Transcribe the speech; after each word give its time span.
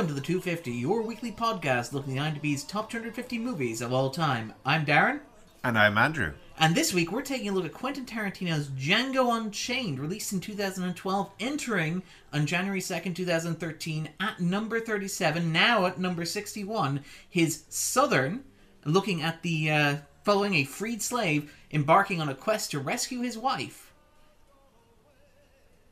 Welcome 0.00 0.16
to 0.16 0.20
the 0.22 0.26
250, 0.26 0.70
your 0.70 1.02
weekly 1.02 1.30
podcast 1.30 1.92
looking 1.92 2.18
at 2.18 2.32
the 2.32 2.40
IMDb's 2.40 2.64
top 2.64 2.88
250 2.88 3.36
movies 3.36 3.82
of 3.82 3.92
all 3.92 4.08
time. 4.08 4.54
I'm 4.64 4.86
Darren, 4.86 5.20
And 5.62 5.78
I'm 5.78 5.98
Andrew. 5.98 6.32
and 6.58 6.74
this 6.74 6.94
week 6.94 7.12
we're 7.12 7.20
taking 7.20 7.50
a 7.50 7.52
look 7.52 7.66
at 7.66 7.74
Quentin 7.74 8.06
Tarantino's 8.06 8.68
Django 8.68 9.36
Unchained, 9.36 10.00
released 10.00 10.32
in 10.32 10.40
2012, 10.40 11.30
entering 11.38 12.02
on 12.32 12.46
January 12.46 12.80
2nd, 12.80 13.14
2013, 13.14 14.08
at 14.18 14.40
number 14.40 14.80
37, 14.80 15.52
now 15.52 15.84
at 15.84 16.00
number 16.00 16.24
61, 16.24 17.04
his 17.28 17.64
Southern, 17.68 18.44
looking 18.86 19.20
at 19.20 19.42
the, 19.42 19.70
uh, 19.70 19.96
following 20.24 20.54
a 20.54 20.64
freed 20.64 21.02
slave 21.02 21.52
embarking 21.72 22.22
on 22.22 22.30
a 22.30 22.34
quest 22.34 22.70
to 22.70 22.78
rescue 22.78 23.20
his 23.20 23.36
wife. 23.36 23.89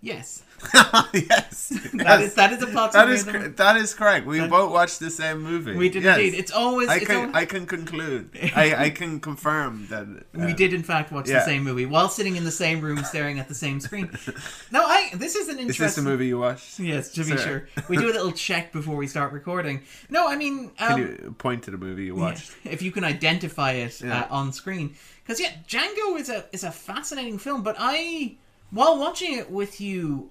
Yes, 0.01 0.45
yes. 1.13 1.69
that 1.95 2.21
is, 2.23 2.35
that 2.35 2.53
is 2.53 2.63
a 2.63 2.69
plot 2.69 2.93
That 2.93 3.09
is 3.09 3.25
cor- 3.25 3.49
that 3.49 3.77
is 3.77 3.95
correct. 3.95 4.27
We 4.27 4.47
both 4.47 4.71
watched 4.71 5.01
the 5.01 5.11
same 5.11 5.41
movie. 5.43 5.75
We 5.75 5.89
did 5.89 6.05
Yes. 6.05 6.19
indeed. 6.19 6.35
It's 6.39 6.53
always. 6.53 6.89
I 6.89 6.97
it's 6.99 7.07
can 7.07 7.17
always- 7.17 7.35
I 7.35 7.45
can 7.47 7.67
conclude. 7.67 8.31
I, 8.55 8.85
I 8.85 8.91
can 8.91 9.19
confirm 9.19 9.89
that 9.91 10.07
uh, 10.41 10.47
We 10.47 10.53
did, 10.53 10.73
in 10.73 10.85
fact, 10.85 11.11
watch 11.11 11.27
the 11.27 11.41
same 11.45 11.65
movie 11.65 11.85
while 11.85 12.09
sitting 12.09 12.37
in 12.37 12.45
the 12.45 12.53
same 12.53 12.81
room, 12.81 13.03
staring 13.03 13.41
at 13.41 13.49
the 13.49 13.57
same 13.57 13.81
screen. 13.81 14.09
No, 14.71 14.85
I. 14.85 15.11
This 15.15 15.35
is 15.35 15.49
an 15.49 15.57
Is 15.57 15.63
interesting. 15.63 15.85
this 15.87 15.95
the 15.97 16.03
movie 16.03 16.29
you 16.29 16.39
watched? 16.39 16.79
Yes, 16.79 17.11
to 17.15 17.25
be 17.25 17.37
sure. 17.37 17.69
We 17.89 17.97
do 17.97 18.07
a 18.07 18.15
little 18.15 18.31
check 18.33 18.73
before 18.73 18.95
we 18.95 19.09
start 19.09 19.33
recording. 19.33 19.83
No, 20.11 20.29
I 20.29 20.37
mean, 20.37 20.71
um, 20.79 20.89
Can 20.89 20.99
you 20.99 21.35
point 21.39 21.65
to 21.65 21.73
the 21.73 21.79
movie 21.79 22.05
you 22.05 22.15
watched? 22.15 22.55
yeah, 22.63 22.71
if 22.73 22.83
you 22.83 22.93
can 22.93 23.03
identify 23.03 23.73
it 23.73 24.01
Yeah. 24.01 24.21
uh, 24.21 24.27
on 24.31 24.53
screen, 24.53 24.95
because 25.25 25.41
yeah, 25.41 25.53
Django 25.67 26.17
is 26.21 26.29
a 26.29 26.45
is 26.53 26.63
a 26.63 26.71
fascinating 26.71 27.39
film. 27.39 27.63
But 27.65 27.75
I, 27.79 28.37
while 28.71 28.99
watching 28.99 29.35
it 29.39 29.51
with 29.51 29.81
you, 29.81 30.31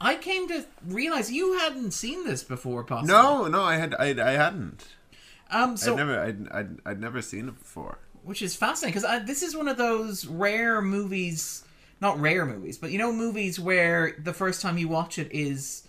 I 0.00 0.16
came 0.16 0.48
to 0.48 0.64
realize 0.86 1.30
you 1.30 1.58
hadn't 1.58 1.92
seen 1.92 2.24
this 2.24 2.42
before, 2.42 2.84
possibly. 2.84 3.12
No, 3.12 3.46
no, 3.48 3.62
I 3.62 3.76
had 3.76 3.94
I, 3.98 4.08
I 4.10 4.32
hadn't. 4.32 4.84
Um. 5.50 5.76
So 5.76 5.92
I'd 5.92 5.96
never 5.96 6.20
I'd, 6.20 6.48
I'd, 6.50 6.78
I'd 6.86 7.00
never 7.00 7.22
seen 7.22 7.48
it 7.48 7.58
before. 7.58 7.98
which 8.22 8.42
is 8.42 8.56
fascinating 8.56 9.00
because 9.00 9.26
this 9.26 9.42
is 9.42 9.56
one 9.56 9.68
of 9.68 9.76
those 9.76 10.26
rare 10.26 10.80
movies 10.80 11.64
not 12.00 12.18
rare 12.20 12.44
movies 12.46 12.78
but 12.78 12.90
you 12.90 12.98
know 12.98 13.12
movies 13.12 13.60
where 13.60 14.16
the 14.22 14.32
first 14.32 14.60
time 14.60 14.76
you 14.78 14.88
watch 14.88 15.18
it 15.18 15.28
is 15.30 15.86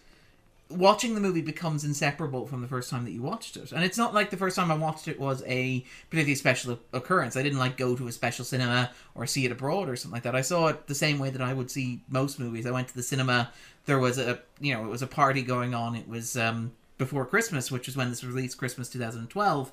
watching 0.74 1.16
the 1.16 1.22
movie 1.22 1.42
becomes 1.42 1.84
inseparable 1.84 2.46
from 2.46 2.62
the 2.62 2.68
first 2.68 2.90
time 2.90 3.06
that 3.06 3.12
you 3.12 3.22
watched 3.22 3.58
it. 3.58 3.72
And 3.72 3.84
it's 3.84 3.98
not 3.98 4.14
like 4.14 4.30
the 4.30 4.38
first 4.38 4.56
time 4.56 4.72
i 4.72 4.76
watched 4.76 5.08
it 5.08 5.20
was 5.20 5.44
a 5.46 5.86
particularly 6.10 6.36
special 6.36 6.80
occurrence. 6.92 7.36
I 7.36 7.44
didn't 7.44 7.60
like 7.60 7.78
go 7.78 7.96
to 7.96 8.08
a 8.08 8.12
special 8.12 8.46
cinema 8.46 8.92
or 9.16 9.26
see 9.26 9.46
it 9.46 9.52
abroad 9.52 9.90
or 9.90 9.96
something 9.96 10.16
like 10.16 10.24
that. 10.24 10.36
I 10.36 10.42
saw 10.42 10.68
it 10.68 10.88
the 10.88 10.96
same 10.96 11.20
way 11.20 11.30
that 11.30 11.42
i 11.42 11.54
would 11.54 11.72
see 11.72 12.02
most 12.10 12.40
movies. 12.40 12.66
I 12.66 12.72
went 12.72 12.88
to 12.90 12.96
the 12.96 13.04
cinema. 13.04 13.52
There 13.86 14.00
was 14.00 14.18
a 14.18 14.40
you 14.60 14.74
know 14.74 14.86
it 14.86 14.90
was 14.90 15.02
a 15.02 15.08
party 15.08 15.42
going 15.42 15.74
on. 15.74 15.96
It 15.96 16.08
was 16.08 16.38
um 16.38 16.74
before 17.00 17.26
christmas 17.26 17.72
which 17.72 17.88
was 17.88 17.98
when 17.98 18.12
this 18.12 18.22
was 18.22 18.32
released 18.32 18.56
christmas 18.56 18.88
2012 18.88 19.72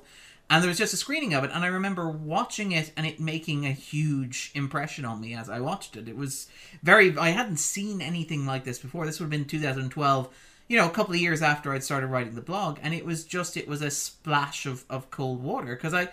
and 0.49 0.61
there 0.61 0.67
was 0.67 0.77
just 0.77 0.93
a 0.93 0.97
screening 0.97 1.35
of 1.35 1.43
it 1.43 1.51
and 1.53 1.63
i 1.63 1.67
remember 1.67 2.09
watching 2.09 2.71
it 2.71 2.91
and 2.97 3.05
it 3.05 3.19
making 3.19 3.65
a 3.65 3.71
huge 3.71 4.51
impression 4.55 5.05
on 5.05 5.21
me 5.21 5.33
as 5.33 5.49
i 5.49 5.59
watched 5.59 5.95
it. 5.95 6.09
It 6.09 6.17
was 6.17 6.47
very 6.83 7.17
i 7.17 7.29
hadn't 7.29 7.57
seen 7.57 8.01
anything 8.01 8.45
like 8.45 8.63
this 8.63 8.79
before. 8.79 9.05
This 9.05 9.19
would 9.19 9.25
have 9.25 9.31
been 9.31 9.45
2012 9.45 10.29
you 10.71 10.77
know 10.77 10.87
a 10.87 10.91
couple 10.91 11.13
of 11.13 11.19
years 11.19 11.41
after 11.41 11.73
i'd 11.73 11.83
started 11.83 12.07
writing 12.07 12.33
the 12.33 12.41
blog 12.41 12.79
and 12.81 12.93
it 12.93 13.05
was 13.05 13.25
just 13.25 13.57
it 13.57 13.67
was 13.67 13.81
a 13.81 13.91
splash 13.91 14.65
of, 14.65 14.85
of 14.89 15.11
cold 15.11 15.43
water 15.43 15.75
because 15.75 15.93
i 15.93 16.07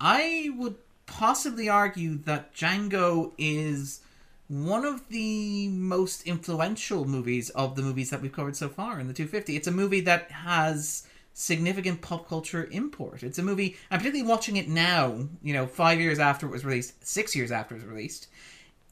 i 0.00 0.50
would 0.56 0.74
possibly 1.06 1.68
argue 1.68 2.16
that 2.16 2.52
django 2.52 3.30
is 3.38 4.00
one 4.48 4.84
of 4.84 5.08
the 5.08 5.68
most 5.68 6.26
influential 6.26 7.04
movies 7.04 7.48
of 7.50 7.76
the 7.76 7.82
movies 7.82 8.10
that 8.10 8.20
we've 8.20 8.32
covered 8.32 8.56
so 8.56 8.68
far 8.68 8.98
in 8.98 9.06
the 9.06 9.14
250 9.14 9.54
it's 9.54 9.68
a 9.68 9.70
movie 9.70 10.00
that 10.00 10.28
has 10.32 11.06
significant 11.34 12.02
pop 12.02 12.28
culture 12.28 12.68
import. 12.72 13.22
It's 13.22 13.38
a 13.38 13.42
movie, 13.42 13.78
I'm 13.90 14.00
particularly 14.00 14.28
watching 14.28 14.58
it 14.58 14.68
now, 14.68 15.28
you 15.42 15.54
know, 15.54 15.66
five 15.66 15.98
years 15.98 16.18
after 16.18 16.46
it 16.46 16.50
was 16.50 16.62
released, 16.62 17.06
six 17.06 17.34
years 17.34 17.50
after 17.50 17.74
it 17.74 17.78
was 17.78 17.86
released. 17.86 18.28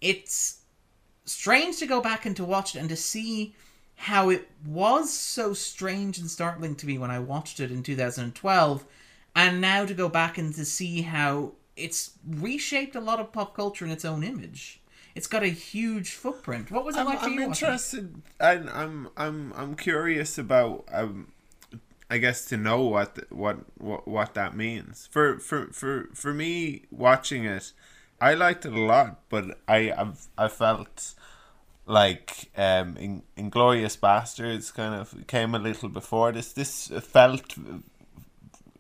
It's 0.00 0.60
strange 1.26 1.76
to 1.80 1.86
go 1.86 2.00
back 2.00 2.24
and 2.24 2.34
to 2.36 2.44
watch 2.46 2.74
it 2.74 2.78
and 2.78 2.88
to 2.88 2.96
see 2.96 3.54
how 4.00 4.30
it 4.30 4.48
was 4.64 5.12
so 5.12 5.52
strange 5.52 6.16
and 6.16 6.30
startling 6.30 6.74
to 6.74 6.86
me 6.86 6.96
when 6.96 7.10
I 7.10 7.18
watched 7.18 7.60
it 7.60 7.70
in 7.70 7.82
2012, 7.82 8.86
and 9.36 9.60
now 9.60 9.84
to 9.84 9.92
go 9.92 10.08
back 10.08 10.38
and 10.38 10.54
to 10.54 10.64
see 10.64 11.02
how 11.02 11.52
it's 11.76 12.12
reshaped 12.26 12.96
a 12.96 13.00
lot 13.00 13.20
of 13.20 13.30
pop 13.30 13.54
culture 13.54 13.84
in 13.84 13.90
its 13.90 14.06
own 14.06 14.24
image. 14.24 14.80
It's 15.14 15.26
got 15.26 15.42
a 15.42 15.48
huge 15.48 16.12
footprint. 16.12 16.70
What 16.70 16.86
was 16.86 16.96
it 16.96 17.00
I'm, 17.00 17.06
like 17.06 17.18
for 17.20 17.26
I'm 17.26 17.34
you? 17.34 17.42
it? 17.42 17.44
interested. 17.44 18.22
I'm 18.40 18.68
I'm 18.68 19.08
I'm 19.18 19.52
I'm 19.54 19.74
curious 19.74 20.38
about. 20.38 20.86
Um, 20.90 21.32
I 22.08 22.16
guess 22.18 22.46
to 22.46 22.56
know 22.56 22.82
what 22.84 23.16
the, 23.16 23.26
what 23.28 23.58
what 23.76 24.08
what 24.08 24.32
that 24.34 24.56
means 24.56 25.08
for 25.12 25.38
for 25.38 25.66
for 25.72 26.08
for 26.14 26.32
me 26.32 26.86
watching 26.90 27.44
it. 27.44 27.72
I 28.18 28.32
liked 28.32 28.64
it 28.64 28.72
a 28.72 28.80
lot, 28.80 29.20
but 29.28 29.58
I 29.68 29.92
I've, 29.92 30.26
I 30.38 30.48
felt 30.48 31.14
like 31.90 32.50
um 32.56 32.96
in 32.96 33.22
Inglourious 33.36 33.98
Basterds 33.98 34.72
kind 34.72 34.94
of 34.94 35.26
came 35.26 35.54
a 35.54 35.58
little 35.58 35.88
before 35.88 36.32
this. 36.32 36.52
This 36.52 36.88
felt 37.02 37.54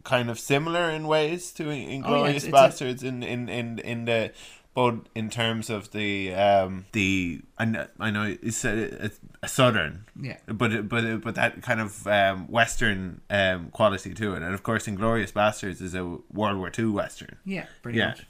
kind 0.04 0.30
of 0.30 0.38
similar 0.38 0.88
in 0.90 1.06
ways 1.06 1.52
to 1.52 1.64
Inglourious 1.64 2.36
it's 2.36 2.44
a- 2.46 2.50
Basterds 2.52 3.02
in 3.04 3.22
in 3.22 3.48
in 3.48 3.78
in 3.80 4.04
the 4.06 4.32
but 4.72 4.94
in 5.16 5.28
terms 5.30 5.68
of 5.68 5.90
the 5.90 6.32
um 6.34 6.86
the 6.92 7.40
I 7.58 7.64
know, 7.64 7.86
I 7.98 8.10
know 8.10 8.36
it's 8.40 8.64
a, 8.64 9.06
a, 9.06 9.10
a 9.42 9.48
southern 9.48 10.04
Yeah. 10.20 10.36
but 10.46 10.88
but 10.88 11.20
but 11.22 11.34
that 11.34 11.60
kind 11.62 11.80
of 11.80 12.06
um 12.06 12.46
western 12.48 13.20
um 13.28 13.70
quality 13.72 14.14
to 14.14 14.34
it 14.34 14.42
and 14.42 14.54
of 14.54 14.62
course 14.62 14.86
Inglourious 14.86 15.32
Basterds 15.32 15.82
is 15.82 15.94
a 15.94 16.04
World 16.32 16.58
War 16.58 16.70
Two 16.70 16.92
western 16.92 17.36
Yeah, 17.44 17.66
pretty 17.82 17.98
Yeah. 17.98 18.08
much. 18.10 18.26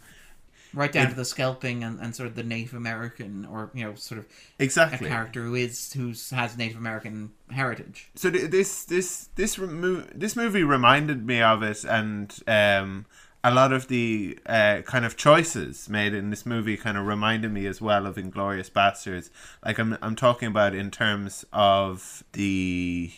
Right 0.72 0.92
down 0.92 1.08
to 1.08 1.14
the 1.14 1.24
scalping 1.24 1.82
and, 1.82 1.98
and 2.00 2.14
sort 2.14 2.28
of 2.28 2.34
the 2.34 2.42
Native 2.42 2.74
American 2.74 3.44
or 3.44 3.70
you 3.74 3.84
know 3.84 3.94
sort 3.94 4.18
of 4.20 4.26
a 4.58 4.62
exactly 4.64 5.08
character 5.08 5.42
who 5.42 5.54
is 5.54 5.92
who 5.92 6.08
has 6.34 6.56
Native 6.56 6.76
American 6.76 7.32
heritage. 7.50 8.10
so 8.14 8.30
th- 8.30 8.50
this 8.50 8.84
this 8.84 9.28
this 9.34 9.58
remo- 9.58 10.06
this 10.14 10.36
movie 10.36 10.62
reminded 10.62 11.26
me 11.26 11.42
of 11.42 11.62
it 11.62 11.84
and 11.84 12.38
um 12.46 13.06
a 13.42 13.50
lot 13.52 13.72
of 13.72 13.88
the 13.88 14.38
uh, 14.44 14.82
kind 14.82 15.04
of 15.06 15.16
choices 15.16 15.88
made 15.88 16.12
in 16.12 16.28
this 16.28 16.44
movie 16.44 16.76
kind 16.76 16.98
of 16.98 17.06
reminded 17.06 17.50
me 17.50 17.66
as 17.66 17.80
well 17.80 18.06
of 18.06 18.16
Inglourious 18.16 18.70
Basterds 18.70 19.30
like 19.64 19.78
I'm 19.78 19.96
I'm 20.02 20.14
talking 20.14 20.48
about 20.48 20.74
in 20.74 20.90
terms 20.90 21.44
of 21.52 22.22
the 22.32 23.10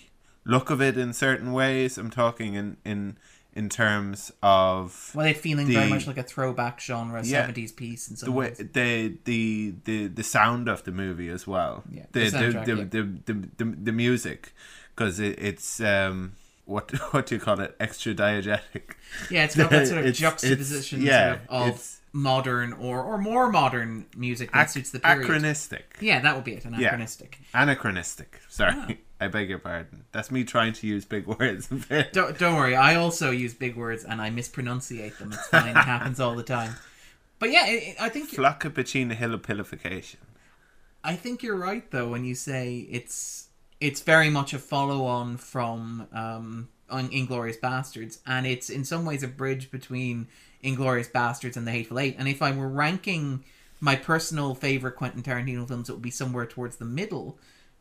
look 0.44 0.70
of 0.70 0.80
it 0.80 0.96
in 0.96 1.12
certain 1.12 1.52
ways. 1.52 1.98
I'm 1.98 2.10
talking 2.10 2.54
in 2.54 2.76
in 2.84 3.16
in 3.54 3.68
terms 3.68 4.32
of 4.42 5.12
Well, 5.14 5.26
it 5.26 5.36
feeling 5.36 5.66
very 5.66 5.88
much 5.90 6.06
like 6.06 6.18
a 6.18 6.22
throwback 6.22 6.80
genre, 6.80 7.20
Yeah. 7.24 7.40
seventies 7.42 7.72
piece 7.72 8.08
and 8.08 8.18
some 8.18 8.26
the 8.28 8.32
way 8.32 8.48
ways. 8.48 8.58
the 8.72 9.14
the 9.24 9.74
the 9.84 10.06
the 10.08 10.22
sound 10.22 10.68
of 10.68 10.84
the 10.84 10.92
movie 10.92 11.28
as 11.28 11.46
well. 11.46 11.84
Yeah, 11.90 12.04
the 12.12 12.28
the 12.30 12.30
the 12.30 12.40
the, 12.40 12.50
yeah. 12.50 12.84
the, 12.88 13.02
the, 13.26 13.48
the, 13.58 13.64
the 13.64 13.92
music 13.92 14.52
because 14.94 15.20
it, 15.20 15.38
it's 15.38 15.80
um 15.80 16.32
what 16.64 16.90
what 17.12 17.26
do 17.26 17.34
you 17.34 17.40
call 17.40 17.60
it 17.60 17.76
extra 17.78 18.14
diegetic. 18.14 18.94
Yeah, 19.30 19.44
it's 19.44 19.56
got 19.56 19.70
that 19.70 19.86
sort 19.86 19.98
of 20.00 20.06
It's- 20.06 20.22
it's- 20.22 20.40
juxtaposition 20.42 21.02
yeah, 21.02 21.32
sort 21.36 21.40
of, 21.48 21.62
of 21.62 21.68
it's- 21.68 22.00
modern 22.12 22.72
or 22.74 23.02
or 23.02 23.16
more 23.18 23.50
modern 23.50 24.06
music 24.16 24.52
that 24.52 24.64
Ac- 24.64 24.72
suits 24.80 24.90
the 24.90 25.00
period. 25.00 25.18
Anachronistic. 25.20 25.96
yeah, 26.00 26.20
that 26.20 26.34
would 26.34 26.44
be 26.44 26.52
it. 26.52 26.64
Anachronistic. 26.64 27.38
Anachronistic. 27.54 28.40
Sorry, 28.48 28.72
Ah. 28.76 28.88
I 29.20 29.28
beg 29.28 29.48
your 29.48 29.58
pardon. 29.60 30.04
That's 30.12 30.30
me 30.30 30.42
trying 30.44 30.72
to 30.74 30.86
use 30.86 31.04
big 31.04 31.26
words. 31.38 31.68
Don't, 32.12 32.36
don't 32.38 32.56
worry, 32.56 32.74
I 32.74 32.96
also 32.96 33.30
use 33.30 33.54
big 33.54 33.76
words 33.76 34.04
and 34.04 34.20
I 34.20 34.30
mispronunciate 34.30 35.16
them. 35.18 35.32
It's 35.32 35.46
fine. 35.46 35.68
it 35.68 35.76
happens 35.76 36.18
all 36.18 36.34
the 36.34 36.42
time. 36.42 36.74
But 37.38 37.50
yeah, 37.52 37.66
it, 37.68 37.82
it- 37.82 37.96
I 38.00 38.08
think 38.08 38.30
Flaccappuccino 38.30 39.16
hillopilification. 39.16 40.16
I 41.04 41.16
think 41.16 41.42
you're 41.42 41.56
right 41.56 41.88
though 41.90 42.08
when 42.08 42.24
you 42.24 42.34
say 42.34 42.86
it's 42.90 43.48
it's 43.80 44.00
very 44.02 44.28
much 44.30 44.52
a 44.54 44.58
follow 44.58 45.04
on 45.06 45.36
from 45.36 46.06
um 46.12 46.68
on 46.90 47.08
Inglourious 47.08 47.58
Basterds 47.58 48.18
and 48.26 48.46
it's 48.46 48.68
in 48.70 48.84
some 48.84 49.04
ways 49.04 49.22
a 49.22 49.28
bridge 49.28 49.70
between 49.70 50.28
Inglourious 50.62 51.10
Basterds 51.10 51.56
and 51.56 51.66
The 51.66 51.72
Hateful 51.72 51.98
Eight. 51.98 52.16
And 52.18 52.28
if 52.28 52.42
I 52.42 52.52
were 52.52 52.68
ranking 52.68 53.44
my 53.80 53.96
personal 53.96 54.54
favorite 54.54 54.96
Quentin 54.96 55.22
Tarantino 55.22 55.66
films, 55.66 55.88
it 55.88 55.92
would 55.92 56.02
be 56.02 56.10
somewhere 56.10 56.46
towards 56.46 56.76
the 56.76 56.84
middle. 56.84 57.38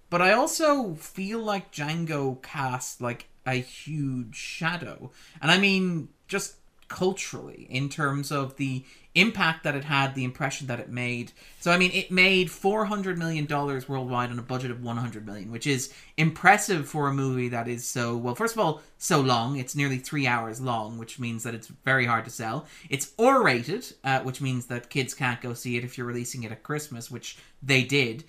But 0.09 0.21
I 0.21 0.33
also 0.33 0.95
feel 0.95 1.39
like 1.39 1.71
Django 1.71 2.41
cast 2.41 3.01
like 3.01 3.27
a 3.45 3.53
huge 3.53 4.35
shadow. 4.35 5.11
And 5.41 5.51
I 5.51 5.57
mean 5.57 6.09
just 6.27 6.55
culturally 6.91 7.67
in 7.69 7.87
terms 7.87 8.33
of 8.33 8.57
the 8.57 8.83
impact 9.15 9.63
that 9.63 9.75
it 9.75 9.85
had, 9.85 10.13
the 10.13 10.25
impression 10.25 10.67
that 10.67 10.79
it 10.79 10.89
made. 10.89 11.31
So 11.61 11.71
I 11.71 11.77
mean, 11.77 11.91
it 11.93 12.11
made 12.11 12.51
400 12.51 13.17
million 13.17 13.45
dollars 13.45 13.87
worldwide 13.87 14.29
on 14.29 14.39
a 14.39 14.43
budget 14.43 14.71
of 14.71 14.83
100 14.83 15.25
million, 15.25 15.51
which 15.51 15.65
is 15.65 15.93
impressive 16.17 16.87
for 16.89 17.07
a 17.07 17.13
movie 17.13 17.47
that 17.49 17.69
is 17.69 17.85
so 17.85 18.17
well. 18.17 18.35
First 18.35 18.55
of 18.55 18.59
all, 18.59 18.81
so 18.97 19.21
long. 19.21 19.57
It's 19.57 19.75
nearly 19.75 19.97
three 19.97 20.27
hours 20.27 20.59
long, 20.59 20.97
which 20.97 21.17
means 21.17 21.43
that 21.43 21.55
it's 21.55 21.67
very 21.85 22.05
hard 22.05 22.25
to 22.25 22.31
sell. 22.31 22.67
It's 22.89 23.13
R-rated, 23.17 23.93
uh, 24.03 24.19
which 24.19 24.41
means 24.41 24.65
that 24.65 24.89
kids 24.89 25.13
can't 25.13 25.41
go 25.41 25.53
see 25.53 25.77
it 25.77 25.83
if 25.83 25.97
you're 25.97 26.07
releasing 26.07 26.43
it 26.43 26.51
at 26.51 26.61
Christmas, 26.61 27.09
which 27.09 27.37
they 27.63 27.83
did. 27.83 28.25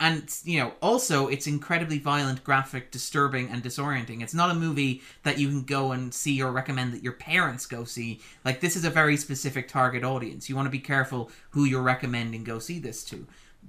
And 0.00 0.34
you 0.44 0.58
know 0.58 0.72
also 0.80 1.28
it's 1.28 1.46
incredibly 1.46 1.98
violent 1.98 2.42
graphic 2.42 2.90
disturbing 2.90 3.48
and 3.50 3.62
disorienting. 3.62 4.22
It's 4.22 4.34
not 4.34 4.50
a 4.50 4.54
movie 4.54 5.02
that 5.22 5.38
you 5.38 5.48
can 5.48 5.62
go 5.62 5.92
and 5.92 6.12
see 6.12 6.42
or 6.42 6.50
recommend 6.50 6.94
that 6.94 7.04
your 7.04 7.12
parents 7.12 7.66
go 7.66 7.84
see. 7.84 8.20
Like 8.44 8.60
this 8.60 8.76
is 8.76 8.84
a 8.84 8.90
very 8.90 9.16
specific 9.16 9.68
target 9.68 10.02
audience. 10.02 10.48
You 10.48 10.56
want 10.56 10.66
to 10.66 10.70
be 10.70 10.78
careful 10.80 11.30
who 11.50 11.64
you're 11.64 11.82
recommending 11.82 12.42
go 12.42 12.58
see 12.58 12.78
this 12.78 13.04
to. 13.04 13.26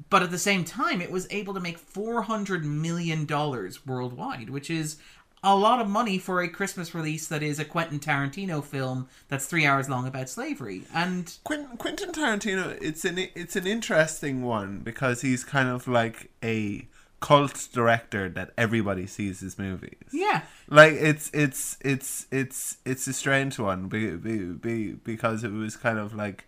But 0.10 0.24
at 0.24 0.32
the 0.32 0.40
same 0.40 0.64
time 0.64 1.02
it 1.02 1.12
was 1.12 1.28
able 1.30 1.54
to 1.54 1.60
make 1.60 1.78
400 1.78 2.66
million 2.66 3.26
dollars 3.26 3.86
worldwide 3.86 4.50
which 4.50 4.70
is 4.70 4.98
a 5.44 5.56
lot 5.56 5.80
of 5.82 5.90
money 5.90 6.18
for 6.18 6.42
a 6.42 6.48
christmas 6.48 6.94
release 6.94 7.28
that 7.28 7.42
is 7.42 7.60
a 7.60 7.66
quentin 7.66 8.00
tarantino 8.00 8.64
film 8.64 9.08
that's 9.28 9.46
three 9.46 9.66
hours 9.66 9.90
long 9.90 10.08
about 10.08 10.30
slavery 10.30 10.84
and 10.94 11.38
Quentin, 11.44 11.78
Quentin 11.78 12.12
Tarantino, 12.12 12.78
it's 12.82 13.06
an 13.06 13.18
it's 13.18 13.56
an 13.56 13.68
interesting 13.68 14.44
one 14.44 14.80
because 14.80 15.22
he's 15.22 15.44
kind 15.44 15.70
of 15.70 15.88
like 15.88 16.32
a 16.44 16.88
cult 17.20 17.68
director 17.72 18.30
that 18.30 18.52
everybody 18.58 19.06
sees 19.06 19.40
his 19.42 19.58
movies. 19.58 20.00
yeah 20.12 20.42
Like 20.70 20.94
it's 20.94 21.30
it's 21.34 21.78
it's 21.82 22.28
it's 22.32 22.78
it's 22.86 23.08
a 23.08 23.14
strange 23.14 23.60
one 23.60 23.88
be, 23.88 24.16
be, 24.16 24.46
be, 24.54 24.92
because 24.94 25.44
it 25.44 25.52
was 25.52 25.76
kind 25.76 26.00
of 26.00 26.14
like 26.14 26.48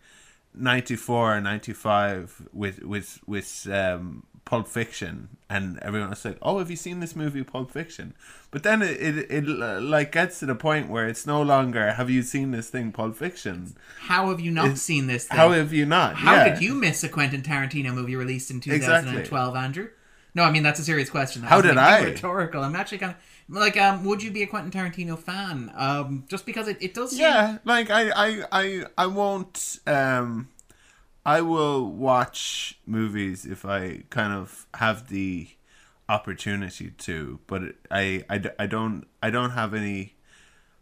94 0.55 1.37
or 1.37 1.41
95 1.41 2.49
with 2.53 2.83
with 2.83 3.19
with 3.25 3.67
um 3.71 4.23
Pulp 4.45 4.67
Fiction 4.67 5.29
and 5.49 5.79
everyone 5.79 6.09
was 6.09 6.25
like, 6.25 6.37
"Oh, 6.41 6.59
have 6.59 6.69
you 6.69 6.75
seen 6.75 6.99
this 6.99 7.15
movie 7.15 7.43
Pulp 7.43 7.71
Fiction?" 7.71 8.13
But 8.51 8.63
then 8.63 8.81
it, 8.81 9.01
it 9.01 9.31
it 9.31 9.45
like 9.47 10.11
gets 10.11 10.39
to 10.39 10.45
the 10.45 10.55
point 10.55 10.89
where 10.89 11.07
it's 11.07 11.25
no 11.25 11.41
longer, 11.41 11.93
"Have 11.93 12.09
you 12.09 12.21
seen 12.23 12.51
this 12.51 12.69
thing 12.69 12.91
Pulp 12.91 13.15
Fiction?" 13.15 13.75
how 14.01 14.29
have 14.29 14.39
you 14.39 14.51
not 14.51 14.77
seen 14.77 15.07
this 15.07 15.25
thing? 15.27 15.37
How 15.37 15.51
have 15.51 15.71
you 15.71 15.85
not? 15.85 16.15
How 16.15 16.33
Yeah. 16.35 16.49
did 16.49 16.61
you 16.61 16.73
miss 16.75 17.03
a 17.03 17.09
Quentin 17.09 17.41
Tarantino 17.41 17.93
movie 17.93 18.15
released 18.15 18.51
in 18.51 18.57
Exactly. 18.57 19.11
2012, 19.11 19.55
Andrew? 19.55 19.87
No, 20.35 20.43
I 20.43 20.51
mean 20.51 20.63
that's 20.63 20.79
a 20.79 20.83
serious 20.83 21.09
question. 21.09 21.43
That 21.43 21.49
How 21.49 21.61
did 21.61 21.77
I? 21.77 22.01
Rhetorical. 22.03 22.63
I'm 22.63 22.75
actually 22.75 22.97
kind 22.97 23.11
of 23.11 23.17
like, 23.55 23.77
um, 23.77 24.03
would 24.03 24.23
you 24.23 24.31
be 24.31 24.41
a 24.43 24.47
Quentin 24.47 24.71
Tarantino 24.71 25.17
fan? 25.17 25.71
Um, 25.75 26.25
just 26.27 26.45
because 26.45 26.67
it, 26.67 26.77
it 26.81 26.93
does. 26.93 27.11
Seem, 27.11 27.21
Yeah, 27.21 27.57
like 27.65 27.89
I, 27.91 28.09
I, 28.09 28.43
I, 28.51 28.85
I 28.97 29.05
won't. 29.07 29.79
Um, 29.85 30.47
I 31.25 31.41
will 31.41 31.89
watch 31.89 32.79
movies 32.85 33.45
if 33.45 33.65
I 33.65 34.03
kind 34.09 34.33
of 34.33 34.67
have 34.75 35.07
the 35.09 35.49
opportunity 36.09 36.91
to, 36.91 37.39
but 37.47 37.61
I, 37.89 38.25
I, 38.29 38.41
I 38.59 38.67
don't, 38.67 39.05
I 39.21 39.29
don't 39.29 39.51
have 39.51 39.73
any, 39.73 40.15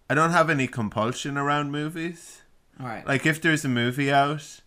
I 0.10 0.16
don't 0.16 0.32
have 0.32 0.50
any 0.50 0.68
compulsion 0.68 1.38
around 1.38 1.72
movies. 1.72 2.42
All 2.80 2.88
right. 2.88 3.06
Like 3.06 3.26
if 3.26 3.40
there's 3.42 3.64
a 3.64 3.70
movie 3.70 4.12
out, 4.12 4.62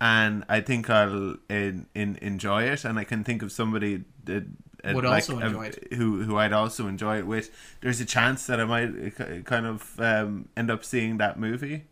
and 0.00 0.44
I 0.48 0.62
think 0.62 0.88
I'll 0.88 1.36
in, 1.48 1.86
in 1.94 2.16
enjoy 2.22 2.64
it, 2.64 2.84
and 2.84 2.98
I 2.98 3.04
can 3.04 3.22
think 3.22 3.42
of 3.42 3.52
somebody 3.52 4.04
that 4.24 4.46
Would 4.84 5.04
like, 5.04 5.28
also 5.28 5.38
enjoy 5.38 5.66
it. 5.66 5.92
who 5.92 6.22
who 6.22 6.38
I'd 6.38 6.54
also 6.54 6.86
enjoy 6.86 7.18
it 7.18 7.26
with. 7.26 7.50
There's 7.82 8.00
a 8.00 8.06
chance 8.06 8.46
that 8.46 8.60
I 8.60 8.64
might 8.64 9.20
uh, 9.20 9.42
kind 9.42 9.66
of 9.66 10.00
um, 10.00 10.48
end 10.56 10.70
up 10.70 10.84
seeing 10.84 11.18
that 11.18 11.38
movie. 11.38 11.84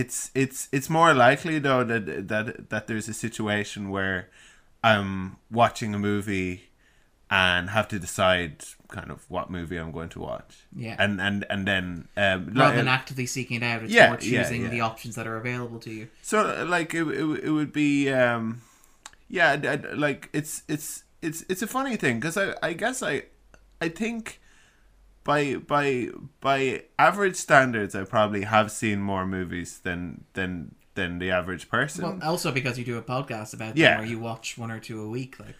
It's 0.00 0.30
it's 0.34 0.68
it's 0.76 0.88
more 0.98 1.12
likely 1.14 1.58
though 1.58 1.82
that 1.84 2.28
that 2.28 2.68
that 2.72 2.86
there's 2.88 3.08
a 3.08 3.14
situation 3.14 3.80
where 3.96 4.18
I'm 4.84 5.36
watching 5.50 5.94
a 5.94 5.98
movie 5.98 6.54
and 7.30 7.70
have 7.70 7.88
to 7.88 7.98
decide 7.98 8.54
kind 8.88 9.10
of 9.10 9.18
what 9.28 9.50
movie 9.50 9.78
I'm 9.82 9.90
going 9.98 10.10
to 10.10 10.20
watch. 10.20 10.52
Yeah. 10.84 10.96
And 10.98 11.20
and 11.20 11.44
and 11.52 11.66
then 11.66 12.08
um, 12.16 12.46
Rather 12.46 12.54
like- 12.54 12.74
than 12.76 12.88
actively 12.88 13.26
seeking 13.26 13.56
it 13.62 13.64
out, 13.64 13.82
it's 13.84 13.92
Yeah, 13.92 14.08
more 14.10 14.18
yeah, 14.20 14.42
choosing 14.42 14.62
yeah. 14.62 14.68
the 14.76 14.82
options 14.82 15.14
that 15.16 15.26
are 15.26 15.36
available 15.36 15.80
to 15.80 15.90
you. 15.90 16.08
So 16.22 16.64
like 16.68 16.94
it, 16.94 17.06
it, 17.08 17.24
it 17.46 17.50
would 17.50 17.72
be 17.72 18.10
um 18.12 18.60
yeah 19.28 19.50
like 19.94 20.28
it's 20.32 20.62
it's 20.68 21.02
it's 21.22 21.44
it's 21.48 21.62
a 21.62 21.66
funny 21.66 21.96
thing 21.96 22.20
because 22.20 22.36
I 22.36 22.54
I 22.62 22.72
guess 22.74 23.02
I 23.02 23.14
I 23.80 23.88
think 23.88 24.40
by 25.26 25.56
by 25.56 26.08
by 26.40 26.58
average 26.98 27.36
standards 27.36 27.94
I 27.94 28.04
probably 28.04 28.42
have 28.44 28.70
seen 28.70 28.98
more 29.00 29.26
movies 29.26 29.70
than 29.86 30.24
than 30.32 30.74
than 30.94 31.18
the 31.18 31.30
average 31.30 31.68
person. 31.68 32.04
Well, 32.04 32.18
also 32.22 32.50
because 32.52 32.78
you 32.78 32.84
do 32.92 32.96
a 32.96 33.02
podcast 33.02 33.52
about 33.52 33.74
them 33.74 33.82
Yeah. 33.84 33.98
where 33.98 34.06
you 34.06 34.18
watch 34.18 34.56
one 34.56 34.70
or 34.70 34.80
two 34.80 34.98
a 35.02 35.08
week, 35.18 35.32
like. 35.38 35.56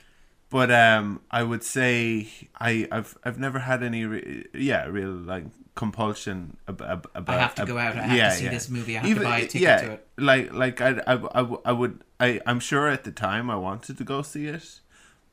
but 0.49 0.71
um 0.71 1.21
I 1.31 1.43
would 1.43 1.65
say 1.77 2.29
I 2.59 2.89
I've 2.91 3.13
I've 3.25 3.39
never 3.47 3.59
had 3.71 3.83
any 3.83 4.03
re- 4.07 4.47
yeah 4.55 4.87
real 4.87 5.11
like 5.11 5.45
compulsion 5.75 6.57
ab- 6.69 6.81
ab- 6.81 7.11
about 7.15 7.37
I 7.37 7.41
have 7.43 7.55
to 7.57 7.67
go 7.67 7.77
out. 7.79 7.97
I 7.97 8.03
have 8.03 8.33
to 8.33 8.39
see 8.39 8.49
this 8.49 8.69
movie. 8.71 8.97
I 8.97 9.01
have 9.07 9.19
to 9.19 9.23
buy 9.25 9.39
a 9.41 9.43
ticket 9.43 9.61
yeah, 9.61 9.81
to 9.83 9.91
it. 9.93 10.09
Like, 10.17 10.47
like 10.63 10.81
I, 10.81 10.91
I, 11.07 11.15
I, 11.41 11.43
I 11.67 11.73
would, 11.73 12.03
I, 12.19 12.41
I'm 12.47 12.61
sure 12.61 12.89
at 12.89 13.05
the 13.05 13.13
time 13.13 13.51
I 13.51 13.57
wanted 13.57 13.99
to 13.99 14.05
go 14.05 14.23
see 14.23 14.47
it, 14.47 14.81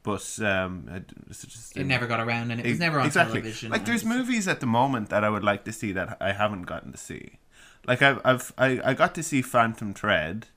but 0.04 0.40
um, 0.42 0.90
I, 0.92 1.00
d- 1.00 1.06
it's 1.30 1.44
just 1.46 1.76
It 1.78 1.86
never 1.86 2.06
got 2.08 2.20
around, 2.20 2.52
and 2.52 2.60
it 2.60 2.68
was 2.68 2.80
never 2.80 3.00
on 3.00 3.06
exactly. 3.06 3.40
television. 3.42 3.72
Like, 3.72 3.86
there's 3.86 4.06
movies 4.06 4.48
at 4.48 4.60
the 4.60 4.66
moment 4.66 5.10
that 5.10 5.24
I 5.24 5.30
would 5.30 5.44
like 5.44 5.64
to 5.66 5.72
see 5.72 5.92
that 5.94 6.18
I 6.20 6.34
haven't 6.34 6.64
gotten 6.64 6.92
to 6.92 6.98
see. 6.98 7.40
Like, 7.88 8.02
I've, 8.02 8.22
I've, 8.24 8.54
I, 8.58 8.82
I 8.84 8.94
got 8.94 9.16
to 9.16 9.24
see 9.24 9.42
Phantom 9.42 9.94
Thread, 9.94 10.48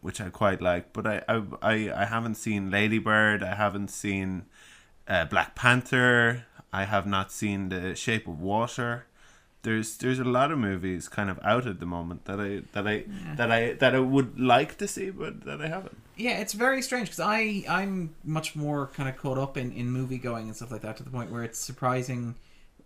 which 0.00 0.20
I 0.20 0.30
quite 0.30 0.60
like, 0.62 0.92
but 0.92 1.06
I, 1.06 1.22
I, 1.28 1.42
I, 1.62 1.92
I 2.02 2.04
haven't 2.06 2.36
seen 2.36 2.70
Lady 2.70 2.98
Bird. 2.98 3.42
I 3.42 3.54
haven't 3.54 3.88
seen 3.90 4.46
uh, 5.08 5.24
Black 5.26 5.54
Panther. 5.54 6.46
I 6.72 6.84
have 6.84 7.06
not 7.06 7.32
seen 7.32 7.68
The 7.68 7.94
Shape 7.94 8.26
of 8.28 8.40
Water. 8.40 9.06
There's 9.66 9.96
there's 9.96 10.20
a 10.20 10.24
lot 10.38 10.52
of 10.52 10.58
movies 10.58 11.08
kind 11.08 11.28
of 11.28 11.40
out 11.42 11.66
at 11.66 11.80
the 11.80 11.86
moment 11.86 12.26
that 12.26 12.38
I 12.38 12.62
that 12.72 12.86
I 12.86 13.04
that 13.34 13.50
I 13.50 13.72
that 13.72 13.96
I 13.96 13.98
would 13.98 14.38
like 14.38 14.78
to 14.78 14.86
see, 14.86 15.10
but 15.10 15.44
that 15.44 15.60
I 15.60 15.66
haven't. 15.66 15.98
Yeah, 16.16 16.38
it's 16.38 16.52
very 16.52 16.82
strange 16.82 17.08
because 17.08 17.18
I 17.18 17.64
I'm 17.68 18.14
much 18.22 18.54
more 18.54 18.86
kind 18.94 19.08
of 19.08 19.16
caught 19.16 19.38
up 19.38 19.56
in 19.56 19.72
in 19.72 19.90
movie 19.90 20.18
going 20.18 20.46
and 20.46 20.54
stuff 20.54 20.70
like 20.70 20.82
that 20.82 20.96
to 20.98 21.02
the 21.02 21.10
point 21.10 21.32
where 21.32 21.42
it's 21.42 21.58
surprising. 21.58 22.36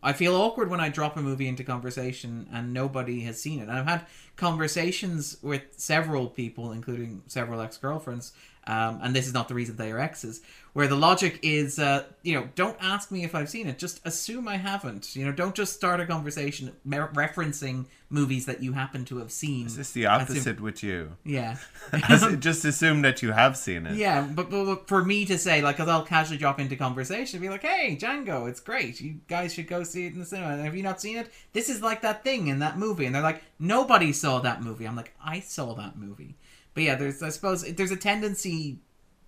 I 0.02 0.14
feel 0.14 0.34
awkward 0.34 0.70
when 0.70 0.80
I 0.80 0.88
drop 0.88 1.18
a 1.18 1.20
movie 1.20 1.46
into 1.46 1.64
conversation 1.64 2.48
and 2.50 2.72
nobody 2.72 3.20
has 3.28 3.38
seen 3.38 3.58
it. 3.58 3.68
And 3.68 3.72
I've 3.72 3.86
had 3.86 4.06
conversations 4.36 5.36
with 5.42 5.64
several 5.76 6.28
people, 6.28 6.72
including 6.72 7.22
several 7.26 7.60
ex 7.60 7.76
girlfriends, 7.76 8.32
um, 8.66 9.00
and 9.02 9.14
this 9.14 9.26
is 9.26 9.34
not 9.34 9.48
the 9.48 9.54
reason 9.54 9.76
they 9.76 9.90
are 9.90 9.98
exes, 9.98 10.40
where 10.72 10.86
the 10.86 10.94
logic 10.94 11.40
is, 11.42 11.78
uh, 11.78 12.04
you 12.22 12.34
know, 12.34 12.48
don't 12.54 12.76
ask 12.80 13.10
me 13.10 13.24
if 13.24 13.34
I've 13.34 13.48
seen 13.48 13.66
it, 13.66 13.78
just 13.78 14.00
assume 14.06 14.46
I 14.46 14.56
haven't. 14.56 15.16
You 15.16 15.24
know, 15.24 15.32
don't 15.32 15.54
just 15.54 15.72
start 15.72 15.98
a 15.98 16.06
conversation 16.06 16.72
mer- 16.84 17.10
referencing 17.14 17.86
movies 18.08 18.46
that 18.46 18.62
you 18.62 18.72
happen 18.72 19.04
to 19.06 19.18
have 19.18 19.32
seen. 19.32 19.66
Is 19.66 19.76
this 19.76 19.92
the 19.92 20.06
opposite 20.06 20.60
with 20.60 20.82
you? 20.82 21.16
yeah. 21.24 21.56
As- 22.08 22.36
just 22.38 22.64
assume 22.64 23.02
that 23.02 23.22
you 23.22 23.32
have 23.32 23.56
seen 23.56 23.86
it. 23.86 23.96
Yeah, 23.96 24.22
but, 24.22 24.50
but, 24.50 24.64
but 24.64 24.88
for 24.88 25.04
me 25.04 25.24
to 25.24 25.38
say, 25.38 25.62
like, 25.62 25.76
because 25.76 25.88
I'll 25.88 26.04
casually 26.04 26.38
drop 26.38 26.60
into 26.60 26.76
conversation, 26.76 27.40
be 27.40 27.48
like, 27.48 27.62
"Hey, 27.62 27.96
Django, 28.00 28.48
it's 28.48 28.60
great. 28.60 29.00
You 29.00 29.16
guys 29.26 29.54
should 29.54 29.66
go 29.68 29.82
see 29.82 30.06
it 30.06 30.12
in 30.12 30.20
the 30.20 30.26
cinema. 30.26 30.62
Have 30.62 30.76
you 30.76 30.82
not 30.82 31.00
seen 31.00 31.16
it? 31.16 31.30
This 31.52 31.68
is 31.68 31.82
like 31.82 32.02
that 32.02 32.22
thing 32.22 32.46
in 32.48 32.58
that 32.60 32.78
movie." 32.78 33.06
And 33.06 33.14
they're 33.14 33.22
like, 33.22 33.42
"Nobody 33.58 34.12
saw 34.12 34.38
that 34.40 34.62
movie." 34.62 34.86
I'm 34.86 34.96
like, 34.96 35.14
"I 35.24 35.40
saw 35.40 35.74
that 35.74 35.96
movie." 35.96 36.36
But 36.74 36.84
yeah, 36.84 36.94
there's 36.94 37.22
I 37.22 37.30
suppose 37.30 37.62
there's 37.74 37.90
a 37.90 37.96
tendency 37.96 38.78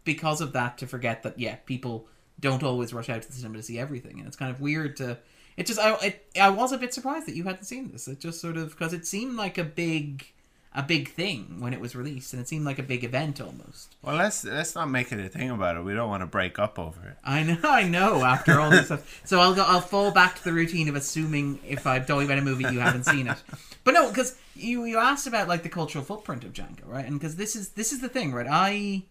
because 0.05 0.41
of 0.41 0.53
that 0.53 0.79
to 0.79 0.87
forget 0.87 1.23
that 1.23 1.39
yeah, 1.39 1.57
people 1.67 2.09
don't 2.41 2.63
always 2.63 2.93
rush 2.93 3.09
out 3.09 3.23
to 3.23 3.29
the 3.29 3.35
cinema 3.35 3.57
to 3.57 3.63
see 3.63 3.79
everything, 3.79 4.19
and 4.19 4.27
it's 4.27 4.37
kind 4.37 4.51
of 4.51 4.61
weird 4.61 4.97
to. 4.99 5.19
It 5.57 5.67
just 5.67 5.79
I 5.79 5.95
it, 5.97 6.27
I 6.41 6.51
was 6.51 6.73
a 6.73 6.79
bit 6.79 6.95
surprised 6.95 7.27
that 7.27 7.37
you 7.37 7.45
hadn't 7.45 7.65
seen 7.65 7.91
this. 7.93 8.09
It 8.09 8.21
just 8.21 8.41
sort 8.41 8.57
of 8.57 8.71
because 8.71 8.93
it 8.93 9.07
seemed 9.07 9.37
like 9.37 9.59
a 9.59 9.65
big 9.65 10.33
a 10.75 10.83
big 10.83 11.11
thing 11.11 11.57
when 11.61 11.73
it 11.73 11.81
was 11.81 11.95
released, 11.95 12.33
and 12.33 12.41
it 12.41 12.49
seemed 12.49 12.65
like 12.65 12.79
a 12.79 12.83
big 12.83 13.05
event 13.05 13.41
almost. 13.41 13.95
Well, 14.03 14.17
let's 14.17 14.45
let's 14.45 14.75
not 14.75 14.89
make 14.91 15.13
it 15.13 15.21
a 15.21 15.29
thing 15.29 15.51
about 15.51 15.77
it. 15.77 15.85
We 15.85 15.95
don't 15.95 16.09
want 16.09 16.23
to 16.23 16.27
break 16.27 16.59
up 16.59 16.79
over 16.79 17.09
it. 17.09 17.17
I 17.25 17.43
know, 17.43 17.59
I 17.65 17.83
know. 17.89 18.25
After 18.25 18.59
all 18.59 18.71
this 18.71 18.87
stuff, 18.87 19.21
so 19.25 19.41
I'll 19.41 19.55
go. 19.55 19.63
I'll 19.67 19.81
fall 19.81 20.11
back 20.13 20.37
to 20.37 20.45
the 20.45 20.53
routine 20.53 20.89
of 20.89 20.95
assuming 20.97 21.59
if 21.69 21.87
I'm 21.87 22.05
talking 22.05 22.25
about 22.27 22.39
a 22.39 22.43
movie 22.43 22.65
you 22.65 22.81
haven't 22.81 23.05
seen 23.05 23.27
it. 23.29 23.43
But 23.85 23.95
no, 23.95 24.09
because 24.11 24.37
you 24.55 24.85
you 24.85 24.99
asked 24.99 25.27
about 25.27 25.49
like 25.49 25.65
the 25.65 25.69
cultural 25.69 26.05
footprint 26.05 26.45
of 26.45 26.53
Django, 26.53 26.87
right? 26.87 27.05
And 27.05 27.19
because 27.19 27.35
this 27.35 27.57
is 27.57 27.71
this 27.71 27.93
is 27.93 28.01
the 28.01 28.09
thing, 28.09 28.33
right? 28.33 28.47
I 28.49 29.03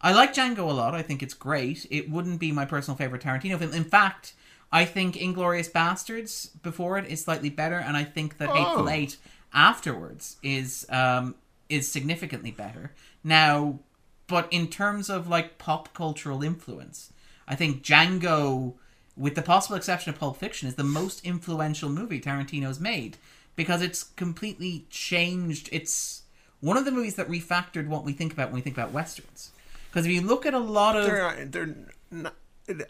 I 0.00 0.12
like 0.14 0.32
Django 0.32 0.60
a 0.60 0.72
lot. 0.72 0.94
I 0.94 1.02
think 1.02 1.22
it's 1.22 1.34
great. 1.34 1.86
It 1.90 2.08
wouldn't 2.10 2.40
be 2.40 2.50
my 2.50 2.64
personal 2.64 2.96
favorite 2.96 3.20
Tarantino 3.22 3.58
film. 3.58 3.74
In 3.74 3.84
fact, 3.84 4.32
I 4.72 4.86
think 4.86 5.16
Inglourious 5.16 5.70
Basterds 5.70 6.48
before 6.62 6.96
it 6.96 7.06
is 7.10 7.20
slightly 7.22 7.50
better, 7.50 7.76
and 7.78 7.98
I 7.98 8.04
think 8.04 8.38
that 8.38 8.48
Hateful 8.48 8.86
Oh. 8.86 8.88
Eight 8.88 9.18
afterwards 9.54 10.36
is 10.42 10.86
um 10.90 11.34
is 11.68 11.90
significantly 11.90 12.50
better. 12.50 12.92
Now, 13.22 13.78
but 14.26 14.48
in 14.50 14.68
terms 14.68 15.08
of 15.08 15.28
like 15.28 15.58
pop 15.58 15.94
cultural 15.94 16.42
influence, 16.42 17.12
I 17.48 17.54
think 17.54 17.82
Django, 17.82 18.74
with 19.16 19.34
the 19.34 19.42
possible 19.42 19.76
exception 19.76 20.12
of 20.12 20.18
Pulp 20.18 20.36
Fiction, 20.36 20.68
is 20.68 20.74
the 20.74 20.84
most 20.84 21.24
influential 21.24 21.88
movie 21.88 22.20
Tarantino's 22.20 22.80
made 22.80 23.16
because 23.56 23.82
it's 23.82 24.02
completely 24.02 24.86
changed. 24.90 25.68
It's 25.72 26.22
one 26.60 26.76
of 26.76 26.84
the 26.84 26.90
movies 26.90 27.14
that 27.16 27.28
refactored 27.28 27.86
what 27.88 28.04
we 28.04 28.12
think 28.12 28.32
about 28.32 28.48
when 28.48 28.56
we 28.56 28.60
think 28.60 28.76
about 28.76 28.92
westerns. 28.92 29.50
Because 29.90 30.06
if 30.06 30.12
you 30.12 30.22
look 30.22 30.44
at 30.44 30.54
a 30.54 30.58
lot 30.58 30.96
of 30.96 31.06
There, 31.06 31.44
there, 31.44 31.74
not, 32.10 32.34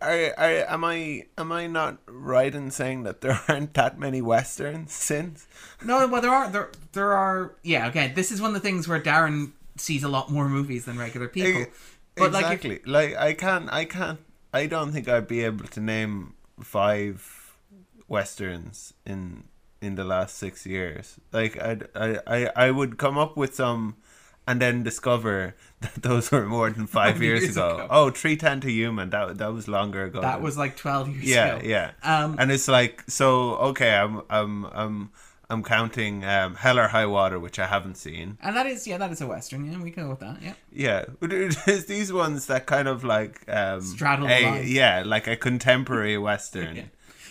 I, 0.01 0.33
I, 0.39 0.49
am 0.73 0.85
I, 0.85 1.25
am 1.37 1.51
I 1.51 1.67
not 1.67 1.99
right 2.07 2.55
in 2.55 2.71
saying 2.71 3.03
that 3.05 3.21
there 3.21 3.41
aren't 3.49 3.75
that 3.75 3.99
many 3.99 4.23
westerns 4.23 4.93
since? 4.93 5.47
no, 5.85 6.07
well 6.07 6.23
there 6.23 6.33
are 6.33 6.49
there 6.49 6.71
there 6.93 7.13
are 7.13 7.55
yeah 7.63 7.89
okay. 7.89 8.13
This 8.15 8.31
is 8.31 8.41
one 8.41 8.55
of 8.55 8.55
the 8.55 8.67
things 8.69 8.87
where 8.87 9.01
Darren 9.01 9.53
sees 9.77 10.05
a 10.05 10.09
lot 10.09 10.31
more 10.31 10.49
movies 10.49 10.85
than 10.85 10.99
regular 10.99 11.29
people. 11.29 11.67
But 12.17 12.33
like 12.33 12.45
if, 12.45 12.53
exactly. 12.53 12.81
Like, 12.93 13.17
I 13.17 13.33
can't, 13.33 13.73
I 13.73 13.85
can't, 13.85 14.21
I 14.53 14.67
don't 14.67 14.93
think 14.93 15.09
I'd 15.09 15.27
be 15.27 15.43
able 15.43 15.67
to 15.67 15.81
name 15.81 16.35
five 16.61 17.57
westerns 18.07 18.95
in 19.05 19.45
in 19.81 19.97
the 19.97 20.05
last 20.05 20.37
six 20.37 20.65
years. 20.65 21.19
Like 21.33 21.61
I'd, 21.61 21.89
I 21.95 22.19
I 22.27 22.51
I 22.57 22.71
would 22.71 22.99
come 22.99 23.19
up 23.19 23.37
with 23.37 23.55
some, 23.55 23.97
and 24.47 24.61
then 24.61 24.83
discover 24.83 25.55
that 25.81 25.95
those 26.03 26.31
were 26.31 26.47
more 26.47 26.71
than 26.71 26.87
five 26.87 27.23
years, 27.23 27.43
Years 27.43 27.57
ago. 27.57 27.75
ago. 27.77 27.87
Oh, 27.91 28.11
Three 28.11 28.37
Ten 28.37 28.61
to 28.61 28.71
Yuma. 28.71 29.07
That 29.07 29.39
that 29.39 29.53
was 29.53 29.69
longer 29.69 30.05
ago. 30.05 30.21
That 30.21 30.41
was 30.43 30.57
like 30.57 30.77
twelve 30.77 31.09
years 31.09 31.27
yeah 31.27 31.57
ago. 31.57 31.67
yeah. 31.69 31.91
Um, 32.03 32.37
and 32.39 32.51
it's 32.53 32.69
like 32.69 33.03
so 33.09 33.55
okay. 33.71 33.95
I'm 33.95 34.23
I'm 34.31 34.65
I'm 34.67 35.11
I'm 35.51 35.63
counting 35.63 36.25
um, 36.25 36.55
Hell 36.55 36.79
or 36.79 36.89
High 36.89 37.05
Water, 37.07 37.39
which 37.39 37.59
I 37.59 37.67
haven't 37.67 37.97
seen. 37.97 38.39
and 38.43 38.57
that 38.57 38.67
is 38.67 38.87
yeah, 38.87 38.97
that 38.99 39.13
is 39.13 39.21
a 39.21 39.27
western. 39.27 39.65
Yeah, 39.71 39.81
we 39.83 39.91
can 39.91 40.05
go 40.05 40.11
with 40.11 40.21
that. 40.21 40.43
Yeah. 40.43 40.55
Yeah, 40.73 41.05
it's 41.23 41.85
these 41.85 42.13
ones 42.13 42.47
that 42.47 42.65
kind 42.67 42.89
of 42.89 43.05
like 43.05 43.43
um, 43.49 43.81
Straddle 43.83 44.27
the 44.27 44.33
a, 44.35 44.63
yeah, 44.65 45.03
like 45.05 45.27
a 45.27 45.37
contemporary 45.37 46.17
western. 46.19 46.77
Yeah. 46.77 46.83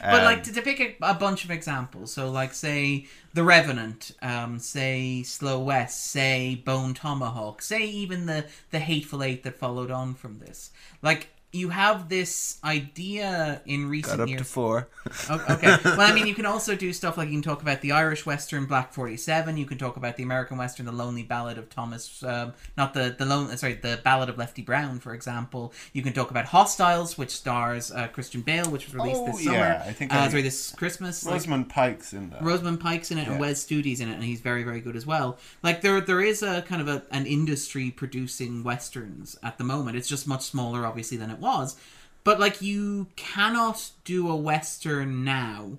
But 0.03 0.19
Um, 0.19 0.25
like 0.25 0.43
to, 0.43 0.53
to 0.53 0.62
pick 0.62 0.79
a, 0.79 0.95
a 1.01 1.13
bunch 1.13 1.45
of 1.45 1.51
examples, 1.51 2.12
so 2.13 2.29
like 2.29 2.53
say 2.53 3.07
The 3.33 3.43
Revenant, 3.43 4.12
um, 4.22 4.60
say 4.60 5.24
Slow 5.24 5.60
West, 5.60 6.12
say 6.12 6.55
Bone 6.55 6.93
Tomahawk, 6.93 7.62
say 7.62 7.83
even 7.86 8.25
the 8.25 8.45
the 8.72 8.79
Hateful 8.79 9.24
Eight 9.24 9.43
that 9.43 9.55
followed 9.55 9.91
on 9.91 10.13
from 10.13 10.39
this. 10.39 10.72
Like 11.01 11.29
you 11.53 11.69
have 11.69 12.10
this 12.10 12.57
idea 12.63 13.62
in 13.65 13.88
recent 13.89 14.17
got 14.17 14.24
up 14.24 14.29
years. 14.29 14.39
to 14.41 14.45
four. 14.45 14.88
O- 15.29 15.45
okay. 15.51 15.77
Well, 15.86 16.01
I 16.01 16.13
mean, 16.13 16.27
you 16.27 16.33
can 16.36 16.45
also 16.45 16.75
do 16.75 16.91
stuff 16.91 17.17
like 17.17 17.27
you 17.29 17.36
can 17.36 17.41
talk 17.41 17.62
about 17.62 17.81
the 17.81 17.91
Irish 17.91 18.25
Western 18.25 18.65
Black 18.65 18.91
Forty 18.93 19.17
Seven. 19.17 19.55
You 19.57 19.65
can 19.65 19.77
talk 19.77 19.95
about 19.95 20.17
the 20.17 20.24
American 20.24 20.57
Western, 20.57 20.86
The 20.86 20.91
Lonely 20.91 21.24
Ballad 21.24 21.57
of 21.57 21.69
Thomas, 21.69 22.24
um, 22.24 22.53
not 22.77 22.93
the 22.93 23.15
the 23.17 23.25
lone, 23.25 23.55
sorry, 23.57 23.75
the 23.75 24.00
Ballad 24.03 24.29
of 24.29 24.38
Lefty 24.38 24.62
Brown, 24.62 25.00
for 25.00 25.13
example. 25.13 25.74
You 25.93 26.01
can 26.01 26.13
talk 26.13 26.31
about 26.31 26.45
Hostiles, 26.45 27.17
which 27.17 27.29
stars 27.31 27.91
uh, 27.91 28.07
Christian 28.07 28.41
Bale, 28.41 28.69
which 28.69 28.86
was 28.86 28.95
released 28.95 29.22
Oh, 29.22 29.25
this 29.27 29.43
summer. 29.43 29.57
yeah, 29.57 29.83
I 29.86 29.93
think 29.93 30.13
uh, 30.13 30.17
I- 30.17 30.29
sorry, 30.29 30.41
this 30.41 30.72
Christmas. 30.74 31.25
like- 31.25 31.43
Pike's 31.69 32.13
in 32.13 32.29
that. 32.31 32.41
Rosamund 32.41 32.79
Pike's 32.79 33.12
in 33.12 33.17
it 33.17 33.27
and 33.27 33.39
Wes 33.39 33.62
Studi's 33.62 34.00
in 34.00 34.10
it, 34.10 34.13
and 34.15 34.24
he's 34.24 34.39
very, 34.41 34.63
very 34.63 34.79
good 34.81 34.95
as 34.95 35.05
well. 35.05 35.38
Like 35.62 35.81
there, 35.81 36.01
there 36.01 36.22
is 36.22 36.41
a 36.41 36.62
kind 36.63 36.81
of 36.81 36.88
a, 36.88 37.03
an 37.12 37.25
industry 37.25 37.91
producing 37.91 38.63
westerns 38.63 39.38
at 39.43 39.57
the 39.57 39.63
moment. 39.63 39.98
It's 39.98 40.07
just 40.07 40.27
much 40.27 40.41
smaller, 40.43 40.86
obviously, 40.86 41.17
than 41.17 41.29
it 41.29 41.39
was. 41.43 41.75
But 42.23 42.39
like 42.39 42.62
you 42.62 43.07
cannot 43.15 43.91
do 44.05 44.29
a 44.29 44.35
western 44.35 45.23
now 45.23 45.77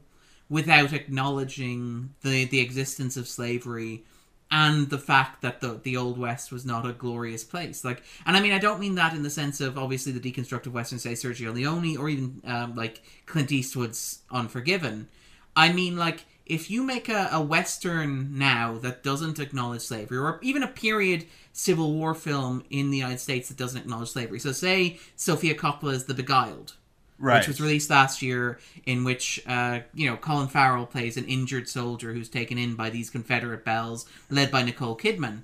without 0.49 0.93
acknowledging 0.93 2.15
the 2.23 2.45
the 2.45 2.61
existence 2.61 3.17
of 3.17 3.27
slavery 3.27 4.05
and 4.51 4.91
the 4.91 4.99
fact 4.99 5.43
that 5.43 5.61
the 5.61 5.81
the 5.83 5.97
old 5.97 6.19
west 6.19 6.53
was 6.53 6.65
not 6.65 6.87
a 6.87 6.93
glorious 6.93 7.43
place 7.43 7.85
like 7.85 8.03
and 8.27 8.37
i 8.37 8.41
mean 8.41 8.53
i 8.53 8.59
don't 8.59 8.79
mean 8.79 8.95
that 8.95 9.15
in 9.15 9.23
the 9.23 9.31
sense 9.31 9.61
of 9.61 9.79
obviously 9.79 10.13
the 10.13 10.21
deconstructive 10.33 10.73
western 10.73 10.99
say 10.99 11.13
sergio 11.13 11.53
leone 11.53 11.97
or 11.97 12.09
even 12.09 12.41
um, 12.45 12.75
like 12.75 13.03
clint 13.27 13.51
eastwood's 13.51 14.21
unforgiven 14.31 15.09
i 15.57 15.73
mean 15.73 15.97
like 15.97 16.25
if 16.47 16.71
you 16.71 16.83
make 16.83 17.09
a, 17.09 17.29
a 17.33 17.41
western 17.41 18.39
now 18.39 18.79
that 18.79 19.03
doesn't 19.03 19.39
acknowledge 19.39 19.83
slavery 19.83 20.19
or 20.19 20.39
even 20.43 20.63
a 20.63 20.69
period 20.69 21.25
civil 21.53 21.93
war 21.95 22.15
film 22.15 22.63
in 22.71 22.91
the 22.91 22.99
united 22.99 23.21
states 23.21 23.49
that 23.49 23.57
doesn't 23.57 23.81
acknowledge 23.81 24.11
slavery 24.11 24.39
so 24.39 24.53
say 24.53 24.99
sofia 25.17 25.55
coppola's 25.55 26.05
the 26.05 26.15
beguiled 26.15 26.75
right. 27.19 27.39
which 27.39 27.49
was 27.49 27.61
released 27.61 27.91
last 27.91 28.23
year, 28.23 28.59
in 28.87 29.05
which 29.05 29.43
uh, 29.47 29.81
you 29.93 30.09
know 30.09 30.17
Colin 30.17 30.49
Farrell 30.49 30.87
plays 30.87 31.17
an 31.17 31.25
injured 31.27 31.69
soldier 31.69 32.13
who's 32.13 32.29
taken 32.29 32.59
in 32.59 32.75
by 32.75 32.91
these 32.91 33.11
Confederate 33.11 33.65
belles, 33.65 34.07
led 34.31 34.51
by 34.51 34.63
Nicole 34.63 34.97
Kidman. 34.97 35.43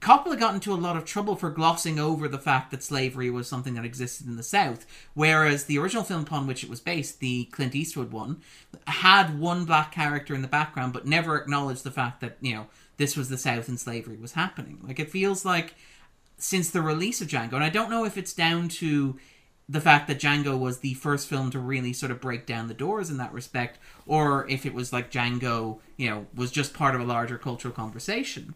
Coppola 0.00 0.38
got 0.38 0.54
into 0.54 0.74
a 0.74 0.76
lot 0.76 0.96
of 0.96 1.04
trouble 1.04 1.36
for 1.36 1.48
glossing 1.48 1.98
over 1.98 2.28
the 2.28 2.38
fact 2.38 2.70
that 2.70 2.82
slavery 2.82 3.30
was 3.30 3.48
something 3.48 3.74
that 3.74 3.84
existed 3.84 4.26
in 4.26 4.36
the 4.36 4.42
South, 4.42 4.86
whereas 5.14 5.64
the 5.64 5.78
original 5.78 6.04
film 6.04 6.22
upon 6.22 6.46
which 6.46 6.62
it 6.62 6.68
was 6.70 6.80
based, 6.80 7.20
the 7.20 7.44
Clint 7.46 7.74
Eastwood 7.74 8.12
one, 8.12 8.42
had 8.86 9.38
one 9.38 9.64
black 9.64 9.92
character 9.92 10.34
in 10.34 10.42
the 10.42 10.48
background, 10.48 10.92
but 10.92 11.06
never 11.06 11.36
acknowledged 11.36 11.82
the 11.82 11.90
fact 11.90 12.20
that 12.20 12.36
you 12.40 12.54
know 12.54 12.66
this 12.98 13.16
was 13.16 13.28
the 13.28 13.38
South 13.38 13.68
and 13.68 13.80
slavery 13.80 14.16
was 14.16 14.32
happening. 14.32 14.78
Like 14.82 15.00
it 15.00 15.10
feels 15.10 15.44
like 15.44 15.74
since 16.38 16.70
the 16.70 16.82
release 16.82 17.22
of 17.22 17.28
Django, 17.28 17.54
and 17.54 17.64
I 17.64 17.70
don't 17.70 17.90
know 17.90 18.04
if 18.04 18.18
it's 18.18 18.34
down 18.34 18.68
to 18.68 19.18
the 19.68 19.80
fact 19.80 20.06
that 20.06 20.20
Django 20.20 20.58
was 20.58 20.78
the 20.78 20.94
first 20.94 21.26
film 21.26 21.50
to 21.50 21.58
really 21.58 21.92
sort 21.92 22.12
of 22.12 22.20
break 22.20 22.46
down 22.46 22.68
the 22.68 22.74
doors 22.74 23.10
in 23.10 23.16
that 23.16 23.32
respect, 23.32 23.78
or 24.06 24.46
if 24.48 24.64
it 24.64 24.74
was 24.74 24.92
like 24.92 25.10
Django, 25.10 25.78
you 25.96 26.08
know, 26.08 26.26
was 26.34 26.50
just 26.50 26.74
part 26.74 26.94
of 26.94 27.00
a 27.00 27.04
larger 27.04 27.38
cultural 27.38 27.74
conversation. 27.74 28.54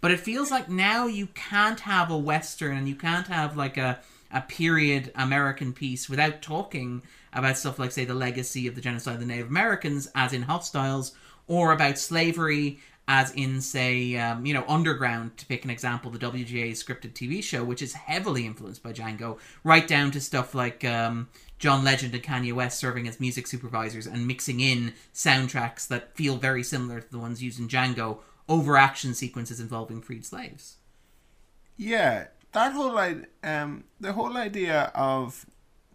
But 0.00 0.10
it 0.10 0.20
feels 0.20 0.50
like 0.50 0.68
now 0.68 1.06
you 1.06 1.26
can't 1.28 1.80
have 1.80 2.10
a 2.10 2.18
Western 2.18 2.76
and 2.76 2.88
you 2.88 2.94
can't 2.94 3.26
have 3.26 3.56
like 3.56 3.76
a, 3.76 4.00
a 4.32 4.40
period 4.42 5.12
American 5.14 5.72
piece 5.72 6.08
without 6.08 6.42
talking 6.42 7.02
about 7.32 7.58
stuff 7.58 7.78
like, 7.78 7.92
say, 7.92 8.04
the 8.04 8.14
legacy 8.14 8.66
of 8.66 8.74
the 8.74 8.80
genocide 8.80 9.14
of 9.14 9.20
the 9.20 9.26
Native 9.26 9.48
Americans, 9.48 10.08
as 10.14 10.32
in 10.32 10.42
Hostiles, 10.42 11.12
or 11.46 11.72
about 11.72 11.98
slavery, 11.98 12.80
as 13.06 13.32
in, 13.32 13.60
say, 13.60 14.16
um, 14.16 14.46
you 14.46 14.54
know, 14.54 14.64
Underground, 14.68 15.36
to 15.36 15.46
pick 15.46 15.64
an 15.64 15.70
example, 15.70 16.10
the 16.10 16.18
WGN 16.18 16.70
scripted 16.70 17.12
TV 17.12 17.42
show, 17.42 17.62
which 17.62 17.82
is 17.82 17.92
heavily 17.92 18.46
influenced 18.46 18.82
by 18.82 18.92
Django, 18.92 19.38
right 19.64 19.86
down 19.86 20.10
to 20.12 20.20
stuff 20.20 20.54
like 20.54 20.84
um, 20.84 21.28
John 21.58 21.84
Legend 21.84 22.14
and 22.14 22.22
Kanye 22.22 22.52
West 22.52 22.78
serving 22.78 23.06
as 23.06 23.20
music 23.20 23.46
supervisors 23.46 24.06
and 24.06 24.26
mixing 24.26 24.60
in 24.60 24.94
soundtracks 25.12 25.88
that 25.88 26.16
feel 26.16 26.36
very 26.36 26.62
similar 26.62 27.00
to 27.00 27.10
the 27.10 27.18
ones 27.18 27.42
used 27.42 27.60
in 27.60 27.68
Django 27.68 28.20
over 28.48 28.76
action 28.76 29.14
sequences 29.14 29.60
involving 29.60 30.00
freed 30.00 30.24
slaves. 30.26 30.76
Yeah, 31.76 32.26
that 32.52 32.72
whole 32.72 32.98
um 33.42 33.84
the 34.00 34.12
whole 34.12 34.36
idea 34.36 34.90
of 34.94 35.46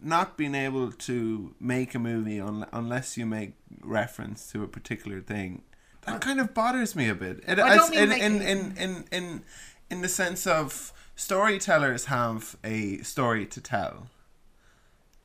not 0.02 0.38
being 0.38 0.56
able 0.56 0.92
to 0.92 1.56
make 1.60 1.96
a 1.96 2.00
movie 2.00 2.40
un- 2.40 2.66
unless 2.72 3.18
you 3.18 3.26
make 3.26 3.54
reference 3.82 4.52
to 4.52 4.64
a 4.64 4.68
particular 4.68 5.22
thing 5.22 5.64
that 6.06 6.22
kind 6.22 6.40
of 6.40 6.54
bothers 6.54 6.96
me 6.96 7.10
a 7.10 7.16
bit. 7.16 7.44
It, 7.48 7.58
I 7.60 7.76
don't 7.76 7.94
in, 7.94 8.10
mean 8.10 8.22
in, 8.22 8.34
making- 8.40 8.48
in, 8.48 8.78
in, 8.78 9.06
in, 9.12 9.44
in 9.90 10.02
the 10.02 10.08
sense 10.08 10.46
of 10.46 10.94
storytellers 11.16 12.06
have 12.06 12.56
a 12.64 12.98
story 13.00 13.46
to 13.48 13.60
tell, 13.62 14.10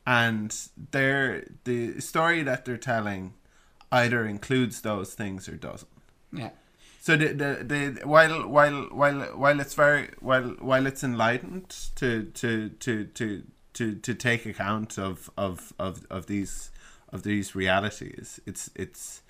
and 0.07 0.57
their 0.91 1.45
the 1.65 2.01
story 2.01 2.43
that 2.43 2.65
they're 2.65 2.77
telling 2.79 3.35
either 3.93 4.25
includes 4.25 4.81
those 4.83 5.15
things 5.15 5.49
or 5.49 5.57
doesn't. 5.57 5.91
Yeah. 6.33 6.51
So 7.03 7.17
the, 7.17 7.29
the, 7.29 7.65
the 7.65 8.07
while 8.07 8.47
while 8.47 8.83
while 8.91 9.21
while 9.35 9.59
it's 9.59 9.73
very 9.73 10.11
while 10.21 10.55
while 10.59 10.87
it's 10.87 11.03
enlightened 11.03 11.71
to 11.97 12.25
to 12.25 12.69
to 12.69 13.05
to 13.05 13.43
to, 13.73 13.95
to 13.95 14.15
take 14.15 14.45
account 14.45 14.99
of, 14.99 15.31
of, 15.39 15.73
of, 15.79 16.05
of 16.11 16.27
these 16.27 16.71
of 17.09 17.23
these 17.23 17.55
realities, 17.55 18.39
it's 18.47 18.71
it's 18.75 19.23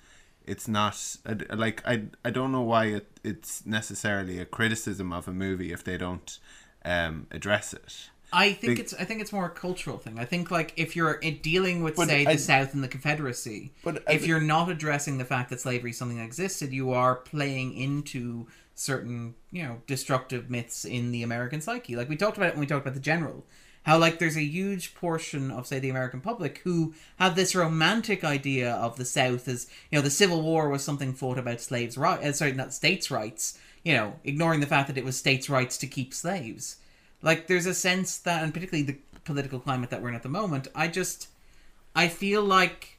it's 0.45 0.67
not 0.67 1.15
like 1.53 1.81
I 1.87 2.03
I 2.25 2.29
don't 2.31 2.51
know 2.51 2.61
why 2.61 2.85
it, 2.87 3.19
it's 3.23 3.65
necessarily 3.65 4.39
a 4.39 4.45
criticism 4.45 5.13
of 5.13 5.27
a 5.29 5.31
movie 5.31 5.71
if 5.71 5.83
they 5.83 5.97
don't 5.97 6.37
um, 6.83 7.27
address 7.31 7.73
it. 7.73 8.09
I 8.33 8.53
think 8.53 8.75
Be- 8.75 8.81
it's 8.81 8.93
I 8.93 9.03
think 9.03 9.21
it's 9.21 9.33
more 9.33 9.45
a 9.45 9.49
cultural 9.49 9.97
thing. 9.97 10.17
I 10.17 10.25
think 10.25 10.51
like 10.51 10.73
if 10.77 10.95
you're 10.95 11.19
dealing 11.19 11.83
with 11.83 11.97
say 11.97 12.25
I- 12.25 12.33
the 12.33 12.39
South 12.39 12.73
and 12.73 12.83
the 12.83 12.87
Confederacy, 12.87 13.73
But 13.83 14.03
if 14.09 14.21
thi- 14.21 14.27
you're 14.27 14.39
not 14.39 14.69
addressing 14.69 15.17
the 15.17 15.25
fact 15.25 15.49
that 15.49 15.59
slavery 15.59 15.91
is 15.91 15.97
something 15.97 16.17
that 16.17 16.25
existed, 16.25 16.71
you 16.71 16.91
are 16.91 17.15
playing 17.15 17.75
into 17.77 18.47
certain 18.73 19.35
you 19.51 19.63
know 19.63 19.81
destructive 19.85 20.49
myths 20.49 20.85
in 20.85 21.11
the 21.11 21.23
American 21.23 21.61
psyche. 21.61 21.95
Like 21.95 22.09
we 22.09 22.15
talked 22.15 22.37
about 22.37 22.49
it 22.49 22.53
when 22.53 22.61
we 22.61 22.67
talked 22.67 22.85
about 22.85 22.93
the 22.93 22.99
general. 23.01 23.45
How 23.83 23.97
like 23.97 24.19
there's 24.19 24.37
a 24.37 24.43
huge 24.43 24.93
portion 24.93 25.49
of 25.49 25.65
say 25.67 25.79
the 25.79 25.89
American 25.89 26.21
public 26.21 26.59
who 26.59 26.93
have 27.17 27.35
this 27.35 27.55
romantic 27.55 28.23
idea 28.23 28.71
of 28.73 28.95
the 28.95 29.05
South 29.05 29.47
as 29.47 29.67
you 29.89 29.97
know 29.97 30.03
the 30.03 30.09
Civil 30.11 30.41
War 30.41 30.69
was 30.69 30.83
something 30.83 31.13
fought 31.13 31.39
about 31.39 31.61
slaves 31.61 31.97
right 31.97 32.23
uh, 32.23 32.31
sorry 32.31 32.53
not 32.53 32.73
states 32.73 33.09
rights 33.09 33.57
you 33.83 33.93
know 33.93 34.19
ignoring 34.23 34.59
the 34.59 34.67
fact 34.67 34.87
that 34.87 34.99
it 34.99 35.03
was 35.03 35.17
states 35.17 35.49
rights 35.49 35.77
to 35.79 35.87
keep 35.87 36.13
slaves 36.13 36.77
like 37.21 37.47
there's 37.47 37.65
a 37.65 37.73
sense 37.73 38.17
that 38.17 38.43
and 38.43 38.53
particularly 38.53 38.83
the 38.83 38.97
political 39.23 39.59
climate 39.59 39.89
that 39.89 40.01
we're 40.01 40.09
in 40.09 40.15
at 40.15 40.23
the 40.23 40.29
moment 40.29 40.67
i 40.75 40.87
just 40.87 41.27
i 41.95 42.07
feel 42.07 42.43
like 42.43 42.97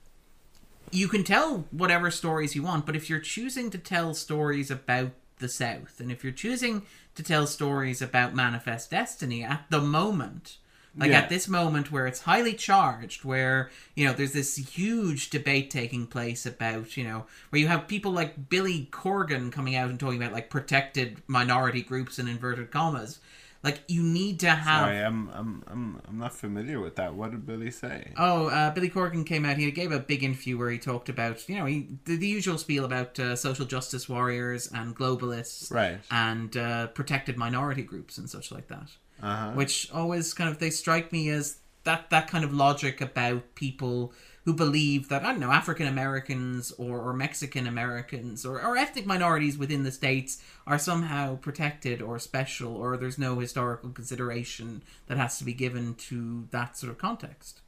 you 0.90 1.08
can 1.08 1.24
tell 1.24 1.64
whatever 1.70 2.10
stories 2.10 2.54
you 2.54 2.62
want 2.62 2.86
but 2.86 2.96
if 2.96 3.08
you're 3.10 3.18
choosing 3.18 3.70
to 3.70 3.78
tell 3.78 4.14
stories 4.14 4.70
about 4.70 5.10
the 5.38 5.48
south 5.48 5.98
and 5.98 6.12
if 6.12 6.22
you're 6.22 6.32
choosing 6.32 6.82
to 7.14 7.22
tell 7.22 7.46
stories 7.46 8.00
about 8.00 8.34
manifest 8.34 8.90
destiny 8.90 9.42
at 9.42 9.64
the 9.70 9.80
moment 9.80 10.58
like 10.96 11.10
Yeah. 11.10 11.20
at 11.20 11.30
this 11.30 11.48
moment 11.48 11.90
where 11.90 12.06
it's 12.06 12.20
highly 12.20 12.52
charged 12.52 13.24
where 13.24 13.70
you 13.96 14.06
know 14.06 14.12
there's 14.12 14.34
this 14.34 14.56
huge 14.56 15.30
debate 15.30 15.70
taking 15.70 16.06
place 16.06 16.44
about 16.46 16.96
you 16.96 17.02
know 17.04 17.24
where 17.50 17.60
you 17.60 17.66
have 17.68 17.88
people 17.88 18.12
like 18.12 18.48
billy 18.50 18.88
corgan 18.92 19.50
coming 19.50 19.74
out 19.74 19.90
and 19.90 19.98
talking 19.98 20.22
about 20.22 20.34
like 20.34 20.50
protected 20.50 21.22
minority 21.26 21.82
groups 21.82 22.18
in 22.18 22.28
inverted 22.28 22.70
commas 22.70 23.18
like 23.62 23.80
you 23.88 24.02
need 24.02 24.40
to 24.40 24.50
have 24.50 24.86
Sorry, 24.86 24.98
I'm 24.98 25.28
I'm 25.32 25.62
I'm 25.66 26.00
I'm 26.08 26.18
not 26.18 26.34
familiar 26.34 26.80
with 26.80 26.96
that. 26.96 27.14
What 27.14 27.30
did 27.30 27.46
Billy 27.46 27.70
say? 27.70 28.12
Oh, 28.16 28.46
uh, 28.48 28.70
Billy 28.72 28.90
Corgan 28.90 29.24
came 29.24 29.44
out. 29.44 29.56
He 29.56 29.70
gave 29.70 29.92
a 29.92 30.00
big 30.00 30.24
interview 30.24 30.58
where 30.58 30.70
he 30.70 30.78
talked 30.78 31.08
about, 31.08 31.48
you 31.48 31.56
know, 31.56 31.66
he, 31.66 31.88
the, 32.04 32.16
the 32.16 32.26
usual 32.26 32.58
spiel 32.58 32.84
about 32.84 33.18
uh, 33.20 33.36
social 33.36 33.64
justice 33.66 34.08
warriors 34.08 34.70
and 34.72 34.96
globalists 34.96 35.70
Right. 35.72 36.00
and 36.10 36.56
uh, 36.56 36.88
protected 36.88 37.36
minority 37.36 37.82
groups 37.82 38.18
and 38.18 38.28
such 38.28 38.50
like 38.50 38.68
that. 38.68 38.88
Uh 39.22 39.36
huh. 39.36 39.50
Which 39.52 39.90
always 39.92 40.34
kind 40.34 40.50
of 40.50 40.58
they 40.58 40.70
strike 40.70 41.12
me 41.12 41.28
as 41.28 41.58
that 41.84 42.10
that 42.10 42.28
kind 42.28 42.44
of 42.44 42.52
logic 42.52 43.00
about 43.00 43.54
people 43.54 44.12
who 44.44 44.52
believe 44.52 45.08
that 45.08 45.22
I 45.22 45.30
don't 45.30 45.40
know 45.40 45.52
African 45.52 45.86
Americans 45.86 46.72
or, 46.72 47.00
or 47.00 47.12
Mexican 47.12 47.66
Americans 47.66 48.44
or, 48.44 48.60
or 48.60 48.76
ethnic 48.76 49.06
minorities 49.06 49.56
within 49.56 49.84
the 49.84 49.92
states 49.92 50.42
are 50.66 50.78
somehow 50.78 51.36
protected 51.36 52.02
or 52.02 52.18
special 52.18 52.76
or 52.76 52.96
there's 52.96 53.18
no 53.18 53.38
historical 53.38 53.90
consideration 53.90 54.82
that 55.06 55.16
has 55.16 55.38
to 55.38 55.44
be 55.44 55.52
given 55.52 55.94
to 55.94 56.48
that 56.50 56.76
sort 56.76 56.90
of 56.90 56.98
context. 56.98 57.60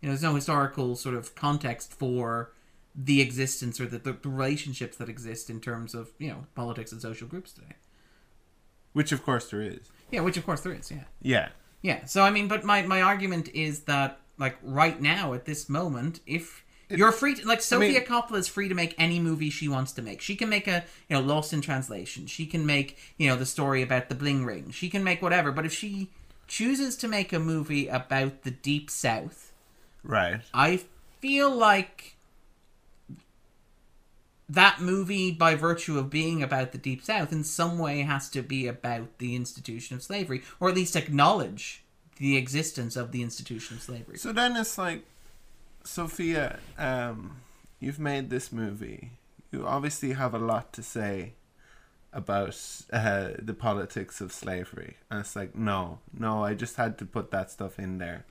You 0.00 0.08
know, 0.08 0.12
there's 0.12 0.22
no 0.22 0.34
historical 0.34 0.94
sort 0.96 1.14
of 1.14 1.34
context 1.34 1.92
for 1.94 2.52
the 2.94 3.20
existence 3.20 3.80
or 3.80 3.86
the, 3.86 3.98
the, 3.98 4.12
the 4.12 4.28
relationships 4.28 4.98
that 4.98 5.08
exist 5.08 5.48
in 5.50 5.60
terms 5.60 5.94
of 5.94 6.10
you 6.18 6.28
know 6.28 6.46
politics 6.54 6.92
and 6.92 7.00
social 7.00 7.26
groups 7.26 7.52
today. 7.52 7.76
Which 8.92 9.10
of 9.10 9.24
course 9.24 9.50
there 9.50 9.62
is. 9.62 9.90
Yeah, 10.10 10.20
which 10.20 10.36
of 10.36 10.44
course 10.44 10.60
there 10.60 10.74
is. 10.74 10.90
Yeah. 10.90 11.04
Yeah. 11.22 11.48
Yeah. 11.82 12.04
So 12.04 12.22
I 12.22 12.30
mean, 12.30 12.46
but 12.46 12.62
my 12.62 12.82
my 12.82 13.00
argument 13.02 13.48
is 13.54 13.80
that 13.80 14.20
like 14.38 14.56
right 14.62 15.00
now 15.00 15.32
at 15.34 15.44
this 15.44 15.68
moment, 15.68 16.20
if 16.26 16.64
you're 16.88 17.12
free 17.12 17.34
to, 17.34 17.46
like 17.46 17.62
Sofia 17.62 17.88
mean- 18.00 18.04
Coppola 18.04 18.36
is 18.38 18.48
free 18.48 18.68
to 18.68 18.74
make 18.74 18.94
any 18.98 19.18
movie 19.18 19.50
she 19.50 19.68
wants 19.68 19.92
to 19.92 20.02
make. 20.02 20.20
She 20.20 20.36
can 20.36 20.48
make 20.48 20.68
a 20.68 20.84
you 21.08 21.16
know 21.16 21.22
Lost 21.22 21.52
in 21.52 21.60
Translation. 21.60 22.26
She 22.26 22.46
can 22.46 22.66
make 22.66 22.98
you 23.16 23.28
know 23.28 23.36
the 23.36 23.46
story 23.46 23.82
about 23.82 24.08
the 24.08 24.14
bling 24.14 24.44
ring. 24.44 24.70
She 24.70 24.88
can 24.90 25.02
make 25.04 25.22
whatever. 25.22 25.50
But 25.52 25.66
if 25.66 25.72
she 25.72 26.10
chooses 26.46 26.96
to 26.96 27.08
make 27.08 27.32
a 27.32 27.38
movie 27.38 27.88
about 27.88 28.42
the 28.42 28.50
deep 28.50 28.90
south, 28.90 29.52
Right. 30.02 30.40
I 30.52 30.82
feel 31.20 31.50
like 31.50 32.16
that 34.48 34.80
movie, 34.80 35.30
by 35.32 35.54
virtue 35.54 35.98
of 35.98 36.10
being 36.10 36.42
about 36.42 36.72
the 36.72 36.78
Deep 36.78 37.02
South, 37.02 37.32
in 37.32 37.44
some 37.44 37.78
way 37.78 38.02
has 38.02 38.28
to 38.30 38.42
be 38.42 38.66
about 38.66 39.16
the 39.18 39.34
institution 39.34 39.96
of 39.96 40.02
slavery, 40.02 40.42
or 40.60 40.68
at 40.68 40.74
least 40.74 40.96
acknowledge 40.96 41.82
the 42.16 42.36
existence 42.36 42.96
of 42.96 43.12
the 43.12 43.22
institution 43.22 43.76
of 43.76 43.82
slavery. 43.82 44.18
So 44.18 44.32
then 44.32 44.56
it's 44.56 44.78
like, 44.78 45.04
Sofia, 45.84 46.58
um, 46.78 47.36
you've 47.80 47.98
made 47.98 48.30
this 48.30 48.52
movie. 48.52 49.10
You 49.52 49.66
obviously 49.66 50.12
have 50.12 50.34
a 50.34 50.38
lot 50.38 50.72
to 50.74 50.82
say 50.82 51.34
about 52.12 52.56
uh, 52.92 53.30
the 53.38 53.54
politics 53.54 54.20
of 54.20 54.32
slavery, 54.32 54.96
and 55.10 55.20
it's 55.20 55.34
like, 55.36 55.54
no, 55.54 55.98
no, 56.16 56.44
I 56.44 56.54
just 56.54 56.76
had 56.76 56.96
to 56.98 57.04
put 57.04 57.30
that 57.32 57.50
stuff 57.50 57.78
in 57.78 57.98
there. 57.98 58.24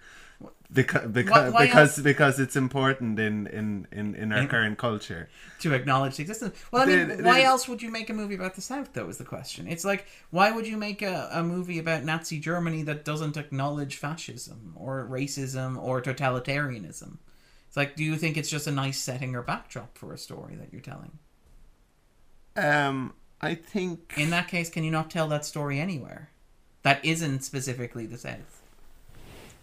Because 0.72 1.08
because 1.12 1.54
why 1.54 1.66
because 1.68 1.98
else- 2.00 2.04
because 2.04 2.40
it's 2.40 2.56
important 2.56 3.20
in 3.20 3.46
in 3.48 3.88
in, 3.92 4.16
in 4.16 4.32
our 4.32 4.40
In- 4.40 4.48
current 4.48 4.78
culture. 4.80 5.30
to 5.60 5.74
acknowledge 5.74 6.16
the 6.18 6.24
existence. 6.24 6.56
Well, 6.72 6.82
I 6.82 6.86
mean, 6.88 7.08
The- 7.18 7.24
why 7.24 7.44
else 7.44 7.68
would 7.68 7.82
you 7.84 7.92
make 7.92 8.10
a 8.10 8.14
movie 8.14 8.34
about 8.34 8.56
the 8.56 8.62
South? 8.62 8.92
Though 8.94 9.08
is 9.08 9.20
the 9.20 9.24
question. 9.24 9.68
It's 9.68 9.86
like, 9.86 10.08
why 10.32 10.50
would 10.52 10.66
you 10.66 10.78
make 10.78 11.04
a, 11.04 11.30
a 11.32 11.44
movie 11.44 11.78
about 11.78 12.04
Nazi 12.04 12.40
Germany 12.40 12.82
that 12.84 13.06
doesn't 13.06 13.38
acknowledge 13.38 13.98
fascism 13.98 14.74
or 14.76 15.08
racism 15.10 15.78
or 15.82 16.02
totalitarianism? 16.02 17.18
It's 17.68 17.78
like, 17.78 17.96
do 17.96 18.04
you 18.04 18.16
think 18.16 18.36
it's 18.38 18.50
just 18.50 18.66
a 18.68 18.72
nice 18.72 18.98
setting 19.00 19.36
or 19.36 19.44
backdrop 19.44 19.98
for 19.98 20.12
a 20.14 20.18
story 20.18 20.56
that 20.56 20.72
you're 20.72 20.82
telling? 20.82 21.20
Um, 22.56 23.14
I 23.42 23.56
think 23.56 24.14
In 24.18 24.30
that 24.30 24.48
case, 24.48 24.70
can 24.70 24.84
you 24.84 24.92
not 24.92 25.10
tell 25.10 25.28
that 25.30 25.46
story 25.46 25.80
anywhere 25.80 26.30
that 26.84 27.04
isn't 27.04 27.44
specifically 27.44 28.06
the 28.06 28.18
South? 28.18 28.53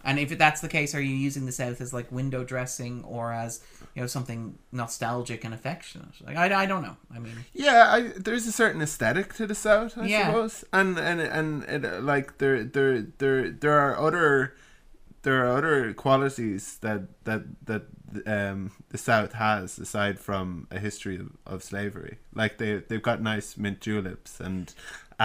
And 0.03 0.19
if 0.19 0.35
that's 0.37 0.61
the 0.61 0.67
case, 0.67 0.95
are 0.95 1.01
you 1.01 1.15
using 1.15 1.45
the 1.45 1.51
South 1.51 1.79
as 1.81 1.93
like 1.93 2.11
window 2.11 2.43
dressing 2.43 3.03
or 3.03 3.31
as 3.33 3.61
you 3.95 4.01
know 4.01 4.07
something 4.07 4.57
nostalgic 4.71 5.43
and 5.43 5.53
affectionate? 5.53 6.09
Like 6.25 6.37
I, 6.37 6.63
I 6.63 6.65
don't 6.65 6.81
know. 6.81 6.97
I 7.13 7.19
mean, 7.19 7.45
Yeah, 7.53 7.85
I, 7.89 8.01
there's 8.17 8.47
a 8.47 8.51
certain 8.51 8.81
aesthetic 8.81 9.33
to 9.35 9.45
the 9.47 9.55
South, 9.55 9.97
I 9.97 10.05
Yeah. 10.07 10.27
suppose, 10.27 10.65
and 10.73 10.97
and 10.97 11.21
and 11.21 11.63
it, 11.63 11.85
uh, 11.85 11.99
like 12.01 12.37
there 12.39 12.63
there 12.63 13.01
there 13.19 13.49
there 13.49 13.79
are 13.79 13.97
other 13.99 14.55
there 15.23 15.45
are 15.45 15.57
other 15.57 15.93
qualities 15.93 16.77
that 16.81 17.01
that 17.25 17.43
that 17.65 17.83
um 18.25 18.71
the 18.89 18.97
South 18.97 19.33
has 19.33 19.77
aside 19.79 20.19
from 20.19 20.67
a 20.71 20.79
history 20.79 21.17
of, 21.17 21.29
of 21.45 21.63
slavery. 21.63 22.17
Like 22.33 22.57
they 22.57 22.77
they've 22.77 23.01
got 23.01 23.21
nice 23.21 23.55
mint 23.57 23.79
juleps 23.81 24.39
and 24.39 24.73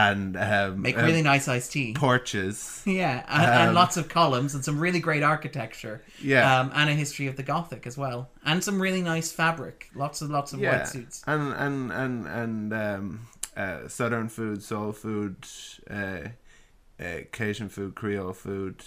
and 0.04 0.36
um, 0.36 0.82
make 0.82 0.98
um, 0.98 1.04
really 1.06 1.22
nice 1.22 1.48
iced 1.48 1.72
tea. 1.72 1.94
porches. 1.94 2.82
Yeah, 2.86 3.24
and, 3.28 3.42
and 3.60 3.68
Um, 3.70 3.74
lots 3.74 3.96
of 3.96 4.08
columns 4.08 4.54
and 4.54 4.62
some 4.64 4.78
really 4.78 5.00
great 5.00 5.22
architecture. 5.22 6.02
Yeah. 6.22 6.60
um, 6.60 6.70
and 6.74 6.90
a 6.90 6.92
history 6.92 7.26
of 7.28 7.36
the 7.36 7.42
Gothic 7.42 7.86
as 7.86 7.96
well, 7.96 8.28
and 8.44 8.62
some 8.62 8.80
really 8.80 9.02
nice 9.02 9.32
fabric. 9.32 9.88
Lots 9.94 10.20
and 10.22 10.30
lots 10.30 10.52
of 10.52 10.60
yeah, 10.60 10.78
white 10.78 10.88
suits. 10.88 11.22
and 11.26 11.52
and 11.54 11.90
and 11.92 12.26
and 12.26 12.72
um, 12.72 13.20
uh, 13.56 13.88
southern 13.88 14.28
food, 14.28 14.62
soul 14.62 14.92
food, 14.92 15.36
uh, 15.90 16.28
uh, 17.00 17.20
Cajun 17.32 17.68
food, 17.70 17.94
Creole 17.94 18.34
food. 18.34 18.84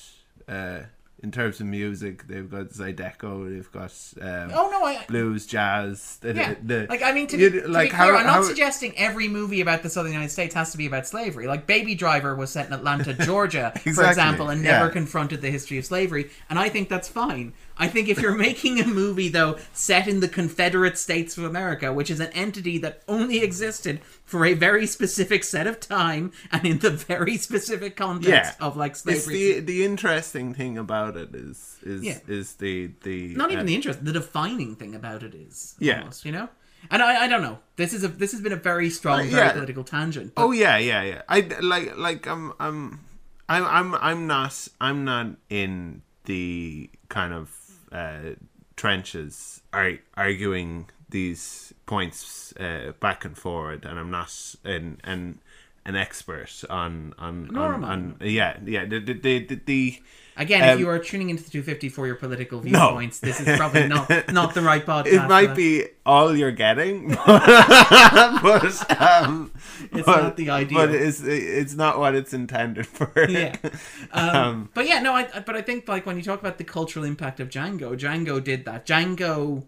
In 1.21 1.31
terms 1.31 1.59
of 1.59 1.65
music, 1.67 2.27
they've 2.27 2.49
got 2.49 2.69
Zydeco, 2.69 3.53
they've 3.53 3.69
got 3.73 3.91
um, 4.21 4.51
Oh 4.55 4.69
no, 4.71 4.85
I. 4.85 5.03
blues, 5.09 5.45
jazz. 5.45 6.17
The, 6.21 6.33
Yeah, 6.33 6.55
the, 6.63 6.85
like 6.87 7.03
I 7.03 7.11
mean, 7.11 7.27
to, 7.27 7.37
you- 7.37 7.51
be, 7.51 7.59
to 7.61 7.67
like 7.67 7.89
be 7.89 7.95
clear, 7.97 8.13
how- 8.13 8.17
I'm 8.19 8.25
not 8.25 8.35
how- 8.35 8.41
suggesting 8.43 8.97
every 8.97 9.27
movie 9.27 9.59
about 9.59 9.83
the 9.83 9.89
Southern 9.89 10.13
United 10.13 10.31
States 10.31 10.55
has 10.55 10.71
to 10.71 10.77
be 10.77 10.85
about 10.85 11.05
slavery. 11.07 11.45
Like 11.45 11.67
Baby 11.67 11.93
Driver 11.93 12.35
was 12.35 12.51
set 12.51 12.67
in 12.67 12.73
Atlanta, 12.73 13.13
Georgia, 13.25 13.73
for 13.93 14.05
example, 14.05 14.49
and 14.49 14.63
never 14.63 14.85
yeah. 14.85 14.91
confronted 14.91 15.41
the 15.41 15.49
history 15.51 15.77
of 15.77 15.85
slavery, 15.85 16.29
and 16.49 16.57
I 16.57 16.69
think 16.69 16.87
that's 16.87 17.09
fine. 17.09 17.51
I 17.79 17.87
think 17.87 18.09
if 18.09 18.19
you're 18.21 18.35
making 18.35 18.79
a 18.81 18.85
movie 18.85 19.29
though 19.29 19.57
set 19.73 20.07
in 20.07 20.19
the 20.19 20.27
Confederate 20.27 20.97
States 20.97 21.37
of 21.37 21.43
America, 21.45 21.91
which 21.93 22.11
is 22.11 22.19
an 22.19 22.31
entity 22.33 22.77
that 22.79 23.01
only 23.07 23.39
existed 23.41 24.01
for 24.25 24.45
a 24.45 24.53
very 24.53 24.85
specific 24.85 25.43
set 25.43 25.65
of 25.65 25.79
time 25.79 26.31
and 26.51 26.65
in 26.65 26.79
the 26.79 26.91
very 26.91 27.37
specific 27.37 27.95
context 27.95 28.29
Yeah. 28.59 28.65
of 28.67 28.75
like 28.77 28.91
it's 28.91 29.01
slavery, 29.01 29.53
the 29.53 29.59
the 29.61 29.85
interesting 29.85 30.53
thing 30.53 30.77
about 30.77 31.15
it 31.17 31.33
is 31.33 31.77
is 31.83 32.03
Yeah. 32.03 32.19
is 32.27 32.55
the 32.55 32.91
the 33.03 33.33
not 33.35 33.49
even 33.51 33.63
uh, 33.63 33.67
the 33.69 33.75
interest 33.75 34.03
the 34.05 34.11
defining 34.13 34.75
thing 34.75 34.93
about 34.93 35.23
it 35.23 35.33
is 35.33 35.75
Yeah. 35.79 35.99
almost 35.99 36.25
you 36.25 36.31
know 36.33 36.49
and 36.91 37.01
I, 37.01 37.25
I 37.25 37.27
don't 37.27 37.41
know 37.41 37.59
this 37.77 37.93
is 37.93 38.03
a 38.03 38.07
this 38.09 38.31
has 38.33 38.41
been 38.41 38.53
a 38.53 38.63
very 38.71 38.89
strong 38.89 39.21
Uh, 39.21 39.31
very 39.31 39.51
political 39.51 39.83
tangent 39.83 40.33
but 40.35 40.43
Oh 40.45 40.51
yeah, 40.51 40.77
yeah, 40.77 41.01
yeah. 41.03 41.21
I 41.29 41.39
like 41.61 41.97
like 41.97 42.27
I'm 42.27 42.53
I'm 42.59 42.99
I'm 43.47 43.65
I'm 43.65 43.95
I'm 43.95 44.27
not 44.27 44.67
I'm 44.79 45.03
not 45.05 45.27
in 45.49 46.01
the 46.25 46.89
kind 47.09 47.33
of 47.33 47.49
uh, 47.91 48.35
trenches 48.75 49.61
ar- 49.73 49.99
arguing 50.15 50.89
these 51.09 51.73
points 51.85 52.53
uh, 52.59 52.93
back 52.99 53.25
and 53.25 53.37
forward, 53.37 53.85
and 53.85 53.99
I'm 53.99 54.11
not 54.11 54.55
an 54.63 55.01
an 55.03 55.39
an 55.85 55.95
expert 55.95 56.63
on 56.69 57.13
on 57.17 57.55
on, 57.57 57.83
on 57.83 58.15
yeah 58.21 58.57
yeah 58.65 58.85
the 58.85 58.99
the 58.99 59.13
the, 59.13 59.45
the, 59.45 59.55
the 59.65 59.99
again 60.37 60.61
if 60.63 60.73
um, 60.75 60.79
you 60.79 60.87
are 60.89 60.99
tuning 60.99 61.29
into 61.29 61.43
the 61.43 61.49
250 61.49 61.89
for 61.89 62.05
your 62.05 62.15
political 62.15 62.59
No. 62.63 62.69
viewpoints 62.87 63.19
this 63.19 63.39
is 63.41 63.57
probably 63.57 63.87
not 63.87 64.09
not 64.31 64.53
the 64.53 64.61
right 64.61 64.85
podcast 64.85 65.07
it 65.07 65.27
might 65.27 65.55
be 65.55 65.85
all 66.05 66.35
you're 66.35 66.51
getting, 66.51 67.09
but 67.25 69.01
um, 69.01 69.51
It's 69.91 70.05
but- 70.05 70.21
not 70.23 70.37
the 70.37 70.49
idea. 70.49 70.77
But 70.77 70.89
it's 70.91 71.21
it's 71.21 71.75
not 71.75 71.99
what 71.99 72.15
it's 72.15 72.33
intended 72.33 72.87
for. 72.87 73.11
yeah 73.29 73.55
um, 74.11 74.29
Um, 74.35 74.69
but 74.73 74.87
yeah 74.87 74.99
no 75.01 75.13
I- 75.13 75.39
but 75.45 75.55
i 75.55 75.61
think 75.61 75.87
like 75.87 76.05
when 76.05 76.15
you 76.17 76.23
talk 76.23 76.39
about 76.39 76.57
the 76.57 76.63
cultural 76.63 77.05
impact 77.05 77.39
of 77.39 77.49
django 77.49 77.97
django 77.97 78.43
did 78.43 78.65
that 78.65 78.85
django 78.85 79.63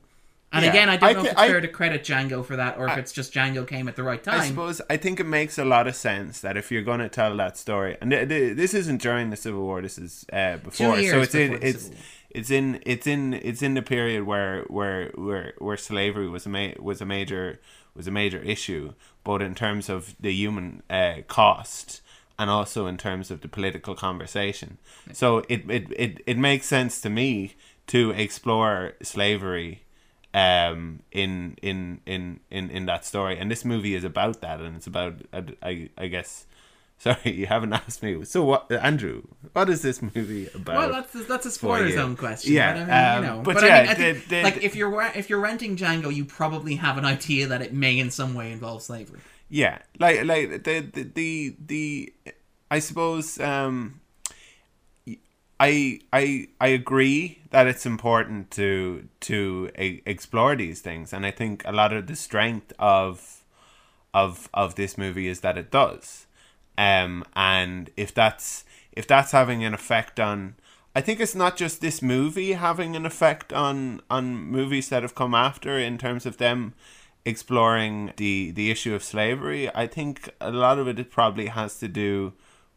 and 0.53 0.63
Yeah, 0.65 0.71
again 0.71 0.89
i 0.89 0.97
don't 0.97 1.09
I 1.09 1.13
know 1.13 1.21
thi- 1.21 1.27
if 1.27 1.31
it's 1.33 1.41
I- 1.41 1.47
fair 1.47 1.61
to 1.61 1.67
credit 1.67 2.03
django 2.03 2.43
for 2.45 2.55
that 2.57 2.77
or 2.77 2.87
if 2.89 2.97
it's 2.97 3.11
just 3.11 3.33
django 3.33 3.65
came 3.67 3.87
at 3.87 3.95
the 3.95 4.03
right 4.03 4.21
time. 4.23 4.41
I 4.41 4.47
suppose 4.47 4.81
I 4.89 4.97
think 4.97 5.19
it 5.19 5.25
makes 5.25 5.57
a 5.57 5.65
lot 5.65 5.87
of 5.87 5.95
sense 5.95 6.41
that 6.41 6.57
if 6.57 6.71
you're 6.71 6.81
going 6.83 6.99
to 6.99 7.09
tell 7.09 7.35
that 7.37 7.57
story, 7.57 7.97
and 8.01 8.11
th- 8.11 8.27
th- 8.27 8.55
this 8.57 8.73
isn't 8.73 9.01
during 9.01 9.29
the 9.29 9.35
Civil 9.37 9.61
War, 9.61 9.81
this 9.81 9.97
is 9.97 10.25
uh, 10.33 10.57
before, 10.57 10.99
years 10.99 11.11
so 11.13 11.21
it's 11.21 11.35
in 11.35 11.51
the 11.53 11.67
it's 11.67 11.83
Civil 11.83 11.95
War. 11.97 12.05
it's 12.31 12.51
in 12.51 12.81
it's 12.85 13.07
in 13.07 13.33
it's 13.35 13.61
in 13.61 13.73
the 13.75 13.81
period 13.81 14.23
where 14.23 14.63
where 14.63 15.11
where 15.15 15.53
where 15.59 15.77
slavery 15.77 16.27
was 16.29 16.45
a 16.45 16.49
ma- 16.49 16.73
was 16.79 16.99
a 17.01 17.05
major 17.05 17.59
was 17.95 18.07
a 18.07 18.11
major 18.11 18.39
issue, 18.39 18.93
both 19.23 19.41
in 19.41 19.53
terms 19.55 19.89
of 19.89 20.15
the 20.19 20.31
human 20.33 20.81
uh, 20.89 21.15
cost 21.27 22.01
and 22.39 22.49
also 22.49 22.87
in 22.87 22.97
terms 22.97 23.29
of 23.31 23.41
the 23.41 23.47
political 23.47 23.95
conversation. 23.95 24.77
So 25.13 25.39
it, 25.49 25.69
it 25.69 25.85
it 26.05 26.21
it 26.25 26.37
makes 26.37 26.65
sense 26.67 26.99
to 27.01 27.09
me 27.09 27.55
to 27.87 28.11
explore 28.11 28.93
slavery 29.01 29.83
um 30.33 30.99
in 31.11 31.55
in 31.61 31.99
in 32.05 32.39
in 32.49 32.69
in 32.69 32.85
that 32.85 33.05
story 33.05 33.37
and 33.37 33.51
this 33.51 33.65
movie 33.65 33.95
is 33.95 34.03
about 34.03 34.41
that 34.41 34.59
and 34.61 34.75
it's 34.77 34.87
about 34.87 35.13
i 35.61 35.89
i, 35.97 36.07
guess 36.07 36.45
sorry 36.97 37.31
you 37.33 37.47
haven't 37.47 37.73
asked 37.81 38.01
me 38.03 38.23
so 38.23 38.43
what 38.43 38.71
andrew 38.71 39.23
what 39.53 39.69
is 39.69 39.81
this 39.81 40.01
movie 40.01 40.47
about 40.55 40.75
Well, 40.77 40.91
that's 40.93 41.15
a, 41.15 41.23
that's 41.23 41.45
a 41.45 41.51
spoiler 41.51 41.91
zone 41.91 42.15
question. 42.15 42.53
Yeah, 42.53 42.73
but 42.73 42.81
I 42.81 42.85
mean, 42.85 43.17
um, 43.17 43.23
you 43.23 43.29
know, 43.37 43.43
but 43.43 43.53
but, 43.55 43.63
yeah, 43.63 43.75
I 43.77 43.81
mean, 43.81 43.89
I 43.89 43.93
think, 43.95 44.27
the- 44.27 44.35
the- 44.35 44.43
like 44.43 44.63
if 44.63 44.75
you're 44.75 45.01
if 45.15 45.29
you're 45.29 45.39
renting 45.39 45.75
Django, 45.75 46.13
you 46.13 46.23
probably 46.25 46.75
have 46.75 46.97
an 46.97 47.05
idea 47.05 47.47
that 47.47 47.61
it 47.61 47.73
may 47.73 47.97
in 47.99 48.11
some 48.11 48.33
way 48.33 48.51
involve 48.51 48.81
slavery. 48.83 49.19
yeah 49.49 49.79
like 49.99 50.23
like 50.25 50.63
the 50.63 50.79
the 50.79 51.03
the, 51.03 51.55
the 51.65 52.13
i 52.69 52.79
suppose 52.79 53.37
um 53.39 53.99
I 55.63 55.99
I 56.11 56.47
I 56.59 56.67
agree 56.69 57.39
that 57.51 57.67
it's 57.67 57.85
important 57.85 58.49
to 58.51 59.07
to 59.21 59.69
e- 59.77 60.01
explore 60.07 60.55
these 60.55 60.81
things, 60.81 61.13
and 61.13 61.23
I 61.23 61.29
think 61.31 61.61
a 61.65 61.71
lot 61.71 61.93
of 61.93 62.07
the 62.07 62.15
strength 62.15 62.73
of 62.79 63.43
of 64.13 64.49
of 64.53 64.75
this 64.75 64.97
movie 64.97 65.27
is 65.27 65.41
that 65.41 65.57
it 65.59 65.69
does. 65.71 66.25
Um, 66.79 67.23
and 67.35 67.91
if 67.95 68.11
that's 68.13 68.65
if 68.93 69.05
that's 69.07 69.31
having 69.33 69.63
an 69.63 69.73
effect 69.75 70.19
on 70.19 70.55
I 70.95 71.01
think 71.01 71.19
it's 71.19 71.35
not 71.35 71.57
just 71.57 71.79
this 71.79 72.01
movie 72.01 72.53
having 72.53 72.95
an 72.95 73.05
effect 73.05 73.53
on 73.53 74.01
on 74.09 74.33
movies 74.35 74.89
that 74.89 75.03
have 75.03 75.15
come 75.15 75.35
after 75.35 75.77
in 75.77 75.97
terms 75.99 76.25
of 76.25 76.37
them 76.37 76.73
exploring 77.25 78.13
the 78.17 78.51
the 78.51 78.71
issue 78.71 78.95
of 78.95 79.03
slavery. 79.03 79.69
I 79.75 79.85
think 79.87 80.29
a 80.41 80.51
lot 80.51 80.79
of 80.79 80.87
it 80.87 81.11
probably 81.11 81.47
has 81.47 81.77
to 81.79 81.87
do 81.87 82.33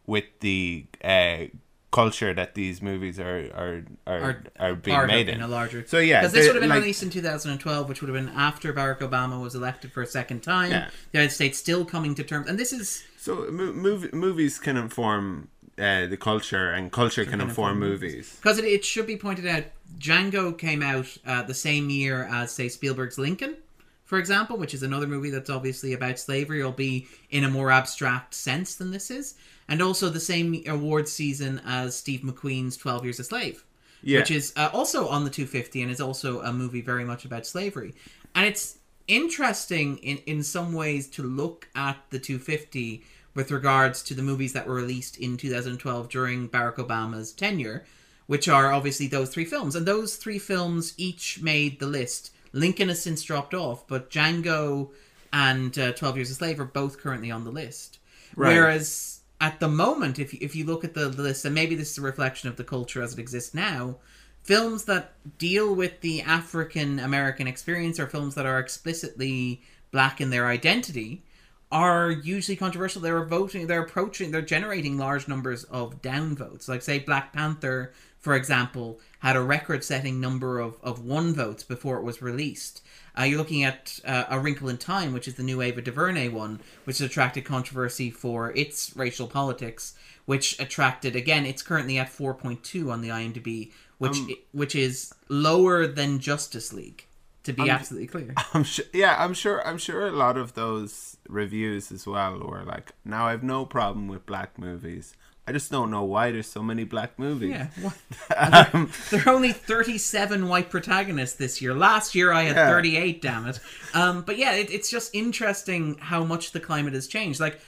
with 0.06 0.26
the 0.40 0.86
uh, 1.02 1.46
culture 1.94 2.34
that 2.34 2.54
these 2.54 2.82
movies 2.82 3.20
are 3.20 3.40
are 3.62 3.84
are, 4.06 4.20
are, 4.20 4.42
are 4.58 4.74
being 4.74 5.06
made 5.06 5.28
in. 5.28 5.36
in 5.36 5.40
a 5.42 5.48
larger. 5.48 5.80
So, 5.86 5.98
yeah, 5.98 6.20
because 6.20 6.32
this 6.32 6.46
would 6.46 6.56
have 6.56 6.60
been 6.62 6.70
like- 6.70 6.80
released 6.80 7.02
in 7.04 7.10
2012, 7.10 7.88
which 7.88 8.00
would 8.02 8.08
have 8.12 8.18
been 8.26 8.34
after 8.34 8.72
Barack 8.72 8.98
Obama 8.98 9.40
was 9.40 9.54
elected 9.54 9.92
for 9.92 10.02
a 10.02 10.06
second 10.06 10.40
time. 10.42 10.70
Yeah. 10.72 10.88
The 11.12 11.18
United 11.18 11.34
States 11.34 11.56
still 11.58 11.84
coming 11.84 12.14
to 12.16 12.24
terms, 12.24 12.48
and 12.48 12.58
this 12.58 12.72
is 12.72 13.04
So 13.16 13.32
mo- 13.50 13.72
mov- 13.72 14.12
movies 14.12 14.58
can 14.58 14.76
inform 14.76 15.48
uh, 15.78 16.06
the 16.06 16.16
culture, 16.16 16.70
and 16.76 16.90
culture 16.92 17.24
can, 17.24 17.40
inform, 17.40 17.78
movies. 17.80 18.36
because 18.40 18.58
it, 18.58 18.64
it 18.64 18.84
should 18.84 19.06
be 19.06 19.16
pointed 19.16 19.46
out. 19.46 19.64
Django 19.98 20.56
came 20.56 20.82
out 20.82 21.06
uh, 21.26 21.42
the 21.42 21.54
same 21.54 21.90
year 21.90 22.24
as 22.30 22.50
say 22.52 22.68
Spielberg's 22.68 23.18
Lincoln, 23.18 23.56
for 24.04 24.18
example, 24.18 24.56
which 24.56 24.74
is 24.74 24.82
another 24.82 25.06
movie 25.06 25.30
that's 25.30 25.50
obviously 25.50 25.92
about 25.92 26.18
slavery, 26.18 26.62
will 26.62 26.72
be 26.72 27.06
in 27.30 27.42
a 27.44 27.48
more 27.50 27.70
abstract 27.70 28.34
sense 28.34 28.74
than 28.74 28.90
this 28.90 29.10
is, 29.10 29.34
and 29.68 29.82
also 29.82 30.08
the 30.08 30.20
same 30.20 30.62
award 30.66 31.08
season 31.08 31.60
as 31.64 31.96
Steve 31.96 32.20
McQueen's 32.20 32.76
Twelve 32.76 33.04
Years 33.04 33.20
a 33.20 33.24
Slave. 33.24 33.64
Yeah. 34.06 34.18
which 34.18 34.30
is 34.30 34.52
uh, 34.56 34.68
also 34.74 35.08
on 35.08 35.24
the 35.24 35.30
250 35.30 35.80
and 35.80 35.90
is 35.90 35.98
also 35.98 36.42
a 36.42 36.52
movie 36.52 36.82
very 36.82 37.06
much 37.06 37.24
about 37.24 37.46
slavery. 37.46 37.94
And 38.34 38.46
it's 38.46 38.76
interesting 39.08 39.96
in, 39.98 40.18
in 40.26 40.42
some 40.42 40.74
ways 40.74 41.08
to 41.10 41.22
look 41.22 41.68
at 41.74 41.96
the 42.10 42.18
250 42.18 43.02
with 43.34 43.50
regards 43.50 44.02
to 44.02 44.14
the 44.14 44.22
movies 44.22 44.52
that 44.52 44.66
were 44.66 44.74
released 44.74 45.16
in 45.18 45.36
2012 45.36 46.08
during 46.08 46.48
Barack 46.48 46.76
Obama's 46.76 47.32
tenure, 47.32 47.84
which 48.26 48.48
are 48.48 48.72
obviously 48.72 49.06
those 49.06 49.30
three 49.30 49.44
films. 49.44 49.74
And 49.74 49.86
those 49.86 50.16
three 50.16 50.38
films 50.38 50.94
each 50.96 51.42
made 51.42 51.80
the 51.80 51.86
list. 51.86 52.30
Lincoln 52.52 52.88
has 52.88 53.02
since 53.02 53.22
dropped 53.22 53.54
off, 53.54 53.86
but 53.88 54.10
Django 54.10 54.90
and 55.32 55.76
uh, 55.78 55.92
12 55.92 56.16
Years 56.16 56.30
a 56.30 56.34
Slave 56.34 56.60
are 56.60 56.64
both 56.64 56.98
currently 56.98 57.30
on 57.30 57.44
the 57.44 57.50
list. 57.50 57.98
Right. 58.36 58.54
Whereas 58.54 59.13
at 59.44 59.60
the 59.60 59.68
moment, 59.68 60.18
if 60.18 60.32
you, 60.32 60.38
if 60.40 60.56
you 60.56 60.64
look 60.64 60.84
at 60.84 60.94
the 60.94 61.10
list, 61.10 61.44
and 61.44 61.54
maybe 61.54 61.74
this 61.74 61.90
is 61.90 61.98
a 61.98 62.00
reflection 62.00 62.48
of 62.48 62.56
the 62.56 62.64
culture 62.64 63.02
as 63.02 63.12
it 63.12 63.18
exists 63.18 63.52
now, 63.52 63.96
films 64.42 64.84
that 64.84 65.12
deal 65.36 65.74
with 65.74 66.00
the 66.00 66.22
African 66.22 66.98
American 66.98 67.46
experience 67.46 68.00
or 68.00 68.06
films 68.06 68.34
that 68.36 68.46
are 68.46 68.58
explicitly 68.58 69.60
black 69.92 70.18
in 70.18 70.30
their 70.30 70.46
identity 70.46 71.24
are 71.70 72.10
usually 72.10 72.56
controversial. 72.56 73.02
They're 73.02 73.22
voting, 73.26 73.66
they're 73.66 73.82
approaching, 73.82 74.30
they're 74.30 74.40
generating 74.40 74.96
large 74.96 75.28
numbers 75.28 75.64
of 75.64 76.00
downvotes. 76.00 76.66
Like, 76.66 76.80
say, 76.80 76.98
Black 76.98 77.34
Panther, 77.34 77.92
for 78.18 78.34
example, 78.34 78.98
had 79.18 79.36
a 79.36 79.42
record 79.42 79.84
setting 79.84 80.22
number 80.22 80.58
of, 80.58 80.78
of 80.82 81.04
one 81.04 81.34
votes 81.34 81.64
before 81.64 81.98
it 81.98 82.04
was 82.04 82.22
released. 82.22 82.80
Uh, 83.18 83.22
you're 83.22 83.38
looking 83.38 83.62
at 83.62 84.00
uh, 84.04 84.24
A 84.28 84.38
Wrinkle 84.40 84.68
in 84.68 84.78
Time, 84.78 85.12
which 85.12 85.28
is 85.28 85.34
the 85.34 85.42
new 85.42 85.62
Ava 85.62 85.80
DuVernay 85.80 86.28
one, 86.28 86.60
which 86.84 86.98
has 86.98 87.08
attracted 87.08 87.44
controversy 87.44 88.10
for 88.10 88.52
its 88.56 88.94
racial 88.96 89.28
politics, 89.28 89.94
which 90.24 90.58
attracted, 90.58 91.14
again, 91.14 91.46
it's 91.46 91.62
currently 91.62 91.98
at 91.98 92.08
4.2 92.08 92.90
on 92.90 93.00
the 93.02 93.08
IMDb, 93.10 93.70
which 93.98 94.18
which 94.52 94.74
is 94.74 95.14
lower 95.28 95.86
than 95.86 96.18
Justice 96.18 96.72
League, 96.72 97.06
to 97.44 97.52
be 97.52 97.70
absolutely 97.70 98.08
clear. 98.08 98.34
I'm 98.54 98.64
sure. 98.64 98.84
Yeah, 98.92 99.16
I'm 99.18 99.34
sure. 99.34 99.66
I'm 99.66 99.78
sure 99.78 100.06
a 100.06 100.12
lot 100.12 100.36
of 100.36 100.54
those 100.54 101.16
reviews 101.28 101.92
as 101.92 102.06
well 102.06 102.38
were 102.40 102.64
like, 102.64 102.92
"Now 103.04 103.26
I've 103.26 103.44
no 103.44 103.64
problem 103.64 104.08
with 104.08 104.26
black 104.26 104.58
movies. 104.58 105.14
I 105.46 105.52
just 105.52 105.70
don't 105.70 105.90
know 105.90 106.04
why 106.04 106.30
there's 106.30 106.46
so 106.46 106.62
many 106.62 106.84
black 106.84 107.18
movies." 107.18 107.50
Yeah. 107.50 107.68
Um, 108.36 108.90
there 109.10 109.22
are 109.26 109.34
only 109.34 109.52
37 109.52 110.48
white 110.48 110.70
protagonists 110.70 111.36
this 111.36 111.60
year. 111.62 111.74
Last 111.74 112.14
year 112.14 112.32
I 112.32 112.42
had 112.44 112.56
Yeah. 112.56 112.68
38, 112.68 113.22
damn 113.22 113.46
it. 113.46 113.60
Um, 113.92 114.22
but 114.22 114.38
yeah, 114.38 114.52
it, 114.54 114.70
it's 114.70 114.90
just 114.90 115.14
interesting 115.14 115.96
how 115.98 116.24
much 116.24 116.52
the 116.52 116.60
climate 116.60 116.94
has 116.94 117.06
changed. 117.06 117.38
Like, 117.40 117.60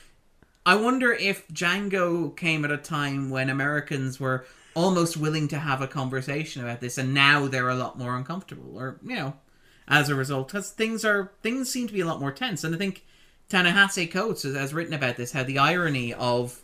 I 0.65 0.75
wonder 0.75 1.13
if 1.13 1.47
Django 1.49 2.37
came 2.37 2.65
at 2.65 2.71
a 2.73 2.77
time 2.77 3.31
when 3.31 3.49
Americans 3.51 4.19
were 4.19 4.45
almost 4.75 5.17
willing 5.17 5.47
to 5.49 5.59
have 5.59 5.81
a 5.81 5.87
conversation 5.87 6.63
about 6.63 6.81
this, 6.81 6.99
and 6.99 7.15
now 7.15 7.47
they're 7.47 7.69
a 7.69 7.75
lot 7.77 7.97
more 7.99 8.17
uncomfortable, 8.17 8.77
or, 8.77 8.99
you 9.05 9.15
know, 9.17 9.35
as 9.89 10.09
a 10.09 10.15
result, 10.15 10.49
because 10.49 10.71
things 10.71 11.05
are, 11.05 11.33
things 11.43 11.71
seem 11.71 11.87
to 11.87 11.95
be 11.95 12.01
a 12.01 12.07
lot 12.07 12.21
more 12.21 12.33
tense. 12.33 12.65
And 12.65 12.75
I 12.75 12.79
think 12.79 13.05
Ta-Nehisi 13.49 14.11
Coates 14.11 14.43
has, 14.43 14.57
has 14.57 14.75
written 14.75 14.95
about 14.95 15.17
this, 15.17 15.33
how 15.33 15.45
the 15.45 15.59
irony 15.59 16.13
of 16.13 16.61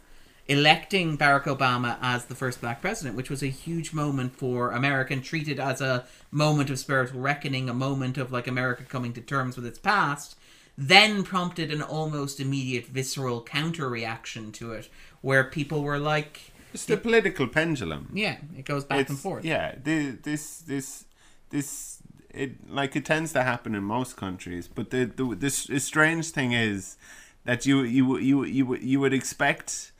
electing 0.52 1.16
Barack 1.18 1.44
Obama 1.44 1.96
as 2.00 2.26
the 2.26 2.34
first 2.34 2.60
black 2.60 2.80
president, 2.80 3.16
which 3.16 3.30
was 3.30 3.42
a 3.42 3.46
huge 3.48 3.92
moment 3.92 4.34
for 4.36 4.70
America 4.70 5.12
and 5.12 5.24
treated 5.24 5.58
as 5.58 5.80
a 5.80 6.04
moment 6.30 6.70
of 6.70 6.78
spiritual 6.78 7.20
reckoning, 7.20 7.68
a 7.68 7.74
moment 7.74 8.16
of 8.18 8.30
like 8.32 8.46
America 8.46 8.84
coming 8.84 9.12
to 9.14 9.20
terms 9.20 9.56
with 9.56 9.66
its 9.66 9.78
past, 9.78 10.36
then 10.78 11.22
prompted 11.22 11.70
an 11.72 11.82
almost 11.82 12.40
immediate 12.40 12.86
visceral 12.86 13.42
counter 13.42 13.88
reaction 13.88 14.52
to 14.52 14.72
it, 14.72 14.88
where 15.20 15.44
people 15.44 15.82
were 15.82 15.98
like, 15.98 16.52
It's 16.74 16.84
the 16.86 16.96
political 16.96 17.46
pendulum. 17.48 18.10
yeah, 18.12 18.36
it 18.56 18.64
goes 18.64 18.84
back 18.84 19.08
and 19.08 19.18
forth. 19.18 19.44
Yeah, 19.44 19.74
thi- 19.84 20.16
this 20.22 20.58
this 20.58 21.04
this 21.50 21.98
it 22.30 22.70
like 22.70 22.96
it 22.96 23.04
tends 23.04 23.32
to 23.34 23.42
happen 23.42 23.74
in 23.74 23.82
most 23.84 24.16
countries, 24.16 24.66
but 24.68 24.90
the 24.90 25.04
the 25.04 25.34
this 25.36 25.66
the 25.66 25.80
strange 25.80 26.30
thing 26.30 26.52
is 26.52 26.96
that 27.44 27.66
you 27.66 27.82
you 27.82 28.16
you 28.18 28.44
you 28.44 28.76
you 28.76 28.98
would 29.00 29.12
expect 29.12 29.92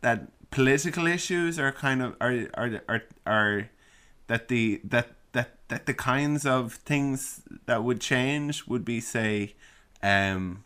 that 0.00 0.28
political 0.50 1.06
issues 1.06 1.58
are 1.58 1.72
kind 1.72 2.02
of 2.02 2.16
are 2.20 2.46
are 2.54 2.80
are, 2.88 3.02
are 3.26 3.70
that 4.26 4.48
the 4.48 4.80
that 4.84 5.08
that 5.32 5.56
that 5.68 5.86
the 5.86 5.94
kinds 5.94 6.46
of 6.46 6.74
things 6.74 7.42
that 7.66 7.84
would 7.84 8.00
change 8.00 8.66
would 8.66 8.84
be 8.84 9.00
say 9.00 9.54
um 10.02 10.64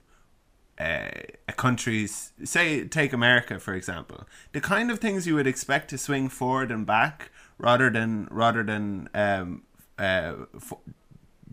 uh, 0.80 1.10
a 1.48 1.52
country's 1.52 2.32
say 2.44 2.86
take 2.88 3.12
America 3.12 3.58
for 3.58 3.74
example. 3.74 4.26
The 4.52 4.60
kind 4.60 4.90
of 4.90 4.98
things 4.98 5.26
you 5.26 5.34
would 5.34 5.46
expect 5.46 5.90
to 5.90 5.98
swing 5.98 6.28
forward 6.28 6.70
and 6.70 6.86
back 6.86 7.30
rather 7.58 7.90
than 7.90 8.28
rather 8.30 8.62
than 8.62 9.08
um 9.14 9.62
uh 9.98 10.32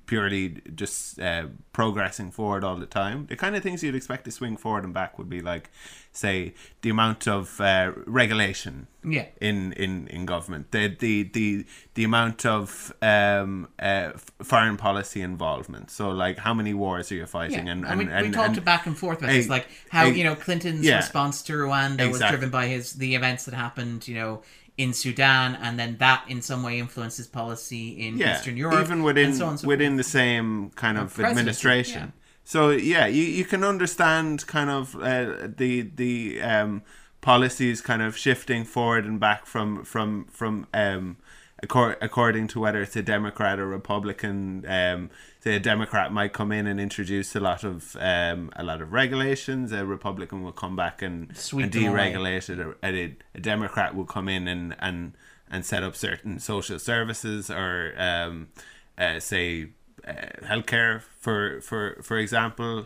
purely 0.09 0.43
just 0.73 1.19
uh, 1.19 1.45
progressing 1.71 2.31
forward 2.31 2.63
all 2.63 2.75
the 2.77 2.87
time. 3.01 3.27
The 3.27 3.35
kind 3.35 3.55
of 3.55 3.61
things 3.61 3.83
you'd 3.83 3.93
expect 4.01 4.25
to 4.25 4.31
swing 4.31 4.57
forward 4.57 4.83
and 4.83 4.93
back 4.93 5.17
would 5.19 5.29
be 5.29 5.41
like 5.41 5.69
say 6.11 6.55
the 6.81 6.89
amount 6.89 7.27
of 7.27 7.61
uh, 7.61 7.91
regulation 8.07 8.87
Yeah. 9.03 9.27
in, 9.39 9.73
in, 9.73 10.07
in 10.07 10.25
government. 10.25 10.71
The 10.71 10.87
the 11.05 11.23
the, 11.37 11.65
the 11.93 12.03
amount 12.03 12.43
of 12.57 12.91
um, 13.03 13.67
uh, 13.77 14.13
foreign 14.51 14.77
policy 14.77 15.21
involvement. 15.21 15.91
So 15.91 16.09
like 16.09 16.39
how 16.39 16.53
many 16.55 16.73
wars 16.73 17.11
are 17.11 17.15
you 17.21 17.27
fighting? 17.27 17.67
Yeah, 17.67 17.73
and, 17.73 17.85
and, 17.85 17.99
we, 17.99 18.05
and, 18.07 18.25
we 18.27 18.31
talked 18.33 18.57
and- 18.57 18.65
back 18.65 18.87
and 18.87 18.97
forth 18.97 19.19
about 19.19 19.29
Hey, 19.29 19.37
this, 19.37 19.49
like 19.49 19.67
how 19.89 20.05
hey, 20.05 20.17
you 20.17 20.23
know 20.23 20.35
Clinton's 20.35 20.83
yeah. 20.85 20.97
response 20.97 21.43
to 21.43 21.53
Rwanda 21.53 22.09
was 22.11 22.19
driven 22.19 22.49
by 22.49 22.65
his 22.65 22.93
the 22.93 23.13
events 23.13 23.45
that 23.45 23.53
happened, 23.53 24.07
you 24.07 24.15
know, 24.15 24.41
in 24.79 24.93
Sudan, 24.93 25.57
and 25.61 25.77
then 25.77 25.97
that 25.97 26.23
in 26.29 26.41
some 26.41 26.63
way 26.63 26.79
influences 26.79 27.27
policy 27.27 27.89
in 27.89 28.17
yeah, 28.17 28.37
Eastern 28.37 28.55
Europe, 28.55 28.79
even 28.79 29.03
within 29.03 29.25
and 29.27 29.35
so 29.35 29.45
on 29.45 29.57
so 29.57 29.67
within 29.67 29.91
forth. 29.91 29.97
the 29.97 30.09
same 30.09 30.69
kind 30.71 30.97
of 30.97 31.13
presidency, 31.13 31.29
administration. 31.39 32.01
yeah. 32.01 32.11
So 32.45 32.69
yeah, 32.69 33.05
you, 33.05 33.23
you 33.23 33.43
can 33.43 33.65
understand 33.65 34.47
kind 34.47 34.69
of 34.69 34.95
uh, 34.95 35.49
the 35.57 35.81
the 35.81 36.41
um, 36.41 36.81
policies 37.19 37.81
kind 37.81 38.01
of 38.01 38.17
shifting 38.17 38.63
forward 38.63 39.03
and 39.03 39.19
back 39.19 39.45
from 39.45 39.83
from 39.83 40.27
from 40.31 40.65
um, 40.73 41.17
accor- 41.63 41.97
according 42.01 42.47
to 42.47 42.59
whether 42.59 42.81
it's 42.81 42.95
a 42.95 43.01
Democrat 43.01 43.59
or 43.59 43.67
Republican. 43.67 44.65
Um, 44.67 45.09
say 45.41 45.55
a 45.55 45.59
Democrat 45.59 46.11
might 46.11 46.33
come 46.33 46.51
in 46.51 46.67
and 46.67 46.79
introduce 46.79 47.35
a 47.35 47.39
lot 47.39 47.63
of 47.63 47.95
um, 47.99 48.51
a 48.55 48.63
lot 48.63 48.81
of 48.81 48.91
regulations. 48.93 49.71
A 49.71 49.85
Republican 49.85 50.43
will 50.43 50.51
come 50.51 50.75
back 50.75 51.01
and, 51.01 51.33
and 51.63 51.71
deregulate 51.71 52.49
it. 52.49 52.77
A, 52.83 53.15
a 53.35 53.39
Democrat 53.39 53.95
will 53.95 54.05
come 54.05 54.27
in 54.27 54.47
and 54.47 54.75
and 54.79 55.13
and 55.49 55.65
set 55.65 55.83
up 55.83 55.95
certain 55.95 56.39
social 56.39 56.79
services 56.79 57.49
or 57.49 57.93
um, 57.97 58.49
uh, 58.97 59.19
say 59.19 59.69
uh, 60.07 60.13
healthcare 60.43 61.01
for 61.19 61.61
for 61.61 61.97
for 62.01 62.17
example. 62.17 62.85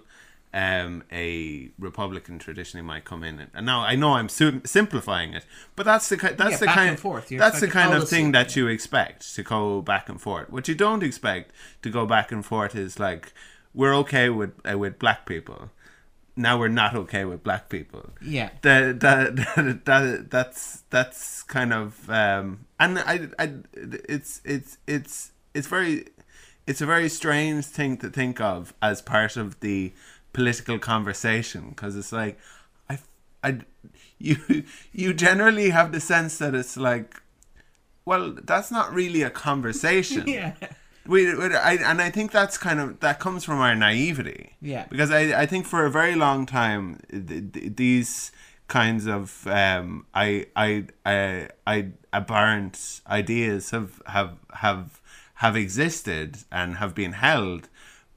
Um, 0.55 1.03
a 1.11 1.71
Republican 1.79 2.37
traditionally 2.37 2.85
might 2.85 3.05
come 3.05 3.23
in, 3.23 3.47
and, 3.55 3.65
now 3.65 3.79
I 3.81 3.95
know 3.95 4.13
I'm 4.13 4.29
su- 4.29 4.61
simplifying 4.65 5.33
it, 5.33 5.47
but 5.75 5.83
that's 5.83 6.07
the 6.09 6.17
ki- 6.17 6.35
that's 6.37 6.51
Yeah, 6.51 6.57
the 6.57 6.65
kind 6.67 6.89
and 6.91 6.99
forth. 6.99 7.29
That's 7.29 7.59
the 7.59 7.67
kind 7.67 7.91
of 7.91 8.07
thing 8.07 8.33
that 8.33 8.55
you 8.55 8.67
expect 8.67 9.33
to 9.33 9.41
go 9.41 9.81
back 9.81 10.09
and 10.09 10.21
forth. 10.21 10.51
What 10.51 10.67
you 10.67 10.75
don't 10.75 11.01
expect 11.01 11.53
to 11.81 11.89
go 11.89 12.05
back 12.05 12.31
and 12.31 12.45
forth 12.45 12.75
is 12.75 12.99
like 12.99 13.33
we're 13.73 13.95
okay 13.95 14.29
with 14.29 14.51
uh, 14.71 14.77
with 14.77 14.99
black 14.99 15.25
people, 15.25 15.71
now 16.35 16.57
we're 16.57 16.67
not 16.67 16.95
okay 16.95 17.25
with 17.25 17.43
black 17.43 17.69
people. 17.69 18.11
Yeah, 18.21 18.49
that 18.61 18.99
that, 18.99 19.35
that, 19.35 19.85
that 19.85 20.29
that's 20.29 20.83
that's 20.89 21.43
kind 21.43 21.73
of 21.73 22.09
um 22.09 22.65
and 22.79 22.99
I, 22.99 23.27
I 23.39 23.53
it's 23.73 24.41
it's 24.45 24.77
it's 24.87 25.31
it's 25.53 25.67
very 25.67 26.05
it's 26.65 26.81
a 26.81 26.85
very 26.85 27.09
strange 27.09 27.65
thing 27.65 27.97
to 27.97 28.09
think 28.09 28.39
of 28.39 28.73
as 28.81 29.01
part 29.01 29.35
of 29.37 29.59
the 29.59 29.93
political 30.33 30.79
conversation 30.79 31.69
because 31.69 31.95
it's 31.95 32.11
like 32.11 32.39
I 32.89 32.99
I 33.43 33.59
you 34.17 34.37
you 34.91 35.13
generally 35.13 35.69
have 35.69 35.91
the 35.91 35.99
sense 35.99 36.37
that 36.39 36.53
it's 36.53 36.75
like 36.75 37.23
well, 38.05 38.35
that's 38.43 38.71
not 38.71 38.93
really 38.93 39.21
a 39.21 39.29
conversation. 39.29 40.27
yeah. 40.27 40.53
We, 41.05 41.33
we 41.35 41.55
I, 41.55 41.73
and 41.75 42.01
I 42.01 42.09
think 42.09 42.31
that's 42.31 42.57
kind 42.57 42.79
of 42.79 42.99
that 43.01 43.19
comes 43.19 43.43
from 43.43 43.59
our 43.59 43.75
naivety. 43.75 44.55
Yeah. 44.61 44.85
Because 44.89 45.11
I, 45.11 45.41
I 45.41 45.45
think 45.45 45.65
for 45.65 45.85
a 45.85 45.91
very 45.91 46.15
long 46.15 46.45
time 46.45 46.99
th- 47.09 47.51
th- 47.53 47.75
these 47.75 48.31
kinds 48.67 49.05
of 49.07 49.45
um 49.47 50.05
I 50.13 50.47
I 50.55 50.85
I 51.05 51.49
I 51.67 51.87
abhorrent 52.13 53.01
ideas 53.07 53.71
have 53.71 54.01
have 54.07 54.37
have 54.53 55.01
have 55.35 55.57
existed 55.57 56.37
and 56.51 56.77
have 56.77 56.95
been 56.95 57.13
held, 57.13 57.67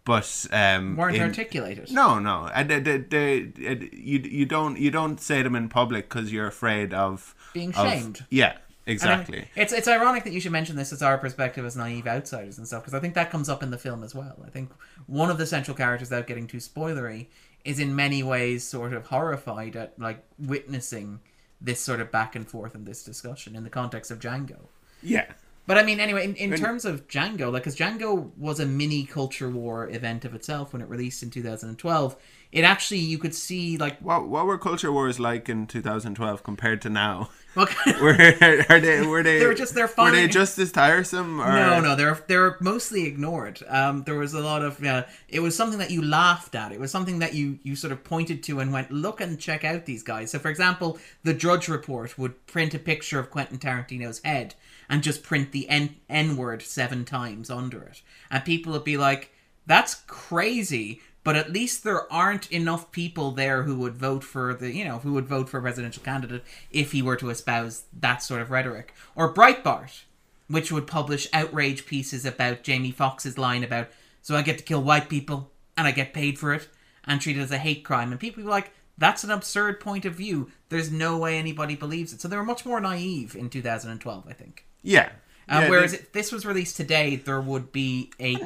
but 0.06 0.46
um 0.52 0.96
Weren't 0.96 1.16
in- 1.16 1.22
articulated. 1.22 1.90
no, 1.92 2.18
no. 2.18 2.48
And 2.54 2.70
they, 2.70 2.80
they, 2.80 2.98
they, 2.98 3.42
uh, 3.68 3.74
you 3.92 4.20
you 4.20 4.46
don't 4.46 4.78
you 4.78 4.90
don't 4.90 5.20
say 5.20 5.42
them 5.42 5.54
in 5.54 5.68
public 5.68 6.08
because 6.08 6.32
you're 6.32 6.46
afraid 6.46 6.94
of 6.94 7.34
Being 7.52 7.74
of- 7.74 7.86
shamed. 7.86 8.24
Yeah, 8.30 8.52
And 8.52 8.58
I- 8.88 8.92
exactly. 8.92 9.48
it's 9.56 9.72
it's 9.74 9.88
ironic 9.88 10.24
that 10.24 10.32
you 10.32 10.40
should 10.40 10.52
mention 10.52 10.76
this 10.76 10.92
as 10.92 11.02
our 11.02 11.18
perspective 11.18 11.66
as 11.66 11.76
naive 11.76 12.06
outsiders 12.06 12.56
and 12.56 12.66
stuff 12.66 12.82
because 12.82 12.94
I 12.94 13.00
think 13.00 13.12
that 13.14 13.30
comes 13.30 13.48
up 13.50 13.62
in 13.62 13.70
the 13.70 13.78
film 13.78 14.02
as 14.02 14.14
well. 14.14 14.36
I 14.46 14.50
think 14.50 14.70
one 15.06 15.28
of 15.30 15.36
the 15.38 15.46
central 15.46 15.76
characters, 15.76 16.08
without 16.10 16.26
getting 16.26 16.46
too 16.46 16.58
spoilery, 16.58 17.26
is 17.64 17.78
in 17.80 17.94
many 17.96 18.22
ways 18.22 18.62
sort 18.64 18.92
of 18.94 19.06
horrified 19.06 19.74
at 19.76 19.98
like 19.98 20.22
witnessing 20.38 21.20
this 21.60 21.80
sort 21.80 22.00
of 22.00 22.10
back 22.12 22.36
and 22.36 22.46
forth 22.48 22.74
and 22.76 22.86
this 22.86 23.02
discussion 23.02 23.56
in 23.56 23.64
the 23.64 23.70
context 23.70 24.10
of 24.12 24.18
Django. 24.20 24.68
yeah, 25.02 25.32
But 25.66 25.78
I 25.78 25.82
mean, 25.82 25.98
anyway, 26.00 26.24
in, 26.24 26.34
in 26.36 26.52
And- 26.52 26.62
terms 26.62 26.84
of 26.84 27.08
Django, 27.08 27.52
like, 27.52 27.62
because 27.64 27.76
Django 27.76 28.30
was 28.36 28.60
a 28.60 28.66
mini 28.66 29.04
culture 29.04 29.48
war 29.50 29.88
event 29.90 30.24
of 30.24 30.34
itself 30.34 30.72
when 30.72 30.80
it 30.82 30.88
released 30.88 31.22
in 31.22 31.30
2012, 31.30 32.16
it 32.52 32.62
actually, 32.62 33.00
you 33.00 33.18
could 33.18 33.34
see, 33.34 33.76
like, 33.76 33.98
what 33.98 34.28
what 34.28 34.46
were 34.46 34.56
culture 34.56 34.92
wars 34.92 35.18
like 35.18 35.48
in 35.48 35.66
2012 35.66 36.44
compared 36.44 36.80
to 36.82 36.88
now? 36.88 37.28
well, 37.56 37.66
Were 38.00 38.10
are 38.12 38.80
they 38.80 39.04
were 39.04 39.22
they 39.22 39.40
They 39.40 39.46
were 39.46 39.54
just- 39.54 39.74
they're 39.74 39.90
were 39.98 40.10
they 40.12 40.28
just 40.28 40.56
as 40.58 40.70
tiresome? 40.70 41.40
Or? 41.40 41.52
No, 41.52 41.80
no, 41.80 41.96
they're 41.96 42.22
they're 42.28 42.56
mostly 42.60 43.04
ignored. 43.06 43.60
Um, 43.66 44.04
there 44.04 44.14
was 44.14 44.32
a 44.34 44.40
lot 44.40 44.62
of 44.62 44.82
uh, 44.84 45.04
it 45.28 45.40
was 45.40 45.56
something 45.56 45.80
that 45.80 45.90
you 45.90 46.02
laughed 46.02 46.54
at. 46.54 46.70
It 46.70 46.78
was 46.78 46.90
something 46.92 47.18
that 47.18 47.34
you 47.34 47.58
you 47.64 47.74
sort 47.74 47.92
of 47.92 48.04
pointed 48.04 48.42
to 48.44 48.60
and 48.60 48.72
went, 48.72 48.92
look 48.92 49.20
and 49.20 49.40
check 49.40 49.64
out 49.64 49.84
these 49.86 50.02
guys. 50.04 50.30
So, 50.30 50.38
for 50.38 50.48
example, 50.50 50.98
the 51.24 51.34
Drudge 51.34 51.68
Report 51.68 52.16
would 52.16 52.46
print 52.46 52.74
a 52.74 52.78
picture 52.78 53.18
of 53.18 53.30
Quentin 53.30 53.58
Tarantino's 53.58 54.20
head 54.22 54.54
and 54.88 55.02
just 55.02 55.22
print 55.22 55.52
the 55.52 55.68
N 55.68 55.96
N 56.08 56.36
word 56.36 56.62
seven 56.62 57.04
times 57.04 57.50
under 57.50 57.82
it, 57.82 58.02
and 58.30 58.44
people 58.44 58.72
would 58.72 58.84
be 58.84 58.96
like, 58.96 59.32
"That's 59.66 59.94
crazy." 60.06 61.00
But 61.24 61.34
at 61.34 61.52
least 61.52 61.82
there 61.82 62.10
aren't 62.12 62.52
enough 62.52 62.92
people 62.92 63.32
there 63.32 63.64
who 63.64 63.76
would 63.78 63.96
vote 63.96 64.22
for 64.22 64.54
the, 64.54 64.72
you 64.72 64.84
know, 64.84 64.98
who 64.98 65.12
would 65.14 65.26
vote 65.26 65.48
for 65.48 65.58
a 65.58 65.60
presidential 65.60 66.04
candidate 66.04 66.44
if 66.70 66.92
he 66.92 67.02
were 67.02 67.16
to 67.16 67.30
espouse 67.30 67.82
that 67.98 68.22
sort 68.22 68.40
of 68.40 68.52
rhetoric. 68.52 68.94
Or 69.16 69.34
Breitbart, 69.34 70.04
which 70.48 70.70
would 70.70 70.86
publish 70.86 71.28
outrage 71.32 71.86
pieces 71.86 72.24
about 72.24 72.62
Jamie 72.62 72.92
Foxx's 72.92 73.38
line 73.38 73.64
about 73.64 73.88
so 74.22 74.36
I 74.36 74.42
get 74.42 74.58
to 74.58 74.64
kill 74.64 74.82
white 74.82 75.08
people 75.08 75.52
and 75.76 75.86
I 75.86 75.92
get 75.92 76.12
paid 76.12 76.38
for 76.38 76.52
it 76.52 76.68
and 77.04 77.20
treat 77.20 77.36
it 77.36 77.42
as 77.42 77.52
a 77.52 77.58
hate 77.58 77.84
crime 77.84 78.10
and 78.10 78.20
people 78.20 78.42
were 78.42 78.50
like 78.50 78.72
that's 78.98 79.24
an 79.24 79.30
absurd 79.30 79.80
point 79.80 80.04
of 80.04 80.14
view 80.14 80.50
there's 80.68 80.90
no 80.90 81.18
way 81.18 81.38
anybody 81.38 81.76
believes 81.76 82.12
it 82.12 82.20
so 82.20 82.28
they 82.28 82.36
were 82.36 82.44
much 82.44 82.64
more 82.64 82.80
naive 82.80 83.36
in 83.36 83.50
2012 83.50 84.24
I 84.28 84.32
think 84.32 84.65
Yeah. 84.86 85.10
uh, 85.48 85.60
Yeah, 85.62 85.70
whereas 85.70 85.92
they- 85.92 85.98
if 85.98 86.12
this 86.12 86.32
was 86.32 86.44
released 86.46 86.76
today 86.76 87.16
there 87.16 87.40
would 87.40 87.70
be 87.72 88.10
a 88.20 88.36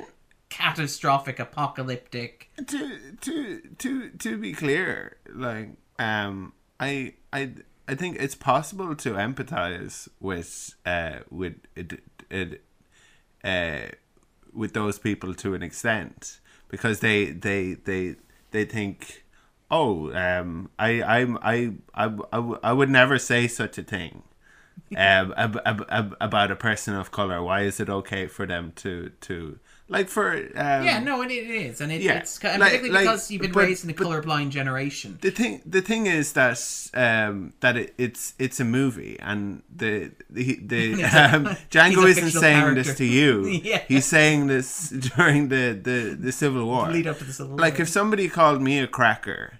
catastrophic 0.48 1.38
apocalyptic 1.38 2.50
to 2.66 2.98
to 3.20 3.60
to 3.78 4.10
to 4.10 4.36
be 4.36 4.52
clear, 4.52 5.16
like 5.32 5.70
um, 5.98 6.52
I 6.78 7.14
I 7.32 7.52
I 7.86 7.94
think 7.94 8.16
it's 8.18 8.34
possible 8.34 8.94
to 8.96 9.10
empathize 9.12 10.08
with 10.20 10.74
uh 10.84 11.20
with 11.30 11.54
it 11.76 12.02
it 12.30 12.62
uh 13.44 13.88
with 14.52 14.72
those 14.74 14.98
people 14.98 15.34
to 15.34 15.54
an 15.54 15.62
extent 15.62 16.40
because 16.68 17.00
they 17.00 17.26
they 17.30 17.74
they 17.74 18.16
they 18.50 18.64
think 18.64 19.24
oh 19.70 20.12
um 20.12 20.70
I 20.78 21.02
I'm 21.02 21.38
I 21.42 21.54
I 21.94 22.04
I, 22.04 22.36
w- 22.46 22.58
I 22.62 22.72
would 22.72 22.90
never 22.90 23.18
say 23.18 23.46
such 23.46 23.78
a 23.78 23.82
thing 23.82 24.22
um 24.96 25.32
ab- 25.36 25.60
ab- 25.64 25.86
ab- 25.88 26.16
about 26.20 26.50
a 26.50 26.56
person 26.56 26.94
of 26.94 27.10
color. 27.10 27.42
Why 27.42 27.62
is 27.62 27.78
it 27.80 27.88
okay 27.88 28.26
for 28.26 28.46
them 28.46 28.72
to 28.76 29.10
to 29.22 29.58
like 29.88 30.08
for 30.08 30.32
um, 30.34 30.84
yeah 30.84 31.00
no 31.00 31.20
it, 31.22 31.30
it 31.32 31.50
is 31.50 31.80
and 31.80 31.90
it, 31.92 32.00
yeah, 32.00 32.18
it's 32.18 32.38
and 32.44 32.60
like- 32.60 32.70
particularly 32.72 32.94
like- 32.94 33.04
because 33.04 33.30
you've 33.30 33.42
been 33.42 33.52
but- 33.52 33.64
raised 33.66 33.84
in 33.84 33.90
a 33.90 33.94
colorblind 33.94 34.50
generation. 34.50 35.18
The 35.20 35.30
thing 35.30 35.62
the 35.66 35.80
thing 35.80 36.06
is 36.06 36.32
that 36.34 36.58
um 36.94 37.52
that 37.60 37.76
it, 37.76 37.94
it's 37.98 38.34
it's 38.38 38.58
a 38.60 38.64
movie 38.64 39.16
and 39.20 39.62
the 39.74 40.10
the, 40.28 40.58
the 40.62 41.04
um, 41.04 41.44
Django 41.70 42.08
isn't 42.08 42.30
saying 42.30 42.74
this 42.74 42.94
to 42.96 43.04
you. 43.04 43.46
Yeah. 43.62 43.82
he's 43.88 44.06
saying 44.06 44.46
this 44.48 44.90
during 44.90 45.48
the 45.48 45.78
the 45.88 46.16
the 46.18 46.32
civil 46.32 46.64
war. 46.66 46.88
lead 46.90 47.06
up 47.06 47.18
to 47.18 47.24
the 47.24 47.32
civil 47.32 47.52
war. 47.52 47.58
like 47.60 47.78
if 47.80 47.88
somebody 47.88 48.28
called 48.28 48.60
me 48.62 48.78
a 48.80 48.86
cracker 48.88 49.58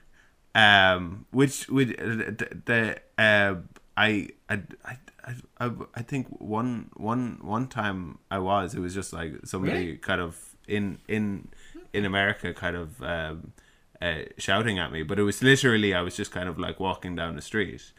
um 0.54 1.26
which 1.30 1.68
would 1.68 1.90
uh, 2.00 2.32
the 2.66 2.96
uh 3.18 3.54
I 3.96 4.28
I 4.50 4.60
I 4.84 4.96
I, 5.24 5.34
I, 5.66 5.70
I 5.94 6.02
think 6.02 6.26
one 6.40 6.90
one 6.96 7.38
one 7.42 7.68
time 7.68 8.18
I 8.30 8.38
was 8.40 8.74
it 8.74 8.80
was 8.80 8.94
just 8.94 9.12
like 9.12 9.32
somebody 9.44 9.72
Really? 9.86 9.96
kind 9.98 10.20
of 10.20 10.36
in 10.68 10.98
in 11.08 11.48
in 11.92 12.04
America 12.04 12.52
kind 12.52 12.76
of 12.76 13.02
um 13.02 13.52
uh, 14.02 14.22
shouting 14.38 14.78
at 14.78 14.90
me 14.92 15.02
but 15.02 15.18
it 15.18 15.22
was 15.24 15.42
literally 15.42 15.94
I 15.94 16.00
was 16.02 16.16
just 16.16 16.32
kind 16.32 16.48
of 16.48 16.58
like 16.58 16.80
walking 16.80 17.14
down 17.16 17.36
the 17.36 17.42
street 17.42 17.92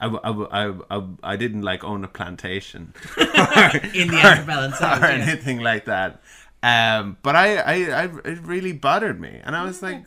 I 0.00 0.06
I 0.06 0.72
I 0.90 1.02
I 1.22 1.36
didn't 1.36 1.62
like 1.62 1.84
own 1.84 2.04
a 2.04 2.08
plantation 2.08 2.94
in 3.18 4.08
the 4.08 4.20
antebellum 4.24 4.72
South, 4.72 5.02
or 5.02 5.06
yeah. 5.06 5.12
anything 5.12 5.58
like 5.60 5.84
that. 5.84 6.22
Um, 6.62 7.16
but 7.22 7.36
I, 7.36 7.56
I, 7.56 7.74
I, 7.74 8.04
it 8.24 8.38
really 8.42 8.72
bothered 8.72 9.18
me, 9.20 9.40
and 9.44 9.54
I 9.56 9.64
was 9.64 9.82
like, 9.82 10.04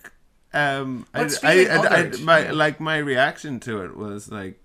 um, 0.53 1.05
I, 1.13 1.29
I, 1.43 1.65
I, 1.65 1.97
I- 1.99 2.11
my, 2.21 2.49
like 2.51 2.79
my 2.79 2.97
reaction 2.97 3.59
to 3.61 3.83
it 3.83 3.95
was 3.97 4.31
like, 4.31 4.59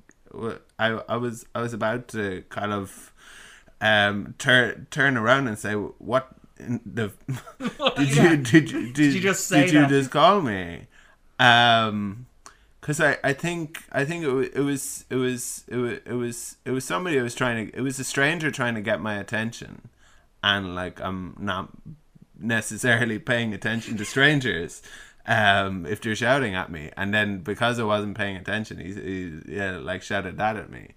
I, 0.79 1.01
I 1.09 1.16
was, 1.16 1.46
I 1.55 1.61
was 1.62 1.72
about 1.72 2.09
to 2.09 2.44
kind 2.48 2.72
of, 2.72 3.12
um, 3.81 4.35
turn 4.38 4.87
turn 4.90 5.16
around 5.16 5.46
and 5.48 5.59
say, 5.59 5.74
what 5.74 6.29
in 6.59 6.81
the 6.85 7.12
did 7.96 8.16
Yeah. 8.16 8.31
you 8.31 8.37
did 8.38 8.70
you 8.70 8.92
did, 8.92 9.14
you 9.14 9.20
just 9.20 9.46
say 9.46 9.66
did 9.66 9.74
you 9.74 9.87
just 9.87 10.11
call 10.11 10.40
me? 10.40 10.87
Um, 11.38 12.27
because 12.81 13.01
I, 13.01 13.18
I 13.22 13.33
think 13.35 13.83
I 13.92 14.05
think 14.05 14.24
it, 14.24 14.53
it 14.57 14.61
was 14.62 15.05
it 15.11 15.16
was 15.16 15.64
it 15.68 15.77
was 15.77 15.98
it 16.07 16.12
was 16.14 16.57
it 16.64 16.70
was 16.70 16.85
somebody 16.85 17.16
who 17.16 17.22
was 17.22 17.35
trying 17.35 17.70
to 17.70 17.77
it 17.77 17.83
was 17.83 17.98
a 17.98 18.05
stranger 18.05 18.51
trying 18.51 18.74
to 18.74 18.81
get 18.81 19.01
my 19.01 19.16
attention, 19.16 19.88
and 20.42 20.74
like 20.74 21.01
I'm 21.01 21.37
not 21.38 21.68
necessarily 22.38 23.18
paying 23.18 23.53
attention 23.53 23.96
to 23.98 24.05
strangers, 24.05 24.83
um, 25.28 25.84
if 25.84 26.00
they're 26.00 26.16
shouting 26.16 26.54
at 26.54 26.72
me, 26.72 26.90
and 26.96 27.12
then 27.12 27.40
because 27.40 27.78
I 27.78 27.84
wasn't 27.84 28.16
paying 28.16 28.36
attention, 28.36 28.78
he, 28.78 28.94
he 28.94 29.54
yeah 29.56 29.76
like 29.76 30.02
shouted 30.02 30.38
that 30.38 30.56
at 30.56 30.70
me. 30.70 30.94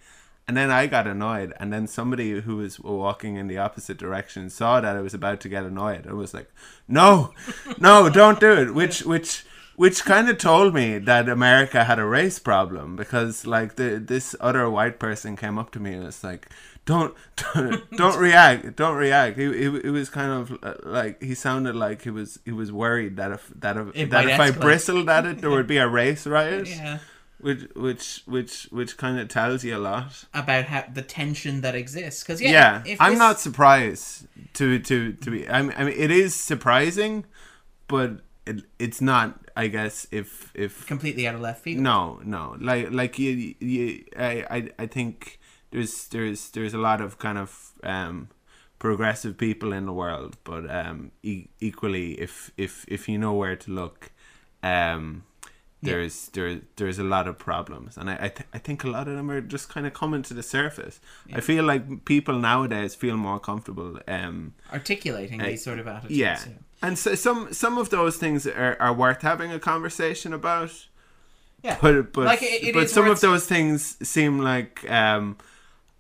And 0.48 0.58
then 0.58 0.72
I 0.72 0.88
got 0.88 1.06
annoyed, 1.06 1.54
and 1.60 1.72
then 1.72 1.86
somebody 1.86 2.42
who 2.42 2.56
was 2.58 2.80
walking 2.80 3.36
in 3.36 3.48
the 3.48 3.58
opposite 3.58 3.98
direction 3.98 4.50
saw 4.50 4.82
that 4.82 4.96
I 4.96 5.02
was 5.02 5.14
about 5.14 5.42
to 5.42 5.50
get 5.50 5.66
annoyed, 5.66 6.08
I 6.08 6.14
was 6.14 6.34
like, 6.34 6.50
"No, 6.88 7.34
no, 7.78 8.10
don't 8.10 8.40
do 8.40 8.54
it." 8.54 8.74
Which, 8.74 9.02
which, 9.06 9.46
which 9.76 10.06
kind 10.06 10.30
of 10.30 10.38
told 10.38 10.74
me 10.74 10.98
that 10.98 11.28
America 11.30 11.84
had 11.84 12.00
a 12.00 12.06
race 12.06 12.40
problem 12.40 12.96
because, 12.96 13.46
like, 13.46 13.76
the 13.76 14.02
this 14.04 14.34
other 14.40 14.70
white 14.70 14.98
person 14.98 15.36
came 15.36 15.60
up 15.60 15.72
to 15.72 15.80
me 15.80 15.94
and 15.94 16.06
was 16.06 16.24
like, 16.24 16.50
"Don't, 16.86 17.14
don't, 17.54 17.92
don't 17.98 18.20
react, 18.20 18.76
don't 18.76 18.96
react." 18.98 19.38
It, 19.38 19.50
it, 19.56 19.86
it 19.86 19.92
was 19.92 20.10
kind 20.10 20.32
of 20.32 20.58
uh, 20.64 20.76
like 20.84 21.22
he 21.22 21.36
sounded 21.36 21.76
like 21.76 22.02
he 22.04 22.10
was 22.10 22.40
he 22.46 22.52
was 22.52 22.72
worried 22.72 23.18
that 23.18 23.32
if 23.32 23.52
that 23.56 23.78
if 23.78 23.88
It 23.96 24.10
that 24.10 24.28
if 24.28 24.40
I 24.40 24.52
bristled 24.52 25.10
at 25.10 25.26
it, 25.26 25.42
there 25.42 25.50
would 25.50 25.68
be 25.68 25.78
a 25.78 25.88
race 26.02 26.26
riot 26.28 26.68
yeah 26.68 27.00
which 27.42 27.64
which 27.76 28.22
which 28.26 28.68
which 28.72 28.98
kind 28.98 29.20
of 29.20 29.28
tells 29.28 29.64
you 29.64 29.76
a 29.76 29.80
lot. 29.80 30.26
about 30.34 30.66
how 30.66 30.86
the 30.94 31.02
tension 31.02 31.62
that 31.62 31.76
exists 31.76 32.24
because 32.24 32.40
Yeah, 32.42 32.84
yeah, 32.86 32.98
I'm 33.00 33.14
this- 33.14 33.20
not 33.20 33.40
surprised 33.40 34.28
to 34.54 34.78
to 34.80 35.14
to 35.14 35.32
be. 35.32 35.50
I 35.50 35.62
mean, 35.64 35.74
I 35.76 35.84
mean, 35.86 35.96
it 35.98 36.12
is 36.12 36.36
surprising, 36.36 37.26
but 37.88 38.22
it, 38.46 38.64
it's 38.80 39.02
not. 39.02 39.40
I 39.56 39.68
guess 39.68 40.08
if 40.12 40.52
if 40.54 40.86
completely 40.88 41.28
out 41.28 41.36
of 41.36 41.42
left 41.42 41.62
field 41.64 41.82
no 41.82 42.22
no 42.24 42.56
like 42.62 42.90
like 42.92 43.20
you, 43.20 43.54
you 43.60 44.06
I, 44.18 44.46
I 44.50 44.70
I 44.80 44.86
think 44.88 45.40
there's 45.72 46.08
there's 46.10 46.50
there's 46.52 46.74
a 46.74 46.78
lot 46.78 47.02
of 47.02 47.18
kind 47.18 47.38
of 47.38 47.72
um 47.84 48.28
progressive 48.80 49.38
people 49.38 49.74
in 49.74 49.86
the 49.86 49.94
world, 49.94 50.38
but 50.44 50.70
um 50.70 51.12
e- 51.24 51.48
equally 51.60 52.20
if 52.20 52.52
if 52.58 52.86
if 52.88 53.08
you 53.10 53.18
know 53.18 53.34
where 53.34 53.56
to 53.56 53.72
look, 53.72 54.12
um 54.64 55.24
Yeah. 55.84 55.94
there's 55.94 56.30
there 56.34 56.62
there's 56.76 57.00
a 57.00 57.04
lot 57.04 57.28
of 57.28 57.36
problems, 57.38 57.98
and 57.98 58.10
I 58.10 58.14
I, 58.28 58.30
th- 58.30 58.50
I 58.54 58.60
think 58.60 58.84
a 58.84 58.88
lot 58.90 59.08
of 59.08 59.16
them 59.16 59.30
are 59.32 59.42
just 59.42 59.68
kind 59.74 59.86
of 59.88 59.94
coming 59.94 60.22
to 60.24 60.34
the 60.34 60.44
surface. 60.44 61.00
I 61.34 61.42
feel 61.42 61.64
like 61.64 62.06
people 62.06 62.36
nowadays 62.40 62.96
feel 62.96 63.18
more 63.18 63.40
comfortable. 63.40 64.00
Um, 64.08 64.54
articulating 64.72 65.40
these 65.40 65.64
sort 65.64 65.80
of 65.80 65.88
attitudes 65.88 66.20
yeah, 66.20 66.40
and 66.82 66.98
so 67.00 67.16
some 67.16 67.54
some 67.54 67.78
of 67.82 67.90
those 67.90 68.18
things 68.18 68.46
are, 68.48 68.78
are 68.80 68.94
worth 68.94 69.22
having 69.22 69.52
a 69.52 69.60
conversation 69.60 70.34
about. 70.34 70.72
yeah 71.64 71.78
But 71.82 72.14
but 72.14 72.26
Like, 72.26 72.44
it- 72.44 72.64
it 72.68 72.74
but 72.74 72.90
some 72.90 73.06
worth- 73.08 73.24
of 73.24 73.30
those 73.30 73.46
things 73.48 73.98
seem 74.08 74.34
like 74.40 74.74
um, 74.90 75.36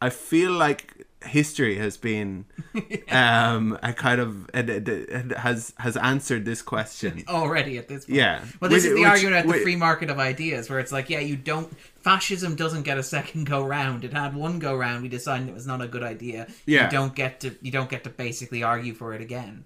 I 0.02 0.10
feel 0.10 0.52
like 0.52 1.06
history 1.24 1.78
has 1.78 1.98
been 1.98 2.46
um 3.12 3.78
a 3.84 3.94
kind 3.94 4.20
of 4.20 4.50
it, 4.56 4.70
it, 4.70 4.90
it 4.90 5.38
has 5.38 5.74
has 5.78 5.96
answered 5.98 6.46
this 6.46 6.62
question. 6.62 7.24
already 7.28 7.78
at 7.78 7.88
this 7.88 8.06
point. 8.06 8.18
Yeah. 8.18 8.44
Well, 8.60 8.70
this 8.70 8.84
Which- 8.84 8.90
is 8.92 8.96
the 8.96 9.02
which- 9.02 9.10
argument 9.10 9.36
about 9.36 9.46
the 9.48 9.54
which- 9.54 9.64
free 9.64 9.76
market 9.76 10.10
of 10.10 10.20
ideas, 10.20 10.70
where 10.70 10.80
it's 10.80 10.92
like, 10.92 11.10
yeah, 11.10 11.20
you 11.20 11.36
don't. 11.36 11.72
Fascism 12.02 12.56
doesn't 12.56 12.82
get 12.84 12.98
a 12.98 13.04
second 13.04 13.46
go 13.46 13.64
round. 13.64 14.04
It 14.04 14.14
had 14.14 14.34
one 14.36 14.58
go 14.58 14.76
round. 14.76 15.04
We 15.04 15.10
decided 15.10 15.48
it 15.48 15.54
was 15.54 15.68
not 15.68 15.82
a 15.82 15.88
good 15.88 16.02
idea. 16.04 16.48
Yeah. 16.66 16.86
You 16.86 16.90
don't 16.92 17.14
get 17.16 17.40
to. 17.42 17.56
You 17.62 17.72
don't 17.72 17.90
get 17.90 18.04
to 18.06 18.10
basically 18.10 18.64
argue 18.64 18.94
for 18.96 19.14
it 19.14 19.22
again. 19.22 19.66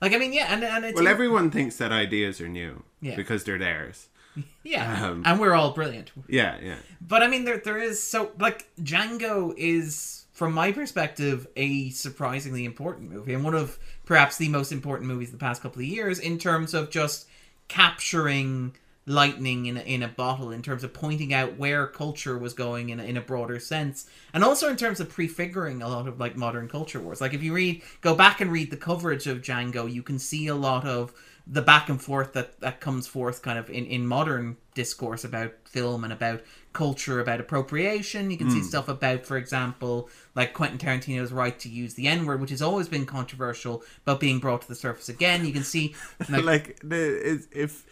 Like 0.00 0.12
I 0.12 0.18
mean, 0.18 0.32
yeah, 0.32 0.52
and 0.52 0.64
and 0.64 0.84
it's 0.84 0.96
Well, 0.96 1.06
everyone 1.08 1.50
thinks 1.50 1.76
that 1.76 1.92
ideas 1.92 2.40
are 2.40 2.48
new 2.48 2.82
Yeah. 3.00 3.14
because 3.16 3.44
they're 3.44 3.58
theirs. 3.58 4.08
yeah, 4.64 5.06
um, 5.06 5.22
and 5.24 5.40
we're 5.40 5.54
all 5.54 5.72
brilliant. 5.72 6.12
Yeah, 6.28 6.56
yeah. 6.62 6.76
But 7.00 7.22
I 7.22 7.28
mean, 7.28 7.44
there 7.44 7.58
there 7.58 7.78
is 7.78 8.02
so 8.02 8.32
like 8.38 8.66
Django 8.80 9.54
is, 9.56 10.26
from 10.32 10.52
my 10.52 10.72
perspective, 10.72 11.46
a 11.56 11.90
surprisingly 11.90 12.64
important 12.64 13.10
movie 13.10 13.34
and 13.34 13.44
one 13.44 13.54
of 13.54 13.78
perhaps 14.04 14.36
the 14.36 14.48
most 14.48 14.72
important 14.72 15.08
movies 15.08 15.30
the 15.30 15.38
past 15.38 15.62
couple 15.62 15.80
of 15.80 15.86
years 15.86 16.18
in 16.18 16.38
terms 16.38 16.74
of 16.74 16.90
just 16.90 17.26
capturing 17.68 18.74
lightning 19.06 19.66
in 19.66 19.76
a, 19.76 19.80
in 19.80 20.02
a 20.02 20.08
bottle 20.08 20.50
in 20.50 20.60
terms 20.60 20.82
of 20.82 20.92
pointing 20.92 21.32
out 21.32 21.56
where 21.56 21.86
culture 21.86 22.36
was 22.36 22.52
going 22.52 22.88
in 22.88 22.98
a, 22.98 23.04
in 23.04 23.16
a 23.16 23.20
broader 23.20 23.60
sense 23.60 24.10
and 24.34 24.42
also 24.42 24.68
in 24.68 24.76
terms 24.76 24.98
of 24.98 25.08
prefiguring 25.08 25.80
a 25.80 25.88
lot 25.88 26.08
of 26.08 26.18
like 26.18 26.36
modern 26.36 26.68
culture 26.68 26.98
wars 26.98 27.20
like 27.20 27.32
if 27.32 27.40
you 27.40 27.54
read 27.54 27.80
go 28.00 28.16
back 28.16 28.40
and 28.40 28.50
read 28.50 28.68
the 28.68 28.76
coverage 28.76 29.28
of 29.28 29.42
Django 29.42 29.90
you 29.90 30.02
can 30.02 30.18
see 30.18 30.48
a 30.48 30.56
lot 30.56 30.84
of 30.84 31.14
the 31.46 31.62
back 31.62 31.88
and 31.88 32.02
forth 32.02 32.32
that 32.32 32.58
that 32.60 32.80
comes 32.80 33.06
forth 33.06 33.40
kind 33.42 33.58
of 33.58 33.70
in 33.70 33.86
in 33.86 34.06
modern 34.06 34.56
discourse 34.74 35.24
about 35.24 35.52
film 35.64 36.02
and 36.04 36.12
about 36.12 36.42
culture 36.72 37.20
about 37.20 37.40
appropriation. 37.40 38.30
You 38.30 38.36
can 38.36 38.50
see 38.50 38.62
stuff 38.62 38.88
about 38.88 39.24
for 39.24 39.36
example 39.36 40.10
like 40.34 40.52
Quentin 40.54 40.78
Tarantino's 40.78 41.32
right 41.32 41.58
to 41.60 41.68
use 41.68 41.94
the 41.94 42.08
n-word 42.08 42.40
which 42.40 42.50
has 42.50 42.60
always 42.62 42.88
been 42.88 43.06
controversial 43.06 43.82
but 44.04 44.20
being 44.20 44.38
brought 44.40 44.62
to 44.62 44.68
the 44.68 44.74
surface 44.74 45.08
again. 45.08 45.46
You 45.46 45.52
can 45.52 45.64
see 45.64 45.94
like, 46.28 46.44
like 46.44 46.80
the 46.82 46.96
is- 46.96 47.48
if 47.52 47.86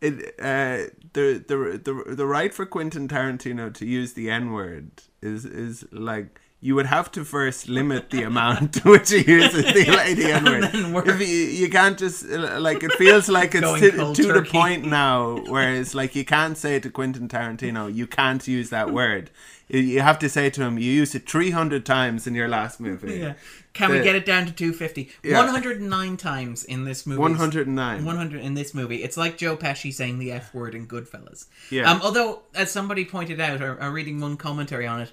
it 0.00 0.34
uh 0.40 0.90
the 1.12 1.44
the 1.46 1.80
the 1.82 2.14
the 2.14 2.26
right 2.26 2.54
for 2.54 2.66
Quentin 2.66 3.08
Tarantino 3.08 3.72
to 3.74 3.84
use 3.86 4.12
the 4.14 4.30
N 4.30 4.52
word 4.52 4.90
is 5.20 5.44
is 5.44 5.84
like 5.92 6.40
you 6.64 6.76
would 6.76 6.86
have 6.86 7.10
to 7.10 7.24
first 7.24 7.68
limit 7.68 8.10
the 8.10 8.22
amount 8.22 8.74
to 8.74 8.88
which 8.88 9.10
he 9.10 9.18
uses 9.28 9.64
the, 9.64 10.14
the 10.14 10.32
N 10.32 10.92
word. 10.92 11.08
If 11.08 11.20
you, 11.20 11.26
you 11.26 11.68
can't 11.68 11.98
just 11.98 12.24
like 12.68 12.84
it 12.84 12.92
feels 12.92 13.28
like 13.28 13.54
it's 13.56 13.80
to, 13.80 14.14
to 14.14 14.32
the 14.32 14.46
point 14.48 14.86
now 14.86 15.38
where 15.48 15.74
it's 15.74 15.92
like 15.94 16.14
you 16.14 16.24
can't 16.24 16.56
say 16.56 16.78
to 16.78 16.88
Quentin 16.88 17.26
Tarantino 17.28 17.92
you 17.92 18.06
can't 18.06 18.46
use 18.46 18.70
that 18.70 18.92
word. 19.00 19.30
You- 19.68 20.02
have 20.02 20.18
to 20.20 20.28
say 20.28 20.50
to 20.50 20.62
him 20.62 20.78
you 20.78 20.92
used 20.92 21.14
it 21.14 21.28
three 21.28 21.50
hundred 21.50 21.84
times 21.84 22.26
in 22.28 22.34
your 22.34 22.48
last 22.48 22.78
movie. 22.78 23.14
yeah 23.18 23.34
can 23.72 23.90
we 23.90 24.00
get 24.02 24.14
it 24.14 24.26
down 24.26 24.44
to 24.44 24.52
250 24.52 25.10
Yeah. 25.22 25.38
109 25.38 26.16
times 26.18 26.62
in 26.64 26.84
this 26.84 27.06
movie 27.06 27.20
One 27.20 27.34
hundred 27.36 27.66
and 27.66 27.74
nine. 27.74 28.04
100 28.04 28.40
in 28.42 28.52
this 28.52 28.74
movie. 28.74 29.02
It's 29.02 29.16
like 29.16 29.38
Joe 29.38 29.56
Pesci 29.56 29.90
saying 29.92 30.18
the 30.18 30.30
F 30.32 30.52
word 30.52 30.74
in 30.74 30.86
Goodfellas. 30.86 31.46
Yeah. 31.70 31.90
Um, 31.90 32.00
although, 32.02 32.42
as 32.54 32.70
somebody 32.70 33.06
pointed 33.06 33.40
out, 33.40 33.62
or, 33.62 33.82
or 33.82 33.90
reading 33.90 34.20
one 34.20 34.36
commentary 34.36 34.86
on 34.86 35.00
it, 35.00 35.12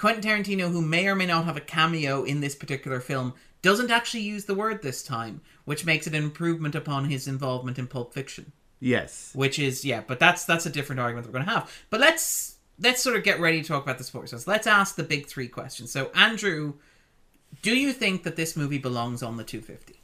Quentin 0.00 0.22
Tarantino, 0.22 0.72
who 0.72 0.80
may 0.80 1.06
or 1.08 1.14
may 1.14 1.26
not 1.26 1.44
have 1.44 1.58
a 1.58 1.60
cameo 1.60 2.22
in 2.22 2.40
this 2.40 2.54
particular 2.54 3.00
film, 3.00 3.34
doesn't 3.60 3.90
actually 3.90 4.22
use 4.22 4.46
the 4.46 4.54
word 4.54 4.80
this 4.80 5.02
time, 5.02 5.42
which 5.66 5.84
makes 5.84 6.06
it 6.06 6.14
an 6.14 6.24
improvement 6.24 6.74
upon 6.74 7.04
his 7.04 7.28
involvement 7.28 7.78
in 7.78 7.86
Pulp 7.86 8.14
Fiction. 8.14 8.52
Yes. 8.80 9.30
Which 9.34 9.58
is 9.58 9.84
yeah, 9.84 10.02
but 10.06 10.18
that's 10.18 10.46
that's 10.46 10.64
a 10.64 10.70
different 10.70 11.00
argument 11.00 11.26
that 11.26 11.32
we're 11.34 11.40
going 11.40 11.48
to 11.48 11.52
have. 11.52 11.84
But 11.90 12.00
let's 12.00 12.56
let's 12.78 13.02
sort 13.02 13.16
of 13.16 13.24
get 13.24 13.40
ready 13.40 13.60
to 13.60 13.68
talk 13.68 13.82
about 13.82 13.98
the 13.98 14.04
sports. 14.04 14.30
So 14.30 14.38
let's 14.46 14.66
ask 14.66 14.96
the 14.96 15.02
big 15.02 15.26
three 15.26 15.48
questions. 15.48 15.92
So 15.92 16.10
Andrew, 16.14 16.76
do 17.60 17.76
you 17.76 17.92
think 17.92 18.22
that 18.22 18.36
this 18.36 18.56
movie 18.56 18.78
belongs 18.78 19.22
on 19.22 19.36
the 19.36 19.44
250? 19.44 20.00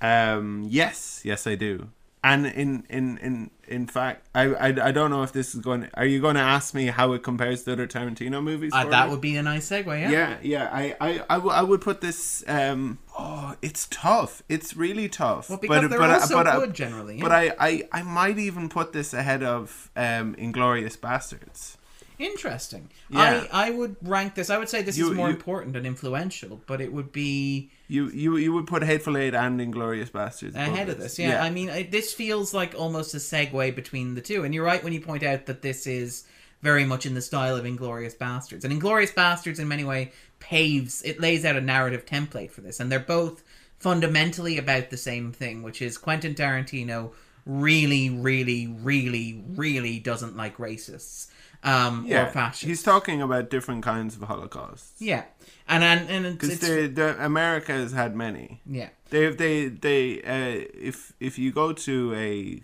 Um, 0.00 0.68
yes, 0.68 1.22
yes, 1.24 1.48
I 1.48 1.56
do. 1.56 1.88
And 2.22 2.44
in 2.46 2.84
in 2.90 3.16
in 3.18 3.50
in 3.66 3.86
fact, 3.86 4.26
I, 4.34 4.42
I 4.54 4.66
I 4.88 4.92
don't 4.92 5.10
know 5.10 5.22
if 5.22 5.32
this 5.32 5.54
is 5.54 5.62
going. 5.62 5.88
Are 5.94 6.04
you 6.04 6.20
going 6.20 6.34
to 6.34 6.42
ask 6.42 6.74
me 6.74 6.86
how 6.88 7.12
it 7.14 7.22
compares 7.22 7.62
to 7.64 7.72
other 7.72 7.86
Tarantino 7.86 8.42
movies? 8.42 8.72
Uh, 8.74 8.84
that 8.90 9.06
me? 9.06 9.10
would 9.12 9.22
be 9.22 9.36
a 9.38 9.42
nice 9.42 9.70
segue. 9.70 9.86
Yeah. 9.98 10.10
Yeah, 10.10 10.36
yeah. 10.42 10.68
I 10.70 10.94
I 11.00 11.10
I, 11.30 11.34
w- 11.36 11.50
I 11.54 11.62
would 11.62 11.80
put 11.80 12.02
this. 12.02 12.44
Um, 12.46 12.98
oh, 13.18 13.56
it's 13.62 13.86
tough. 13.90 14.42
It's 14.50 14.76
really 14.76 15.08
tough. 15.08 15.48
Well, 15.48 15.58
because 15.58 15.88
they're 15.88 16.02
I- 16.02 16.14
also 16.20 16.36
I- 16.38 16.56
good 16.58 16.74
generally. 16.74 17.16
Yeah. 17.16 17.22
But 17.22 17.32
I, 17.32 17.52
I 17.58 17.88
I 17.90 18.02
might 18.02 18.38
even 18.38 18.68
put 18.68 18.92
this 18.92 19.14
ahead 19.14 19.42
of 19.42 19.90
um, 19.96 20.34
Inglourious 20.34 20.98
Basterds. 20.98 21.76
Interesting. 22.20 22.90
Yeah. 23.08 23.46
I, 23.52 23.68
I 23.68 23.70
would 23.70 23.96
rank 24.02 24.34
this. 24.34 24.50
I 24.50 24.58
would 24.58 24.68
say 24.68 24.82
this 24.82 24.98
You- 24.98 25.10
is 25.10 25.16
more 25.16 25.28
you- 25.28 25.34
important 25.34 25.74
and 25.76 25.86
influential, 25.86 26.60
but 26.66 26.80
it 26.80 26.92
would 26.92 27.12
be 27.12 27.70
You 27.88 28.08
you 28.10 28.36
you 28.36 28.52
would 28.52 28.66
put 28.66 28.82
Hateful 28.84 29.16
Eight 29.16 29.34
and 29.34 29.58
Inglourious 29.58 30.10
Basterds 30.10 30.54
ahead 30.54 30.88
of 30.90 30.98
this. 30.98 31.18
Yeah, 31.18 31.42
I 31.42 31.50
mean, 31.50 31.70
I, 31.70 31.82
this 31.84 32.12
feels 32.12 32.52
like 32.54 32.74
almost 32.76 33.14
a 33.14 33.18
segue 33.18 33.74
between 33.74 34.14
the 34.14 34.20
two. 34.20 34.44
And 34.44 34.54
you're 34.54 34.64
right 34.64 34.84
when 34.84 34.92
you 34.92 35.00
point 35.00 35.22
out 35.22 35.46
that 35.46 35.62
this 35.62 35.86
is 35.86 36.24
very 36.62 36.84
much 36.84 37.06
in 37.06 37.14
the 37.14 37.22
style 37.22 37.56
of 37.56 37.64
Inglourious 37.64 38.16
Basterds. 38.16 38.64
And 38.64 38.72
Inglourious 38.78 39.14
Basterds, 39.14 39.58
in 39.58 39.66
many 39.66 39.82
ways, 39.84 40.08
paves 40.40 41.00
it 41.02 41.20
lays 41.20 41.44
out 41.46 41.56
a 41.56 41.60
narrative 41.62 42.04
template 42.04 42.50
for 42.50 42.60
this, 42.60 42.80
and 42.80 42.92
they're 42.92 43.00
both 43.00 43.42
fundamentally 43.78 44.58
about 44.58 44.90
the 44.90 44.96
same 44.98 45.32
thing, 45.32 45.62
which 45.62 45.80
is 45.80 45.96
Quentin 45.96 46.34
Tarantino 46.34 47.12
really, 47.46 48.10
really, 48.10 48.66
really, 48.66 49.42
really 49.56 49.98
doesn't 49.98 50.36
like 50.36 50.58
racists 50.58 51.28
um, 51.62 52.04
yeah. 52.06 52.26
or. 52.26 52.68
He's 52.68 52.82
talking 52.82 53.20
about 53.22 53.50
different 53.50 53.82
kinds 53.82 54.16
of 54.16 54.22
holocausts. 54.22 55.00
Yeah, 55.00 55.24
and 55.68 55.82
and, 55.84 56.08
and 56.10 56.38
Because 56.38 56.60
the, 56.60 56.86
the 56.86 57.24
America 57.24 57.72
has 57.72 57.92
had 57.92 58.14
many. 58.16 58.60
yeah. 58.66 58.90
They 59.10 59.28
they 59.30 59.68
they 59.68 60.22
uh, 60.22 60.66
if 60.72 61.12
if 61.18 61.38
you 61.38 61.50
go 61.52 61.72
to 61.72 62.14
a 62.14 62.62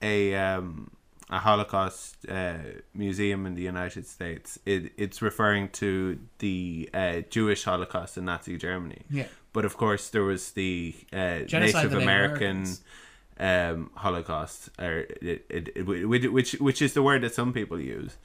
a 0.00 0.34
um 0.36 0.90
a 1.30 1.38
Holocaust 1.38 2.28
uh, 2.28 2.58
museum 2.94 3.46
in 3.46 3.54
the 3.54 3.62
United 3.62 4.06
States, 4.06 4.58
it 4.64 4.92
it's 4.96 5.20
referring 5.20 5.68
to 5.70 6.18
the 6.38 6.88
uh, 6.94 7.20
Jewish 7.30 7.64
Holocaust 7.64 8.16
in 8.18 8.26
Nazi 8.26 8.56
Germany. 8.56 9.02
Yeah. 9.10 9.26
But 9.52 9.64
of 9.64 9.76
course, 9.76 10.10
there 10.10 10.22
was 10.24 10.52
the 10.52 10.94
uh, 11.12 11.40
the 11.50 11.58
Native 11.60 11.92
American 11.92 12.02
Americans. 12.02 12.82
Um, 13.40 13.90
Holocaust, 13.94 14.70
or 14.78 15.06
it, 15.20 15.44
it, 15.48 15.68
it, 15.76 16.30
which 16.32 16.52
which 16.54 16.80
is 16.82 16.92
the 16.94 17.02
word 17.02 17.22
that 17.22 17.34
some 17.34 17.52
people 17.52 17.80
use. 17.80 18.16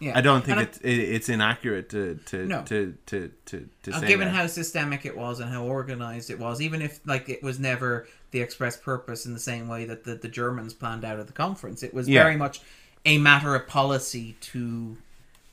Yeah, 0.00 0.16
I 0.16 0.20
don't 0.20 0.44
think 0.44 0.58
it's 0.60 0.78
it, 0.78 0.94
it's 0.94 1.28
inaccurate 1.28 1.88
to 1.90 2.20
to 2.26 2.46
No. 2.46 2.62
to 2.64 2.94
to 3.06 3.32
to, 3.46 3.68
to 3.82 3.92
Uh, 3.92 4.00
say 4.00 4.06
given 4.06 4.28
that. 4.28 4.34
how 4.34 4.46
systemic 4.46 5.04
it 5.04 5.16
was 5.16 5.40
and 5.40 5.50
how 5.50 5.64
organized 5.64 6.30
it 6.30 6.38
was, 6.38 6.60
even 6.60 6.82
if 6.82 7.00
like 7.04 7.28
it 7.28 7.42
was 7.42 7.58
never 7.58 8.06
the 8.30 8.40
express 8.40 8.76
purpose 8.76 9.26
in 9.26 9.32
the 9.34 9.40
same 9.40 9.66
way 9.68 9.86
that 9.86 10.04
the, 10.04 10.14
the 10.14 10.28
Germans 10.28 10.72
planned 10.74 11.04
out 11.04 11.18
at 11.18 11.26
the 11.26 11.32
conference, 11.32 11.82
it 11.82 11.92
was 11.92 12.08
Yeah. 12.08 12.22
very 12.22 12.36
much 12.36 12.60
a 13.06 13.18
matter 13.18 13.54
of 13.56 13.66
policy 13.66 14.36
to 14.52 14.96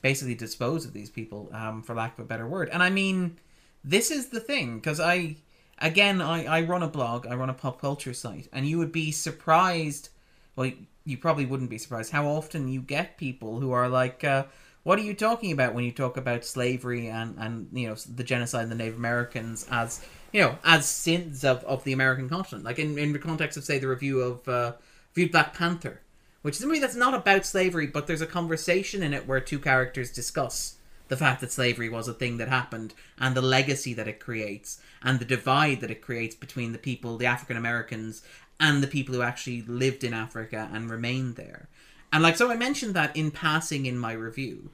basically 0.02 0.34
dispose 0.34 0.84
of 0.84 0.92
these 0.92 1.10
people, 1.10 1.48
um, 1.52 1.82
for 1.82 1.94
lack 1.94 2.16
of 2.18 2.24
a 2.24 2.28
better 2.28 2.46
word. 2.46 2.68
And 2.72 2.82
I 2.82 2.90
mean, 2.90 3.38
this 3.82 4.10
is 4.12 4.28
the 4.28 4.40
thing 4.40 4.76
because 4.78 5.00
I, 5.00 5.36
again, 5.78 6.20
I 6.20 6.44
I 6.44 6.60
run 6.62 6.82
a 6.82 6.88
blog, 6.88 7.26
I 7.26 7.34
run 7.34 7.50
a 7.50 7.54
pop 7.54 7.80
culture 7.80 8.14
site, 8.14 8.48
and 8.52 8.66
you 8.66 8.78
would 8.78 8.92
be 8.92 9.12
surprised. 9.12 10.08
Well, 10.54 10.70
you 11.04 11.18
probably 11.18 11.46
wouldn't 11.46 11.70
be 11.70 11.78
surprised 11.78 12.12
how 12.12 12.26
often 12.26 12.68
you 12.68 12.80
get 12.80 13.18
people 13.18 13.60
who 13.60 13.72
are 13.72 13.88
like. 13.88 14.24
Uh, 14.24 14.44
what 14.82 15.00
are 15.00 15.02
you 15.02 15.14
talking 15.14 15.50
about 15.50 15.74
when 15.74 15.82
you 15.82 15.90
talk 15.90 16.16
about 16.16 16.44
slavery 16.44 17.08
and, 17.08 17.34
and 17.38 17.68
you 17.72 17.88
know 17.88 17.96
the 18.14 18.22
genocide 18.22 18.64
of 18.64 18.68
the 18.68 18.76
Native 18.76 18.96
Americans 18.96 19.66
as 19.68 20.04
you 20.32 20.40
know 20.40 20.58
as 20.64 20.86
sins 20.86 21.44
of, 21.44 21.64
of 21.64 21.82
the 21.84 21.92
American 21.92 22.28
continent? 22.28 22.64
Like 22.64 22.78
in, 22.78 22.96
in 22.96 23.12
the 23.12 23.18
context 23.18 23.56
of 23.56 23.64
say 23.64 23.78
the 23.78 23.88
review 23.88 24.20
of 24.20 24.48
uh, 24.48 24.72
reviewed 25.14 25.32
Black 25.32 25.54
Panther, 25.54 26.02
which 26.42 26.56
is 26.56 26.62
a 26.62 26.66
movie 26.66 26.78
that's 26.78 26.94
not 26.94 27.14
about 27.14 27.44
slavery, 27.44 27.86
but 27.86 28.06
there's 28.06 28.20
a 28.20 28.26
conversation 28.26 29.02
in 29.02 29.12
it 29.12 29.26
where 29.26 29.40
two 29.40 29.58
characters 29.58 30.12
discuss 30.12 30.75
the 31.08 31.16
fact 31.16 31.40
that 31.40 31.52
slavery 31.52 31.88
was 31.88 32.08
a 32.08 32.14
thing 32.14 32.38
that 32.38 32.48
happened 32.48 32.94
and 33.18 33.34
the 33.34 33.42
legacy 33.42 33.94
that 33.94 34.08
it 34.08 34.20
creates 34.20 34.80
and 35.02 35.18
the 35.18 35.24
divide 35.24 35.80
that 35.80 35.90
it 35.90 36.02
creates 36.02 36.34
between 36.34 36.72
the 36.72 36.78
people, 36.78 37.16
the 37.16 37.26
African 37.26 37.56
Americans, 37.56 38.22
and 38.58 38.82
the 38.82 38.88
people 38.88 39.14
who 39.14 39.22
actually 39.22 39.62
lived 39.62 40.02
in 40.02 40.14
Africa 40.14 40.68
and 40.72 40.90
remained 40.90 41.36
there. 41.36 41.68
And 42.12 42.22
like 42.22 42.36
so 42.36 42.50
I 42.50 42.56
mentioned 42.56 42.94
that 42.94 43.16
in 43.16 43.30
passing 43.30 43.86
in 43.86 43.98
my 43.98 44.12
review. 44.12 44.70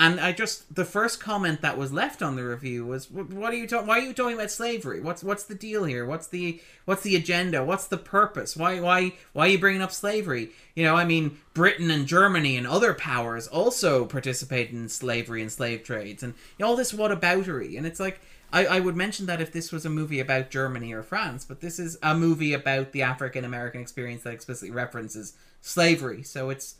And 0.00 0.20
I 0.20 0.30
just 0.30 0.72
the 0.72 0.84
first 0.84 1.18
comment 1.18 1.60
that 1.60 1.76
was 1.76 1.92
left 1.92 2.22
on 2.22 2.36
the 2.36 2.44
review 2.44 2.86
was, 2.86 3.10
"What 3.10 3.52
are 3.52 3.56
you 3.56 3.66
talking? 3.66 3.88
Why 3.88 3.98
are 3.98 4.02
you 4.02 4.12
talking 4.12 4.36
about 4.36 4.52
slavery? 4.52 5.00
What's 5.00 5.24
what's 5.24 5.42
the 5.42 5.56
deal 5.56 5.82
here? 5.82 6.06
What's 6.06 6.28
the 6.28 6.60
what's 6.84 7.02
the 7.02 7.16
agenda? 7.16 7.64
What's 7.64 7.88
the 7.88 7.98
purpose? 7.98 8.56
Why 8.56 8.78
why 8.78 9.14
why 9.32 9.46
are 9.46 9.50
you 9.50 9.58
bringing 9.58 9.82
up 9.82 9.90
slavery? 9.90 10.50
You 10.76 10.84
know, 10.84 10.94
I 10.94 11.04
mean, 11.04 11.38
Britain 11.52 11.90
and 11.90 12.06
Germany 12.06 12.56
and 12.56 12.64
other 12.64 12.94
powers 12.94 13.48
also 13.48 14.04
participated 14.04 14.72
in 14.72 14.88
slavery 14.88 15.42
and 15.42 15.50
slave 15.50 15.82
trades, 15.82 16.22
and 16.22 16.34
you 16.56 16.64
know, 16.64 16.68
all 16.68 16.76
this 16.76 16.92
whataboutery. 16.92 17.76
And 17.76 17.84
it's 17.84 17.98
like 17.98 18.20
I, 18.52 18.66
I 18.66 18.80
would 18.80 18.94
mention 18.94 19.26
that 19.26 19.40
if 19.40 19.50
this 19.50 19.72
was 19.72 19.84
a 19.84 19.90
movie 19.90 20.20
about 20.20 20.50
Germany 20.50 20.92
or 20.92 21.02
France, 21.02 21.44
but 21.44 21.60
this 21.60 21.80
is 21.80 21.98
a 22.04 22.14
movie 22.14 22.52
about 22.52 22.92
the 22.92 23.02
African 23.02 23.44
American 23.44 23.80
experience 23.80 24.22
that 24.22 24.32
explicitly 24.32 24.70
references 24.70 25.32
slavery. 25.60 26.22
So 26.22 26.50
it's 26.50 26.76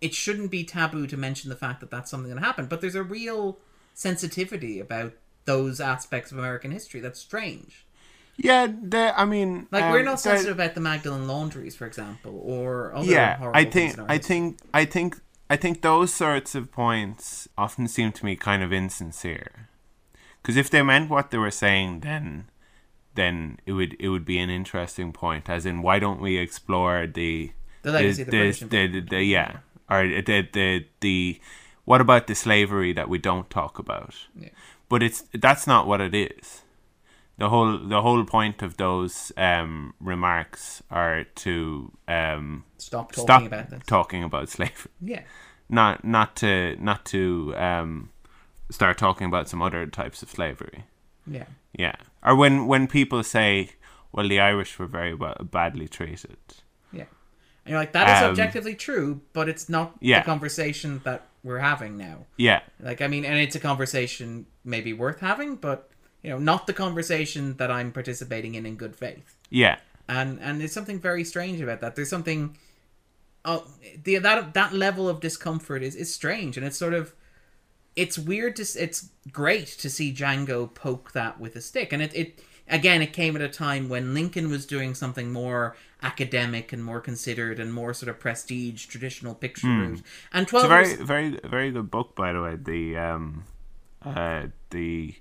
it 0.00 0.14
shouldn't 0.14 0.50
be 0.50 0.64
taboo 0.64 1.06
to 1.06 1.16
mention 1.16 1.50
the 1.50 1.56
fact 1.56 1.80
that 1.80 1.90
that's 1.90 2.10
something 2.10 2.34
that 2.34 2.40
happened. 2.40 2.68
But 2.68 2.80
there's 2.80 2.94
a 2.94 3.02
real 3.02 3.58
sensitivity 3.94 4.78
about 4.78 5.12
those 5.46 5.80
aspects 5.80 6.32
of 6.32 6.38
American 6.38 6.70
history. 6.70 7.00
That's 7.00 7.20
strange. 7.20 7.86
Yeah, 8.36 8.66
the, 8.66 9.18
I 9.18 9.24
mean, 9.24 9.66
Like 9.70 9.84
um, 9.84 9.92
we're 9.92 10.02
not 10.02 10.20
sensitive 10.20 10.56
about 10.56 10.74
the 10.74 10.80
Magdalene 10.80 11.26
laundries, 11.26 11.74
for 11.74 11.86
example, 11.86 12.38
or 12.44 12.94
other 12.94 13.10
yeah 13.10 13.36
horrible 13.38 13.58
i 13.58 13.64
things 13.64 13.94
think 13.94 14.10
i 14.10 14.18
think 14.18 14.58
i 14.74 14.84
think 14.84 15.20
i 15.48 15.56
think 15.56 15.80
those 15.80 16.12
sorts 16.12 16.54
of 16.54 16.70
points 16.70 17.48
often 17.56 17.88
seem 17.88 18.12
to 18.12 18.24
me 18.24 18.36
kind 18.36 18.62
of 18.62 18.72
insincere 18.72 19.68
because 20.42 20.56
if 20.56 20.68
they 20.68 20.82
meant 20.82 21.08
what 21.08 21.30
they 21.30 21.38
were 21.38 21.50
saying 21.50 22.00
then 22.00 22.50
then 23.14 23.58
it 23.64 23.72
would 23.72 23.96
it 23.98 24.08
would 24.08 24.24
be 24.24 24.38
an 24.38 24.50
interesting 24.50 25.12
point 25.12 25.48
as 25.48 25.64
in 25.64 25.80
why 25.80 25.98
don't 25.98 26.20
we 26.20 26.36
explore 26.36 27.06
the 27.06 27.52
The 27.82 27.92
legacy 27.92 28.22
of 28.22 28.26
the 28.26 28.36
British 28.36 28.60
the, 28.60 28.86
the, 28.86 29.00
the, 29.00 29.22
yeah 29.22 29.58
or 29.90 30.06
the, 30.06 30.48
the 30.52 30.86
the 31.00 31.40
what 31.84 32.00
about 32.00 32.26
the 32.26 32.34
slavery 32.34 32.92
that 32.92 33.08
we 33.08 33.18
don't 33.18 33.48
talk 33.50 33.78
about 33.78 34.14
Yeah. 34.38 34.48
but 34.88 35.02
it's 35.02 35.24
that's 35.34 35.66
not 35.66 35.86
what 35.86 36.00
it 36.00 36.14
is 36.14 36.62
the 37.38 37.48
whole 37.50 37.78
the 37.78 38.00
whole 38.02 38.24
point 38.24 38.62
of 38.62 38.76
those 38.78 39.30
um, 39.36 39.92
remarks 40.00 40.82
are 40.90 41.24
to 41.44 41.92
um, 42.08 42.64
stop 42.78 43.12
talking 43.12 43.24
stop 43.26 43.42
about 43.46 43.70
this. 43.70 43.82
talking 43.86 44.24
about 44.24 44.48
slavery, 44.48 44.90
yeah, 45.02 45.22
not 45.68 46.02
not 46.02 46.34
to 46.36 46.76
not 46.80 47.04
to 47.06 47.52
um, 47.56 48.08
start 48.70 48.96
talking 48.96 49.26
about 49.26 49.48
some 49.50 49.60
other 49.60 49.86
types 49.86 50.22
of 50.22 50.30
slavery. 50.30 50.84
yeah, 51.26 51.44
Yeah, 51.78 51.96
or 52.24 52.34
when 52.36 52.66
when 52.66 52.86
people 52.88 53.22
say, 53.22 53.72
"Well, 54.12 54.28
the 54.28 54.40
Irish 54.40 54.78
were 54.78 54.86
very 54.88 55.14
ba- 55.14 55.44
badly 55.44 55.88
treated." 55.88 56.38
And 57.66 57.70
you're 57.72 57.80
like, 57.80 57.92
that 57.92 58.08
is 58.16 58.22
Um, 58.22 58.30
objectively 58.30 58.76
true, 58.76 59.20
but 59.32 59.48
it's 59.48 59.68
not 59.68 59.96
Yeah. 60.00 60.20
the 60.20 60.24
conversation 60.24 61.00
that 61.02 61.26
we're 61.42 61.58
having 61.58 61.96
now. 61.96 62.26
Yeah, 62.36 62.60
Like, 62.78 63.00
I 63.02 63.08
mean, 63.08 63.24
and 63.24 63.36
it's 63.38 63.56
a 63.56 63.60
conversation 63.60 64.46
maybe 64.64 64.92
worth 64.92 65.18
having, 65.18 65.56
but 65.56 65.90
you 66.22 66.30
know, 66.30 66.38
not 66.38 66.68
the 66.68 66.72
conversation 66.72 67.56
that 67.56 67.70
I'm 67.70 67.90
participating 67.90 68.54
in 68.54 68.66
in 68.66 68.76
good 68.76 68.94
faith. 68.94 69.34
yeah, 69.50 69.78
And 70.08 70.38
and 70.40 70.60
there's 70.60 70.72
something 70.72 71.00
very 71.00 71.24
strange 71.24 71.60
about 71.60 71.80
that. 71.80 71.96
There's 71.96 72.08
something, 72.08 72.56
oh, 73.44 73.66
the 74.04 74.18
that 74.18 74.54
that 74.54 74.72
level 74.72 75.08
of 75.08 75.18
discomfort 75.20 75.82
is 75.82 75.96
is 75.96 76.14
strange, 76.14 76.56
and 76.56 76.64
it's 76.64 76.78
sort 76.78 76.94
of, 76.94 77.14
it's 77.96 78.16
weird 78.16 78.54
to 78.56 78.62
it's 78.62 79.08
great 79.32 79.66
to 79.66 79.90
see 79.90 80.12
Django 80.12 80.72
poke 80.72 81.12
that 81.12 81.40
with 81.40 81.56
a 81.56 81.60
stick, 81.60 81.92
and 81.92 82.00
it 82.02 82.14
it 82.14 82.40
again 82.68 83.02
it 83.02 83.12
came 83.12 83.36
at 83.36 83.42
a 83.42 83.48
time 83.48 83.88
when 83.88 84.14
Lincoln 84.14 84.50
was 84.50 84.66
doing 84.66 84.94
something 84.94 85.32
more 85.32 85.76
academic 86.02 86.72
and 86.72 86.84
more 86.84 87.00
considered 87.00 87.58
and 87.58 87.72
more 87.72 87.94
sort 87.94 88.10
of 88.10 88.20
prestige 88.20 88.86
traditional 88.86 89.34
picture 89.34 89.66
route, 89.68 90.02
and 90.32 90.42
it's 90.42 90.50
twelve 90.50 90.66
a 90.66 90.68
very 90.68 90.88
Years- 90.88 91.00
very 91.00 91.38
very 91.44 91.70
good 91.70 91.90
book, 91.90 92.14
by 92.14 92.32
the 92.32 92.42
way. 92.42 92.56
The 92.56 92.96
um, 92.96 93.44
uh, 94.04 94.46
the 94.70 95.14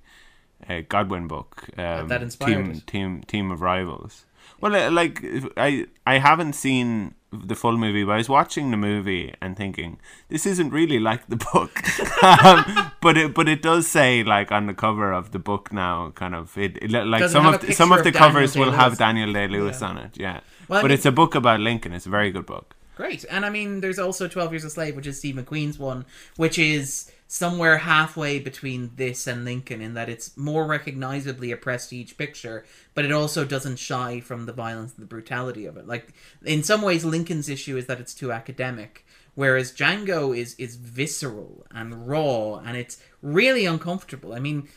uh, 0.70 0.82
Goodwin 0.88 1.28
book 1.28 1.66
um, 1.78 2.08
that 2.08 2.22
inspired 2.22 2.66
team 2.66 2.72
it. 2.72 2.88
team 2.88 3.24
team 3.24 3.52
of 3.52 3.62
rivals. 3.62 4.26
Well, 4.62 4.76
uh, 4.76 4.92
like 4.92 5.24
I 5.58 5.88
I 6.06 6.18
haven't 6.20 6.54
seen 6.54 7.16
the 7.32 7.56
full 7.56 7.78
movie, 7.78 8.04
but 8.06 8.14
I 8.14 8.18
was 8.18 8.30
watching 8.30 8.72
the 8.72 8.78
movie 8.78 9.34
and 9.42 9.58
thinking 9.58 10.00
this 10.30 10.46
isn't 10.46 10.70
really 10.72 11.00
like 11.00 11.28
the 11.28 11.36
book. 11.36 11.82
um, 12.24 12.92
but 13.02 13.18
it 13.18 13.34
but 13.34 13.50
it 13.50 13.62
does 13.62 13.88
say 13.88 14.24
like 14.24 14.52
on 14.52 14.68
the 14.68 14.74
cover 14.74 15.12
of 15.12 15.32
the 15.32 15.40
book 15.40 15.74
now, 15.74 16.12
kind 16.16 16.34
of 16.34 16.58
it, 16.58 16.78
it 16.82 16.92
like 16.92 17.30
some 17.30 17.46
of 17.46 17.60
the, 17.62 17.74
some 17.74 17.92
of 17.92 18.04
the 18.04 18.12
Daniel 18.12 18.28
covers 18.32 18.56
will 18.58 18.72
have 18.72 18.98
Daniel 18.98 19.34
Day 19.34 19.48
Lewis 19.48 19.82
Yeah. 19.82 19.88
on 19.88 19.98
it. 19.98 20.18
Yeah, 20.18 20.40
Well, 20.70 20.80
I 20.80 20.82
but 20.84 20.88
mean- 20.90 20.96
it's 20.96 21.06
a 21.06 21.12
book 21.12 21.36
about 21.36 21.60
Lincoln. 21.60 21.92
It's 21.94 22.06
a 22.06 22.10
very 22.10 22.32
good 22.32 22.46
book. 22.46 22.76
Great. 22.96 23.26
And 23.30 23.46
I 23.46 23.50
mean, 23.50 23.82
there's 23.82 24.00
also 24.00 24.30
12 24.30 24.54
Years 24.54 24.64
a 24.64 24.70
Slave, 24.70 24.96
which 24.96 25.06
is 25.06 25.18
Steve 25.18 25.36
McQueen's 25.36 25.78
one, 25.78 26.06
which 26.38 26.58
is 26.58 27.12
somewhere 27.28 27.80
halfway 27.80 28.40
between 28.40 28.92
this 28.96 29.28
and 29.28 29.46
Lincoln 29.46 29.82
in 29.82 29.94
that 29.96 30.10
it's 30.10 30.38
more 30.38 30.66
recognizably 30.68 31.52
a 31.52 31.58
prestige 31.58 32.16
picture, 32.18 32.66
but 32.94 33.06
it 33.06 33.12
also 33.12 33.44
doesn't 33.46 33.80
shy 33.80 34.20
from 34.20 34.46
the 34.46 34.54
violence 34.54 34.94
and 34.94 35.02
the 35.02 35.10
brutality 35.10 35.66
of 35.66 35.78
it. 35.78 35.88
Like, 35.88 36.14
in 36.44 36.64
some 36.64 36.82
ways, 36.82 37.04
Lincoln's 37.04 37.50
issue 37.50 37.78
is 37.78 37.88
that 37.88 38.00
it's 38.00 38.14
too 38.14 38.32
academic. 38.32 39.06
Whereas 39.34 39.74
Django 39.74 40.36
is 40.36 40.56
is 40.58 40.78
visceral 40.78 41.66
and 41.70 42.08
raw, 42.08 42.56
and 42.56 42.78
it's 42.78 43.02
really 43.22 43.66
uncomfortable. 43.66 44.34
I 44.34 44.40
mean, 44.40 44.70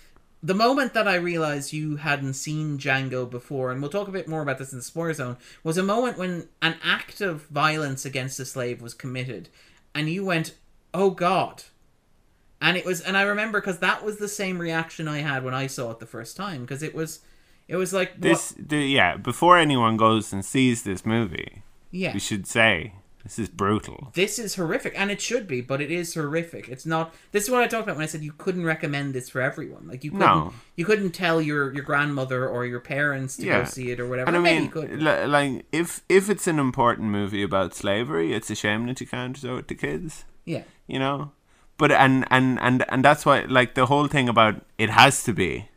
the 0.42 0.54
moment 0.54 0.94
that 0.94 1.06
I 1.06 1.14
realized 1.14 1.72
you 1.72 1.96
hadn't 1.96 2.34
seen 2.34 2.76
Django 2.76 3.28
before, 3.28 3.70
and 3.70 3.80
we'll 3.80 3.90
talk 3.90 4.08
a 4.08 4.12
bit 4.12 4.26
more 4.26 4.42
about 4.42 4.58
this 4.58 4.72
in 4.72 4.78
the 4.78 4.84
spoiler 4.84 5.12
zone, 5.12 5.36
was 5.62 5.78
a 5.78 5.82
moment 5.82 6.18
when 6.18 6.48
an 6.60 6.76
act 6.82 7.20
of 7.20 7.42
violence 7.46 8.04
against 8.04 8.40
a 8.40 8.44
slave 8.44 8.82
was 8.82 8.94
committed, 8.94 9.48
and 9.94 10.08
you 10.08 10.24
went, 10.24 10.54
"Oh 10.92 11.10
God!" 11.10 11.62
And 12.60 12.76
it 12.76 12.84
was, 12.84 13.00
and 13.00 13.16
I 13.16 13.22
remember 13.22 13.60
because 13.60 13.78
that 13.78 14.04
was 14.04 14.18
the 14.18 14.28
same 14.28 14.58
reaction 14.58 15.06
I 15.08 15.18
had 15.18 15.44
when 15.44 15.54
I 15.54 15.66
saw 15.68 15.90
it 15.92 16.00
the 16.00 16.06
first 16.06 16.36
time, 16.36 16.62
because 16.62 16.82
it 16.82 16.94
was, 16.94 17.20
it 17.68 17.76
was 17.76 17.92
like 17.92 18.10
what- 18.12 18.20
This, 18.22 18.54
the, 18.58 18.78
yeah. 18.78 19.16
Before 19.16 19.56
anyone 19.56 19.96
goes 19.96 20.32
and 20.32 20.44
sees 20.44 20.82
this 20.82 21.06
movie, 21.06 21.62
yeah, 21.90 22.12
we 22.14 22.18
should 22.20 22.46
say 22.46 22.94
this 23.24 23.38
is 23.38 23.48
brutal. 23.48 24.10
this 24.14 24.38
is 24.38 24.54
horrific 24.54 24.94
and 24.96 25.10
it 25.10 25.20
should 25.20 25.46
be 25.46 25.60
but 25.60 25.80
it 25.82 25.90
is 25.90 26.14
horrific 26.14 26.68
it's 26.68 26.86
not 26.86 27.12
this 27.32 27.44
is 27.44 27.50
what 27.50 27.62
i 27.62 27.66
talked 27.66 27.82
about 27.82 27.96
when 27.96 28.04
i 28.04 28.06
said 28.06 28.22
you 28.22 28.32
couldn't 28.38 28.64
recommend 28.64 29.12
this 29.12 29.28
for 29.28 29.40
everyone 29.42 29.86
like 29.88 30.02
you 30.04 30.10
couldn't 30.12 30.26
No. 30.26 30.54
you 30.76 30.84
couldn't 30.86 31.10
tell 31.10 31.42
your 31.42 31.74
your 31.74 31.82
grandmother 31.82 32.48
or 32.48 32.64
your 32.64 32.80
parents 32.80 33.36
to 33.36 33.44
Yeah. 33.44 33.58
go 33.58 33.64
see 33.64 33.90
it 33.90 34.00
or 34.00 34.06
whatever 34.08 34.28
And 34.28 34.36
I 34.36 34.40
Maybe 34.40 34.54
mean, 34.60 34.64
you 34.64 34.70
could 34.70 35.02
like 35.28 35.66
if 35.72 36.02
if 36.08 36.30
it's 36.30 36.46
an 36.46 36.58
important 36.58 37.08
movie 37.08 37.42
about 37.42 37.74
slavery, 37.74 38.32
it's 38.32 38.48
a 38.50 38.54
shame 38.54 38.86
that 38.86 39.00
you 39.00 39.06
can't 39.06 39.36
show 39.36 39.56
it 39.56 39.66
to 39.68 39.74
kids. 39.74 40.24
yeah 40.46 40.62
You 40.86 40.98
know, 41.00 41.32
but 41.78 41.90
and 41.92 42.26
and 42.30 42.58
and 42.60 42.84
and 42.88 43.04
that's 43.04 43.24
why 43.24 43.42
like 43.48 43.74
the 43.74 43.86
whole 43.86 44.06
thing 44.08 44.28
about 44.28 44.62
it 44.76 44.90
has 44.90 45.22
to 45.24 45.32
be 45.32 45.68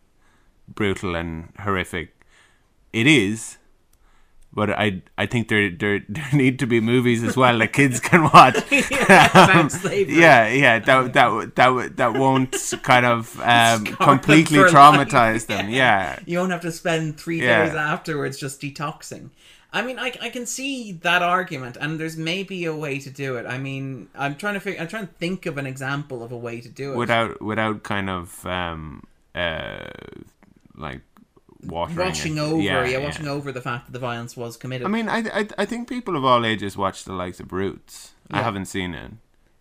brutal 0.68 1.16
and 1.16 1.50
horrific. 1.60 2.14
It 2.92 3.08
is. 3.08 3.58
But 4.54 4.70
I, 4.72 5.02
I 5.18 5.28
think 5.28 5.48
there, 5.48 5.70
there 5.70 6.02
there 6.10 6.28
need 6.34 6.60
to 6.60 6.68
be 6.68 6.82
movies 6.82 7.24
as 7.24 7.38
well 7.38 7.58
that 7.60 7.72
kids 7.72 8.02
can 8.02 8.24
watch. 8.24 8.58
about 9.06 9.72
slavery. 9.72 10.20
yeah, 10.20 10.50
yeah, 10.50 10.80
that 10.80 11.14
that 11.14 11.56
that 11.56 11.96
that 11.96 12.14
won't 12.16 12.54
kind 12.84 13.06
of 13.06 13.40
um, 13.44 13.86
completely 13.86 14.60
life. 14.60 14.72
traumatize 14.72 15.46
them. 15.46 15.70
Yeah, 15.70 16.20
you 16.26 16.38
won't 16.40 16.52
have 16.52 16.62
to 16.64 16.72
spend 16.74 17.18
three 17.18 17.42
Yeah. 17.42 17.66
days 17.68 17.76
afterwards 17.76 18.38
just 18.38 18.60
detoxing 18.62 19.30
i 19.74 19.82
mean 19.82 19.98
I, 20.00 20.14
I 20.22 20.30
can 20.30 20.46
see 20.46 20.94
that 21.04 21.22
argument 21.22 21.78
and 21.80 22.00
there's 22.00 22.18
maybe 22.18 22.66
a 22.66 22.76
way 22.76 23.00
to 23.00 23.10
do 23.10 23.38
it 23.38 23.46
i 23.46 23.58
mean 23.58 24.10
i'm 24.16 24.36
trying 24.36 24.56
to 24.56 24.60
figure 24.60 24.82
i'm 24.82 24.88
trying 24.88 25.08
to 25.08 25.14
think 25.14 25.46
of 25.46 25.58
an 25.58 25.66
example 25.66 26.24
of 26.24 26.32
a 26.32 26.38
way 26.38 26.62
to 26.62 26.70
do 26.70 26.94
it 26.94 26.98
without 26.98 27.42
without 27.42 27.84
kind 27.84 28.10
of 28.10 28.46
um 28.46 29.04
uh 29.36 29.88
like 30.76 31.02
watering 31.64 31.98
watching 31.98 32.38
it. 32.38 32.42
over 32.42 32.62
yeah, 32.62 32.98
watching 32.98 33.28
over 33.28 33.52
the 33.52 33.62
fact 33.62 33.86
that 33.86 33.92
the 33.92 34.00
violence 34.00 34.36
was 34.36 34.58
committed 34.58 34.88
I 34.88 34.90
mean, 34.90 35.08
I, 35.08 35.20
I 35.42 35.48
I 35.60 35.66
think 35.66 35.88
people 35.88 36.16
of 36.16 36.26
all 36.26 36.46
ages 36.46 36.76
watch 36.76 37.04
the 37.04 37.14
likes 37.14 37.40
of 37.40 37.52
Roots. 37.54 38.14
I 38.32 38.42
haven't 38.42 38.66
seen 38.66 38.94
it. 38.96 39.12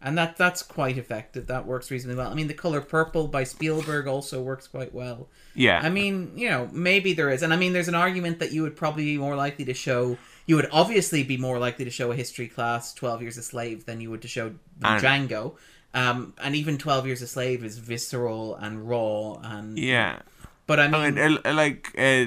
And 0.03 0.17
that 0.19 0.37
that's 0.37 0.63
quite 0.63 0.97
effective. 0.99 1.47
That 1.47 1.67
works 1.67 1.91
reasonably 1.91 2.17
well. 2.23 2.31
I 2.31 2.35
mean, 2.35 2.47
the 2.49 2.55
color 2.55 2.81
purple 2.81 3.29
by 3.29 3.45
Spielberg 3.45 4.07
also 4.07 4.41
works 4.43 4.67
quite 4.69 4.95
well. 4.95 5.29
Yeah, 5.55 5.81
I 5.83 5.91
mean, 5.91 6.33
you 6.37 6.49
know, 6.49 6.69
maybe 6.73 7.13
there 7.13 7.31
is, 7.31 7.43
and 7.43 7.53
I 7.53 7.57
mean, 7.57 7.73
there's 7.73 7.89
an 7.89 7.95
argument 7.95 8.39
that 8.39 8.53
you 8.53 8.63
would 8.63 8.77
probably 8.77 9.05
be 9.05 9.19
more 9.19 9.37
likely 9.37 9.65
to 9.67 9.75
show. 9.75 10.17
You 10.47 10.57
would 10.57 10.69
obviously 10.73 11.23
be 11.23 11.37
more 11.37 11.59
likely 11.59 11.85
to 11.85 11.91
show 11.91 12.11
a 12.13 12.17
history 12.17 12.49
class 12.49 12.93
Twelve 12.95 13.23
Years 13.23 13.37
a 13.39 13.43
Slave 13.43 13.87
than 13.87 14.01
you 14.01 14.11
would 14.11 14.23
to 14.23 14.29
show 14.29 14.55
And- 14.83 15.03
Django. 15.03 15.55
Um, 15.93 16.35
and 16.41 16.55
even 16.55 16.79
Twelve 16.79 17.05
Years 17.07 17.21
a 17.21 17.27
Slave 17.27 17.65
is 17.65 17.79
visceral 17.79 18.55
and 18.55 18.89
raw, 18.89 19.35
and 19.43 19.77
yeah. 19.77 20.21
but 20.69 20.79
I 20.79 20.85
I 20.85 20.89
mean, 20.89 21.15
mean, 21.17 21.39
uh, 21.45 21.53
like 21.53 21.93
uh, 21.99 22.27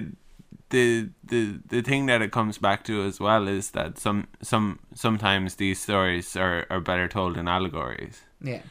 the 0.74 1.10
the 1.24 1.60
the 1.68 1.82
thing 1.82 2.08
that 2.08 2.22
it 2.22 2.32
comes 2.32 2.58
back 2.58 2.84
to 2.86 3.04
as 3.04 3.20
well 3.20 3.48
is 3.48 3.72
that 3.72 3.98
some 3.98 4.28
some 4.42 4.80
sometimes 4.94 5.56
these 5.56 5.80
stories 5.80 6.36
are 6.36 6.66
are 6.70 6.82
better 6.82 7.08
told 7.08 7.38
in 7.38 7.48
allegories. 7.48 8.22
yeah, 8.42 8.62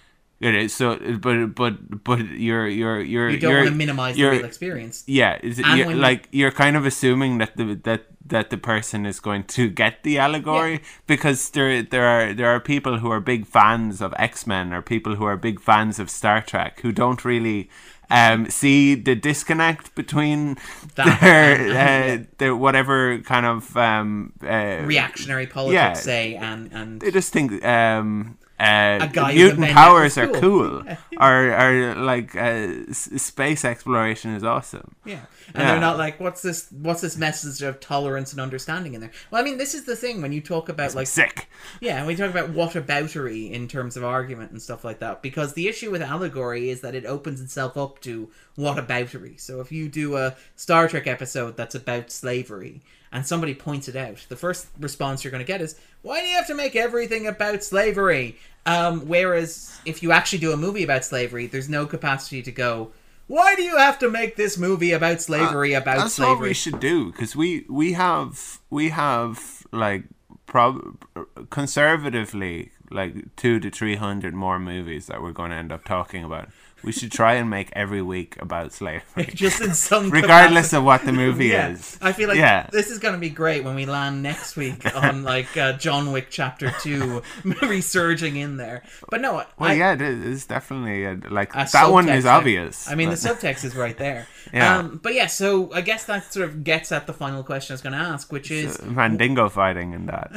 It 0.41 0.55
is 0.55 0.75
so, 0.75 0.99
but 1.19 1.55
but 1.55 2.03
but 2.05 2.19
you're 2.49 2.67
you're 2.67 3.01
you're 3.01 3.31
you 3.31 3.39
don't 3.39 3.51
you're, 3.51 3.61
want 3.61 3.71
to 3.71 3.77
minimize 3.77 4.17
the 4.17 4.25
real 4.25 4.45
experience. 4.45 5.05
Yeah, 5.07 5.39
is 5.43 5.59
it, 5.61 5.67
you're, 5.77 5.95
like 5.95 6.29
you're 6.33 6.51
kind 6.51 6.77
of 6.77 6.85
assuming 6.85 7.39
that 7.39 7.57
the 7.57 7.75
that 7.85 8.03
that 8.27 8.51
the 8.51 8.59
person 8.59 9.07
is 9.07 9.21
going 9.21 9.45
to 9.45 9.69
get 9.69 10.03
the 10.03 10.19
allegory 10.19 10.83
because 11.07 11.51
there 11.51 11.83
there 11.83 12.07
are 12.07 12.35
there 12.35 12.49
are 12.49 12.61
people 12.61 12.99
who 12.99 13.11
are 13.11 13.21
big 13.21 13.47
fans 13.47 14.01
of 14.01 14.13
X 14.19 14.47
Men 14.47 14.73
or 14.73 14.83
people 14.83 15.15
who 15.15 15.25
are 15.25 15.37
big 15.37 15.61
fans 15.61 16.01
of 16.01 16.11
Star 16.11 16.43
Trek 16.43 16.81
who 16.81 16.91
don't 16.91 17.25
really 17.25 17.69
um, 18.13 18.51
see 18.51 18.95
the 18.95 19.15
disconnect 19.15 19.95
between 19.95 20.57
That 20.97 21.21
their 21.21 21.55
uh, 22.21 22.25
their 22.39 22.55
whatever 22.55 23.19
kind 23.21 23.47
of 23.47 23.77
um, 23.77 24.33
uh, 24.43 24.83
Reactionary 24.85 25.47
politics, 25.47 25.75
Yeah. 25.75 25.93
say, 25.95 26.35
and 26.37 26.71
and 26.73 27.01
They 27.01 27.11
just 27.11 27.33
think 27.33 27.65
um, 27.65 28.37
uh, 28.61 29.07
guy 29.07 29.35
mutant 29.35 29.71
powers 29.71 30.17
are 30.19 30.29
cool, 30.29 30.83
or 31.21 31.53
or 31.53 31.95
like 31.97 32.37
uh, 32.37 32.85
s- 32.89 33.11
space 33.21 33.65
exploration 33.65 34.35
is 34.35 34.45
awesome. 34.45 34.95
Yeah. 35.05 35.21
And 35.55 35.57
Yeah. 35.65 35.73
they're 35.73 35.81
not 35.81 35.99
like, 35.99 36.21
what's 36.21 36.43
this? 36.43 36.69
What's 36.71 37.01
this 37.01 37.17
message 37.17 37.63
of 37.63 37.81
tolerance 37.81 38.31
and 38.33 38.41
understanding 38.41 38.95
in 38.95 39.01
there? 39.01 39.11
Well, 39.31 39.41
I 39.41 39.45
mean, 39.45 39.59
this 39.59 39.75
is 39.75 39.85
the 39.85 39.97
thing 39.97 40.23
when 40.23 40.33
you 40.33 40.41
talk 40.41 40.69
about 40.69 40.95
like 40.95 41.07
Sick. 41.09 41.49
Yeah, 41.81 41.99
and 41.99 42.07
we 42.07 42.15
talk 42.15 42.31
about 42.31 42.53
whataboutery 42.53 43.51
in 43.51 43.67
terms 43.69 43.97
of 43.97 44.05
argument 44.05 44.53
and 44.53 44.63
stuff 44.63 44.85
like 44.85 45.01
that. 45.01 45.23
Because 45.23 45.55
the 45.55 45.67
issue 45.69 45.91
with 45.91 46.03
allegory 46.03 46.71
is 46.71 46.81
that 46.83 46.95
it 46.95 47.05
opens 47.05 47.41
itself 47.41 47.77
up 47.77 48.01
to 48.03 48.31
whataboutery. 48.57 49.41
So 49.41 49.61
if 49.61 49.73
you 49.73 49.89
do 49.89 50.17
a 50.17 50.37
Star 50.57 50.89
Trek 50.89 51.07
episode 51.07 51.57
that's 51.57 51.75
about 51.75 52.11
slavery 52.11 52.83
and 53.13 53.27
somebody 53.27 53.55
points 53.55 53.89
it 53.89 53.97
out, 53.97 54.25
the 54.29 54.37
first 54.37 54.67
response 54.81 55.23
you're 55.23 55.31
going 55.31 55.45
to 55.45 55.47
get 55.47 55.61
is, 55.61 55.77
"Why 56.03 56.21
do 56.21 56.27
you 56.27 56.37
have 56.37 56.47
to 56.49 56.55
make 56.55 56.75
everything 56.77 57.27
about 57.27 57.63
slavery?" 57.63 58.39
Um, 58.65 59.07
whereas 59.09 59.77
if 59.85 60.03
you 60.03 60.13
actually 60.13 60.39
do 60.39 60.53
a 60.53 60.57
movie 60.57 60.85
about 60.85 61.05
slavery, 61.05 61.47
there's 61.47 61.69
no 61.69 61.85
capacity 61.87 62.43
to 62.43 62.53
go. 62.53 62.93
Why 63.27 63.55
do 63.55 63.63
you 63.63 63.77
have 63.77 63.99
to 64.01 64.11
make 64.11 64.37
this 64.37 64.59
movie 64.59 64.93
about 64.93 65.21
slavery? 65.23 65.73
about 65.73 65.97
Uh, 65.99 66.01
That's 66.03 66.15
slavery? 66.15 66.35
what 66.35 66.41
we 66.49 66.55
should 66.55 66.81
do 66.81 67.11
because 67.13 67.35
we 67.37 67.65
we 67.69 67.93
have 67.95 68.61
we 68.71 68.91
have 68.91 69.67
like 69.73 70.05
prob 70.47 71.03
conservatively 71.51 72.73
like 72.91 73.35
two 73.37 73.59
to 73.59 73.71
three 73.71 73.97
hundred 73.97 74.35
more 74.35 74.59
movies 74.59 75.07
that 75.07 75.23
we're 75.23 75.33
going 75.33 75.51
to 75.51 75.57
end 75.57 75.73
up 75.73 75.85
talking 75.85 76.25
about. 76.25 76.49
We 76.85 76.91
should 76.93 77.13
try 77.13 77.35
and 77.35 77.49
make 77.49 77.71
every 77.75 78.03
week 78.03 78.37
about 78.41 78.73
slavery, 78.73 79.27
Just 79.35 79.61
in 79.61 79.73
some 79.75 80.11
regardless 80.11 80.71
capacity. 80.71 80.77
of 80.79 80.85
what 80.85 81.05
the 81.05 81.13
movie 81.13 81.47
yeah, 81.49 81.69
is. 81.71 81.97
I 82.03 82.13
feel 82.13 82.29
like 82.29 82.39
Yeah. 82.39 82.67
this 82.73 82.91
is 82.91 82.99
going 82.99 83.15
to 83.15 83.21
be 83.21 83.31
great 83.31 83.63
when 83.63 83.75
we 83.77 83.87
land 83.87 84.23
next 84.23 84.57
week 84.57 84.85
on 84.97 85.23
like 85.35 85.57
uh, 85.57 85.75
John 85.75 86.11
Wick 86.11 86.27
Chapter 86.31 86.73
Two 86.81 87.23
resurging 87.63 88.37
in 88.37 88.57
there. 88.57 88.83
But 89.11 89.21
no, 89.21 89.35
Well, 89.59 89.71
I, 89.71 89.75
yeah, 89.75 89.93
it 89.93 90.03
is 90.03 90.47
definitely 90.47 91.07
uh 91.07 91.17
like 91.31 91.55
a 91.55 91.69
that 91.73 91.91
one 91.91 92.09
is 92.09 92.27
obvious. 92.27 92.89
I 92.89 92.95
mean, 92.97 93.11
but- 93.11 93.19
the 93.21 93.29
subtext 93.29 93.65
is 93.65 93.77
right 93.77 93.97
there. 93.97 94.27
Yeah. 94.53 94.79
Um, 94.79 94.99
but 95.03 95.15
yeah, 95.15 95.29
so 95.29 95.73
I 95.73 95.81
guess 95.83 96.05
that 96.07 96.33
sort 96.33 96.49
of 96.49 96.65
gets 96.65 96.91
at 96.93 97.07
the 97.07 97.13
final 97.13 97.43
question 97.45 97.73
I 97.73 97.75
was 97.75 97.81
going 97.83 97.93
to 97.95 97.99
ask, 97.99 98.33
which 98.33 98.51
is 98.51 98.83
Mandingo 98.83 99.49
fighting 99.49 99.95
and 99.95 100.09
that. 100.09 100.33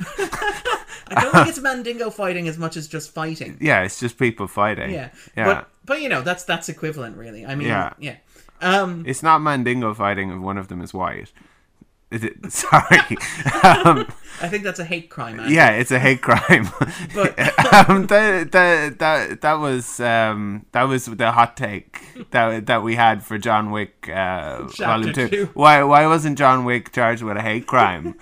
I 1.10 1.20
don't 1.22 1.32
think 1.32 1.48
it's 1.48 1.60
Mandingo 1.60 2.10
fighting 2.10 2.48
as 2.48 2.58
much 2.58 2.76
as 2.76 2.86
just 2.88 3.12
fighting. 3.12 3.56
Yeah, 3.60 3.82
it's 3.82 3.98
just 3.98 4.18
people 4.18 4.46
fighting. 4.46 4.90
Yeah, 4.90 5.10
yeah. 5.36 5.44
But 5.44 5.68
but 5.84 6.02
you 6.02 6.08
know 6.08 6.22
that's 6.22 6.44
that's 6.44 6.68
equivalent, 6.68 7.16
really. 7.16 7.44
I 7.46 7.54
mean, 7.54 7.68
yeah, 7.68 7.92
Yeah. 7.98 8.16
Um, 8.60 9.04
It's 9.06 9.22
not 9.22 9.38
Mandingo 9.40 9.94
fighting 9.94 10.30
if 10.30 10.38
one 10.38 10.58
of 10.58 10.68
them 10.68 10.80
is 10.80 10.92
white. 10.92 11.32
Is 12.10 12.24
it? 12.24 12.34
Sorry. 12.52 12.98
um, 13.62 14.06
I 14.40 14.48
think 14.48 14.64
that's 14.64 14.78
a 14.78 14.84
hate 14.84 15.10
crime. 15.10 15.40
Andy. 15.40 15.54
yeah, 15.54 15.70
it's 15.70 15.90
a 15.90 15.98
hate 15.98 16.22
crime. 16.22 16.68
But- 17.14 17.38
um, 17.88 18.06
that, 18.06 18.52
that 18.52 18.98
that 18.98 19.40
that 19.42 19.54
was 19.54 20.00
um, 20.00 20.64
that 20.72 20.84
was 20.84 21.06
the 21.06 21.32
hot 21.32 21.56
take 21.56 22.00
that 22.30 22.66
that 22.66 22.82
we 22.82 22.94
had 22.94 23.22
for 23.22 23.36
John 23.36 23.70
Wick 23.70 24.08
uh, 24.08 24.62
Volume 24.78 25.12
Two. 25.12 25.28
two. 25.28 25.50
Why 25.54 25.82
why 25.82 26.06
wasn't 26.06 26.38
John 26.38 26.64
Wick 26.64 26.92
charged 26.92 27.22
with 27.22 27.36
a 27.36 27.42
hate 27.42 27.66
crime? 27.66 28.14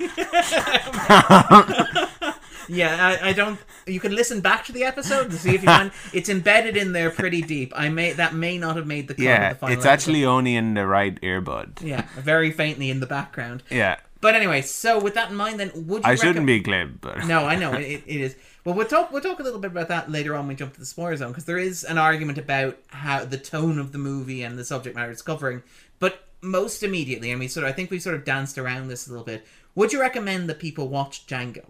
Yeah, 2.69 3.19
I, 3.23 3.29
I 3.29 3.33
don't. 3.33 3.59
You 3.87 4.01
can 4.01 4.15
listen 4.15 4.41
back 4.41 4.65
to 4.67 4.73
the 4.73 4.85
episode 4.85 5.31
to 5.31 5.37
see 5.39 5.55
if 5.55 5.63
you 5.63 5.67
find 5.69 5.91
it's 6.13 6.29
embedded 6.29 6.77
in 6.77 6.93
there 6.93 7.11
pretty 7.11 7.43
deep. 7.43 7.73
I 7.77 7.89
may 7.89 8.13
that 8.13 8.35
may 8.35 8.59
not 8.59 8.77
have 8.77 8.87
made 8.87 9.09
the 9.09 9.15
cut 9.15 9.23
yeah, 9.23 9.53
the 9.53 9.59
final 9.59 9.77
it's 9.77 9.85
episode. 9.87 9.93
actually 9.93 10.25
only 10.25 10.57
in 10.57 10.75
the 10.75 10.87
right 10.87 11.21
earbud. 11.21 11.83
yeah, 11.83 12.07
very 12.17 12.51
faintly 12.51 12.91
in 12.91 13.01
the 13.01 13.07
background. 13.07 13.63
Yeah, 13.71 13.97
But 14.21 14.35
anyway, 14.35 14.63
so 14.63 14.99
with 14.99 15.15
that 15.15 15.31
in 15.31 15.37
mind, 15.37 15.61
then 15.61 15.71
would 15.87 16.03
you 16.05 16.11
I 16.11 16.15
shouldn't 16.17 16.47
be 16.47 16.61
glib, 16.61 17.01
but 17.01 17.27
No, 17.27 17.45
I 17.45 17.57
know 17.57 17.73
it, 17.75 18.03
it 18.07 18.21
is. 18.21 18.37
Well, 18.65 18.75
we'll 18.75 18.87
talk. 18.87 19.13
We'll 19.13 19.23
talk 19.23 19.39
a 19.39 19.45
little 19.45 19.61
bit 19.61 19.71
about 19.71 19.89
that 19.89 20.11
later 20.11 20.35
on. 20.35 20.41
When 20.41 20.49
we 20.49 20.55
jump 20.57 20.75
to 20.75 20.81
the 20.81 20.87
spoiler 20.87 21.17
zone 21.17 21.29
because 21.29 21.45
there 21.45 21.59
is 21.59 21.85
an 21.85 21.99
argument 21.99 22.39
about 22.39 22.77
how 22.89 23.25
the 23.25 23.39
tone 23.39 23.79
of 23.79 23.93
the 23.93 23.99
movie 23.99 24.43
and 24.43 24.59
the 24.59 24.65
subject 24.65 24.97
matter 24.97 25.13
it's 25.13 25.23
covering. 25.23 25.63
But 26.01 26.25
most 26.43 26.83
immediately, 26.83 27.31
I 27.33 27.37
mean, 27.37 27.49
sort 27.49 27.65
of, 27.65 27.71
I 27.71 27.73
think 27.73 27.91
we 27.91 28.01
sort 28.01 28.17
of 28.17 28.25
danced 28.25 28.59
around 28.59 28.89
this 28.89 29.07
a 29.07 29.11
little 29.11 29.25
bit. 29.25 29.47
Would 29.77 29.93
you 29.93 30.01
recommend 30.01 30.49
that 30.49 30.59
people 30.59 30.89
watch 30.89 31.27
Django? 31.27 31.65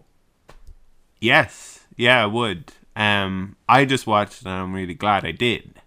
Yes, 1.20 1.86
yeah, 1.96 2.22
I 2.22 2.26
would. 2.26 2.72
Um, 2.94 3.56
I 3.68 3.84
just 3.84 4.06
watched 4.06 4.42
and 4.42 4.50
I'm 4.50 4.72
really 4.72 4.94
glad 4.94 5.24
I 5.24 5.32
did. 5.32 5.80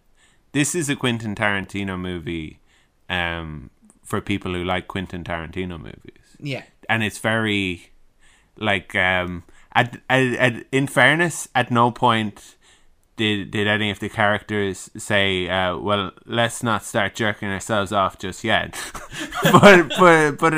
This 0.51 0.75
is 0.75 0.89
a 0.89 0.95
Quentin 0.95 1.35
Tarantino 1.35 1.99
movie, 1.99 2.59
um, 3.09 3.69
for 4.03 4.21
people 4.21 4.53
who 4.53 4.63
like 4.63 4.87
Quentin 4.87 5.23
Tarantino 5.23 5.77
movies, 5.79 6.37
Yeah, 6.39 6.63
and 6.87 7.03
it's 7.03 7.19
very, 7.19 7.91
like, 8.57 8.95
um, 8.95 9.43
at, 9.73 10.01
at, 10.09 10.33
at 10.33 10.65
in 10.71 10.87
fairness, 10.87 11.47
at 11.53 11.69
no 11.69 11.91
point 11.91 12.55
did 13.19 13.51
did 13.51 13.67
any 13.67 13.89
of 13.91 13.99
the 13.99 14.09
characters 14.09 14.89
say, 14.97 15.47
uh, 15.57 15.77
"Well, 15.77 16.11
let's 16.25 16.63
not 16.63 16.81
start 16.91 17.13
jerking 17.21 17.49
ourselves 17.49 17.91
off 17.91 18.13
just 18.25 18.43
yet." 18.43 18.71
but 19.61 19.89
but 19.99 20.31
but 20.43 20.53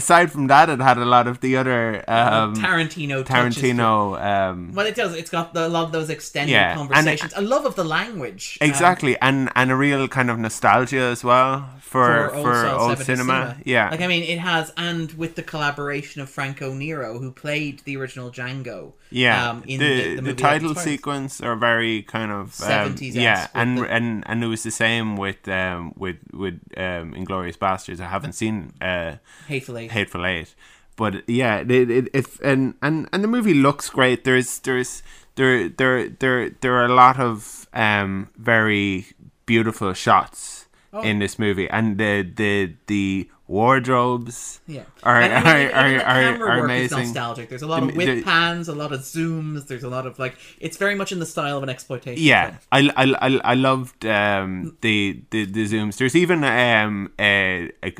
aside 0.00 0.28
from 0.34 0.48
that, 0.48 0.68
it 0.68 0.80
had 0.80 0.98
a 0.98 1.04
lot 1.04 1.26
of 1.26 1.40
the 1.40 1.56
other 1.56 2.04
um, 2.08 2.54
Tarantino. 2.54 3.24
touches 3.24 3.56
to 3.56 3.66
it. 3.66 3.76
Tarantino. 3.76 4.20
Um, 4.32 4.72
Well, 4.74 4.86
it 4.86 4.94
does. 4.94 5.14
It's 5.14 5.30
got 5.30 5.54
the, 5.54 5.66
a 5.66 5.72
lot 5.76 5.84
of 5.84 5.92
those 5.92 6.10
extended 6.10 6.52
Yeah, 6.52 6.70
and- 6.70 6.78
conversations. 6.78 7.32
a 7.36 7.42
love 7.54 7.64
of 7.70 7.74
the 7.76 7.84
language. 7.84 8.58
um, 8.60 8.68
exactly, 8.68 9.12
and 9.20 9.50
and 9.54 9.70
a 9.70 9.76
real 9.76 10.08
kind 10.08 10.30
of 10.30 10.38
nostalgia 10.38 11.06
as 11.14 11.22
well 11.24 11.68
for 11.80 12.28
for 12.42 12.54
style 12.54 12.80
old, 12.80 12.98
70s 12.98 13.04
cinema. 13.04 13.56
Yeah, 13.64 13.90
Like, 13.90 14.00
I 14.00 14.06
mean, 14.06 14.22
it 14.22 14.38
has, 14.38 14.72
and 14.76 15.12
with 15.14 15.34
the 15.34 15.42
collaboration 15.42 16.22
of 16.22 16.28
Franco 16.30 16.72
Nero, 16.72 17.18
who 17.18 17.30
played 17.32 17.80
the 17.84 17.96
original 17.96 18.30
Django. 18.30 18.92
yeah. 19.10 19.50
Um, 19.50 19.64
in 19.66 19.80
the 19.80 19.90
the, 19.90 20.16
the, 20.16 20.22
the, 20.22 20.34
title 20.34 20.74
sequence 20.74 21.40
are 21.40 21.56
very 21.56 21.99
kind 22.02 22.30
of 22.32 22.60
um, 22.62 22.94
70s-esque 22.94 23.14
yeah, 23.16 23.48
and 23.54 23.78
the- 23.78 23.90
and 23.90 24.24
and 24.26 24.42
it 24.44 24.46
was 24.46 24.62
the 24.62 24.70
same 24.70 25.16
with 25.16 25.46
um 25.48 25.92
with 25.96 26.16
with 26.32 26.54
um 26.76 27.14
Inglourious 27.14 27.56
Basterds. 27.58 28.00
I 28.00 28.08
haven't 28.08 28.32
seen 28.34 28.72
uh 28.80 29.16
Hateful 29.48 29.78
Eight. 29.78 29.90
Hateful 29.90 30.24
Eight. 30.26 30.54
But 30.96 31.28
yeah, 31.28 31.60
it, 31.60 31.90
it, 31.90 32.08
it 32.12 32.40
and, 32.40 32.74
and 32.82 33.08
and 33.12 33.24
the 33.24 33.28
movie 33.28 33.54
looks 33.54 33.88
great. 33.88 34.24
There's 34.24 34.58
there's 34.60 35.02
there 35.36 35.68
there 35.68 36.08
there 36.10 36.50
there 36.50 36.74
are 36.74 36.84
a 36.84 36.94
lot 36.94 37.18
of 37.18 37.66
um 37.72 38.28
very 38.36 39.06
beautiful 39.46 39.92
shots 39.94 40.66
Oh. 40.92 41.02
in 41.02 41.20
this 41.20 41.38
movie, 41.38 41.70
and 41.70 41.98
the 41.98 42.22
the 42.34 42.74
the 42.88 43.30
wardrobes 43.50 44.60
Yeah. 44.66 44.82
are 45.02 45.20
And, 45.20 45.32
are, 45.32 45.38
are, 45.76 45.90
the 45.98 46.04
are, 46.04 46.34
are 46.34 46.38
work 46.38 46.64
amazing. 46.64 46.98
Nostalgic. 46.98 47.48
There's 47.48 47.62
a 47.62 47.66
lot 47.66 47.82
of 47.82 47.94
whip 47.96 48.24
pans, 48.24 48.68
a 48.68 48.74
lot 48.74 48.92
of 48.92 49.00
zooms. 49.00 49.66
There's 49.66 49.84
a 49.84 49.88
lot 49.88 50.06
of 50.06 50.18
like. 50.18 50.36
It's 50.60 50.76
very 50.76 50.94
much 50.94 51.12
in 51.12 51.18
the 51.18 51.26
style 51.26 51.56
of 51.56 51.62
an 51.62 51.68
exploitation. 51.68 52.22
Yeah. 52.22 52.56
I, 52.72 52.90
I, 52.96 53.14
I, 53.26 53.40
I 53.52 53.54
loved 53.54 54.06
um, 54.06 54.76
the, 54.80 55.22
the 55.30 55.44
the 55.46 55.64
zooms. 55.66 55.96
There's 55.98 56.16
even 56.16 56.44
um 56.44 57.12
a, 57.18 57.70
a 57.82 57.94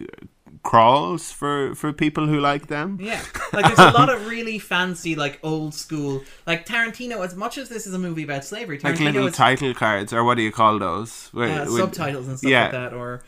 crawls 0.62 1.32
for 1.32 1.74
for 1.74 1.92
people 1.92 2.26
who 2.26 2.38
like 2.38 2.66
them. 2.66 2.98
Yeah, 3.00 3.22
like 3.52 3.64
there's 3.66 3.78
a 3.78 3.90
lot 4.00 4.10
of 4.12 4.26
really 4.26 4.58
fancy, 4.58 5.14
like 5.16 5.38
old 5.42 5.74
school, 5.74 6.22
like 6.46 6.66
Tarantino. 6.66 7.24
As 7.24 7.34
much 7.34 7.56
as 7.58 7.68
this 7.68 7.86
is 7.86 7.94
a 7.94 7.98
movie 7.98 8.24
about 8.24 8.44
slavery, 8.44 8.78
Like 8.78 8.94
Tarantino 8.96 9.04
little 9.14 9.26
is 9.28 9.34
title 9.36 9.74
cards, 9.74 10.12
or 10.12 10.22
what 10.24 10.36
do 10.36 10.42
you 10.42 10.52
call 10.52 10.78
those? 10.78 11.28
Where- 11.32 11.62
uh, 11.62 11.64
with- 11.64 11.80
subtitles 11.80 12.28
and 12.28 12.38
stuff 12.38 12.50
yeah. 12.50 12.62
like 12.64 12.72
that, 12.72 12.92
or. 12.94 13.22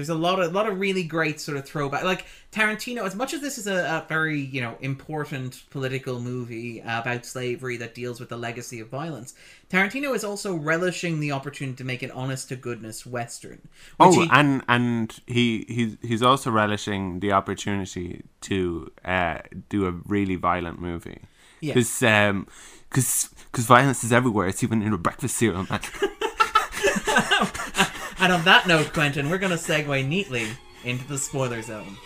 There's 0.00 0.08
a 0.08 0.14
lot 0.14 0.40
of 0.40 0.54
lot 0.54 0.66
of 0.66 0.80
really 0.80 1.02
great 1.02 1.40
sort 1.40 1.58
of 1.58 1.66
throwback. 1.66 2.04
Like 2.04 2.24
Tarantino, 2.52 3.04
as 3.04 3.14
much 3.14 3.34
as 3.34 3.42
this 3.42 3.58
is 3.58 3.66
a, 3.66 3.74
a 3.74 4.06
very 4.08 4.40
you 4.40 4.62
know 4.62 4.78
important 4.80 5.62
political 5.68 6.20
movie 6.20 6.80
about 6.80 7.26
slavery 7.26 7.76
that 7.76 7.94
deals 7.94 8.18
with 8.18 8.30
the 8.30 8.38
legacy 8.38 8.80
of 8.80 8.88
violence, 8.88 9.34
Tarantino 9.68 10.16
is 10.16 10.24
also 10.24 10.54
relishing 10.54 11.20
the 11.20 11.32
opportunity 11.32 11.76
to 11.76 11.84
make 11.84 12.02
an 12.02 12.10
honest 12.12 12.48
to 12.48 12.56
goodness 12.56 13.04
western. 13.04 13.68
Oh, 13.98 14.22
he, 14.22 14.28
and 14.32 14.62
and 14.68 15.20
he 15.26 15.66
he's 15.68 15.98
he's 16.00 16.22
also 16.22 16.50
relishing 16.50 17.20
the 17.20 17.32
opportunity 17.32 18.24
to 18.40 18.90
uh, 19.04 19.40
do 19.68 19.86
a 19.86 19.90
really 19.90 20.36
violent 20.36 20.80
movie. 20.80 21.20
Yeah. 21.60 21.74
Because 21.74 22.02
um, 22.02 22.46
cause, 22.88 23.28
cause 23.52 23.66
violence 23.66 24.02
is 24.02 24.14
everywhere. 24.14 24.48
It's 24.48 24.64
even 24.64 24.80
in 24.80 24.94
a 24.94 24.98
breakfast 24.98 25.36
cereal, 25.36 25.66
man. 25.68 25.80
and 28.20 28.32
on 28.32 28.44
that 28.44 28.66
note, 28.66 28.92
Quentin, 28.92 29.30
we're 29.30 29.38
going 29.38 29.50
to 29.50 29.56
segue 29.56 30.06
neatly 30.06 30.46
into 30.84 31.06
the 31.08 31.16
spoiler 31.16 31.62
zone. 31.62 31.96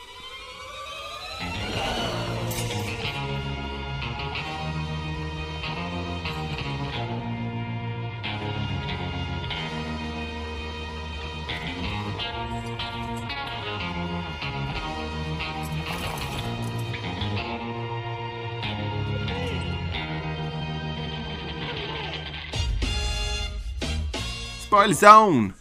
Spoil 24.60 24.92
zone. 24.92 25.54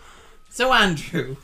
So, 0.54 0.72
Andrew, 0.72 1.38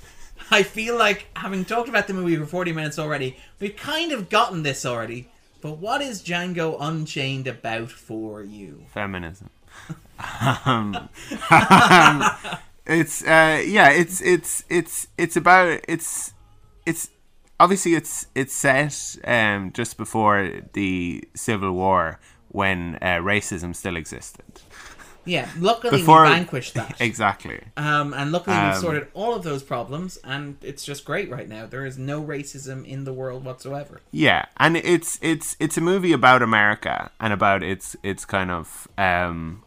I 0.51 0.61
feel 0.61 0.95
like 0.95 1.35
having 1.35 1.65
talked 1.65 1.89
about 1.89 2.05
the 2.05 2.13
movie 2.13 2.35
for 2.35 2.45
40 2.45 2.73
minutes 2.73 2.99
already, 2.99 3.37
we've 3.59 3.75
kind 3.75 4.11
of 4.11 4.29
gotten 4.29 4.61
this 4.61 4.85
already. 4.85 5.29
But 5.61 5.79
what 5.79 6.03
is 6.03 6.21
Django 6.21 6.77
Unchained 6.79 7.47
about 7.47 7.89
for 7.89 8.43
you? 8.43 8.85
feminism. 8.93 9.49
um, 10.63 11.09
it's 12.85 13.23
uh, 13.23 13.63
yeah, 13.65 13.89
it's 13.89 14.21
it's 14.21 14.63
it's 14.69 15.07
it's 15.17 15.35
about 15.35 15.81
it's 15.87 16.35
it's 16.85 17.09
obviously 17.59 17.95
it's 17.95 18.27
it's 18.35 18.53
set 18.53 19.17
um, 19.23 19.71
just 19.73 19.97
before 19.97 20.61
the 20.73 21.27
Civil 21.33 21.71
War 21.71 22.19
when 22.49 22.99
uh, 23.01 23.17
racism 23.17 23.75
still 23.75 23.95
existed. 23.95 24.61
Yeah, 25.25 25.47
luckily 25.59 25.97
Before- 25.99 26.23
we 26.23 26.29
vanquished 26.29 26.73
that. 26.75 26.95
Exactly. 27.09 27.59
Um, 27.77 28.13
and 28.13 28.31
luckily 28.31 28.55
we've 28.57 28.75
Um, 28.75 28.81
sorted 28.81 29.07
all 29.13 29.35
of 29.35 29.43
those 29.43 29.61
problems, 29.63 30.17
and 30.23 30.57
it's 30.63 30.83
just 30.85 31.05
great 31.05 31.29
right 31.29 31.47
now. 31.47 31.65
There 31.67 31.85
is 31.85 31.97
no 31.97 32.21
racism 32.23 32.85
in 32.85 33.03
the 33.03 33.13
world 33.13 33.43
whatsoever. 33.45 34.01
Yeah, 34.11 34.45
and 34.57 34.77
it's 34.77 35.19
it's 35.21 35.55
it's 35.59 35.77
a 35.77 35.81
movie 35.81 36.13
about 36.13 36.41
America 36.41 37.11
and 37.19 37.31
about 37.33 37.61
its 37.63 37.95
its 38.01 38.25
kind 38.25 38.49
of 38.49 38.87
um 38.97 39.63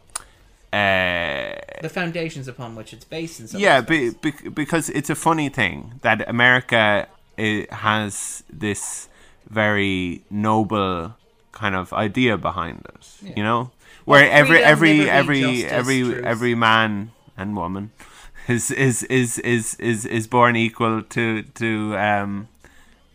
uh 0.73 1.53
The 1.81 1.89
foundations 1.89 2.47
upon 2.47 2.75
which 2.75 2.93
it's 2.93 3.05
based 3.05 3.39
in 3.39 3.47
some 3.47 3.61
yeah 3.61 3.81
be, 3.81 4.09
be, 4.21 4.31
because 4.49 4.89
it's 4.89 5.09
a 5.09 5.15
funny 5.15 5.49
thing 5.49 5.99
that 6.01 6.27
america 6.27 7.07
i 7.37 7.67
has 7.71 8.43
this 8.51 9.07
very 9.49 10.23
noble 10.31 11.13
kind 11.51 11.75
of 11.75 11.93
idea 11.93 12.37
behind 12.37 12.79
it 12.93 13.05
Yeah. 13.21 13.33
you 13.37 13.43
know 13.43 13.69
where 14.05 14.29
every 14.29 14.63
every 14.63 15.09
every 15.09 15.65
every 15.65 16.23
every 16.23 16.55
man 16.55 17.11
and 17.37 17.55
woman 17.55 17.91
is 18.47 18.71
is 18.71 19.03
is 19.03 19.39
is 19.39 19.75
is, 19.75 20.05
is 20.05 20.27
born 20.27 20.55
equal 20.55 21.01
to 21.01 21.43
to 21.43 21.95
um 21.97 22.47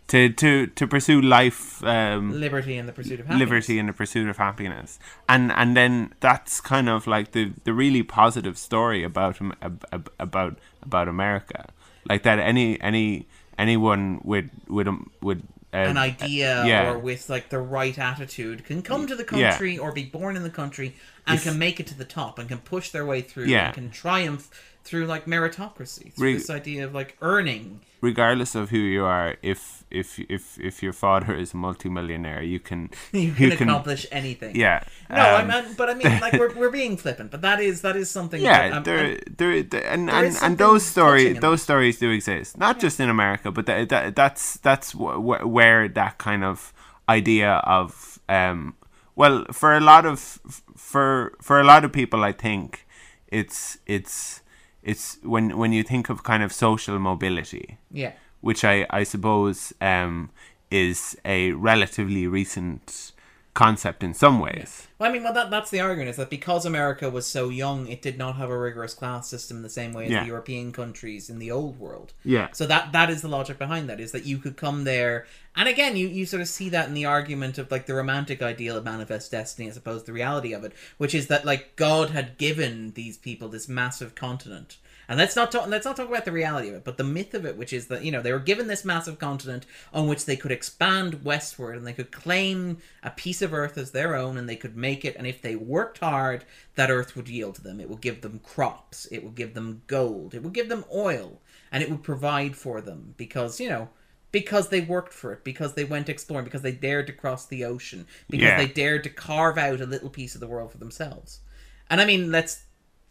to 0.08 0.30
to 0.30 0.66
to 0.68 0.86
pursue 0.86 1.20
life 1.20 1.84
um 1.84 2.40
liberty 2.40 2.76
and 2.76 2.88
the 2.88 2.92
pursuit 2.92 3.20
of 3.20 3.26
happiness. 3.26 3.40
liberty 3.40 3.78
and 3.78 3.88
the 3.88 3.92
pursuit 3.92 4.28
of 4.28 4.36
happiness. 4.38 4.98
And 5.28 5.52
and 5.52 5.76
then 5.76 6.14
that's 6.20 6.60
kind 6.60 6.88
of 6.88 7.06
like 7.06 7.32
the 7.32 7.52
the 7.64 7.72
really 7.74 8.02
positive 8.02 8.56
story 8.56 9.04
about 9.04 9.38
ab- 9.60 10.10
about 10.18 10.58
about 10.82 11.08
america. 11.08 11.68
Like 12.08 12.22
that 12.22 12.38
any 12.38 12.80
any 12.80 13.26
anyone 13.58 14.20
with 14.24 14.48
with 14.66 14.88
um, 14.88 15.10
with 15.20 15.42
an 15.72 15.96
idea 15.98 16.62
uh, 16.62 16.64
yeah. 16.64 16.90
or 16.90 16.98
with 16.98 17.28
like 17.28 17.50
the 17.50 17.58
right 17.58 17.98
attitude 17.98 18.64
can 18.64 18.80
come 18.82 19.06
to 19.06 19.14
the 19.14 19.26
Yeah. 19.36 19.50
country 19.50 19.76
or 19.78 19.92
be 19.92 20.04
born 20.04 20.36
in 20.36 20.42
the 20.42 20.50
country 20.50 20.94
and 21.26 21.36
If- 21.36 21.44
can 21.44 21.58
make 21.58 21.78
it 21.78 21.86
to 21.88 21.94
the 21.98 22.04
top 22.06 22.38
and 22.38 22.48
can 22.48 22.58
push 22.58 22.90
their 22.90 23.04
way 23.04 23.20
through 23.20 23.46
Yeah. 23.46 23.66
and 23.66 23.74
can 23.74 23.90
triumph 23.90 24.48
through 24.84 25.06
like 25.06 25.26
meritocracy 25.26 26.14
through 26.14 26.24
Re- 26.28 26.34
this 26.34 26.48
idea 26.48 26.84
of 26.86 26.94
like 26.94 27.16
earning 27.20 27.80
regardless 28.00 28.54
of 28.54 28.70
who 28.70 28.78
you 28.78 29.04
are 29.04 29.36
if 29.42 29.77
if 29.90 30.18
if 30.28 30.58
if 30.60 30.82
your 30.82 30.92
father 30.92 31.34
is 31.34 31.54
a 31.54 31.56
multimillionaire 31.56 32.42
you 32.42 32.60
can 32.60 32.90
you 33.12 33.32
can, 33.32 33.52
accomplish 33.52 34.06
anything. 34.12 34.54
Yeah 34.56 34.84
no 35.10 35.36
um, 35.36 35.50
I 35.50 35.62
mean, 35.62 35.74
but 35.76 35.88
I 35.88 35.94
mean, 35.94 36.20
like 36.20 36.34
we're, 36.34 36.54
we're 36.56 36.70
being 36.70 36.96
flippant, 36.96 37.30
but 37.30 37.40
that 37.40 37.60
is 37.60 37.80
that 37.80 37.96
is 37.96 38.10
something. 38.10 38.42
yeah, 38.42 38.68
that, 38.68 38.76
um, 38.76 38.82
there, 38.84 39.06
um, 39.06 39.18
there, 39.36 39.62
there, 39.62 39.86
and 39.86 40.08
there 40.08 40.24
and, 40.24 40.36
and 40.42 40.58
those 40.58 40.84
stories, 40.84 41.38
those 41.40 41.62
stories 41.62 41.98
do 41.98 42.10
exist, 42.10 42.58
not 42.58 42.78
just 42.78 43.00
in 43.00 43.08
America, 43.08 43.50
but 43.50 43.66
that, 43.66 43.88
that 43.88 44.14
that's 44.14 44.58
that's 44.58 44.92
wh- 44.92 45.46
where 45.46 45.88
that 45.88 46.18
kind 46.18 46.44
of 46.44 46.74
idea 47.08 47.52
of 47.64 48.18
um, 48.28 48.74
well, 49.16 49.46
for 49.50 49.74
a 49.74 49.80
lot 49.80 50.04
of 50.04 50.40
for 50.76 51.32
for 51.40 51.58
a 51.58 51.64
lot 51.64 51.84
of 51.84 51.92
people, 51.92 52.22
I 52.22 52.32
think 52.32 52.86
it's 53.28 53.78
it's 53.86 54.42
it's 54.82 55.18
when 55.22 55.56
when 55.56 55.72
you 55.72 55.82
think 55.82 56.10
of 56.10 56.22
kind 56.22 56.42
of 56.42 56.52
social 56.52 56.98
mobility, 56.98 57.78
yeah, 57.90 58.12
which 58.40 58.64
I 58.64 58.86
I 58.90 59.04
suppose 59.04 59.72
um, 59.80 60.30
is 60.70 61.16
a 61.24 61.52
relatively 61.52 62.26
recent 62.26 63.12
concept 63.54 64.04
in 64.04 64.14
some 64.14 64.38
ways. 64.38 64.86
Well, 65.00 65.10
I 65.10 65.12
mean, 65.12 65.24
well, 65.24 65.32
that 65.32 65.50
that's 65.50 65.70
the 65.70 65.80
argument 65.80 66.10
is 66.10 66.16
that 66.16 66.30
because 66.30 66.64
America 66.64 67.10
was 67.10 67.26
so 67.26 67.48
young, 67.48 67.88
it 67.88 68.00
did 68.02 68.16
not 68.16 68.36
have 68.36 68.50
a 68.50 68.58
rigorous 68.58 68.94
class 68.94 69.28
system 69.28 69.62
the 69.62 69.68
same 69.68 69.92
way 69.92 70.04
as 70.04 70.10
Yeah. 70.12 70.20
the 70.20 70.28
European 70.28 70.70
countries 70.70 71.28
in 71.28 71.40
the 71.40 71.50
old 71.50 71.80
world. 71.80 72.12
Yeah. 72.24 72.48
So 72.52 72.66
that 72.66 72.92
that 72.92 73.10
is 73.10 73.20
the 73.22 73.28
logic 73.28 73.58
behind 73.58 73.88
that 73.88 73.98
is 73.98 74.12
that 74.12 74.24
you 74.24 74.38
could 74.38 74.56
come 74.56 74.84
there, 74.84 75.26
and 75.56 75.68
again, 75.68 75.96
you 75.96 76.06
you 76.06 76.24
sort 76.24 76.40
of 76.42 76.48
see 76.48 76.68
that 76.68 76.86
in 76.88 76.94
the 76.94 77.04
argument 77.06 77.58
of 77.58 77.68
like 77.70 77.86
the 77.86 77.94
romantic 77.94 78.42
ideal 78.42 78.76
of 78.76 78.84
manifest 78.84 79.32
destiny 79.32 79.68
as 79.68 79.76
opposed 79.76 80.06
to 80.06 80.12
the 80.12 80.16
reality 80.16 80.52
of 80.52 80.62
it, 80.62 80.72
which 80.98 81.14
is 81.14 81.26
that 81.26 81.44
like 81.44 81.74
God 81.74 82.10
had 82.10 82.38
given 82.38 82.92
these 82.92 83.16
people 83.16 83.48
this 83.48 83.68
massive 83.68 84.14
continent. 84.14 84.76
And 85.08 85.18
let's 85.18 85.34
not 85.34 85.50
talk. 85.50 85.66
Let's 85.68 85.86
not 85.86 85.96
talk 85.96 86.08
about 86.08 86.26
the 86.26 86.32
reality 86.32 86.68
of 86.68 86.74
it, 86.74 86.84
but 86.84 86.98
the 86.98 87.04
myth 87.04 87.32
of 87.32 87.46
it, 87.46 87.56
which 87.56 87.72
is 87.72 87.86
that 87.86 88.04
you 88.04 88.12
know 88.12 88.20
they 88.20 88.32
were 88.32 88.38
given 88.38 88.66
this 88.66 88.84
massive 88.84 89.18
continent 89.18 89.64
on 89.92 90.06
which 90.06 90.26
they 90.26 90.36
could 90.36 90.52
expand 90.52 91.24
westward 91.24 91.76
and 91.76 91.86
they 91.86 91.94
could 91.94 92.12
claim 92.12 92.76
a 93.02 93.10
piece 93.10 93.40
of 93.40 93.54
Earth 93.54 93.78
as 93.78 93.92
their 93.92 94.14
own, 94.14 94.36
and 94.36 94.46
they 94.48 94.56
could 94.56 94.76
make 94.76 95.06
it. 95.06 95.16
And 95.16 95.26
if 95.26 95.40
they 95.40 95.56
worked 95.56 95.98
hard, 95.98 96.44
that 96.74 96.90
Earth 96.90 97.16
would 97.16 97.28
yield 97.28 97.54
to 97.54 97.62
them. 97.62 97.80
It 97.80 97.88
would 97.88 98.02
give 98.02 98.20
them 98.20 98.40
crops. 98.44 99.06
It 99.10 99.24
would 99.24 99.34
give 99.34 99.54
them 99.54 99.82
gold. 99.86 100.34
It 100.34 100.42
would 100.42 100.52
give 100.52 100.68
them 100.68 100.84
oil, 100.94 101.40
and 101.72 101.82
it 101.82 101.90
would 101.90 102.02
provide 102.02 102.54
for 102.54 102.82
them 102.82 103.14
because 103.16 103.58
you 103.60 103.70
know 103.70 103.88
because 104.30 104.68
they 104.68 104.82
worked 104.82 105.14
for 105.14 105.32
it, 105.32 105.42
because 105.42 105.72
they 105.72 105.84
went 105.84 106.10
exploring, 106.10 106.44
because 106.44 106.60
they 106.60 106.72
dared 106.72 107.06
to 107.06 107.14
cross 107.14 107.46
the 107.46 107.64
ocean, 107.64 108.06
because 108.28 108.48
Yeah. 108.48 108.58
they 108.58 108.66
dared 108.66 109.04
to 109.04 109.10
carve 109.10 109.56
out 109.56 109.80
a 109.80 109.86
little 109.86 110.10
piece 110.10 110.34
of 110.34 110.40
the 110.40 110.46
world 110.46 110.70
for 110.70 110.76
themselves. 110.76 111.40
And 111.88 111.98
I 111.98 112.04
mean, 112.04 112.30
let's 112.30 112.64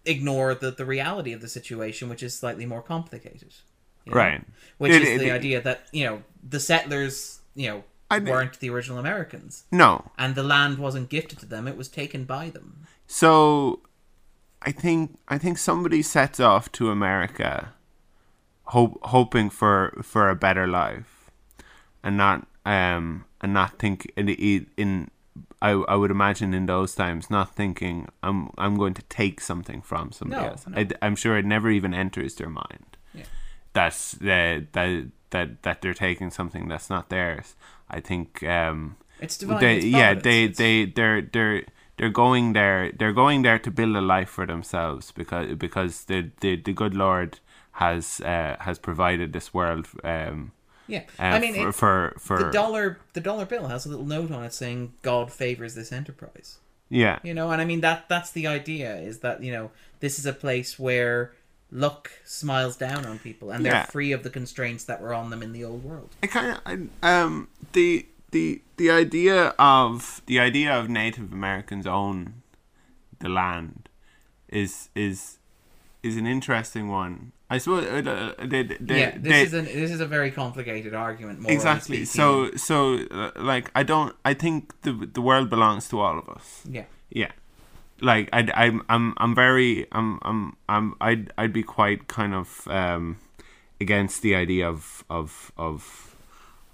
ignore 0.09 0.55
the, 0.55 0.71
the 0.71 0.85
reality 0.85 1.33
of 1.33 1.41
the 1.41 1.47
situation, 1.47 2.09
which 2.09 2.23
is 2.23 2.37
slightly 2.37 2.65
more 2.65 2.81
complicated. 2.81 3.53
you 4.05 4.11
know? 4.11 4.17
Right. 4.17 4.41
Which 4.77 4.93
It- 4.93 5.01
is 5.01 5.09
it- 5.09 5.19
the 5.19 5.29
it- 5.29 5.39
idea 5.39 5.61
that, 5.61 5.87
you 5.91 6.05
know, 6.05 6.23
the 6.47 6.59
settlers, 6.59 7.39
you 7.55 7.67
know, 7.69 7.83
I- 8.09 8.19
weren't 8.19 8.59
the 8.59 8.69
original 8.69 8.97
Americans. 8.99 9.65
No, 9.71 10.11
And 10.17 10.33
the 10.35 10.43
land 10.43 10.77
wasn't 10.77 11.09
gifted 11.09 11.39
to 11.39 11.45
them, 11.45 11.67
it 11.67 11.75
was 11.77 11.89
taken 11.89 12.23
by 12.23 12.49
them. 12.49 12.87
So, 13.05 13.81
I 14.61 14.71
think 14.71 15.17
I 15.27 15.37
think 15.37 15.57
somebody 15.57 16.01
sets 16.01 16.39
off 16.39 16.71
to 16.73 16.89
America, 16.89 17.73
hope 18.65 18.97
hoping 19.03 19.49
for 19.49 19.97
for 20.01 20.29
a 20.29 20.35
better 20.35 20.67
life, 20.67 21.29
and 22.03 22.17
not 22.17 22.47
um 22.65 23.25
and 23.41 23.53
not 23.53 23.77
think 23.77 24.11
in 24.17 24.29
in, 24.29 24.67
in 24.77 25.11
I 25.61 25.71
I 25.71 25.95
would 25.95 26.11
imagine 26.11 26.53
in 26.53 26.65
those 26.65 26.95
times 26.95 27.29
not 27.29 27.55
thinking 27.55 28.07
I'm 28.21 28.51
I'm 28.57 28.75
going 28.77 28.93
to 28.95 29.01
take 29.03 29.41
something 29.41 29.81
from 29.81 30.11
somebody 30.11 30.41
No, 30.41 30.49
else. 30.49 30.65
no. 30.67 30.77
I, 30.77 31.05
am 31.05 31.15
sure 31.15 31.37
it 31.37 31.45
never 31.45 31.69
even 31.69 31.93
enters 31.93 32.35
their 32.35 32.49
mind. 32.49 32.97
Yeah. 33.13 33.23
That's 33.73 34.11
that 34.13 34.73
that 34.73 35.05
that 35.31 35.63
that 35.63 35.81
they're 35.81 35.93
taking 35.93 36.29
something 36.31 36.67
that's 36.67 36.89
not 36.89 37.09
theirs. 37.09 37.55
I 37.89 37.99
think 37.99 38.43
um 38.43 38.97
It's 39.19 39.37
divine. 39.37 39.59
They, 39.59 39.77
it's 39.77 39.85
yeah, 39.85 40.13
they 40.13 40.43
it's... 40.45 40.57
they 40.57 40.85
they're 40.85 41.21
they're 41.21 41.63
they're 41.97 42.09
going 42.09 42.53
there. 42.53 42.91
They're 42.91 43.13
going 43.13 43.41
there 43.41 43.57
to 43.59 43.71
build 43.71 43.95
a 43.95 44.01
life 44.01 44.29
for 44.29 44.45
themselves 44.45 45.11
because 45.11 45.55
because 45.55 46.05
the 46.05 46.29
the, 46.41 46.55
the 46.55 46.73
good 46.73 46.93
Lord 46.93 47.39
has 47.71 48.21
uh, 48.21 48.57
has 48.59 48.77
provided 48.79 49.33
this 49.33 49.53
world. 49.53 49.87
Um, 50.03 50.51
Yeah. 50.87 51.03
uh, 51.19 51.23
I 51.23 51.39
mean, 51.39 51.53
for 51.53 51.71
for, 51.71 52.13
for 52.19 52.37
the 52.43 52.51
dollar 52.51 52.99
the 53.13 53.21
dollar 53.21 53.45
bill 53.45 53.67
has 53.67 53.85
a 53.85 53.89
little 53.89 54.05
note 54.05 54.31
on 54.31 54.43
it 54.43 54.53
saying 54.53 54.93
God 55.01 55.31
favors 55.31 55.75
this 55.75 55.91
enterprise. 55.91 56.57
yeah 56.89 57.19
you 57.23 57.33
know 57.33 57.51
and 57.51 57.61
i 57.61 57.65
mean 57.65 57.81
that 57.81 58.07
that's 58.07 58.31
the 58.31 58.47
idea 58.47 58.95
is 59.09 59.19
that 59.19 59.43
you 59.43 59.51
know 59.51 59.69
this 59.99 60.17
is 60.19 60.25
a 60.25 60.31
place 60.31 60.79
where 60.79 61.33
luck 61.69 62.09
smiles 62.23 62.77
down 62.77 63.05
on 63.05 63.19
people 63.19 63.51
and 63.51 63.65
they're 63.65 63.73
Yeah. 63.73 63.85
free 63.87 64.13
of 64.13 64.23
the 64.23 64.29
constraints 64.29 64.85
that 64.85 65.01
were 65.01 65.13
on 65.13 65.29
them 65.29 65.43
in 65.43 65.51
the 65.51 65.63
old 65.65 65.83
world 65.83 66.15
I 66.23 66.27
kind 66.27 66.49
of 66.65 66.89
um 67.03 67.49
the 67.73 68.05
the 68.31 68.61
the 68.77 68.89
idea 68.89 69.53
of 69.59 70.21
the 70.27 70.39
idea 70.39 70.71
of 70.79 70.87
Native 70.89 71.33
Americans 71.33 71.85
own 71.85 72.41
the 73.19 73.27
land 73.29 73.89
is 74.47 74.87
is 74.95 75.39
is 76.03 76.15
an 76.15 76.25
interesting 76.27 76.87
one. 76.89 77.31
I 77.49 77.59
suppose 77.59 77.85
uh, 77.85 78.33
they, 78.39 78.63
they, 78.63 78.99
yeah 78.99 79.11
this 79.17 79.31
they- 79.31 79.43
is 79.43 79.53
an 79.53 79.65
this 79.65 79.91
is 79.91 80.01
a 80.01 80.05
very 80.05 80.31
complicated 80.31 80.93
argument 80.93 81.45
exactly. 81.49 82.03
so 82.05 82.51
so 82.55 82.97
uh, 83.09 83.31
like 83.37 83.71
i 83.73 83.83
don't 83.83 84.13
i 84.25 84.33
think 84.33 84.73
the 84.81 84.91
the 84.91 85.21
world 85.21 85.49
belongs 85.49 85.87
to 85.89 85.99
all 85.99 86.17
of 86.19 86.27
us. 86.29 86.63
Yeah. 86.69 86.85
Yeah. 87.09 87.31
Like 88.01 88.27
i 88.33 88.39
i'm 88.65 88.83
i'm, 88.89 89.13
I'm 89.17 89.33
very 89.33 89.87
i'm 89.91 90.19
i'm 90.23 90.57
i'm 90.67 90.93
i'd 90.99 91.31
i'd 91.37 91.53
be 91.53 91.63
quite 91.63 92.07
kind 92.07 92.33
of 92.35 92.67
um 92.67 93.17
against 93.79 94.21
the 94.21 94.35
idea 94.35 94.67
of 94.69 95.03
of 95.09 95.51
of 95.57 96.03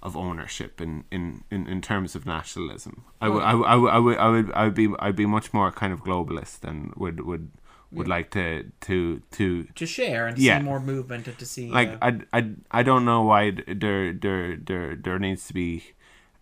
of 0.02 0.16
ownership 0.18 0.80
in, 0.82 1.04
in, 1.10 1.44
in, 1.50 1.66
in 1.66 1.80
terms 1.80 2.14
of 2.14 2.26
nationalism. 2.26 3.04
I 3.22 3.28
would, 3.30 3.42
I, 3.42 3.54
would- 3.54 3.64
I, 3.66 3.76
would, 3.76 3.88
I 3.90 3.98
would 3.98 4.18
I 4.18 4.28
would 4.28 4.52
I 4.52 4.64
would 4.64 4.74
be 4.74 4.88
I'd 4.98 5.16
be 5.16 5.24
much 5.24 5.54
more 5.54 5.70
kind 5.72 5.92
of 5.94 6.00
globalist 6.00 6.62
and 6.62 6.92
would 6.96 7.20
would 7.24 7.48
would 7.96 8.08
like 8.08 8.30
to 8.30 8.70
to 8.80 9.20
to 9.32 9.64
to 9.74 9.86
share 9.86 10.26
and 10.26 10.36
to 10.36 10.42
Yeah. 10.42 10.58
see 10.58 10.64
more 10.64 10.80
movement 10.80 11.26
and 11.28 11.38
to 11.38 11.46
see 11.46 11.70
like 11.70 11.90
uh, 12.02 12.12
I, 12.32 12.38
I, 12.38 12.50
I 12.80 12.82
don't 12.82 13.04
know 13.04 13.22
why 13.22 13.52
there 13.66 14.12
there 14.12 14.56
there 14.56 14.96
there 14.96 15.18
needs 15.18 15.46
to 15.48 15.54
be 15.54 15.82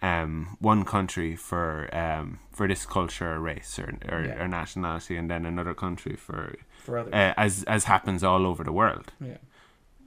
um 0.03 0.57
one 0.61 0.85
country 0.85 1.37
for 1.37 1.89
um 1.95 2.39
for 2.51 2.67
this 2.69 2.85
culture 2.87 3.33
or 3.35 3.41
race 3.41 3.79
or 3.79 3.89
or, 4.11 4.25
Yeah. 4.25 4.43
or 4.43 4.49
nationality 4.49 5.17
and 5.17 5.29
then 5.31 5.47
another 5.47 5.75
country 5.75 6.17
for 6.17 6.55
for 6.85 6.99
others. 6.99 7.13
uh, 7.15 7.35
as 7.37 7.63
as 7.65 7.85
happens 7.85 8.23
all 8.25 8.45
over 8.47 8.65
the 8.65 8.73
world. 8.73 9.13
Yeah. 9.21 9.39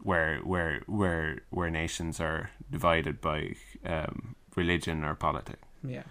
Where 0.04 0.38
where 0.44 0.82
where 0.88 1.40
where 1.50 1.70
nations 1.72 2.20
are 2.20 2.50
divided 2.70 3.22
by 3.22 3.56
um 3.86 4.36
religion 4.56 5.04
or 5.04 5.16
politics. 5.16 5.68
Yeah. 5.84 6.04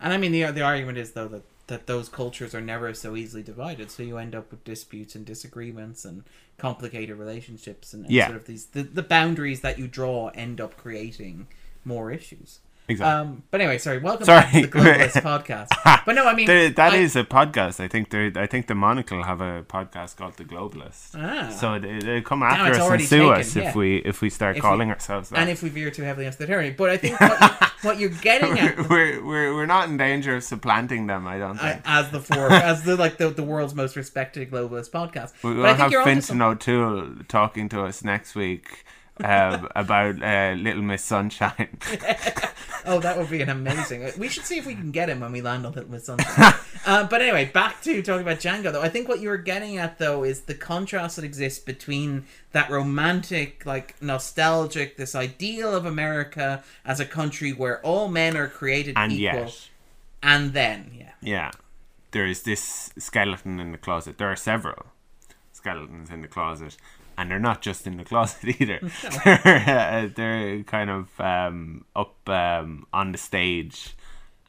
And 0.00 0.12
I 0.12 0.16
mean, 0.18 0.32
the 0.32 0.52
the 0.52 0.62
argument 0.62 0.98
is 0.98 1.12
though 1.12 1.28
that 1.28 1.42
that 1.66 1.86
those 1.86 2.08
cultures 2.08 2.54
are 2.54 2.60
never 2.60 2.92
so 2.94 3.16
easily 3.16 3.42
divided, 3.42 3.90
so 3.90 4.02
you 4.02 4.18
end 4.18 4.34
up 4.34 4.50
with 4.50 4.64
disputes 4.64 5.14
and 5.14 5.24
disagreements 5.24 6.04
and 6.04 6.24
complicated 6.58 7.16
relationships 7.16 7.94
and, 7.94 8.04
and 8.04 8.12
Yeah. 8.12 8.26
sort 8.26 8.36
of 8.36 8.46
these 8.46 8.66
the, 8.66 8.82
the 8.82 9.02
boundaries 9.02 9.60
that 9.62 9.78
you 9.78 9.88
draw 9.88 10.28
end 10.34 10.60
up 10.60 10.76
creating 10.76 11.46
more 11.84 12.10
issues. 12.10 12.60
Exactly. 12.86 13.12
Um, 13.30 13.42
but 13.50 13.62
anyway, 13.62 13.78
sorry. 13.78 13.98
Welcome 13.98 14.26
Sorry. 14.26 14.42
back 14.42 14.52
to 14.52 14.60
the 14.60 14.68
Globalist 14.68 15.22
podcast. 15.22 15.68
But 16.04 16.16
no, 16.16 16.26
I 16.26 16.34
mean 16.34 16.46
There- 16.46 16.68
that 16.68 16.92
I- 16.92 16.96
is 16.98 17.16
a 17.16 17.24
podcast. 17.24 17.80
I 17.80 17.88
think 17.88 18.10
there. 18.10 18.30
I 18.36 18.46
think 18.46 18.66
the 18.66 18.74
Monocle 18.74 19.22
have 19.22 19.40
a 19.40 19.62
podcast 19.66 20.16
called 20.16 20.34
The 20.36 20.44
Globalist. 20.44 21.12
Ah. 21.16 21.48
So 21.48 21.78
they, 21.78 21.98
they 21.98 22.20
come 22.20 22.42
after 22.42 22.78
us 22.78 22.90
and 22.90 23.00
sue 23.02 23.16
taken, 23.30 23.40
us 23.40 23.56
yeah. 23.56 23.68
if 23.70 23.74
we 23.74 23.96
if 23.98 24.20
we 24.20 24.28
start 24.28 24.56
If 24.58 24.62
we- 24.62 24.68
calling 24.68 24.90
ourselves 24.90 25.30
that. 25.30 25.38
and 25.38 25.48
if 25.48 25.62
we 25.62 25.70
veer 25.70 25.90
too 25.90 26.02
heavily 26.02 26.26
into 26.26 26.36
the 26.36 26.46
territory, 26.46 26.74
but 26.76 26.90
I 26.90 26.96
think 26.98 27.18
what, 27.18 27.40
you, 27.40 27.66
what 27.88 27.98
you're 27.98 28.10
getting 28.10 28.58
at 28.58 28.76
we're, 28.90 29.24
we're 29.24 29.54
we're 29.54 29.64
not 29.66 29.88
in 29.88 29.96
danger 29.96 30.36
of 30.36 30.44
supplanting 30.44 31.06
them. 31.06 31.26
I 31.26 31.38
don't 31.38 31.58
I, 31.62 31.72
think. 31.72 31.82
as 31.86 32.10
the 32.10 32.20
four 32.20 32.50
as 32.52 32.82
the 32.82 32.96
like 32.96 33.16
the, 33.16 33.30
the 33.30 33.42
world's 33.44 33.74
most 33.74 33.96
respected 33.96 34.50
globalist 34.50 34.90
podcast. 34.90 35.32
We 35.42 35.54
will 35.54 35.64
I 35.64 35.68
think 35.70 35.78
have 35.78 35.90
you're 35.90 36.42
O'Toole 36.42 37.14
talking 37.28 37.70
to 37.70 37.82
us 37.84 38.04
next 38.04 38.34
week 38.34 38.84
um, 39.22 39.68
about 39.76 40.22
uh, 40.22 40.54
Little 40.58 40.82
Miss 40.82 41.04
Sunshine. 41.04 41.78
Oh, 42.86 43.00
that 43.00 43.16
would 43.16 43.30
be 43.30 43.40
an 43.40 43.48
amazing. 43.48 44.10
We 44.18 44.28
should 44.28 44.44
see 44.44 44.58
if 44.58 44.66
we 44.66 44.74
can 44.74 44.90
get 44.90 45.08
him 45.08 45.20
when 45.20 45.32
we 45.32 45.40
land 45.40 45.64
on 45.64 45.72
Little 45.72 45.90
Miss 45.90 46.04
Sunshine. 46.04 46.54
uh, 46.86 47.04
but 47.06 47.22
anyway, 47.22 47.46
back 47.46 47.82
to 47.82 48.02
talking 48.02 48.22
about 48.22 48.38
Django. 48.38 48.72
Though 48.72 48.82
I 48.82 48.88
think 48.88 49.08
what 49.08 49.20
you 49.20 49.30
were 49.30 49.38
getting 49.38 49.78
at 49.78 49.98
though 49.98 50.22
is 50.22 50.42
the 50.42 50.54
contrast 50.54 51.16
that 51.16 51.24
exists 51.24 51.58
between 51.58 52.26
that 52.52 52.70
romantic, 52.70 53.64
like 53.64 54.00
nostalgic, 54.02 54.96
this 54.96 55.14
ideal 55.14 55.74
of 55.74 55.86
America 55.86 56.62
as 56.84 57.00
a 57.00 57.06
country 57.06 57.52
where 57.52 57.80
all 57.80 58.08
men 58.08 58.36
are 58.36 58.48
created 58.48 58.94
and 58.98 59.12
equal, 59.12 59.40
yet, 59.40 59.68
and 60.22 60.52
then 60.52 60.90
yeah, 60.94 61.12
yeah, 61.22 61.50
there 62.10 62.26
is 62.26 62.42
this 62.42 62.92
skeleton 62.98 63.60
in 63.60 63.72
the 63.72 63.78
closet. 63.78 64.18
There 64.18 64.30
are 64.30 64.36
several 64.36 64.86
skeletons 65.52 66.10
in 66.10 66.20
the 66.20 66.28
closet, 66.28 66.76
and 67.16 67.30
they're 67.30 67.38
not 67.38 67.62
just 67.62 67.86
in 67.86 67.96
the 67.96 68.04
closet 68.04 68.56
either. 68.60 68.80
they're, 69.24 69.64
uh, 70.06 70.08
they're 70.14 70.62
kind 70.64 70.90
of 70.90 71.20
um, 71.20 71.84
up 71.94 72.16
um, 72.28 72.86
on 72.92 73.12
the 73.12 73.18
stage, 73.18 73.94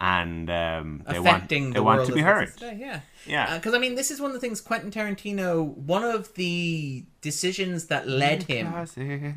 and 0.01 0.49
um, 0.49 1.03
they 1.09 1.19
want 1.19 1.47
they 1.49 1.59
the 1.71 1.83
want 1.83 2.05
to 2.07 2.13
be 2.13 2.21
heard. 2.21 2.51
today, 2.53 2.77
Yeah. 2.79 2.99
Yeah. 3.25 3.57
Because 3.57 3.73
I 3.73 3.79
mean, 3.79 3.95
this 3.95 4.11
is 4.11 4.19
one 4.19 4.29
of 4.29 4.33
the 4.35 4.39
things 4.39 4.61
Quentin 4.61 4.91
Tarantino. 4.91 5.63
One 5.65 6.03
of 6.03 6.33
the 6.35 7.05
decisions 7.21 7.85
that 7.87 8.07
led 8.07 8.43
him 8.43 8.71
Classic. 8.71 9.33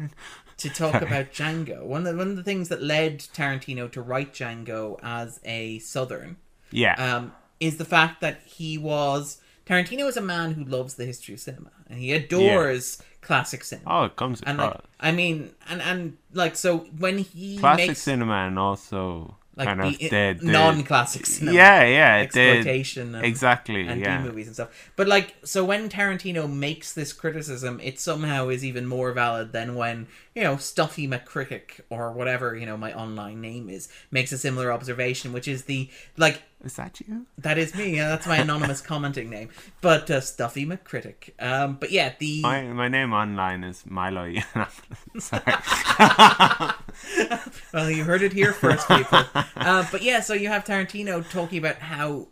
to 0.59 0.69
talk 0.69 0.95
about 1.03 1.33
Django. 1.33 1.85
One 1.85 2.07
of 2.07 2.13
the, 2.13 2.19
one 2.19 2.31
of 2.31 2.37
the 2.37 2.43
things 2.43 2.69
that 2.69 2.83
led 2.83 3.21
Tarantino 3.21 3.91
to 3.93 4.03
write 4.03 4.35
Django 4.35 4.99
as 5.03 5.41
a 5.45 5.79
Southern 5.79 6.37
Yeah. 6.71 6.95
um, 7.17 7.33
is 7.61 7.77
the 7.79 7.85
fact 7.85 8.21
that 8.21 8.43
he 8.45 8.77
was 8.79 9.39
Tarantino 9.67 10.07
is 10.09 10.17
a 10.17 10.23
man 10.23 10.53
who 10.53 10.65
loves 10.65 10.95
the 10.95 11.05
history 11.07 11.35
of 11.35 11.41
cinema 11.41 11.71
and 11.89 11.99
he 12.01 12.13
adores 12.13 13.03
classic 13.21 13.65
cinema. 13.65 13.91
oh, 13.91 14.05
it 14.05 14.17
comes 14.17 14.41
and 14.43 14.59
like. 14.59 14.81
I 15.01 15.13
mean, 15.13 15.51
and 15.69 15.83
and 15.83 16.17
like 16.33 16.57
so 16.57 16.79
when 16.99 17.19
he 17.19 17.59
Classic 17.59 17.89
makes 17.89 18.03
cinema 18.03 18.47
and 18.47 18.59
also 18.59 19.37
like 19.57 19.67
kind 19.67 19.81
of 19.81 19.99
the, 19.99 20.09
the, 20.09 20.37
the 20.41 20.47
non-classic 20.53 21.27
cinema, 21.27 21.57
Yeah, 21.57 21.83
yeah. 21.85 22.19
the- 22.19 22.41
exploitation, 22.41 23.15
and, 23.17 23.25
exactly. 23.25 23.89
and 23.89 24.01
yeah. 24.01 24.23
Movies 24.23 24.47
and 24.47 24.55
stuff. 24.55 24.91
But 24.95 25.09
like, 25.09 25.35
so 25.43 25.65
when 25.65 25.89
Tarantino 25.89 26.49
makes 26.49 26.93
this 26.93 27.13
criticism, 27.13 27.81
it 27.83 27.99
somehow 27.99 28.51
is 28.51 28.65
even 28.65 28.87
more 28.87 29.11
valid 29.13 29.53
than 29.53 29.75
when 29.75 30.07
you 30.35 30.45
know 30.45 30.57
Stuffy 30.59 31.09
McCritic 31.09 31.81
or 31.91 32.13
whatever 32.13 32.57
you 32.57 32.67
know 32.67 32.77
my 32.77 32.93
online 32.93 33.41
name 33.41 33.69
is 33.69 33.89
makes 34.13 34.31
a 34.31 34.39
similar 34.39 34.71
observation, 34.73 35.33
which 35.33 35.49
is 35.49 35.65
the 35.65 35.91
like 36.17 36.43
Is 36.65 36.75
that 36.75 37.01
you? 37.01 37.27
that 37.39 37.57
is 37.57 37.75
me. 37.75 37.97
Yeah, 37.97 38.09
that's 38.09 38.27
my 38.27 38.39
anonymous 38.39 38.81
commenting 38.81 39.31
name. 39.31 39.51
But 39.81 40.11
uh, 40.11 40.21
Stuffy 40.21 40.67
McCritic. 40.67 41.31
Um, 41.39 41.77
but 41.79 41.93
yeah, 41.93 42.15
the 42.19 42.43
My 42.43 42.63
my 42.65 42.89
name 42.89 43.13
online 43.13 43.63
is 43.63 43.85
Milo 43.87 44.27
Yiannopoulos. 44.27 45.23
Sorry. 47.17 47.45
well, 47.73 47.91
you 47.91 48.03
heard 48.03 48.23
it 48.23 48.33
here 48.33 48.53
first, 48.53 48.89
people. 48.89 49.23
Uh, 49.55 49.87
but 49.93 50.03
yeah, 50.03 50.19
so 50.21 50.35
you 50.35 50.49
have 50.49 50.65
Tarantino 50.65 51.29
talking 51.31 51.59
about 51.59 51.77
how 51.77 52.27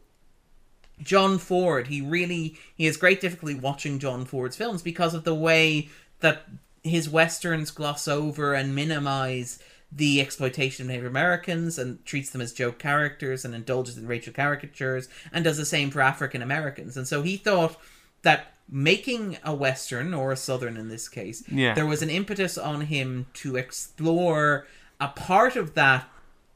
John 1.00 1.38
Ford, 1.38 1.86
he 1.86 2.00
really 2.00 2.56
he 2.74 2.86
has 2.86 2.96
great 2.96 3.20
difficulty 3.20 3.54
watching 3.54 3.98
John 3.98 4.24
Ford's 4.24 4.56
films 4.56 4.82
because 4.82 5.14
of 5.14 5.24
the 5.24 5.34
way 5.34 5.88
that 6.20 6.46
his 6.82 7.08
westerns 7.08 7.70
gloss 7.70 8.08
over 8.08 8.54
and 8.54 8.74
minimize 8.74 9.58
the 9.92 10.20
exploitation 10.20 10.84
of 10.84 10.88
Native 10.88 11.06
Americans 11.06 11.78
and 11.78 12.04
treats 12.04 12.30
them 12.30 12.40
as 12.40 12.52
joke 12.52 12.78
characters 12.78 13.44
and 13.44 13.54
indulges 13.54 13.96
in 13.96 14.06
racial 14.06 14.32
caricatures 14.32 15.08
and 15.32 15.44
does 15.44 15.56
the 15.56 15.64
same 15.64 15.90
for 15.90 16.00
African 16.00 16.42
Americans. 16.42 16.96
And 16.96 17.06
so 17.06 17.22
he 17.22 17.36
thought 17.36 17.76
that 18.22 18.52
making 18.68 19.38
a 19.44 19.54
western 19.54 20.12
or 20.12 20.32
a 20.32 20.36
southern 20.36 20.76
in 20.76 20.88
this 20.88 21.08
case, 21.08 21.44
Yeah. 21.48 21.74
there 21.74 21.86
was 21.86 22.02
an 22.02 22.10
impetus 22.10 22.58
on 22.58 22.82
him 22.82 23.26
to 23.34 23.56
explore 23.56 24.66
a 25.00 25.08
part 25.08 25.54
of 25.56 25.74
that 25.74 26.08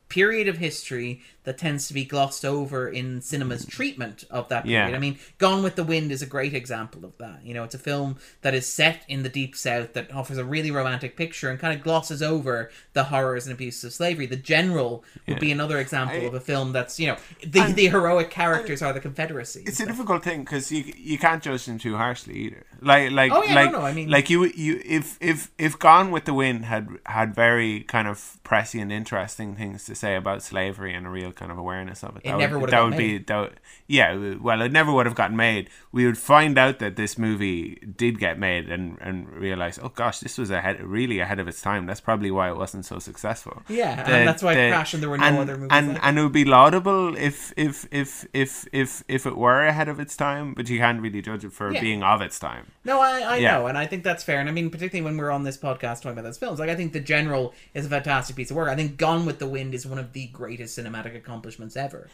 period 0.09 0.49
of 0.49 0.59
history 0.59 1.23
that 1.51 1.59
tends 1.59 1.89
to 1.89 1.95
be 1.95 2.05
glossed 2.05 2.45
over 2.45 2.89
in 2.89 3.21
cinema's 3.21 3.67
treatment 3.67 4.23
of 4.31 4.49
that 4.51 4.63
period. 4.63 4.91
Yeah. 4.91 4.97
I 4.97 5.01
mean, 5.01 5.19
Gone 5.39 5.65
with 5.65 5.75
the 5.75 5.83
Wind 5.83 6.13
is 6.13 6.23
a 6.23 6.27
great 6.27 6.55
example 6.55 7.05
of 7.05 7.19
that. 7.19 7.41
You 7.45 7.55
know, 7.55 7.65
it's 7.65 7.75
a 7.75 7.79
film 7.79 8.19
that 8.43 8.55
is 8.55 8.69
set 8.69 9.03
in 9.09 9.25
the 9.25 9.29
deep 9.29 9.57
south 9.57 9.95
that 9.95 10.13
offers 10.15 10.39
a 10.39 10.45
really 10.45 10.71
romantic 10.71 11.17
picture 11.17 11.51
and 11.51 11.59
kind 11.59 11.77
of 11.77 11.83
glosses 11.83 12.23
over 12.23 12.71
the 12.93 13.03
horrors 13.03 13.47
and 13.49 13.53
abuses 13.55 13.83
of 13.83 13.93
slavery. 13.93 14.27
The 14.27 14.37
General 14.37 15.03
would 15.27 15.41
be 15.41 15.51
another 15.51 15.79
example 15.81 16.19
I- 16.21 16.27
of 16.27 16.35
a 16.35 16.41
film 16.41 16.71
that's, 16.73 17.01
you 17.01 17.09
know, 17.09 17.17
the, 17.45 17.63
the 17.73 17.89
heroic 17.89 18.31
characters 18.31 18.81
are 18.81 18.93
the 18.93 19.01
Confederacy. 19.01 19.65
It's 19.67 19.81
a 19.81 19.87
difficult 19.87 20.23
thing 20.23 20.45
because 20.45 20.71
you 20.71 20.85
you 20.97 21.19
can't 21.19 21.43
judge 21.43 21.67
them 21.67 21.79
too 21.79 21.97
harshly 21.97 22.35
either. 22.45 22.63
Like 22.81 23.11
like 23.11 23.33
Oh, 23.33 23.43
yeah, 23.43 23.55
like 23.57 23.73
no, 23.73 23.81
no, 23.81 23.85
I 23.85 23.93
mean- 23.93 24.09
like 24.09 24.31
you 24.31 24.45
you 24.45 24.81
if 24.85 25.19
if 25.21 25.51
if 25.59 25.77
Gone 25.81 26.13
with 26.13 26.27
the 26.27 26.33
Wind 26.35 26.67
had 26.67 26.87
had 27.07 27.35
very 27.35 27.81
kind 27.81 28.07
of 28.07 28.39
prescient, 28.45 28.93
interesting 28.93 29.57
things 29.57 29.85
to 29.87 29.95
say 29.97 30.15
about 30.15 30.45
slavery 30.45 30.95
and 30.95 31.07
a 31.07 31.11
real 31.11 31.33
kind 31.41 31.51
of 31.51 31.59
awareness 31.59 32.05
of 32.05 32.17
it, 32.17 32.23
It 32.25 32.29
that 32.31 32.39
never 32.39 32.59
would, 32.59 32.71
that 32.71 32.85
would 32.85 32.97
be 32.97 33.19
that 33.19 33.39
would- 33.41 33.61
yeah. 33.89 34.09
Well, 34.47 34.61
it 34.63 34.71
never 34.71 34.93
would 34.93 35.07
have 35.07 35.17
gotten 35.17 35.37
made. 35.37 35.65
We 35.91 36.07
would 36.07 36.19
find 36.19 36.57
out 36.65 36.79
that 36.79 36.95
this 36.95 37.19
movie 37.19 37.77
did 38.03 38.15
get 38.21 38.39
made 38.39 38.65
and 38.75 38.97
and 39.01 39.29
realize, 39.47 39.79
oh 39.83 39.89
gosh, 40.03 40.21
this 40.21 40.39
was 40.39 40.51
ahead 40.51 40.77
really 40.99 41.19
ahead 41.19 41.41
of 41.41 41.49
its 41.49 41.61
time. 41.63 41.87
That's 41.87 42.01
probably 42.09 42.31
why 42.31 42.47
it 42.53 42.57
wasn't 42.65 42.85
so 42.85 42.99
successful. 43.01 43.63
Yeah, 43.69 44.03
The- 44.05 44.13
and 44.17 44.29
that's 44.29 44.43
why 44.45 44.53
it 44.53 44.61
the- 44.67 44.71
crashed 44.75 44.95
and 44.95 45.03
there 45.03 45.11
were 45.11 45.19
no 45.19 45.25
and, 45.25 45.39
other 45.39 45.57
movies 45.57 45.71
And, 45.79 45.87
it. 45.97 46.01
and 46.05 46.19
it 46.19 46.23
would 46.23 46.33
be 46.45 46.45
laudable 46.45 47.17
if 47.17 47.53
if 47.57 47.89
if 47.91 48.27
if 48.33 48.67
if 48.73 49.03
if 49.09 49.23
it 49.27 49.37
were 49.37 49.63
ahead 49.67 49.89
of 49.89 49.99
its 49.99 50.15
time, 50.17 50.55
but 50.55 50.69
you 50.69 50.79
can't 50.79 51.01
really 51.01 51.23
judge 51.23 51.45
it 51.45 51.53
for 51.53 51.73
Yeah. 51.73 51.81
being 51.81 52.03
of 52.03 52.21
its 52.21 52.39
time. 52.39 52.65
No, 52.85 53.01
I, 53.01 53.21
I 53.21 53.37
Yeah. 53.37 53.53
know, 53.59 53.67
and 53.67 53.77
I 53.79 53.87
think 53.87 54.05
that's 54.05 54.23
fair. 54.23 54.39
And 54.41 54.49
I 54.49 54.53
mean, 54.53 54.69
particularly 54.71 55.05
when 55.09 55.17
we're 55.17 55.31
on 55.39 55.43
this 55.45 55.57
podcast 55.59 55.97
talking 56.03 56.13
about 56.13 56.25
those 56.25 56.39
films, 56.39 56.59
like 56.61 56.71
I 56.71 56.77
think 56.77 56.93
The 56.93 57.01
General 57.01 57.55
is 57.75 57.87
a 57.87 57.89
fantastic 57.89 58.37
piece 58.37 58.51
of 58.51 58.57
work. 58.57 58.69
I 58.69 58.77
think 58.77 58.97
Gone 58.99 59.25
with 59.27 59.39
the 59.39 59.47
Wind 59.49 59.75
is 59.75 59.87
one 59.87 59.99
of 59.99 60.13
the 60.13 60.27
greatest 60.29 60.79
cinematic 60.79 61.15
accomplishments 61.21 61.77
ever. 61.77 62.09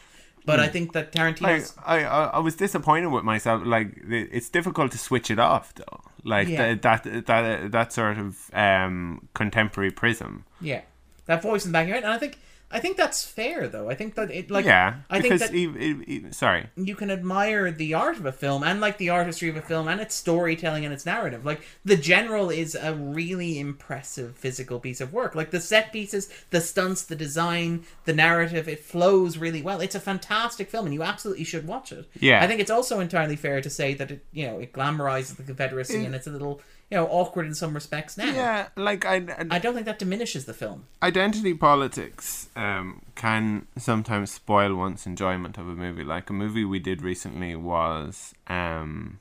But 0.45 0.59
I 0.61 0.69
think 0.69 0.93
that 0.93 1.11
Tarantino. 1.11 1.73
I 1.85 1.97
I 2.03 2.23
I 2.37 2.39
was 2.39 2.55
disappointed 2.55 3.07
with 3.15 3.25
myself. 3.25 3.63
Like 3.65 3.89
it's 4.07 4.49
difficult 4.49 4.91
to 4.93 4.97
switch 4.97 5.29
it 5.29 5.39
off 5.39 5.73
though. 5.75 5.99
Like 6.23 6.47
Yeah. 6.47 6.75
that 6.75 7.03
that 7.03 7.25
that 7.25 7.71
that 7.71 7.91
sort 7.93 8.17
of 8.17 8.49
um 8.53 9.27
contemporary 9.33 9.91
prism. 9.91 10.31
yeah, 10.61 10.81
that 11.25 11.41
voice 11.41 11.65
in 11.65 11.71
the 11.71 11.75
back 11.77 11.83
of 11.83 11.87
your 11.89 11.95
head, 11.97 12.05
and 12.05 12.13
I 12.13 12.17
think 12.17 12.37
I 12.69 12.81
think 12.81 12.97
that's 12.97 13.23
fair 13.23 13.69
though. 13.69 13.89
I 13.89 13.95
think 13.95 14.15
that 14.15 14.29
it 14.29 14.51
like 14.51 14.65
yeah, 14.65 14.97
I 15.09 15.21
think 15.21 15.39
that 15.39 16.33
sorry, 16.33 16.69
you 16.75 16.95
can 16.95 17.09
admire 17.09 17.71
the 17.71 17.93
art 17.93 18.17
of 18.17 18.25
a 18.25 18.31
film 18.33 18.61
and 18.61 18.81
like 18.81 18.97
the 18.97 19.09
artistry 19.09 19.47
of 19.47 19.55
a 19.55 19.61
film 19.61 19.87
and 19.87 20.01
its 20.01 20.15
storytelling 20.15 20.83
and 20.83 20.93
its 20.93 21.05
narrative. 21.05 21.45
Like 21.45 21.61
The 21.85 21.95
General 21.95 22.49
is 22.49 22.75
a 22.75 22.93
really 22.93 23.57
impressive 23.57 24.35
physical 24.35 24.81
piece 24.81 24.99
of 24.99 25.13
work. 25.13 25.33
Like 25.33 25.51
the 25.51 25.61
set 25.61 25.93
pieces, 25.93 26.29
the 26.49 26.59
stunts, 26.59 27.03
the 27.03 27.15
design, 27.15 27.85
the 28.03 28.13
narrative, 28.13 28.67
it 28.67 28.83
flows 28.83 29.37
really 29.37 29.61
well. 29.61 29.79
It's 29.79 29.95
a 29.95 30.01
fantastic 30.01 30.69
film 30.69 30.87
and 30.87 30.93
you 30.93 31.03
absolutely 31.03 31.45
should 31.45 31.67
watch 31.67 31.93
it. 31.93 32.05
Yeah. 32.19 32.43
I 32.43 32.47
think 32.47 32.59
it's 32.59 32.71
also 32.71 32.99
entirely 32.99 33.37
fair 33.37 33.61
to 33.61 33.69
say 33.69 33.93
that 33.93 34.11
it 34.11 34.25
you 34.33 34.45
know, 34.45 34.59
it 34.59 34.73
glamorizes 34.73 35.37
the 35.37 35.43
Confederacy 35.43 36.03
and 36.03 36.13
it's 36.13 36.27
a 36.27 36.31
little, 36.31 36.61
you 36.89 36.97
know, 36.97 37.05
awkward 37.07 37.45
in 37.45 37.53
some 37.53 37.73
respects 37.73 38.17
now. 38.17 38.25
yeah, 38.25 38.67
like 38.77 39.05
I, 39.05 39.15
I 39.15 39.45
I 39.51 39.59
don't 39.59 39.73
think 39.73 39.85
that 39.87 39.99
diminishes 39.99 40.45
the 40.45 40.53
film. 40.53 40.85
identity 41.03 41.53
politics 41.53 42.47
um, 42.55 43.01
can 43.15 43.67
sometimes 43.77 44.31
spoil 44.31 44.73
one's 44.75 45.05
enjoyment 45.05 45.57
of 45.57 45.67
a 45.67 45.75
movie. 45.75 46.03
Like 46.03 46.29
a 46.29 46.33
movie 46.33 46.63
we 46.65 46.79
did 46.79 47.01
recently 47.01 47.55
was 47.57 48.33
um, 48.47 49.19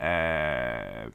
uh, 0.00 1.06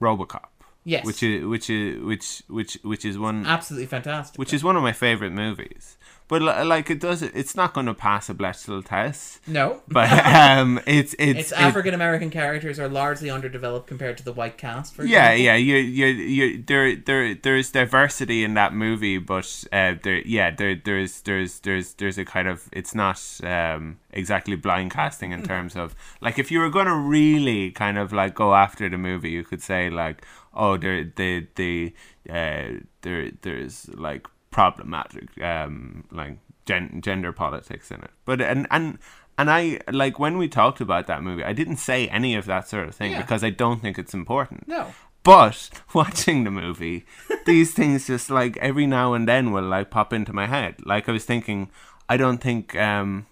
RoboCop, 0.00 0.46
Yes. 0.84 1.04
which 1.04 1.22
is 1.22 1.44
which 1.46 1.70
is 1.70 2.02
which 2.04 2.42
which 2.48 2.78
which 2.82 3.04
is 3.04 3.18
one 3.18 3.46
absolutely 3.46 3.86
fantastic. 3.86 4.38
which 4.38 4.52
is 4.52 4.62
one 4.64 4.76
of 4.76 4.82
my 4.82 4.92
favorite 4.92 5.32
movies. 5.32 5.96
But 6.32 6.40
like 6.66 6.88
it 6.88 6.98
does, 6.98 7.20
it's 7.20 7.54
not 7.54 7.74
going 7.74 7.84
to 7.84 7.92
pass 7.92 8.30
a 8.30 8.34
Bechdel 8.34 8.86
test. 8.86 9.46
no, 9.46 9.82
But 9.86 10.08
um, 10.24 10.80
it's 10.86 11.14
it's, 11.18 11.40
its 11.40 11.52
African 11.52 11.92
American 11.92 12.30
characters 12.30 12.80
are 12.80 12.88
largely 12.88 13.28
underdeveloped 13.28 13.86
compared 13.86 14.16
to 14.16 14.24
the 14.24 14.32
white 14.32 14.56
cast. 14.56 14.94
For 14.94 15.04
Yeah, 15.04 15.32
example. 15.32 15.44
yeah, 15.44 15.56
you, 15.56 15.76
you, 15.76 16.06
you, 16.06 16.62
there, 16.66 16.96
there, 16.96 17.34
there's 17.34 17.70
diversity 17.70 18.44
in 18.44 18.54
that 18.54 18.72
movie, 18.72 19.18
but 19.18 19.44
uh, 19.72 19.96
there, 20.02 20.22
yeah, 20.26 20.50
there, 20.50 20.74
there's, 20.82 21.20
there's, 21.20 21.60
there's, 21.60 21.92
there's 22.00 22.16
a 22.16 22.24
kind 22.24 22.48
of, 22.48 22.66
it's 22.72 22.94
not 22.94 23.20
um, 23.44 23.98
exactly 24.10 24.56
blind 24.56 24.90
casting 24.90 25.32
in 25.32 25.42
terms 25.42 25.76
of, 25.76 25.94
like, 26.22 26.38
if 26.38 26.50
you 26.50 26.60
were 26.60 26.70
going 26.70 26.86
to 26.86 26.96
really 26.96 27.72
kind 27.72 27.98
of 27.98 28.10
like 28.10 28.34
go 28.34 28.54
after 28.54 28.88
the 28.88 28.96
movie, 28.96 29.28
you 29.32 29.44
could 29.44 29.60
say 29.60 29.90
like, 29.90 30.24
oh, 30.54 30.78
there, 30.78 31.04
the, 31.14 31.46
the, 31.56 31.92
uh, 32.30 32.80
there, 33.02 33.32
there's 33.42 33.90
like 33.90 34.26
problematic, 34.52 35.28
um, 35.42 36.04
like 36.12 36.36
gen- 36.66 37.00
gender 37.02 37.32
politics 37.32 37.90
in 37.90 38.00
it, 38.02 38.10
but 38.24 38.40
and 38.40 38.66
and. 38.70 38.98
And 39.38 39.50
I 39.50 39.80
like 39.90 40.18
when 40.18 40.36
we 40.36 40.46
talked 40.46 40.82
about 40.82 41.06
that 41.06 41.22
movie. 41.22 41.42
I 41.42 41.54
didn't 41.54 41.78
say 41.78 42.06
any 42.08 42.34
of 42.34 42.44
that 42.44 42.68
sort 42.68 42.86
of 42.86 42.94
thing 42.94 43.12
Yeah. 43.12 43.22
because 43.22 43.42
I 43.42 43.48
don't 43.48 43.80
think 43.80 43.98
it's 43.98 44.12
important. 44.12 44.68
No. 44.68 44.92
But 45.22 45.70
watching 45.94 46.44
the 46.44 46.50
movie, 46.50 47.06
these 47.46 47.72
things 47.78 48.06
just 48.06 48.28
like 48.28 48.58
every 48.58 48.86
now 48.86 49.14
and 49.14 49.26
then 49.26 49.50
will 49.50 49.62
like 49.64 49.90
pop 49.90 50.12
into 50.12 50.34
my 50.34 50.46
head. 50.46 50.74
Like 50.84 51.08
I 51.08 51.12
was 51.12 51.24
thinking, 51.24 51.70
I 52.10 52.18
don't 52.18 52.42
think, 52.42 52.76
um, 52.76 53.26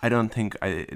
I 0.00 0.08
don't 0.08 0.32
think 0.32 0.56
I, 0.62 0.86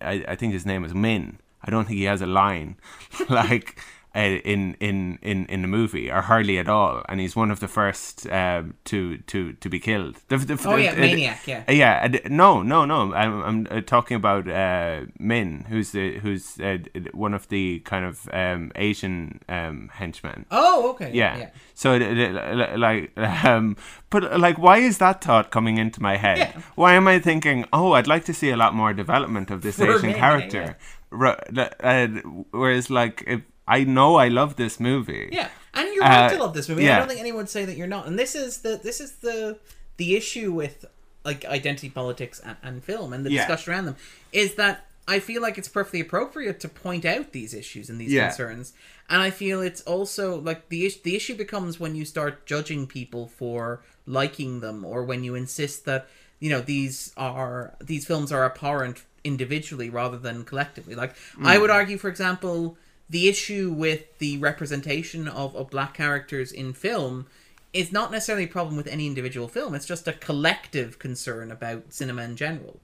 I, 0.00 0.24
I 0.28 0.34
think 0.34 0.52
his 0.52 0.66
name 0.66 0.84
is 0.84 0.92
Minh. 0.92 1.36
I 1.62 1.70
don't 1.70 1.84
think 1.86 1.98
he 1.98 2.04
has 2.04 2.20
a 2.20 2.26
line 2.26 2.76
like 3.28 3.78
uh, 4.16 4.40
in 4.44 4.74
in 4.80 5.18
in 5.22 5.46
in 5.46 5.60
the 5.62 5.68
movie 5.68 6.10
or 6.10 6.22
hardly 6.22 6.58
at 6.58 6.68
all. 6.68 7.02
And 7.08 7.20
he's 7.20 7.36
one 7.36 7.50
of 7.50 7.60
the 7.60 7.68
first 7.68 8.26
um, 8.30 8.74
to 8.84 9.18
to 9.18 9.52
to 9.52 9.68
be 9.68 9.78
killed. 9.78 10.16
The, 10.28 10.38
the, 10.38 10.54
Oh 10.64 10.76
the- 10.76 10.82
yeah, 10.84 10.94
Maniac. 10.94 11.46
Yeah. 11.46 11.64
uh, 11.68 11.72
yeah, 11.72 12.08
no, 12.30 12.62
no, 12.62 12.84
no. 12.86 13.12
I'm, 13.14 13.42
I'm 13.42 13.66
uh, 13.70 13.80
talking 13.82 14.16
about 14.16 14.48
uh, 14.48 15.04
Minh, 15.20 15.66
who's 15.68 15.90
the 15.92 16.18
who's 16.18 16.58
uh, 16.60 16.78
one 17.12 17.34
of 17.34 17.46
the 17.48 17.80
kind 17.80 18.04
of 18.06 18.28
um, 18.32 18.72
Asian 18.76 19.40
um, 19.48 19.90
henchmen. 19.92 20.46
Oh, 20.50 20.90
okay. 20.90 21.10
Yeah. 21.12 21.36
Yeah. 21.38 21.50
So, 21.74 21.98
d- 21.98 22.14
d- 22.14 22.38
l- 22.38 22.78
like, 22.78 23.12
um, 23.18 23.76
but 24.08 24.32
uh, 24.32 24.38
like, 24.38 24.58
why 24.58 24.78
is 24.78 24.96
that 24.98 25.22
thought 25.22 25.50
coming 25.50 25.76
into 25.78 26.00
my 26.00 26.16
head? 26.16 26.38
Yeah. 26.38 26.60
Why 26.74 26.94
am 26.94 27.06
I 27.06 27.18
thinking, 27.18 27.66
oh, 27.72 27.92
I'd 27.92 28.06
like 28.06 28.24
to 28.26 28.32
see 28.34 28.50
a 28.50 28.56
lot 28.56 28.74
more 28.74 28.94
development 28.94 29.50
of 29.50 29.60
this 29.60 29.76
For 29.76 29.94
Asian 29.96 30.12
Minh, 30.12 30.16
character? 30.16 30.76
L- 31.12 31.36
uh, 31.80 32.06
whereas, 32.50 32.88
like, 32.90 33.22
if 33.26 33.40
I 33.68 33.84
know 33.84 34.16
I 34.16 34.28
love 34.28 34.56
this 34.56 34.78
movie. 34.78 35.28
Yeah, 35.32 35.48
and 35.74 35.92
you're 35.94 36.04
right 36.04 36.28
to 36.30 36.36
Uh, 36.36 36.40
love 36.40 36.54
this 36.54 36.68
movie. 36.68 36.88
I 36.88 36.98
don't 36.98 37.08
think 37.08 37.20
anyone 37.20 37.38
would 37.38 37.48
say 37.50 37.64
that 37.64 37.76
you're 37.76 37.86
not. 37.86 38.06
And 38.06 38.18
this 38.18 38.34
is 38.34 38.58
the 38.58 38.80
this 38.82 39.00
is 39.00 39.12
the 39.16 39.58
the 39.96 40.14
issue 40.16 40.52
with 40.52 40.84
like 41.24 41.44
identity 41.44 41.90
politics 41.90 42.40
and, 42.44 42.56
and 42.62 42.84
film 42.84 43.12
and 43.12 43.24
the 43.26 43.30
Yeah. 43.32 43.40
discussion 43.40 43.72
around 43.72 43.86
them 43.86 43.96
is 44.32 44.54
that 44.54 44.86
I 45.08 45.18
feel 45.20 45.40
like 45.42 45.56
it's 45.58 45.68
perfectly 45.68 46.00
appropriate 46.00 46.60
to 46.60 46.68
point 46.68 47.04
out 47.04 47.32
these 47.32 47.54
issues 47.54 47.88
and 47.90 48.00
these 48.00 48.12
Yeah. 48.12 48.28
concerns. 48.28 48.72
And 49.08 49.22
I 49.22 49.30
feel 49.30 49.60
it's 49.60 49.80
also 49.82 50.36
like 50.38 50.68
the 50.68 50.86
is- 50.86 51.00
the 51.00 51.16
issue 51.16 51.34
becomes 51.34 51.80
when 51.80 51.94
you 51.96 52.04
start 52.04 52.46
judging 52.46 52.86
people 52.86 53.26
for 53.26 53.82
liking 54.06 54.60
them 54.60 54.84
or 54.84 55.02
when 55.04 55.24
you 55.24 55.34
insist 55.34 55.84
that 55.86 56.08
you 56.38 56.50
know 56.50 56.60
these 56.60 57.12
are 57.16 57.74
these 57.80 58.04
films 58.06 58.30
are 58.30 58.44
abhorrent 58.44 59.02
individually 59.24 59.90
rather 59.90 60.18
than 60.18 60.44
collectively. 60.44 60.94
Like 60.94 61.14
I 61.42 61.58
would 61.58 61.70
argue, 61.70 61.98
for 61.98 62.08
example, 62.08 62.76
the 63.08 63.28
issue 63.28 63.72
with 63.72 64.18
the 64.18 64.38
representation 64.38 65.28
of, 65.28 65.54
of 65.54 65.70
black 65.70 65.94
characters 65.94 66.50
in 66.52 66.72
film 66.72 67.26
is 67.72 67.92
not 67.92 68.10
necessarily 68.10 68.44
a 68.44 68.48
problem 68.48 68.76
with 68.76 68.86
any 68.86 69.06
individual 69.06 69.48
film. 69.48 69.74
It's 69.74 69.86
just 69.86 70.08
a 70.08 70.12
collective 70.12 70.98
concern 70.98 71.50
about 71.52 71.92
cinema 71.92 72.22
in 72.22 72.36
general. 72.36 72.80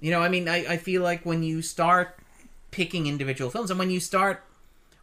You 0.00 0.10
know, 0.12 0.22
I 0.22 0.28
mean, 0.28 0.48
I, 0.48 0.64
I 0.66 0.76
feel 0.76 1.02
like 1.02 1.26
when 1.26 1.42
you 1.42 1.60
start 1.62 2.16
picking 2.70 3.06
individual 3.06 3.50
films 3.50 3.70
and 3.70 3.78
when 3.78 3.90
you 3.90 4.00
start 4.00 4.44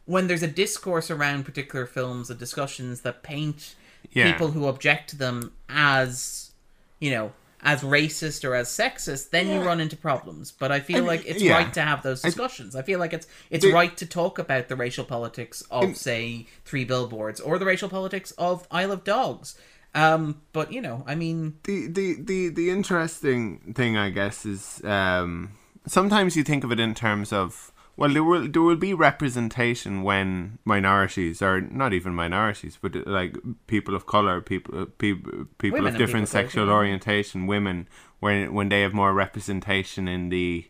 when 0.06 0.26
there's 0.26 0.42
a 0.42 0.48
discourse 0.48 1.10
around 1.10 1.44
particular 1.44 1.84
films 1.84 2.30
and 2.30 2.38
discussions 2.38 3.02
that 3.02 3.22
paint 3.22 3.74
Yeah. 4.10 4.32
people 4.32 4.52
who 4.52 4.66
object 4.66 5.10
to 5.10 5.16
them 5.16 5.52
as 5.68 6.52
you 6.98 7.10
know 7.10 7.32
as 7.62 7.82
racist 7.82 8.44
or 8.48 8.54
as 8.54 8.68
sexist 8.68 9.30
then 9.30 9.48
you 9.48 9.60
run 9.62 9.80
into 9.80 9.96
problems. 9.96 10.52
But 10.52 10.70
i 10.72 10.80
feel 10.80 10.98
And- 10.98 11.06
like 11.06 11.24
it's 11.26 11.42
yeah. 11.42 11.54
right 11.54 11.72
to 11.74 11.80
have 11.82 12.02
those 12.02 12.22
discussions. 12.22 12.76
I 12.76 12.82
feel 12.82 12.98
like 12.98 13.12
it's 13.12 13.26
it's 13.50 13.64
There- 13.64 13.74
right 13.74 13.96
to 13.96 14.06
talk 14.06 14.38
about 14.38 14.68
the 14.68 14.76
racial 14.76 15.04
politics 15.04 15.62
of 15.70 15.96
say 15.96 16.46
three 16.64 16.84
billboards 16.84 17.40
or 17.40 17.58
the 17.58 17.64
racial 17.66 17.88
politics 17.88 18.30
of 18.38 18.66
isle 18.70 18.92
of 18.92 19.02
dogs. 19.04 19.56
Um 19.94 20.42
but 20.52 20.72
you 20.72 20.80
know 20.82 21.02
i 21.06 21.14
mean 21.14 21.54
the 21.64 21.86
the 21.88 22.14
the 22.20 22.48
the 22.50 22.70
interesting 22.70 23.72
thing 23.74 23.96
I 23.96 24.10
guess 24.10 24.44
is 24.44 24.82
um 24.84 25.52
sometimes 25.86 26.36
you 26.36 26.44
think 26.44 26.62
of 26.64 26.70
it 26.72 26.78
in 26.78 26.94
terms 26.94 27.32
of 27.32 27.72
well 27.98 28.12
there 28.12 28.22
will 28.22 28.48
there 28.48 28.62
will 28.62 28.76
be 28.76 28.94
representation 28.94 30.02
when 30.04 30.58
minorities 30.64 31.42
or 31.42 31.60
not 31.60 31.92
even 31.92 32.14
minorities 32.14 32.78
but 32.80 32.94
uh, 32.94 33.02
like 33.04 33.36
people 33.66 33.94
of 33.94 34.06
color 34.06 34.40
people 34.40 34.86
people 34.86 35.46
people 35.58 35.80
Women 35.80 35.92
of 35.92 35.98
different 35.98 36.28
people 36.28 36.40
sexual 36.40 36.66
yeah. 36.68 36.72
orientation 36.72 37.46
women 37.46 37.88
when 38.20 38.54
when 38.54 38.68
they 38.68 38.82
have 38.82 38.94
more 38.94 39.12
representation 39.12 40.06
in 40.06 40.28
the 40.28 40.66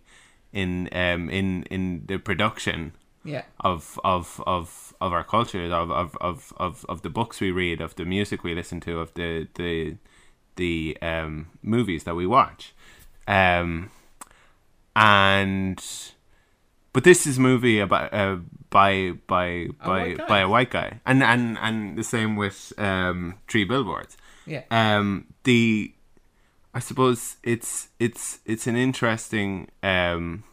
in 0.53 0.89
um 0.93 1.29
in 1.29 1.65
in 1.65 2.05
the 2.07 2.17
production 2.17 2.95
yeah 3.25 3.43
of 3.61 4.01
of 4.03 4.43
of 4.47 4.95
of 5.01 5.13
our 5.13 5.25
culture 5.25 5.65
of 5.71 5.91
of 5.91 6.17
of 6.21 6.53
of, 6.57 6.87
of 6.89 7.03
the 7.03 7.11
books 7.11 7.41
we 7.41 7.51
read 7.51 7.83
of 7.83 7.95
the 7.97 8.07
music 8.07 8.43
we 8.43 8.55
listen 8.55 8.81
to 8.81 8.99
of 9.01 9.13
the 9.15 9.47
the 9.57 9.97
the 10.57 10.97
um 11.03 11.49
movies 11.63 12.05
that 12.05 12.15
we 12.15 12.27
watch 12.27 12.75
um 13.27 13.91
and 14.97 15.85
but 16.93 17.05
this 17.05 17.27
is 17.27 17.39
a 17.39 17.41
movie 17.41 17.79
about 17.81 18.13
uh, 18.13 18.37
by 18.71 19.13
by 19.27 19.69
by 19.85 20.13
guy. 20.13 20.27
by 20.27 20.39
a 20.41 20.49
white 20.49 20.71
guy 20.71 21.01
and 21.07 21.23
and 21.23 21.59
and 21.61 21.97
the 21.97 22.05
same 22.05 22.37
with 22.37 22.73
um 22.79 23.35
three 23.49 23.65
billboards 23.65 24.17
yeah 24.47 24.63
um 24.71 25.27
the 25.45 25.93
i 26.75 26.79
suppose 26.81 27.37
it's 27.43 27.89
it's 27.99 28.41
it's 28.45 28.67
an 28.67 28.77
interesting 28.77 29.69
um 29.83 30.45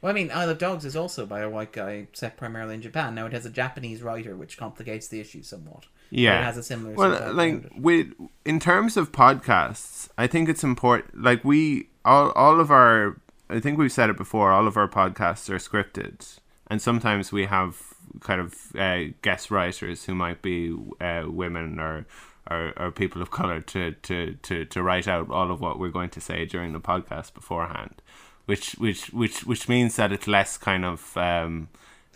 Well, 0.00 0.10
I 0.10 0.14
mean, 0.14 0.30
Isle 0.30 0.50
of 0.50 0.58
Dogs 0.58 0.84
is 0.84 0.94
also 0.94 1.26
by 1.26 1.40
a 1.40 1.50
white 1.50 1.72
guy 1.72 2.06
set 2.12 2.36
primarily 2.36 2.74
in 2.74 2.82
Japan. 2.82 3.16
Now 3.16 3.26
it 3.26 3.32
has 3.32 3.44
a 3.44 3.50
Japanese 3.50 4.00
writer, 4.00 4.36
which 4.36 4.56
complicates 4.56 5.08
the 5.08 5.18
issue 5.18 5.42
somewhat. 5.42 5.86
Yeah, 6.10 6.38
it 6.40 6.44
has 6.44 6.56
a 6.56 6.62
similar. 6.62 6.94
Well, 6.94 7.34
like 7.34 7.66
with 7.76 8.06
in 8.44 8.60
terms 8.60 8.96
of 8.96 9.10
podcasts, 9.10 10.08
I 10.16 10.28
think 10.28 10.48
it's 10.48 10.62
important. 10.62 11.20
Like 11.20 11.42
we 11.44 11.88
all 12.04 12.30
all 12.42 12.60
of 12.60 12.70
our, 12.70 13.16
I 13.50 13.60
think 13.60 13.78
we've 13.78 13.92
said 13.92 14.10
it 14.10 14.16
before. 14.16 14.52
All 14.52 14.66
of 14.66 14.76
our 14.76 14.88
podcasts 14.88 15.48
are 15.50 15.58
scripted, 15.58 16.38
and 16.68 16.82
sometimes 16.82 17.32
we 17.32 17.46
have 17.46 17.94
kind 18.20 18.40
of 18.40 18.54
uh, 18.76 19.12
guest 19.22 19.50
writers 19.50 20.04
who 20.04 20.14
might 20.14 20.42
be 20.42 20.76
uh, 21.00 21.24
women 21.26 21.78
or. 21.78 22.06
Or, 22.50 22.72
or 22.78 22.90
people 22.90 23.20
of 23.20 23.30
color 23.30 23.60
to, 23.60 23.92
to, 23.92 24.32
to, 24.40 24.64
to 24.64 24.82
write 24.82 25.06
out 25.06 25.30
all 25.30 25.50
of 25.50 25.60
what 25.60 25.78
we're 25.78 25.90
going 25.90 26.08
to 26.08 26.20
say 26.22 26.46
during 26.46 26.72
the 26.72 26.80
podcast 26.80 27.34
beforehand, 27.34 28.00
which 28.46 28.72
which 28.78 29.12
which 29.12 29.44
which 29.44 29.68
means 29.68 29.96
that 29.96 30.12
it's 30.12 30.26
less 30.26 30.56
kind 30.56 30.82
of 30.82 31.14
um, 31.18 31.68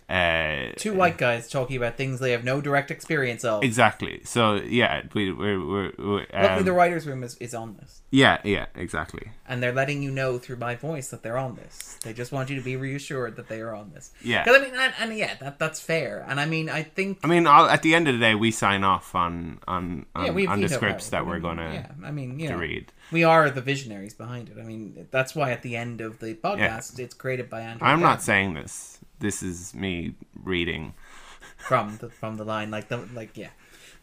uh, 0.09 0.71
two 0.77 0.93
white 0.93 1.17
guys 1.17 1.49
talking 1.49 1.77
about 1.77 1.97
things 1.97 2.19
they 2.19 2.31
have 2.31 2.43
no 2.43 2.61
direct 2.61 2.91
experience 2.91 3.43
of. 3.43 3.63
Exactly. 3.63 4.21
So 4.25 4.55
yeah, 4.55 5.03
we 5.13 5.31
we're, 5.31 5.59
we're, 5.65 5.91
we're 5.97 6.25
Luckily, 6.33 6.47
um, 6.59 6.65
the 6.65 6.73
writers' 6.73 7.07
room 7.07 7.23
is, 7.23 7.35
is 7.37 7.53
on 7.53 7.75
this, 7.79 8.01
yeah 8.11 8.39
yeah 8.43 8.65
exactly. 8.75 9.31
and 9.47 9.61
they're 9.63 9.73
letting 9.73 10.03
you 10.03 10.11
know 10.11 10.37
through 10.37 10.57
my 10.57 10.75
voice 10.75 11.09
that 11.09 11.23
they're 11.23 11.37
on 11.37 11.55
this. 11.55 11.97
They 12.03 12.13
just 12.13 12.31
want 12.31 12.49
you 12.49 12.55
to 12.57 12.61
be 12.61 12.75
reassured 12.75 13.35
that 13.37 13.47
they 13.47 13.61
are 13.61 13.73
on 13.73 13.91
this. 13.93 14.11
Yeah. 14.21 14.43
'Cause 14.45 14.55
I 14.55 14.59
mean, 14.63 14.73
and, 14.75 14.93
and 14.99 15.17
yeah, 15.17 15.35
that 15.39 15.59
that's 15.59 15.79
fair. 15.79 16.25
And 16.27 16.39
I 16.39 16.45
mean, 16.45 16.69
I 16.69 16.83
think 16.83 17.19
I 17.23 17.27
mean, 17.27 17.47
all, 17.47 17.65
at 17.67 17.81
the 17.81 17.95
end 17.95 18.07
of 18.07 18.13
the 18.15 18.19
day, 18.19 18.35
we 18.35 18.51
sign 18.51 18.83
off 18.83 19.15
on 19.15 19.59
on 19.67 20.05
on, 20.15 20.25
yeah, 20.25 20.31
we 20.31 20.43
have 20.43 20.53
on 20.53 20.61
the 20.61 20.67
veto 20.67 20.77
scripts 20.79 21.09
power. 21.09 21.21
that 21.21 21.27
we're 21.27 21.39
gonna 21.39 21.73
Yeah, 21.73 22.07
I 22.07 22.11
mean, 22.11 22.39
you 22.39 22.49
to 22.49 22.57
read. 22.57 22.91
we 23.11 23.23
are 23.23 23.49
the 23.49 23.61
visionaries 23.61 24.13
behind 24.13 24.49
it. 24.49 24.57
I 24.59 24.63
mean, 24.63 25.07
that's 25.11 25.33
why 25.35 25.51
at 25.51 25.61
the 25.61 25.75
end 25.75 26.01
of 26.01 26.19
the 26.19 26.33
podcast, 26.35 26.99
it's 26.99 27.13
created 27.13 27.49
by 27.49 27.61
Andrew. 27.61 27.87
I'm 27.87 28.01
not 28.01 28.21
saying 28.21 28.53
this. 28.53 28.99
This 29.23 29.41
is 29.41 29.73
me 29.73 30.15
reading. 30.43 30.93
from 31.57 31.95
the 32.01 32.09
from 32.09 32.35
the 32.35 32.43
line, 32.43 32.69
like 32.71 32.89
the 32.89 32.97
like 33.15 33.37
yeah. 33.37 33.51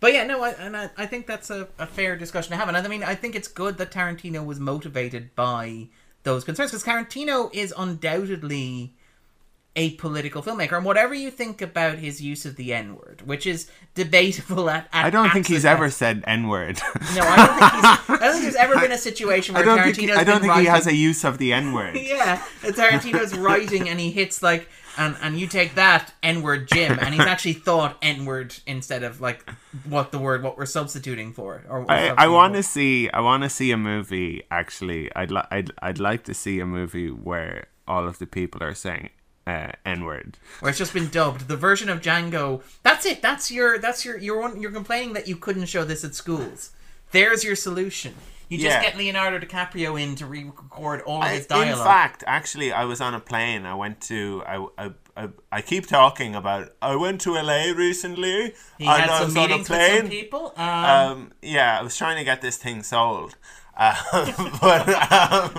But 0.00 0.14
yeah, 0.14 0.24
no, 0.24 0.42
I, 0.42 0.52
and 0.52 0.74
I, 0.74 0.88
I 0.96 1.04
think 1.04 1.26
that's 1.26 1.50
a, 1.50 1.68
a 1.78 1.86
fair 1.86 2.16
discussion 2.16 2.52
to 2.52 2.56
have. 2.56 2.68
And 2.68 2.76
I 2.76 2.88
mean, 2.88 3.04
I 3.04 3.14
think 3.14 3.34
it's 3.36 3.48
good 3.48 3.76
that 3.76 3.90
Tarantino 3.92 4.42
was 4.42 4.58
motivated 4.58 5.36
by 5.36 5.88
those 6.22 6.42
concerns 6.42 6.70
because 6.70 6.84
Tarantino 6.84 7.54
is 7.54 7.74
undoubtedly 7.76 8.94
a 9.76 9.90
political 9.96 10.42
filmmaker. 10.42 10.76
And 10.76 10.84
whatever 10.84 11.14
you 11.14 11.30
think 11.30 11.62
about 11.62 11.98
his 11.98 12.20
use 12.20 12.44
of 12.44 12.56
the 12.56 12.72
N 12.72 12.96
word, 12.96 13.22
which 13.24 13.46
is 13.46 13.70
debatable 13.94 14.68
at, 14.68 14.88
at 14.92 15.04
I 15.04 15.10
don't 15.10 15.30
think 15.30 15.46
he's 15.46 15.64
ever 15.64 15.90
said 15.90 16.24
N 16.26 16.48
word. 16.48 16.80
No, 17.14 17.22
I 17.22 17.36
don't 17.36 17.58
think 17.58 17.72
he's. 17.72 18.20
I 18.20 18.24
don't 18.24 18.32
think 18.32 18.42
there's 18.42 18.56
ever 18.56 18.80
been 18.80 18.92
a 18.92 18.98
situation 18.98 19.54
I 19.54 19.58
where 19.58 19.66
don't 19.66 19.78
Tarantino's 19.78 19.96
think 19.96 20.10
I 20.12 20.24
don't 20.24 20.40
think 20.40 20.54
he 20.54 20.64
has 20.64 20.86
a 20.86 20.94
use 20.94 21.24
of 21.24 21.38
the 21.38 21.52
N 21.52 21.72
word. 21.72 21.96
yeah, 22.00 22.42
Tarantino's 22.62 23.36
writing 23.36 23.88
and 23.88 24.00
he 24.00 24.10
hits 24.10 24.42
like 24.42 24.68
and 25.00 25.16
and 25.22 25.40
you 25.40 25.46
take 25.46 25.74
that 25.74 26.12
N 26.22 26.42
word 26.42 26.68
Jim, 26.68 26.98
and 27.00 27.14
he's 27.14 27.24
actually 27.26 27.52
thought 27.68 27.96
N 28.02 28.26
word 28.26 28.54
instead 28.66 29.02
of 29.02 29.20
like 29.20 29.48
what 29.88 30.12
the 30.12 30.18
word 30.18 30.42
what 30.42 30.58
we're 30.58 30.66
substituting 30.66 31.32
for 31.32 31.56
it. 31.56 31.64
Or 31.68 31.90
I, 31.90 32.08
I 32.10 32.28
want 32.28 32.54
to 32.54 32.62
see 32.62 33.10
I 33.10 33.20
want 33.20 33.42
to 33.42 33.48
see 33.48 33.70
a 33.70 33.76
movie 33.76 34.42
actually 34.50 35.10
I'd 35.16 35.30
li- 35.30 35.48
I'd 35.50 35.70
I'd 35.80 35.98
like 35.98 36.24
to 36.24 36.34
see 36.34 36.60
a 36.60 36.66
movie 36.66 37.08
where 37.08 37.66
all 37.88 38.06
of 38.06 38.18
the 38.18 38.26
people 38.26 38.62
are 38.62 38.74
saying 38.74 39.10
uh, 39.46 39.72
n 39.86 40.04
word 40.04 40.36
where 40.60 40.68
it's 40.68 40.78
just 40.78 40.92
been 40.92 41.08
dubbed. 41.08 41.48
The 41.48 41.56
version 41.56 41.88
of 41.88 42.00
Django. 42.00 42.62
That's 42.82 43.06
it. 43.06 43.22
That's 43.22 43.50
your. 43.50 43.78
That's 43.78 44.04
your. 44.04 44.18
You're 44.18 44.40
one. 44.40 44.60
You're 44.60 44.70
complaining 44.70 45.14
that 45.14 45.26
you 45.26 45.36
couldn't 45.36 45.66
show 45.66 45.84
this 45.84 46.04
at 46.04 46.14
schools. 46.14 46.70
There's 47.12 47.42
your 47.42 47.56
solution. 47.56 48.14
You 48.50 48.58
just 48.58 48.68
Yeah. 48.68 48.82
get 48.82 48.96
Leonardo 48.96 49.38
DiCaprio 49.38 49.98
in 50.00 50.16
to 50.16 50.26
re-record 50.26 51.02
all 51.02 51.22
of 51.22 51.30
his 51.30 51.46
dialogue. 51.46 51.68
In 51.78 51.84
fact, 51.84 52.24
actually, 52.26 52.72
I 52.72 52.84
was 52.84 53.00
on 53.00 53.14
a 53.14 53.20
plane. 53.20 53.64
I 53.64 53.74
went 53.74 54.00
to. 54.02 54.42
I, 54.44 54.66
I, 54.76 54.90
I, 55.16 55.28
I 55.52 55.60
keep 55.62 55.86
talking 55.86 56.34
about. 56.34 56.72
I 56.82 56.96
went 56.96 57.20
to 57.22 57.34
LA 57.34 57.70
recently. 57.76 58.54
he 58.76 58.86
and 58.86 59.02
had 59.02 59.08
I 59.08 59.18
some 59.18 59.26
was 59.26 59.36
on 59.36 59.44
a 59.44 59.48
meetings 59.48 59.70
with 59.70 59.98
some 60.00 60.08
people. 60.08 60.52
Um, 60.56 60.66
Um, 60.66 61.32
yeah, 61.42 61.78
I 61.78 61.82
was 61.82 61.96
trying 61.96 62.18
to 62.18 62.24
get 62.24 62.42
this 62.42 62.56
thing 62.56 62.82
sold. 62.82 63.36
Um, 63.76 63.94
but 64.60 64.88
um, 64.88 65.54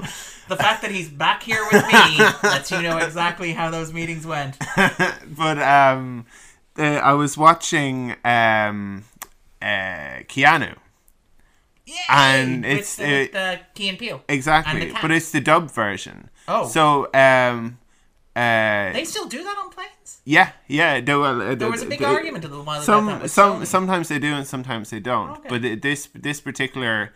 the 0.49 0.57
fact 0.57 0.81
that 0.81 0.91
he's 0.91 1.07
back 1.07 1.43
here 1.43 1.63
with 1.71 1.85
me 1.87 2.19
lets 2.43 2.69
you 2.71 2.81
know 2.81 2.97
exactly 2.97 3.53
how 3.53 3.69
those 3.69 3.93
meetings 3.93 4.27
went. 4.27 4.57
but 4.75 5.57
um, 5.59 6.25
the, 6.75 6.97
I 7.01 7.13
was 7.13 7.37
watching 7.37 8.15
um, 8.25 9.05
uh, 9.61 10.27
Keanu. 10.27 10.75
Yay! 11.85 11.95
And 12.09 12.63
with, 12.63 12.79
it's, 12.79 12.95
the, 12.95 13.03
uh, 13.03 13.27
the 13.31 13.59
Key 13.75 13.89
and 13.89 13.97
Peele. 13.99 14.23
Exactly, 14.29 14.93
but 15.01 15.11
it's 15.11 15.31
the 15.31 15.41
dub 15.41 15.71
version. 15.71 16.29
Oh. 16.47 16.67
so 16.67 17.07
um, 17.13 17.79
uh, 18.35 18.91
They 18.93 19.03
still 19.05 19.27
do 19.27 19.43
that 19.43 19.57
on 19.57 19.69
planes. 19.71 20.21
yeah, 20.25 20.51
yeah. 20.67 21.01
There, 21.01 21.19
well, 21.19 21.41
uh, 21.41 21.55
There 21.55 21.69
was 21.69 21.81
a 21.81 21.85
big 21.85 22.03
argument 22.03 22.45
a 22.45 22.47
little 22.47 22.63
while 22.63 22.77
ago. 22.77 22.85
Some, 22.85 23.07
about 23.09 23.29
some, 23.29 23.61
Sony. 23.61 23.67
sometimes 23.67 24.07
they 24.09 24.19
do 24.19 24.33
and 24.33 24.45
sometimes 24.47 24.89
they 24.89 24.99
don't. 24.99 25.31
Okay. 25.31 25.49
But 25.49 25.65
it- 25.65 25.81
this, 25.81 26.07
this 26.15 26.39
particular 26.41 27.13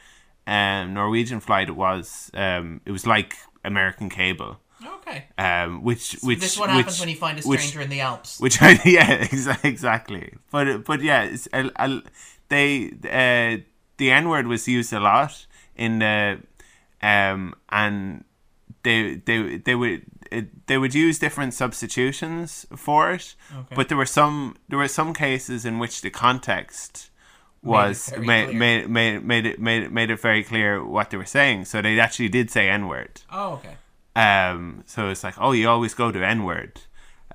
um, 0.47 0.93
Norwegian 0.93 1.39
flight, 1.39 1.69
it 1.69 1.75
was, 1.75 2.29
um, 2.33 2.81
it 2.85 2.91
was 2.91 3.05
like 3.07 3.35
American 3.63 4.09
cable, 4.09 4.59
Okay. 4.85 5.25
um, 5.37 5.83
which, 5.83 6.17
which, 6.21 6.39
this 6.39 6.53
is 6.53 6.59
what 6.59 6.69
which, 6.69 6.77
happens 6.77 6.99
when 6.99 7.09
you 7.09 7.15
find 7.15 7.39
a 7.39 7.41
which- 7.43 7.61
stranger 7.61 7.81
in 7.81 7.89
the 7.89 8.01
Alps. 8.01 8.39
which 8.45 8.61
I 8.61 8.79
yeah 8.85 9.27
exactly 9.63 10.33
but 10.51 10.83
but 10.85 11.01
yeah 11.01 11.23
it's, 11.23 11.47
I, 11.51 11.71
I, 11.77 12.01
they 12.49 12.91
uh, 13.09 13.63
the 13.97 14.11
N 14.11 14.29
word 14.29 14.47
was 14.47 14.67
used 14.67 14.93
a 14.93 14.99
lot 14.99 15.45
in 15.75 15.99
the 15.99 16.39
um 17.01 17.53
and 17.69 18.23
they 18.83 19.15
they 19.25 19.57
they 19.57 19.75
would 19.75 20.03
it, 20.31 20.67
they 20.67 20.77
would 20.77 20.93
use 20.95 21.19
different 21.19 21.53
substitutions 21.53 22.65
for 22.75 23.11
it 23.11 23.35
Okay. 23.53 23.75
but 23.75 23.89
there 23.89 23.97
were 23.97 24.05
some 24.05 24.55
there 24.69 24.79
were 24.79 24.87
some 24.87 25.13
cases 25.13 25.65
in 25.65 25.77
which 25.79 26.01
the 26.01 26.09
context 26.09 27.09
was 27.61 28.13
made 28.17 28.53
made, 28.55 28.87
made 28.89 29.23
made 29.23 29.45
it 29.45 29.59
made 29.59 29.83
it 29.83 29.91
made 29.91 30.09
it 30.09 30.19
very 30.19 30.43
clear 30.43 30.83
what 30.83 31.09
they 31.09 31.17
were 31.17 31.25
saying 31.25 31.65
so 31.65 31.81
they 31.81 31.99
actually 31.99 32.29
did 32.29 32.49
say 32.51 32.69
n 32.69 32.87
word 32.87 33.21
oh, 33.31 33.53
okay. 33.53 33.75
um, 34.15 34.83
so 34.85 35.09
it's 35.09 35.23
like, 35.23 35.35
oh, 35.37 35.51
you 35.51 35.67
always 35.67 35.93
go 35.93 36.11
to 36.11 36.25
N 36.25 36.43
word. 36.45 36.79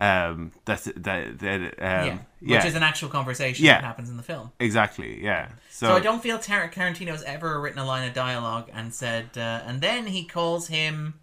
Um, 0.01 0.53
that's 0.65 0.85
that 0.85 1.39
that 1.41 1.61
um, 1.61 1.71
yeah. 1.79 2.19
yeah, 2.41 2.57
Which 2.57 2.65
is 2.67 2.75
an 2.75 2.83
actual 2.83 3.11
conversation 3.11 3.67
Yeah. 3.67 3.75
that 3.81 3.85
happens 3.85 4.09
in 4.09 4.17
the 4.17 4.23
film. 4.23 4.51
exactly 4.59 5.23
yeah. 5.23 5.49
So, 5.69 5.89
So 5.89 5.97
I 5.97 6.01
don't 6.01 6.23
feel 6.23 6.39
Tar- 6.39 6.71
Tarantino's 6.71 7.23
ever 7.25 7.61
written 7.61 7.79
a 7.79 7.85
line 7.85 8.09
of 8.09 8.15
dialogue 8.15 8.71
and 8.73 8.95
said, 8.95 9.37
uh, 9.37 9.63
and 9.67 9.81
then 9.83 10.07
he 10.07 10.25
calls 10.25 10.69
him 10.69 11.15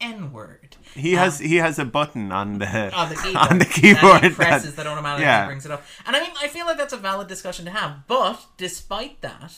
N 0.00 0.32
word 0.32 0.76
he 0.94 1.12
has 1.12 1.38
he 1.38 1.56
has 1.56 1.78
a 1.78 1.84
button 1.84 2.32
on 2.32 2.58
the 2.58 2.92
on 2.96 3.10
the 3.10 3.16
keyboard. 3.16 3.36
on 3.50 3.58
the 3.58 3.64
that 3.66 3.74
keyboard 3.74 4.22
that- 4.22 4.32
presses 4.32 4.74
that 4.76 4.86
automatically 4.86 5.24
yeah. 5.26 5.46
brings 5.46 5.64
it 5.66 5.70
up. 5.70 5.84
And 6.06 6.16
I 6.16 6.20
mean, 6.20 6.30
I 6.40 6.48
feel 6.48 6.66
like 6.66 6.78
that's 6.78 6.92
a 6.94 6.96
valid 6.96 7.28
discussion 7.28 7.64
to 7.66 7.70
have. 7.70 8.06
But 8.08 8.44
despite 8.56 9.20
that, 9.20 9.52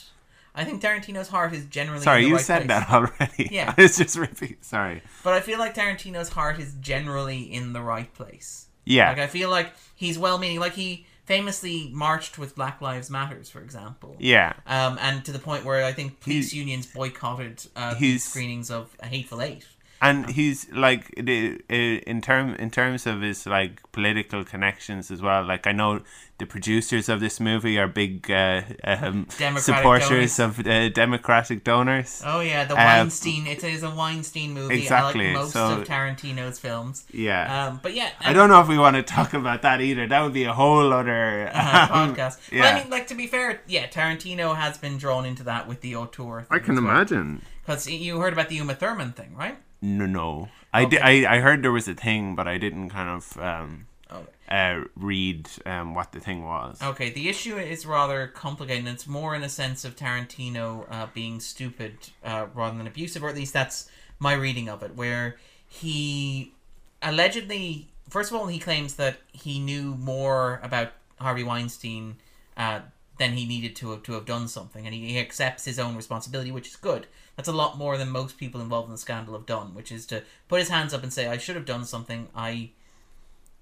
I 0.55 0.63
think 0.65 0.81
Tarantino's 0.81 1.29
heart 1.29 1.53
is 1.53 1.65
generally 1.65 1.97
in 1.97 2.03
Sorry, 2.03 2.25
you 2.27 2.35
right 2.35 2.43
said 2.45 2.65
place. 2.65 2.67
that 2.67 2.89
already. 2.91 3.49
Yeah. 3.51 3.73
it's 3.77 3.97
just 3.97 4.15
repeat. 4.17 4.63
Sorry. 4.63 5.01
But 5.23 5.33
I 5.33 5.39
feel 5.39 5.57
like 5.59 5.73
Tarantino's 5.75 6.29
heart 6.29 6.59
is 6.59 6.73
generally 6.79 7.41
in 7.51 7.73
the 7.73 7.81
right 7.81 8.13
place. 8.13 8.67
Yeah. 8.85 9.09
Like 9.09 9.19
I 9.19 9.27
feel 9.27 9.49
like 9.49 9.73
he's 9.95 10.19
well-meaning. 10.19 10.59
Like 10.59 10.73
he 10.73 11.05
famously 11.25 11.89
marched 11.93 12.37
with 12.37 12.53
Black 12.55 12.81
Lives 12.81 13.09
Matters, 13.09 13.49
for 13.49 13.61
example. 13.61 14.15
yeah. 14.19 14.53
Um, 14.67 14.97
and 15.01 15.23
to 15.25 15.31
the 15.31 15.39
point 15.39 15.63
where 15.63 15.83
I 15.85 15.93
think 15.93 16.19
police 16.19 16.51
He- 16.51 16.59
unions 16.59 16.85
boycotted 16.85 17.65
uh, 17.75 17.95
screenings 18.17 18.69
of 18.69 18.95
A 18.99 19.07
Hateful 19.07 19.41
Eight. 19.41 19.65
And 20.07 20.29
he's 20.29 20.69
like 20.71 21.03
the 21.15 21.61
uh, 21.69 21.73
in 22.11 22.21
term 22.21 22.55
in 22.55 22.69
terms 22.69 23.05
of 23.07 23.21
his 23.21 23.45
like 23.47 23.79
political 23.93 24.43
connections 24.43 25.09
as 25.11 25.21
well. 25.21 25.45
Like 25.45 25.65
I 25.65 25.71
know 25.71 26.01
the 26.39 26.45
producers 26.45 27.07
of 27.09 27.19
this 27.19 27.39
movie 27.39 27.77
are 27.79 27.87
big 27.87 28.29
uh, 28.29 28.63
um, 28.83 29.27
supporters 29.57 30.09
donors. 30.09 30.39
of 30.39 30.59
uh, 30.67 30.89
Democratic 30.89 31.63
donors. 31.63 32.21
Oh 32.25 32.41
yeah, 32.41 32.65
the 32.65 32.73
Uh, 32.73 32.83
Weinstein. 32.83 33.47
It 33.47 33.63
is 33.63 33.83
a 33.83 33.89
Weinstein 33.91 34.53
movie. 34.53 34.81
Exactly, 34.81 35.27
I 35.29 35.33
like 35.33 35.37
most 35.43 35.53
so- 35.53 35.79
of 35.81 35.87
Tarantino's 35.87 36.59
films. 36.59 37.05
Yeah. 37.13 37.67
Um, 37.67 37.79
but 37.81 37.93
yeah, 37.93 38.09
I 38.19 38.33
don't 38.33 38.49
know 38.49 38.59
if 38.61 38.67
we 38.67 38.77
want 38.77 38.95
to 38.97 39.03
talk 39.03 39.33
about 39.33 39.61
that 39.61 39.79
either. 39.79 40.05
That 40.07 40.21
would 40.23 40.33
be 40.33 40.43
a 40.43 40.53
whole 40.53 40.91
other 40.91 41.49
uh, 41.53 41.87
um, 41.91 42.15
podcast. 42.15 42.39
Yeah, 42.51 42.61
Well, 42.61 42.75
I 42.75 42.79
mean, 42.81 42.89
like 42.89 43.07
to 43.07 43.15
be 43.15 43.27
fair, 43.27 43.61
yeah, 43.67 43.87
Tarantino 43.87 44.55
has 44.57 44.77
been 44.77 44.97
drawn 44.97 45.25
into 45.25 45.43
that 45.43 45.67
with 45.67 45.79
the 45.81 45.95
auteur. 45.95 46.45
I 46.49 46.59
can 46.59 46.77
imagine. 46.77 47.41
Because 47.65 47.87
you 47.89 48.19
heard 48.19 48.33
about 48.33 48.49
the 48.49 48.55
Uma 48.55 48.75
Thurman 48.75 49.13
thing, 49.13 49.33
right? 49.37 49.57
No, 49.83 50.05
no. 50.05 50.47
I, 50.73 50.85
di- 50.85 50.97
I 50.97 51.35
I 51.35 51.39
heard 51.39 51.61
there 51.61 51.71
was 51.73 51.87
a 51.89 51.93
thing, 51.93 52.35
but 52.35 52.47
I 52.47 52.57
didn't 52.57 52.89
kind 52.89 53.09
of 53.09 53.37
um, 53.37 53.87
Oh. 54.09 54.25
uh, 54.47 54.85
read 54.95 55.49
um, 55.65 55.93
what 55.93 56.11
the 56.13 56.19
thing 56.19 56.43
was. 56.45 56.81
Okay, 56.81 57.09
the 57.09 57.27
issue 57.27 57.57
is 57.57 57.85
rather 57.85 58.27
complicated. 58.27 58.85
and 58.85 58.93
It's 58.95 59.07
more 59.07 59.35
in 59.35 59.43
a 59.43 59.49
sense 59.49 59.83
of 59.83 59.95
Tarantino 59.95 60.85
uh, 60.89 61.07
being 61.13 61.39
stupid 61.39 61.97
uh, 62.23 62.45
rather 62.53 62.77
than 62.77 62.87
abusive, 62.87 63.23
or 63.23 63.29
at 63.29 63.35
least 63.35 63.53
that's 63.53 63.89
my 64.19 64.33
reading 64.33 64.69
of 64.69 64.83
it, 64.83 64.95
where 64.95 65.37
he 65.67 66.53
allegedly, 67.01 67.89
first 68.09 68.31
of 68.31 68.37
all, 68.37 68.47
he 68.47 68.59
claims 68.59 68.95
that 68.95 69.17
he 69.31 69.59
knew 69.59 69.95
more 69.95 70.59
about 70.63 70.91
Harvey 71.19 71.43
Weinstein 71.43 72.17
uh, 72.55 72.79
than 73.19 73.33
he 73.33 73.45
needed 73.45 73.75
to 73.77 73.91
have, 73.91 74.03
to 74.03 74.13
have 74.13 74.25
done 74.25 74.47
something, 74.47 74.85
and 74.85 74.93
he, 74.95 75.07
he 75.09 75.19
accepts 75.19 75.65
his 75.65 75.77
own 75.77 75.95
responsibility, 75.95 76.51
which 76.51 76.67
is 76.69 76.75
good. 76.77 77.07
That's 77.35 77.49
a 77.49 77.53
lot 77.53 77.77
more 77.77 77.97
than 77.97 78.09
most 78.09 78.37
people 78.37 78.61
involved 78.61 78.87
in 78.87 78.91
the 78.91 78.97
scandal 78.97 79.33
have 79.33 79.45
done, 79.45 79.73
which 79.73 79.91
is 79.91 80.05
to 80.07 80.23
put 80.47 80.59
his 80.59 80.69
hands 80.69 80.93
up 80.93 81.03
and 81.03 81.11
say, 81.11 81.27
"I 81.27 81.37
should 81.37 81.55
have 81.55 81.65
done 81.65 81.85
something. 81.85 82.29
I." 82.35 82.71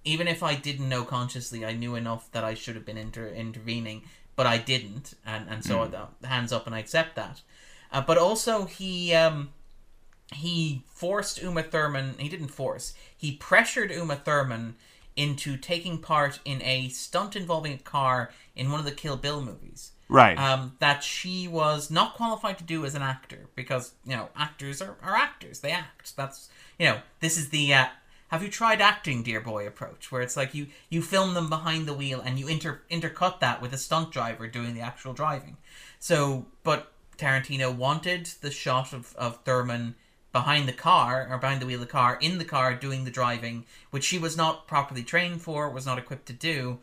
even 0.03 0.27
if 0.27 0.41
I 0.41 0.55
didn't 0.55 0.89
know 0.89 1.03
consciously, 1.03 1.65
I 1.65 1.73
knew 1.73 1.95
enough 1.95 2.31
that 2.31 2.43
I 2.43 2.53
should 2.53 2.75
have 2.75 2.85
been 2.85 2.97
inter- 2.97 3.27
intervening, 3.27 4.03
but 4.35 4.47
I 4.47 4.57
didn't, 4.57 5.13
and 5.25 5.47
and 5.49 5.63
so 5.63 5.81
I, 5.83 6.27
hands 6.27 6.51
up 6.51 6.65
and 6.65 6.75
I 6.75 6.79
accept 6.79 7.15
that. 7.15 7.41
Uh, 7.91 8.01
but 8.01 8.17
also 8.17 8.65
he 8.65 9.13
um, 9.13 9.49
he 10.33 10.83
forced 10.87 11.41
Uma 11.41 11.63
Thurman. 11.63 12.15
He 12.17 12.29
didn't 12.29 12.47
force. 12.47 12.93
He 13.15 13.33
pressured 13.33 13.91
Uma 13.91 14.15
Thurman 14.15 14.75
into 15.15 15.57
taking 15.57 15.97
part 15.97 16.39
in 16.45 16.61
a 16.61 16.87
stunt 16.89 17.35
involving 17.35 17.73
a 17.73 17.77
car 17.77 18.31
in 18.55 18.71
one 18.71 18.79
of 18.79 18.85
the 18.85 18.91
Kill 18.91 19.17
Bill 19.17 19.41
movies. 19.41 19.91
Right. 20.11 20.37
Um, 20.37 20.73
that 20.79 21.05
she 21.05 21.47
was 21.47 21.89
not 21.89 22.15
qualified 22.15 22.57
to 22.57 22.65
do 22.65 22.83
as 22.83 22.95
an 22.95 23.01
actor 23.01 23.47
because 23.55 23.93
you 24.05 24.13
know 24.13 24.27
actors 24.35 24.81
are, 24.81 24.97
are 25.01 25.15
actors. 25.15 25.61
They 25.61 25.71
act. 25.71 26.17
That's 26.17 26.49
you 26.77 26.87
know 26.87 26.99
this 27.21 27.37
is 27.37 27.47
the 27.47 27.73
uh, 27.73 27.85
have 28.27 28.43
you 28.43 28.49
tried 28.49 28.81
acting, 28.81 29.23
dear 29.23 29.39
boy 29.39 29.65
approach, 29.65 30.11
where 30.11 30.21
it's 30.21 30.35
like 30.35 30.53
you 30.53 30.67
you 30.89 31.01
film 31.01 31.33
them 31.33 31.47
behind 31.47 31.87
the 31.87 31.93
wheel 31.93 32.19
and 32.19 32.37
you 32.37 32.49
inter 32.49 32.81
intercut 32.91 33.39
that 33.39 33.61
with 33.61 33.71
a 33.71 33.77
stunt 33.77 34.11
driver 34.11 34.47
doing 34.47 34.73
the 34.73 34.81
actual 34.81 35.13
driving. 35.13 35.55
So, 35.97 36.45
but 36.63 36.91
Tarantino 37.17 37.73
wanted 37.73 38.25
the 38.41 38.51
shot 38.51 38.91
of 38.91 39.15
of 39.15 39.41
Thurman 39.45 39.95
behind 40.33 40.67
the 40.67 40.73
car 40.73 41.25
or 41.29 41.37
behind 41.37 41.61
the 41.61 41.65
wheel 41.65 41.81
of 41.81 41.87
the 41.87 41.91
car 41.91 42.17
in 42.19 42.37
the 42.37 42.43
car 42.43 42.75
doing 42.75 43.05
the 43.05 43.11
driving, 43.11 43.65
which 43.91 44.03
she 44.03 44.19
was 44.19 44.35
not 44.35 44.67
properly 44.67 45.03
trained 45.03 45.41
for, 45.41 45.69
was 45.69 45.85
not 45.85 45.97
equipped 45.97 46.25
to 46.25 46.33
do, 46.33 46.79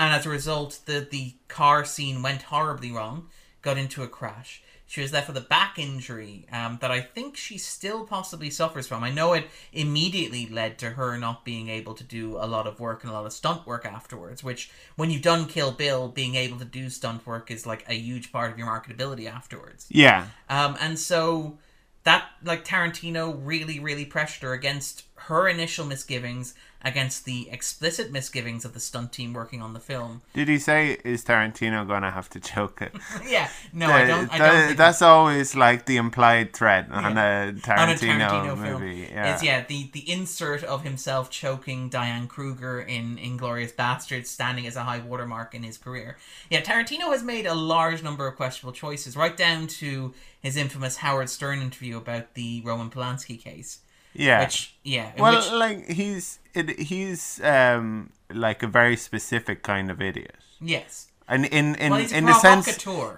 and 0.00 0.14
as 0.14 0.24
a 0.24 0.30
result, 0.30 0.80
the 0.86 1.06
the 1.08 1.34
car 1.48 1.84
scene 1.84 2.22
went 2.22 2.42
horribly 2.42 2.90
wrong, 2.90 3.28
got 3.60 3.76
into 3.76 4.02
a 4.02 4.08
crash. 4.08 4.62
She 4.86 5.02
was 5.02 5.12
left 5.12 5.28
with 5.28 5.36
a 5.36 5.42
back 5.42 5.78
injury 5.78 6.46
um, 6.50 6.78
that 6.80 6.90
I 6.90 7.00
think 7.00 7.36
she 7.36 7.58
still 7.58 8.04
possibly 8.04 8.50
suffers 8.50 8.88
from. 8.88 9.04
I 9.04 9.10
know 9.12 9.34
it 9.34 9.46
immediately 9.72 10.48
led 10.48 10.78
to 10.78 10.90
her 10.90 11.16
not 11.16 11.44
being 11.44 11.68
able 11.68 11.94
to 11.94 12.02
do 12.02 12.38
a 12.38 12.48
lot 12.48 12.66
of 12.66 12.80
work 12.80 13.04
and 13.04 13.12
a 13.12 13.14
lot 13.14 13.24
of 13.24 13.32
stunt 13.32 13.66
work 13.68 13.84
afterwards. 13.84 14.42
Which, 14.42 14.70
when 14.96 15.10
you've 15.10 15.22
done 15.22 15.46
Kill 15.46 15.70
Bill, 15.70 16.08
being 16.08 16.34
able 16.34 16.58
to 16.58 16.64
do 16.64 16.88
stunt 16.88 17.26
work 17.26 17.50
is 17.50 17.66
like 17.66 17.84
a 17.86 17.94
huge 17.94 18.32
part 18.32 18.50
of 18.50 18.58
your 18.58 18.66
marketability 18.68 19.30
afterwards. 19.30 19.86
yeah. 19.90 20.28
Um, 20.48 20.76
and 20.80 20.98
so 20.98 21.58
that 22.04 22.24
like 22.42 22.64
Tarantino 22.64 23.38
really, 23.44 23.78
really 23.78 24.06
pressured 24.06 24.42
her 24.44 24.54
against 24.54 25.09
her 25.28 25.48
initial 25.48 25.84
misgivings 25.86 26.54
against 26.82 27.26
the 27.26 27.46
explicit 27.50 28.10
misgivings 28.10 28.64
of 28.64 28.72
the 28.72 28.80
stunt 28.80 29.12
team 29.12 29.34
working 29.34 29.60
on 29.60 29.74
the 29.74 29.80
film. 29.80 30.22
Did 30.32 30.48
he 30.48 30.58
say 30.58 30.96
is 31.04 31.22
Tarantino 31.22 31.86
gonna 31.86 32.10
have 32.10 32.30
to 32.30 32.40
choke 32.40 32.80
it? 32.80 32.94
yeah, 33.28 33.50
no, 33.74 33.90
I 33.90 34.06
don't. 34.06 34.32
I 34.32 34.38
don't 34.38 34.66
think 34.66 34.78
that's 34.78 35.02
always 35.02 35.54
like 35.54 35.84
the 35.84 35.98
implied 35.98 36.54
threat 36.54 36.90
on 36.90 37.16
Yeah. 37.16 37.42
a 37.48 37.52
Tarantino, 37.52 37.78
on 37.78 37.88
a 37.90 37.94
Tarantino 37.94 38.56
movie. 38.56 39.04
film. 39.04 39.14
Yeah. 39.14 39.34
It's 39.34 39.42
yeah, 39.42 39.62
the 39.66 39.90
the 39.92 40.10
insert 40.10 40.64
of 40.64 40.82
himself 40.82 41.28
choking 41.28 41.90
Diane 41.90 42.26
Kruger 42.26 42.80
in 42.80 43.18
Inglourious 43.18 43.74
Basterds, 43.74 44.26
standing 44.26 44.66
as 44.66 44.74
a 44.76 44.84
high 44.84 45.00
watermark 45.00 45.54
in 45.54 45.62
his 45.62 45.76
career. 45.76 46.16
Yeah, 46.48 46.62
Tarantino 46.62 47.12
has 47.12 47.22
made 47.22 47.44
a 47.44 47.54
large 47.54 48.02
number 48.02 48.26
of 48.26 48.36
questionable 48.36 48.72
choices, 48.72 49.16
right 49.18 49.36
down 49.36 49.66
to 49.66 50.14
his 50.40 50.56
infamous 50.56 50.96
Howard 50.96 51.28
Stern 51.28 51.60
interview 51.60 51.98
about 51.98 52.32
the 52.32 52.62
Roman 52.64 52.88
Polanski 52.88 53.38
case. 53.38 53.80
Yeah. 54.14 54.40
Which 54.44 54.74
yeah, 54.84 55.12
well, 55.18 55.36
which, 55.36 55.50
like 55.52 55.88
he's 55.88 56.38
it, 56.54 56.78
he's 56.80 57.40
um 57.42 58.10
like 58.32 58.62
a 58.62 58.66
very 58.66 58.96
specific 58.96 59.62
kind 59.62 59.90
of 59.90 60.00
idiot. 60.00 60.36
yes, 60.60 61.08
And 61.28 61.46
in 61.46 61.74
in 61.76 61.90
Well, 61.92 62.00
in 62.12 62.24
the 62.26 62.34
sense 62.34 62.66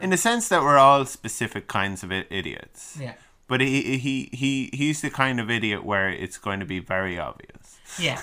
in 0.01 0.11
the 0.11 0.16
sense 0.28 0.49
that 0.49 0.62
we're 0.62 0.78
all 0.78 1.05
specific 1.07 1.66
kinds 1.66 2.03
of 2.05 2.11
idiots. 2.12 2.97
yeah. 3.01 3.14
But 3.49 3.61
he 3.61 3.99
he 3.99 4.30
he 4.32 4.70
he's 4.72 5.01
the 5.03 5.11
kind 5.11 5.38
of 5.40 5.51
idiot 5.51 5.84
where 5.84 6.09
it's 6.09 6.38
going 6.38 6.61
to 6.61 6.66
be 6.66 6.78
very 6.78 7.18
obvious. 7.18 7.62
Yeah, 7.99 8.20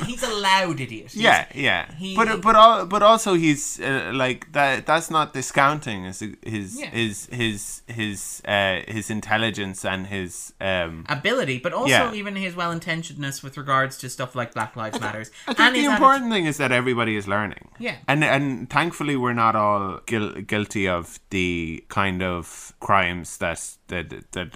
he's 0.06 0.22
a 0.22 0.32
loud 0.34 0.80
idiot. 0.80 1.12
He's- 1.12 1.16
Yeah, 1.16 1.46
yeah. 1.54 1.94
he- 1.94 2.16
but 2.16 2.40
but 2.42 2.56
all, 2.56 2.86
but 2.86 3.02
also 3.02 3.34
he's 3.34 3.80
uh, 3.80 4.10
like 4.14 4.52
that. 4.52 4.86
That's 4.86 5.10
not 5.10 5.32
discounting 5.32 6.04
his 6.04 6.20
his 6.42 6.80
Yeah. 6.80 6.90
his 6.90 7.26
his 7.32 7.82
his 7.86 8.42
uh, 8.46 8.80
his 8.88 9.10
intelligence 9.10 9.84
and 9.84 10.06
his 10.08 10.52
um. 10.60 11.04
ability, 11.08 11.58
but 11.58 11.72
also 11.72 11.90
Yeah. 11.90 12.12
even 12.14 12.36
his 12.36 12.54
well 12.56 12.72
intentionedness 12.74 13.42
with 13.42 13.56
regards 13.56 13.96
to 13.98 14.08
stuff 14.08 14.34
like 14.34 14.52
Black 14.54 14.74
Lives 14.76 15.00
Matters. 15.00 15.30
I 15.46 15.54
think 15.54 15.60
and 15.60 15.76
the 15.76 15.84
important 15.92 16.30
thing 16.32 16.46
is 16.46 16.56
that 16.56 16.72
everybody 16.72 17.16
is 17.16 17.26
learning. 17.28 17.68
Yeah. 17.78 17.96
And 18.08 18.24
and 18.24 18.68
thankfully 18.70 19.16
we're 19.16 19.32
not 19.34 19.54
all 19.56 20.00
guil- 20.06 20.46
guilty 20.46 20.88
of 20.88 21.18
the 21.30 21.84
kind 21.88 22.22
of 22.22 22.72
crimes 22.80 23.38
that 23.38 23.60
that 23.88 24.32
that 24.32 24.48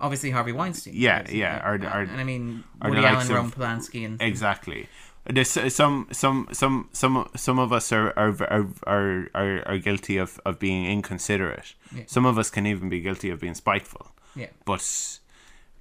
obviously 0.00 0.30
Harvey 0.30 0.52
Weinstein. 0.52 0.94
Yeah, 0.96 1.28
yeah, 1.30 1.62
uh, 1.64 1.70
or- 1.70 1.74
and, 2.02 2.20
I 2.20 2.24
mean 2.24 2.64
Woody 2.82 3.04
Allen, 3.04 3.28
Roman 3.28 3.50
Polanski, 3.52 4.04
and 4.04 4.20
exactly. 4.20 4.88
There's 5.26 5.56
uh, 5.56 5.70
some 5.70 6.08
some 6.12 6.48
some 6.52 6.88
some 6.92 7.28
some 7.34 7.58
of 7.58 7.72
us 7.72 7.90
are 7.92 8.12
are 8.16 8.34
are 8.42 8.66
are, 8.86 9.28
are, 9.34 9.68
are 9.68 9.78
guilty 9.78 10.18
of, 10.18 10.38
of 10.44 10.58
being 10.58 10.84
inconsiderate. 10.84 11.74
Yeah. 11.96 12.02
Some 12.06 12.26
of 12.26 12.36
us 12.38 12.50
can 12.50 12.66
even 12.66 12.88
be 12.90 13.00
guilty 13.00 13.30
of 13.30 13.40
being 13.40 13.54
spiteful. 13.54 14.12
yeah, 14.36 14.48
But 14.66 14.84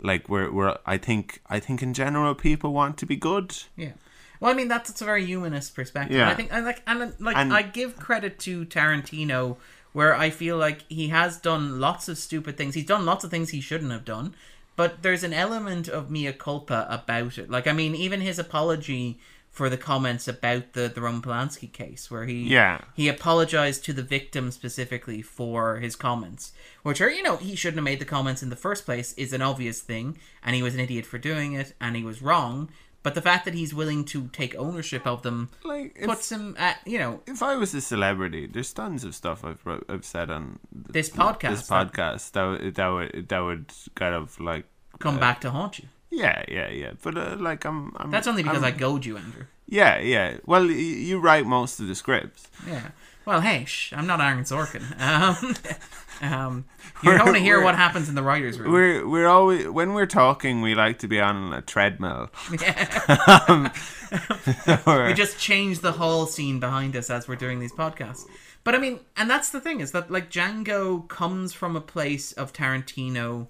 like 0.01 0.29
we're 0.29 0.49
we're 0.51 0.77
I 0.85 0.97
think 0.97 1.41
I 1.49 1.59
think 1.59 1.81
in 1.83 1.93
general 1.93 2.35
people 2.35 2.71
want 2.73 2.97
to 2.99 3.05
be 3.05 3.15
good. 3.17 3.55
yeah. 3.75 3.91
Well, 4.39 4.51
I 4.51 4.55
mean 4.55 4.67
that's, 4.67 4.89
that's 4.89 5.01
a 5.01 5.05
very 5.05 5.25
humanist 5.25 5.73
perspective. 5.75 6.17
Yeah. 6.17 6.29
I 6.29 6.35
think 6.35 6.51
I 6.53 6.59
like 6.61 6.81
and 6.87 7.13
like 7.19 7.35
And- 7.37 7.53
I 7.53 7.61
give 7.63 7.97
credit 7.97 8.39
to 8.39 8.65
Tarantino 8.65 9.57
where 9.93 10.15
I 10.15 10.29
feel 10.29 10.57
like 10.57 10.83
he 10.89 11.07
has 11.09 11.37
done 11.37 11.79
lots 11.79 12.09
of 12.09 12.17
stupid 12.17 12.57
things. 12.57 12.75
He's 12.75 12.85
done 12.85 13.05
lots 13.05 13.23
of 13.23 13.31
things 13.31 13.49
he 13.51 13.61
shouldn't 13.61 13.91
have 13.91 14.05
done, 14.05 14.35
but 14.75 15.01
there's 15.03 15.23
an 15.23 15.33
element 15.33 15.87
of 15.87 16.11
mea 16.11 16.33
culpa 16.33 16.85
about 16.89 17.37
it. 17.37 17.49
Like 17.49 17.67
I 17.67 17.73
mean, 17.73 17.95
even 17.95 18.21
his 18.21 18.37
apology 18.39 19.19
for 19.51 19.69
the 19.69 19.77
comments 19.77 20.27
about 20.27 20.73
the 20.73 20.91
the 20.93 20.99
Roman 20.99 21.21
Polanski 21.21 21.71
case, 21.71 22.09
where 22.09 22.25
he 22.25 22.47
Yeah. 22.47 22.81
he 22.95 23.07
apologized 23.07 23.85
to 23.85 23.93
the 23.93 24.01
victim 24.01 24.49
specifically 24.49 25.21
for 25.21 25.77
his 25.77 25.95
comments, 25.95 26.53
which 26.81 26.99
are 27.01 27.11
you 27.11 27.21
know 27.21 27.37
he 27.37 27.55
shouldn't 27.55 27.77
have 27.77 27.83
made 27.83 27.99
the 27.99 28.05
comments 28.05 28.41
in 28.41 28.49
the 28.49 28.55
first 28.55 28.83
place 28.83 29.13
is 29.13 29.31
an 29.31 29.43
obvious 29.43 29.79
thing, 29.81 30.17
and 30.43 30.55
he 30.55 30.63
was 30.63 30.73
an 30.73 30.79
idiot 30.79 31.05
for 31.05 31.19
doing 31.19 31.53
it, 31.53 31.75
and 31.79 31.95
he 31.95 32.03
was 32.03 32.21
wrong. 32.23 32.69
But 33.03 33.15
the 33.15 33.21
fact 33.21 33.43
that 33.45 33.53
he's 33.53 33.73
willing 33.73 34.05
to 34.05 34.29
take 34.29 34.55
ownership 34.55 35.05
of 35.05 35.21
them 35.23 35.49
Like 35.63 35.93
if, 35.99 36.05
puts 36.07 36.31
him 36.31 36.55
at 36.57 36.79
you 36.85 36.97
know 36.99 37.21
if 37.27 37.43
I 37.43 37.55
was 37.57 37.73
a 37.73 37.81
celebrity, 37.81 38.47
there's 38.47 38.71
tons 38.73 39.03
of 39.03 39.13
stuff 39.13 39.43
I've 39.43 39.61
I've 39.89 40.05
said 40.05 40.29
on 40.31 40.59
this 40.71 41.09
podcast 41.09 41.49
this 41.49 41.69
podcast 41.69 42.31
that 42.31 42.43
would- 42.45 42.75
that 42.75 42.87
would 42.87 43.27
that 43.29 43.39
would 43.39 43.65
kind 43.95 44.15
of 44.15 44.39
like 44.39 44.65
come 44.99 45.19
back 45.19 45.41
to 45.41 45.51
haunt 45.51 45.79
you. 45.79 45.85
yeah 46.09 46.43
yeah 46.47 46.69
yeah. 46.69 46.91
But 47.01 47.17
uh, 47.17 47.35
like 47.39 47.65
I'm, 47.65 47.91
I'm 47.97 48.09
That's 48.11 48.27
only 48.27 48.43
because 48.43 48.63
I'm, 48.63 48.73
I 48.73 48.77
goad 48.85 49.05
you, 49.05 49.17
Andrew. 49.17 49.45
yeah 49.67 49.99
yeah. 49.99 50.37
Well, 50.45 50.65
y- 50.65 50.73
you 51.09 51.19
write 51.19 51.45
most 51.45 51.79
of 51.81 51.87
the 51.87 51.95
scripts. 51.95 52.47
Yeah. 52.67 52.89
Well, 53.25 53.41
hey, 53.41 53.65
shh, 53.65 53.93
I'm 53.93 54.07
not 54.07 54.21
Aaron 54.21 54.43
Sorkin. 54.43 54.83
Um, 56.21 56.31
um, 56.31 56.65
you 57.01 57.11
don't 57.11 57.25
want 57.25 57.37
to 57.37 57.43
hear 57.43 57.61
what 57.61 57.75
happens 57.75 58.07
in 58.07 58.15
the 58.15 58.23
writers' 58.23 58.57
room. 58.57 58.71
We're 58.71 59.07
we're 59.07 59.27
always 59.27 59.67
when 59.67 59.93
we're 59.93 60.05
talking, 60.05 60.61
we 60.61 60.75
like 60.75 60.99
to 60.99 61.07
be 61.07 61.19
on 61.19 61.53
a 61.53 61.61
treadmill. 61.61 62.29
Or- 64.85 65.07
we 65.07 65.13
just 65.13 65.39
change 65.39 65.79
the 65.79 65.93
whole 65.93 66.27
scene 66.27 66.59
behind 66.59 66.95
us 66.95 67.09
as 67.09 67.27
we're 67.27 67.35
doing 67.35 67.59
these 67.59 67.73
podcasts. 67.73 68.25
But 68.63 68.75
I 68.75 68.77
mean, 68.77 68.99
and 69.17 69.29
that's 69.29 69.49
the 69.49 69.59
thing 69.59 69.79
is 69.81 69.91
that 69.91 70.11
like 70.11 70.29
Django 70.29 71.07
comes 71.09 71.51
from 71.51 71.75
a 71.75 71.81
place 71.81 72.31
of 72.33 72.53
Tarantino 72.53 73.47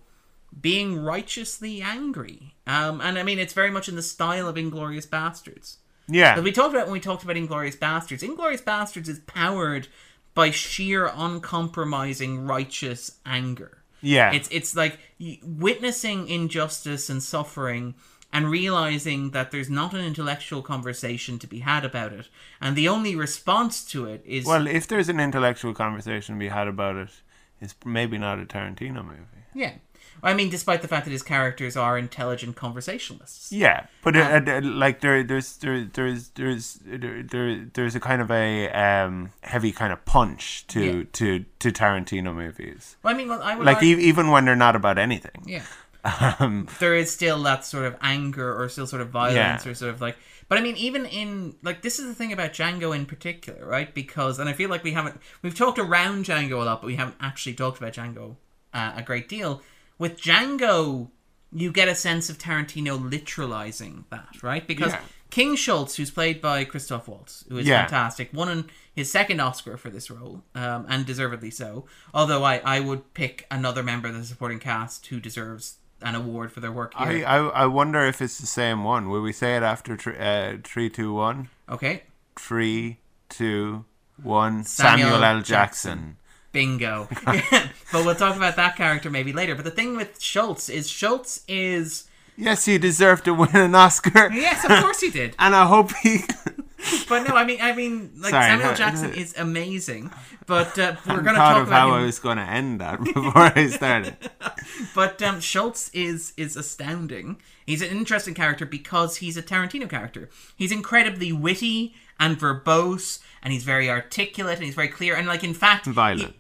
being 0.60 0.98
righteously 0.98 1.82
angry. 1.82 2.56
Um, 2.66 3.02
and 3.02 3.20
I 3.20 3.24
mean, 3.24 3.40
it's 3.40 3.54
very 3.54 3.72
much 3.72 3.90
in 3.90 3.96
the 3.96 4.02
style 4.02 4.48
of 4.48 4.56
Inglourious 4.56 5.08
Basterds. 5.08 5.78
Yeah, 6.08 6.40
we 6.40 6.52
talked 6.52 6.74
about 6.74 6.88
when 6.88 6.94
we 6.94 7.00
talked 7.00 7.24
about 7.24 7.36
Inglourious 7.36 7.78
Basterds, 7.78 8.28
Inglourious 8.28 8.64
Basterds 8.64 9.08
is 9.08 9.20
powered 9.20 9.88
by 10.34 10.52
sheer 10.52 11.12
uncompromising 11.16 12.46
righteous 12.46 13.20
anger. 13.26 13.84
yeah. 14.02 14.32
It's 14.34 14.50
it's 14.52 14.76
like 14.76 15.00
witnessing 15.44 16.28
injustice 16.28 17.10
and 17.10 17.22
suffering 17.22 17.96
and 18.34 18.50
realizing 18.50 19.30
that 19.32 19.52
there's 19.52 19.70
not 19.70 19.94
an 19.94 20.04
intellectual 20.04 20.64
conversation 20.64 21.38
to 21.40 21.48
be 21.48 21.60
had 21.60 21.86
about 21.86 22.12
it, 22.12 22.30
and 22.60 22.76
the 22.76 22.88
only 22.90 23.16
response 23.16 23.86
to 23.86 24.06
it 24.08 24.24
is 24.26 24.46
well, 24.46 24.68
if 24.68 24.88
there's 24.88 25.08
an 25.08 25.20
intellectual 25.20 25.74
conversation 25.74 26.36
to 26.36 26.40
be 26.40 26.48
had 26.48 26.68
about 26.68 26.96
it, 26.96 27.12
it's 27.62 27.76
maybe 27.86 28.18
not 28.18 28.40
a 28.40 28.46
Tarantino 28.46 29.06
movie. 29.06 29.44
yeah. 29.54 29.74
I 30.24 30.34
mean, 30.34 30.50
despite 30.50 30.82
the 30.82 30.88
fact 30.88 31.06
that 31.06 31.12
his 31.12 31.22
characters 31.24 31.76
are 31.76 31.98
intelligent 31.98 32.56
conversationalists. 32.56 33.52
Yeah, 33.52 33.88
but 34.04 34.16
uh, 34.16 34.42
uh, 34.48 34.62
like 34.64 35.02
there, 35.02 35.22
there's 35.24 35.58
there, 35.58 35.84
there's 35.84 36.30
there's 36.30 36.80
there, 36.86 37.22
there, 37.24 37.66
there's 37.74 37.96
a 37.96 38.00
kind 38.00 38.22
of 38.22 38.32
a 38.32 38.70
um, 38.72 39.32
heavy 39.42 39.72
kind 39.72 39.92
of 39.92 40.04
punch 40.06 40.66
to 40.68 40.82
Yeah. 41.00 41.04
to 41.14 41.46
to 41.60 41.72
Tarantino 41.72 42.34
movies. 42.34 42.96
Well, 43.04 43.14
I 43.14 43.18
mean, 43.18 43.28
well, 43.30 43.42
I 43.44 43.56
would 43.56 43.66
Like 43.66 43.78
argue, 43.78 43.98
e- 43.98 44.04
even 44.06 44.30
when 44.32 44.46
they're 44.46 44.56
not 44.56 44.76
about 44.76 44.98
anything. 44.98 45.44
yeah. 45.46 45.64
Um, 46.40 46.68
there 46.80 46.96
is 46.96 47.14
still 47.14 47.42
that 47.44 47.64
sort 47.64 47.86
of 47.86 47.96
anger 48.02 48.54
or 48.62 48.68
still 48.68 48.86
sort 48.86 49.02
of 49.02 49.08
violence 49.10 49.66
or 49.66 49.74
sort 49.74 49.90
of 49.94 50.02
like 50.02 50.18
but 50.50 50.58
i 50.58 50.62
mean 50.62 50.76
even 50.76 51.06
in 51.06 51.56
like 51.64 51.82
this 51.82 51.98
is 51.98 52.08
the 52.08 52.14
thing 52.14 52.34
about 52.34 52.52
django 52.52 52.94
in 52.94 53.06
particular 53.06 53.66
right 53.66 53.94
because 53.96 54.38
and 54.38 54.50
i 54.50 54.54
feel 54.54 54.70
like 54.70 54.84
we 54.84 54.92
haven't 54.92 55.18
we've 55.42 55.56
talked 55.56 55.80
around 55.80 56.26
django 56.26 56.62
a 56.62 56.66
lot 56.66 56.82
but 56.82 56.88
we 56.88 56.98
haven't 56.98 57.16
actually 57.22 57.54
talked 57.54 57.78
about 57.78 57.94
django 57.94 58.36
uh, 58.74 58.92
a 58.98 59.02
great 59.02 59.30
deal 59.30 59.62
with 59.98 60.20
django 60.20 61.10
you 61.52 61.72
get 61.72 61.88
a 61.88 61.96
sense 61.96 62.30
of 62.30 62.38
tarantino 62.38 62.98
literalizing 62.98 64.04
that 64.10 64.42
right 64.42 64.68
because 64.68 64.92
Yeah. 64.92 65.02
king 65.30 65.56
schultz 65.56 65.96
who's 65.96 66.12
played 66.12 66.42
by 66.42 66.64
christoph 66.64 67.08
waltz 67.08 67.46
who 67.50 67.58
is 67.58 67.68
Yeah. 67.68 67.82
fantastic 67.82 68.30
won 68.34 68.50
an, 68.50 68.70
his 68.96 69.12
second 69.12 69.40
oscar 69.40 69.78
for 69.78 69.90
this 69.90 70.10
role 70.12 70.44
um, 70.56 70.86
and 70.90 71.06
deservedly 71.06 71.52
so 71.52 71.86
although 72.14 72.44
I, 72.44 72.58
I 72.64 72.80
would 72.80 73.14
pick 73.14 73.46
another 73.52 73.84
member 73.84 74.08
of 74.08 74.16
the 74.16 74.24
supporting 74.26 74.60
cast 74.60 75.08
who 75.08 75.20
deserves 75.20 75.78
an 76.02 76.16
award 76.16 76.52
for 76.52 76.60
their 76.60 76.72
work 76.72 76.92
I, 76.98 77.14
here. 77.14 77.26
I 77.26 77.38
I 77.38 77.66
wonder 77.66 78.04
if 78.06 78.22
it's 78.22 78.38
the 78.38 78.46
same 78.46 78.84
one. 78.84 79.10
Will 79.10 79.22
we 79.22 79.32
say 79.32 79.56
it 79.56 79.64
after 79.64 79.94
uh, 80.20 80.58
three, 80.62 80.90
two, 80.90 81.14
one? 81.14 81.48
okay, 81.70 82.04
Three, 82.38 82.98
two, 83.30 83.86
one. 84.22 84.66
Samuel 84.66 85.12
Samuel, 85.12 85.24
L. 85.24 85.42
Jackson. 85.42 85.46
Jackson. 85.46 86.18
Bingo. 86.54 87.10
but 87.26 88.06
we'll 88.06 88.16
talk 88.16 88.38
about 88.38 88.56
that 88.56 88.78
character 88.78 89.10
maybe 89.10 89.34
later. 89.34 89.54
But 89.56 89.66
the 89.66 89.72
thing 89.72 89.98
with 89.98 90.22
Schultz 90.22 90.70
is 90.70 90.90
Schultz 90.90 91.44
is 91.48 92.06
Yes, 92.38 92.66
he 92.66 92.78
deserved 92.80 93.26
to 93.26 93.34
win 93.34 93.56
an 93.56 93.76
Oscar. 93.76 94.32
yes, 94.32 94.64
of 94.64 94.72
course 94.82 95.02
he 95.02 95.12
did. 95.12 95.36
And 95.40 95.54
I 95.56 95.66
hope 95.68 95.92
he. 96.02 96.22
But 97.08 97.28
no, 97.28 97.36
I 97.36 97.46
mean, 97.46 97.60
I 97.62 97.74
mean, 97.74 98.12
like 98.18 98.32
Sorry, 98.32 98.46
Samuel 98.50 98.70
no, 98.72 98.76
Jackson 98.76 99.12
no. 99.12 99.16
is 99.16 99.34
amazing. 99.38 100.12
But 100.48 100.78
uh, 100.78 100.96
we're 101.08 101.22
going 101.22 101.36
to 101.36 101.40
talk 101.40 101.62
of 101.62 101.68
about 101.68 101.80
how 101.80 101.88
him. 101.96 102.02
I 102.02 102.06
was 102.06 102.20
going 102.20 102.38
to 102.38 102.44
end 102.44 102.82
that 102.82 103.02
before 103.04 103.32
I 103.38 103.68
started. 103.68 104.18
But 104.94 105.22
um, 105.22 105.40
Schultz 105.40 105.90
is 105.94 106.34
is 106.36 106.58
astounding. 106.58 107.38
He's 107.66 107.82
an 107.82 107.90
interesting 107.90 108.34
character 108.34 108.66
because 108.66 109.18
he's 109.18 109.38
a 109.38 109.42
Tarantino 109.44 109.90
character. 109.90 110.30
He's 110.58 110.72
incredibly 110.74 111.32
witty 111.32 111.94
and 112.20 112.38
verbose, 112.38 113.20
and 113.42 113.54
he's 113.54 113.64
very 113.64 113.90
articulate, 113.90 114.58
and 114.58 114.66
he's 114.66 114.76
very 114.76 114.90
clear, 114.90 115.16
and 115.16 115.26
like 115.28 115.44
in 115.44 115.54
fact, 115.54 115.86
Violent. 115.86 116.22
he- 116.22 116.26
he- 116.28 116.40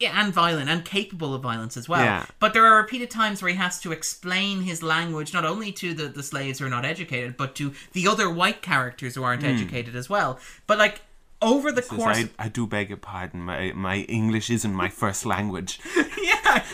and 0.00 0.32
violent, 0.32 0.70
and 0.70 0.84
capable 0.84 1.34
of 1.34 1.42
violence 1.42 1.76
as 1.76 1.88
well. 1.88 2.02
Yeah. 2.02 2.26
But 2.38 2.54
there 2.54 2.64
are 2.64 2.76
repeated 2.76 3.10
times 3.10 3.42
where 3.42 3.50
he 3.50 3.56
has 3.56 3.80
to 3.80 3.92
explain 3.92 4.62
his 4.62 4.82
language 4.82 5.34
not 5.34 5.44
only 5.44 5.72
to 5.72 5.94
the, 5.94 6.08
the 6.08 6.22
slaves 6.22 6.58
who 6.58 6.66
are 6.66 6.70
not 6.70 6.84
educated, 6.84 7.36
but 7.36 7.54
to 7.56 7.72
the 7.92 8.08
other 8.08 8.30
white 8.30 8.62
characters 8.62 9.14
who 9.14 9.22
aren't 9.22 9.42
hmm. 9.42 9.48
educated 9.48 9.94
as 9.94 10.08
well. 10.08 10.38
But 10.66 10.78
like 10.78 11.02
over 11.42 11.70
the 11.70 11.82
course, 11.82 12.18
I, 12.18 12.30
I 12.38 12.48
do 12.48 12.66
beg 12.66 12.88
your 12.88 12.98
pardon. 12.98 13.40
My 13.40 13.72
my 13.74 13.98
English 14.00 14.50
isn't 14.50 14.74
my 14.74 14.88
first 14.88 15.26
language. 15.26 15.80
yeah, 16.22 16.64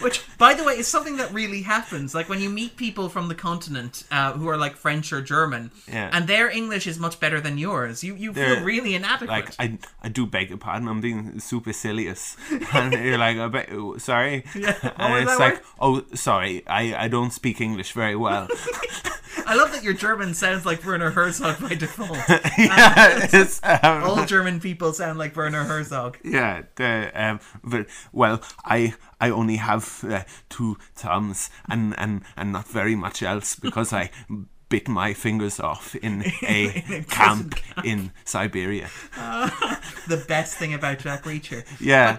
Which, 0.00 0.22
by 0.38 0.54
the 0.54 0.64
way, 0.64 0.74
is 0.78 0.86
something 0.88 1.16
that 1.18 1.32
really 1.32 1.62
happens. 1.62 2.14
Like 2.14 2.28
when 2.28 2.40
you 2.40 2.50
meet 2.50 2.76
people 2.76 3.08
from 3.08 3.28
the 3.28 3.34
continent 3.34 4.04
uh, 4.10 4.32
who 4.32 4.48
are 4.48 4.56
like 4.56 4.76
French 4.76 5.12
or 5.12 5.22
German, 5.22 5.70
Yeah. 5.88 6.10
and 6.12 6.26
their 6.28 6.48
English 6.50 6.86
is 6.86 6.98
much 6.98 7.18
better 7.20 7.40
than 7.40 7.58
yours, 7.58 8.02
you 8.04 8.14
you 8.16 8.32
They're, 8.32 8.56
feel 8.56 8.64
really 8.64 8.94
inadequate. 8.94 9.28
Like 9.30 9.50
I, 9.58 9.78
I 10.02 10.08
do 10.08 10.26
beg 10.26 10.48
your 10.50 10.58
pardon. 10.58 10.88
I'm 10.88 11.00
being 11.00 11.40
supercilious, 11.40 12.36
and 12.74 12.92
you're 12.92 13.18
like, 13.18 13.36
I 13.38 13.48
bet, 13.48 13.68
sorry, 13.98 14.44
Yeah, 14.54 14.74
and 14.96 15.28
it's 15.28 15.38
like, 15.38 15.62
oh, 15.80 16.04
sorry, 16.14 16.62
I, 16.66 17.04
I 17.04 17.08
don't 17.08 17.32
speak 17.32 17.60
English 17.60 17.92
very 17.92 18.16
well. 18.16 18.48
I 19.48 19.54
love 19.54 19.70
that 19.72 19.84
your 19.84 19.92
German 19.94 20.34
sounds 20.34 20.66
like 20.66 20.84
Werner 20.84 21.10
Herzog 21.10 21.60
by 21.60 21.74
default. 21.74 22.18
yeah, 22.58 23.28
um, 23.82 24.02
All 24.02 24.24
German 24.24 24.58
people 24.60 24.92
sound 24.92 25.18
like 25.18 25.36
Werner 25.36 25.62
Herzog. 25.64 26.18
yeah. 26.24 26.62
The, 26.74 27.12
um, 27.14 27.40
but 27.62 27.86
well, 28.12 28.42
I 28.64 28.94
I 29.20 29.30
only 29.30 29.56
have 29.56 30.04
uh, 30.04 30.22
two 30.48 30.76
thumbs 30.94 31.50
and, 31.68 31.94
and 31.98 32.22
and 32.36 32.52
not 32.52 32.68
very 32.68 32.94
much 32.94 33.22
else 33.22 33.56
because 33.56 33.92
I 33.92 34.10
bit 34.68 34.88
my 34.88 35.14
fingers 35.14 35.60
off 35.60 35.94
in 35.94 36.22
a 36.42 36.84
a 36.90 37.02
camp 37.04 37.54
in 37.84 38.12
Siberia. 38.24 38.90
The 40.08 40.24
best 40.28 40.56
thing 40.56 40.72
about 40.72 41.00
Jack 41.00 41.24
Reacher. 41.24 41.64
Yeah. 41.80 42.18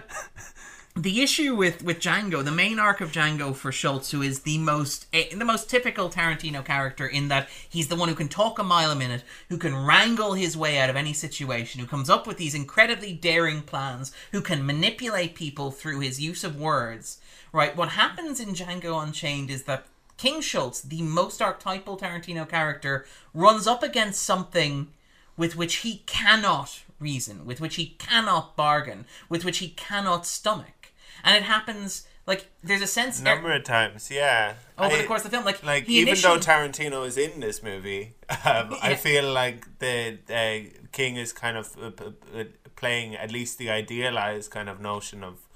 The 0.98 1.22
issue 1.22 1.54
with 1.54 1.84
with 1.84 2.00
Django, 2.00 2.44
the 2.44 2.50
main 2.50 2.80
arc 2.80 3.00
of 3.00 3.12
Django 3.12 3.54
for 3.54 3.70
Schultz, 3.70 4.10
who 4.10 4.20
is 4.20 4.40
the 4.40 4.58
most 4.58 5.06
eh, 5.12 5.34
the 5.34 5.44
most 5.44 5.70
typical 5.70 6.10
Tarantino 6.10 6.64
character 6.64 7.06
in 7.06 7.28
that 7.28 7.48
he's 7.68 7.86
the 7.86 7.94
one 7.94 8.08
who 8.08 8.16
can 8.16 8.28
talk 8.28 8.58
a 8.58 8.64
mile 8.64 8.90
a 8.90 8.96
minute, 8.96 9.22
who 9.48 9.58
can 9.58 9.76
wrangle 9.76 10.34
his 10.34 10.56
way 10.56 10.78
out 10.78 10.90
of 10.90 10.96
any 10.96 11.12
situation, 11.12 11.80
who 11.80 11.86
comes 11.86 12.10
up 12.10 12.26
with 12.26 12.36
these 12.36 12.54
incredibly 12.54 13.12
daring 13.12 13.62
plans, 13.62 14.12
who 14.32 14.40
can 14.40 14.66
manipulate 14.66 15.36
people 15.36 15.70
through 15.70 16.00
his 16.00 16.20
use 16.20 16.42
of 16.42 16.58
words. 16.58 17.20
Right? 17.52 17.76
What 17.76 17.90
happens 17.90 18.40
in 18.40 18.48
Django 18.48 19.00
Unchained 19.00 19.50
is 19.50 19.62
that 19.64 19.86
King 20.16 20.40
Schultz, 20.40 20.80
the 20.80 21.02
most 21.02 21.40
archetypal 21.40 21.96
Tarantino 21.96 22.48
character, 22.48 23.06
runs 23.32 23.68
up 23.68 23.84
against 23.84 24.22
something 24.22 24.88
with 25.36 25.54
which 25.54 25.76
he 25.76 26.02
cannot 26.06 26.82
reason, 26.98 27.46
with 27.46 27.60
which 27.60 27.76
he 27.76 27.94
cannot 27.98 28.56
bargain, 28.56 29.06
with 29.28 29.44
which 29.44 29.58
he 29.58 29.68
cannot 29.68 30.26
stomach. 30.26 30.77
And 31.24 31.36
it 31.36 31.42
happens 31.42 32.06
like 32.26 32.50
there's 32.62 32.82
a 32.82 32.86
sense 32.86 33.20
Number 33.20 33.52
of 33.52 33.64
times, 33.64 34.10
yeah. 34.10 34.54
over 34.78 34.94
I- 34.94 34.98
the 35.02 35.06
course 35.08 35.24
of 35.24 35.30
the 35.30 35.36
film, 35.36 35.44
like, 35.46 35.62
like 35.64 35.88
even 35.88 36.08
initially, 36.08 36.34
though 36.38 36.40
Tarantino 36.44 37.06
is 37.06 37.16
in 37.16 37.40
this 37.40 37.62
movie, 37.62 38.14
um, 38.44 38.76
I 38.82 38.94
feel 38.94 39.32
like 39.32 39.66
the 39.78 40.18
uh, 40.28 40.68
King 40.92 41.16
is 41.16 41.32
kind 41.32 41.56
of 41.56 41.74
uh, 41.82 42.44
playing 42.76 43.16
at 43.16 43.32
least 43.32 43.58
the 43.58 43.70
idealized 43.70 44.50
kind 44.50 44.68
of 44.68 44.80
notion 44.80 45.24
of 45.24 45.47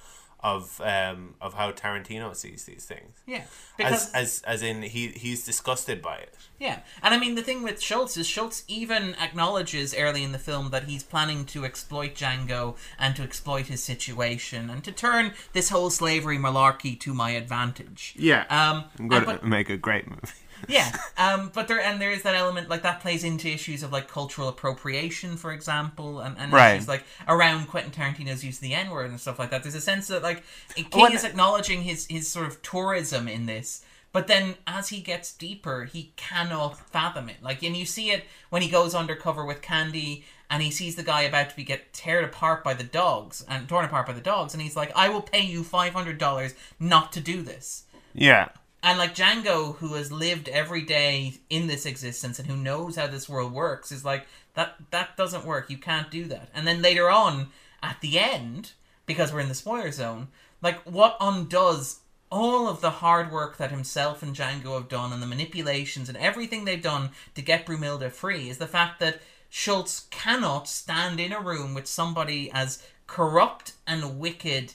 of 0.43 0.81
um, 0.81 1.35
of 1.41 1.55
how 1.55 1.71
Tarantino 1.71 2.35
sees 2.35 2.65
these 2.65 2.85
things. 2.85 3.19
yeah, 3.27 3.39
As, 3.39 3.47
because 3.77 4.13
as 4.13 4.43
as 4.47 4.63
in 4.63 4.83
he 4.83 5.09
he's 5.09 5.45
disgusted 5.45 6.03
by 6.03 6.17
it. 6.17 6.35
yeah, 6.59 6.81
and 7.03 7.15
I 7.15 7.19
mean 7.19 7.37
the 7.37 7.43
thing 7.43 7.63
with 7.63 7.81
Schultz 7.81 8.17
is 8.17 8.27
Schultz 8.27 8.65
even 8.67 9.15
acknowledges 9.21 9.95
early 9.95 10.25
in 10.25 10.33
the 10.33 10.39
film 10.39 10.71
that 10.71 10.85
he's 10.85 11.05
planning 11.05 11.45
to 11.47 11.65
exploit 11.65 12.15
Django 12.15 12.77
and 12.99 13.15
to 13.17 13.23
exploit 13.23 13.67
his 13.67 13.83
situation 13.85 14.69
and 14.69 14.83
to 14.83 14.91
turn 14.93 15.33
this 15.53 15.69
whole 15.69 15.91
slavery 15.91 16.39
malarkey 16.39 16.99
to 17.01 17.15
my 17.15 17.31
advantage. 17.31 18.15
Yeah. 18.19 18.41
Um, 18.51 18.85
I'm 18.99 19.09
going 19.09 19.19
and- 19.23 19.27
but- 19.27 19.41
to 19.43 19.47
make 19.47 19.71
a 19.71 19.77
great 19.77 20.09
movie. 20.09 20.21
Yeah 20.69 20.97
um 21.19 21.51
but 21.55 21.69
there 21.69 21.81
and 21.81 22.01
there 22.01 22.11
is 22.11 22.23
that 22.23 22.35
element 22.35 22.69
like 22.69 22.83
that 22.83 23.01
plays 23.01 23.25
into 23.25 23.49
issues 23.49 23.83
of 23.83 23.93
like 23.93 24.09
cultural 24.09 24.49
appropriation 24.49 25.37
for 25.37 25.53
example 25.53 26.21
and, 26.21 26.37
and 26.39 26.53
Right. 26.53 26.75
issues 26.75 26.89
like 26.89 27.05
around 27.29 27.67
quentin 27.69 27.93
tarantino's 27.93 28.45
use 28.45 28.57
of 28.57 28.63
the 28.63 28.75
n-word 28.75 29.11
and 29.11 29.21
stuff 29.21 29.39
like 29.39 29.51
that 29.51 29.63
there's 29.63 29.75
a 29.75 29.81
sense 29.81 30.09
that 30.09 30.23
like 30.23 30.43
king 30.91 31.13
is 31.13 31.25
acknowledging 31.25 31.83
his 31.83 32.07
his 32.07 32.29
sort 32.29 32.47
of 32.47 32.63
tourism 32.63 33.29
in 33.29 33.47
this 33.47 33.85
but 34.13 34.27
then 34.27 34.55
as 34.67 34.89
he 34.91 35.01
gets 35.01 35.33
deeper 35.35 35.85
he 35.85 36.13
cannot 36.17 36.79
fathom 36.91 37.29
it 37.29 37.37
like 37.43 37.63
and 37.63 37.77
you 37.77 37.85
see 37.87 38.11
it 38.11 38.25
when 38.51 38.63
he 38.63 38.69
goes 38.69 38.95
undercover 38.95 39.45
with 39.45 39.63
Candie 39.63 40.25
and 40.51 40.63
he 40.63 40.71
sees 40.71 40.97
the 40.97 41.03
guy 41.03 41.23
about 41.23 41.49
to 41.51 41.57
be 41.57 41.65
get 41.65 41.93
teared 41.95 42.25
apart 42.25 42.63
by 42.63 42.75
the 42.75 42.85
dogs 42.85 43.45
and 43.49 43.69
torn 43.69 43.85
apart 43.87 44.07
by 44.07 44.13
the 44.13 44.21
dogs 44.21 44.53
and 44.55 44.63
he's 44.63 44.77
like 44.77 44.93
i 44.95 45.09
will 45.09 45.23
pay 45.23 45.41
you 45.43 45.63
$500 45.63 46.55
not 46.79 47.13
to 47.13 47.21
do 47.21 47.43
this 47.43 47.85
Yeah. 48.15 48.49
And 48.83 48.99
like 48.99 49.15
Django, 49.15 49.77
who 49.77 49.95
has 49.95 50.11
lived 50.11 50.49
every 50.49 50.83
day 50.83 51.35
in 51.49 51.69
this 51.69 51.87
existence 51.87 52.39
and 52.39 52.49
who 52.49 52.57
knows 52.57 52.97
how 52.97 53.07
this 53.07 53.29
world 53.29 53.53
works, 53.53 53.93
is 53.93 54.05
like 54.05 54.27
that. 54.55 54.75
That 54.91 55.17
doesn't 55.17 55.45
work. 55.45 55.71
You 55.71 55.79
can't 55.79 56.11
do 56.11 56.25
that. 56.27 56.49
And 56.53 56.67
then 56.67 56.83
later 56.83 57.09
on, 57.09 57.49
at 57.83 58.01
the 58.01 58.19
end, 58.19 58.73
because 59.07 59.33
we're 59.33 59.41
in 59.41 59.49
the 59.49 59.55
spoiler 59.55 59.93
zone, 59.93 60.29
like 60.61 60.81
what 60.83 61.17
undoes 61.21 62.01
all 62.31 62.69
of 62.69 62.81
the 62.81 62.91
hard 62.91 63.31
work 63.31 63.59
that 63.59 63.71
himself 63.71 64.23
and 64.23 64.35
Django 64.35 64.75
have 64.75 64.89
done, 64.89 65.13
and 65.13 65.23
the 65.23 65.27
manipulations 65.27 66.09
and 66.09 66.17
everything 66.17 66.65
they've 66.65 66.83
done 66.83 67.11
to 67.35 67.43
get 67.43 67.67
Broomhilda 67.67 68.11
free, 68.11 68.49
is 68.49 68.59
the 68.59 68.67
fact 68.67 69.01
that 69.01 69.21
Schultz 69.51 70.07
cannot 70.11 70.67
stand 70.67 71.21
in 71.21 71.31
a 71.33 71.41
room 71.41 71.75
with 71.75 71.87
somebody 71.87 72.51
as 72.51 72.83
corrupt 73.07 73.75
and 73.87 74.19
wicked 74.19 74.73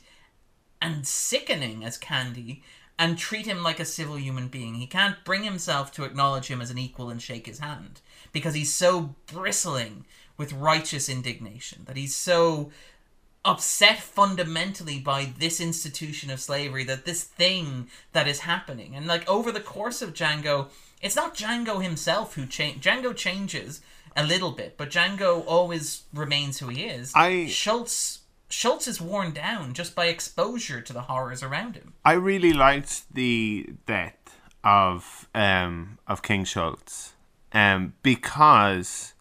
and 0.80 1.08
sickening 1.08 1.84
as 1.84 1.98
Candie 1.98 2.62
and 3.00 3.18
treat 3.18 3.46
him 3.46 3.62
like 3.64 3.80
a 3.80 3.86
civil 3.86 4.18
human 4.18 4.48
being. 4.48 4.76
He 4.76 4.88
can't 4.88 5.24
bring 5.24 5.44
himself 5.44 5.92
to 5.94 6.04
acknowledge 6.04 6.48
him 6.48 6.62
as 6.62 6.72
an 6.72 6.78
equal 6.78 7.10
and 7.10 7.22
shake 7.22 7.46
his 7.46 7.60
hand 7.60 8.02
because 8.32 8.56
he's 8.56 8.74
so 8.74 9.16
bristling 9.32 10.06
with 10.38 10.54
righteous 10.54 11.10
indignation 11.10 11.84
that 11.86 11.98
he's 11.98 12.16
so 12.16 12.72
upset 13.46 14.00
fundamentally 14.00 15.00
by 15.00 15.32
this 15.40 15.62
institution 15.62 16.30
of 16.30 16.40
slavery 16.40 16.84
that 16.84 17.06
this 17.06 17.24
thing 17.24 17.88
that 18.12 18.28
is 18.28 18.40
happening 18.40 18.94
and 18.96 19.08
like 19.08 19.28
over 19.30 19.52
the 19.52 19.60
course 19.62 20.02
of 20.02 20.14
Django 20.14 20.68
it's 21.02 21.16
not 21.16 21.36
Django 21.36 21.82
himself 21.82 22.36
who 22.36 22.46
change 22.46 22.84
Django 22.84 23.16
changes 23.16 23.80
a 24.18 24.26
little 24.26 24.52
bit 24.52 24.76
but 24.76 24.90
Django 24.90 25.46
always 25.48 26.04
remains 26.14 26.60
who 26.60 26.68
he 26.68 26.84
is 26.84 27.14
I- 27.16 27.48
Schultz 27.48 28.20
Schultz 28.50 28.88
is 28.88 29.02
worn 29.02 29.32
down 29.32 29.74
just 29.74 29.94
by 29.96 30.06
exposure 30.06 30.82
to 30.82 30.94
the 30.94 31.02
horrors 31.02 31.44
around 31.44 31.76
him 31.76 31.94
I 32.06 32.14
really 32.14 32.54
liked 32.54 33.14
the 33.14 33.70
death 33.86 34.40
of 34.64 35.28
um 35.34 35.98
of 36.08 36.22
King 36.22 36.44
Schultz, 36.44 37.14
um 37.54 37.94
because 38.04 39.14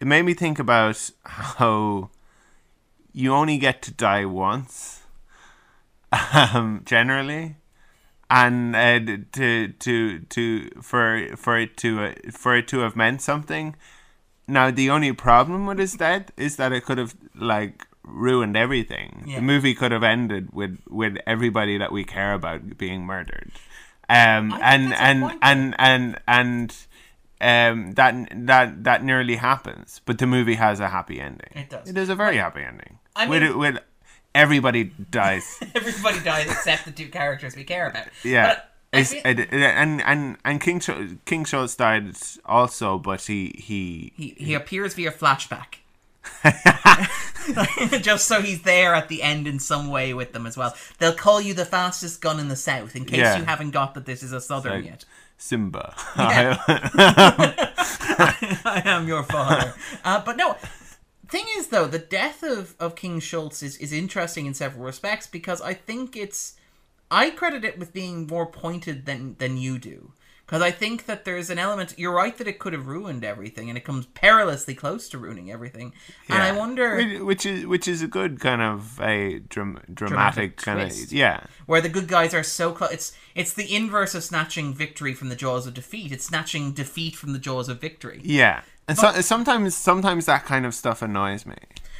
it 0.00 0.06
made 0.06 0.22
me 0.22 0.34
think 0.34 0.58
about 0.58 1.10
how 1.24 2.10
you 3.12 3.32
only 3.32 3.58
get 3.58 3.82
to 3.82 3.92
die 3.92 4.24
once, 4.24 5.02
um 6.32 6.82
generally, 6.84 7.56
and 8.28 8.74
uh, 8.74 8.98
to 9.32 9.68
to 9.68 10.20
to 10.20 10.70
for 10.82 11.36
for 11.36 11.58
it 11.58 11.76
to 11.78 12.04
uh, 12.04 12.14
for 12.32 12.56
it 12.56 12.68
to 12.68 12.80
have 12.80 12.96
meant 12.96 13.22
something. 13.22 13.76
Now 14.48 14.70
the 14.70 14.90
only 14.90 15.12
problem 15.12 15.66
with 15.66 15.78
his 15.78 15.94
death 15.94 16.32
is 16.36 16.56
that 16.56 16.72
it 16.72 16.84
could 16.84 16.98
have 16.98 17.14
like 17.34 17.86
ruined 18.04 18.56
everything. 18.56 19.24
Yeah. 19.26 19.36
The 19.36 19.42
movie 19.42 19.74
could 19.74 19.92
have 19.92 20.02
ended 20.02 20.52
with 20.52 20.78
with 20.88 21.16
everybody 21.26 21.78
that 21.78 21.92
we 21.92 22.04
care 22.04 22.32
about 22.34 22.76
being 22.78 23.04
murdered. 23.06 23.52
Um 24.08 24.52
and 24.62 24.92
and, 24.94 25.22
point, 25.22 25.38
and 25.42 25.74
and 25.78 26.20
and 26.26 26.76
um 27.40 27.92
that 27.92 28.14
that 28.46 28.84
that 28.84 29.04
nearly 29.04 29.36
happens, 29.36 30.00
but 30.04 30.18
the 30.18 30.26
movie 30.26 30.54
has 30.56 30.80
a 30.80 30.88
happy 30.88 31.20
ending. 31.20 31.50
It 31.54 31.70
does. 31.70 31.88
It 31.88 31.96
is 31.96 32.08
a 32.08 32.14
very 32.14 32.36
happy 32.36 32.62
ending. 32.62 32.98
I 33.16 33.26
mean- 33.26 33.56
with 33.58 33.78
everybody 34.34 34.84
dies. 35.10 35.58
everybody 35.74 36.20
dies 36.20 36.46
except 36.46 36.84
the 36.86 36.90
two 36.92 37.08
characters 37.08 37.54
we 37.54 37.64
care 37.64 37.88
about 37.88 38.06
Yeah. 38.24 38.56
But 38.92 39.06
feel- 39.06 39.22
it, 39.24 39.38
it- 39.40 39.52
and 39.52 40.02
and 40.02 40.36
and 40.44 40.60
King 40.60 40.80
Sch- 40.80 41.16
King 41.24 41.44
Schultz 41.44 41.76
died 41.76 42.14
also, 42.44 42.98
but 42.98 43.22
he 43.22 43.54
he 43.58 44.12
he, 44.16 44.34
he 44.38 44.54
appears 44.54 44.94
via 44.94 45.10
flashback 45.12 45.76
just 48.00 48.26
so 48.28 48.40
he's 48.40 48.62
there 48.62 48.94
at 48.94 49.08
the 49.08 49.22
end 49.22 49.46
in 49.46 49.58
some 49.58 49.88
way 49.88 50.14
with 50.14 50.32
them 50.32 50.46
as 50.46 50.56
well 50.56 50.74
they'll 50.98 51.12
call 51.12 51.40
you 51.40 51.52
the 51.54 51.64
fastest 51.64 52.20
gun 52.20 52.38
in 52.38 52.48
the 52.48 52.56
south 52.56 52.94
in 52.94 53.04
case 53.04 53.18
Yeah. 53.18 53.38
you 53.38 53.44
haven't 53.44 53.70
got 53.72 53.94
that 53.94 54.06
this 54.06 54.22
is 54.22 54.32
a 54.32 54.40
southern 54.40 54.72
like 54.72 54.84
yet 54.84 55.04
Simba. 55.38 55.94
I 58.64 58.82
am 58.84 59.08
your 59.08 59.24
father. 59.24 59.74
uh, 60.04 60.22
but 60.24 60.36
no, 60.36 60.56
thing 61.26 61.46
is 61.56 61.66
though, 61.68 61.86
the 61.86 61.98
death 61.98 62.44
of, 62.44 62.76
of 62.78 62.94
King 62.94 63.18
Schultz 63.18 63.62
is, 63.62 63.76
is 63.78 63.92
interesting 63.92 64.46
in 64.46 64.54
several 64.54 64.84
respects 64.84 65.26
because 65.26 65.60
I 65.60 65.74
think 65.74 66.16
it's 66.16 66.54
I 67.10 67.30
credit 67.30 67.64
it 67.64 67.76
with 67.78 67.92
being 67.92 68.26
more 68.28 68.46
pointed 68.46 69.04
than 69.06 69.34
than 69.38 69.56
you 69.56 69.78
do. 69.78 70.12
Because 70.52 70.62
I 70.62 70.70
think 70.70 71.06
that 71.06 71.24
there's 71.24 71.48
an 71.48 71.58
element. 71.58 71.94
You're 71.96 72.12
right 72.12 72.36
that 72.36 72.46
it 72.46 72.58
could 72.58 72.74
have 72.74 72.86
ruined 72.86 73.24
everything, 73.24 73.70
and 73.70 73.78
it 73.78 73.84
comes 73.84 74.04
perilously 74.04 74.74
close 74.74 75.08
to 75.08 75.16
ruining 75.16 75.50
everything. 75.50 75.94
Yeah. 76.28 76.34
And 76.34 76.42
I 76.42 76.52
wonder 76.52 76.96
which, 76.98 77.20
which 77.22 77.46
is 77.46 77.66
which 77.66 77.88
is 77.88 78.02
a 78.02 78.06
good 78.06 78.38
kind 78.38 78.60
of 78.60 79.00
a 79.00 79.38
dram- 79.38 79.80
dramatic, 79.90 79.96
Dramatic 79.96 80.56
kind 80.58 80.80
twist. 80.90 81.04
of 81.06 81.12
yeah 81.14 81.44
where 81.64 81.80
the 81.80 81.88
good 81.88 82.06
guys 82.06 82.34
are 82.34 82.42
so 82.42 82.72
close. 82.72 82.92
It's 82.92 83.12
it's 83.34 83.54
the 83.54 83.74
inverse 83.74 84.14
of 84.14 84.22
snatching 84.24 84.74
victory 84.74 85.14
from 85.14 85.30
the 85.30 85.36
jaws 85.36 85.66
of 85.66 85.72
defeat. 85.72 86.12
It's 86.12 86.26
snatching 86.26 86.72
defeat 86.72 87.16
from 87.16 87.32
the 87.32 87.38
jaws 87.38 87.70
of 87.70 87.80
victory. 87.80 88.20
yeah. 88.22 88.60
And 88.86 88.98
so, 88.98 89.10
sometimes 89.22 89.74
sometimes 89.74 90.26
that 90.26 90.44
kind 90.44 90.66
of 90.66 90.74
stuff 90.74 91.00
annoys 91.00 91.46
me. 91.46 91.54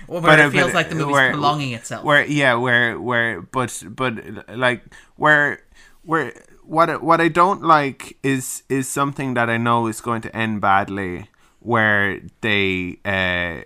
Where 0.09 0.21
But, 0.21 0.41
it 0.41 0.47
uh, 0.47 0.51
feels 0.51 0.73
but, 0.73 0.75
like 0.75 0.89
the 0.91 0.97
uh, 0.97 0.99
movie's 0.99 1.13
where- 1.15 1.31
prolonging 1.33 1.73
itself. 1.73 2.05
where 2.05 2.25
yeah 2.27 2.53
where 2.57 3.01
where 3.01 3.41
but 3.41 3.83
but 3.89 4.15
like 4.55 4.83
where 5.17 5.63
where 6.03 6.35
what 6.63 6.91
I- 6.91 6.97
what 6.97 7.21
I 7.21 7.29
don't 7.29 7.63
like 7.63 8.17
is 8.23 8.63
is 8.69 8.89
something 8.89 9.35
that 9.35 9.49
I 9.51 9.57
know 9.59 9.87
is 9.89 10.01
going 10.01 10.23
to 10.23 10.37
end 10.37 10.61
badly 10.61 11.29
where 11.61 12.21
they 12.41 12.99
uh 13.05 13.63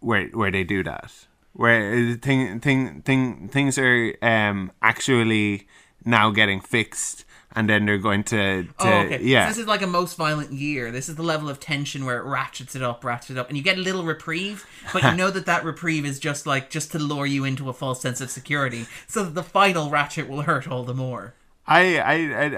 where 0.00 0.26
where 0.28 0.50
they 0.50 0.64
do 0.64 0.82
that 0.82 1.12
where 1.52 2.14
thing 2.14 2.60
thing 2.60 3.02
thing 3.02 3.48
things 3.48 3.78
are 3.78 4.14
um 4.22 4.72
actually 4.82 5.66
now 6.04 6.30
getting 6.30 6.60
fixed 6.60 7.24
and 7.54 7.70
then 7.70 7.86
they're 7.86 7.96
going 7.96 8.22
to, 8.22 8.64
to 8.64 8.68
Oh, 8.80 8.98
okay. 9.06 9.22
yeah 9.22 9.46
So 9.46 9.50
this 9.52 9.58
is 9.62 9.66
like 9.66 9.80
a 9.80 9.86
most 9.86 10.14
violent 10.18 10.52
year. 10.52 10.90
This 10.90 11.08
is 11.08 11.14
the 11.16 11.22
level 11.22 11.48
of 11.48 11.58
tension 11.58 12.04
where 12.04 12.18
it 12.18 12.24
ratchets 12.24 12.76
it 12.76 12.82
up, 12.82 13.02
ratchets 13.02 13.30
it 13.30 13.38
up, 13.38 13.48
and 13.48 13.56
you 13.56 13.62
get 13.64 13.78
a 13.78 13.80
little 13.80 14.04
reprieve, 14.04 14.66
but 14.92 15.02
you 15.02 15.12
know 15.20 15.30
that 15.30 15.46
that 15.46 15.64
reprieve 15.64 16.04
is 16.04 16.18
just 16.20 16.46
like 16.46 16.68
just 16.68 16.92
to 16.92 16.98
lure 16.98 17.24
you 17.24 17.44
into 17.44 17.70
a 17.70 17.72
false 17.72 18.02
sense 18.02 18.20
of 18.20 18.30
security, 18.30 18.84
so 19.06 19.24
that 19.24 19.34
the 19.34 19.42
final 19.42 19.88
ratchet 19.88 20.28
will 20.28 20.42
hurt 20.42 20.68
all 20.68 20.84
the 20.84 20.92
more. 20.92 21.32
I 21.66 21.98
I 21.98 22.14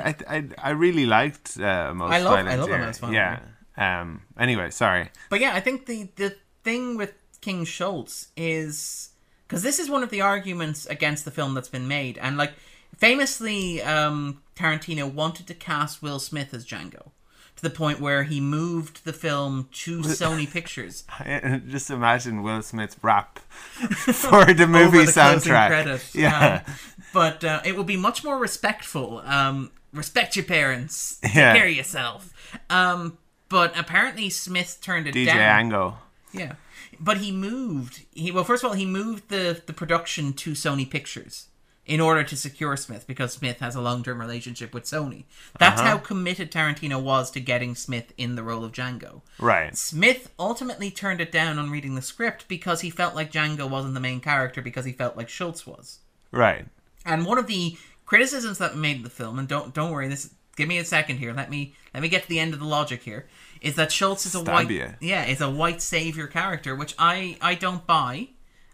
I 0.09 0.15
I, 0.29 0.45
I, 0.59 0.71
really 0.71 1.07
liked 1.07 1.59
uh, 1.59 1.93
most 1.95 2.13
I 2.13 2.21
love- 2.21 2.47
I 2.47 2.57
love 2.57 2.71
a 2.71 2.79
Most 2.79 3.01
Violent 3.01 3.43
yeah. 3.77 4.01
um 4.01 4.23
anyway 4.39 4.71
sorry. 4.71 5.11
But 5.31 5.41
yeah, 5.41 5.55
I 5.55 5.61
think 5.61 5.87
the 5.87 6.11
the 6.17 6.37
thing 6.63 6.97
with 6.97 7.15
King 7.41 7.65
Schultz 7.65 8.29
is 8.37 9.11
because 9.47 9.63
this 9.63 9.79
is 9.79 9.89
one 9.89 10.03
of 10.03 10.11
the 10.11 10.21
arguments 10.21 10.87
against 10.87 11.25
the 11.25 11.31
film 11.31 11.55
that's 11.55 11.69
been 11.69 11.89
made, 11.89 12.19
and 12.19 12.37
like 12.37 12.53
famously, 12.97 13.81
um, 13.83 14.43
Tarantino 14.57 15.11
wanted 15.13 15.47
to 15.47 15.55
cast 15.55 16.03
Will 16.03 16.19
Smith 16.19 16.53
as 16.53 16.67
Django 16.67 17.11
to 17.57 17.63
the 17.63 17.71
point 17.71 18.01
where 18.01 18.23
he 18.23 18.41
moved 18.41 19.05
the 19.05 19.13
film 19.13 19.69
to 19.73 20.01
Sony 20.03 20.51
Pictures. 20.51 21.05
Just 21.69 21.91
imagine 21.91 22.43
Will 22.43 22.63
Smith's 22.63 22.97
rap 23.03 23.39
for 23.49 24.53
the 24.53 24.67
movie 24.67 25.05
the 25.05 25.13
soundtrack. 25.13 26.15
Yeah, 26.15 26.63
Um, 26.67 26.75
but 27.13 27.43
uh, 27.45 27.61
it 27.65 27.77
will 27.77 27.85
be 27.85 27.97
much 27.97 28.25
more 28.25 28.39
respectful. 28.39 29.21
Um, 29.25 29.71
respect 29.93 30.37
your 30.37 30.45
parents. 30.45 31.19
Take 31.23 31.35
Yeah. 31.35 31.55
care 31.57 31.67
of 31.69 31.73
yourself. 31.75 32.33
Um, 32.71 33.19
but 33.49 33.79
apparently 33.79 34.31
Smith 34.31 34.79
turned 34.83 35.07
it 35.07 35.15
DJ 35.15 35.27
down. 35.27 35.39
Ango. 35.61 35.99
Yeah, 36.33 36.55
but 37.01 37.19
he 37.19 37.33
moved. 37.33 38.05
He 38.13 38.31
well, 38.31 38.45
first 38.45 38.63
of 38.63 38.69
all, 38.71 38.77
he 38.77 38.85
moved 38.87 39.29
the 39.31 39.63
the 39.67 39.73
production 39.73 40.33
to 40.35 40.51
Sony 40.53 40.89
Pictures 40.89 41.47
in 41.87 42.01
order 42.01 42.23
to 42.23 42.37
secure 42.37 42.77
Smith 42.77 43.07
because 43.07 43.33
Smith 43.33 43.61
has 43.61 43.75
a 43.75 43.81
long 43.81 44.03
term 44.03 44.21
relationship 44.21 44.75
with 44.75 44.85
Sony. 44.85 45.25
That's 45.59 45.81
Uh-huh. 45.81 45.91
how 45.93 45.97
committed 45.99 46.53
Tarantino 46.53 47.01
was 47.01 47.31
to 47.31 47.41
getting 47.41 47.75
Smith 47.75 48.13
in 48.19 48.35
the 48.37 48.43
role 48.43 48.63
of 48.63 48.73
Django. 48.73 49.23
Right. 49.39 49.75
Smith 49.75 50.29
ultimately 50.39 50.91
turned 50.91 51.23
it 51.23 51.33
down 51.33 51.59
on 51.59 51.71
reading 51.71 51.95
the 51.95 52.03
script 52.03 52.47
because 52.47 52.83
he 52.83 52.91
felt 52.91 53.15
like 53.15 53.33
Django 53.33 53.67
wasn't 53.67 53.95
the 53.95 54.01
main 54.01 54.21
character 54.21 54.61
because 54.61 54.85
he 54.85 54.93
felt 54.93 55.17
like 55.17 55.31
Schultz 55.31 55.67
was. 55.67 56.01
Right. 56.31 56.67
And 57.05 57.25
one 57.25 57.39
of 57.39 57.47
the 57.47 57.77
criticisms 58.07 58.59
that 58.59 58.77
made 58.77 59.05
the 59.05 59.11
film, 59.11 59.39
and 59.39 59.49
don't 59.49 59.75
don't 59.75 59.91
worry, 59.91 60.09
this 60.09 60.35
give 60.57 60.69
me 60.69 60.79
a 60.79 60.85
second 60.85 61.19
here. 61.19 61.33
Let 61.33 61.51
me 61.51 61.75
let 61.95 62.03
me 62.03 62.09
get 62.09 62.23
to 62.25 62.29
the 62.29 62.41
end 62.41 62.55
of 62.55 62.61
the 62.61 62.67
logic 62.67 63.03
here. 63.03 63.27
Is 63.61 63.77
that 63.77 63.91
Schultz 63.91 64.27
is 64.27 64.35
a 64.35 64.41
Stab 64.41 64.55
white 64.55 64.95
yeah 65.01 65.25
is 65.25 65.41
a 65.41 65.51
white 65.51 65.83
savior 65.83 66.27
character, 66.27 66.75
which 66.75 66.95
I 66.99 67.37
I 67.41 67.55
don't 67.55 67.87
buy. 67.87 68.29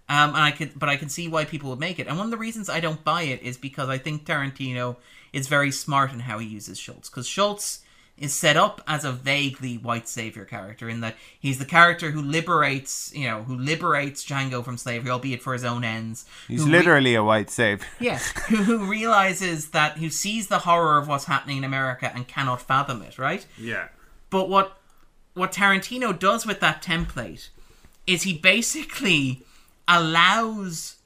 Um, 0.06 0.30
and 0.30 0.38
I 0.38 0.50
could, 0.50 0.78
but 0.78 0.90
I 0.90 0.96
can 0.96 1.08
see 1.08 1.28
why 1.28 1.46
people 1.46 1.70
would 1.70 1.80
make 1.80 1.98
it. 1.98 2.06
And 2.06 2.18
one 2.18 2.26
of 2.26 2.30
the 2.30 2.36
reasons 2.36 2.68
I 2.68 2.78
don't 2.78 3.02
buy 3.02 3.22
it 3.22 3.40
is 3.42 3.56
because 3.56 3.88
I 3.88 3.96
think 3.96 4.26
Tarantino 4.26 4.96
is 5.32 5.48
very 5.48 5.70
smart 5.70 6.12
in 6.12 6.20
how 6.20 6.38
he 6.38 6.46
uses 6.46 6.78
Schultz. 6.78 7.08
Because 7.08 7.26
Schultz 7.26 7.80
is 8.16 8.32
set 8.32 8.56
up 8.56 8.80
as 8.86 9.04
a 9.04 9.10
vaguely 9.10 9.76
white 9.76 10.08
savior 10.08 10.44
character 10.44 10.88
in 10.88 11.00
that 11.00 11.16
he's 11.38 11.58
the 11.58 11.64
character 11.64 12.12
who 12.12 12.22
liberates, 12.22 13.12
you 13.14 13.28
know, 13.28 13.42
who 13.42 13.56
liberates 13.56 14.24
Django 14.24 14.64
from 14.64 14.76
slavery, 14.76 15.10
albeit 15.10 15.42
for 15.42 15.52
his 15.52 15.64
own 15.64 15.82
ends. 15.82 16.24
He's 16.46 16.60
who 16.60 16.66
re- 16.66 16.78
literally 16.78 17.14
a 17.16 17.24
white 17.24 17.50
savior. 17.50 17.86
yeah, 18.00 18.18
who, 18.48 18.56
who 18.56 18.90
realizes 18.90 19.70
that 19.70 19.98
who 19.98 20.10
sees 20.10 20.46
the 20.46 20.60
horror 20.60 20.98
of 20.98 21.08
what's 21.08 21.24
happening 21.24 21.58
in 21.58 21.64
America 21.64 22.10
and 22.14 22.28
cannot 22.28 22.60
fathom 22.60 23.02
it, 23.02 23.18
right? 23.18 23.44
Yeah. 23.58 23.88
But 24.30 24.48
what 24.48 24.78
what 25.34 25.52
Tarantino 25.52 26.16
does 26.16 26.46
with 26.46 26.60
that 26.60 26.82
template 26.82 27.48
is 28.06 28.22
he 28.22 28.38
basically 28.38 29.42
allows 29.88 30.96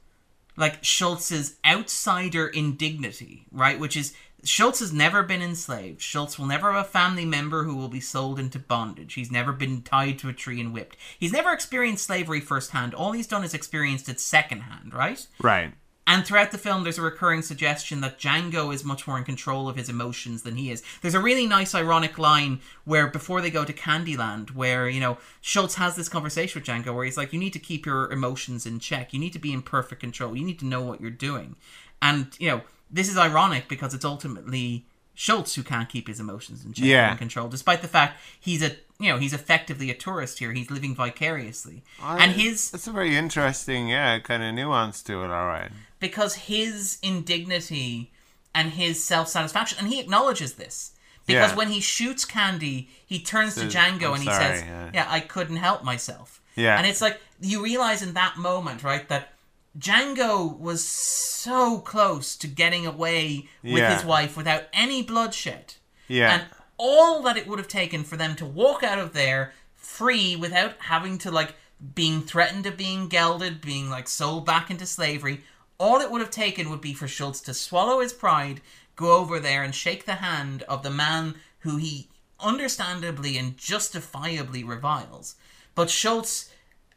like 0.57 0.83
Schultz's 0.83 1.57
outsider 1.65 2.49
indignity, 2.49 3.47
right? 3.53 3.79
Which 3.79 3.97
is 3.97 4.13
Schultz 4.49 4.81
has 4.81 4.93
never 4.93 5.23
been 5.23 5.43
enslaved. 5.43 6.01
Schultz 6.01 6.39
will 6.39 6.47
never 6.47 6.73
have 6.73 6.87
a 6.87 6.89
family 6.89 7.25
member 7.25 7.65
who 7.65 7.77
will 7.77 7.89
be 7.89 8.01
sold 8.01 8.39
into 8.39 8.59
bondage. 8.59 9.15
He's 9.15 9.31
never 9.31 9.53
been 9.53 9.83
tied 9.83 10.19
to 10.21 10.29
a 10.29 10.33
tree 10.33 10.61
and 10.61 10.73
whipped. 10.73 10.97
He's 11.19 11.33
never 11.33 11.53
experienced 11.53 12.07
slavery 12.07 12.41
firsthand. 12.41 12.95
All 12.95 13.13
he's 13.13 13.27
done 13.27 13.45
is 13.45 13.55
experienced 13.55 14.09
it 14.09 14.21
secondhand, 14.21 14.95
right? 14.95 15.27
Right. 15.41 15.75
And 16.07 16.25
throughout 16.25 16.53
the 16.53 16.59
film, 16.59 16.85
there's 16.85 16.97
a 16.97 17.03
recurring 17.03 17.43
suggestion 17.43 18.01
that 18.01 18.19
Django 18.19 18.73
is 18.73 18.83
much 18.83 19.07
more 19.07 19.19
in 19.19 19.25
control 19.25 19.69
of 19.69 19.77
his 19.77 19.91
emotions 19.91 20.43
than 20.43 20.57
he 20.57 20.71
is. 20.71 20.83
There's 21.03 21.15
a 21.15 21.21
really 21.21 21.47
nice, 21.47 21.75
ironic 21.75 22.17
line 22.17 22.61
where 22.87 23.09
before 23.09 23.43
they 23.43 23.51
go 23.51 23.67
to 23.67 23.75
Candyland, 23.75 24.53
where, 24.55 24.89
you 24.89 25.01
know, 25.01 25.19
Schultz 25.43 25.75
has 25.75 25.97
this 25.97 26.09
conversation 26.09 26.59
with 26.59 26.67
Django 26.67 26.95
where 26.95 27.05
he's 27.05 27.19
like, 27.19 27.35
you 27.35 27.39
need 27.39 27.53
to 27.53 27.59
keep 27.59 27.85
your 27.85 28.11
emotions 28.11 28.65
in 28.65 28.79
check. 28.79 29.13
You 29.13 29.21
need 29.21 29.35
to 29.35 29.39
be 29.39 29.53
in 29.53 29.61
perfect 29.61 30.01
control. 30.01 30.35
You 30.35 30.47
need 30.47 30.59
to 30.61 30.65
know 30.65 30.81
what 30.81 31.03
you're 31.03 31.11
doing. 31.11 31.57
And, 32.01 32.29
you 32.39 32.49
know, 32.49 32.63
this 32.91 33.09
is 33.09 33.17
ironic 33.19 33.69
because 33.69 33.95
it's 33.95 34.05
ultimately 34.05 34.85
Schultz 35.15 35.55
who 35.57 35.63
can't 35.65 35.89
keep 35.89 36.07
his 36.07 36.21
emotions 36.21 36.65
in 36.65 36.73
check 36.73 36.85
Yeah. 36.87 37.11
and 37.11 37.19
control, 37.19 37.49
despite 37.49 37.83
the 37.83 37.89
fact 37.89 38.21
he's 38.39 38.63
a, 38.63 38.77
you 39.01 39.09
know, 39.13 39.19
he's 39.19 39.33
effectively 39.33 39.91
a 39.91 39.95
tourist 39.95 40.39
here. 40.39 40.53
He's 40.53 40.71
living 40.71 40.95
vicariously. 40.95 41.83
and 42.01 42.33
his 42.33 42.71
That's 42.71 42.87
a 42.87 42.93
very 42.93 43.17
interesting, 43.17 43.89
yeah, 43.89 44.19
kind 44.21 44.43
of 44.45 44.55
nuance 44.55 45.03
to 45.05 45.23
it. 45.25 45.31
All 45.31 45.47
right. 45.47 45.71
because 46.01 46.35
his 46.35 46.99
indignity 47.03 48.11
and 48.55 48.73
his 48.73 49.03
self 49.05 49.29
satisfaction, 49.29 49.79
and 49.81 49.89
he 49.89 50.01
acknowledges 50.01 50.55
this. 50.55 50.93
Because 51.27 51.51
Yeah. 51.51 51.57
when 51.57 51.69
he 51.69 51.81
shoots 51.81 52.25
Candie, 52.25 52.89
he 53.05 53.19
turns 53.21 53.55
to 53.57 53.63
Django 53.67 54.07
"I'm 54.09 54.15
and 54.15 54.23
he 54.23 54.29
sorry," 54.31 54.59
says, 54.59 54.63
yeah. 54.67 54.91
yeah. 54.95 55.07
I 55.09 55.21
couldn't 55.21 55.57
help 55.57 55.85
myself." 55.85 56.41
Yeah. 56.57 56.77
and 56.79 56.87
it's 56.87 57.01
like 57.01 57.21
you 57.41 57.63
realize 57.63 58.03
in 58.03 58.15
that 58.15 58.37
moment, 58.39 58.83
right, 58.83 59.07
that 59.11 59.33
Django 59.77 60.59
was 60.59 60.87
so 60.87 61.79
close 61.81 62.37
to 62.37 62.47
getting 62.47 62.87
away 62.87 63.49
with 63.63 63.79
Yeah. 63.79 63.95
his 63.95 64.05
wife 64.05 64.37
without 64.37 64.65
any 64.73 65.03
bloodshed. 65.03 65.75
Yeah. 66.09 66.33
And 66.33 66.47
all 66.77 67.23
that 67.23 67.37
it 67.37 67.47
would 67.47 67.59
have 67.59 67.69
taken 67.69 68.05
for 68.05 68.17
them 68.17 68.35
to 68.37 68.47
walk 68.47 68.83
out 68.83 68.99
of 68.99 69.13
there 69.13 69.53
free 69.77 70.37
without 70.37 70.75
having 70.81 71.19
to 71.19 71.31
like 71.31 71.55
being 71.95 72.23
threatened 72.23 72.67
of 72.67 72.77
being 72.77 73.09
gelded, 73.09 73.61
being 73.61 73.89
like 73.91 74.09
sold 74.09 74.45
back 74.45 74.71
into 74.71 74.87
slavery, 74.87 75.45
all 75.79 76.01
it 76.01 76.11
would 76.11 76.21
have 76.21 76.31
taken 76.31 76.71
would 76.71 76.81
be 76.81 76.95
for 76.95 77.07
Schultz 77.07 77.41
to 77.43 77.55
swallow 77.55 78.01
his 78.01 78.13
pride, 78.13 78.61
go 78.97 79.17
over 79.17 79.39
there 79.39 79.63
and 79.63 79.75
shake 79.75 80.07
the 80.07 80.17
hand 80.17 80.63
of 80.65 80.83
the 80.83 80.91
man 80.91 81.37
who 81.61 81.77
he 81.77 82.09
understandably 82.41 83.37
and 83.37 83.57
justifiably 83.57 84.65
reviles. 84.65 85.37
But 85.75 85.91
Schultz 85.91 86.51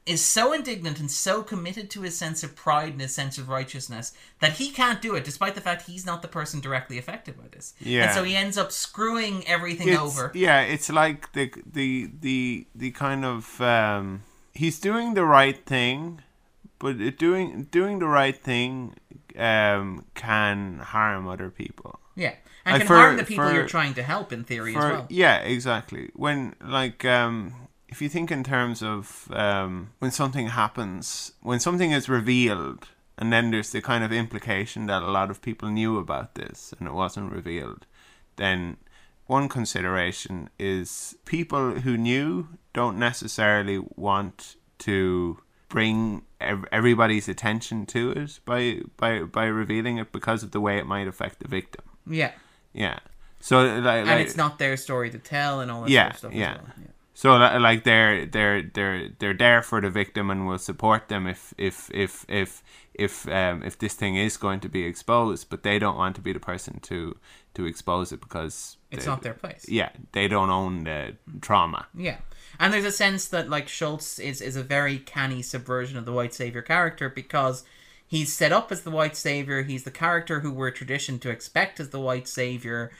is 0.05 0.23
so 0.25 0.51
indignant 0.51 0.99
and 0.99 1.11
so 1.11 1.43
committed 1.43 1.89
to 1.91 2.01
his 2.01 2.17
sense 2.17 2.43
of 2.43 2.55
pride 2.55 2.93
and 2.93 3.01
his 3.01 3.13
sense 3.13 3.37
of 3.37 3.47
righteousness 3.49 4.13
that 4.39 4.53
he 4.53 4.71
can't 4.71 4.99
do 5.01 5.13
it, 5.15 5.23
despite 5.23 5.53
the 5.53 5.61
fact 5.61 5.87
he's 5.87 6.05
not 6.05 6.21
the 6.23 6.27
person 6.27 6.59
directly 6.59 6.97
affected 6.97 7.37
by 7.37 7.47
this. 7.51 7.73
Yeah. 7.79 8.05
And 8.05 8.13
so 8.13 8.23
he 8.23 8.35
ends 8.35 8.57
up 8.57 8.71
screwing 8.71 9.47
everything 9.47 9.89
It's- 9.89 10.01
over. 10.01 10.31
Yeah, 10.33 10.61
it's 10.61 10.89
like 10.89 11.31
the 11.33 11.53
the 11.71 12.09
the 12.19 12.65
the 12.73 12.91
kind 12.91 13.23
of 13.25 13.61
um, 13.61 14.23
he's 14.53 14.79
doing 14.79 15.13
the 15.13 15.23
right 15.25 15.63
thing, 15.65 16.21
but 16.79 16.97
doing 17.17 17.67
doing 17.71 17.99
the 17.99 18.07
right 18.07 18.35
thing 18.35 18.95
um, 19.37 20.05
can 20.15 20.79
harm 20.79 21.27
other 21.27 21.49
people. 21.51 21.99
Yeah. 22.15 22.33
And 22.65 22.73
Like 22.73 22.81
can 22.81 22.87
for- 22.87 22.95
harm 22.95 23.17
the 23.17 23.23
people 23.23 23.45
for- 23.47 23.53
you're 23.53 23.67
trying 23.67 23.93
to 23.95 24.03
help 24.03 24.31
in 24.33 24.43
theory 24.43 24.75
as 24.75 24.83
well. 24.83 25.05
Yeah, 25.09 25.37
exactly. 25.37 26.09
When 26.15 26.55
like 26.59 27.05
um, 27.05 27.53
if 27.91 28.01
you 28.01 28.09
think 28.09 28.31
in 28.31 28.43
terms 28.43 28.81
of 28.81 29.27
um, 29.31 29.91
when 29.99 30.11
something 30.11 30.47
happens, 30.47 31.33
when 31.41 31.59
something 31.59 31.91
is 31.91 32.07
revealed, 32.09 32.87
and 33.17 33.31
then 33.31 33.51
there's 33.51 33.71
the 33.71 33.81
kind 33.81 34.03
of 34.03 34.11
implication 34.11 34.87
that 34.87 35.03
a 35.03 35.11
lot 35.11 35.29
of 35.29 35.41
people 35.41 35.69
knew 35.69 35.97
about 35.97 36.35
this 36.35 36.73
and 36.79 36.87
it 36.87 36.93
wasn't 36.93 37.31
revealed, 37.31 37.85
then 38.37 38.77
one 39.27 39.47
consideration 39.47 40.49
is 40.57 41.15
people 41.25 41.79
who 41.81 41.97
knew 41.97 42.47
don't 42.73 42.97
necessarily 42.97 43.79
want 43.95 44.55
to 44.79 45.37
bring 45.69 46.23
everybody's 46.71 47.29
attention 47.29 47.85
to 47.85 48.11
it 48.11 48.39
by 48.45 48.81
by 48.97 49.21
by 49.23 49.45
revealing 49.45 49.97
it 49.99 50.11
because 50.11 50.43
of 50.43 50.51
the 50.51 50.59
way 50.59 50.77
it 50.77 50.85
might 50.85 51.07
affect 51.07 51.39
the 51.39 51.47
victim. 51.47 51.83
Yeah. 52.07 52.31
Yeah. 52.73 52.99
So 53.39 53.61
like, 53.61 53.99
And 54.01 54.07
like 54.07 54.25
it's 54.25 54.35
not 54.37 54.59
their 54.59 54.75
story 54.77 55.09
to 55.11 55.17
tell 55.19 55.59
and 55.61 55.71
all 55.71 55.81
that 55.83 55.89
Yeah, 55.89 56.11
sort 56.13 56.13
of 56.13 56.19
stuff 56.19 56.33
yeah. 56.33 56.51
as 56.53 56.57
well. 56.57 56.73
Yeah. 56.79 56.87
So 57.21 57.37
li- 57.37 57.59
like 57.59 57.83
they're 57.83 58.25
they're 58.25 58.63
they're 58.63 59.09
they're 59.19 59.35
there 59.35 59.61
for 59.61 59.79
the 59.79 59.91
victim 59.91 60.31
and 60.31 60.47
will 60.47 60.57
support 60.57 61.07
them 61.07 61.27
if 61.27 61.53
if 61.55 61.91
if 61.93 62.25
if 62.27 62.63
if 62.95 63.27
um 63.27 63.61
if 63.61 63.77
this 63.77 63.93
thing 63.93 64.15
is 64.15 64.37
going 64.37 64.59
to 64.61 64.67
be 64.69 64.85
exposed, 64.85 65.47
but 65.51 65.61
they 65.61 65.77
don't 65.77 65.97
want 65.97 66.15
to 66.15 66.21
be 66.21 66.33
the 66.33 66.39
person 66.39 66.79
to 66.79 67.15
to 67.53 67.67
expose 67.67 68.11
it 68.11 68.21
because 68.21 68.77
It's 68.89 69.05
they- 69.05 69.11
not 69.11 69.21
their 69.21 69.35
place. 69.35 69.69
Yeah, 69.69 69.89
they 70.13 70.27
don't 70.27 70.49
own 70.49 70.85
the 70.85 71.15
trauma. 71.41 71.85
Yeah. 71.93 72.17
And 72.59 72.73
there's 72.73 72.85
a 72.85 72.91
sense 72.91 73.27
that 73.27 73.51
like 73.51 73.67
Schultz 73.67 74.17
is 74.17 74.41
is 74.41 74.55
a 74.55 74.63
very 74.63 74.97
canny 74.97 75.43
subversion 75.43 75.97
of 75.99 76.05
the 76.05 76.13
white 76.13 76.33
savior 76.33 76.63
character 76.63 77.07
because 77.07 77.63
he's 78.07 78.33
set 78.33 78.51
up 78.51 78.71
as 78.71 78.81
the 78.81 78.89
white 78.99 79.15
savior, 79.15 79.61
he's 79.61 79.83
the 79.83 79.91
character 79.91 80.39
who 80.39 80.51
we're 80.51 80.71
traditioned 80.71 81.21
to 81.21 81.29
expect 81.29 81.79
as 81.79 81.89
the 81.89 81.99
white 81.99 82.27
savior, 82.27 82.91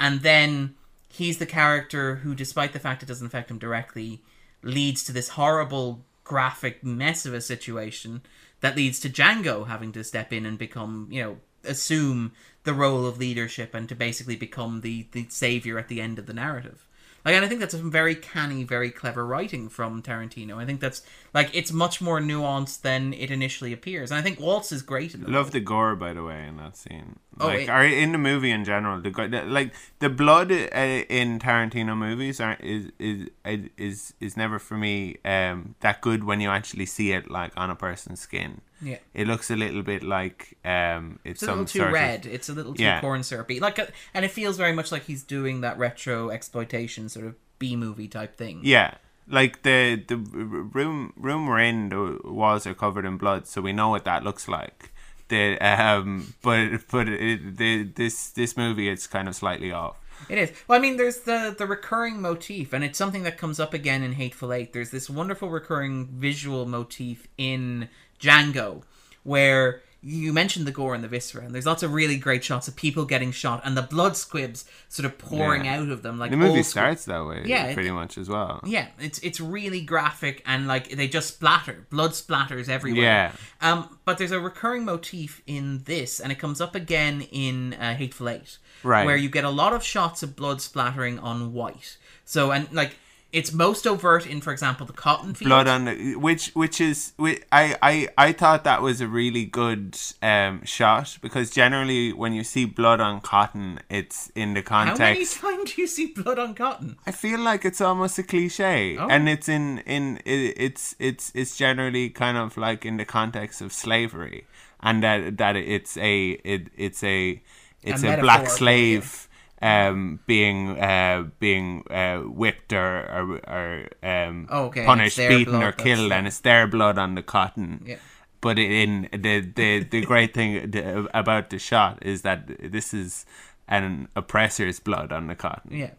and 0.00 0.22
then 0.22 0.74
he's 1.18 1.38
the 1.38 1.46
character 1.46 2.16
who 2.16 2.34
despite 2.34 2.72
the 2.72 2.78
fact 2.78 3.02
it 3.02 3.06
doesn't 3.06 3.26
affect 3.26 3.50
him 3.50 3.58
directly 3.58 4.22
leads 4.62 5.02
to 5.04 5.12
this 5.12 5.30
horrible 5.30 6.04
graphic 6.24 6.84
mess 6.84 7.26
of 7.26 7.34
a 7.34 7.40
situation 7.40 8.22
that 8.60 8.76
leads 8.76 9.00
to 9.00 9.08
Django 9.08 9.66
having 9.66 9.92
to 9.92 10.04
step 10.04 10.32
in 10.32 10.46
and 10.46 10.58
become, 10.58 11.08
you 11.10 11.22
know, 11.22 11.36
assume 11.64 12.32
the 12.64 12.74
role 12.74 13.06
of 13.06 13.18
leadership 13.18 13.74
and 13.74 13.88
to 13.88 13.94
basically 13.94 14.36
become 14.36 14.80
the 14.80 15.06
the 15.12 15.26
savior 15.28 15.78
at 15.78 15.88
the 15.88 16.00
end 16.00 16.18
of 16.18 16.26
the 16.26 16.32
narrative. 16.32 16.87
And 17.34 17.44
I 17.44 17.48
think 17.48 17.60
that's 17.60 17.74
some 17.76 17.90
very 17.90 18.14
canny, 18.14 18.64
very 18.64 18.90
clever 18.90 19.26
writing 19.26 19.68
from 19.68 20.02
Tarantino. 20.02 20.56
I 20.56 20.64
think 20.66 20.80
that's 20.80 21.02
like 21.34 21.50
it's 21.54 21.72
much 21.72 22.00
more 22.00 22.20
nuanced 22.20 22.82
than 22.82 23.12
it 23.12 23.30
initially 23.30 23.72
appears, 23.72 24.10
and 24.10 24.18
I 24.18 24.22
think 24.22 24.40
Waltz 24.40 24.72
is 24.72 24.82
great 24.82 25.14
in 25.14 25.22
the 25.22 25.30
Love 25.30 25.50
the 25.50 25.60
gore, 25.60 25.94
by 25.96 26.12
the 26.12 26.22
way, 26.24 26.46
in 26.46 26.56
that 26.56 26.76
scene. 26.76 27.18
Oh, 27.40 27.46
Like, 27.48 27.60
it- 27.60 27.68
or 27.70 27.82
in 27.82 28.12
the 28.12 28.18
movie 28.18 28.50
in 28.50 28.64
general, 28.64 29.00
the, 29.00 29.10
the 29.10 29.42
like 29.44 29.72
the 30.00 30.08
blood 30.10 30.50
uh, 30.50 31.04
in 31.08 31.38
Tarantino 31.38 31.96
movies 31.96 32.40
are 32.40 32.56
is 32.60 32.90
is 32.98 33.28
is 33.76 34.14
is 34.20 34.36
never 34.36 34.58
for 34.58 34.76
me 34.76 35.16
um 35.24 35.74
that 35.80 36.00
good 36.00 36.24
when 36.24 36.40
you 36.40 36.50
actually 36.50 36.86
see 36.86 37.12
it 37.12 37.30
like 37.30 37.52
on 37.56 37.70
a 37.70 37.76
person's 37.76 38.20
skin. 38.20 38.60
Yeah. 38.80 38.98
It 39.14 39.26
looks 39.26 39.50
a 39.50 39.56
little 39.56 39.82
bit 39.82 40.02
like 40.02 40.56
um 40.64 41.18
it's, 41.24 41.34
It's 41.34 41.42
a 41.42 41.46
some 41.46 41.58
little 41.60 41.66
too 41.66 41.78
sort 41.80 41.88
of- 41.88 41.94
red. 41.94 42.26
It's 42.26 42.48
a 42.48 42.52
little 42.52 42.74
too 42.74 42.82
Yeah. 42.82 43.00
corn 43.00 43.22
syrupy. 43.22 43.60
Like, 43.60 43.78
a, 43.78 43.88
and 44.14 44.24
it 44.24 44.30
feels 44.30 44.56
very 44.56 44.72
much 44.72 44.92
like 44.92 45.04
he's 45.04 45.22
doing 45.24 45.60
that 45.62 45.78
retro 45.78 46.30
exploitation 46.30 47.08
sort 47.08 47.26
of 47.26 47.34
B 47.58 47.74
movie 47.76 48.08
type 48.08 48.36
thing. 48.36 48.60
Yeah, 48.62 48.94
like 49.26 49.62
the 49.62 49.96
the 50.06 50.16
room 50.16 51.12
room 51.16 51.46
we're 51.46 51.58
in, 51.60 51.88
the 51.88 52.18
walls 52.24 52.66
are 52.66 52.74
covered 52.74 53.04
in 53.04 53.16
blood, 53.18 53.46
so 53.46 53.60
we 53.60 53.72
know 53.72 53.88
what 53.90 54.04
that 54.04 54.22
looks 54.24 54.46
like. 54.48 54.92
The 55.28 55.58
um, 55.58 56.34
but 56.42 56.68
but 56.90 57.08
it, 57.08 57.56
the 57.56 57.82
this 57.82 58.30
this 58.30 58.56
movie 58.56 58.88
it's 58.88 59.06
kind 59.06 59.28
of 59.28 59.34
slightly 59.34 59.72
off. 59.72 59.96
It 60.28 60.38
is. 60.38 60.52
Well, 60.66 60.78
I 60.78 60.82
mean, 60.82 60.96
there's 60.96 61.20
the 61.20 61.54
the 61.56 61.66
recurring 61.66 62.20
motif, 62.20 62.72
and 62.72 62.82
it's 62.84 62.98
something 62.98 63.22
that 63.24 63.38
comes 63.38 63.60
up 63.60 63.72
again 63.74 64.02
in 64.02 64.12
Hateful 64.12 64.52
Eight. 64.52 64.72
There's 64.72 64.90
this 64.90 65.08
wonderful 65.10 65.48
recurring 65.48 66.06
visual 66.06 66.66
motif 66.66 67.28
in 67.36 67.88
Django, 68.20 68.82
where 69.22 69.82
you 70.00 70.32
mentioned 70.32 70.64
the 70.64 70.70
gore 70.70 70.94
and 70.94 71.02
the 71.02 71.08
viscera, 71.08 71.44
and 71.44 71.52
there's 71.52 71.66
lots 71.66 71.82
of 71.82 71.92
really 71.92 72.16
great 72.16 72.44
shots 72.44 72.68
of 72.68 72.76
people 72.76 73.04
getting 73.04 73.32
shot 73.32 73.60
and 73.64 73.76
the 73.76 73.82
blood 73.82 74.16
squibs 74.16 74.64
sort 74.88 75.04
of 75.04 75.18
pouring 75.18 75.64
Yeah. 75.64 75.80
out 75.80 75.88
of 75.88 76.02
them. 76.02 76.20
Like 76.20 76.30
The 76.30 76.36
movie 76.36 76.62
starts 76.62 77.04
that 77.06 77.26
way, 77.26 77.42
Yeah, 77.44 77.64
it- 77.66 77.74
pretty 77.74 77.90
much 77.90 78.16
as 78.16 78.28
well. 78.28 78.60
Yeah, 78.64 78.86
it's 79.00 79.18
it's 79.20 79.40
really 79.40 79.80
graphic 79.80 80.40
and 80.46 80.68
like 80.68 80.90
they 80.90 81.08
just 81.08 81.26
splatter, 81.34 81.84
blood 81.90 82.12
splatters 82.12 82.68
everywhere. 82.68 83.02
Yeah. 83.02 83.32
Um, 83.60 83.98
but 84.04 84.18
there's 84.18 84.30
a 84.30 84.38
recurring 84.40 84.84
motif 84.84 85.42
in 85.48 85.82
this, 85.84 86.20
and 86.20 86.30
it 86.30 86.38
comes 86.38 86.60
up 86.60 86.76
again 86.76 87.22
in 87.32 87.74
uh, 87.74 87.94
Hateful 87.96 88.28
Eight, 88.28 88.58
Right. 88.84 89.04
Where 89.04 89.16
you 89.16 89.28
get 89.28 89.44
a 89.44 89.50
lot 89.50 89.72
of 89.72 89.82
shots 89.82 90.22
of 90.22 90.36
blood 90.36 90.62
splattering 90.62 91.18
on 91.18 91.52
white. 91.52 91.96
So 92.24 92.52
and 92.52 92.72
like 92.72 92.98
it's 93.30 93.52
most 93.52 93.86
overt 93.86 94.26
in, 94.26 94.40
for 94.40 94.52
example, 94.52 94.86
the 94.86 94.92
cotton 94.94 95.34
field. 95.34 95.48
Blood 95.50 95.68
on 95.68 95.84
the 95.84 96.14
which 96.16 96.48
which 96.54 96.80
is 96.80 97.12
I 97.52 97.76
I 97.82 98.08
I 98.16 98.32
thought 98.32 98.64
that 98.64 98.80
was 98.80 99.00
a 99.02 99.06
really 99.06 99.44
good 99.44 99.98
um 100.22 100.64
shot 100.64 101.18
because 101.20 101.50
generally 101.50 102.12
when 102.12 102.32
you 102.32 102.42
see 102.42 102.64
blood 102.64 103.00
on 103.00 103.20
cotton, 103.20 103.80
it's 103.90 104.30
in 104.34 104.54
the 104.54 104.62
context. 104.62 105.38
How 105.40 105.48
many 105.50 105.56
times 105.58 105.74
do 105.74 105.82
you 105.82 105.88
see 105.88 106.06
blood 106.06 106.38
on 106.38 106.54
cotton? 106.54 106.96
I 107.06 107.10
feel 107.10 107.38
like 107.40 107.64
it's 107.66 107.80
almost 107.82 108.18
a 108.18 108.22
cliche, 108.22 108.96
Oh. 108.98 109.08
and 109.08 109.28
it's 109.28 109.48
in 109.48 109.78
in 109.80 110.18
it, 110.24 110.54
it's 110.56 110.96
it's 110.98 111.30
it's 111.34 111.56
generally 111.56 112.08
kind 112.08 112.38
of 112.38 112.56
like 112.56 112.86
in 112.86 112.96
the 112.96 113.04
context 113.04 113.60
of 113.60 113.72
slavery, 113.74 114.46
and 114.80 115.02
that 115.02 115.36
that 115.36 115.54
it's 115.54 115.98
a 115.98 116.30
it, 116.44 116.68
it's 116.76 117.04
a 117.04 117.42
it's 117.82 118.02
a, 118.02 118.06
metaphor 118.06 118.22
black 118.22 118.48
slave 118.48 119.27
um 119.60 120.20
being 120.26 120.78
uh 120.78 121.24
being 121.40 121.84
uh 121.90 122.18
whipped 122.20 122.72
or 122.72 122.98
or, 123.16 123.24
or 123.56 123.88
um 124.08 124.46
Oh, 124.50 124.64
okay, 124.66 124.84
punished 124.84 125.16
beaten 125.18 125.44
blood, 125.54 125.62
or 125.64 125.72
killed 125.72 126.12
and 126.12 126.26
it's 126.26 126.40
their 126.40 126.66
blood 126.66 126.96
on 126.98 127.14
the 127.16 127.22
cotton 127.22 127.82
Yeah. 127.84 127.96
but 128.40 128.58
in 128.58 129.08
the 129.12 129.40
the 129.40 129.82
the 129.84 130.02
great 130.02 130.32
thing 130.32 130.72
about 131.14 131.50
the 131.50 131.58
shot 131.58 131.98
is 132.02 132.22
that 132.22 132.46
this 132.72 132.94
is 132.94 133.26
an 133.66 134.08
oppressor's 134.14 134.78
blood 134.80 135.12
on 135.12 135.26
the 135.26 135.34
cotton 135.34 135.76
Yeah, 135.76 135.90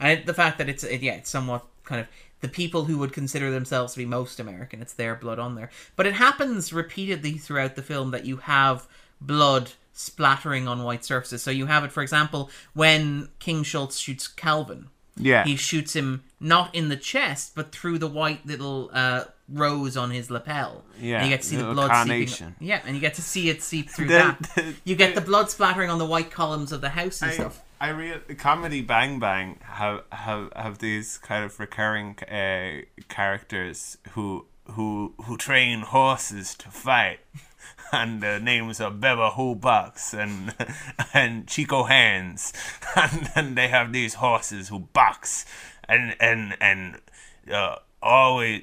and 0.00 0.24
the 0.24 0.34
fact 0.34 0.58
that 0.58 0.68
it's 0.68 0.84
it, 0.84 1.02
yeah, 1.02 1.14
it's 1.14 1.30
somewhat 1.30 1.64
kind 1.84 2.00
of 2.00 2.06
the 2.40 2.48
people 2.48 2.84
who 2.84 2.98
would 2.98 3.12
consider 3.12 3.50
themselves 3.50 3.94
to 3.94 3.98
be 3.98 4.06
most 4.06 4.38
American. 4.38 4.80
It's 4.80 4.92
their 4.94 5.16
blood 5.16 5.40
on 5.40 5.56
there, 5.56 5.70
but 5.96 6.06
it 6.06 6.14
happens 6.14 6.72
repeatedly 6.72 7.32
throughout 7.32 7.74
the 7.74 7.82
film 7.82 8.12
that 8.12 8.24
you 8.24 8.36
have 8.36 8.86
blood 9.20 9.72
splattering 9.98 10.68
on 10.68 10.82
white 10.84 11.04
surfaces. 11.04 11.42
So 11.42 11.50
you 11.50 11.66
have 11.66 11.84
it, 11.84 11.92
for 11.92 12.02
example, 12.02 12.50
when 12.74 13.28
King 13.38 13.62
Schultz 13.64 13.98
shoots 13.98 14.28
Calvin. 14.28 14.88
yeah 15.16 15.44
He 15.44 15.56
shoots 15.56 15.94
him 15.96 16.22
not 16.40 16.74
in 16.74 16.88
the 16.88 16.96
chest, 16.96 17.52
but 17.54 17.72
through 17.72 17.98
the 17.98 18.06
white 18.06 18.46
little 18.46 18.90
uh, 18.92 19.24
rose 19.48 19.96
on 19.96 20.10
his 20.12 20.30
lapel. 20.30 20.84
Yeah, 21.00 21.16
and 21.18 21.26
you 21.26 21.32
get 21.34 21.42
to 21.42 21.48
see 21.48 21.56
the 21.56 21.72
blood 21.72 21.90
carnation. 21.90 22.54
seeping. 22.58 22.68
Yeah, 22.68 22.80
and 22.86 22.94
you 22.94 23.00
get 23.00 23.14
to 23.14 23.22
see 23.22 23.48
it 23.50 23.62
seep 23.62 23.90
through 23.94 24.06
The- 24.06 24.14
that. 24.14 24.50
the- 24.54 24.74
you 24.84 24.94
get 24.94 25.14
the 25.14 25.20
blood 25.20 25.50
splattering 25.50 25.90
on 25.90 25.98
the 25.98 26.06
white 26.06 26.30
columns 26.30 26.70
of 26.72 26.80
the 26.80 26.90
house 26.90 27.20
and 27.22 27.30
I, 27.32 27.34
stuff. 27.34 27.62
I 27.80 27.88
real 27.90 28.18
comedy 28.38 28.80
Bang 28.82 29.18
Bang 29.18 29.58
have 29.62 30.02
have 30.12 30.52
have 30.54 30.78
these 30.78 31.18
kind 31.18 31.44
of 31.44 31.58
recurring 31.60 32.16
uh, 32.28 32.82
characters 33.08 33.98
who 34.10 34.46
who 34.72 35.14
who 35.24 35.36
train 35.36 35.80
horses 35.80 36.54
to 36.56 36.68
fight, 36.70 37.20
and 37.92 38.22
the 38.22 38.38
names 38.38 38.80
are 38.80 38.90
Beba 38.90 39.34
Who 39.34 39.54
Box 39.54 40.14
and 40.14 40.54
and 41.14 41.46
Chico 41.46 41.84
Hands, 41.84 42.52
and 42.96 43.30
then 43.34 43.54
they 43.54 43.68
have 43.68 43.92
these 43.92 44.14
horses 44.14 44.68
who 44.68 44.80
box, 44.80 45.44
and 45.88 46.16
and 46.20 46.56
and. 46.60 47.00
Uh, 47.50 47.76
always 48.00 48.62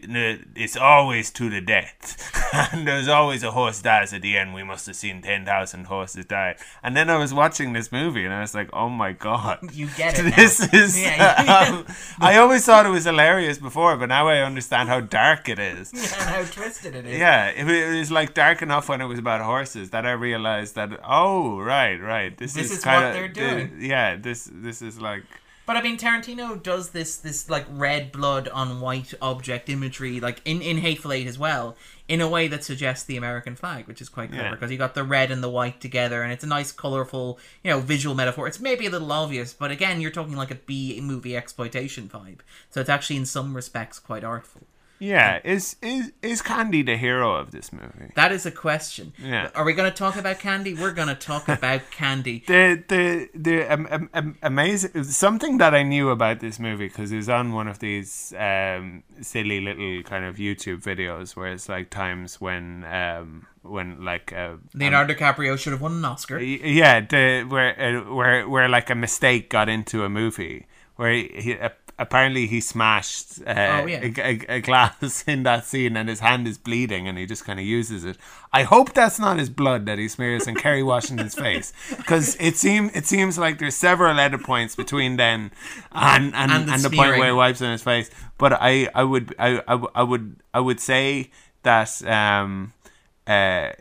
it's 0.56 0.78
always 0.78 1.30
to 1.30 1.50
the 1.50 1.60
death 1.60 2.32
and 2.72 2.88
there's 2.88 3.10
always 3.10 3.44
a 3.44 3.52
horse 3.52 3.82
dies 3.82 4.14
at 4.14 4.22
the 4.22 4.38
end 4.38 4.54
we 4.54 4.64
must 4.64 4.86
have 4.86 4.96
seen 4.96 5.22
10,000 5.22 5.86
horses 5.88 6.26
die 6.26 6.56
and 6.82 6.96
then 6.96 7.10
I 7.10 7.18
was 7.18 7.34
watching 7.34 7.74
this 7.74 7.92
movie 7.92 8.24
and 8.24 8.34
I 8.34 8.40
was 8.40 8.56
like 8.56 8.70
oh 8.72 8.88
my 8.88 9.12
god 9.12 9.60
You 9.74 9.88
get 9.98 10.18
it. 10.18 10.24
now. 10.30 10.36
this 10.38 10.74
is 10.74 11.02
Yeah, 11.02 11.68
um, 11.70 11.86
I 12.20 12.38
always 12.38 12.66
thought 12.66 12.86
it 12.86 12.90
was 12.90 13.04
hilarious 13.04 13.58
before 13.58 13.98
but 13.98 14.08
now 14.08 14.30
I 14.30 14.38
understand 14.40 14.88
how 14.88 15.02
dark 15.02 15.50
it 15.50 15.60
is 15.60 15.92
and 15.92 16.02
how 16.02 16.44
twisted 16.46 16.96
it 16.96 17.06
is. 17.06 17.18
yeah 17.20 17.48
it, 17.50 17.68
it 17.70 18.00
was 18.00 18.12
like 18.12 18.34
dark 18.34 18.62
enough 18.62 18.88
when 18.88 19.02
it 19.02 19.06
was 19.06 19.20
about 19.20 19.42
horses 19.42 19.90
that 19.90 20.06
I 20.06 20.12
realized 20.14 20.76
that 20.76 20.98
oh 21.06 21.60
right 21.60 22.00
right 22.02 22.38
this, 22.38 22.54
This 22.54 22.68
is, 22.72 22.78
is 22.78 22.84
kind 22.86 23.02
what 23.04 23.08
of 23.10 23.14
they're 23.16 23.28
doing. 23.28 23.82
yeah 23.82 24.16
this 24.16 24.50
this 24.54 24.82
is 24.82 25.02
like 25.02 25.24
But 25.66 25.78
I 25.78 25.82
mean, 25.82 25.98
Tarantino 25.98 26.62
does 26.62 26.90
this 26.90 27.16
this 27.18 27.50
like 27.50 27.66
red 27.70 28.12
blood 28.12 28.48
on 28.50 28.82
white 28.82 29.14
object 29.22 29.68
imagery, 29.70 30.20
like 30.20 30.42
in 30.46 30.62
in 30.62 30.78
Hateful 30.78 31.12
Eight 31.12 31.28
as 31.28 31.40
well, 31.40 31.76
in 32.08 32.22
a 32.22 32.28
way 32.28 32.48
that 32.48 32.64
suggests 32.64 33.04
the 33.04 33.18
American 33.18 33.56
flag, 33.56 33.88
which 33.88 34.02
is 34.02 34.08
quite 34.10 34.30
clever 34.30 34.46
Yeah. 34.46 34.52
because 34.52 34.72
you 34.72 34.78
got 34.78 34.94
the 34.94 35.04
red 35.04 35.32
and 35.32 35.42
the 35.44 35.50
white 35.50 35.82
together, 35.82 36.22
and 36.22 36.32
it's 36.32 36.44
a 36.44 36.48
nice, 36.48 36.72
colorful, 36.72 37.40
you 37.64 37.72
know, 37.72 37.80
visual 37.80 38.14
metaphor. 38.16 38.48
It's 38.48 38.60
maybe 38.60 38.86
a 38.86 38.92
little 38.92 39.12
obvious, 39.12 39.54
but 39.54 39.72
again, 39.72 40.02
you're 40.02 40.12
talking 40.12 40.36
like 40.36 40.52
a 40.52 40.56
B 40.56 41.00
movie 41.02 41.36
exploitation 41.36 42.08
vibe, 42.10 42.40
so 42.70 42.80
it's 42.80 42.90
actually 42.90 43.18
in 43.18 43.26
some 43.26 43.56
respects 43.56 43.98
quite 43.98 44.24
artful. 44.24 44.68
Yeah 45.06 45.40
is 45.44 45.76
is 45.82 46.12
is 46.22 46.42
Candie 46.42 46.82
the 46.82 46.98
hero 46.98 47.36
of 47.36 47.52
this 47.52 47.72
movie 47.72 48.12
That 48.16 48.32
is 48.32 48.46
a 48.46 48.52
question. 48.52 49.14
Yeah. 49.22 49.50
Are 49.56 49.64
we 49.64 49.74
going 49.74 49.92
to 49.92 49.96
talk 49.96 50.16
about 50.16 50.40
Candie? 50.40 50.74
We're 50.74 50.92
going 50.92 51.08
to 51.08 51.16
talk 51.16 51.48
about 51.60 51.82
Candie. 51.92 52.44
the 52.48 52.84
the 52.88 53.30
the 53.34 53.74
um, 53.74 53.88
um, 53.92 54.10
um, 54.14 54.38
amazing 54.42 55.04
something 55.04 55.58
that 55.60 55.74
I 55.74 55.84
knew 55.84 56.10
about 56.10 56.40
this 56.40 56.60
movie 56.60 56.88
because 56.88 57.12
it 57.12 57.18
was 57.18 57.30
on 57.30 57.54
one 57.54 57.68
of 57.68 57.80
these 57.80 58.34
um, 58.38 59.04
silly 59.22 59.60
little 59.62 60.04
kind 60.04 60.26
of 60.26 60.38
YouTube 60.38 60.82
videos 60.84 61.36
where 61.36 61.52
it's 61.52 61.70
like 61.70 61.90
times 61.90 62.42
when 62.42 62.84
um, 62.86 63.46
when 63.62 64.04
like 64.04 64.34
uh, 64.34 64.56
Leonardo 64.74 65.14
DiCaprio 65.14 65.58
should 65.58 65.74
have 65.74 65.82
won 65.82 65.94
an 65.94 66.06
Oscar. 66.06 66.40
Yeah 66.40 67.02
the 67.02 67.44
where 67.48 67.72
uh, 67.80 68.14
where 68.14 68.48
where 68.48 68.70
like 68.70 68.90
a 68.90 68.96
mistake 68.96 69.50
got 69.50 69.70
into 69.70 70.04
a 70.04 70.10
movie 70.10 70.68
where 70.96 71.12
he, 71.12 71.32
he, 71.36 71.52
a, 71.54 71.72
apparently 71.98 72.48
he 72.48 72.60
smashed 72.62 73.40
uh, 73.48 73.82
Oh, 73.82 73.86
yeah. 73.86 74.02
a, 74.04 74.14
a- 74.20 74.56
a 74.58 74.62
glass 74.62 75.24
in 75.28 75.44
that 75.44 75.66
scene, 75.66 75.96
and 75.98 76.10
his 76.10 76.20
hand 76.20 76.48
is 76.48 76.58
bleeding, 76.58 77.08
and 77.08 77.18
he 77.18 77.26
just 77.26 77.46
kind 77.46 77.60
of 77.60 77.66
uses 77.66 78.04
it. 78.06 78.18
I 78.52 78.64
hope 78.64 78.94
that's 78.94 79.20
not 79.20 79.38
his 79.40 79.50
blood 79.50 79.86
that 79.86 79.98
he 79.98 80.08
smears 80.08 80.48
on 80.48 80.56
Kerry 80.56 80.84
Washington's 80.84 81.36
face, 81.36 81.74
because 81.96 82.36
it 82.40 82.56
seems 82.58 82.92
it 82.96 83.06
seems 83.06 83.38
like 83.38 83.60
there's 83.60 83.76
several 83.76 84.20
edit 84.20 84.44
points 84.44 84.76
between 84.76 85.18
then 85.18 85.52
and 85.92 86.34
and, 86.36 86.52
And 86.52 86.70
and, 86.70 86.82
the 86.82 86.90
the, 86.90 86.96
point 86.96 87.18
where 87.18 87.28
he 87.28 87.34
wipes 87.34 87.62
on 87.62 87.72
his 87.72 87.84
face. 87.84 88.10
But 88.38 88.54
I 88.54 88.90
I 88.94 89.04
would 89.04 89.34
I 89.40 89.62
I, 89.68 89.86
I 89.96 90.04
would 90.04 90.38
I 90.54 90.60
would 90.60 90.80
say 90.80 91.32
that. 91.64 92.04
um 92.08 92.74
uh, 93.28 93.72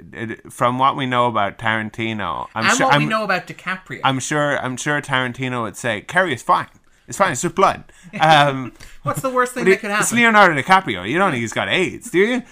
from 0.49 0.79
what 0.79 0.97
we 0.97 1.05
know 1.05 1.27
about 1.27 1.59
Tarantino, 1.59 2.49
I'm 2.55 2.65
and 2.65 2.77
sure 2.79 2.87
what 2.87 2.95
I'm, 2.95 3.03
we 3.03 3.07
know 3.11 3.25
about 3.25 3.47
DiCaprio. 3.47 4.01
I'm 4.03 4.19
sure 4.19 4.59
I'm 4.59 4.79
sure 4.79 5.03
Tarantino 5.03 5.65
would 5.65 5.77
say 5.77 6.01
Kerry 6.01 6.33
is 6.33 6.43
fine. 6.43 6.69
It's 7.07 7.19
fine. 7.19 7.33
It's 7.33 7.43
just 7.43 7.55
blood. 7.55 7.85
Um, 8.21 8.73
What's 9.03 9.21
the 9.21 9.31
worst 9.31 9.53
thing 9.55 9.65
that 9.67 9.81
could 9.81 9.91
happen? 9.91 10.03
it's? 10.05 10.13
Leonardo 10.13 10.61
DiCaprio. 10.61 11.09
You 11.09 11.19
don't 11.19 11.33
think 11.33 11.43
he's 11.43 11.53
got 11.53 11.69
AIDS, 11.69 12.11
do 12.11 12.19
you? 12.19 12.43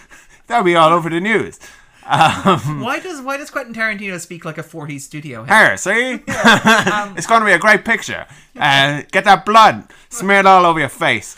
That'll 0.47 0.65
be 0.65 0.75
all 0.77 0.91
over 0.93 1.09
the 1.09 1.21
news. 1.21 1.59
Why 2.05 3.01
does 3.03 3.21
why 3.21 3.37
does 3.37 3.51
Quentin 3.51 3.75
Tarantino 3.75 4.19
speak 4.21 4.45
like 4.45 4.59
a 4.59 4.63
40s 4.63 5.03
studio 5.03 5.45
head? 5.45 5.69
Here, 5.69 5.77
see? 5.77 6.13
it's 7.17 7.27
going 7.27 7.41
to 7.41 7.47
be 7.47 7.53
a 7.53 7.59
great 7.59 7.85
picture. 7.85 8.27
Uh, 8.59 9.03
get 9.13 9.25
that 9.25 9.45
blood 9.47 9.85
smeared 10.09 10.47
all 10.47 10.67
over 10.67 10.81
your 10.81 10.89
face. 10.89 11.37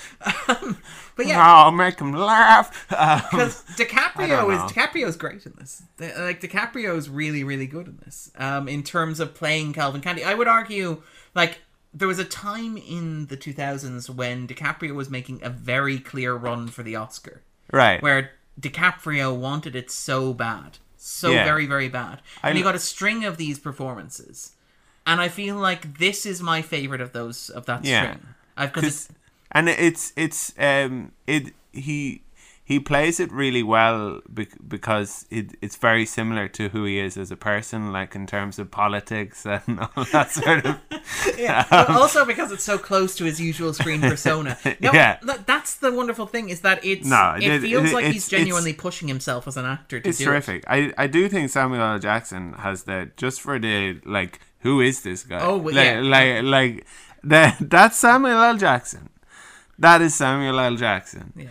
But 1.16 1.27
yeah, 1.27 1.66
Oh, 1.66 1.70
make 1.70 2.01
him 2.01 2.12
laugh. 2.12 2.91
Um, 2.93 3.20
because 3.31 3.62
DiCaprio 3.77 4.28
don't 4.28 4.53
is. 4.53 4.73
DiCaprio's 4.73 5.16
great 5.16 5.47
in 5.47 5.53
this. 5.59 5.82
Like 6.01 6.41
DiCaprio's 6.41 7.09
really 7.09 7.45
really 7.45 7.66
good 7.66 7.86
in 7.86 7.99
this. 8.05 8.32
Um, 8.36 8.66
in 8.66 8.82
terms 8.82 9.20
of 9.20 9.35
playing 9.35 9.74
Calvin 9.74 10.01
Candie, 10.01 10.24
I 10.24 10.35
would 10.35 10.49
argue 10.49 11.03
like 11.35 11.59
there 11.95 12.09
was 12.09 12.19
a 12.19 12.25
time 12.25 12.77
in 12.77 13.27
the 13.27 13.37
2000s 13.37 14.11
when 14.11 14.49
DiCaprio 14.49 14.95
was 14.95 15.09
making 15.09 15.41
a 15.43 15.49
very 15.51 15.99
clear 16.01 16.35
run 16.35 16.66
for 16.69 16.83
the 16.83 16.97
Oscar, 16.97 17.43
right. 17.73 18.03
where 18.03 18.33
DiCaprio 18.61 19.35
wanted 19.35 19.77
it 19.77 19.91
so 19.91 20.35
bad, 20.35 20.79
so 20.97 21.33
Yeah. 21.33 21.45
very 21.45 21.66
very 21.66 21.89
bad, 21.89 22.21
and 22.43 22.57
he 22.57 22.62
got 22.65 22.75
a 22.75 22.81
string 22.81 23.25
of 23.25 23.37
these 23.37 23.59
performances, 23.61 24.53
and 25.07 25.21
I 25.21 25.29
feel 25.29 25.57
like 25.57 25.99
this 25.99 26.27
is 26.27 26.43
my 26.43 26.62
favorite 26.62 27.01
of 27.01 27.12
those 27.12 27.49
of 27.51 27.66
that 27.66 27.85
Yeah. 27.85 28.03
string. 28.03 28.35
I've 28.57 28.73
because 28.73 29.07
Cause, 29.07 29.16
and 29.53 29.69
it's 29.69 30.12
it's 30.16 30.53
um 30.59 31.12
it 31.27 31.55
he 31.73 32.23
he 32.66 32.81
plays 32.81 33.20
it 33.20 33.31
really 33.31 33.62
well 33.62 34.23
bec- 34.27 34.57
because 34.66 35.27
it, 35.31 35.55
it's 35.61 35.77
very 35.77 36.07
similar 36.07 36.49
to 36.49 36.70
who 36.70 36.85
he 36.85 36.99
is 36.99 37.19
as 37.19 37.31
a 37.31 37.36
person 37.36 37.93
like 37.93 38.15
in 38.15 38.27
terms 38.27 38.59
of 38.59 38.70
politics 38.70 39.45
and 39.47 39.81
all 39.97 40.05
that 40.12 40.31
sort 40.31 40.65
of 40.65 40.78
yeah, 41.39 41.66
but 41.70 41.91
um, 41.91 41.97
also 41.97 42.24
because 42.24 42.51
it's 42.53 42.65
so 42.65 42.78
close 42.78 43.15
to 43.16 43.24
his 43.24 43.39
usual 43.41 43.74
screen 43.74 44.01
persona. 44.01 44.57
No, 44.81 44.93
Yeah. 44.93 45.16
th- 45.16 45.41
that's 45.47 45.74
the 45.77 45.93
wonderful 45.93 46.27
thing 46.27 46.49
is 46.49 46.61
that 46.62 46.82
it's 46.85 47.07
No, 47.07 47.35
it, 47.36 47.43
it- 47.45 47.61
feels 47.62 47.91
it- 47.91 47.95
like 47.95 48.07
he's 48.07 48.28
genuinely 48.28 48.73
pushing 48.73 49.09
himself 49.09 49.47
as 49.47 49.57
an 49.59 49.66
actor 49.66 50.01
to 50.01 50.09
it's 50.09 50.19
do 50.19 50.24
terrific 50.24 50.65
I, 50.66 50.93
I 50.97 51.07
do 51.07 51.28
think 51.28 51.51
Samuel 51.51 51.82
L 51.82 51.99
Jackson 51.99 52.55
has 52.55 52.85
the 52.85 53.11
just 53.16 53.41
for 53.43 53.59
the 53.59 54.01
like 54.07 54.41
who 54.61 54.81
is 54.81 55.03
this 55.03 55.23
guy 55.23 55.41
Oh, 55.43 55.59
well, 55.59 55.74
like, 55.74 55.85
yeah. 55.85 56.01
like 56.01 56.43
like 56.45 56.86
the, 57.23 57.55
that's 57.61 57.99
Samuel 57.99 58.43
L 58.43 58.57
Jackson 58.57 59.11
that 59.78 60.01
is 60.01 60.15
Samuel 60.15 60.59
L 60.61 60.77
Jackson. 60.77 61.32
Yeah. 61.36 61.49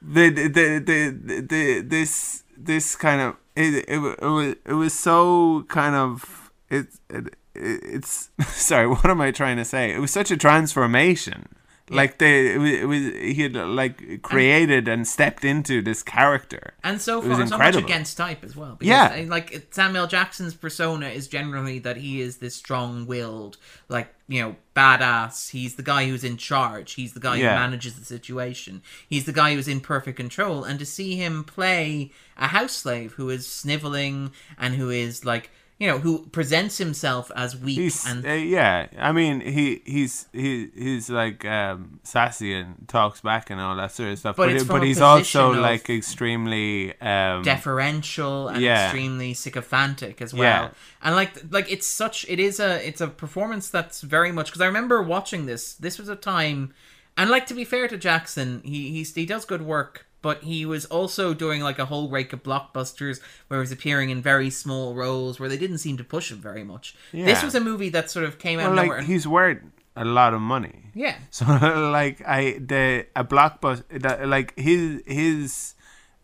The 0.00 0.30
the 0.30 0.48
the, 0.78 1.40
the, 1.48 1.80
this 1.80 2.44
this 2.56 2.96
kind 2.96 3.20
of 3.20 3.36
it, 3.56 3.84
it, 3.88 3.98
it 3.98 3.98
was 3.98 4.54
it 4.64 4.72
was 4.74 4.94
so 4.94 5.64
kind 5.68 5.94
of 5.94 6.52
it, 6.70 6.86
it 7.10 7.34
it's 7.54 8.30
sorry 8.48 8.86
what 8.88 9.06
am 9.06 9.20
I 9.20 9.30
trying 9.30 9.56
to 9.56 9.64
say? 9.64 9.92
It 9.92 9.98
was 9.98 10.10
such 10.10 10.30
a 10.30 10.36
transformation 10.36 11.48
like 11.90 12.18
they 12.18 12.54
it 12.54 12.58
was, 12.58 12.70
it 12.72 12.84
was 12.86 12.98
he 13.00 13.42
had 13.42 13.54
like 13.54 14.22
created 14.22 14.88
and 14.88 15.06
stepped 15.06 15.44
into 15.44 15.82
this 15.82 16.02
character 16.02 16.74
And 16.84 17.00
so 17.00 17.22
far, 17.22 17.46
so 17.46 17.58
much 17.58 17.76
against 17.76 18.16
type 18.16 18.44
as 18.44 18.54
well. 18.56 18.76
Because, 18.78 18.88
Yeah. 18.88 19.24
uh, 19.24 19.26
like 19.28 19.66
Samuel 19.70 20.06
Jackson's 20.06 20.54
persona 20.54 21.08
is 21.08 21.28
generally 21.28 21.78
that 21.80 21.96
he 21.98 22.20
is 22.20 22.38
this 22.38 22.54
strong-willed, 22.54 23.56
like 23.88 24.14
you 24.30 24.42
know, 24.42 24.56
badass. 24.76 25.50
He's 25.50 25.76
the 25.76 25.82
guy 25.82 26.06
who's 26.06 26.22
in 26.24 26.36
charge. 26.36 26.92
He's 26.94 27.14
the 27.14 27.20
guy 27.20 27.36
Yeah. 27.36 27.54
who 27.54 27.60
manages 27.60 27.94
the 27.98 28.04
situation. 28.04 28.82
He's 29.08 29.24
the 29.24 29.32
guy 29.32 29.54
who's 29.54 29.68
in 29.68 29.80
perfect 29.80 30.16
control. 30.18 30.64
And 30.64 30.78
to 30.78 30.84
see 30.86 31.16
him 31.16 31.44
play 31.44 32.10
a 32.36 32.48
house 32.48 32.74
slave 32.74 33.12
who 33.14 33.30
is 33.30 33.46
sniveling 33.46 34.32
and 34.58 34.74
who 34.74 34.90
is 34.90 35.24
like, 35.24 35.50
you 35.80 35.86
know, 35.86 35.98
who 35.98 36.26
presents 36.26 36.76
himself 36.78 37.30
as 37.36 37.56
weak 37.56 37.78
he's 37.78 38.04
and 38.04 38.26
uh, 38.26 38.32
yeah 38.32 38.88
I 38.98 39.12
mean 39.12 39.40
he 39.40 39.80
he's 39.86 40.26
he 40.32 40.70
he's 40.74 41.08
like 41.08 41.44
um 41.44 42.00
sassy 42.02 42.52
and 42.52 42.88
talks 42.88 43.20
back 43.20 43.48
and 43.50 43.60
all 43.60 43.76
that 43.76 43.92
sort 43.92 44.10
of 44.10 44.18
stuff 44.18 44.34
But 44.36 44.52
but 44.58 44.66
but 44.66 44.82
he's 44.82 45.00
also 45.00 45.52
like 45.52 45.88
extremely 45.88 47.00
um 47.00 47.42
deferential 47.42 48.48
and 48.48 48.60
Yeah. 48.60 48.86
extremely 48.86 49.34
sycophantic 49.34 50.20
as 50.20 50.34
well. 50.34 50.64
Yeah. 50.64 50.70
And 51.02 51.14
like 51.14 51.32
like 51.52 51.70
it's 51.70 51.86
such 51.86 52.26
it 52.28 52.40
is 52.40 52.58
a 52.58 52.84
it's 52.86 53.00
a 53.00 53.06
performance 53.08 53.70
that's 53.70 54.00
very 54.00 54.32
much 54.32 54.46
because 54.46 54.60
I 54.60 54.66
remember 54.66 55.00
watching 55.02 55.46
this. 55.46 55.74
This 55.74 55.96
was 55.98 56.08
a 56.08 56.16
time, 56.16 56.74
and 57.16 57.30
like 57.30 57.46
to 57.46 57.54
be 57.54 57.64
fair 57.64 57.86
to 57.86 57.96
Jackson, 57.96 58.62
he 58.64 58.90
he's, 58.90 59.14
he 59.14 59.24
does 59.26 59.44
good 59.44 59.62
work. 59.62 60.06
But 60.20 60.42
he 60.42 60.66
was 60.66 60.84
also 60.86 61.32
doing 61.32 61.62
like 61.62 61.78
a 61.78 61.84
whole 61.84 62.08
rake 62.08 62.32
of 62.32 62.42
blockbusters 62.42 63.20
where 63.46 63.60
he 63.60 63.62
was 63.62 63.70
appearing 63.72 64.10
in 64.10 64.20
very 64.20 64.50
small 64.50 64.94
roles 64.94 65.38
where 65.38 65.48
they 65.48 65.56
didn't 65.56 65.78
seem 65.78 65.96
to 65.96 66.04
push 66.04 66.32
him 66.32 66.38
very 66.38 66.64
much. 66.64 66.96
This 67.12 67.42
was 67.42 67.54
a 67.54 67.60
movie 67.60 67.88
that 67.90 68.10
sort 68.10 68.24
of 68.24 68.38
came 68.38 68.58
out 68.58 68.70
well, 68.70 68.78
of 68.78 68.84
nowhere. 68.84 68.98
like 68.98 69.06
he's 69.06 69.28
worth 69.28 69.58
a 69.94 70.04
lot 70.04 70.34
of 70.34 70.40
money. 70.40 70.90
Yeah, 70.94 71.16
So 71.30 71.44
like 71.92 72.20
I 72.26 72.58
the 72.58 73.06
a 73.14 73.24
blockbuster 73.24 74.00
that, 74.02 74.26
like 74.28 74.58
his 74.58 75.02
his 75.06 75.74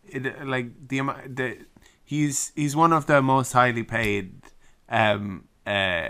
it, 0.07 0.45
like 0.45 0.87
the 0.87 0.97
amount 0.99 1.35
the 1.35 1.57
he's 2.03 2.51
he's 2.55 2.75
one 2.75 2.93
of 2.93 3.05
the 3.05 3.21
most 3.21 3.53
highly 3.53 3.83
paid 3.83 4.41
um 4.89 5.45
uh 5.65 6.09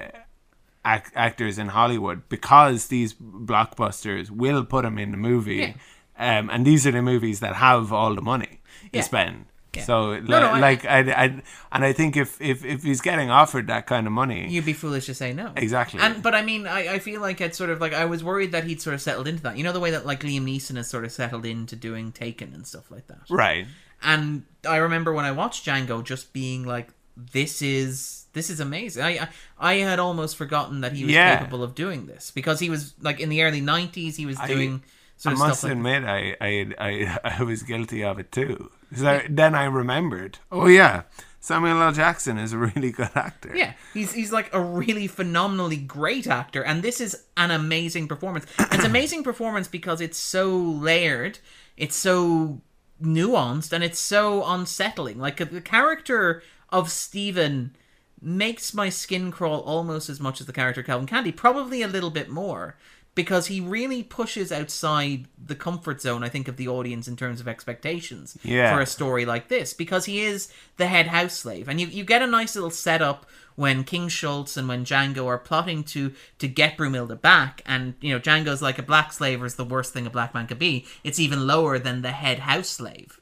ac- 0.85 1.11
actors 1.15 1.57
in 1.57 1.69
Hollywood 1.69 2.29
because 2.29 2.87
these 2.87 3.13
blockbusters 3.13 4.29
will 4.29 4.63
put 4.63 4.85
him 4.85 4.97
in 4.97 5.11
the 5.11 5.17
movie 5.17 5.75
um 6.17 6.49
and 6.49 6.65
these 6.65 6.85
are 6.87 6.91
the 6.91 7.01
movies 7.01 7.39
that 7.39 7.55
have 7.55 7.91
all 7.93 8.15
the 8.15 8.21
money 8.21 8.61
Yeah. 8.91 9.01
to 9.01 9.05
spend 9.05 9.45
Yeah. 9.75 9.83
so 9.83 9.95
li- 10.11 10.21
no, 10.21 10.37
I- 10.51 10.59
like 10.59 10.85
I, 10.85 10.99
I 11.23 11.25
and 11.73 11.83
I 11.83 11.91
think 11.93 12.15
if, 12.15 12.39
if 12.41 12.63
if 12.63 12.83
he's 12.83 13.01
getting 13.01 13.29
offered 13.29 13.67
that 13.67 13.85
kind 13.87 14.07
of 14.07 14.13
money 14.13 14.47
you'd 14.49 14.65
be 14.65 14.73
foolish 14.73 15.05
to 15.07 15.13
say 15.13 15.33
no. 15.33 15.51
Exactly. 15.57 15.99
And 15.99 16.23
but 16.23 16.33
I 16.33 16.41
mean, 16.43 16.65
I, 16.65 16.93
I 16.95 16.99
feel 16.99 17.19
like 17.19 17.41
it's 17.41 17.57
sort 17.57 17.69
of 17.69 17.81
like 17.81 17.93
I 17.93 18.05
was 18.05 18.23
worried 18.23 18.51
that 18.53 18.63
he'd 18.63 18.81
sort 18.81 18.93
of 18.93 19.01
settled 19.01 19.27
into 19.27 19.43
that. 19.43 19.57
You 19.57 19.63
know 19.65 19.73
the 19.73 19.81
way 19.81 19.91
that 19.91 20.05
like 20.05 20.21
Liam 20.23 20.45
Neeson 20.45 20.77
has 20.77 20.87
sort 20.89 21.03
of 21.03 21.11
settled 21.11 21.45
into 21.45 21.75
doing 21.75 22.11
Taken 22.13 22.53
and 22.53 22.65
stuff 22.65 22.89
like 22.89 23.07
that. 23.07 23.23
right 23.29 23.65
And 24.01 24.43
I 24.67 24.77
remember 24.77 25.11
when 25.13 25.25
I 25.25 25.31
watched 25.31 25.65
Django, 25.65 26.01
just 26.03 26.31
being 26.31 26.63
like, 26.65 26.87
"This 27.17 27.61
is 27.61 28.25
this 28.33 28.49
is 28.49 28.59
amazing." 28.61 29.03
I 29.03 29.11
I, 29.23 29.27
I 29.59 29.73
had 29.89 29.99
almost 29.99 30.37
forgotten 30.37 30.81
that 30.81 30.93
he 30.93 31.03
was 31.03 31.13
Yeah. 31.13 31.37
capable 31.37 31.63
of 31.63 31.75
doing 31.75 32.05
this 32.05 32.31
because 32.31 32.59
he 32.59 32.69
was 32.69 32.93
like 33.01 33.19
in 33.19 33.27
the 33.29 33.41
early 33.43 33.61
'90s. 33.61 34.15
He 34.15 34.25
was 34.25 34.37
doing 34.47 34.81
I 34.83 34.87
sort 35.17 35.33
of 35.33 35.39
must 35.39 35.63
like 35.63 35.71
admit, 35.73 36.03
I, 36.03 36.35
I, 36.41 36.73
I, 36.77 37.19
I 37.39 37.43
was 37.43 37.63
guilty 37.63 38.03
of 38.03 38.19
it 38.19 38.31
too. 38.31 38.71
So 38.95 39.21
then 39.29 39.55
I 39.55 39.65
remembered. 39.65 40.39
Oh 40.51 40.67
yeah, 40.67 41.03
Samuel 41.39 41.81
L. 41.81 41.91
Jackson 41.91 42.37
is 42.37 42.53
a 42.53 42.57
really 42.57 42.91
good 42.99 43.11
actor. 43.13 43.55
Yeah, 43.55 43.73
he's 43.93 44.13
he's 44.13 44.31
like 44.31 44.53
a 44.53 44.59
really 44.59 45.07
phenomenally 45.07 45.77
great 45.77 46.27
actor, 46.27 46.63
and 46.63 46.81
this 46.81 46.99
is 46.99 47.25
an 47.37 47.51
amazing 47.51 48.07
performance. 48.07 48.45
it's 48.59 48.79
an 48.79 48.85
amazing 48.85 49.23
performance 49.23 49.67
because 49.67 50.01
it's 50.01 50.17
so 50.17 50.57
layered, 50.57 51.39
it's 51.77 51.95
so 51.95 52.61
nuanced, 53.01 53.73
and 53.73 53.83
it's 53.83 53.99
so 53.99 54.43
unsettling. 54.45 55.19
Like 55.19 55.37
the 55.37 55.61
character 55.61 56.41
of 56.69 56.89
Stephen 56.89 57.75
makes 58.21 58.73
my 58.73 58.89
skin 58.89 59.31
crawl 59.31 59.61
almost 59.61 60.09
as 60.09 60.19
much 60.19 60.41
as 60.41 60.47
the 60.47 60.53
character 60.53 60.81
of 60.81 60.87
Calvin 60.87 61.05
Candie, 61.05 61.31
probably 61.31 61.81
a 61.81 61.87
little 61.87 62.09
bit 62.09 62.29
more. 62.29 62.75
Because 63.15 63.47
he 63.47 63.61
really 63.61 64.03
pushes 64.03 64.51
outside 64.51 65.27
the 65.43 65.55
comfort 65.55 66.01
zone, 66.01 66.21
I 66.21 66.27
think, 66.29 66.47
of 66.49 66.57
the 66.57 66.67
audience 66.67 67.07
in 67.07 67.15
terms 67.15 67.39
of 67.39 67.47
expectations 67.47 68.37
Yeah. 68.43 68.75
for 68.75 68.81
a 68.81 68.85
story 68.85 69.25
like 69.25 69.47
this 69.47 69.73
because 69.73 70.03
he 70.05 70.21
is 70.21 70.51
the 70.75 70.87
head 70.87 71.07
house 71.07 71.33
slave. 71.33 71.69
And 71.69 71.79
you, 71.79 71.87
you 71.87 72.03
get 72.03 72.21
a 72.21 72.27
nice 72.27 72.55
little 72.55 72.69
setup 72.71 73.25
when 73.55 73.85
King 73.85 74.09
Schultz 74.09 74.57
and 74.57 74.67
when 74.67 74.83
Django 74.83 75.27
are 75.27 75.37
plotting 75.37 75.85
to 75.85 76.11
to 76.39 76.47
get 76.49 76.77
Broomhilda 76.77 77.21
back. 77.21 77.61
And 77.65 77.93
you 78.01 78.11
know 78.13 78.19
Django's 78.19 78.61
like 78.61 78.77
a 78.79 78.83
black 78.83 79.13
slave 79.13 79.41
is 79.45 79.55
the 79.55 79.63
worst 79.63 79.93
thing 79.93 80.05
a 80.05 80.09
black 80.09 80.33
man 80.33 80.45
could 80.45 80.59
be. 80.59 80.85
It's 81.05 81.17
even 81.19 81.47
lower 81.47 81.79
than 81.79 82.01
the 82.01 82.11
head 82.11 82.39
house 82.39 82.67
slave. 82.67 83.21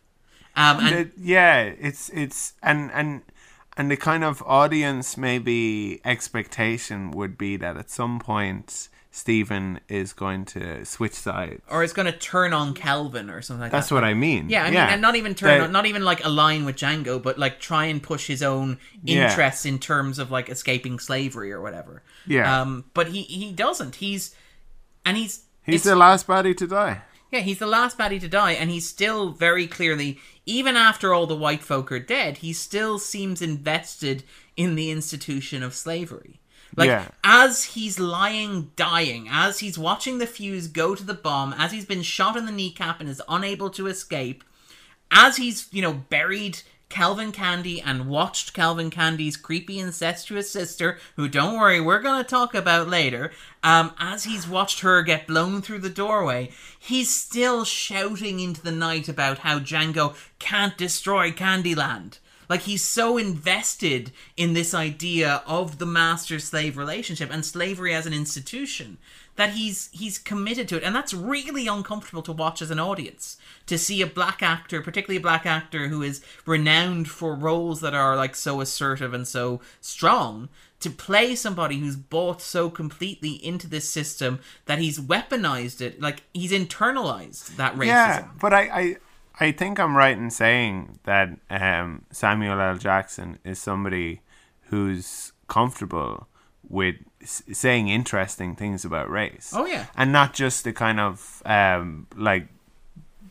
Um, 0.56 0.80
and 0.80 0.95
The- 0.95 1.11
yeah, 1.22 1.60
it's 1.61 2.10
it's 2.10 2.53
and 2.64 2.90
and 2.94 3.22
and 3.78 3.91
the 3.91 3.98
kind 3.98 4.24
of 4.24 4.41
audience 4.48 5.18
maybe 5.18 6.02
expectation 6.03 7.11
would 7.11 7.38
be 7.38 7.57
that 7.57 7.78
at 7.78 7.91
some 7.91 8.18
point 8.20 8.90
Stephen 9.15 9.80
is 9.88 10.11
going 10.11 10.44
to 10.44 10.84
switch 10.85 11.14
sides. 11.14 11.61
or 11.69 11.84
it's 11.84 11.94
going 11.94 12.11
to 12.11 12.18
turn 12.18 12.52
on 12.52 12.73
Calvin 12.73 13.30
or 13.30 13.44
something 13.44 13.61
like 13.61 13.72
That's 13.72 13.90
that 13.90 13.94
what 13.95 14.03
I 14.03 14.15
mean. 14.15 14.49
yeah, 14.49 14.64
I 14.64 14.72
mean, 14.72 14.80
and 14.80 15.02
not 15.03 15.15
even 15.15 15.35
turn, 15.35 15.60
The- 15.60 15.65
on, 15.65 15.72
not 15.72 15.85
even 15.85 16.03
like 16.03 16.26
align 16.26 16.65
with 16.65 16.77
Django, 16.77 17.22
but 17.22 17.38
like 17.38 17.60
try 17.60 17.85
and 17.85 18.02
push 18.02 18.26
his 18.26 18.41
own 18.41 18.80
Yeah. 19.03 19.30
interests 19.30 19.68
in 19.68 19.77
terms 19.77 20.18
of 20.18 20.31
like 20.31 20.49
escaping 20.49 20.98
slavery 20.98 21.52
or 21.52 21.61
whatever. 21.61 22.02
Yeah. 22.26 22.61
Um, 22.61 22.85
but 22.95 23.10
he 23.10 23.22
he 23.22 23.52
doesn't. 23.52 23.95
He's 23.98 24.34
and 25.06 25.15
he's 25.15 25.44
He's 25.65 25.76
It's- 25.76 25.84
the 25.84 25.95
last 25.95 26.26
baddie 26.27 26.57
to 26.57 26.65
die. 26.68 27.03
Yeah, 27.31 27.40
he's 27.41 27.60
the 27.60 27.68
last 27.68 27.98
baddie 27.98 28.19
to 28.19 28.27
die, 28.27 28.52
and 28.52 28.69
he's 28.69 28.88
still 28.90 29.30
very 29.31 29.65
clearly, 29.65 30.19
even 30.45 30.76
after 30.76 31.14
all 31.14 31.26
the 31.26 31.35
white 31.35 31.64
folk 31.64 31.91
are 31.91 31.99
dead, 31.99 32.38
he 32.40 32.52
still 32.52 32.99
seems 32.99 33.41
invested 33.41 34.23
in 34.57 34.76
the 34.76 34.91
institution 34.91 35.64
of 35.64 35.73
slavery. 35.73 36.40
Like, 36.76 36.88
Yeah. 36.88 37.08
as 37.24 37.64
he's 37.64 38.00
lying 38.00 38.72
dying, 38.76 39.28
as 39.30 39.60
he's 39.60 39.78
watching 39.78 40.18
the 40.18 40.28
fuse 40.28 40.68
go 40.68 40.95
to 40.95 41.04
the 41.04 41.14
bomb, 41.14 41.54
as 41.58 41.72
he's 41.72 41.86
been 41.86 42.02
shot 42.02 42.36
in 42.38 42.45
the 42.45 42.52
kneecap 42.52 43.00
and 43.00 43.10
is 43.10 43.22
unable 43.30 43.70
to 43.72 43.88
escape, 43.88 44.44
as 45.12 45.38
he's, 45.38 45.68
you 45.72 45.82
know, 45.82 45.94
buried 45.94 46.62
Calvin 46.90 47.32
Candie 47.32 47.82
and 47.82 48.08
watched 48.08 48.54
Calvin 48.54 48.91
Candie's 48.91 49.36
creepy 49.36 49.80
incestuous 49.80 50.52
sister, 50.52 51.00
who 51.16 51.28
don't 51.28 51.58
worry, 51.58 51.82
we're 51.82 52.02
gonna 52.02 52.24
talk 52.24 52.54
about 52.54 52.88
later, 52.88 53.32
um, 53.64 53.94
as 53.98 54.26
he's 54.26 54.48
watched 54.48 54.82
her 54.82 55.02
get 55.02 55.26
blown 55.26 55.62
through 55.62 55.80
the 55.80 55.90
doorway, 55.90 56.52
he's 56.78 57.14
still 57.14 57.66
shouting 57.66 58.40
into 58.40 58.62
the 58.62 58.72
night 58.72 59.10
about 59.10 59.40
how 59.40 59.58
Django 59.58 60.16
can't 60.38 60.78
destroy 60.78 61.32
Candyland. 61.32 62.20
Like 62.54 62.62
he's 62.62 62.86
so 62.86 63.18
invested 63.18 64.12
in 64.38 64.54
this 64.54 64.76
idea 64.76 65.42
of 65.48 65.80
the 65.80 65.88
master 65.88 66.38
slave 66.38 66.78
relationship 66.78 67.32
and 67.34 67.44
slavery 67.44 67.96
as 67.96 68.06
an 68.06 68.14
institution 68.14 69.00
that 69.38 69.54
he's 69.54 69.90
he's 69.92 70.20
committed 70.20 70.68
to 70.68 70.78
it. 70.78 70.84
And 70.84 70.96
that's 70.96 71.16
really 71.16 71.66
uncomfortable 71.66 72.22
to 72.22 72.32
watch 72.32 72.62
as 72.62 72.70
an 72.70 72.78
audience 72.78 73.38
to 73.66 73.80
see 73.80 74.04
a 74.04 74.06
black 74.06 74.44
actor 74.44 74.84
particularly 74.84 75.18
a 75.18 75.20
black 75.20 75.48
actor 75.48 75.88
who 75.88 76.04
is 76.04 76.24
renowned 76.46 77.10
for 77.10 77.34
roles 77.34 77.82
that 77.82 77.96
are 77.96 78.16
like 78.16 78.36
so 78.36 78.62
assertive 78.62 79.16
and 79.16 79.28
so 79.28 79.60
strong 79.82 80.48
to 80.80 80.92
play 80.92 81.34
somebody 81.34 81.80
who's 81.80 81.96
bought 81.96 82.40
so 82.40 82.70
completely 82.70 83.44
into 83.44 83.66
this 83.66 83.90
system 83.90 84.40
that 84.68 84.78
he's 84.78 85.00
weaponized 85.00 85.82
it. 85.82 86.00
Like 86.00 86.22
he's 86.36 86.52
internalized 86.52 87.56
that 87.56 87.74
racism. 87.74 87.88
Yeah, 87.88 88.28
but 88.40 88.54
I, 88.54 88.62
I, 88.62 88.96
I 89.40 89.52
think 89.52 89.80
I'm 89.80 89.98
right 89.98 90.18
in 90.18 90.30
saying 90.30 91.00
that 91.04 91.30
um, 91.50 92.06
Samuel 92.12 92.60
L. 92.62 92.78
Jackson 92.78 93.40
is 93.44 93.60
somebody 93.60 94.22
who's 94.70 95.34
comfortable 95.48 96.28
with 96.70 96.96
s- 97.22 97.44
saying 97.52 97.88
interesting 97.90 98.56
things 98.56 98.86
about 98.86 99.10
race. 99.10 99.52
Oh, 99.56 99.66
yeah. 99.66 99.88
and 99.98 100.12
not 100.12 100.34
just 100.34 100.64
the 100.64 100.74
kind 100.74 101.00
of 101.00 101.42
um, 101.46 102.08
like 102.16 102.48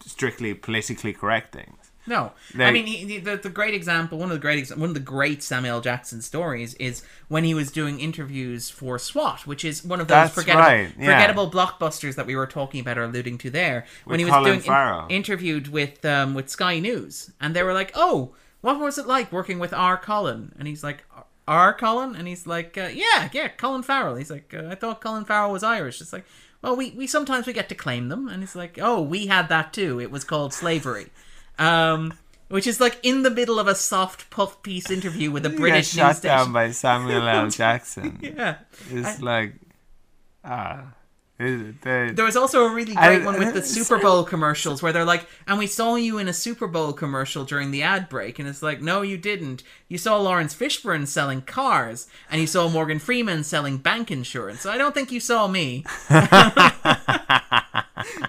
strictly 0.05 0.55
politically 0.55 1.13
correct 1.13 1.55
things. 1.55 1.82
No, 2.07 2.33
I 2.59 2.71
mean 2.73 2.87
he, 2.87 2.97
he- 2.97 3.19
the 3.19 3.37
the 3.37 3.49
great 3.49 3.75
example, 3.75 4.19
one 4.19 4.31
of 4.31 4.35
the 4.35 4.41
great 4.41 4.69
one 4.77 4.89
of 4.89 4.95
the 4.95 5.01
great 5.01 5.43
Samuel 5.43 5.81
Jackson 5.81 6.21
stories 6.21 6.75
is 6.75 7.03
when 7.29 7.45
he 7.45 7.55
was 7.55 7.71
doing 7.71 8.01
interviews 8.01 8.71
for 8.71 8.99
SWAT, 8.99 9.47
which 9.47 9.65
is 9.65 9.85
one 9.85 10.01
of 10.01 10.09
those 10.09 10.31
forgettable 10.31 10.65
right, 10.65 10.93
yeah. 10.99 11.07
forgettable 11.07 11.51
blockbusters 11.51 12.17
that 12.17 12.27
we 12.27 12.35
were 12.35 12.47
talking 12.47 12.81
about 12.81 12.99
or 12.99 13.05
alluding 13.05 13.39
to 13.39 13.51
there. 13.51 13.87
when 14.05 14.19
he 14.19 14.25
was 14.25 14.33
Colin 14.35 14.59
doing 14.59 14.61
in- 15.09 15.17
interviewed 15.17 15.69
with 15.69 16.05
um, 16.05 16.35
with 16.35 16.49
Sky 16.49 16.81
News, 16.81 17.31
and 17.41 17.55
they 17.55 17.63
were 17.63 17.73
like, 17.75 17.93
"Oh, 17.95 18.35
what 18.63 18.81
was 18.81 18.99
it 18.99 19.07
like 19.07 19.31
working 19.31 19.59
with 19.61 19.73
R. 19.73 19.97
Colin?" 19.97 20.53
And 20.59 20.67
he's 20.69 20.83
like. 20.83 21.05
R. 21.49 21.75
Colin, 21.75 22.15
and 22.15 22.29
he's 22.29 22.47
like, 22.47 22.79
uh, 22.79 22.89
yeah, 22.95 23.29
yeah, 23.33 23.49
Colin 23.49 23.83
Farrell. 23.83 24.15
He's 24.15 24.31
like, 24.31 24.55
uh, 24.57 24.69
I 24.71 24.77
thought 24.77 25.01
Colin 25.01 25.25
Farrell 25.25 25.51
was 25.51 25.65
Irish. 25.65 26.01
It's 26.01 26.13
like, 26.13 26.25
well, 26.63 26.77
we, 26.77 26.93
we 26.93 27.09
sometimes 27.09 27.49
we 27.49 27.53
get 27.53 27.69
to 27.71 27.75
claim 27.75 28.09
them, 28.09 28.29
and 28.29 28.45
he's 28.45 28.55
like, 28.55 28.79
oh, 28.81 29.03
we 29.03 29.27
had 29.27 29.49
that 29.49 29.73
too. 29.73 30.01
It 30.01 30.13
was 30.13 30.23
called 30.23 30.55
slavery, 30.55 31.09
um, 31.59 32.15
which 32.49 32.67
is 32.67 32.81
like 32.81 32.99
in 33.03 33.23
the 33.23 33.31
middle 33.31 33.59
of 33.59 33.67
a 33.67 33.75
soft 33.75 34.29
puff 34.31 34.63
piece 34.63 34.91
interview 34.91 35.31
with 35.31 35.47
a 35.47 35.51
British 35.51 35.95
got 35.97 36.09
news 36.09 36.17
shot 36.17 36.23
down 36.23 36.53
by 36.53 36.71
Samuel 36.71 37.27
L. 37.27 37.49
Jackson. 37.51 38.19
yeah, 38.21 38.57
It's 38.91 39.21
like 39.21 39.55
ah, 40.45 40.93
it, 41.39 41.81
the, 41.83 42.13
There 42.15 42.25
was 42.25 42.37
also 42.37 42.67
a 42.67 42.75
really 42.75 42.95
great 42.95 43.23
I- 43.23 43.25
one 43.25 43.39
with 43.39 43.55
the 43.59 43.63
Super 43.63 43.99
Bowl 43.99 44.23
commercials 44.25 44.83
where 44.83 44.93
they're 44.93 45.05
like, 45.05 45.27
and 45.47 45.59
we 45.59 45.67
saw 45.67 45.97
you 45.97 46.19
in 46.19 46.29
a 46.29 46.33
Super 46.33 46.67
Bowl 46.69 46.93
commercial 46.93 47.45
during 47.45 47.71
the 47.71 47.83
ad 47.83 48.09
break. 48.09 48.39
And 48.39 48.47
it's 48.49 48.63
like, 48.63 48.81
no, 48.83 49.03
you 49.03 49.17
didn't. 49.17 49.63
You 49.89 49.99
saw 49.99 50.19
Laurence 50.19 50.55
Fishburne 50.55 51.07
selling 51.07 51.43
cars, 51.43 52.07
and 52.31 52.41
you 52.41 52.47
saw 52.47 52.69
Morgan 52.69 52.99
Freeman 52.99 53.45
selling 53.45 53.79
bank 53.79 54.11
insurance. 54.11 54.61
So 54.61 54.71
I 54.71 54.79
don't 54.79 54.95
think 54.95 55.11
you 55.11 55.21
saw 55.21 55.49
me. 55.49 55.85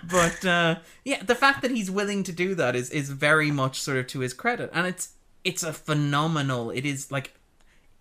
but 0.09 0.45
uh, 0.45 0.75
yeah, 1.03 1.23
the 1.23 1.35
fact 1.35 1.61
that 1.61 1.71
he's 1.71 1.89
willing 1.89 2.23
to 2.23 2.31
do 2.31 2.55
that 2.55 2.75
is, 2.75 2.89
is 2.89 3.09
very 3.09 3.51
much 3.51 3.81
sort 3.81 3.97
of 3.97 4.07
to 4.07 4.19
his 4.19 4.33
credit. 4.33 4.69
And 4.73 4.87
it's 4.87 5.13
it's 5.43 5.63
a 5.63 5.73
phenomenal, 5.73 6.69
it 6.71 6.85
is 6.85 7.11
like 7.11 7.33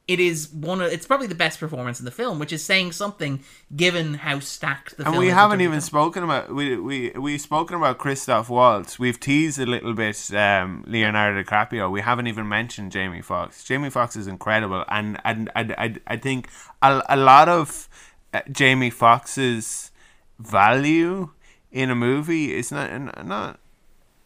it 0.09 0.19
is 0.19 0.53
one 0.53 0.81
of 0.81 0.93
it's 0.93 1.07
probably 1.07 1.29
the 1.29 1.35
best 1.35 1.61
performance 1.61 2.01
in 2.01 2.05
the 2.05 2.11
film, 2.11 2.39
which 2.39 2.53
is 2.53 2.65
saying 2.65 2.93
something 2.93 3.43
given 3.75 4.15
how 4.15 4.41
stacked 4.41 4.97
the 4.97 5.05
and 5.05 5.15
film 5.15 5.19
we 5.19 5.29
is 5.29 5.35
haven't 5.35 5.61
of 5.61 5.65
even 5.67 5.81
spoken 5.81 6.25
about 6.25 6.53
we 6.53 6.77
we 6.77 7.11
we've 7.11 7.41
spoken 7.41 7.77
about 7.77 7.99
Christoph 7.99 8.51
Waltz. 8.51 8.99
We've 8.99 9.19
teased 9.19 9.61
a 9.61 9.67
little 9.67 9.95
bit 9.95 10.33
um, 10.35 10.85
Leonardo 10.89 11.43
DiCaprio. 11.43 11.91
We 11.91 12.01
haven't 12.01 12.27
even 12.27 12.49
mentioned 12.49 12.91
Jamie 12.91 13.23
Foxx. 13.23 13.63
Jamie 13.63 13.91
Foxx 13.91 14.17
is 14.17 14.27
incredible, 14.27 14.85
and 14.89 15.21
and 15.25 15.51
I 15.55 15.75
I, 15.79 15.95
I 16.07 16.17
think 16.17 16.49
a, 16.83 17.03
a 17.09 17.17
lot 17.17 17.49
of 17.49 17.89
uh, 18.35 18.41
Jamie 18.51 18.91
Foxx's 18.91 19.93
value 20.41 21.31
in 21.73 21.91
a 21.91 21.95
movie 21.95 22.55
is 22.55 22.71
not 22.71 22.91
not 23.27 23.59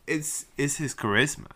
it's 0.07 0.47
is 0.57 0.77
his 0.77 0.95
charisma. 0.95 1.47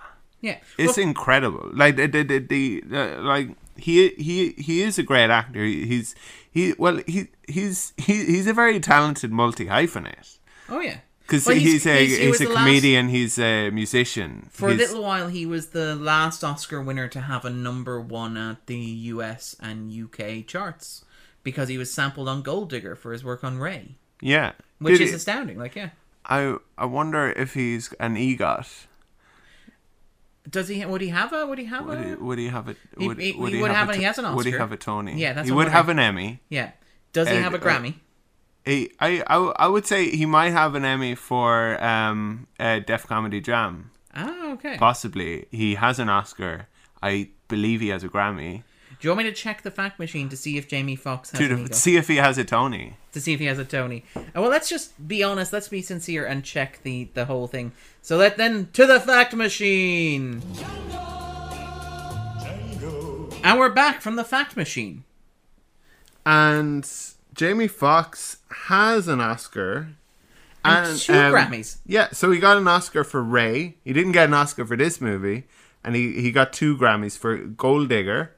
Yeah. 0.40 0.58
It's 0.78 0.96
Well, 0.96 1.06
incredible. 1.06 1.70
Like 1.74 1.96
the 1.96 2.06
the, 2.06 2.22
the, 2.24 2.80
the 2.80 3.18
like 3.20 3.48
he 3.76 4.10
he 4.10 4.52
he 4.56 4.82
is 4.82 4.98
a 4.98 5.02
great 5.02 5.30
actor. 5.30 5.62
He- 5.64 5.86
He's 5.86 6.14
he 6.50 6.74
well 6.78 7.00
he 7.06 7.28
he's 7.48 7.92
he, 7.96 8.24
he's 8.24 8.46
a 8.46 8.52
very 8.54 8.80
talented 8.80 9.30
multi 9.32 9.66
hyphenate 9.66 10.38
oh 10.68 10.80
yeah. 10.80 10.98
because 11.20 11.46
Well, 11.46 11.56
he's, 11.56 11.86
a 11.86 12.06
he 12.06 12.16
he's, 12.16 12.28
was 12.30 12.40
a 12.40 12.44
the 12.44 12.50
last- 12.50 12.64
comedian. 12.66 13.08
He's 13.08 13.38
a 13.38 13.70
musician. 13.70 14.48
for 14.50 14.70
a 14.70 14.74
little 14.74 15.02
while, 15.02 15.28
he 15.28 15.44
was 15.46 15.68
the 15.68 15.94
last 15.94 16.42
Oscar 16.42 16.80
winner 16.82 17.06
to 17.08 17.20
have 17.20 17.44
a 17.44 17.50
number 17.50 18.00
one 18.00 18.36
at 18.36 18.66
the 18.66 18.78
US 19.14 19.54
and 19.60 19.92
UK 19.92 20.46
charts 20.46 21.04
because 21.44 21.68
he 21.68 21.78
was 21.78 21.92
sampled 21.92 22.28
on 22.28 22.42
Gold 22.42 22.70
Digger 22.70 22.96
for 22.96 23.12
his 23.12 23.22
work 23.24 23.44
on 23.44 23.58
Ray, 23.58 23.96
yeah. 24.20 24.52
which 24.78 24.98
Did 24.98 25.04
is 25.04 25.10
he- 25.10 25.16
astounding. 25.16 25.58
Like, 25.58 25.74
yeah, 25.76 25.90
I 26.24 26.56
I 26.78 26.84
wonder 26.86 27.30
if 27.36 27.54
he's 27.54 27.92
an 28.00 28.16
EGOT. 28.16 28.86
does 30.48 30.68
he? 30.68 30.84
Would 30.84 31.00
he 31.00 31.08
have 31.08 31.32
a? 31.32 31.46
Would 31.46 31.58
he 31.58 31.64
have 31.66 31.86
Would 31.86 32.04
he, 32.04 32.10
a? 32.12 32.16
would 32.16 32.38
he 32.38 32.48
have 32.48 32.68
a? 32.68 32.76
He- 32.98 33.08
Would, 33.08 33.18
he- 33.18 33.32
would 33.32 33.52
he 33.52 33.60
would 33.62 33.70
have 33.70 33.88
a 33.88 33.92
and 33.92 34.00
he 34.00 34.04
has 34.06 34.18
an 34.18 34.24
Oscar. 34.24 34.36
Would 34.36 34.46
he 34.46 34.52
have 34.52 34.72
a 34.72 34.76
Tony? 34.76 35.14
Yeah, 35.20 35.32
that's 35.34 35.48
he 35.48 35.52
would 35.52 35.68
have 35.68 35.88
an 35.88 35.98
Emmy. 35.98 36.40
Yeah. 36.48 36.70
Does 37.12 37.28
he 37.28 37.36
have 37.36 37.54
a 37.54 37.58
uh, 37.58 37.60
Grammy? 37.60 37.94
He, 38.64 38.90
I, 39.00 39.22
I 39.26 39.36
I 39.64 39.66
would 39.66 39.86
say 39.86 40.10
he 40.10 40.26
might 40.26 40.50
have 40.50 40.74
an 40.74 40.84
Emmy 40.84 41.14
for 41.14 41.82
um 41.82 42.46
uh, 42.58 42.78
Def 42.80 43.06
Comedy 43.06 43.40
Jam. 43.40 43.90
Ah, 44.14 44.52
okay. 44.52 44.76
Possibly. 44.78 45.46
He 45.50 45.74
has 45.76 45.98
an 45.98 46.08
Oscar. 46.08 46.66
I 47.02 47.30
believe 47.48 47.80
he 47.80 47.88
has 47.88 48.04
a 48.04 48.08
Grammy. 48.08 48.62
Do 49.00 49.08
you 49.08 49.12
want 49.12 49.24
me 49.24 49.30
to 49.30 49.32
check 49.36 49.62
the 49.62 49.70
fact 49.70 49.98
machine 49.98 50.28
to 50.28 50.36
see 50.36 50.58
if 50.58 50.68
Jamie 50.68 50.94
Foxx 50.94 51.30
has 51.30 51.38
To 51.38 51.54
an 51.54 51.60
ego? 51.64 51.72
see 51.74 51.96
if 51.96 52.06
he 52.06 52.16
has 52.16 52.36
a 52.36 52.44
Tony. 52.44 52.98
to 53.12 53.20
see 53.20 53.32
if 53.32 53.40
he 53.40 53.46
has 53.46 53.58
a 53.58 53.64
Tony. 53.64 54.04
Uh, 54.14 54.20
well, 54.34 54.50
let's 54.50 54.68
just 54.68 55.08
be 55.08 55.22
honest. 55.22 55.54
Let's 55.54 55.68
be 55.68 55.80
sincere 55.80 56.26
and 56.26 56.44
check 56.44 56.80
the 56.82 57.08
the 57.14 57.24
whole 57.24 57.46
thing. 57.46 57.72
So 58.02 58.18
let 58.18 58.36
then 58.36 58.68
to 58.74 58.84
the 58.84 59.00
fact 59.00 59.32
machine. 59.34 60.42
And 63.42 63.58
we're 63.58 63.70
back 63.70 64.02
from 64.02 64.16
the 64.16 64.24
fact 64.24 64.54
machine. 64.54 65.04
And 66.26 66.86
Jamie 67.32 67.68
Foxx 67.68 68.36
has 68.66 69.08
an 69.08 69.18
Oscar. 69.22 69.94
And 70.62 70.98
two 70.98 71.12
Grammys. 71.14 71.78
Yeah, 71.86 72.08
so 72.12 72.30
he 72.30 72.38
got 72.38 72.58
an 72.58 72.68
Oscar 72.68 73.02
for 73.02 73.22
Ray. 73.22 73.76
He 73.82 73.94
didn't 73.94 74.12
get 74.12 74.28
an 74.28 74.34
Oscar 74.34 74.66
for 74.66 74.76
this 74.76 75.00
movie. 75.00 75.44
And 75.82 75.96
he, 75.96 76.20
he 76.20 76.30
got 76.32 76.52
two 76.52 76.76
Grammys 76.76 77.16
for 77.16 77.38
Gold 77.38 77.88
Digger 77.88 78.32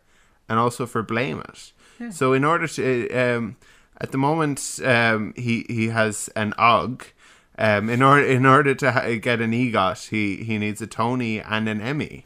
and 0.53 0.59
also 0.61 0.85
for 0.87 1.03
Blame 1.03 1.41
It. 1.49 2.12
So 2.12 2.33
in 2.35 2.45
order 2.45 2.66
to 2.69 2.85
um, 3.23 3.57
at 4.05 4.11
the 4.12 4.19
moment 4.19 4.81
um, 4.85 5.33
he 5.37 5.65
he 5.69 5.89
has 5.89 6.29
an 6.37 6.53
OG. 6.59 7.07
Um, 7.59 7.89
in 7.91 8.03
order 8.03 8.24
in 8.27 8.45
order 8.47 8.74
to 8.74 8.93
ha- 8.93 9.09
get 9.20 9.41
an 9.41 9.53
EGOT, 9.53 10.09
he 10.09 10.43
he 10.45 10.59
needs 10.59 10.81
a 10.83 10.87
Tony 10.87 11.39
and 11.41 11.69
an 11.69 11.81
Emmy. 11.81 12.24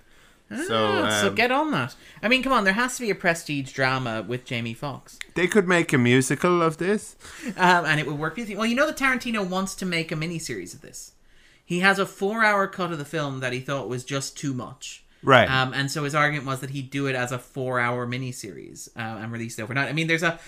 So, 0.68 1.02
Ah, 1.04 1.18
so 1.20 1.28
um, 1.28 1.34
get 1.34 1.50
on 1.50 1.72
that. 1.72 1.96
I 2.22 2.28
mean, 2.28 2.42
come 2.44 2.52
on. 2.52 2.62
There 2.64 2.72
has 2.84 2.94
to 2.96 3.02
be 3.02 3.10
a 3.10 3.16
prestige 3.16 3.72
drama 3.72 4.22
with 4.26 4.44
Jamie 4.44 4.74
Foxx, 4.74 5.18
they 5.34 5.48
could 5.48 5.66
make 5.66 5.92
a 5.92 5.98
musical 5.98 6.62
of 6.62 6.76
this. 6.76 7.16
um, 7.56 7.84
and 7.84 7.98
it 8.00 8.06
would 8.06 8.18
work. 8.18 8.36
Well, 8.38 8.64
you 8.70 8.76
know 8.76 8.86
that 8.86 8.96
Tarantino 8.96 9.44
wants 9.46 9.74
to 9.74 9.84
make 9.86 10.12
a 10.12 10.14
miniseries 10.14 10.72
of 10.74 10.80
this. 10.82 11.12
He 11.64 11.80
has 11.80 11.98
a 11.98 12.06
four-hour 12.06 12.68
cut 12.68 12.92
of 12.92 12.98
the 12.98 13.04
film 13.16 13.40
that 13.40 13.52
he 13.52 13.58
thought 13.60 13.88
was 13.88 14.04
just 14.04 14.38
too 14.38 14.54
much. 14.54 15.04
Right. 15.22 15.50
Um, 15.50 15.72
and 15.74 15.90
so 15.90 16.04
his 16.04 16.14
argument 16.14 16.46
was 16.46 16.60
that 16.60 16.70
he'd 16.70 16.90
do 16.90 17.06
it 17.06 17.16
as 17.16 17.32
a 17.32 17.38
four-hour 17.38 18.06
miniseries 18.06 18.88
uh, 18.96 19.00
and 19.20 19.32
release 19.32 19.58
it 19.58 19.62
overnight. 19.62 19.88
I 19.88 19.92
mean, 19.92 20.06
there's 20.06 20.22
a 20.22 20.38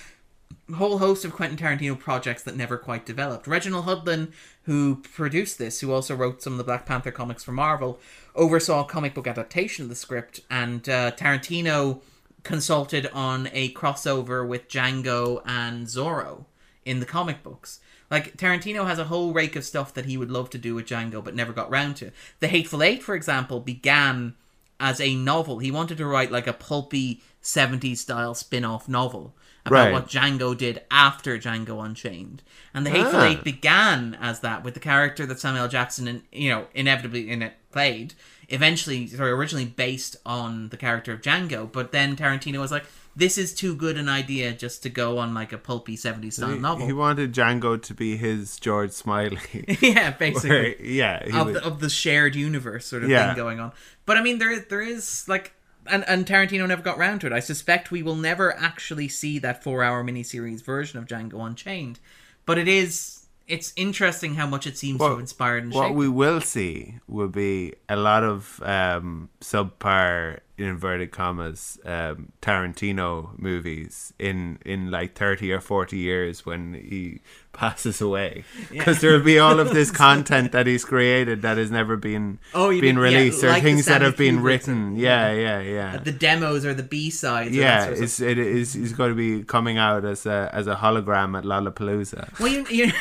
whole 0.77 0.99
host 0.99 1.25
of 1.25 1.33
Quentin 1.33 1.59
Tarantino 1.59 1.99
projects 1.99 2.43
that 2.43 2.57
never 2.57 2.77
quite 2.77 3.07
developed. 3.07 3.47
Reginald 3.47 3.87
Hudlin, 3.87 4.33
who 4.65 4.97
produced 4.97 5.59
this, 5.59 5.81
who 5.81 5.93
also 5.93 6.15
wrote 6.15 6.43
some 6.43 6.53
of 6.53 6.59
the 6.59 6.65
Black 6.65 6.87
Panther 6.87 7.11
comics 7.11 7.43
for 7.43 7.53
Marvel, 7.53 7.99
oversaw 8.35 8.85
a 8.85 8.89
comic 8.89 9.15
book 9.15 9.27
adaptation 9.27 9.85
of 9.85 9.89
the 9.89 9.95
script, 9.95 10.41
and 10.51 10.89
uh, 10.89 11.11
Tarantino 11.13 12.01
consulted 12.45 13.07
on 13.13 13.49
a 13.53 13.73
crossover 13.73 14.47
with 14.47 14.69
Django 14.69 15.43
and 15.45 15.87
Zorro 15.87 16.45
in 16.85 17.01
the 17.01 17.07
comic 17.07 17.43
books. 17.43 17.81
Like 18.11 18.37
Tarantino 18.37 18.87
has 18.87 18.99
a 18.99 19.05
whole 19.05 19.33
rake 19.33 19.57
of 19.57 19.65
stuff 19.65 19.93
that 19.95 20.07
he 20.07 20.17
would 20.17 20.31
love 20.31 20.49
to 20.51 20.59
do 20.59 20.75
with 20.75 20.87
Django, 20.87 21.23
but 21.23 21.35
never 21.35 21.53
got 21.53 21.71
round 21.71 21.97
to. 21.97 22.11
The 22.41 22.49
Hateful 22.49 22.83
Eight, 22.83 23.03
for 23.03 23.15
example, 23.15 23.61
began 23.61 24.35
as 24.81 25.01
a 25.01 25.15
novel. 25.15 25.59
He 25.59 25.71
wanted 25.71 25.99
to 25.99 26.07
write 26.07 26.31
like 26.33 26.47
a 26.47 26.53
pulpy 26.53 27.23
70s 27.43 27.99
style 27.99 28.35
spin 28.35 28.65
off 28.65 28.89
novel 28.89 29.35
about 29.65 29.75
Right. 29.87 29.93
what 29.93 30.09
Django 30.09 30.57
did 30.57 30.83
after 30.91 31.39
Django 31.39 31.85
Unchained. 31.85 32.43
And 32.73 32.87
The 32.87 32.91
Hateful 32.91 33.21
Ah. 33.21 33.25
Eight 33.27 33.45
began 33.45 34.17
as 34.21 34.41
that 34.41 34.65
with 34.65 34.75
the 34.75 34.81
character 34.81 35.27
that 35.27 35.41
Samuel. 35.41 35.69
Jackson, 35.69 36.23
you 36.33 36.51
know, 36.51 36.67
inevitably 36.75 37.29
in 37.31 37.43
it 37.43 37.55
played. 37.73 38.15
Eventually, 38.49 39.07
sorry, 39.09 39.31
originally 39.31 39.67
based 39.67 40.17
on 40.25 40.71
the 40.71 40.77
character 40.79 41.13
of 41.13 41.21
Django, 41.21 41.71
but 41.71 41.93
then 41.93 42.17
Tarantino 42.17 42.59
was 42.59 42.71
like, 42.73 42.85
"This 43.19 43.37
is 43.37 43.53
too 43.53 43.75
good 43.75 43.97
an 43.99 44.09
idea 44.09 44.53
just 44.53 44.83
to 44.85 44.89
go 44.89 45.19
on 45.19 45.35
like 45.35 45.53
a 45.53 45.59
pulpy 45.59 45.97
'70s 45.97 46.35
style 46.35 46.53
He, 46.53 46.59
novel." 46.59 46.87
he 46.87 46.93
wanted 46.93 47.35
Django 47.35 47.81
to 47.83 47.95
be 47.95 48.17
his 48.17 48.59
George 48.59 48.93
Smiley. 48.93 49.39
yeah, 49.81 50.11
basically 50.27 50.77
yeah, 50.99 51.17
of 51.41 51.53
the, 51.55 51.65
of 51.65 51.81
the 51.81 51.91
shared 51.91 52.35
universe 52.35 52.87
sort 52.87 53.03
of 53.05 53.11
Yeah. 53.11 53.27
thing 53.29 53.37
going 53.37 53.59
on. 53.61 53.73
But 54.07 54.17
I 54.19 54.23
mean, 54.23 54.39
there 54.39 54.59
there 54.61 54.81
is 54.83 55.27
like, 55.29 55.53
and 55.87 56.05
and 56.09 56.25
Tarantino 56.27 56.67
never 56.69 56.83
got 56.83 56.97
round 56.99 57.21
to 57.23 57.27
it. 57.27 57.33
I 57.33 57.41
suspect 57.41 57.91
we 57.91 58.03
will 58.03 58.17
never 58.31 58.57
actually 58.57 59.09
see 59.09 59.39
that 59.41 59.63
four 59.65 59.83
hour 59.83 60.05
miniseries 60.05 60.63
version 60.65 60.99
of 60.99 61.07
Django 61.07 61.45
Unchained. 61.47 61.99
But 62.47 62.57
it 62.59 62.69
is 62.69 63.27
it's 63.49 63.73
interesting 63.77 64.35
how 64.35 64.47
much 64.47 64.67
it 64.67 64.77
seems 64.77 64.99
to 65.01 65.09
have 65.09 65.19
inspired 65.19 65.63
and 65.65 65.73
what 65.73 65.87
shaped. 65.89 65.97
we 65.97 66.09
will 66.09 66.41
see 66.41 66.99
will 67.09 67.29
be 67.29 67.75
a 67.89 67.97
lot 67.97 68.23
of 68.23 68.63
um, 68.63 69.31
subpar 69.41 70.41
in 70.59 70.67
inverted 70.67 71.11
commas 71.13 71.79
um, 71.85 72.33
Tarantino 72.43 73.39
movies 73.39 74.13
in 74.19 74.59
in 74.65 74.91
like 74.91 75.15
thirty 75.15 75.53
or 75.53 75.61
forty 75.61 75.99
years 75.99 76.45
when 76.45 76.75
he 76.75 77.21
passes 77.53 78.01
away 78.01 78.45
because 78.71 79.01
there 79.01 79.13
will 79.13 79.25
be 79.25 79.39
all 79.39 79.59
of 79.61 79.71
this 79.73 79.91
content 80.07 80.53
that 80.53 80.67
he's 80.67 80.85
created 80.85 81.43
that 81.43 81.57
has 81.57 81.71
never 81.71 81.97
been 81.97 82.39
Oh, 82.55 82.71
been 82.71 82.81
mean- 82.81 82.97
yeah, 82.97 83.19
released 83.19 83.43
or 83.45 83.49
like 83.49 83.63
things 83.63 83.87
that 83.87 84.03
have 84.03 84.17
been 84.17 84.43
written. 84.43 84.97
yeah, 84.97 85.33
yeah, 85.33 85.61
yeah. 85.61 85.97
the 85.97 86.13
demos 86.13 86.65
or 86.65 86.75
the 86.75 86.83
B 86.83 87.11
sides. 87.11 87.55
yeah, 87.55 87.85
sort 87.85 87.97
of 87.97 88.03
it's 88.03 88.21
it 88.21 88.39
is 88.39 88.75
he's 88.75 88.93
going 88.93 89.11
to 89.11 89.17
be 89.17 89.45
coming 89.45 89.79
out 89.79 90.05
as 90.05 90.27
a 90.27 90.51
as 90.53 90.67
a 90.67 90.77
hologram 90.77 91.37
at 91.37 91.45
Lollapalooza. 91.45 92.39
Well, 92.39 92.49
you, 92.49 92.67
you, 92.71 92.93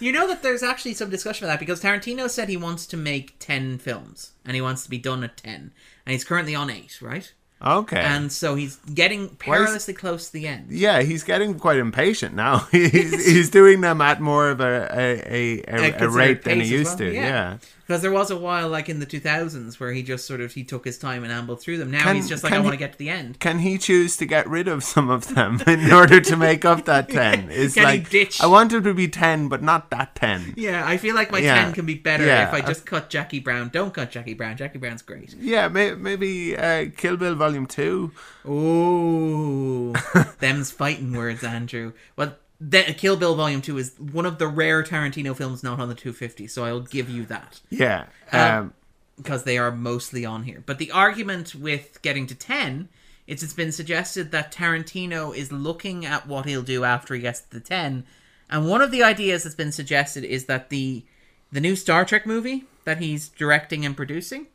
you 0.00 0.12
know 0.12 0.26
that 0.28 0.42
there's 0.42 0.62
actually 0.62 0.94
some 0.94 1.10
discussion 1.10 1.44
about 1.44 1.54
that 1.54 1.60
because 1.60 1.82
Tarantino 1.82 2.28
said 2.28 2.48
he 2.48 2.56
wants 2.56 2.86
to 2.86 2.96
make 2.96 3.36
10 3.38 3.78
films 3.78 4.32
and 4.44 4.54
he 4.54 4.60
wants 4.60 4.82
to 4.84 4.90
be 4.90 4.98
done 4.98 5.22
at 5.22 5.36
10. 5.36 5.72
And 6.06 6.12
he's 6.12 6.24
currently 6.24 6.54
on 6.54 6.70
8, 6.70 7.00
right? 7.00 7.32
Okay. 7.64 8.00
And 8.00 8.32
so 8.32 8.56
he's 8.56 8.76
getting 8.92 9.28
perilously 9.36 9.94
close 9.94 10.26
to 10.26 10.32
the 10.32 10.48
end. 10.48 10.72
Yeah, 10.72 11.02
he's 11.02 11.22
getting 11.22 11.58
quite 11.58 11.78
impatient 11.78 12.34
now. 12.34 12.58
he's, 12.72 12.92
he's 13.26 13.50
doing 13.50 13.80
them 13.82 14.00
at 14.00 14.20
more 14.20 14.50
of 14.50 14.60
a 14.60 14.88
a, 14.92 15.22
a, 15.26 15.62
a, 15.68 16.06
a 16.06 16.08
rate 16.08 16.42
than 16.42 16.60
he 16.60 16.68
used 16.68 16.98
well, 16.98 17.10
to. 17.10 17.14
yeah. 17.14 17.22
Yeah. 17.22 17.58
Because 17.86 18.00
there 18.00 18.12
was 18.12 18.30
a 18.30 18.36
while, 18.38 18.68
like 18.68 18.88
in 18.88 19.00
the 19.00 19.06
2000s, 19.06 19.80
where 19.80 19.92
he 19.92 20.02
just 20.02 20.24
sort 20.26 20.40
of 20.40 20.52
he 20.52 20.62
took 20.64 20.84
his 20.84 20.98
time 20.98 21.24
and 21.24 21.32
ambled 21.32 21.60
through 21.60 21.78
them. 21.78 21.90
Now 21.90 22.04
Can- 22.04 22.16
he's 22.16 22.28
just 22.28 22.44
like, 22.44 22.52
I 22.52 22.58
want 22.60 22.72
to 22.72 22.76
get 22.78 22.92
to 22.92 22.98
the 22.98 23.08
end. 23.10 23.40
Can 23.40 23.58
he 23.58 23.76
choose 23.76 24.16
to 24.18 24.24
get 24.26 24.48
rid 24.48 24.68
of 24.68 24.84
some 24.84 25.10
of 25.10 25.34
them 25.34 25.60
in 25.66 25.92
order 25.92 26.20
to 26.20 26.36
make 26.36 26.64
up 26.64 26.84
that 26.84 27.08
ten? 27.10 27.48
It's 27.50 27.74
Can 27.74 27.82
he 27.82 27.98
like 28.00 28.10
ditch- 28.10 28.40
I 28.40 28.46
want 28.46 28.72
it 28.72 28.82
to 28.82 28.94
be 28.94 29.08
ten, 29.08 29.48
but 29.48 29.62
not 29.62 29.90
that 29.90 30.14
ten. 30.14 30.54
Yeah, 30.56 30.86
I 30.86 30.96
feel 30.96 31.14
like 31.14 31.32
my 31.32 31.38
Yeah. 31.38 31.64
10 31.64 31.72
can 31.74 31.86
be 31.86 31.94
better 31.94 32.24
Yeah. 32.24 32.46
if 32.48 32.54
I 32.54 32.60
just 32.60 32.86
cut 32.86 33.10
Jackie 33.10 33.40
Brown. 33.40 33.68
Don't 33.70 33.92
cut 33.92 34.10
Jackie 34.10 34.34
Brown. 34.34 34.56
Jackie 34.56 34.78
Brown's 34.78 35.02
great. 35.02 35.34
Yeah, 35.38 35.68
may, 35.68 35.94
maybe 35.94 36.56
uh, 36.56 36.86
Kill 36.96 37.16
Bill 37.16 37.34
Volume 37.34 37.66
Two. 37.66 38.12
oh 38.44 39.92
them's 40.38 40.70
fighting 40.70 41.12
words, 41.16 41.42
Andrew. 41.44 41.92
Well, 42.16 42.36
the, 42.62 42.94
Kill 42.96 43.16
Bill 43.16 43.34
Volume 43.34 43.60
2 43.60 43.78
is 43.78 43.94
one 43.98 44.24
of 44.24 44.38
the 44.38 44.46
rare 44.46 44.84
Tarantino 44.84 45.36
films 45.36 45.62
not 45.62 45.80
on 45.80 45.88
the 45.88 45.94
250, 45.94 46.46
so 46.46 46.64
I'll 46.64 46.80
give 46.80 47.10
you 47.10 47.24
that. 47.26 47.60
Yeah. 47.70 48.06
Um, 48.30 48.40
Um, 48.40 48.74
because 49.16 49.44
they 49.44 49.58
are 49.58 49.70
mostly 49.70 50.24
on 50.24 50.44
here. 50.44 50.62
But 50.64 50.78
the 50.78 50.90
argument 50.90 51.54
with 51.54 52.00
getting 52.02 52.26
to 52.28 52.34
10 52.34 52.88
is 53.26 53.42
it's 53.42 53.52
been 53.52 53.70
suggested 53.70 54.32
that 54.32 54.52
Tarantino 54.52 55.36
is 55.36 55.52
looking 55.52 56.06
at 56.06 56.26
what 56.26 56.46
he'll 56.46 56.62
do 56.62 56.82
after 56.82 57.14
he 57.14 57.20
gets 57.20 57.40
to 57.40 57.50
the 57.50 57.60
10. 57.60 58.04
And 58.50 58.68
one 58.68 58.80
of 58.80 58.90
the 58.90 59.02
ideas 59.02 59.42
that's 59.42 59.54
been 59.54 59.70
suggested 59.70 60.24
is 60.24 60.46
that 60.46 60.70
the 60.70 61.04
the 61.52 61.60
new 61.60 61.76
Star 61.76 62.06
Trek 62.06 62.26
movie 62.26 62.64
that 62.84 62.98
he's 62.98 63.28
directing 63.28 63.84
and 63.84 63.94
producing, 63.94 64.46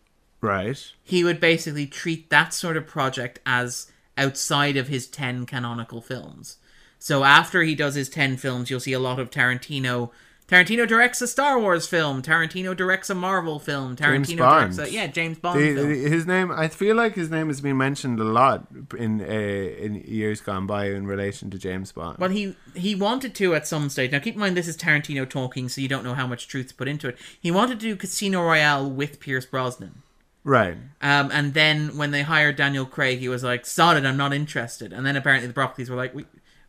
right. 0.41 0.91
he 1.03 1.23
would 1.23 1.39
basically 1.39 1.85
treat 1.85 2.31
that 2.31 2.55
sort 2.55 2.75
of 2.75 2.88
project 2.88 3.39
as 3.45 3.91
outside 4.17 4.75
of 4.75 4.88
his 4.88 5.05
10 5.05 5.45
canonical 5.45 6.01
films. 6.01 6.57
So 6.99 7.23
after 7.23 7.63
he 7.63 7.75
does 7.75 7.95
his 7.95 8.09
10 8.09 8.37
films, 8.37 8.69
you'll 8.69 8.79
see 8.79 8.93
a 8.93 8.99
lot 8.99 9.19
of 9.19 9.29
Tarantino. 9.29 10.11
Tarantino 10.47 10.87
directs 10.87 11.21
a 11.21 11.27
Star 11.27 11.59
Wars 11.59 11.85
film. 11.87 12.21
Tarantino 12.21 12.75
directs 12.75 13.09
a 13.09 13.15
Marvel 13.15 13.59
film. 13.59 13.97
James 13.97 14.29
Tarantino 14.29 14.37
Bond. 14.37 14.75
directs 14.75 14.89
a 14.89 14.93
yeah 14.93 15.05
James 15.07 15.37
Bond 15.37 15.59
The, 15.59 15.75
film. 15.75 15.89
his 15.89 16.25
name, 16.25 16.51
I 16.53 16.69
feel 16.69 16.95
like 16.95 17.15
his 17.15 17.29
name 17.29 17.47
has 17.47 17.59
been 17.59 17.75
mentioned 17.75 18.17
a 18.21 18.23
lot 18.23 18.65
in 18.97 19.19
uh, 19.19 19.25
in 19.25 19.95
years 19.95 20.39
gone 20.39 20.65
by 20.65 20.85
in 20.85 21.05
relation 21.05 21.49
to 21.51 21.57
James 21.57 21.91
Bond. 21.91 22.17
Well, 22.17 22.29
he 22.29 22.55
he 22.75 22.95
wanted 22.95 23.35
to 23.35 23.55
at 23.55 23.67
some 23.67 23.89
stage. 23.89 24.13
Now, 24.13 24.19
keep 24.19 24.35
in 24.35 24.39
mind 24.39 24.55
this 24.55 24.69
is 24.69 24.77
Tarantino 24.77 25.29
talking, 25.29 25.67
so 25.67 25.81
you 25.81 25.89
don't 25.89 26.05
know 26.05 26.13
how 26.13 26.25
much 26.27 26.47
truth's 26.47 26.71
put 26.71 26.87
into 26.87 27.09
it. 27.09 27.17
He 27.41 27.51
wanted 27.51 27.79
to 27.81 27.85
do 27.85 27.97
Casino 27.97 28.41
Royale 28.41 28.89
with 28.89 29.19
Pierce 29.19 29.45
Brosnan. 29.45 30.01
right. 30.45 30.77
Um, 31.01 31.29
and 31.33 31.53
then 31.55 31.97
when 31.97 32.11
they 32.11 32.21
hired 32.21 32.55
Daniel 32.55 32.85
Craig, 32.85 33.19
he 33.19 33.27
was 33.27 33.43
like, 33.43 33.65
"Sod 33.65 33.97
it, 33.97 34.05
I'm 34.05 34.15
not 34.17 34.31
interested." 34.33 34.93
And 34.93 35.05
then 35.05 35.17
apparently 35.17 35.47
the 35.47 35.53
Broccoli's 35.53 35.89
were 35.89 35.97
like, 35.97 36.15
"We, 36.15 36.25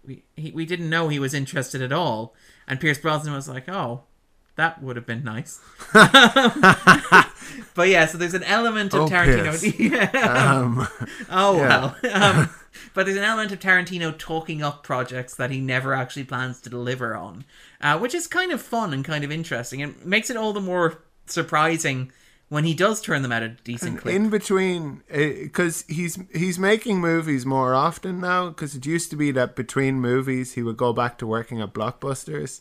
we, 0.09 0.25
he, 0.35 0.51
we 0.51 0.67
didn't 0.67 0.91
know 0.91 1.07
he 1.09 1.21
was 1.21 1.35
interested 1.35 1.81
at 1.83 1.93
all." 1.93 2.35
And 2.67 2.81
Pierce 2.81 2.99
Brosnan 2.99 3.35
was 3.35 3.49
like, 3.49 3.69
"Oh, 3.69 4.03
that 4.57 4.83
would 4.83 4.97
have 4.97 5.07
been 5.07 5.23
nice." 5.23 5.61
but 7.75 7.89
yeah, 7.89 8.07
so 8.07 8.19
there's 8.19 8.35
an 8.35 8.43
element 8.45 8.95
of 8.95 9.03
Oh, 9.03 9.07
Tarantino. 9.09 9.79
Yeah. 9.79 10.11
Um, 10.53 10.87
Oh 11.31 11.57
Yeah. 11.57 11.93
well. 12.03 12.13
Um, 12.13 12.51
but 12.95 13.07
there's 13.07 13.19
an 13.19 13.25
element 13.25 13.53
of 13.53 13.61
Tarantino 13.61 14.17
talking 14.17 14.63
up 14.63 14.83
projects 14.83 15.35
that 15.37 15.51
he 15.51 15.61
never 15.61 15.95
actually 15.95 16.25
plans 16.25 16.61
to 16.63 16.71
deliver 16.71 17.15
on, 17.17 17.45
uh, 17.81 17.99
which 17.99 18.15
is 18.15 18.27
kind 18.27 18.53
of 18.53 18.61
fun 18.63 18.93
and 18.93 19.05
kind 19.05 19.25
of 19.25 19.31
interesting. 19.33 19.83
and 19.83 20.05
makes 20.05 20.31
it 20.31 20.37
all 20.37 20.53
the 20.53 20.61
more 20.61 21.03
surprising 21.27 22.11
when 22.51 22.65
he 22.65 22.73
does 22.75 23.01
turn 23.03 23.21
them 23.23 23.31
at 23.33 23.43
a 23.43 23.49
decent 23.49 23.99
clip. 23.99 24.15
in 24.15 24.31
between 24.31 25.03
because 25.13 25.85
he's 25.89 26.19
he's 26.35 26.59
making 26.59 26.99
movies 27.01 27.45
more 27.45 27.75
often 27.75 28.21
now 28.21 28.49
because 28.49 28.75
it 28.75 28.87
used 28.87 29.11
to 29.11 29.17
be 29.17 29.31
that 29.31 29.55
between 29.55 30.01
movies 30.01 30.55
he 30.55 30.63
would 30.63 30.77
go 30.77 30.93
back 30.95 31.19
to 31.19 31.27
working 31.27 31.61
at 31.61 31.75
blockbusters 31.75 32.61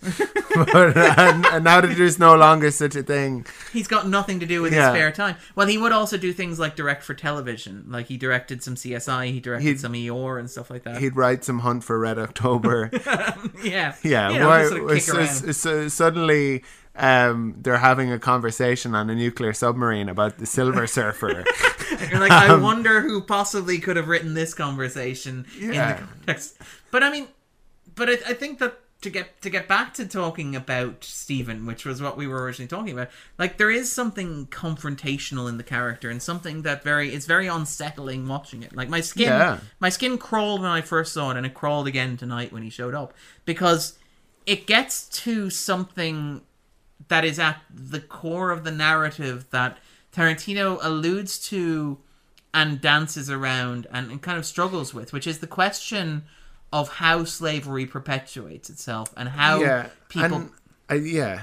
but 0.56 0.98
and, 1.18 1.46
and 1.46 1.64
now 1.64 1.80
that 1.80 1.96
there's 1.98 2.20
no 2.20 2.36
longer 2.36 2.70
such 2.72 2.96
a 2.96 3.04
thing 3.04 3.46
He's 3.72 3.88
got 3.88 4.08
nothing 4.08 4.40
to 4.42 4.46
do 4.46 4.62
with 4.62 4.74
Yeah. 4.74 4.88
his 4.90 4.96
spare 4.98 5.12
time. 5.12 5.36
Well, 5.56 5.68
he 5.68 5.78
would 5.78 5.92
also 5.92 6.18
do 6.18 6.34
things 6.34 6.60
like 6.60 6.76
direct 6.76 7.04
for 7.04 7.14
television. 7.14 7.86
Like 7.88 8.08
he 8.08 8.18
directed 8.18 8.62
some 8.64 8.76
CSI, 8.76 9.32
he 9.32 9.40
directed 9.40 9.66
He'd- 9.68 9.80
some 9.80 9.94
ER 9.94 10.38
and 10.40 10.50
stuff 10.50 10.70
like 10.70 10.84
that. 10.84 10.98
he'd 10.98 11.16
write 11.16 11.44
some 11.44 11.60
hunt 11.60 11.84
for 11.84 11.98
red 12.00 12.18
october 12.20 12.90
yeah. 13.64 13.96
yeah 14.04 14.30
You 14.32 14.40
know, 14.40 14.48
why 14.48 14.68
sort 14.68 14.82
of 14.84 14.90
it's- 14.92 15.10
around. 15.66 15.86
uh, 15.86 15.90
suddenly 15.90 16.64
um, 16.98 17.56
they're 17.62 17.78
having 17.78 18.12
a 18.12 18.20
conversation 18.20 18.96
on 18.96 19.10
a 19.10 19.16
nuclear 19.16 19.54
submarine 19.54 20.10
about 20.10 20.38
the 20.38 20.46
silver 20.46 20.88
surfer 20.98 21.46
You're 22.10 22.20
like, 22.20 22.32
I 22.32 22.56
wonder 22.58 23.02
who 23.02 23.22
possibly 23.22 23.80
could 23.80 23.96
have 23.98 24.08
written 24.08 24.34
this 24.34 24.54
conversation 24.54 25.46
in 25.60 25.70
the 25.70 25.76
context. 26.00 26.58
But 26.92 27.04
I 27.04 27.12
mean, 27.12 27.28
but 27.96 28.10
I, 28.10 28.14
I 28.14 28.34
think 28.34 28.60
that 28.60 28.80
to 29.02 29.12
get 29.12 29.42
to 29.44 29.50
get 29.52 29.68
back 29.68 29.94
to 29.94 30.08
talking 30.08 30.56
about 30.56 31.04
Stephen, 31.04 31.68
which 31.68 31.86
was 31.86 32.02
what 32.02 32.18
we 32.18 32.26
were 32.26 32.42
originally 32.44 32.68
talking 32.68 32.94
about, 32.94 33.10
like 33.38 33.58
there 33.58 33.70
is 33.70 33.92
something 33.92 34.48
confrontational 34.48 35.48
in 35.48 35.58
the 35.58 35.64
character 35.64 36.10
and 36.10 36.22
something 36.22 36.64
that 36.64 36.84
very 36.84 37.14
it's 37.14 37.28
very 37.28 37.46
unsettling 37.48 38.28
watching 38.28 38.64
it. 38.64 38.76
Like 38.76 38.90
my 38.90 39.02
skin, 39.02 39.28
Yeah. 39.28 39.60
my 39.80 39.90
skin 39.90 40.18
crawled 40.18 40.62
when 40.62 40.72
I 40.72 40.82
first 40.82 41.14
saw 41.14 41.30
it, 41.32 41.38
and 41.38 41.46
it 41.46 41.54
crawled 41.54 41.88
again 41.88 42.18
tonight 42.18 42.52
when 42.52 42.64
he 42.64 42.72
showed 42.72 42.96
up 42.96 43.14
because 43.46 44.00
it 44.48 44.66
gets 44.66 45.08
to 45.10 45.50
something 45.52 46.42
that 47.08 47.26
is 47.26 47.40
at 47.40 47.62
the 47.74 48.00
core 48.00 48.52
of 48.52 48.64
the 48.64 48.72
narrative 48.72 49.48
that 49.52 49.78
Tarantino 50.14 50.80
alludes 50.82 51.40
to 51.50 52.00
and 52.54 52.82
dances 52.82 53.30
around 53.30 53.88
and, 53.92 54.12
and 54.12 54.22
kind 54.22 54.38
of 54.38 54.46
struggles 54.46 54.94
with, 54.94 55.14
which 55.14 55.28
is 55.28 55.40
the 55.40 55.48
question 55.48 56.24
of 56.74 56.90
how 56.90 57.24
slavery 57.24 57.86
perpetuates 57.86 58.70
itself 58.70 59.14
and 59.16 59.30
how 59.30 59.62
yeah 59.62 59.88
people 60.10 60.38
and 60.38 60.52
I, 60.90 60.96
yeah 60.96 61.42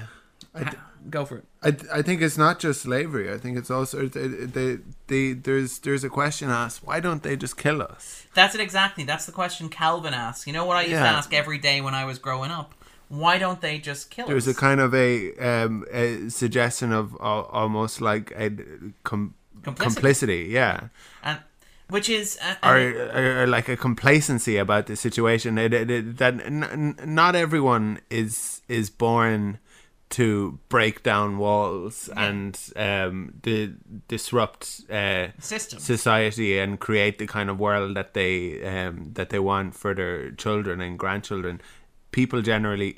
I, 0.53 0.71
go 1.09 1.25
for 1.25 1.37
it. 1.37 1.45
I, 1.63 1.99
I 1.99 2.01
think 2.01 2.21
it's 2.21 2.37
not 2.37 2.59
just 2.59 2.81
slavery. 2.81 3.31
I 3.31 3.37
think 3.37 3.57
it's 3.57 3.71
also 3.71 4.07
they, 4.07 4.27
they, 4.27 4.77
they, 5.07 5.33
there's 5.33 5.79
there's 5.79 6.03
a 6.03 6.09
question 6.09 6.49
asked. 6.49 6.83
Why 6.83 6.99
don't 6.99 7.23
they 7.23 7.35
just 7.35 7.57
kill 7.57 7.81
us? 7.81 8.27
That's 8.33 8.55
it 8.55 8.61
exactly. 8.61 9.03
That's 9.03 9.25
the 9.25 9.31
question 9.31 9.69
Calvin 9.69 10.13
asks. 10.13 10.47
You 10.47 10.53
know 10.53 10.65
what 10.65 10.77
I 10.77 10.81
used 10.81 10.93
to 10.93 10.99
ask 10.99 11.33
every 11.33 11.57
day 11.57 11.81
when 11.81 11.93
I 11.93 12.05
was 12.05 12.19
growing 12.19 12.51
up? 12.51 12.73
Why 13.09 13.37
don't 13.37 13.61
they 13.61 13.77
just 13.77 14.09
kill 14.09 14.27
There's 14.27 14.47
us? 14.47 14.55
a 14.55 14.59
kind 14.59 14.79
of 14.81 14.93
a, 14.93 15.35
um, 15.37 15.85
a 15.91 16.29
suggestion 16.29 16.91
of 16.91 17.15
al- 17.21 17.49
almost 17.51 18.01
like 18.01 18.31
a 18.35 18.49
com- 19.03 19.33
Complicity. 19.63 19.93
complicity. 19.95 20.47
Yeah, 20.51 20.87
And 21.23 21.39
which 21.89 22.09
is 22.09 22.37
uh, 22.41 22.55
or, 22.63 22.77
or, 22.77 23.43
or 23.43 23.47
like 23.47 23.67
a 23.69 23.77
complacency 23.77 24.57
about 24.57 24.85
the 24.87 24.95
situation 24.95 25.57
it, 25.57 25.73
it, 25.73 25.89
it- 25.91 26.17
that 26.17 26.39
n- 26.45 26.95
not 27.05 27.35
everyone 27.35 27.99
is 28.09 28.61
is 28.67 28.89
born 28.89 29.59
to 30.07 30.59
break 30.69 31.01
down 31.01 31.37
walls 31.39 32.09
and 32.15 32.59
um 32.75 33.33
di- 33.41 33.73
disrupt 34.07 34.81
uh 34.91 35.27
system. 35.39 35.79
society 35.79 36.59
and 36.59 36.79
create 36.79 37.17
the 37.17 37.25
kind 37.25 37.49
of 37.49 37.59
world 37.59 37.95
that 37.97 38.13
they 38.13 38.63
um 38.63 39.11
that 39.13 39.29
they 39.29 39.39
want 39.39 39.73
for 39.75 39.95
their 39.95 40.29
children 40.31 40.79
and 40.79 40.99
grandchildren 40.99 41.59
people 42.19 42.41
generally 42.53 42.91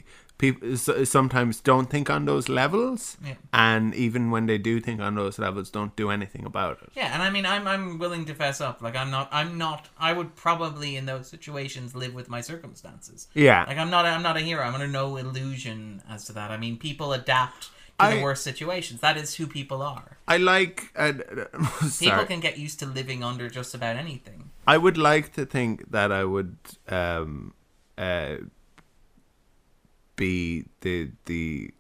people 0.44 0.77
sometimes 1.11 1.60
don't 1.69 1.89
think 1.94 2.10
on 2.15 2.26
those 2.26 2.48
levels 2.48 3.06
Yeah. 3.27 3.38
and 3.69 3.95
even 4.06 4.30
when 4.34 4.45
they 4.49 4.57
do 4.60 4.73
think 4.88 4.99
on 5.07 5.15
those 5.19 5.39
levels 5.45 5.72
don't 5.77 5.95
do 6.02 6.07
anything 6.15 6.45
about 6.45 6.76
it 6.84 6.89
Yeah, 6.99 7.10
and 7.14 7.22
I 7.27 7.30
mean, 7.35 7.45
I'm 7.53 7.65
I'm 7.73 7.85
willing 8.03 8.26
to 8.30 8.34
fess 8.41 8.61
up. 8.68 8.77
Like, 8.88 8.95
I'm 9.02 9.10
not 9.18 9.27
I'm 9.39 9.52
not. 9.57 9.81
I 10.10 10.11
would 10.18 10.30
probably 10.45 10.91
in 10.99 11.06
those 11.11 11.26
situations 11.35 11.95
live 12.03 12.14
with 12.19 12.27
my 12.35 12.41
circumstances. 12.52 13.19
yeah 13.48 13.61
Like, 13.69 13.80
I'm 13.84 13.89
not 13.95 14.03
I'm 14.06 14.22
not 14.30 14.38
a 14.41 14.44
hero. 14.49 14.61
I'm 14.68 14.76
under 14.80 14.91
no 15.02 15.06
illusion 15.23 15.80
as 16.15 16.26
to 16.27 16.34
that. 16.38 16.49
I 16.56 16.57
mean, 16.64 16.76
people 16.89 17.10
adapt 17.22 17.61
to 17.99 18.06
I- 18.06 18.15
the 18.15 18.22
worst 18.27 18.44
situations. 18.52 18.98
That 19.07 19.18
is 19.23 19.30
who 19.38 19.45
people 19.60 19.80
are. 19.95 20.10
I 20.35 20.38
like. 20.56 20.77
Uh, 20.95 21.14
People 22.06 22.26
can 22.31 22.41
get 22.48 22.56
used 22.65 22.77
to 22.81 22.85
living 22.99 23.23
under 23.31 23.45
just 23.60 23.72
about 23.80 23.95
anything. 24.06 24.39
I 24.76 24.77
would 24.84 24.98
like 25.11 25.27
to 25.38 25.44
think 25.56 25.73
that 25.98 26.10
I 26.22 26.23
would 26.34 26.57
um, 26.99 27.53
uh, 27.98 28.35
be 30.18 30.65
the 30.81 31.11
the. 31.26 31.73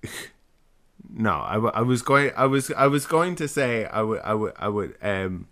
No, 1.09 1.31
I, 1.31 1.81
was 1.81 2.01
going. 2.01 2.31
I 2.35 2.47
was. 2.47 2.69
I 2.71 2.87
was 2.87 3.05
going 3.05 3.35
to 3.37 3.47
say 3.47 3.85
I 3.85 4.01
would. 4.01 4.19
I 4.21 4.33
would. 4.33 4.53
I 4.57 4.67
would. 4.67 4.95
Um, 5.01 5.47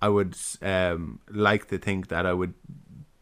I 0.00 0.08
would 0.08 0.36
um, 0.62 1.20
like 1.28 1.68
to 1.68 1.78
think 1.78 2.08
that 2.08 2.26
I 2.26 2.32
would 2.32 2.54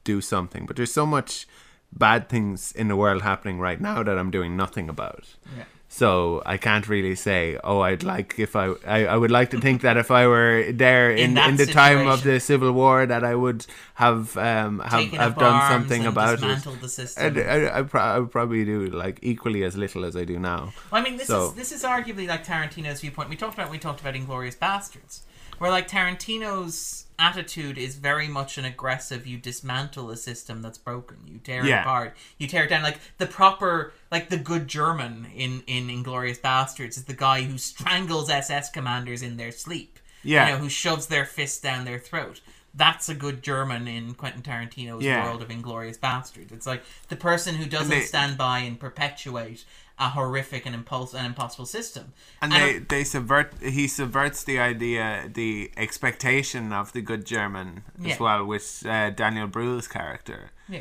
do 0.04 0.20
something, 0.20 0.66
but 0.66 0.76
there's 0.76 0.92
so 0.92 1.06
much 1.06 1.46
bad 1.92 2.28
things 2.28 2.72
in 2.72 2.88
the 2.88 2.96
world 2.96 3.22
happening 3.22 3.58
right 3.58 3.80
now 3.80 4.02
that 4.02 4.18
I'm 4.18 4.30
doing 4.30 4.56
nothing 4.56 4.88
about. 4.88 5.34
Yeah. 5.56 5.64
So 5.90 6.42
I 6.44 6.58
can't 6.58 6.86
really 6.86 7.14
say, 7.14 7.58
oh, 7.64 7.80
I'd 7.80 8.02
like 8.02 8.38
if 8.38 8.54
I, 8.54 8.74
I, 8.86 9.06
I 9.06 9.16
would 9.16 9.30
like 9.30 9.50
to 9.50 9.60
think 9.60 9.80
that 9.82 9.96
if 9.96 10.10
I 10.10 10.26
were 10.26 10.70
there 10.70 11.10
in 11.10 11.30
In 11.36 11.38
in, 11.38 11.56
the 11.56 11.64
time 11.64 12.06
of 12.06 12.22
the 12.22 12.38
Civil 12.40 12.72
War, 12.72 13.06
that 13.06 13.24
I 13.24 13.34
would 13.34 13.64
have 13.94 14.36
um 14.36 14.80
have, 14.80 15.10
have 15.12 15.36
done 15.38 15.70
something 15.70 16.04
about 16.04 16.42
it. 16.42 16.44
I, 16.44 16.86
system. 16.86 17.38
I, 17.38 17.78
I, 17.78 17.82
pro- 17.82 18.02
I 18.02 18.18
would 18.18 18.30
probably 18.30 18.66
do 18.66 18.86
like 18.86 19.18
equally 19.22 19.64
as 19.64 19.76
little 19.78 20.04
as 20.04 20.14
I 20.14 20.24
do 20.24 20.38
now. 20.38 20.74
Well, 20.92 21.00
I 21.00 21.02
mean, 21.02 21.16
this 21.16 21.28
So- 21.28 21.48
is 21.48 21.54
this 21.54 21.72
is 21.72 21.82
arguably 21.84 22.28
like 22.28 22.44
Tarantino's 22.44 23.00
viewpoint. 23.00 23.30
We 23.30 23.36
talked 23.36 23.54
about 23.54 23.70
we 23.70 23.78
talked 23.78 24.00
about 24.02 24.12
Inglourious 24.14 24.58
Basterds, 24.58 25.22
where 25.56 25.70
like 25.70 25.88
Tarantino's 25.88 27.06
attitude 27.18 27.78
is 27.78 27.96
very 27.96 28.28
much 28.28 28.58
an 28.58 28.64
aggressive. 28.64 29.26
You 29.26 29.38
dismantle 29.38 30.10
a 30.10 30.16
system 30.16 30.62
that's 30.62 30.78
broken. 30.78 31.18
You 31.26 31.38
tear 31.38 31.60
it 31.62 31.66
Yeah. 31.68 31.82
apart. 31.82 32.16
You 32.38 32.46
tear 32.46 32.64
it 32.64 32.68
down. 32.68 32.82
Like 32.82 32.98
the 33.18 33.26
proper, 33.26 33.92
like 34.10 34.28
the 34.28 34.36
good 34.38 34.68
German 34.68 35.26
in 35.34 35.62
in 35.66 35.88
Inglourious 35.88 36.40
Basterds 36.40 36.96
is 36.96 37.04
the 37.04 37.14
guy 37.14 37.42
who 37.42 37.58
strangles 37.58 38.30
SS 38.30 38.70
commanders 38.70 39.22
in 39.22 39.36
their 39.36 39.52
sleep. 39.52 39.98
Yeah. 40.24 40.46
you 40.48 40.52
know, 40.54 40.58
who 40.58 40.68
shoves 40.68 41.06
their 41.06 41.24
fist 41.24 41.62
down 41.62 41.84
their 41.84 42.00
throat. 42.00 42.40
That's 42.74 43.08
a 43.08 43.14
good 43.14 43.40
German 43.42 43.86
in 43.86 44.14
Quentin 44.14 44.42
Tarantino's 44.42 45.02
Yeah. 45.04 45.24
world 45.24 45.42
of 45.42 45.48
Inglourious 45.48 45.96
Basterds. 45.98 46.50
It's 46.52 46.66
like 46.66 46.82
the 47.08 47.16
person 47.16 47.54
who 47.54 47.66
doesn't 47.66 47.88
they- 47.88 48.04
stand 48.04 48.36
by 48.36 48.58
and 48.60 48.78
perpetuate 48.80 49.64
a 49.98 50.10
horrific 50.10 50.64
and 50.66 50.74
impuls- 50.74 51.14
and 51.14 51.26
impossible 51.26 51.66
system. 51.66 52.12
And 52.40 52.52
And 52.52 52.62
they, 52.62 52.78
they 52.98 53.04
subvert 53.04 53.52
he 53.62 53.88
subverts 53.88 54.44
the 54.44 54.58
idea 54.58 55.28
the 55.32 55.70
expectation 55.76 56.72
of 56.72 56.92
the 56.92 57.00
good 57.02 57.24
German 57.26 57.82
Yeah. 58.00 58.14
as 58.14 58.20
well 58.20 58.44
with 58.44 58.84
uh, 58.86 59.10
Daniel 59.10 59.48
Bruhl's 59.48 59.88
character. 59.88 60.50
Yeah. 60.68 60.80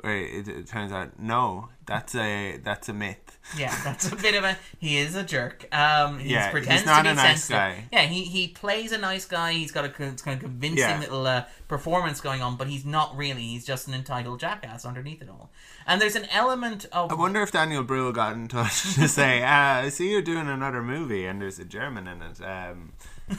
Where 0.00 0.16
it, 0.16 0.48
it 0.48 0.66
turns 0.68 0.92
out 0.92 1.18
no, 1.18 1.68
that's 1.86 2.14
a 2.14 2.58
that's 2.62 2.88
a 2.88 2.92
myth. 2.94 3.31
Yeah, 3.56 3.74
that's 3.84 4.10
a 4.10 4.16
bit 4.16 4.34
of 4.34 4.44
a. 4.44 4.56
He 4.78 4.96
is 4.98 5.14
a 5.16 5.22
jerk. 5.24 5.66
Um, 5.74 6.20
he's 6.20 6.30
Yeah, 6.30 6.44
he's 6.44 6.52
pretends 6.52 6.86
not 6.86 6.98
to 6.98 7.02
be 7.02 7.08
a 7.10 7.14
nice 7.14 7.44
sensitive. 7.44 7.56
guy. 7.56 7.84
Yeah, 7.92 8.02
he 8.02 8.24
he 8.24 8.48
plays 8.48 8.92
a 8.92 8.98
nice 8.98 9.24
guy. 9.24 9.52
He's 9.52 9.72
got 9.72 9.84
a 9.84 9.88
kind 9.88 10.12
of 10.16 10.40
convincing 10.40 10.78
Yeah. 10.78 11.00
little 11.00 11.26
uh, 11.26 11.44
performance 11.68 12.20
going 12.20 12.40
on, 12.40 12.56
but 12.56 12.68
he's 12.68 12.84
not 12.84 13.16
really. 13.16 13.42
He's 13.42 13.66
just 13.66 13.88
an 13.88 13.94
entitled 13.94 14.40
jackass 14.40 14.84
underneath 14.84 15.22
it 15.22 15.28
all. 15.28 15.50
And 15.86 16.00
there's 16.00 16.16
an 16.16 16.26
element 16.30 16.86
of 16.92 17.10
I 17.10 17.14
wonder 17.14 17.42
if 17.42 17.50
Daniel 17.52 17.82
Bruhl 17.82 18.12
got 18.12 18.34
in 18.34 18.46
touch 18.48 18.82
to 18.94 19.08
say, 19.08 19.42
uh, 19.42 19.46
"I 19.48 19.88
see 19.88 20.10
you're 20.10 20.22
doing 20.22 20.48
another 20.48 20.82
movie, 20.82 21.26
and 21.26 21.42
there's 21.42 21.58
a 21.58 21.64
German 21.64 22.06
in 22.06 22.22
it." 22.22 22.40
Um, 22.40 22.92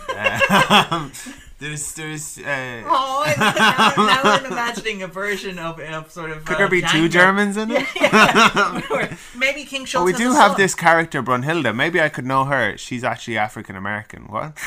uh, 0.10 1.10
there's 1.60 1.94
there's. 1.94 2.38
Uh, 2.40 2.84
Oh, 2.86 3.24
I- 3.26 3.94
now, 3.98 4.06
now 4.06 4.22
I'm 4.24 4.46
imagining 4.52 5.02
a 5.04 5.08
version 5.08 5.60
of, 5.60 5.80
of 5.80 6.12
sort 6.12 6.32
of. 6.32 6.46
could 6.46 6.56
uh, 6.56 6.60
there 6.60 6.68
be 6.70 6.82
two 6.82 7.08
Germans 7.10 7.58
in 7.58 7.70
it? 7.72 7.86
Or 8.92 9.10
Maybe 9.38 9.66
King 9.66 9.86
Schultz. 9.86 10.02
Oh, 10.02 10.06
we 10.06 10.14
do 10.14 10.32
a 10.32 10.36
have 10.36 10.52
son. 10.52 10.58
this 10.62 10.76
character 10.76 11.22
Brunhilde. 11.24 11.74
Maybe 11.76 12.02
I 12.02 12.10
could 12.10 12.26
know 12.26 12.46
her. 12.46 12.78
She's 12.78 13.04
actually 13.04 13.38
African 13.38 13.76
American. 13.76 14.24
What? 14.28 14.58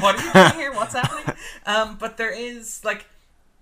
what 0.00 0.16
are 0.18 0.24
you 0.26 0.32
doing 0.32 0.60
here? 0.60 0.72
What's 0.72 0.94
happening? 0.94 1.36
Um, 1.66 1.96
but 1.98 2.16
there 2.16 2.32
is 2.32 2.84
like 2.84 3.06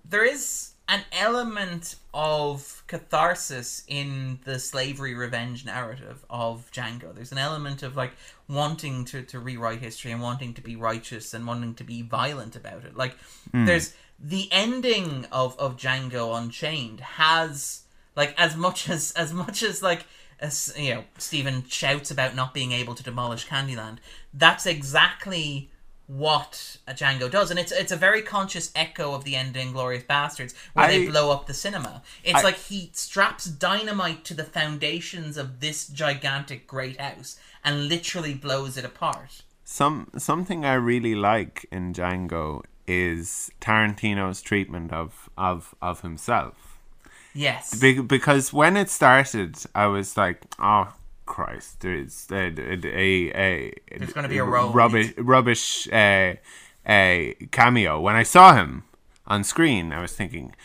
there 0.09 0.25
is 0.25 0.71
an 0.87 1.01
element 1.11 1.95
of 2.15 2.81
catharsis 2.87 3.83
in 3.89 4.39
the 4.45 4.57
slavery 4.57 5.13
revenge 5.13 5.65
narrative 5.65 6.25
of 6.29 6.71
Django. 6.71 7.13
There's 7.13 7.33
an 7.33 7.37
element 7.37 7.83
of 7.83 7.97
like 7.97 8.13
wanting 8.47 9.03
to, 9.05 9.21
to 9.23 9.39
rewrite 9.39 9.81
history 9.81 10.11
and 10.11 10.21
wanting 10.21 10.53
to 10.53 10.61
be 10.61 10.77
righteous 10.77 11.33
and 11.33 11.45
wanting 11.45 11.75
to 11.75 11.83
be 11.83 12.01
violent 12.01 12.55
about 12.55 12.85
it. 12.85 12.95
Like 12.95 13.17
hmm. 13.51 13.65
there's 13.65 13.93
the 14.17 14.47
ending 14.49 15.25
of, 15.29 15.59
of 15.59 15.75
Django 15.75 16.41
Unchained 16.41 17.01
has 17.01 17.81
like 18.15 18.33
as 18.37 18.55
much 18.55 18.89
as 18.89 19.11
as 19.11 19.33
much 19.33 19.61
as 19.61 19.83
like 19.83 20.05
as 20.39 20.73
you 20.77 20.95
know 20.95 21.03
Stephen 21.17 21.65
shouts 21.67 22.11
about 22.11 22.33
not 22.33 22.53
being 22.53 22.71
able 22.71 22.95
to 22.95 23.03
demolish 23.03 23.45
Candyland. 23.47 23.97
That's 24.33 24.65
exactly 24.65 25.69
what 26.07 26.77
a 26.87 26.93
Django 26.93 27.29
does, 27.29 27.49
and 27.49 27.59
it's 27.59 27.71
it's 27.71 27.91
a 27.91 27.95
very 27.95 28.21
conscious 28.21 28.71
echo 28.75 29.13
of 29.13 29.23
the 29.23 29.35
end 29.35 29.55
Inglourious 29.55 30.05
Basterds, 30.05 30.53
where 30.73 30.87
they 30.87 31.07
blow 31.07 31.31
up 31.31 31.47
the 31.47 31.53
cinema. 31.53 32.01
It's 32.23 32.39
I- 32.39 32.43
like 32.43 32.57
he 32.57 32.91
straps 32.93 33.45
dynamite 33.45 34.23
to 34.25 34.33
the 34.33 34.43
foundations 34.43 35.37
of 35.37 35.59
this 35.59 35.87
gigantic 35.87 36.67
great 36.67 36.99
house 36.99 37.37
and 37.63 37.87
literally 37.89 38.33
blows 38.33 38.77
it 38.77 38.85
apart. 38.85 39.41
Some 39.63 40.11
something 40.17 40.63
I 40.63 40.75
really 40.75 41.15
like 41.15 41.65
in 41.71 41.93
Django 41.93 42.61
is 42.87 43.49
Tarantino's 43.59 44.41
treatment 44.41 44.93
of 44.93 45.29
of 45.37 45.73
of 45.81 46.01
himself. 46.01 46.77
Yes, 47.33 47.77
Be- 47.79 47.99
because 47.99 48.53
when 48.53 48.77
it 48.77 48.89
started, 48.89 49.57
I 49.73 49.87
was 49.87 50.15
like, 50.15 50.43
"Oh 50.59 50.93
Christ, 51.25 51.81
there's 51.81 52.27
a 52.31 52.35
a, 52.35 52.51
a, 52.93 53.71
a 53.91 53.97
There's 53.97 54.13
gonna 54.13 54.27
be 54.27 54.37
a 54.37 54.43
rubbish 54.43 55.13
rubbish 55.17 55.87
uh, 55.91 56.35
uh, 56.85 57.19
cameo." 57.51 57.99
When 57.99 58.15
I 58.15 58.23
saw 58.23 58.55
him 58.55 58.83
on 59.27 59.43
screen, 59.43 59.91
I 59.91 60.01
was 60.01 60.13
thinking, 60.13 60.55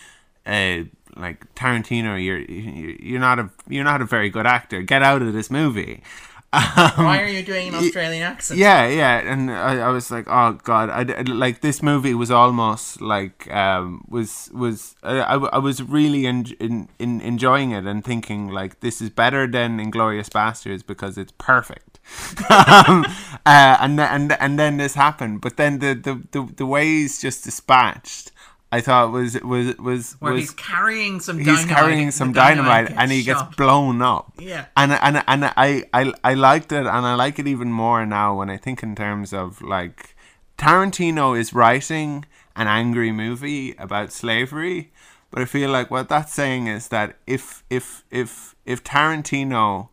uh, 0.47 0.85
like 1.17 1.55
Tarantino, 1.55 2.23
you're 2.23 2.41
you're 2.41 3.21
not 3.21 3.39
a 3.39 3.51
you're 3.69 3.85
not 3.85 4.03
a 4.03 4.05
very 4.05 4.31
good 4.31 4.47
actor. 4.47 4.83
Get 4.83 5.03
out 5.03 5.23
of 5.23 5.33
this 5.33 5.51
movie. 5.51 6.03
Why 6.53 7.21
are 7.23 7.29
you 7.29 7.45
doing 7.45 7.69
an 7.69 7.77
Australian 7.77 8.25
accent? 8.25 8.59
Yeah, 8.59 8.89
yeah, 8.89 9.19
and 9.19 9.53
I, 9.53 9.79
I 9.79 9.89
was 9.91 10.11
like, 10.11 10.27
oh 10.29 10.55
god, 10.65 10.91
I, 10.91 11.23
like 11.23 11.61
this 11.61 11.81
movie 11.81 12.13
was 12.13 12.33
almost 12.33 13.01
like 13.01 13.49
um 13.53 14.05
was 14.09 14.51
was 14.53 14.97
I, 15.05 15.21
I, 15.21 15.35
I 15.37 15.59
was 15.59 15.81
really 15.81 16.27
in, 16.27 16.47
in, 16.59 16.89
in 16.99 17.21
enjoying 17.21 17.71
it 17.71 17.85
and 17.85 18.05
thinking 18.05 18.49
like 18.49 18.81
this 18.81 19.01
is 19.01 19.11
better 19.11 19.47
than 19.47 19.79
Inglourious 19.79 20.29
Basterds 20.29 20.85
because 20.85 21.17
it's 21.17 21.33
perfect. 21.39 22.01
um, 22.51 23.05
uh, 23.47 23.77
and 23.81 23.97
then 23.97 24.09
and 24.11 24.33
and 24.41 24.59
then 24.59 24.77
this 24.79 24.95
happened, 24.95 25.43
but 25.43 25.57
then 25.57 25.79
the 25.79 25.95
the 25.95 26.21
the, 26.33 26.53
the 26.57 26.67
way 26.67 26.85
he's 26.85 27.21
just 27.21 27.45
dispatched, 27.45 28.33
I 28.73 28.81
thought 28.81 29.11
was 29.11 29.41
was 29.41 29.77
was 29.79 30.13
where 30.21 30.33
was 30.33 30.43
he's 30.43 30.51
carrying 30.53 31.19
some 31.21 31.39
he's 31.39 31.47
dynamite. 31.47 31.77
carrying 31.77 32.03
and 32.05 32.15
some 32.15 32.33
the 32.33 32.41
dynamite, 32.41 32.93
and 32.93 33.11
he 33.11 33.23
gets 33.23 33.43
blown 33.57 34.01
up. 34.01 34.33
Yeah. 34.39 34.67
And 34.77 34.93
and 34.93 35.25
and 35.27 35.45
I, 35.57 35.85
I 35.93 36.13
I 36.23 36.35
liked 36.35 36.71
it 36.71 36.87
and 36.87 37.07
I 37.07 37.15
like 37.15 37.39
it 37.41 37.49
even 37.49 37.73
more 37.73 38.07
now 38.07 38.39
when 38.39 38.49
I 38.49 38.57
think 38.57 38.83
in 38.83 38.95
terms 38.95 39.33
of 39.33 39.61
like 39.61 40.15
Tarantino 40.57 41.39
is 41.39 41.53
writing 41.53 42.27
an 42.55 42.69
angry 42.69 43.11
movie 43.11 43.75
about 43.77 44.13
slavery, 44.13 44.93
but 45.31 45.43
I 45.43 45.47
feel 45.47 45.71
like 45.71 45.91
what 45.91 46.09
that's 46.09 46.33
saying 46.33 46.69
is 46.69 46.89
that 46.89 47.17
if 47.27 47.65
if 47.71 48.05
if 48.11 48.55
if 48.65 48.85
Tarantino 48.85 49.89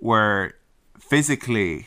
were 0.00 0.54
physically 0.98 1.86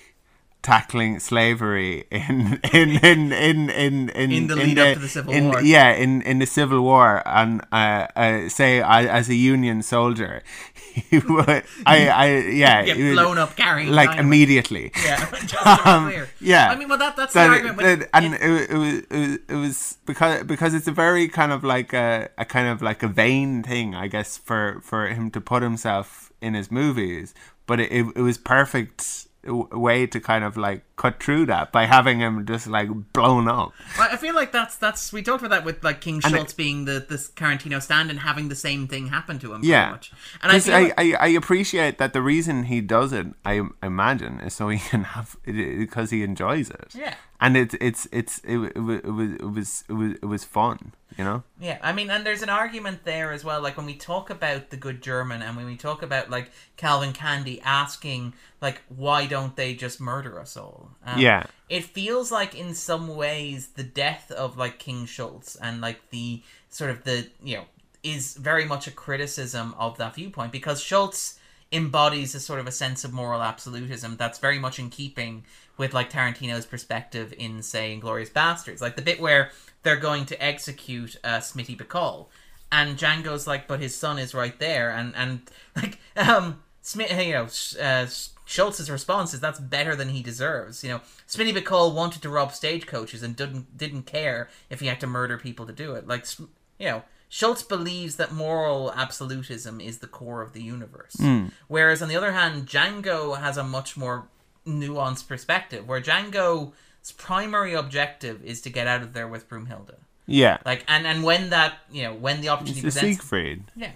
tackling 0.61 1.19
slavery 1.19 2.05
in 2.11 2.59
in 2.73 2.89
in 3.03 3.31
in 3.31 3.69
in 3.69 4.09
in, 4.09 4.31
In 4.31 4.47
the 4.47 4.55
lead 4.55 4.77
up 4.79 4.93
to 4.95 4.99
the 4.99 5.07
Civil 5.07 5.33
in- 5.33 5.45
War. 5.51 5.61
Yeah, 5.61 5.91
in 5.93 6.21
in 6.23 6.39
the 6.39 6.45
Civil 6.45 6.81
War, 6.81 7.23
and 7.25 7.61
uh, 7.71 8.07
uh, 8.15 8.49
say 8.49 8.81
I, 8.81 9.05
as 9.05 9.29
a 9.29 9.35
Union 9.35 9.81
soldier, 9.81 10.43
he 10.93 11.19
would, 11.19 11.63
I 11.85 12.09
I 12.09 12.25
yeah, 12.51 12.83
Get 12.83 12.97
would- 12.97 13.13
blown 13.13 13.37
up 13.37 13.55
carrying 13.55 13.89
like 13.91 14.09
dynamite. 14.09 14.25
immediately. 14.25 14.91
Yeah, 15.03 15.29
just 15.47 15.49
to 15.49 15.81
be 15.83 15.89
Um, 15.89 16.13
yeah. 16.41 16.69
I 16.71 16.75
mean, 16.75 16.89
well, 16.89 16.97
that 16.97 17.15
that's 17.15 17.33
That- 17.33 17.47
the 17.47 17.53
argument. 17.53 17.79
That- 18.01 18.09
and 18.13 18.33
it, 18.35 18.69
it, 18.69 18.77
was, 18.77 18.99
it 19.09 19.17
was 19.17 19.39
it 19.47 19.55
was 19.55 19.97
because 20.05 20.43
because 20.43 20.73
it's 20.73 20.87
a 20.87 20.91
very 20.91 21.27
kind 21.29 21.51
of 21.53 21.63
like 21.63 21.93
a, 21.93 22.29
a 22.37 22.43
kind 22.45 22.67
of 22.67 22.81
like 22.81 23.01
a 23.01 23.07
vain 23.07 23.63
thing, 23.63 23.95
I 23.95 24.07
guess, 24.07 24.37
for 24.37 24.81
for 24.83 25.07
him 25.07 25.31
to 25.31 25.39
put 25.41 25.63
himself 25.63 26.33
in 26.41 26.53
his 26.53 26.69
movies. 26.69 27.33
But 27.65 27.79
it, 27.79 27.91
it, 27.91 28.05
it 28.15 28.21
was 28.21 28.37
perfect 28.37 29.27
way 29.43 30.07
to 30.07 30.19
kind 30.19 30.43
of 30.43 30.57
like 30.57 30.83
cut 30.99 31.23
through 31.23 31.45
that 31.47 31.71
by 31.71 31.85
having 31.85 32.19
him 32.19 32.45
just 32.45 32.67
like 32.67 32.89
blown 33.13 33.47
up. 33.47 33.71
Well, 33.97 34.09
I 34.11 34.17
feel 34.17 34.35
like 34.35 34.51
that's 34.51 34.75
that's 34.75 35.11
we 35.11 35.23
talked 35.23 35.41
about 35.43 35.55
that 35.55 35.65
with 35.65 35.83
like 35.83 36.01
King 36.01 36.21
And 36.23 36.35
Schultz 36.35 36.53
being 36.53 36.85
the 36.85 37.03
this 37.07 37.31
Tarantino 37.31 37.81
stand 37.81 38.09
and 38.11 38.19
having 38.19 38.49
the 38.49 38.55
same 38.55 38.87
thing 38.87 39.07
happen 39.07 39.39
to 39.39 39.53
him. 39.53 39.61
Yeah. 39.63 39.91
much. 39.91 40.11
and 40.43 40.51
I, 40.51 40.55
I, 40.55 40.81
like, 40.81 40.93
I, 40.97 41.13
I 41.13 41.27
appreciate 41.29 41.97
that 41.97 42.13
the 42.13 42.21
reason 42.21 42.65
he 42.65 42.81
does 42.81 43.13
it, 43.13 43.27
I 43.45 43.61
imagine, 43.81 44.41
is 44.41 44.53
so 44.53 44.69
he 44.69 44.77
can 44.77 45.03
have 45.05 45.35
because 45.45 46.11
he 46.11 46.21
enjoys 46.21 46.69
it. 46.69 46.93
Yeah. 46.93 47.15
and 47.39 47.55
it's 47.55 47.75
it's 47.79 48.07
it's 48.11 48.39
it, 48.39 48.57
it, 48.57 48.75
it 48.75 49.13
was 49.13 49.31
it 49.31 49.51
was 49.51 49.83
it 49.87 49.93
was 49.93 50.11
it 50.11 50.25
was 50.25 50.43
fun, 50.43 50.91
you 51.17 51.23
know. 51.23 51.43
Yeah, 51.59 51.77
I 51.81 51.93
mean, 51.93 52.09
and 52.09 52.25
there's 52.25 52.41
an 52.41 52.49
argument 52.49 53.05
there 53.05 53.31
as 53.31 53.45
well. 53.45 53.61
Like 53.61 53.77
when 53.77 53.85
we 53.85 53.95
talk 53.95 54.29
about 54.29 54.69
the 54.69 54.77
good 54.77 55.01
German, 55.01 55.41
and 55.41 55.55
when 55.55 55.65
we 55.65 55.77
talk 55.77 56.03
about 56.03 56.29
like 56.29 56.51
Calvin 56.75 57.13
Candie 57.13 57.61
asking, 57.61 58.33
like, 58.61 58.81
why 58.89 59.25
don't 59.25 59.55
they 59.55 59.73
just 59.73 60.01
murder 60.01 60.39
us 60.39 60.57
all? 60.57 60.88
Um, 61.05 61.19
Yeah. 61.19 61.45
it 61.69 61.83
feels 61.83 62.31
like 62.31 62.55
in 62.55 62.73
some 62.73 63.15
ways 63.15 63.67
the 63.75 63.83
death 63.83 64.31
of 64.31 64.57
like 64.57 64.79
King 64.79 65.05
Schultz 65.05 65.55
and 65.55 65.81
like 65.81 66.09
the 66.09 66.41
sort 66.69 66.91
of 66.91 67.03
the 67.03 67.27
you 67.43 67.57
know 67.57 67.65
is 68.03 68.35
very 68.35 68.65
much 68.65 68.87
a 68.87 68.91
criticism 68.91 69.75
of 69.77 69.97
that 69.97 70.15
viewpoint 70.15 70.51
because 70.51 70.81
Schultz 70.81 71.37
embodies 71.71 72.33
a 72.33 72.39
sort 72.39 72.59
of 72.59 72.65
a 72.67 72.71
sense 72.71 73.03
of 73.03 73.13
moral 73.13 73.41
absolutism 73.43 74.15
that's 74.17 74.39
very 74.39 74.57
much 74.57 74.79
in 74.79 74.89
keeping 74.89 75.43
with 75.77 75.93
like 75.93 76.09
Tarantino's 76.11 76.65
perspective 76.65 77.33
in 77.37 77.61
say 77.61 77.97
Inglourious 77.99 78.31
Basterds 78.31 78.81
like 78.81 78.95
the 78.95 79.01
bit 79.01 79.19
where 79.19 79.51
they're 79.83 79.97
going 79.97 80.25
to 80.27 80.43
execute 80.43 81.15
uh, 81.23 81.37
Smitty 81.37 81.77
Bacall 81.77 82.27
and 82.71 82.97
Django's 82.97 83.45
like 83.47 83.67
but 83.67 83.79
his 83.79 83.95
son 83.95 84.17
is 84.17 84.33
right 84.33 84.57
there 84.59 84.89
and 84.91 85.15
and 85.15 85.41
like 85.75 85.99
um 86.15 86.63
Smith 86.81 87.11
you 87.21 87.33
know 87.33 87.47
uh, 87.83 88.07
Schultz's 88.49 88.89
response 88.89 89.33
is 89.33 89.39
that's 89.39 89.59
better 89.59 89.95
than 89.95 90.09
he 90.09 90.23
deserves 90.23 90.83
you 90.83 90.89
know 90.89 91.01
Smitty 91.27 91.53
Bacall 91.55 91.93
wanted 91.93 92.21
to 92.23 92.29
rob 92.29 92.51
stagecoaches 92.51 93.21
and 93.21 93.35
didn't 93.35 93.77
didn't 93.77 94.03
care 94.03 94.49
if 94.69 94.79
he 94.79 94.87
had 94.87 94.99
to 95.01 95.07
murder 95.07 95.37
people 95.37 95.65
to 95.67 95.73
do 95.73 95.93
it 95.93 96.07
like 96.07 96.25
you 96.39 96.87
know 96.87 97.03
Schultz 97.31 97.61
believes 97.61 98.15
that 98.15 98.31
moral 98.31 98.91
absolutism 98.95 99.79
is 99.79 99.99
the 99.99 100.07
core 100.07 100.41
of 100.41 100.53
the 100.53 100.63
universe. 100.63 101.15
Hmm. 101.19 101.49
Whereas 101.67 102.01
on 102.01 102.09
the 102.09 102.15
other 102.15 102.31
hand, 102.31 102.65
Django 102.65 103.37
has 103.37 103.55
a 103.55 103.63
much 103.63 103.95
more 103.95 104.27
nuanced 104.65 105.27
perspective 105.27 105.87
where 105.87 106.01
Django's 106.01 107.11
primary 107.17 107.75
objective 107.75 108.43
is 108.43 108.61
to 108.61 108.71
get 108.71 108.87
out 108.87 109.03
of 109.03 109.13
there 109.13 109.27
with 109.27 109.47
Broomhilda. 109.47 109.97
Yeah, 110.25 110.57
Like 110.65 110.83
and 110.87 111.05
and 111.05 111.23
when 111.23 111.49
that, 111.51 111.75
you 111.91 112.01
know, 112.03 112.15
when 112.15 112.41
the 112.41 112.49
opportunity 112.49 112.87
it's 112.87 112.95
presents 112.95 113.19
Siegfried. 113.19 113.63
yeah. 113.75 113.91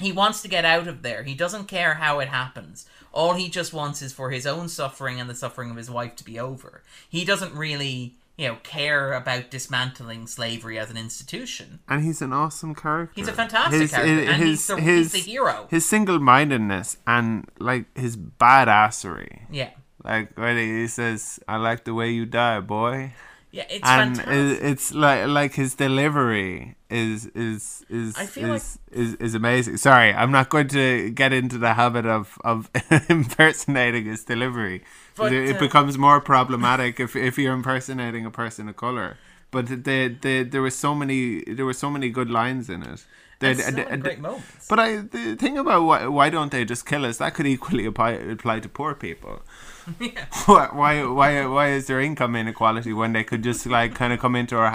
He 0.00 0.12
wants 0.12 0.42
to 0.42 0.48
get 0.48 0.64
out 0.64 0.88
of 0.88 1.02
there. 1.02 1.22
He 1.22 1.34
doesn't 1.34 1.66
care 1.66 1.94
how 1.94 2.18
it 2.20 2.28
happens. 2.28 2.86
All 3.12 3.34
he 3.34 3.48
just 3.48 3.72
wants 3.72 4.02
is 4.02 4.12
for 4.12 4.30
his 4.30 4.46
own 4.46 4.68
suffering 4.68 5.20
and 5.20 5.28
the 5.28 5.34
suffering 5.34 5.70
of 5.70 5.76
his 5.76 5.90
wife 5.90 6.16
to 6.16 6.24
be 6.24 6.38
over. 6.38 6.82
He 7.08 7.24
doesn't 7.24 7.54
really, 7.54 8.14
you 8.38 8.48
know, 8.48 8.56
care 8.62 9.12
about 9.12 9.50
dismantling 9.50 10.26
slavery 10.26 10.78
as 10.78 10.90
an 10.90 10.96
institution. 10.96 11.80
and 11.88 12.02
he's 12.04 12.22
an 12.22 12.32
awesome 12.32 12.74
character. 12.74 13.12
He's 13.14 13.28
a 13.28 13.32
fantastic 13.32 13.90
character, 13.90 14.30
and 14.32 14.42
he's 14.42 14.66
the- 14.66 14.80
he's 14.80 15.12
the 15.12 15.18
hero. 15.18 15.66
His 15.70 15.86
single-mindedness 15.88 16.96
and 17.06 17.48
like 17.58 17.84
his 17.96 18.16
badassery. 18.16 19.42
Yeah. 19.50 19.70
Like 20.04 20.36
when 20.36 20.56
he 20.56 20.88
says, 20.88 21.38
"I 21.46 21.56
like 21.56 21.84
the 21.84 21.94
way 21.94 22.10
you 22.10 22.26
die, 22.26 22.60
boy," 22.60 23.14
Yeah, 23.54 23.64
it's 23.68 23.86
and 23.86 24.16
fantastic. 24.16 24.62
it's 24.64 24.94
like 24.94 25.26
like 25.28 25.52
his 25.54 25.74
delivery 25.74 26.74
is 26.88 27.26
is 27.34 27.84
is 27.90 28.16
I 28.16 28.24
feel 28.24 28.54
is, 28.54 28.78
is 28.90 29.14
is 29.16 29.34
amazing. 29.34 29.76
Sorry, 29.76 30.10
I'm 30.14 30.32
not 30.32 30.48
going 30.48 30.68
to 30.68 31.10
get 31.10 31.34
into 31.34 31.58
the 31.58 31.74
habit 31.74 32.06
of 32.06 32.38
of 32.44 32.70
impersonating 33.10 34.06
his 34.06 34.24
delivery. 34.24 34.82
But, 35.16 35.32
it, 35.32 35.50
it 35.50 35.56
uh, 35.56 35.60
becomes 35.60 35.98
more 35.98 36.20
problematic 36.20 36.98
if 36.98 37.14
if 37.14 37.36
you're 37.38 37.52
impersonating 37.52 38.24
a 38.26 38.30
person 38.30 38.68
of 38.68 38.76
color. 38.76 39.18
But 39.50 39.66
the, 39.66 40.08
the 40.08 40.44
there 40.44 40.62
were 40.62 40.70
so 40.70 40.94
many 40.94 41.44
there 41.44 41.66
were 41.66 41.74
so 41.74 41.90
many 41.90 42.08
good 42.08 42.30
lines 42.30 42.70
in 42.70 42.82
it. 42.82 43.04
The- 43.40 43.48
And 43.48 43.58
so 43.58 43.70
the- 43.70 43.76
many 43.76 43.90
the- 43.90 43.98
great 43.98 44.20
moments. 44.20 44.66
But 44.68 44.78
I 44.78 44.96
the 44.96 45.36
thing 45.36 45.58
about 45.58 45.82
why 45.84 46.06
why 46.06 46.30
don't 46.30 46.50
they 46.50 46.64
just 46.64 46.86
kill 46.86 47.04
us? 47.04 47.18
That 47.18 47.34
could 47.34 47.46
equally 47.46 47.84
apply 47.84 48.12
apply 48.12 48.60
to 48.60 48.68
poor 48.68 48.94
people. 48.94 49.42
yeah. 50.00 50.26
Why 50.46 51.02
why 51.04 51.46
why 51.46 51.68
is 51.70 51.86
there 51.86 52.00
income 52.00 52.36
inequality 52.36 52.92
when 52.92 53.12
they 53.12 53.24
could 53.24 53.42
just 53.42 53.66
like 53.66 53.94
kind 53.94 54.12
of 54.12 54.18
come 54.20 54.36
into 54.36 54.56
our 54.56 54.68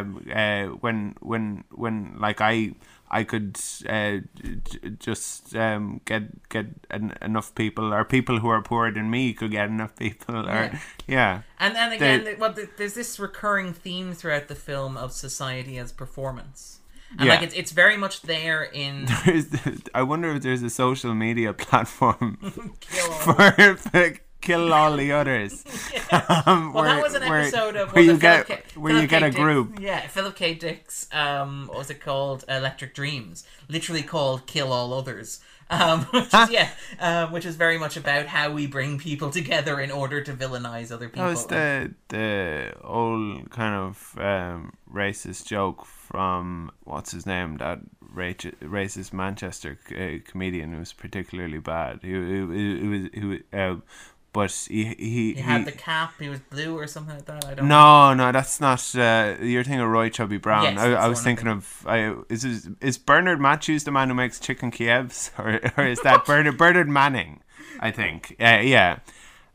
um 0.00 0.26
uh 0.34 0.64
when 0.80 1.14
when 1.20 1.64
when 1.70 2.16
like 2.18 2.40
I 2.40 2.74
I 3.12 3.24
could 3.24 3.58
uh, 3.88 4.18
j- 4.40 4.90
just 5.00 5.56
um 5.56 6.00
get 6.04 6.48
get 6.48 6.66
en- 6.90 7.16
enough 7.20 7.54
people 7.56 7.92
or 7.92 8.04
people 8.04 8.38
who 8.38 8.48
are 8.48 8.62
poorer 8.62 8.92
than 8.92 9.10
me 9.10 9.32
could 9.32 9.50
get 9.50 9.68
enough 9.68 9.96
people 9.96 10.36
or 10.36 10.44
Yeah. 10.54 10.78
yeah 11.08 11.42
And 11.58 11.76
and 11.76 11.92
again, 11.92 12.24
They- 12.24 12.36
well, 12.36 12.54
there's 12.76 12.94
this 12.94 13.18
recurring 13.18 13.72
theme 13.72 14.12
throughout 14.14 14.46
the 14.48 14.54
film 14.54 14.96
of 14.96 15.12
society 15.12 15.76
as 15.78 15.90
performance, 15.92 16.78
and 17.18 17.26
Yeah. 17.26 17.34
like 17.34 17.42
it's 17.42 17.54
it's 17.54 17.72
very 17.72 17.96
much 17.96 18.22
there 18.22 18.62
in 18.62 19.06
there's 19.24 19.46
I 19.92 20.02
wonder 20.04 20.30
if 20.36 20.42
there's 20.42 20.62
a 20.62 20.70
social 20.70 21.12
media 21.14 21.52
platform 21.66 22.36
for, 23.24 23.76
for 23.76 24.14
kill 24.40 24.72
all 24.72 24.96
the 24.96 25.12
others. 25.12 25.64
Um, 26.12 26.72
Well, 26.72 26.84
where- 26.84 26.94
that 26.96 27.02
was 27.02 27.14
an 27.14 27.28
where- 27.28 27.40
episode 27.42 27.76
of 27.76 27.92
where 27.92 28.02
you 28.02 28.16
Philip 28.18 28.46
get 28.46 28.46
K- 28.46 28.80
where 28.80 28.92
you 28.92 29.06
Philip 29.06 29.10
get 29.10 29.22
K. 29.22 29.28
a 29.28 29.30
group. 29.30 29.78
Yeah, 29.80 30.00
Philip 30.08 30.34
K. 30.34 30.54
Dick's 30.54 31.06
um, 31.12 31.66
what 31.68 31.78
was 31.78 31.90
it 31.90 32.00
called? 32.00 32.44
Electric 32.48 32.94
Dreams, 32.94 33.44
literally 33.68 34.02
called 34.02 34.46
"Kill 34.46 34.72
All 34.72 34.92
Others." 34.92 35.40
Um, 35.70 36.00
which 36.10 36.34
is, 36.34 36.50
yeah, 36.50 36.68
um, 36.98 37.30
which 37.30 37.46
is 37.46 37.54
very 37.54 37.78
much 37.78 37.96
about 37.96 38.26
how 38.26 38.50
we 38.50 38.66
bring 38.66 38.98
people 38.98 39.30
together 39.30 39.78
in 39.80 39.92
order 39.92 40.20
to 40.20 40.32
villainize 40.32 40.90
other 40.90 41.08
people. 41.08 41.22
That 41.26 41.30
was 41.30 41.46
the 41.46 41.94
the 42.08 42.74
old 42.82 43.50
kind 43.50 43.74
of 43.76 44.16
um, 44.18 44.72
racist 44.92 45.46
joke 45.46 45.86
from 45.86 46.72
what's 46.82 47.12
his 47.12 47.24
name 47.24 47.58
that 47.58 47.78
raci- 48.12 48.56
racist 48.60 49.12
Manchester 49.12 49.78
uh, 49.96 50.28
comedian 50.28 50.72
who 50.72 50.80
was 50.80 50.92
particularly 50.92 51.58
bad. 51.60 52.00
He 52.02 52.14
was 52.14 53.10
he 53.14 53.42
uh, 53.52 53.76
but 54.32 54.50
he 54.68 54.84
he, 54.84 55.34
he 55.34 55.40
had 55.40 55.60
he- 55.60 55.64
the 55.64 55.72
cap. 55.72 56.12
He 56.18 56.28
was 56.28 56.40
blue 56.40 56.76
or 56.78 56.86
something 56.86 57.14
like 57.16 57.24
that. 57.26 57.44
I 57.44 57.54
don't. 57.54 57.68
know. 57.68 58.12
No, 58.12 58.26
no, 58.26 58.32
that's 58.32 58.60
not. 58.60 58.80
Uh, 58.94 59.36
you're 59.42 59.64
thinking 59.64 59.80
of 59.80 59.88
Roy 59.88 60.08
Chubby 60.08 60.36
Brown. 60.38 60.62
Yes, 60.64 60.78
I, 60.78 60.92
I 60.92 61.08
was 61.08 61.22
thinking 61.22 61.48
of. 61.48 61.84
I, 61.86 62.14
is 62.28 62.44
is 62.44 62.68
is 62.80 62.98
Bernard 62.98 63.40
Matthews 63.40 63.84
the 63.84 63.90
man 63.90 64.08
who 64.08 64.14
makes 64.14 64.38
chicken 64.40 64.70
Kievs, 64.70 65.30
or 65.38 65.60
or 65.76 65.86
is 65.86 66.00
that 66.02 66.24
Bernard 66.24 66.56
Bernard 66.58 66.88
Manning? 66.88 67.42
I 67.80 67.90
think. 67.90 68.36
Uh, 68.40 68.60
yeah. 68.62 68.98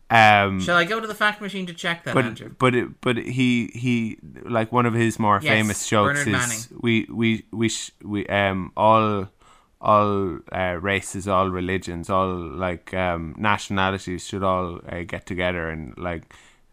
Um, 0.08 0.60
Shall 0.62 0.78
I 0.78 0.84
go 0.86 1.00
to 1.00 1.08
the 1.08 1.16
fact 1.16 1.42
machine 1.42 1.66
to 1.66 1.74
check 1.74 2.04
that, 2.04 2.16
Andrew? 2.16 2.50
but 2.50 2.58
but 2.60 2.76
it, 2.76 3.02
but 3.02 3.18
he 3.18 3.68
he 3.74 4.20
like 4.44 4.72
one 4.72 4.86
of 4.86 4.94
his 4.94 5.18
more 5.18 5.40
Yes, 5.42 5.52
famous 5.52 5.88
jokes 5.90 6.24
Bernard 6.24 6.28
is 6.28 6.32
Manning. 6.72 6.80
we 6.82 7.08
we 7.10 7.46
we 7.52 7.70
sh- 7.70 7.92
we 8.04 8.28
um 8.28 8.72
all 8.78 9.28
all 9.86 10.40
uh, 10.52 10.76
races 10.82 11.28
all 11.28 11.50
religions 11.50 12.10
all 12.10 12.34
like 12.68 12.94
um 12.94 13.34
nationalities 13.38 14.26
should 14.28 14.44
all 14.44 14.80
uh, 14.90 15.04
get 15.14 15.26
together 15.26 15.70
and 15.70 15.98
like 15.98 16.24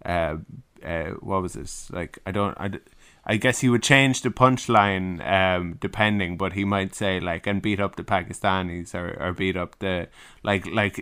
uh, 0.07 0.37
uh 0.85 1.11
what 1.29 1.43
was 1.43 1.53
this 1.53 1.91
like 1.91 2.19
I 2.27 2.31
don't 2.33 2.57
I. 2.59 2.69
d- 2.69 2.79
I 3.25 3.37
guess 3.37 3.61
he 3.61 3.69
would 3.69 3.85
change 3.85 4.23
the 4.23 4.31
punchline 4.31 5.25
um, 5.25 5.77
depending, 5.81 6.37
but 6.37 6.55
he 6.55 6.65
might 6.65 6.93
say 6.93 7.21
like 7.21 7.47
and 7.47 7.63
beat 7.63 7.79
up 7.79 7.95
the 7.95 8.03
Pakistanis 8.03 8.97
or, 8.97 9.17
or 9.23 9.33
beat 9.33 9.57
up 9.57 9.79
the 9.79 10.09
like 10.43 10.67
like 10.67 10.97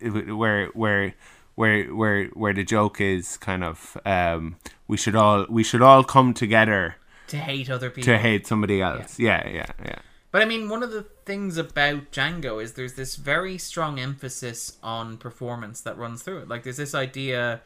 where 0.00 0.68
where 0.68 1.14
where 1.56 1.82
where 1.94 2.24
where 2.26 2.52
the 2.54 2.62
joke 2.62 3.00
is 3.00 3.36
kind 3.38 3.64
of 3.64 3.96
um, 4.06 4.54
we 4.86 4.96
should 4.96 5.16
all 5.16 5.44
we 5.48 5.64
should 5.64 5.82
all 5.82 6.04
come 6.04 6.32
together 6.32 6.94
To 7.28 7.38
hate 7.38 7.68
other 7.68 7.90
people. 7.90 8.04
to 8.12 8.18
hate 8.18 8.46
somebody 8.46 8.80
else. 8.80 9.18
Yeah, 9.18 9.42
yeah, 9.48 9.66
yeah. 9.84 9.98
But 10.32 10.40
I 10.40 10.46
mean, 10.46 10.70
one 10.70 10.82
of 10.82 10.90
the 10.90 11.02
things 11.26 11.58
about 11.58 12.10
Django 12.10 12.60
is 12.60 12.72
there's 12.72 12.94
this 12.94 13.16
very 13.16 13.58
strong 13.58 14.00
emphasis 14.00 14.78
on 14.82 15.18
performance 15.18 15.82
that 15.82 15.98
runs 15.98 16.22
through 16.22 16.38
it. 16.38 16.48
Like 16.48 16.64
there's 16.64 16.78
this 16.78 16.94
idea 16.94 17.60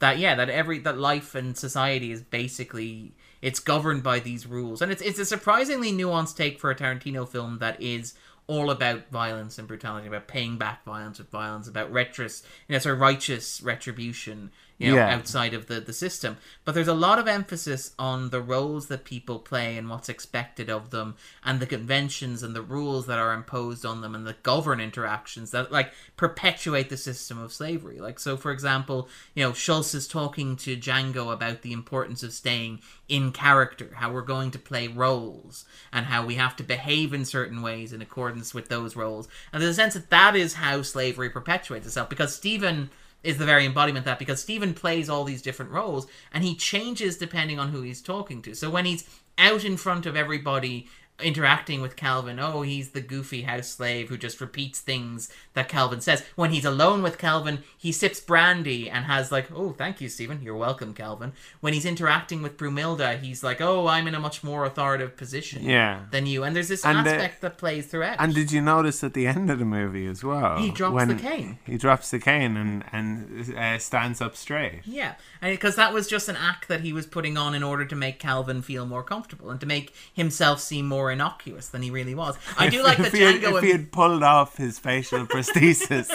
that 0.00 0.18
yeah, 0.18 0.34
that 0.34 0.50
every 0.50 0.78
that 0.80 0.98
life 0.98 1.34
and 1.34 1.56
society 1.56 2.12
is 2.12 2.20
basically 2.20 3.14
it's 3.40 3.58
governed 3.58 4.02
by 4.02 4.20
these 4.20 4.46
rules, 4.46 4.82
and 4.82 4.92
it's 4.92 5.02
it's 5.02 5.18
a 5.18 5.24
surprisingly 5.24 5.92
nuanced 5.92 6.36
take 6.36 6.60
for 6.60 6.70
a 6.70 6.76
Tarantino 6.76 7.26
film 7.26 7.58
that 7.58 7.80
is 7.80 8.14
all 8.46 8.70
about 8.70 9.08
violence 9.10 9.58
and 9.58 9.68
brutality, 9.68 10.08
about 10.08 10.26
paying 10.26 10.58
back 10.58 10.84
violence 10.84 11.18
with 11.18 11.30
violence, 11.30 11.68
about 11.68 11.92
retros, 11.92 12.42
you 12.66 12.72
know, 12.72 12.78
sort 12.80 12.96
of 12.96 13.00
righteous 13.00 13.62
retribution, 13.62 14.50
you 14.80 14.90
know, 14.90 14.96
Yeah. 14.96 15.14
outside 15.14 15.52
of 15.52 15.66
the, 15.66 15.78
the 15.78 15.92
system. 15.92 16.38
But 16.64 16.74
there's 16.74 16.88
a 16.88 16.94
lot 16.94 17.18
of 17.18 17.28
emphasis 17.28 17.92
on 17.98 18.30
the 18.30 18.40
roles 18.40 18.86
that 18.86 19.04
people 19.04 19.38
play 19.38 19.76
and 19.76 19.90
what's 19.90 20.08
expected 20.08 20.70
of 20.70 20.88
them, 20.90 21.16
and 21.44 21.60
the 21.60 21.66
conventions 21.66 22.42
and 22.42 22.56
the 22.56 22.62
rules 22.62 23.06
that 23.06 23.18
are 23.18 23.34
imposed 23.34 23.84
on 23.84 24.00
them, 24.00 24.14
and 24.14 24.26
the 24.26 24.36
govern 24.42 24.80
interactions 24.80 25.50
that 25.50 25.70
like 25.70 25.92
perpetuate 26.16 26.88
the 26.88 26.96
system 26.96 27.38
of 27.38 27.52
slavery. 27.52 28.00
Like 28.00 28.18
so, 28.18 28.36
for 28.38 28.50
example, 28.50 29.08
you 29.34 29.44
know, 29.44 29.52
Schultz 29.52 29.94
is 29.94 30.08
talking 30.08 30.56
to 30.56 30.76
Django 30.76 31.30
about 31.32 31.60
the 31.60 31.72
importance 31.72 32.22
of 32.22 32.32
staying 32.32 32.80
in 33.06 33.32
character, 33.32 33.90
how 33.96 34.10
we're 34.10 34.22
going 34.22 34.50
to 34.52 34.58
play 34.58 34.88
roles, 34.88 35.66
and 35.92 36.06
how 36.06 36.24
we 36.24 36.36
have 36.36 36.56
to 36.56 36.62
behave 36.62 37.12
in 37.12 37.26
certain 37.26 37.60
ways 37.60 37.92
in 37.92 38.00
accordance 38.00 38.54
with 38.54 38.68
those 38.68 38.96
roles. 38.96 39.28
And 39.52 39.60
there's 39.60 39.72
a 39.72 39.74
sense 39.74 39.94
that 39.94 40.08
that 40.10 40.34
is 40.34 40.54
how 40.54 40.80
slavery 40.80 41.28
perpetuates 41.28 41.86
itself, 41.86 42.08
because 42.08 42.34
Stephen 42.34 42.88
is 43.22 43.38
the 43.38 43.44
very 43.44 43.66
embodiment 43.66 44.04
that 44.06 44.18
because 44.18 44.40
Stephen 44.40 44.74
plays 44.74 45.10
all 45.10 45.24
these 45.24 45.42
different 45.42 45.70
roles 45.70 46.06
and 46.32 46.42
he 46.44 46.54
changes 46.54 47.18
depending 47.18 47.58
on 47.58 47.70
who 47.70 47.82
he's 47.82 48.00
talking 48.00 48.40
to. 48.42 48.54
So 48.54 48.70
when 48.70 48.86
he's 48.86 49.08
out 49.38 49.64
in 49.64 49.76
front 49.76 50.06
of 50.06 50.16
everybody 50.16 50.88
interacting 51.22 51.80
with 51.80 51.96
Calvin, 51.96 52.38
oh, 52.38 52.62
he's 52.62 52.90
the 52.90 53.00
goofy 53.00 53.42
house 53.42 53.68
slave 53.68 54.08
who 54.08 54.16
just 54.16 54.40
repeats 54.40 54.80
things 54.80 55.32
that 55.54 55.68
Calvin 55.68 56.00
says. 56.00 56.24
When 56.36 56.50
he's 56.50 56.64
alone 56.64 57.02
with 57.02 57.18
Calvin, 57.18 57.62
he 57.76 57.92
sips 57.92 58.20
brandy 58.20 58.88
and 58.90 59.04
has 59.04 59.30
like, 59.30 59.50
oh, 59.54 59.72
thank 59.72 60.00
you, 60.00 60.08
Stephen. 60.08 60.42
You're 60.42 60.56
welcome, 60.56 60.94
Calvin. 60.94 61.32
When 61.60 61.72
he's 61.72 61.84
interacting 61.86 62.42
with 62.42 62.56
Broomhilda, 62.56 63.20
he's 63.20 63.42
like, 63.42 63.60
oh, 63.60 63.86
I'm 63.86 64.06
in 64.08 64.14
a 64.14 64.20
much 64.20 64.42
more 64.44 64.64
authoritative 64.64 65.16
position 65.16 65.62
Yeah. 65.64 66.00
than 66.10 66.26
you. 66.26 66.44
And 66.44 66.54
there's 66.56 66.68
this 66.68 66.84
And, 66.84 66.98
uh, 67.06 67.10
aspect 67.10 67.40
that 67.42 67.58
plays 67.58 67.86
throughout. 67.86 68.16
And 68.18 68.34
did 68.34 68.52
you 68.52 68.60
notice 68.60 69.02
at 69.04 69.14
the 69.14 69.26
end 69.26 69.50
of 69.50 69.58
the 69.58 69.64
movie 69.64 70.06
as 70.06 70.24
well? 70.24 70.58
He 70.58 70.70
drops 70.70 71.06
the 71.06 71.14
cane. 71.14 71.58
He 71.64 71.76
drops 71.76 72.10
the 72.10 72.18
cane 72.18 72.56
and 72.56 72.84
and 72.92 73.56
uh, 73.56 73.78
stands 73.78 74.20
up 74.20 74.36
straight. 74.36 74.80
Yeah, 74.84 75.14
because 75.40 75.76
that 75.76 75.92
was 75.92 76.06
just 76.08 76.28
an 76.28 76.36
act 76.36 76.68
that 76.68 76.80
he 76.80 76.92
was 76.92 77.06
putting 77.06 77.36
on 77.36 77.54
in 77.54 77.62
order 77.62 77.84
to 77.84 77.94
make 77.96 78.18
Calvin 78.18 78.62
feel 78.62 78.86
more 78.86 79.02
comfortable 79.02 79.50
and 79.50 79.60
to 79.60 79.66
make 79.66 79.94
himself 80.12 80.60
seem 80.60 80.86
more 80.86 81.09
innocuous 81.10 81.68
than 81.68 81.82
he 81.82 81.90
really 81.90 82.14
was. 82.14 82.36
I 82.58 82.68
do 82.68 82.82
like 82.82 82.98
that 82.98 83.08
if 83.08 83.12
he, 83.12 83.20
had, 83.20 83.36
Django. 83.36 83.58
if 83.58 83.64
he 83.64 83.70
had 83.70 83.92
pulled 83.92 84.22
off 84.22 84.56
his 84.56 84.78
facial 84.78 85.26
prosthesis 85.26 86.10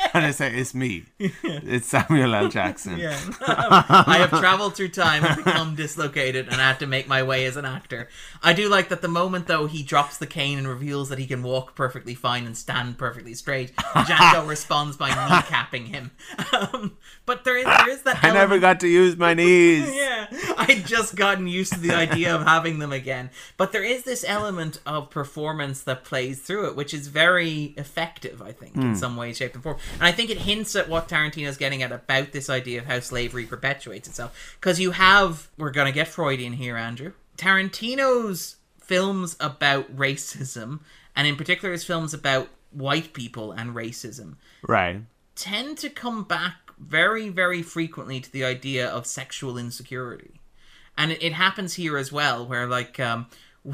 and 0.14 0.24
I 0.24 0.30
say 0.30 0.54
it's 0.54 0.74
me, 0.74 1.04
it's 1.18 1.86
Samuel 1.86 2.34
L. 2.34 2.48
Jackson. 2.48 2.98
Yeah. 2.98 3.18
I 3.40 4.18
have 4.18 4.40
traveled 4.40 4.76
through 4.76 4.88
time 4.88 5.24
and 5.24 5.44
become 5.44 5.74
dislocated, 5.74 6.48
and 6.48 6.56
I 6.60 6.68
have 6.68 6.78
to 6.78 6.86
make 6.86 7.08
my 7.08 7.22
way 7.22 7.44
as 7.46 7.56
an 7.56 7.64
actor. 7.64 8.08
I 8.42 8.52
do 8.52 8.68
like 8.68 8.88
that 8.88 9.02
the 9.02 9.08
moment 9.08 9.46
though 9.46 9.66
he 9.66 9.82
drops 9.82 10.18
the 10.18 10.26
cane 10.26 10.58
and 10.58 10.68
reveals 10.68 11.08
that 11.08 11.18
he 11.18 11.26
can 11.26 11.42
walk 11.42 11.74
perfectly 11.74 12.14
fine 12.14 12.46
and 12.46 12.56
stand 12.56 12.98
perfectly 12.98 13.34
straight, 13.34 13.74
Django 13.76 14.46
responds 14.46 14.96
by 14.96 15.10
kneecapping 15.10 15.86
him. 15.88 16.10
Um, 16.52 16.96
but 17.26 17.44
there 17.44 17.56
is 17.56 17.64
there 17.64 17.90
is 17.90 18.02
that. 18.02 18.24
I 18.24 18.32
never 18.32 18.58
got 18.58 18.80
to 18.80 18.88
use 18.88 19.16
my 19.16 19.34
knees. 19.34 19.94
yeah, 19.94 20.26
I'd 20.56 20.86
just 20.86 21.14
gotten 21.14 21.46
used 21.46 21.72
to 21.74 21.80
the 21.80 21.92
idea 21.92 22.34
of 22.34 22.42
having 22.44 22.78
them 22.78 22.92
again. 22.92 23.30
But 23.56 23.72
there 23.72 23.84
is 23.84 24.02
this 24.04 24.24
element 24.38 24.80
of 24.86 25.10
performance 25.10 25.82
that 25.82 26.04
plays 26.04 26.40
through 26.40 26.68
it, 26.68 26.76
which 26.76 26.94
is 26.94 27.08
very 27.08 27.74
effective, 27.76 28.40
I 28.40 28.52
think, 28.52 28.76
in 28.76 28.96
some 28.96 29.16
way, 29.16 29.32
shape, 29.32 29.54
and 29.54 29.62
form. 29.62 29.78
And 29.94 30.02
I 30.04 30.12
think 30.12 30.30
it 30.30 30.38
hints 30.38 30.74
at 30.76 30.88
what 30.88 31.08
Tarantino's 31.08 31.56
getting 31.56 31.82
at 31.82 31.92
about 31.92 32.32
this 32.32 32.48
idea 32.48 32.78
of 32.80 32.86
how 32.86 33.00
slavery 33.00 33.44
perpetuates 33.46 34.08
itself. 34.08 34.56
Because 34.60 34.78
you 34.80 34.92
have, 34.92 35.48
we're 35.58 35.70
going 35.70 35.86
to 35.86 35.92
get 35.92 36.08
Freudian 36.08 36.52
here, 36.54 36.76
Andrew. 36.76 37.12
Tarantino's 37.36 38.56
films 38.80 39.36
about 39.40 39.94
racism, 39.96 40.80
and 41.14 41.26
in 41.26 41.36
particular 41.36 41.72
his 41.72 41.84
films 41.84 42.14
about 42.14 42.48
white 42.70 43.12
people 43.12 43.52
and 43.52 43.74
racism, 43.74 44.36
Right. 44.66 45.02
tend 45.34 45.78
to 45.78 45.90
come 45.90 46.24
back 46.24 46.54
very, 46.78 47.28
very 47.28 47.62
frequently 47.62 48.20
to 48.20 48.30
the 48.32 48.44
idea 48.44 48.88
of 48.88 49.04
sexual 49.06 49.58
insecurity, 49.58 50.40
and 50.96 51.12
it, 51.12 51.22
it 51.22 51.32
happens 51.32 51.74
here 51.74 51.96
as 51.98 52.10
well, 52.12 52.46
where 52.46 52.66
like 52.66 52.98
um, 53.00 53.26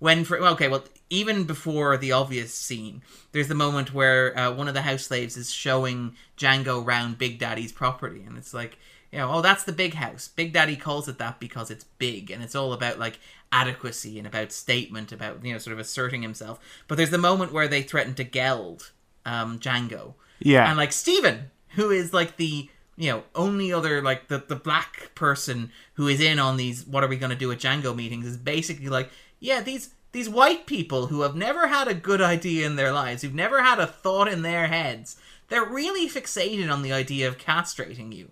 when 0.00 0.24
for 0.24 0.38
okay, 0.38 0.66
well, 0.68 0.84
even 1.08 1.44
before 1.44 1.96
the 1.96 2.12
obvious 2.12 2.52
scene, 2.52 3.02
there's 3.32 3.48
the 3.48 3.54
moment 3.54 3.94
where 3.94 4.36
uh, 4.36 4.52
one 4.52 4.66
of 4.68 4.74
the 4.74 4.82
house 4.82 5.04
slaves 5.04 5.36
is 5.36 5.52
showing 5.52 6.16
Django 6.36 6.84
round 6.84 7.16
Big 7.18 7.38
Daddy's 7.38 7.72
property, 7.72 8.24
and 8.26 8.36
it's 8.36 8.52
like. 8.52 8.76
You 9.12 9.18
know, 9.18 9.32
oh, 9.32 9.42
that's 9.42 9.64
the 9.64 9.72
big 9.72 9.94
house. 9.94 10.28
Big 10.28 10.52
Daddy 10.52 10.76
calls 10.76 11.08
it 11.08 11.18
that 11.18 11.40
because 11.40 11.68
it's 11.68 11.82
big, 11.98 12.30
and 12.30 12.44
it's 12.44 12.54
all 12.54 12.72
about 12.72 13.00
like 13.00 13.18
adequacy 13.50 14.18
and 14.18 14.26
about 14.26 14.52
statement, 14.52 15.10
about 15.10 15.44
you 15.44 15.52
know, 15.52 15.58
sort 15.58 15.72
of 15.72 15.80
asserting 15.80 16.22
himself. 16.22 16.60
But 16.86 16.94
there's 16.96 17.10
the 17.10 17.18
moment 17.18 17.52
where 17.52 17.66
they 17.66 17.82
threaten 17.82 18.14
to 18.14 18.22
geld 18.22 18.92
um, 19.26 19.58
Django, 19.58 20.14
Yeah. 20.38 20.68
and 20.68 20.78
like 20.78 20.92
Stephen, 20.92 21.50
who 21.70 21.90
is 21.90 22.12
like 22.12 22.36
the 22.36 22.68
you 22.96 23.10
know 23.10 23.24
only 23.34 23.72
other 23.72 24.00
like 24.00 24.28
the 24.28 24.44
the 24.46 24.54
black 24.54 25.10
person 25.16 25.72
who 25.94 26.06
is 26.06 26.20
in 26.20 26.38
on 26.38 26.56
these 26.56 26.86
what 26.86 27.02
are 27.02 27.08
we 27.08 27.16
going 27.16 27.30
to 27.30 27.36
do 27.36 27.50
at 27.50 27.58
Django 27.58 27.96
meetings 27.96 28.26
is 28.26 28.36
basically 28.36 28.88
like 28.90 29.10
yeah 29.40 29.60
these 29.60 29.94
these 30.12 30.28
white 30.28 30.66
people 30.66 31.06
who 31.06 31.22
have 31.22 31.36
never 31.36 31.68
had 31.68 31.88
a 31.88 31.94
good 31.94 32.20
idea 32.20 32.66
in 32.66 32.76
their 32.76 32.92
lives 32.92 33.22
who've 33.22 33.34
never 33.34 33.62
had 33.62 33.78
a 33.78 33.86
thought 33.86 34.28
in 34.28 34.42
their 34.42 34.68
heads 34.68 35.16
they're 35.48 35.64
really 35.64 36.08
fixated 36.08 36.72
on 36.72 36.82
the 36.82 36.92
idea 36.92 37.26
of 37.26 37.38
castrating 37.38 38.14
you 38.14 38.30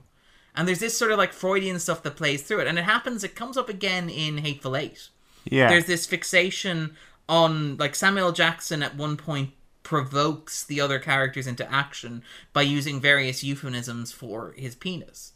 and 0.55 0.67
there's 0.67 0.81
this 0.81 0.99
sort 0.99 1.11
of 1.13 1.19
like 1.19 1.33
Freudian 1.33 1.79
stuff 1.79 2.03
that 2.03 2.17
plays 2.17 2.43
through 2.43 2.61
it 2.61 2.67
and 2.67 2.79
it 2.79 2.85
happens 2.85 3.25
it 3.25 3.35
comes 3.35 3.57
up 3.57 3.69
again 3.69 4.09
in 4.09 4.39
Hateful 4.39 4.77
Eight 4.77 5.09
yeah. 5.45 5.69
there's 5.69 5.87
this 5.87 6.07
fixation 6.07 6.95
on 7.29 7.77
like 7.77 7.95
Samuel 7.95 8.33
Jackson 8.33 8.83
at 8.83 8.97
one 8.97 9.17
point 9.17 9.51
provokes 9.89 10.65
the 10.65 10.81
other 10.81 10.99
characters 10.99 11.47
into 11.47 11.71
action 11.73 12.23
by 12.53 12.61
using 12.61 13.01
various 13.01 13.43
euphemisms 13.43 14.13
for 14.13 14.53
his 14.57 14.75
penis. 14.75 15.33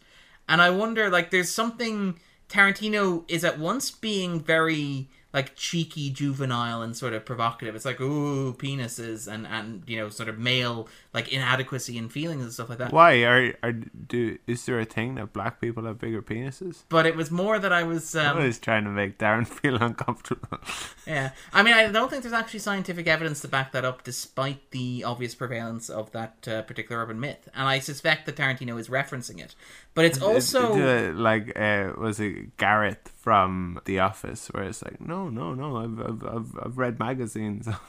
And 0.46 0.60
I 0.60 0.68
wonder 0.68 1.08
like 1.08 1.30
there's 1.30 1.50
something 1.50 2.18
Tarantino 2.50 3.24
is 3.28 3.44
at 3.44 3.58
once 3.58 3.90
being 3.90 4.40
very 4.40 5.08
like 5.32 5.56
cheeky 5.56 6.10
juvenile 6.10 6.82
and 6.82 6.96
sort 6.96 7.12
of 7.14 7.24
provocative. 7.24 7.74
It's 7.74 7.84
like 7.84 8.00
ooh 8.00 8.54
penises 8.54 9.32
and 9.32 9.46
and 9.46 9.82
you 9.86 9.96
know 9.96 10.08
sort 10.08 10.28
of 10.28 10.38
male 10.38 10.88
like 11.14 11.28
inadequacy 11.30 11.98
and 11.98 12.10
feelings 12.10 12.42
and 12.42 12.52
stuff 12.52 12.70
like 12.70 12.78
that. 12.78 12.92
Why 12.92 13.22
are 13.24 13.54
are 13.62 13.72
do 13.72 14.38
is 14.46 14.64
there 14.64 14.80
a 14.80 14.84
thing 14.84 15.16
that 15.16 15.32
black 15.32 15.60
people 15.60 15.84
have 15.84 15.98
bigger 15.98 16.22
penises? 16.22 16.84
But 16.88 17.04
it 17.06 17.16
was 17.16 17.30
more 17.30 17.58
that 17.58 17.72
I 17.72 17.82
was 17.82 18.16
um, 18.16 18.38
I 18.38 18.46
was 18.46 18.58
trying 18.58 18.84
to 18.84 18.90
make 18.90 19.18
Darren 19.18 19.46
feel 19.60 19.76
uncomfortable. 19.76 20.58
Yeah, 21.06 21.32
I 21.52 21.62
mean, 21.62 21.74
I 21.74 21.90
don't 21.92 22.08
think 22.08 22.22
there's 22.22 22.32
actually 22.32 22.60
scientific 22.60 23.06
evidence 23.06 23.40
to 23.40 23.48
back 23.48 23.72
that 23.72 23.84
up, 23.84 24.04
despite 24.04 24.70
the 24.70 25.04
obvious 25.04 25.34
prevalence 25.34 25.90
of 25.90 26.12
that 26.12 26.48
uh, 26.48 26.62
particular 26.62 27.02
urban 27.02 27.20
myth. 27.20 27.48
And 27.54 27.68
I 27.68 27.78
suspect 27.78 28.26
that 28.26 28.36
Tarantino 28.36 28.78
is 28.80 28.88
referencing 28.88 29.38
it, 29.38 29.54
but 29.94 30.06
it's 30.06 30.20
also 30.20 30.72
Uh, 30.72 31.12
like 31.12 31.52
uh, 31.58 31.92
was 31.98 32.20
it 32.20 32.56
Gareth 32.56 33.12
from 33.22 33.80
The 33.84 33.98
Office, 34.00 34.48
where 34.48 34.64
it's 34.64 34.82
like, 34.82 35.00
no, 35.00 35.28
no, 35.28 35.54
no, 35.54 35.76
I've 35.76 36.00
I've 36.00 36.24
I've, 36.24 36.58
I've 36.64 36.78
read 36.78 36.98
magazines. 36.98 37.68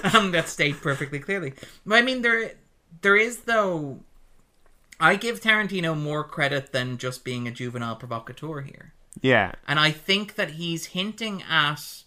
um, 0.14 0.32
that 0.32 0.48
state 0.48 0.80
perfectly 0.80 1.18
clearly. 1.18 1.54
But 1.86 1.96
I 1.96 2.02
mean, 2.02 2.22
there 2.22 2.52
there 3.02 3.16
is 3.16 3.40
though. 3.40 4.00
I 4.98 5.16
give 5.16 5.40
Tarantino 5.40 5.98
more 5.98 6.22
credit 6.24 6.72
than 6.72 6.98
just 6.98 7.24
being 7.24 7.48
a 7.48 7.50
juvenile 7.50 7.96
provocateur 7.96 8.60
here. 8.60 8.92
yeah, 9.22 9.52
And 9.66 9.80
I 9.80 9.92
think 9.92 10.34
that 10.34 10.52
he's 10.52 10.86
hinting 10.86 11.42
at 11.48 12.02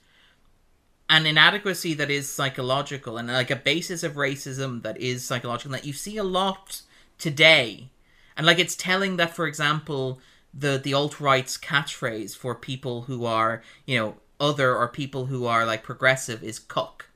an 1.10 1.26
inadequacy 1.26 1.96
that 1.96 2.12
is 2.12 2.30
psychological 2.30 3.18
and 3.18 3.28
like 3.30 3.50
a 3.50 3.56
basis 3.56 4.04
of 4.04 4.14
racism 4.14 4.84
that 4.84 5.00
is 5.00 5.26
psychological 5.26 5.72
that 5.72 5.86
you 5.86 5.94
see 5.94 6.18
a 6.18 6.24
lot 6.24 6.84
today. 7.18 7.90
And 8.38 8.46
like 8.46 8.60
it's 8.60 8.76
telling 8.76 9.18
that, 9.18 9.36
for 9.36 9.48
example, 9.48 10.20
the 10.54 10.78
the 10.78 10.94
alt 10.94 11.20
right's 11.20 11.58
catchphrase 11.58 12.36
for 12.36 12.54
people 12.54 13.04
who 13.04 13.26
are, 13.26 13.64
you 13.86 13.98
know, 13.98 14.16
other 14.40 14.76
or 14.76 14.88
people 14.88 15.28
who 15.28 15.46
are 15.46 15.66
like 15.66 15.84
progressive 15.84 16.44
is 16.44 16.60
cuck 16.60 17.10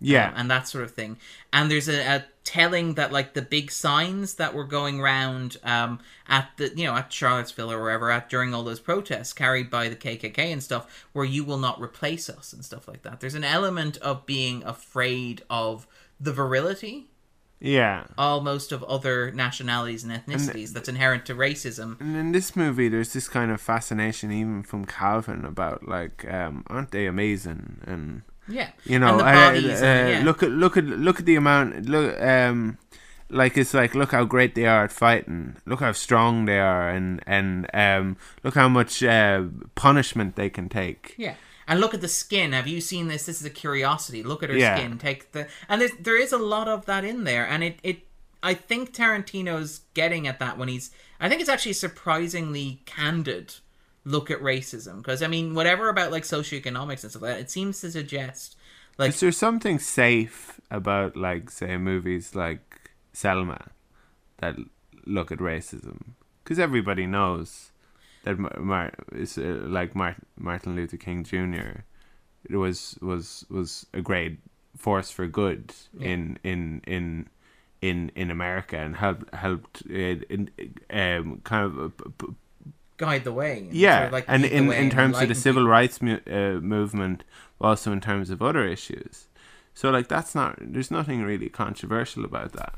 yeah, 0.00 0.28
um, 0.28 0.34
and 0.36 0.50
that 0.50 0.68
sort 0.68 0.84
of 0.84 0.92
thing. 0.92 1.18
And 1.52 1.70
there's 1.70 1.88
a, 1.88 2.00
a 2.00 2.24
telling 2.44 2.94
that 2.94 3.12
like 3.12 3.34
the 3.34 3.42
big 3.42 3.70
signs 3.70 4.34
that 4.34 4.54
were 4.54 4.64
going 4.64 5.00
round 5.00 5.56
um, 5.62 6.00
at 6.28 6.48
the 6.56 6.72
you 6.74 6.84
know 6.84 6.94
at 6.94 7.12
Charlottesville 7.12 7.70
or 7.70 7.80
wherever 7.80 8.10
at 8.10 8.28
during 8.28 8.54
all 8.54 8.64
those 8.64 8.80
protests 8.80 9.32
carried 9.32 9.70
by 9.70 9.88
the 9.88 9.96
KKK 9.96 10.38
and 10.38 10.62
stuff, 10.62 11.06
where 11.12 11.24
you 11.24 11.44
will 11.44 11.58
not 11.58 11.80
replace 11.80 12.28
us 12.30 12.52
and 12.52 12.64
stuff 12.64 12.88
like 12.88 13.02
that. 13.02 13.20
There's 13.20 13.34
an 13.34 13.44
element 13.44 13.96
of 13.98 14.26
being 14.26 14.62
afraid 14.64 15.42
of 15.50 15.86
the 16.18 16.32
virility 16.32 17.10
yeah. 17.60 18.04
almost 18.16 18.72
of 18.72 18.82
other 18.84 19.30
nationalities 19.32 20.02
and 20.02 20.12
ethnicities 20.12 20.72
that's 20.72 20.88
inherent 20.88 21.26
to 21.26 21.34
racism. 21.34 22.00
And 22.00 22.16
in 22.16 22.32
this 22.32 22.56
movie, 22.56 22.88
there's 22.88 23.12
this 23.12 23.28
kind 23.28 23.50
of 23.50 23.60
fascination, 23.60 24.32
even 24.32 24.62
from 24.62 24.86
Calvin, 24.86 25.44
about 25.44 25.86
like, 25.86 26.26
um, 26.32 26.64
aren't 26.68 26.90
they 26.90 27.06
amazing? 27.06 27.82
And 27.86 28.22
Yeah, 28.50 28.70
you 28.84 28.98
know, 28.98 29.18
the 29.18 29.24
uh, 29.24 29.32
bodies. 29.32 29.82
uh, 29.82 29.84
yeah. 29.84 30.22
look 30.24 30.42
at 30.42 30.50
look 30.50 30.76
at 30.76 30.84
look 30.84 31.20
at 31.20 31.26
the 31.26 31.36
amount. 31.36 31.86
Look, 31.88 32.20
um, 32.20 32.78
like 33.28 33.56
it's 33.56 33.72
like 33.74 33.94
look 33.94 34.12
how 34.12 34.24
great 34.24 34.54
they 34.54 34.66
are 34.66 34.84
at 34.84 34.92
fighting. 34.92 35.56
Look 35.66 35.80
how 35.80 35.92
strong 35.92 36.46
they 36.46 36.58
are, 36.58 36.88
and 36.90 37.22
and 37.26 37.66
um, 37.72 38.16
look 38.42 38.54
how 38.54 38.68
much 38.68 39.02
uh, 39.02 39.44
punishment 39.74 40.36
they 40.36 40.50
can 40.50 40.68
take. 40.68 41.14
Yeah. 41.16 41.34
and 41.68 41.78
look 41.80 41.94
at 41.94 42.00
the 42.00 42.08
skin. 42.08 42.52
Have 42.52 42.66
you 42.66 42.80
seen 42.80 43.06
this? 43.08 43.26
This 43.26 43.40
is 43.40 43.46
a 43.46 43.50
curiosity. 43.50 44.22
Look 44.24 44.42
at 44.42 44.50
her 44.50 44.56
Yeah. 44.56 44.76
skin. 44.76 44.98
Take 44.98 45.30
the 45.32 45.46
and 45.68 45.80
there's, 45.80 45.92
there 46.00 46.20
is 46.20 46.32
a 46.32 46.38
lot 46.38 46.66
of 46.66 46.86
that 46.86 47.04
in 47.04 47.24
there, 47.24 47.46
and 47.46 47.62
it 47.62 47.78
it 47.84 47.98
I 48.42 48.54
think 48.54 48.92
Tarantino's 48.92 49.82
getting 49.94 50.26
at 50.26 50.38
that 50.40 50.58
when 50.58 50.68
he's. 50.68 50.90
I 51.20 51.28
think 51.28 51.40
it's 51.40 51.50
actually 51.50 51.74
surprisingly 51.74 52.80
candid 52.86 53.54
look 54.04 54.30
at 54.30 54.40
racism 54.40 54.98
because 54.98 55.22
I 55.22 55.26
mean 55.26 55.54
whatever 55.54 55.88
about 55.88 56.10
like 56.10 56.22
socioeconomics 56.22 57.02
and 57.02 57.10
stuff 57.10 57.22
like 57.22 57.34
that, 57.34 57.40
it 57.40 57.50
seems 57.50 57.80
to 57.80 57.90
suggest 57.90 58.56
like 59.00 59.10
Is 59.10 59.20
there 59.20 59.32
something 59.32 59.78
safe 59.78 60.60
about, 60.70 61.16
like, 61.16 61.48
say, 61.50 61.78
movies 61.78 62.34
like 62.34 62.90
Selma 63.14 63.70
that 64.38 64.56
look 65.06 65.32
at 65.32 65.38
racism? 65.38 66.12
Because 66.44 66.58
everybody 66.58 67.06
knows 67.06 67.72
that 68.24 68.38
Mar- 68.38 68.60
Mar- 68.60 68.94
is, 69.12 69.38
uh, 69.38 69.60
like 69.62 69.94
Martin, 69.94 70.26
Martin 70.38 70.76
Luther 70.76 70.98
King 70.98 71.24
Jr. 71.24 71.80
was 72.50 72.98
was 73.00 73.46
was 73.48 73.86
a 73.94 74.02
great 74.02 74.38
force 74.76 75.10
for 75.10 75.26
good 75.26 75.72
in 75.98 76.38
in 76.44 76.82
in 76.86 77.26
in 77.80 78.12
in 78.14 78.30
America 78.30 78.76
and 78.76 78.96
helped 78.96 79.34
helped 79.34 79.82
uh, 79.88 80.20
in, 80.28 80.50
um, 80.90 81.40
kind 81.44 81.64
of 81.64 81.94
uh, 82.04 82.26
guide 83.04 83.24
the 83.24 83.32
way. 83.42 83.52
and 83.58 83.72
yeah, 83.72 83.96
sort 83.96 84.06
of, 84.06 84.12
like, 84.12 84.24
and 84.28 84.44
in, 84.44 84.64
in 84.72 84.90
terms 84.98 85.14
of 85.20 85.28
the 85.28 85.34
civil 85.46 85.62
people. 85.62 85.70
rights 85.78 85.96
mu- 86.06 86.24
uh, 86.38 86.60
movement, 86.76 87.24
also 87.60 87.92
in 87.96 88.00
terms 88.00 88.30
of 88.30 88.38
other 88.48 88.64
issues. 88.76 89.14
So 89.74 89.90
like 89.96 90.08
that's 90.14 90.34
not 90.34 90.50
there's 90.60 90.90
nothing 90.90 91.22
really 91.22 91.48
controversial 91.48 92.24
about 92.24 92.52
that. 92.52 92.76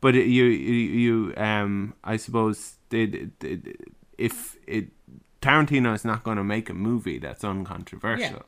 But 0.00 0.14
it, 0.14 0.26
you 0.36 0.44
you 0.44 0.78
you 1.04 1.34
um 1.36 1.94
I 2.12 2.16
suppose 2.24 2.58
they, 2.90 3.28
if 4.18 4.56
it 4.66 4.86
Tarantino 5.40 5.94
is 5.94 6.04
not 6.04 6.22
going 6.26 6.38
to 6.38 6.44
make 6.44 6.70
a 6.70 6.74
movie 6.74 7.18
that's 7.18 7.44
uncontroversial. 7.44 8.44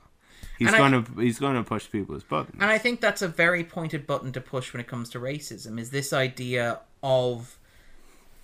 He's 0.58 0.68
And 0.68 0.76
going 0.76 0.94
to 1.04 1.20
he's 1.20 1.38
going 1.38 1.56
to 1.56 1.62
push 1.62 1.90
people's 1.90 2.24
buttons. 2.24 2.58
And 2.62 2.70
I 2.70 2.78
think 2.78 3.00
that's 3.00 3.22
a 3.22 3.28
very 3.28 3.64
pointed 3.64 4.06
button 4.06 4.32
to 4.32 4.40
push 4.40 4.72
when 4.72 4.80
it 4.80 4.86
comes 4.86 5.10
to 5.10 5.18
racism 5.18 5.78
is 5.78 5.90
this 5.90 6.12
idea 6.12 6.80
of 7.02 7.58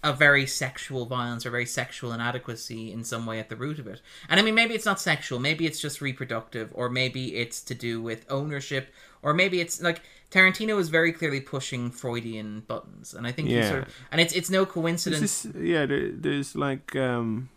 a 0.04 0.12
very 0.12 0.46
sexual 0.46 1.06
violence 1.06 1.46
or 1.46 1.50
very 1.50 1.66
sexual 1.66 2.12
inadequacy 2.12 2.92
in 2.92 3.04
some 3.04 3.24
way 3.24 3.38
at 3.38 3.48
the 3.48 3.56
root 3.56 3.78
of 3.78 3.86
it. 3.86 4.00
And 4.28 4.40
I 4.40 4.42
mean 4.42 4.54
maybe 4.54 4.74
it's 4.74 4.86
not 4.86 5.00
sexual, 5.00 5.38
maybe 5.38 5.64
it's 5.66 5.80
just 5.80 6.00
reproductive 6.00 6.70
or 6.74 6.88
maybe 6.88 7.36
it's 7.36 7.60
to 7.62 7.74
do 7.74 8.02
with 8.02 8.26
ownership 8.28 8.92
or 9.22 9.32
maybe 9.32 9.60
it's 9.60 9.80
like 9.80 10.02
Tarantino 10.32 10.80
is 10.80 10.88
very 10.88 11.12
clearly 11.12 11.40
pushing 11.40 11.90
Freudian 11.90 12.60
buttons 12.66 13.14
and 13.14 13.26
I 13.26 13.32
think 13.32 13.48
Yeah. 13.48 13.68
sort 13.70 13.82
of 13.82 13.94
and 14.10 14.20
it's 14.20 14.32
it's 14.34 14.50
no 14.50 14.66
coincidence 14.66 15.46
yeah, 15.58 15.86
there, 15.86 16.10
there's 16.10 16.56
like 16.56 16.96
um 16.96 17.48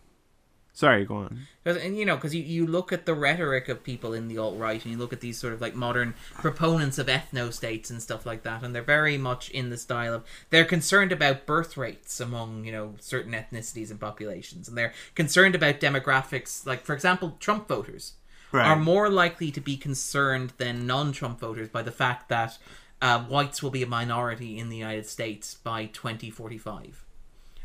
sorry, 0.76 1.04
go 1.06 1.16
on. 1.16 1.48
Because 1.64 1.82
and 1.84 1.98
you 1.98 2.06
know, 2.06 2.16
because 2.16 2.36
you, 2.36 2.44
you 2.44 2.68
look 2.68 2.94
at 2.94 3.08
the 3.08 3.16
rhetoric 3.16 3.68
of 3.70 3.84
people 3.84 4.14
in 4.14 4.28
the 4.28 4.38
alt 4.38 4.56
right, 4.60 4.84
and 4.84 4.92
you 4.92 5.00
look 5.00 5.12
at 5.14 5.22
these 5.22 5.40
sort 5.40 5.54
of 5.54 5.62
like 5.62 5.74
modern 5.74 6.14
proponents 6.36 7.00
of 7.00 7.08
ethno 7.08 7.52
states 7.52 7.90
and 7.90 8.04
stuff 8.04 8.24
like 8.28 8.44
that, 8.44 8.62
and 8.62 8.76
they're 8.76 8.84
very 8.84 9.18
much 9.18 9.50
in 9.50 9.72
the 9.72 9.78
style 9.78 10.14
of 10.14 10.24
they're 10.52 10.66
concerned 10.66 11.12
about 11.12 11.48
birth 11.48 11.76
rates 11.76 12.20
among 12.20 12.66
you 12.66 12.72
know 12.72 12.94
certain 13.00 13.34
ethnicities 13.34 13.90
and 13.90 14.00
populations, 14.00 14.68
and 14.68 14.78
they're 14.78 14.94
concerned 15.16 15.56
about 15.56 15.80
demographics. 15.80 16.68
Like 16.68 16.84
for 16.86 16.94
example, 16.94 17.36
Trump 17.40 17.68
voters 17.68 18.14
Right. 18.52 18.68
are 18.68 18.78
more 18.78 19.10
likely 19.10 19.52
to 19.52 19.60
be 19.60 19.76
concerned 19.76 20.54
than 20.58 20.88
non-Trump 20.88 21.40
voters 21.42 21.68
by 21.68 21.82
the 21.82 21.92
fact 21.92 22.30
that 22.30 22.58
uh, 23.02 23.20
whites 23.24 23.62
will 23.62 23.72
be 23.72 23.84
a 23.84 23.88
minority 23.88 24.58
in 24.58 24.70
the 24.70 24.78
United 24.78 25.08
States 25.08 25.56
by 25.56 25.88
2045 25.88 27.05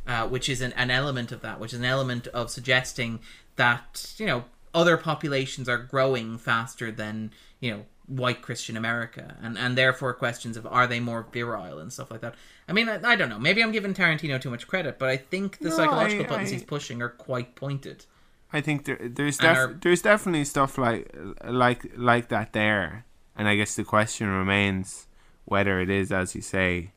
uh, 0.07 0.27
which 0.29 0.49
is 0.49 0.61
an, 0.61 0.73
an 0.75 0.91
element 0.91 1.33
of 1.33 1.41
that, 1.43 1.61
which 1.61 1.73
is 1.73 1.79
an 1.79 1.85
element 1.85 2.27
of 2.29 2.51
suggesting 2.51 3.21
that 3.57 4.13
you 4.19 4.27
know 4.27 4.45
other 4.75 4.97
populations 4.97 5.69
are 5.69 5.79
growing 5.79 6.39
faster 6.39 6.91
than 6.91 7.31
you 7.61 7.71
know 7.71 7.85
white 8.07 8.43
Christian 8.43 8.77
America, 8.77 9.37
and 9.43 9.57
and 9.59 9.77
therefore 9.79 10.13
questions 10.15 10.57
of 10.57 10.67
are 10.67 10.87
they 10.87 11.01
more 11.01 11.27
virile 11.33 11.79
and 11.79 11.93
stuff 11.93 12.11
like 12.11 12.21
that. 12.23 12.35
I 12.69 12.73
mean, 12.73 12.89
I, 12.89 13.01
I 13.05 13.17
don't 13.17 13.29
know. 13.29 13.39
Maybe 13.39 13.63
I'm 13.63 13.73
giving 13.73 13.95
Tarantino 13.95 14.41
too 14.41 14.51
much 14.51 14.67
credit, 14.69 14.99
but 14.99 15.09
I 15.09 15.17
think 15.17 15.59
the 15.59 15.71
No, 15.71 15.77
psychological 15.77 16.25
I- 16.27 16.29
buttons 16.29 16.51
I- 16.51 16.53
he's 16.55 16.65
pushing 16.65 17.03
are 17.03 17.09
quite 17.09 17.55
pointed. 17.57 18.07
I 18.53 18.61
think 18.61 18.85
there, 18.85 18.99
there's 19.01 19.39
def- 19.39 19.81
there's 19.81 20.03
definitely 20.03 20.45
stuff 20.45 20.77
like 20.77 21.15
like 21.45 21.87
like 21.97 22.29
that 22.31 22.53
there, 22.53 23.05
and 23.37 23.47
I 23.47 23.55
guess 23.55 23.77
the 23.77 23.85
question 23.85 24.27
remains 24.29 25.07
whether 25.45 25.81
it 25.81 25.89
is, 25.91 26.11
as 26.11 26.35
you 26.35 26.41
say, 26.43 26.91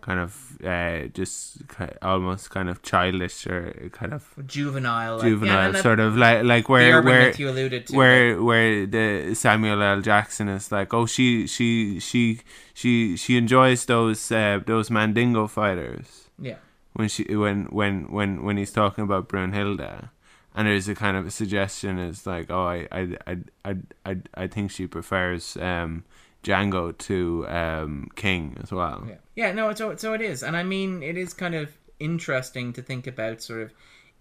kind 0.00 0.20
of 0.20 0.58
uh, 0.64 1.08
just 1.14 1.58
almost 2.02 2.50
kind 2.50 2.68
of 2.68 2.82
childish 2.82 3.46
or 3.46 3.90
kind 3.92 4.12
of 4.12 4.34
Juvenile, 4.46 5.16
like, 5.16 5.26
juvenile, 5.26 5.74
yeah, 5.74 5.82
sort 5.82 6.00
of 6.00 6.16
like 6.16 6.44
like 6.44 6.68
where 6.68 7.02
where 7.02 7.32
you 7.32 7.48
alluded 7.48 7.86
to, 7.86 7.96
where 7.96 8.42
where 8.42 8.86
the 8.86 9.34
Samuel 9.34 9.82
L. 9.82 10.00
Jackson 10.00 10.48
is 10.48 10.70
like, 10.72 10.92
oh, 10.92 11.06
she 11.06 11.46
she 11.46 12.00
she 12.00 12.40
she 12.74 13.16
she 13.16 13.36
enjoys 13.36 13.84
those 13.86 14.30
uh, 14.32 14.60
those 14.66 14.90
Mandingo 14.90 15.46
fighters 15.46 16.28
yeah. 16.38 16.56
when 16.94 17.08
she 17.08 17.24
when 17.34 17.64
when 17.66 18.10
when 18.10 18.42
when 18.42 18.56
he's 18.56 18.72
talking 18.72 19.04
about 19.04 19.28
Brunhilde, 19.28 20.08
and 20.54 20.68
there's 20.68 20.88
a 20.88 20.94
kind 20.94 21.16
of 21.16 21.26
a 21.26 21.30
suggestion 21.30 21.98
is 21.98 22.26
like, 22.26 22.50
oh, 22.50 22.66
I 22.66 22.88
I 22.90 23.16
I 23.26 23.36
I 23.64 23.76
I, 24.04 24.16
I 24.34 24.46
think 24.46 24.70
she 24.70 24.86
prefers 24.86 25.56
um, 25.56 26.04
Django 26.42 26.96
to 26.98 27.46
um, 27.48 28.08
King 28.16 28.56
as 28.62 28.72
well. 28.72 29.04
Yeah, 29.08 29.14
yeah, 29.34 29.52
no, 29.52 29.74
so 29.74 29.96
so 29.96 30.14
it 30.14 30.20
is, 30.22 30.42
and 30.42 30.56
I 30.56 30.62
mean, 30.62 31.02
it 31.02 31.16
is 31.16 31.34
kind 31.34 31.54
of 31.54 31.70
interesting 31.98 32.72
to 32.72 32.82
think 32.82 33.06
about, 33.06 33.42
sort 33.42 33.60
of, 33.62 33.72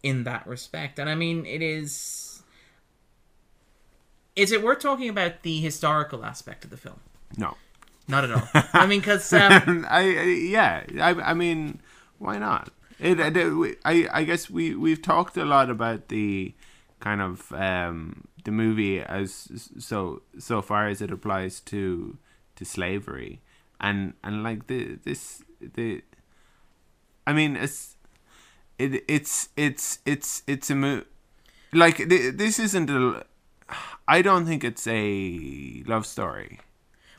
in 0.03 0.23
that 0.25 0.45
respect, 0.47 0.99
and 0.99 1.09
I 1.09 1.15
mean, 1.15 1.45
it 1.45 1.61
is. 1.61 2.43
Is 4.35 4.51
it 4.51 4.63
worth 4.63 4.79
talking 4.79 5.09
about 5.09 5.43
the 5.43 5.59
historical 5.59 6.23
aspect 6.23 6.63
of 6.63 6.69
the 6.69 6.77
film? 6.77 6.99
No, 7.37 7.57
Not 8.07 8.23
at 8.23 8.31
all. 8.31 8.47
I 8.73 8.85
mean, 8.85 8.99
because 9.01 9.31
um, 9.33 9.85
I, 9.89 9.99
I 10.01 10.23
yeah, 10.23 10.83
I 11.01 11.09
I 11.31 11.33
mean, 11.33 11.81
why 12.19 12.37
not? 12.37 12.71
It, 12.99 13.17
we- 13.55 13.75
I 13.85 14.07
I 14.11 14.23
guess 14.23 14.49
we 14.49 14.75
we've 14.75 15.01
talked 15.01 15.37
a 15.37 15.45
lot 15.45 15.69
about 15.69 16.07
the 16.09 16.53
kind 16.99 17.21
of 17.21 17.51
um 17.53 18.25
the 18.43 18.51
movie 18.51 18.99
as 19.01 19.71
so 19.79 20.21
so 20.37 20.61
far 20.61 20.87
as 20.87 21.01
it 21.01 21.11
applies 21.11 21.59
to 21.61 22.17
to 22.55 22.65
slavery 22.65 23.41
and 23.79 24.13
and 24.23 24.43
like 24.43 24.67
the 24.67 24.97
this 25.03 25.43
the 25.59 26.01
I 27.27 27.33
mean 27.33 27.55
it's 27.55 27.95
it 28.77 29.03
it's 29.07 29.49
it's 29.57 29.99
it's 30.05 30.43
it's 30.47 30.69
a 30.69 30.75
mo- 30.75 31.03
like 31.73 31.97
th- 31.97 32.35
this 32.35 32.59
isn't 32.59 32.89
a 32.89 33.25
I 34.07 34.21
don't 34.21 34.45
think 34.45 34.63
it's 34.63 34.87
a 34.87 35.83
love 35.85 36.05
story. 36.05 36.59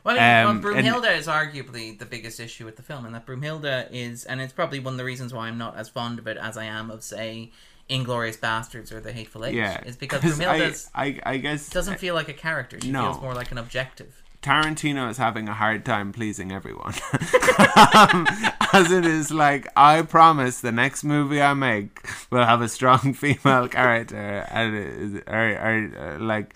Well, 0.03 0.19
I 0.19 0.45
mean, 0.45 0.57
Um, 0.57 0.63
well, 0.63 0.75
and- 1.05 1.19
is 1.19 1.27
arguably 1.27 1.97
the 1.97 2.07
biggest 2.07 2.41
issue 2.41 2.65
with 2.65 2.77
the 2.77 2.83
film, 2.83 3.05
and 3.05 3.15
that 3.15 3.27
Broomhilda 3.27 3.89
is, 3.93 4.25
and 4.25 4.41
it's 4.41 4.53
probably 4.53 4.81
one 4.81 4.95
of 4.95 4.99
the 4.99 5.05
reasons 5.05 5.33
why 5.35 5.47
I'm 5.47 5.59
not 5.59 5.77
as 5.77 5.89
fond 5.91 6.19
of 6.19 6.27
it 6.27 6.39
as 6.39 6.57
I 6.57 6.65
am 6.65 6.91
of, 6.91 7.05
say, 7.05 7.53
Inglourious 7.91 8.39
Basterds 8.39 8.93
or 8.93 9.01
The 9.01 9.13
Hateful 9.13 9.45
Eight. 9.45 9.55
Yeah, 9.55 9.83
is 9.85 9.97
because 9.97 10.23
Broomhilda 10.23 10.89
I, 10.95 11.05
I 11.07 11.21
I 11.33 11.37
guess 11.39 11.69
doesn't 11.69 11.99
feel 11.99 12.15
like 12.15 12.29
a 12.29 12.33
character. 12.33 12.79
She 12.81 12.91
No. 12.93 13.03
feels 13.13 13.21
more 13.23 13.35
like 13.35 13.51
an 13.51 13.59
objective. 13.59 14.23
Tarantino 14.43 15.11
is 15.11 15.19
having 15.19 15.49
a 15.51 15.53
hard 15.53 15.85
time 15.85 16.13
pleasing 16.13 16.51
everyone. 16.51 16.95
um, 17.95 18.27
as 18.73 18.91
it 18.91 19.05
is 19.05 19.31
like, 19.31 19.69
I 19.77 20.01
promise 20.01 20.63
the 20.63 20.73
next 20.73 21.05
movie 21.05 21.43
I 21.43 21.53
make 21.53 22.09
will 22.31 22.47
have 22.47 22.63
a 22.63 22.69
strong 22.69 23.13
female 23.23 23.69
character. 23.69 24.47
And, 24.51 24.75
it- 24.75 25.25
or, 25.29 25.51
or, 25.51 26.15
uh, 26.15 26.19
like, 26.21 26.55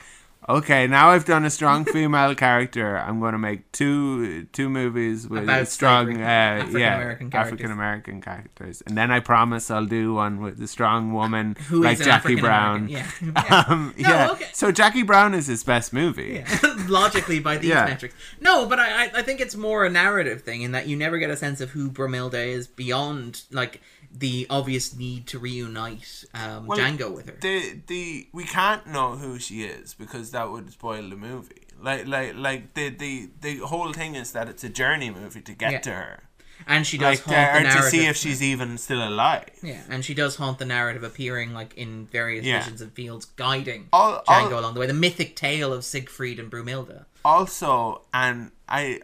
okay, 0.49 0.87
now 0.87 1.11
I've 1.11 1.25
done 1.25 1.45
a 1.45 1.51
strong 1.51 1.85
female 1.85 2.35
character. 2.35 2.99
I'm 2.99 3.21
going 3.21 3.33
to 3.33 3.39
make 3.39 3.71
two 3.73 4.45
two 4.53 4.69
movies 4.69 5.29
with 5.29 5.45
About 5.45 5.69
strong, 5.69 6.21
uh, 6.21 6.25
African 6.25 6.81
yeah, 6.81 6.95
American 6.97 7.31
characters. 7.31 7.53
African 7.53 7.71
American 7.73 8.21
characters. 8.21 8.83
And 8.87 8.97
then 8.97 9.11
I 9.11 9.21
promise 9.21 9.71
I'll 9.71 9.87
do 9.87 10.15
one 10.15 10.41
with 10.41 10.61
a 10.63 10.67
strong 10.69 11.13
woman 11.13 11.57
Who 11.69 11.83
like 11.83 11.99
Jackie 12.01 12.37
Brown. 12.37 12.89
Yeah. 12.89 13.07
yeah. 13.23 13.65
Um, 13.69 13.95
No, 13.99 14.09
yeah. 14.09 14.31
okay. 14.33 14.47
So 14.53 14.71
Jackie 14.73 15.03
Brown 15.03 15.35
is 15.35 15.47
his 15.47 15.65
best 15.65 15.93
movie. 15.93 16.45
logically 16.89 17.41
by 17.41 17.57
these 17.57 17.71
Yeah. 17.71 17.85
metrics. 17.87 18.15
No, 18.41 18.67
but 18.67 18.79
I, 18.79 19.05
I 19.05 19.11
I 19.17 19.23
think 19.23 19.41
it's 19.41 19.57
more 19.57 19.85
a 19.85 19.91
narrative 19.91 20.43
thing 20.43 20.63
in 20.63 20.73
that 20.73 20.87
you 20.89 20.97
never 20.97 21.19
get 21.19 21.31
a 21.31 21.37
sense 21.37 21.61
of 21.61 21.71
who 21.71 21.91
Broomhilda 21.91 22.47
is 22.47 22.67
beyond 22.67 23.43
like 23.51 23.81
the 24.17 24.47
obvious 24.49 24.95
need 24.95 25.27
to 25.27 25.39
reunite 25.41 26.25
um, 26.35 26.67
Well, 26.67 26.79
Django 26.79 27.13
with 27.15 27.27
her. 27.29 27.37
the 27.41 27.81
the 27.87 28.29
we 28.33 28.45
can't 28.45 28.87
know 28.87 29.17
who 29.17 29.39
she 29.39 29.65
is 29.65 29.95
because 29.95 30.31
that 30.31 30.51
would 30.51 30.71
spoil 30.73 31.09
the 31.11 31.17
movie. 31.17 31.63
Like 31.81 32.07
like 32.07 32.35
like 32.37 32.75
the 32.75 32.91
the 32.91 33.31
the 33.41 33.57
whole 33.67 33.93
thing 33.93 34.15
is 34.15 34.33
that 34.33 34.49
it's 34.49 34.63
a 34.65 34.69
journey 34.69 35.11
movie 35.11 35.41
to 35.43 35.53
get 35.53 35.73
Yeah. 35.73 35.81
to 35.81 35.91
her. 35.91 36.21
and 36.69 36.87
she 36.87 36.97
does 36.97 37.19
Like 37.27 37.37
haunt 37.37 37.67
to, 37.73 37.77
to 37.79 37.83
see 37.91 38.07
if 38.07 38.17
she's 38.17 38.41
even 38.41 38.79
still 38.79 39.03
alive. 39.07 39.51
yeah, 39.63 39.83
and 39.91 40.05
she 40.05 40.15
does 40.15 40.37
haunt 40.37 40.59
the 40.59 40.65
narrative, 40.65 41.03
appearing 41.03 41.53
like 41.53 41.75
in 41.75 42.07
various 42.07 42.45
Yeah. 42.47 42.61
visions 42.61 42.81
and 42.81 42.93
fields, 42.93 43.25
guiding 43.25 43.89
All- 43.93 44.23
Django 44.29 44.53
all- 44.53 44.61
along 44.61 44.75
the 44.75 44.81
way. 44.81 44.87
The 44.87 44.95
mythic 45.07 45.35
tale 45.35 45.73
of 45.73 45.85
Siegfried 45.85 46.39
and 46.39 46.49
Broomhilda. 46.53 47.05
Also, 47.25 48.03
and 48.15 48.53
I 48.69 49.01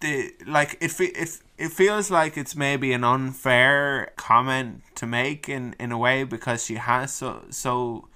the 0.00 0.32
like 0.46 0.78
it 0.80 0.92
fe- 0.92 1.12
it 1.58 1.72
feels 1.72 2.10
like 2.10 2.36
it's 2.36 2.54
maybe 2.54 2.92
an 2.92 3.02
unfair 3.04 4.12
comment 4.16 4.82
to 4.94 5.06
make 5.06 5.48
in 5.48 5.74
in 5.78 5.92
a 5.92 5.98
way 5.98 6.24
because 6.24 6.64
she 6.64 6.76
has 6.76 7.12
so 7.12 7.44
so 7.50 8.08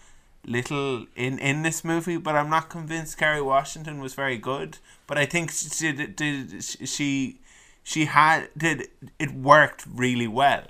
little 0.47 1.06
in 1.16 1.39
in 1.39 1.62
this 1.62 1.85
movie, 1.85 2.16
but 2.16 2.36
I'm 2.36 2.48
not 2.48 2.70
convinced 2.70 3.19
Kerry 3.19 3.43
Washington 3.43 4.01
was 4.01 4.14
very 4.14 4.39
good. 4.39 4.78
But 5.06 5.19
I 5.19 5.27
think 5.27 5.51
she 5.51 5.93
did, 5.93 6.16
did 6.16 6.62
she 6.62 7.40
she 7.82 8.05
had 8.06 8.48
did 8.56 8.89
it 9.19 9.32
worked 9.32 9.85
really 9.93 10.28
well 10.28 10.66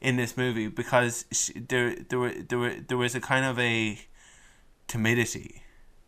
in 0.00 0.16
this 0.16 0.36
movie 0.36 0.68
because 0.68 1.24
she, 1.32 1.52
there 1.54 1.96
there 1.96 2.18
were 2.18 2.32
there 2.32 2.58
were 2.58 2.74
there 2.88 2.96
was 2.96 3.14
a 3.16 3.20
kind 3.20 3.44
of 3.44 3.58
a 3.58 3.98
timidity 4.86 5.63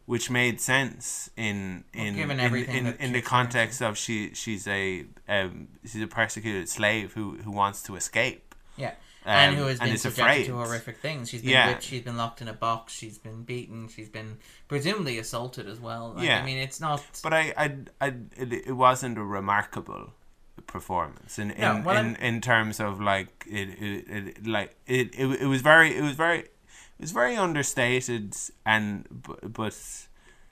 which 0.06 0.30
made 0.30 0.60
sense 0.60 1.30
in 1.36 1.84
in 1.92 2.14
given 2.16 2.40
in, 2.40 2.54
in, 2.54 2.86
in 2.98 3.12
the 3.12 3.22
context 3.22 3.82
of 3.82 3.98
she 3.98 4.32
she's 4.34 4.66
a 4.66 5.04
um, 5.28 5.68
she's 5.84 6.00
a 6.02 6.06
persecuted 6.06 6.68
slave 6.68 7.12
who 7.14 7.36
who 7.44 7.50
wants 7.50 7.82
to 7.82 7.96
escape 7.96 8.54
Yeah. 8.76 8.94
And 9.28 9.56
Um, 9.56 9.60
who 9.60 9.66
has 9.66 9.80
been 9.80 9.96
subjected 9.98 10.22
afraid. 10.42 10.46
to 10.46 10.52
horrific 10.54 10.98
things. 10.98 11.28
She's 11.30 11.42
been 11.42 11.50
Yeah. 11.50 11.66
whipped, 11.68 11.82
she's 11.82 12.02
been 12.02 12.16
locked 12.16 12.40
in 12.40 12.46
a 12.46 12.52
box, 12.52 12.92
she's 12.92 13.18
been 13.18 13.42
beaten, 13.42 13.88
she's 13.88 14.08
been 14.08 14.38
presumably 14.68 15.18
assaulted 15.18 15.66
as 15.68 15.80
well. 15.80 16.12
Like, 16.14 16.26
Yeah. 16.28 16.38
I 16.42 16.44
mean, 16.44 16.58
it's 16.58 16.80
not. 16.80 17.02
but 17.24 17.32
I 17.34 17.52
I, 17.56 17.66
I 18.00 18.06
it, 18.36 18.52
it 18.52 18.76
wasn't 18.76 19.18
a 19.18 19.24
remarkable 19.24 20.12
performance 20.68 21.38
in 21.38 21.50
in, 21.50 21.60
No, 21.60 21.82
well, 21.84 21.96
in, 22.04 22.16
in 22.16 22.40
terms 22.40 22.80
of 22.80 23.00
like 23.00 23.44
it, 23.50 23.68
it, 23.82 24.04
it 24.08 24.46
like 24.46 24.76
it, 24.86 25.14
it 25.18 25.26
it 25.42 25.46
was 25.46 25.60
very 25.60 25.96
it 25.96 26.02
was 26.02 26.14
very 26.16 26.44
it 26.98 27.02
was 27.02 27.12
very 27.12 27.36
understated 27.36 28.35
and 28.64 29.06
but, 29.43 29.77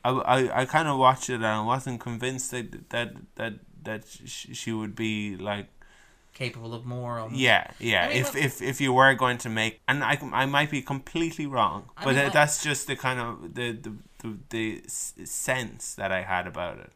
I, 0.04 0.10
I, 0.10 0.60
I 0.60 0.64
kind 0.66 0.88
of 0.88 0.98
watched 0.98 1.30
it 1.30 1.36
and 1.36 1.46
I 1.46 1.62
wasn't 1.62 2.00
convinced 2.00 2.50
that 2.50 2.90
that 2.90 3.14
that 3.36 3.54
that 3.84 4.04
she 4.06 4.72
would 4.72 4.94
be 4.94 5.36
like 5.36 5.68
capable 6.34 6.74
of 6.74 6.84
more. 6.84 7.18
Almost. 7.20 7.40
yeah 7.40 7.70
yeah 7.78 8.06
I 8.06 8.08
mean, 8.08 8.16
if 8.18 8.36
if 8.36 8.62
if 8.62 8.80
you 8.80 8.92
were 8.92 9.14
going 9.14 9.38
to 9.38 9.48
make 9.48 9.80
and 9.88 10.02
I 10.04 10.18
I 10.32 10.46
might 10.46 10.70
be 10.70 10.82
completely 10.82 11.46
wrong 11.46 11.90
I 11.96 12.04
but 12.04 12.06
mean, 12.08 12.16
that 12.16 12.24
like- 12.24 12.32
that's 12.34 12.62
just 12.62 12.86
the 12.86 12.96
kind 12.96 13.20
of 13.20 13.54
the 13.54 13.72
the 13.72 13.92
the, 14.22 14.38
the 14.50 14.82
sense 15.26 15.94
that 15.94 16.10
I 16.10 16.22
had 16.22 16.46
about 16.46 16.78
it 16.78 16.92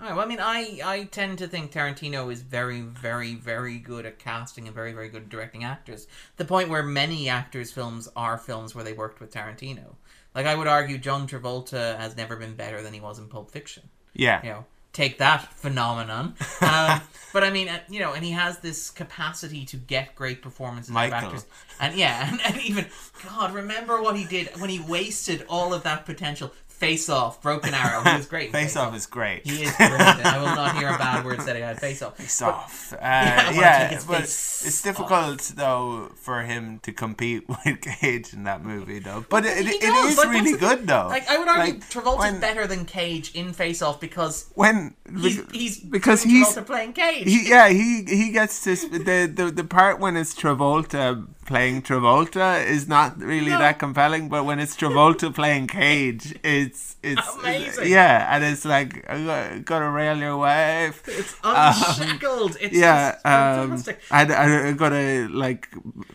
All 0.00 0.06
right, 0.06 0.16
well, 0.16 0.24
I 0.24 0.28
mean, 0.28 0.40
I, 0.40 0.80
I 0.82 1.04
tend 1.04 1.38
to 1.38 1.46
think 1.46 1.72
Tarantino 1.72 2.32
is 2.32 2.40
very, 2.40 2.80
very, 2.80 3.34
very 3.34 3.78
good 3.78 4.06
at 4.06 4.18
casting 4.18 4.66
and 4.66 4.74
very, 4.74 4.92
very 4.92 5.10
good 5.10 5.24
at 5.24 5.28
directing 5.28 5.62
actors. 5.62 6.06
The 6.38 6.46
point 6.46 6.70
where 6.70 6.82
many 6.82 7.28
actors' 7.28 7.70
films 7.70 8.08
are 8.16 8.38
films 8.38 8.74
where 8.74 8.82
they 8.82 8.94
worked 8.94 9.20
with 9.20 9.30
Tarantino. 9.30 9.96
Like, 10.34 10.46
I 10.46 10.54
would 10.54 10.68
argue 10.68 10.96
John 10.96 11.28
Travolta 11.28 11.98
has 11.98 12.16
never 12.16 12.36
been 12.36 12.54
better 12.54 12.80
than 12.80 12.94
he 12.94 13.00
was 13.00 13.18
in 13.18 13.28
Pulp 13.28 13.50
Fiction. 13.50 13.82
yeah 14.14 14.40
You 14.42 14.48
know, 14.48 14.64
take 14.94 15.18
that 15.18 15.52
phenomenon. 15.52 16.34
Um, 16.62 17.00
but 17.34 17.44
I 17.44 17.50
mean, 17.50 17.68
uh, 17.68 17.80
you 17.90 18.00
know, 18.00 18.14
and 18.14 18.24
he 18.24 18.30
has 18.30 18.58
this 18.60 18.88
capacity 18.88 19.66
to 19.66 19.76
get 19.76 20.14
great 20.14 20.40
performances 20.40 20.92
Michael. 20.92 21.18
of 21.18 21.24
actors. 21.24 21.46
And 21.78 21.94
yeah, 21.94 22.26
and, 22.32 22.40
and 22.42 22.62
even, 22.62 22.86
God, 23.28 23.52
remember 23.52 24.00
what 24.00 24.16
he 24.16 24.24
did 24.24 24.48
when 24.60 24.70
he 24.70 24.80
wasted 24.80 25.44
all 25.46 25.74
of 25.74 25.82
that 25.82 26.06
potential. 26.06 26.52
Face 26.80 27.08
Off, 27.10 27.42
Broken 27.42 27.74
Arrow. 27.74 28.02
He 28.02 28.16
was 28.16 28.26
great. 28.26 28.46
in 28.46 28.52
Face 28.58 28.74
Off 28.74 28.94
is 28.96 29.06
great 29.06 29.46
he 29.46 29.64
is 29.64 29.76
brilliant. 29.76 30.24
I 30.24 30.38
will 30.38 30.56
not 30.56 30.76
hear 30.76 30.88
a 30.88 30.98
bad 30.98 31.24
word 31.24 31.40
said 31.42 31.56
about 31.56 31.78
Face 31.78 32.00
Off. 32.02 32.16
Face 32.16 32.40
off. 32.42 32.92
Uh, 33.00 33.42
wanna 33.46 33.56
yeah, 33.60 33.88
take 33.90 34.06
but 34.06 34.20
it's 34.22 34.82
difficult 34.82 35.40
though 35.56 36.10
for 36.16 36.42
him 36.42 36.80
to 36.80 36.92
compete 36.92 37.46
with 37.64 37.80
Cage 37.80 38.32
in 38.34 38.44
that 38.44 38.64
movie 38.64 38.98
though. 38.98 39.24
But 39.28 39.44
it, 39.46 39.66
it 39.66 39.80
does, 39.80 40.12
is 40.12 40.18
like, 40.18 40.28
really 40.30 40.56
good 40.58 40.86
though. 40.86 41.06
Like 41.08 41.28
I 41.30 41.38
would 41.38 41.46
argue, 41.48 41.74
Like, 41.74 41.90
Travolta's 41.90 42.18
when- 42.32 42.40
better 42.40 42.66
than 42.66 42.84
Cage 42.86 43.32
in 43.34 43.52
Face 43.52 43.80
Off 43.82 44.00
because 44.00 44.50
when 44.54 44.94
he's 45.20 45.40
he's 45.52 45.78
because 45.78 46.22
he's 46.22 46.48
Travolta 46.48 46.66
playing 46.66 46.92
Cage. 46.94 47.24
he 47.26 47.48
yeah 47.48 47.68
he 47.68 48.04
he 48.08 48.32
gets 48.32 48.64
this 48.64 48.84
the 48.84 48.98
the 49.32 49.50
the 49.54 49.64
part 49.64 50.00
when 50.00 50.16
it's 50.16 50.34
Travolta 50.34 51.26
playing 51.50 51.82
Travolta 51.82 52.64
is 52.64 52.86
not 52.88 53.18
really 53.20 53.50
No. 53.50 53.58
that 53.58 53.78
compelling, 53.78 54.28
but 54.28 54.44
when 54.44 54.58
it's 54.60 54.74
Travolta 54.76 55.28
playing 55.40 55.66
Cage, 55.66 56.34
it's 56.42 56.96
it's 57.02 57.28
Amazing. 57.36 57.88
yeah, 57.90 58.34
and 58.34 58.44
it's 58.44 58.64
like 58.64 58.90
I 59.10 59.16
got- 59.30 59.64
gotta 59.70 59.88
rail 59.90 60.16
your 60.26 60.36
wife. 60.36 61.02
it's 61.08 61.34
unshackled. 61.44 62.56
it's 62.60 62.76
Um, 62.76 62.80
Yeah, 62.80 63.12
just 63.12 63.26
um, 63.26 63.68
fantastic. 63.68 64.00
I, 64.10 64.20
I, 64.44 64.68
I 64.68 64.72
gotta 64.72 65.28
like 65.44 65.68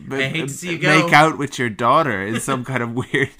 b- 0.08 0.16
I 0.24 0.28
hate 0.34 0.48
to 0.48 0.54
see 0.60 0.72
you 0.76 0.78
make 0.94 1.10
go. 1.10 1.14
out 1.22 1.38
with 1.38 1.58
your 1.58 1.70
daughter 1.70 2.18
in 2.22 2.40
some 2.40 2.64
kind 2.64 2.82
of 2.82 2.90
weird. 2.94 3.30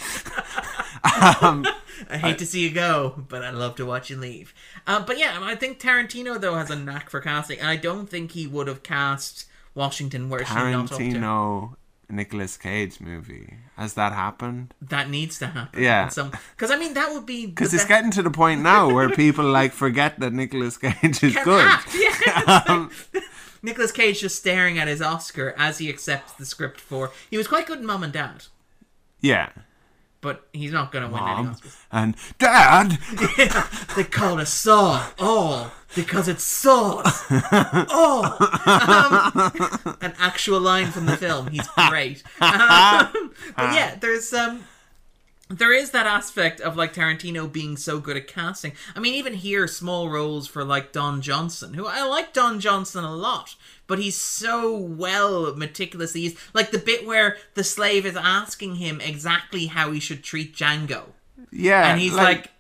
um, 1.41 1.65
I 2.11 2.19
hate 2.19 2.39
to 2.39 2.47
see 2.47 2.61
you 2.61 2.71
go, 2.71 3.25
but 3.29 3.43
I 3.45 3.51
love 3.51 3.77
to 3.77 3.87
watch 3.87 4.11
you 4.11 4.17
leave. 4.19 4.53
Um, 4.87 5.05
but 5.07 5.19
yeah, 5.19 5.39
I 5.43 5.55
think 5.55 5.81
Tarantino 5.81 6.41
though 6.41 6.55
has 6.57 6.71
a 6.71 6.77
knack 6.77 7.11
for 7.11 7.21
casting, 7.21 7.59
and 7.59 7.69
I 7.69 7.77
don't 7.77 8.09
think 8.09 8.33
he 8.33 8.47
would 8.47 8.67
have 8.69 8.83
cast 8.83 9.47
Washington 9.75 10.29
where 10.29 10.45
she 10.45 10.55
not. 10.55 10.91
Tarantino 10.91 11.75
Nicolas 12.09 12.57
Cage 12.57 13.01
movie 13.01 13.55
has 13.77 13.95
that 13.95 14.13
happened? 14.13 14.73
That 14.81 15.11
needs 15.11 15.39
to 15.41 15.47
happen. 15.49 15.83
Yeah. 15.83 16.07
because 16.09 16.71
I 16.71 16.77
mean 16.79 16.95
that 16.95 17.13
would 17.13 17.27
be 17.27 17.47
Because 17.47 17.75
it's 17.75 17.83
best- 17.83 17.89
getting 17.89 18.11
to 18.13 18.23
the 18.23 18.31
point 18.31 18.63
now 18.63 18.93
where 18.93 19.09
people 19.11 19.45
like 19.45 19.73
forget 19.73 20.19
that 20.21 20.33
Nicolas 20.33 20.79
Cage 20.79 21.23
is 21.23 21.35
can 21.35 21.45
good. 21.45 21.67
act. 21.67 21.95
Yeah. 21.99 22.63
Um, 22.69 22.91
Nicolas 23.63 23.91
Cage 23.93 24.21
just 24.21 24.37
staring 24.37 24.79
at 24.79 24.87
his 24.89 25.03
Oscar 25.03 25.55
as 25.59 25.79
he 25.79 25.89
accepts 25.89 26.33
the 26.35 26.45
script 26.47 26.81
for. 26.81 27.11
He 27.31 27.37
was 27.37 27.49
quite 27.49 27.67
good 27.67 27.81
in 27.81 27.87
Mom 27.87 28.05
and 28.05 28.13
Dad, 28.13 28.45
yeah, 29.21 29.49
but 30.21 30.47
he's 30.53 30.71
not 30.73 30.93
going 30.93 31.05
to 31.09 31.13
win 31.13 31.23
any 31.23 31.49
Oscars. 31.49 31.77
and 31.91 32.15
dad. 32.39 32.99
they 33.97 34.05
call 34.05 34.39
us 34.39 34.53
Saw 34.53 35.09
all 35.19 35.73
because 35.97 36.29
it's 36.29 36.45
sauce. 36.45 37.25
Oh, 37.99 38.37
um, 38.67 39.97
an 40.01 40.15
actual 40.19 40.61
line 40.61 40.91
from 40.93 41.07
the 41.07 41.17
film. 41.17 41.49
He's 41.49 41.67
great. 41.89 42.23
Um, 42.41 43.33
but 43.57 43.75
yeah, 43.75 43.97
there's 43.99 44.33
um. 44.33 44.65
There 45.49 45.73
is 45.73 45.93
that 45.93 46.07
aspect 46.07 46.61
of 46.61 46.77
like 46.77 46.93
Tarantino 46.93 47.51
being 47.51 47.77
so 47.77 48.01
good 48.01 48.17
at 48.17 48.27
casting. 48.27 48.73
I 48.97 49.01
mean, 49.01 49.15
even 49.15 49.35
here, 49.35 49.69
small 49.69 50.09
roles 50.11 50.49
for 50.49 50.65
like 50.65 50.93
Don 50.93 51.21
Johnson, 51.23 51.75
who 51.75 51.87
I 51.87 52.03
like 52.03 52.33
Don 52.33 52.59
Johnson 52.59 53.05
a 53.05 53.15
lot, 53.15 53.55
but 53.87 53.99
he's 54.01 54.17
so 54.17 54.77
well 54.77 55.55
meticulously 55.55 56.23
used. 56.23 56.37
Like 56.53 56.73
the 56.73 56.79
bit 56.79 57.07
where 57.07 57.37
the 57.55 57.65
slave 57.65 58.05
is 58.05 58.17
asking 58.17 58.77
him 58.77 59.01
exactly 59.01 59.67
how 59.67 59.93
he 59.93 60.01
should 60.01 60.25
treat 60.25 60.55
Django 60.55 61.05
Yeah, 61.53 61.91
and 61.91 62.01
he's 62.01 62.15
like, 62.15 62.51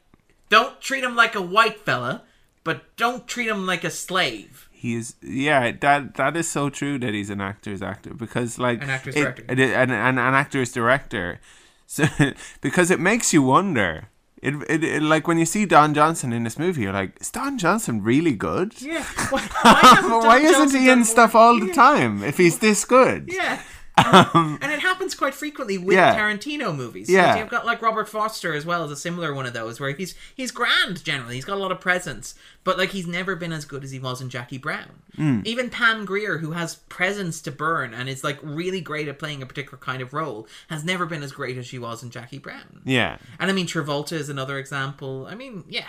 "Don't 0.48 0.80
treat 0.80 1.02
him 1.02 1.16
like 1.16 1.34
a 1.34 1.42
white 1.42 1.80
fella, 1.80 2.22
but 2.66 2.78
don't 2.96 3.26
treat 3.32 3.48
him 3.54 3.64
like 3.72 3.84
a 3.84 3.90
slave." 3.90 4.68
He 4.82 4.94
is, 5.00 5.14
yeah 5.22 5.72
that 5.80 6.14
that 6.20 6.36
is 6.36 6.46
so 6.56 6.68
true 6.78 6.98
that 7.04 7.12
he's 7.14 7.30
an 7.30 7.40
actor's 7.40 7.80
actor 7.92 8.12
because 8.24 8.58
like 8.58 8.82
An 8.82 8.90
actor's 8.90 9.16
it- 9.16 9.22
director. 9.22 9.44
it- 9.48 9.58
an, 9.82 9.90
an, 9.90 10.18
an 10.18 10.34
actor's 10.42 10.70
director 10.70 11.40
so 11.86 12.04
because 12.60 12.90
it 12.90 13.00
makes 13.00 13.32
you 13.32 13.42
wonder 13.42 14.08
it, 14.42 14.54
it, 14.68 14.84
it 14.84 15.02
like 15.02 15.26
when 15.26 15.38
you 15.38 15.46
see 15.46 15.64
Don 15.66 15.94
Johnson 15.94 16.30
in 16.32 16.44
this 16.44 16.58
movie 16.58 16.82
you're 16.82 16.92
like 17.02 17.12
is 17.20 17.30
Don 17.30 17.56
Johnson 17.58 18.02
really 18.12 18.36
good 18.48 18.68
Yeah. 18.82 19.02
Why, 19.30 19.40
why, 19.62 20.00
why 20.28 20.38
isn't 20.38 20.52
Johnson 20.70 20.80
he 20.82 20.90
in 20.90 21.04
stuff 21.04 21.34
all 21.34 21.58
the 21.58 21.72
time 21.72 22.22
if 22.22 22.36
he's 22.36 22.58
this 22.58 22.84
good 22.84 23.30
Yeah. 23.32 23.62
And, 23.98 24.62
and 24.62 24.72
it 24.72 24.80
happens 24.80 25.14
quite 25.14 25.34
frequently 25.34 25.78
with 25.78 25.94
Yeah. 25.96 26.14
Tarantino 26.16 26.74
movies. 26.76 27.08
Yeah. 27.08 27.38
You've 27.38 27.48
got 27.48 27.64
like 27.64 27.80
Robert 27.82 28.08
Forster 28.08 28.54
as 28.54 28.66
well 28.66 28.84
as 28.84 28.90
a 28.90 28.96
similar 28.96 29.32
one 29.34 29.46
of 29.46 29.52
those 29.54 29.80
where 29.80 29.90
he's 29.92 30.14
he's 30.34 30.50
grand 30.50 31.02
generally. 31.04 31.34
He's 31.36 31.44
got 31.44 31.56
a 31.56 31.60
lot 31.60 31.72
of 31.72 31.80
presence, 31.80 32.34
but 32.62 32.76
like 32.78 32.90
he's 32.90 33.06
never 33.06 33.34
been 33.36 33.52
as 33.52 33.64
good 33.64 33.82
as 33.84 33.90
he 33.90 33.98
was 33.98 34.20
in 34.20 34.28
Jackie 34.28 34.58
Brown. 34.58 35.02
Hmm. 35.16 35.40
Even 35.44 35.70
Pam 35.70 36.04
Grier, 36.04 36.38
who 36.38 36.52
has 36.52 36.76
presence 36.88 37.40
to 37.42 37.50
burn 37.50 37.94
and 37.94 38.08
is 38.08 38.22
like 38.22 38.38
really 38.42 38.80
great 38.80 39.08
at 39.08 39.18
playing 39.18 39.42
a 39.42 39.46
particular 39.46 39.78
kind 39.78 40.02
of 40.02 40.12
role, 40.12 40.46
has 40.68 40.84
never 40.84 41.06
been 41.06 41.22
as 41.22 41.32
great 41.32 41.56
as 41.56 41.66
she 41.66 41.78
was 41.78 42.02
in 42.02 42.10
Jackie 42.10 42.38
Brown. 42.38 42.82
yeah 42.84 43.16
And 43.40 43.50
I 43.50 43.54
mean 43.54 43.66
Travolta 43.66 44.12
is 44.12 44.28
another 44.28 44.58
example. 44.58 45.26
I 45.28 45.34
mean, 45.34 45.64
yeah. 45.68 45.86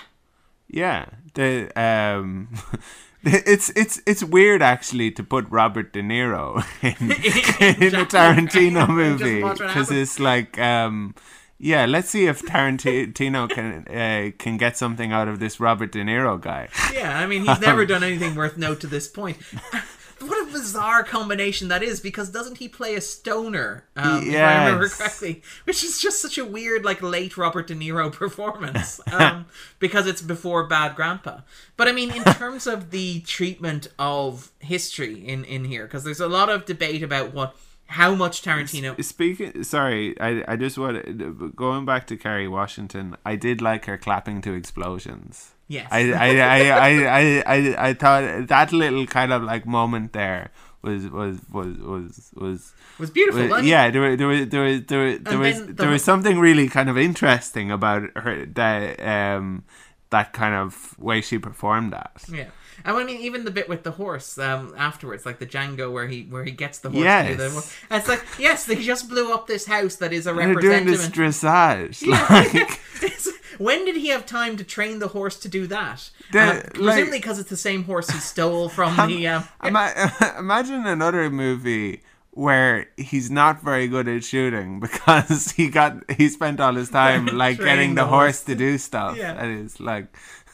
yeah 0.70 1.06
the 1.34 1.70
um 1.80 2.50
it's 3.28 3.70
it's 3.76 4.02
it's 4.06 4.24
weird 4.24 4.62
actually 4.62 5.12
to 5.12 5.24
put 5.24 5.50
Robert 5.50 5.94
De 5.94 6.02
Niro 6.02 6.64
in, 6.82 7.12
in 7.84 7.96
a 7.96 8.06
Tarantino 8.06 8.88
movie 8.88 9.42
because 9.42 9.92
it's 9.92 10.20
like 10.20 10.58
um 10.60 11.16
yeah 11.58 11.86
let's 11.86 12.10
see 12.10 12.28
if 12.28 12.42
Tarantino 12.42 13.50
can 13.50 13.88
uh, 13.88 14.32
can 14.38 14.58
get 14.58 14.78
something 14.78 15.12
out 15.12 15.28
of 15.28 15.40
this 15.40 15.60
Robert 15.60 15.92
De 15.92 16.04
Niro 16.04 16.40
guy. 16.40 16.70
Yeah, 16.94 17.20
I 17.20 17.26
mean, 17.26 17.46
he's 17.46 17.60
never 17.60 17.86
done 17.86 18.04
anything 18.04 18.36
worth 18.36 18.58
note 18.58 18.80
to 18.82 18.88
this 18.88 19.08
point. 19.08 19.38
What 20.20 20.48
a 20.48 20.52
bizarre 20.52 21.04
combination 21.04 21.68
that 21.68 21.84
is, 21.84 22.00
because 22.00 22.30
doesn't 22.30 22.58
he 22.58 22.68
play 22.68 22.96
a 22.96 23.02
stoner, 23.02 23.86
um, 23.96 24.24
if 24.28 24.36
I 24.36 24.66
remember 24.66 24.90
correctly? 24.90 25.44
Which 25.66 25.84
is 25.84 26.00
just 26.00 26.22
such 26.22 26.38
a 26.38 26.46
weird, 26.46 26.84
like, 26.84 27.02
late 27.02 27.38
Robert 27.38 27.68
De 27.68 27.76
Niro 27.76 28.12
performance, 28.12 29.00
um, 29.12 29.46
because 29.80 30.08
it's 30.08 30.22
before 30.22 30.66
Bad 30.66 30.96
Grandpa. 30.96 31.42
But 31.76 31.88
I 31.88 31.92
mean, 31.92 32.12
in 32.12 32.24
terms 32.34 32.68
of 32.68 32.92
the 32.92 33.22
treatment 33.22 33.88
of 34.00 34.52
history 34.60 35.28
in, 35.28 35.46
in 35.46 35.66
here, 35.66 35.86
because 35.86 36.04
there's 36.04 36.20
a 36.20 36.28
lot 36.28 36.50
of 36.50 36.66
debate 36.66 37.04
about 37.04 37.34
what 37.34 37.56
how 37.88 38.14
much 38.14 38.42
Tarantino. 38.42 39.02
Speaking, 39.04 39.64
sorry, 39.64 40.20
I 40.20 40.44
I 40.48 40.56
just 40.56 40.78
want 40.78 41.56
going 41.56 41.86
back 41.86 42.08
to 42.08 42.18
Kerry 42.18 42.48
Washington. 42.48 43.16
I 43.26 43.36
did 43.36 43.62
like 43.62 43.86
her 43.86 43.98
clapping 43.98 44.42
to 44.42 44.54
explosions. 44.54 45.54
Yes. 45.68 45.88
I 45.92 46.00
I, 46.14 46.28
I, 46.38 46.60
I, 46.70 47.44
I, 47.46 47.90
I, 47.90 47.94
thought 47.94 48.48
that 48.48 48.72
little 48.72 49.06
kind 49.06 49.34
of 49.34 49.44
like 49.44 49.66
moment 49.66 50.14
there 50.14 50.52
was 50.82 51.08
was 51.10 51.40
was 51.52 51.78
was 51.78 52.32
was 52.36 52.74
was 53.00 53.10
beautiful. 53.12 53.48
was- 53.50 53.66
yeah, 53.66 53.90
there 53.90 54.02
was 54.02 54.18
there 54.18 54.28
was 54.28 54.48
there 54.48 54.64
was 54.64 54.82
there 54.88 55.00
was 55.04 55.20
there 55.20 55.38
was, 55.40 55.66
the- 55.68 55.74
there 55.74 55.90
was 55.90 56.04
something 56.04 56.40
really 56.40 56.70
kind 56.70 56.90
of 56.90 56.98
interesting 56.98 57.72
about 57.72 58.04
her 58.18 58.46
that 58.46 59.00
um 59.04 59.64
that 60.10 60.32
kind 60.32 60.56
of 60.56 60.98
way 60.98 61.20
she 61.22 61.38
performed 61.38 61.92
that. 61.92 62.24
Yeah. 62.32 62.46
And 62.86 62.96
I 62.98 63.04
mean, 63.04 63.18
even 63.22 63.44
the 63.46 63.52
bit 63.52 63.68
with 63.68 63.84
the 63.84 63.92
horse 63.92 64.38
um, 64.38 64.74
afterwards, 64.78 65.26
like 65.26 65.40
the 65.40 65.46
Django, 65.46 65.92
where 65.92 66.08
he 66.08 66.24
where 66.24 66.44
he 66.44 66.52
gets 66.52 66.80
the 66.80 66.90
horse. 66.90 67.04
To 67.04 67.28
do 67.28 67.36
the, 67.36 67.44
Yes. 67.50 67.76
and 67.90 68.00
it's 68.00 68.08
like, 68.10 68.24
yes, 68.40 68.66
they 68.66 68.76
just 68.76 69.10
blew 69.10 69.34
up 69.34 69.48
this 69.48 69.66
house 69.66 69.96
that 69.96 70.14
is 70.14 70.28
a 70.28 70.34
They're 70.34 70.54
doing 70.56 70.86
this 70.86 71.08
dressage, 71.10 72.06
like 72.30 72.80
when 73.60 73.86
did 73.86 73.96
he 73.96 74.10
have 74.10 74.26
time 74.26 74.58
to 74.58 74.64
train 74.64 75.00
the 75.00 75.10
horse 75.10 75.38
to 75.40 75.50
do 75.50 75.68
that? 75.68 76.10
The- 76.32 76.40
Uh, 76.40 76.62
presumably 76.74 77.18
because 77.20 77.40
it's 77.40 77.50
the 77.50 77.58
same 77.58 77.84
horse 77.86 78.10
he 78.10 78.20
stole 78.20 78.70
from 78.78 78.96
the. 79.08 79.28
Um, 79.28 79.48
Ima- 79.64 80.36
imagine 80.38 80.86
another 80.86 81.30
movie 81.30 82.04
where 82.32 82.88
he's 82.98 83.32
not 83.32 83.64
very 83.64 83.88
good 83.88 84.08
at 84.08 84.24
shooting 84.24 84.80
because 84.80 85.52
he 85.54 85.70
got 85.70 85.94
he 86.12 86.30
spent 86.30 86.60
all 86.60 86.76
his 86.76 86.90
time 86.92 87.26
like 87.26 87.58
getting 87.58 87.96
the, 87.96 88.04
the 88.04 88.08
horse 88.08 88.38
horse. 88.38 88.44
to 88.44 88.56
do 88.56 88.78
stuff. 88.78 89.18
Yeah. 89.18 89.34
And 89.42 89.66
it's 89.66 89.80
like, 89.80 90.06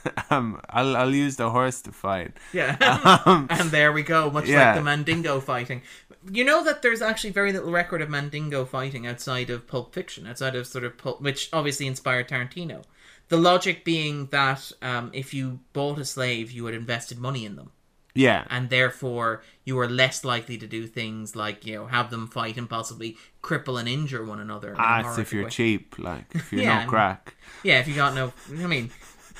um, 0.30 0.60
I'll 0.70 0.96
I'll 0.98 1.14
use 1.14 1.36
the 1.38 1.50
horse 1.50 1.82
to 1.84 1.92
fight. 1.92 2.34
yeah. 2.52 2.78
and 3.50 3.72
there 3.72 3.92
we 3.92 4.04
go, 4.04 4.30
much 4.30 4.46
Um, 4.46 4.52
yeah. 4.52 4.66
like 4.68 4.76
the 4.76 4.82
Mandingo 4.82 5.40
fighting. 5.40 5.82
You 6.32 6.46
know 6.46 6.64
that 6.64 6.82
there's 6.82 7.02
actually 7.02 7.32
very 7.32 7.52
little 7.52 7.72
record 7.72 8.02
of 8.02 8.10
Mandingo 8.10 8.66
fighting 8.66 9.06
outside 9.06 9.50
of 9.50 9.68
Pulp 9.68 9.94
Fiction, 9.94 10.26
outside 10.28 10.56
of 10.56 10.68
sort 10.68 10.84
of 10.86 10.98
Pulp, 10.98 11.22
which 11.22 11.50
obviously 11.52 11.86
inspired 11.88 12.30
Tarantino. 12.30 12.84
The 13.30 13.38
logic 13.38 13.84
being 13.84 14.28
that 14.28 14.72
um, 14.82 15.10
if 15.14 15.34
you 15.34 15.60
bought 15.74 15.98
a 16.00 16.06
slave, 16.06 16.52
you 16.52 16.66
had 16.66 16.76
invested 16.76 17.18
money 17.18 17.46
in 17.46 17.56
them. 17.56 17.72
Yeah, 18.16 18.46
and 18.52 18.70
therefore 18.70 19.42
you 19.66 19.80
are 19.80 19.90
less 19.90 20.24
likely 20.24 20.56
to 20.60 20.68
do 20.68 20.86
things 20.86 21.36
like 21.36 21.66
you 21.66 21.74
know 21.76 21.88
have 21.88 22.12
them 22.12 22.28
fight 22.28 22.58
and 22.58 22.70
possibly 22.70 23.18
cripple 23.42 23.80
and 23.80 23.90
injure 23.90 24.24
one 24.24 24.40
another. 24.40 24.76
ah, 24.78 25.18
if 25.18 25.34
you're 25.34 25.46
way. 25.46 25.50
cheap, 25.50 25.98
like 25.98 26.26
if 26.36 26.52
you're 26.54 26.62
Yeah, 26.62 26.80
not 26.82 26.88
crack. 26.88 27.34
Yeah, 27.64 27.80
if 27.80 27.88
you 27.88 27.96
got 27.96 28.14
no, 28.14 28.32
I 28.52 28.68
mean, 28.68 28.92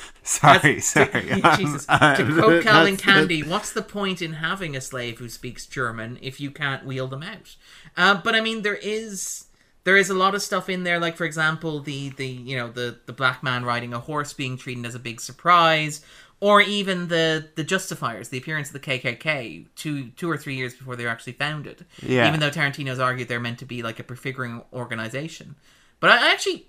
Sorry, 0.24 0.58
that's- 0.60 0.86
sorry. 0.88 1.10
to, 1.42 1.54
Jesus, 1.58 1.86
to 1.86 2.36
quote 2.40 2.64
Calvin 2.64 2.96
Candie, 2.98 3.44
what's 3.44 3.74
the 3.74 3.82
point 3.82 4.22
in 4.22 4.34
having 4.34 4.76
a 4.76 4.82
slave 4.82 5.20
who 5.20 5.28
speaks 5.28 5.66
German 5.66 6.18
if 6.22 6.40
you 6.40 6.50
can't 6.50 6.86
wheel 6.86 7.08
them 7.08 7.24
out? 7.24 7.56
Uh, 7.98 8.22
but 8.24 8.34
I 8.34 8.40
mean, 8.42 8.62
there 8.62 8.76
is 8.82 9.46
there 9.84 9.98
is 9.98 10.10
a 10.10 10.14
lot 10.14 10.34
of 10.34 10.42
stuff 10.42 10.70
in 10.70 10.84
there, 10.84 11.00
like 11.00 11.18
for 11.18 11.26
example, 11.26 11.82
the 11.82 12.10
the 12.12 12.28
you 12.28 12.56
know 12.56 12.70
the 12.70 13.00
the 13.06 13.14
black 13.14 13.44
man 13.44 13.66
riding 13.66 13.94
a 13.94 14.00
horse 14.00 14.32
being 14.34 14.58
treated 14.58 14.86
as 14.86 14.96
a 14.96 15.00
big 15.00 15.20
surprise. 15.20 16.02
Or 16.40 16.60
even 16.60 17.08
the 17.08 17.50
the 17.56 17.64
Justifiers, 17.64 18.28
the 18.28 18.38
appearance 18.38 18.68
of 18.68 18.74
the 18.74 18.80
KKK 18.82 19.66
two 19.76 20.10
two 20.10 20.30
or 20.30 20.36
three 20.38 20.56
years 20.56 20.74
before 20.74 20.96
they 20.98 21.06
were 21.06 21.10
actually 21.10 21.34
founded. 21.34 21.86
Yeah. 22.02 22.28
Even 22.28 22.42
though 22.42 22.50
Tarantino's 22.50 23.00
argued 23.00 23.30
they're 23.30 23.40
meant 23.40 23.60
to 23.60 23.66
be 23.66 23.82
like 23.82 24.00
a 24.00 24.04
prefiguring 24.04 24.62
organization, 24.74 25.56
but 26.02 26.10
I 26.10 26.32
actually 26.32 26.66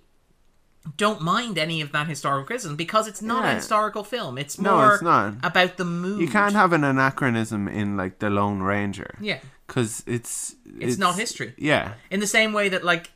don't 0.96 1.20
mind 1.22 1.56
any 1.58 1.80
of 1.80 1.92
that 1.92 2.06
historical 2.06 2.44
criticism 2.44 2.76
because 2.76 3.08
it's 3.08 3.22
not 3.22 3.44
a 3.44 3.54
historical 3.54 4.04
film. 4.04 4.36
It's 4.38 4.58
No, 4.58 4.76
more 4.76 4.94
it's 4.94 5.02
not. 5.02 5.34
about 5.42 5.76
the 5.78 5.84
mood. 5.84 6.20
You 6.20 6.28
can't 6.28 6.52
have 6.54 6.72
an 6.72 6.84
anachronism 6.84 7.68
in 7.68 7.96
like 7.96 8.18
the 8.18 8.28
Lone 8.30 8.60
Ranger. 8.60 9.14
Yeah. 9.20 9.38
because 9.66 10.02
it's, 10.06 10.54
It's 10.78 10.98
not 10.98 11.16
history. 11.16 11.54
Yeah, 11.56 11.94
In 12.10 12.20
the 12.20 12.26
same 12.26 12.52
way 12.52 12.68
that 12.68 12.84
like 12.84 13.10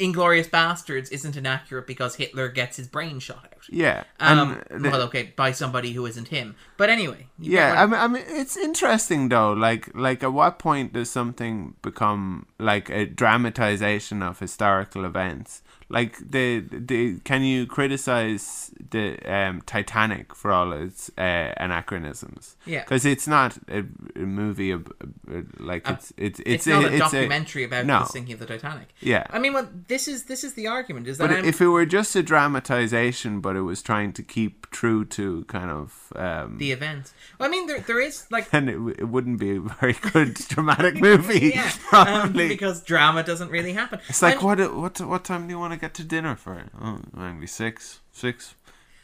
Inglourious 0.00 0.50
Basterds 0.50 1.12
isn't 1.12 1.36
inaccurate 1.36 1.86
because 1.86 2.16
Hitler 2.16 2.48
gets 2.48 2.76
his 2.76 2.88
brain 2.88 3.20
shot 3.20 3.44
out. 3.44 3.62
yeah, 3.70 4.02
Um, 4.18 4.60
and 4.68 4.84
the- 4.84 4.90
well, 4.90 5.02
okay, 5.02 5.32
by 5.36 5.52
somebody 5.52 5.92
who 5.92 6.04
isn't 6.06 6.28
him. 6.28 6.56
But 6.76 6.90
anyway, 6.90 7.28
yeah. 7.38 7.80
I 7.80 7.86
mean, 7.86 8.00
I 8.00 8.08
mean, 8.08 8.24
it's 8.26 8.56
interesting 8.56 9.28
though. 9.28 9.52
Like, 9.52 9.94
like, 9.94 10.24
at 10.24 10.32
what 10.32 10.58
point 10.58 10.92
does 10.94 11.10
something 11.10 11.74
become 11.80 12.46
like 12.58 12.90
a 12.90 13.06
dramatization 13.06 14.20
of 14.20 14.40
historical 14.40 15.04
events? 15.04 15.62
Like, 15.88 16.18
the 16.18 16.60
the 16.60 17.18
can 17.20 17.42
you 17.42 17.66
criticize 17.66 18.70
the 18.90 19.18
um, 19.30 19.62
Titanic 19.62 20.34
for 20.34 20.50
all 20.50 20.72
its 20.72 21.10
uh, 21.18 21.52
anachronisms? 21.56 22.56
Yeah. 22.66 22.80
because 22.80 23.04
it's 23.04 23.26
not 23.26 23.58
a, 23.68 23.84
a 24.16 24.20
movie. 24.20 24.70
Of, 24.70 24.86
uh, 25.30 25.42
like, 25.58 25.88
it's 25.88 26.12
it's 26.16 26.40
it's, 26.40 26.48
it's, 26.48 26.66
not 26.66 26.84
a, 26.84 26.88
it's 26.88 26.98
documentary 26.98 27.64
about 27.64 27.86
no. 27.86 28.00
the 28.00 28.06
sinking 28.06 28.34
of 28.34 28.40
the 28.40 28.46
Titanic. 28.46 28.94
Yeah. 29.00 29.26
I 29.30 29.38
mean, 29.38 29.52
what 29.52 29.88
this 29.88 30.08
is 30.08 30.24
this 30.24 30.44
is 30.44 30.54
the 30.54 30.66
argument 30.66 31.06
is 31.06 31.18
that 31.18 31.28
But 31.28 31.38
I'm, 31.38 31.44
if 31.44 31.60
it 31.60 31.68
were 31.68 31.86
just 31.86 32.16
a 32.16 32.22
dramatization, 32.22 33.40
but 33.40 33.56
it 33.56 33.62
was 33.62 33.82
trying 33.82 34.12
to 34.14 34.22
keep 34.22 34.70
true 34.70 35.04
to 35.04 35.44
kind 35.44 35.70
of 35.70 36.12
um, 36.16 36.58
the 36.58 36.72
event. 36.72 37.12
Well, 37.38 37.48
I 37.48 37.50
mean, 37.50 37.66
there 37.66 37.80
there 37.80 38.00
is 38.00 38.26
like 38.30 38.50
then 38.50 38.68
it, 38.68 39.00
it 39.00 39.08
wouldn't 39.08 39.38
be 39.38 39.56
a 39.56 39.60
very 39.60 39.92
good 39.94 40.34
dramatic 40.48 40.96
movie. 41.00 41.52
yeah, 41.54 41.70
um, 41.92 42.06
probably. 42.06 42.48
because 42.48 42.82
drama 42.82 43.22
doesn't 43.22 43.50
really 43.50 43.72
happen. 43.72 44.00
it's 44.08 44.22
like 44.22 44.36
And- 44.36 44.42
what 44.44 44.74
what 44.74 45.00
what 45.00 45.24
time 45.24 45.46
do 45.46 45.52
you 45.52 45.58
want 45.58 45.72
to 45.72 45.78
get 45.84 45.94
to 45.94 46.04
dinner 46.04 46.34
for? 46.36 46.64
Oh, 46.80 46.98
maybe 47.14 47.46
six 47.46 48.00
six. 48.12 48.54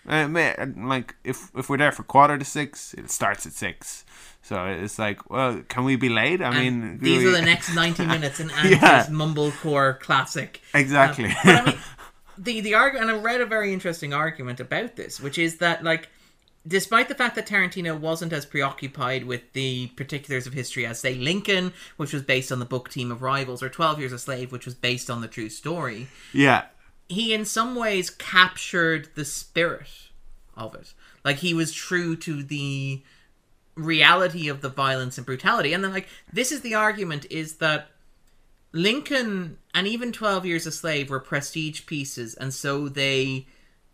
Uh, 0.08 0.26
may, 0.28 0.54
like 0.94 1.14
if 1.24 1.50
if 1.54 1.68
we're 1.68 1.76
there 1.78 1.92
for 1.92 2.02
quarter 2.04 2.38
to 2.38 2.44
six, 2.44 2.94
it 2.94 3.10
starts 3.10 3.46
at 3.46 3.52
six. 3.52 4.04
So 4.42 4.54
it's 4.84 4.98
like, 4.98 5.18
well, 5.30 5.62
can 5.68 5.84
we 5.84 5.96
be 5.96 6.08
late? 6.08 6.40
I 6.40 6.48
and 6.48 6.58
mean, 6.58 6.98
these 6.98 7.22
we- 7.22 7.28
are 7.28 7.32
the 7.32 7.42
next 7.42 7.74
ninety 7.74 8.06
minutes 8.06 8.40
in 8.40 8.50
Andrew's 8.58 8.80
Yeah. 8.82 9.06
mumblecore 9.10 10.00
classic. 10.00 10.60
exactly. 10.74 11.26
Um, 11.26 11.34
but 11.44 11.54
I 11.60 11.64
mean, 11.66 11.78
the 12.46 12.60
the 12.62 12.74
argument, 12.74 13.10
and 13.10 13.18
I 13.20 13.22
read 13.22 13.40
a 13.42 13.46
very 13.46 13.72
interesting 13.72 14.14
argument 14.14 14.58
about 14.60 14.96
this, 14.96 15.20
which 15.20 15.36
is 15.38 15.58
that 15.58 15.84
like, 15.84 16.08
despite 16.66 17.08
the 17.08 17.14
fact 17.14 17.34
that 17.36 17.46
Tarantino 17.46 17.98
wasn't 17.98 18.32
as 18.32 18.44
preoccupied 18.44 19.24
with 19.24 19.52
the 19.52 19.88
particulars 19.88 20.46
of 20.46 20.52
history 20.52 20.86
as 20.86 21.00
say 21.00 21.14
Lincoln, 21.14 21.72
which 21.96 22.12
was 22.12 22.22
based 22.22 22.52
on 22.52 22.58
the 22.58 22.64
book 22.64 22.90
Team 22.90 23.10
of 23.10 23.22
Rivals, 23.22 23.62
or 23.62 23.68
Twelve 23.68 23.98
Years 23.98 24.12
a 24.12 24.18
Slave, 24.18 24.52
which 24.52 24.66
was 24.66 24.74
based 24.74 25.10
on 25.10 25.20
the 25.20 25.28
true 25.28 25.48
story, 25.48 26.08
yeah, 26.32 26.64
he 27.08 27.34
in 27.34 27.44
some 27.44 27.74
ways 27.74 28.10
captured 28.10 29.08
the 29.14 29.24
spirit 29.24 30.10
of 30.56 30.74
it. 30.74 30.94
Like 31.24 31.38
he 31.38 31.54
was 31.54 31.72
true 31.72 32.16
to 32.16 32.42
the 32.42 33.02
reality 33.74 34.48
of 34.48 34.60
the 34.60 34.68
violence 34.68 35.16
and 35.16 35.26
brutality. 35.26 35.72
And 35.72 35.82
then 35.82 35.92
like 35.92 36.08
this 36.32 36.52
is 36.52 36.60
the 36.60 36.74
argument 36.74 37.26
is 37.30 37.56
that 37.56 37.88
Lincoln 38.72 39.58
and 39.74 39.86
even 39.86 40.12
12 40.12 40.46
Years 40.46 40.66
a 40.66 40.72
Slave 40.72 41.10
were 41.10 41.20
prestige 41.20 41.86
pieces 41.86 42.34
and 42.34 42.54
so 42.54 42.88
they 42.88 43.46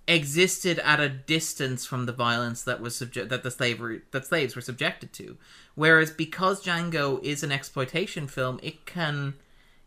existed 0.08 0.78
at 0.80 1.00
a 1.00 1.08
distance 1.08 1.84
from 1.84 2.06
the 2.06 2.12
violence 2.12 2.62
that 2.62 2.80
was 2.80 2.96
subject 2.96 3.28
that 3.28 3.42
the 3.42 3.50
slavery 3.50 4.02
that 4.12 4.26
slaves 4.26 4.54
were 4.54 4.62
subjected 4.62 5.12
to. 5.14 5.36
Whereas 5.74 6.10
because 6.10 6.64
Django 6.64 7.22
is 7.22 7.42
an 7.42 7.52
exploitation 7.52 8.28
film 8.28 8.60
it 8.62 8.86
can 8.86 9.34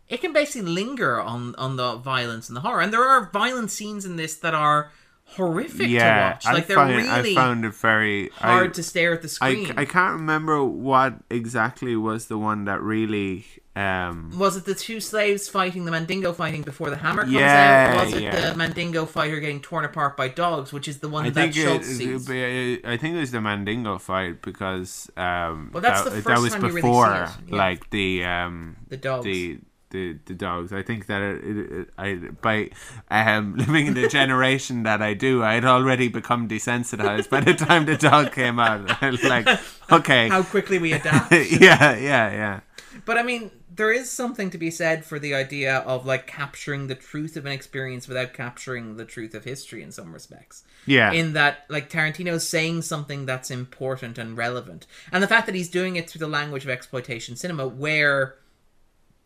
it 0.08 0.20
can 0.20 0.32
basically 0.32 0.68
linger 0.70 1.20
on 1.20 1.54
on 1.56 1.76
the 1.76 1.96
violence 1.96 2.48
and 2.48 2.56
the 2.56 2.60
horror. 2.60 2.80
And 2.80 2.92
there 2.92 3.04
are 3.04 3.30
violent 3.30 3.70
scenes 3.70 4.04
in 4.04 4.16
this 4.16 4.36
that 4.36 4.54
are 4.54 4.92
horrific 5.24 5.88
yeah. 5.88 6.14
to 6.14 6.20
watch 6.20 6.44
like 6.44 6.64
I 6.64 6.66
they're 6.66 6.76
find 6.76 6.96
really 6.96 7.08
I 7.08 7.34
found 7.34 7.64
it 7.64 7.74
very 7.74 8.28
hard 8.30 8.70
I, 8.70 8.72
to 8.72 8.82
stare 8.82 9.14
at 9.14 9.22
the 9.22 9.28
screen. 9.28 9.72
I, 9.78 9.82
I 9.82 9.84
can't 9.84 10.14
remember 10.14 10.64
what 10.64 11.14
exactly 11.30 11.96
was 11.96 12.26
the 12.26 12.36
one 12.36 12.64
that 12.64 12.82
really 12.82 13.46
um 13.80 14.38
was 14.38 14.56
it 14.58 14.64
the 14.64 14.74
two 14.74 15.00
slaves 15.00 15.48
fighting 15.48 15.82
the 15.86 15.90
Mandingo 15.90 16.32
fighting 16.32 16.62
before 16.62 16.88
the 16.90 16.96
hammer 17.04 17.22
comes 17.22 17.34
Yeah, 17.34 17.96
out? 17.98 18.04
Was 18.04 18.14
it 18.14 18.22
yeah. 18.22 18.50
the 18.50 18.56
Mandingo 18.56 19.06
fighter 19.06 19.38
getting 19.40 19.60
torn 19.60 19.84
apart 19.84 20.16
by 20.16 20.28
dogs, 20.28 20.72
which 20.72 20.86
is 20.92 20.98
the 21.04 21.08
one 21.08 21.24
I 21.26 21.30
that 21.30 21.40
think 21.40 21.54
Schultz 21.54 21.88
it, 21.88 21.94
sees? 21.96 22.28
it- 22.28 22.84
I 22.84 22.96
think 22.96 23.16
it 23.16 23.20
was 23.20 23.30
the 23.30 23.40
Mandingo 23.40 23.98
fight 23.98 24.42
because 24.42 25.10
um 25.16 25.70
Well, 25.72 25.82
that's 25.86 26.02
that, 26.04 26.10
the 26.10 26.16
that 26.16 26.22
first 26.24 26.42
was 26.42 26.52
time 26.52 26.62
really 26.62 26.82
before 26.82 27.12
it, 27.24 27.30
yeah. 27.48 27.56
like 27.64 27.90
the 27.90 28.24
um 28.24 28.76
The 28.88 28.96
dogs. 28.96 29.24
the 29.24 29.58
the, 29.90 30.16
the 30.24 30.34
dogs. 30.34 30.72
I 30.72 30.82
think 30.82 31.06
that 31.06 31.20
it, 31.20 31.40
it, 31.78 31.88
I 31.98 32.14
by 32.40 32.70
um 33.10 33.56
living 33.62 33.88
in 33.88 33.94
the 33.94 34.06
generation 34.06 34.84
that 34.84 35.02
I 35.02 35.14
do, 35.14 35.42
I 35.42 35.54
had 35.54 35.64
already 35.64 36.06
become 36.08 36.46
desensitized 36.48 37.28
by 37.28 37.40
the 37.40 37.54
time 37.54 37.86
the 37.86 37.96
dog 37.96 38.30
came 38.32 38.60
out. 38.60 38.86
like 39.34 39.48
okay, 39.98 40.28
How 40.28 40.42
quickly 40.44 40.78
we 40.78 40.92
adapt. 40.92 41.32
yeah, 41.32 41.96
yeah, 41.96 42.26
yeah. 42.42 42.60
But 43.04 43.18
I 43.18 43.22
mean, 43.24 43.50
there 43.80 43.90
is 43.90 44.10
something 44.10 44.50
to 44.50 44.58
be 44.58 44.70
said 44.70 45.06
for 45.06 45.18
the 45.18 45.34
idea 45.34 45.78
of 45.78 46.04
like 46.04 46.26
capturing 46.26 46.86
the 46.86 46.94
truth 46.94 47.34
of 47.34 47.46
an 47.46 47.52
experience 47.52 48.06
without 48.06 48.34
capturing 48.34 48.98
the 48.98 49.06
truth 49.06 49.34
of 49.34 49.42
history 49.42 49.82
in 49.82 49.90
some 49.90 50.12
respects. 50.12 50.64
Yeah. 50.84 51.12
In 51.12 51.32
that, 51.32 51.64
like 51.70 51.88
Tarantino's 51.88 52.46
saying 52.46 52.82
something 52.82 53.24
that's 53.24 53.50
important 53.50 54.18
and 54.18 54.36
relevant, 54.36 54.86
and 55.10 55.22
the 55.22 55.26
fact 55.26 55.46
that 55.46 55.54
he's 55.54 55.70
doing 55.70 55.96
it 55.96 56.10
through 56.10 56.18
the 56.18 56.28
language 56.28 56.62
of 56.62 56.68
exploitation 56.68 57.36
cinema, 57.36 57.66
where 57.66 58.34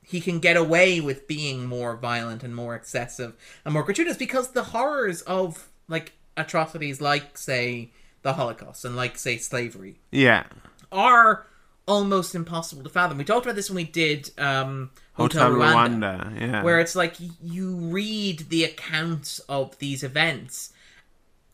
he 0.05 0.21
can 0.21 0.39
get 0.39 0.57
away 0.57 1.01
with 1.01 1.27
being 1.27 1.67
more 1.67 1.97
violent 1.97 2.45
and 2.45 2.55
more 2.55 2.77
excessive 2.77 3.35
and 3.65 3.75
more 3.75 3.83
gratuitous, 3.83 4.17
because 4.17 4.53
the 4.53 4.63
horrors 4.63 5.23
of 5.23 5.69
like 5.89 6.13
atrocities, 6.37 7.01
like 7.01 7.37
say 7.37 7.91
the 8.23 8.35
Holocaust 8.35 8.85
and 8.85 8.95
like 8.95 9.19
say 9.19 9.37
slavery, 9.37 9.99
yeah. 10.13 10.45
are 10.93 11.45
almost 11.87 12.35
impossible 12.35 12.83
to 12.83 12.89
fathom. 12.89 13.19
We 13.19 13.25
talked 13.25 13.47
about 13.47 13.57
this 13.57 13.69
when 13.69 13.77
we 13.77 13.85
did 13.85 14.31
um, 14.39 14.91
Hotel, 15.15 15.53
Hotel 15.53 15.59
Rwanda, 15.59 16.21
Rwanda. 16.21 16.41
Yeah. 16.41 16.63
where 16.63 16.81
it's 16.81 16.97
like 16.97 17.15
you 17.43 17.77
read 17.77 18.49
the 18.49 18.65
accounts 18.65 19.39
of 19.41 19.79
these 19.79 20.03
events 20.03 20.73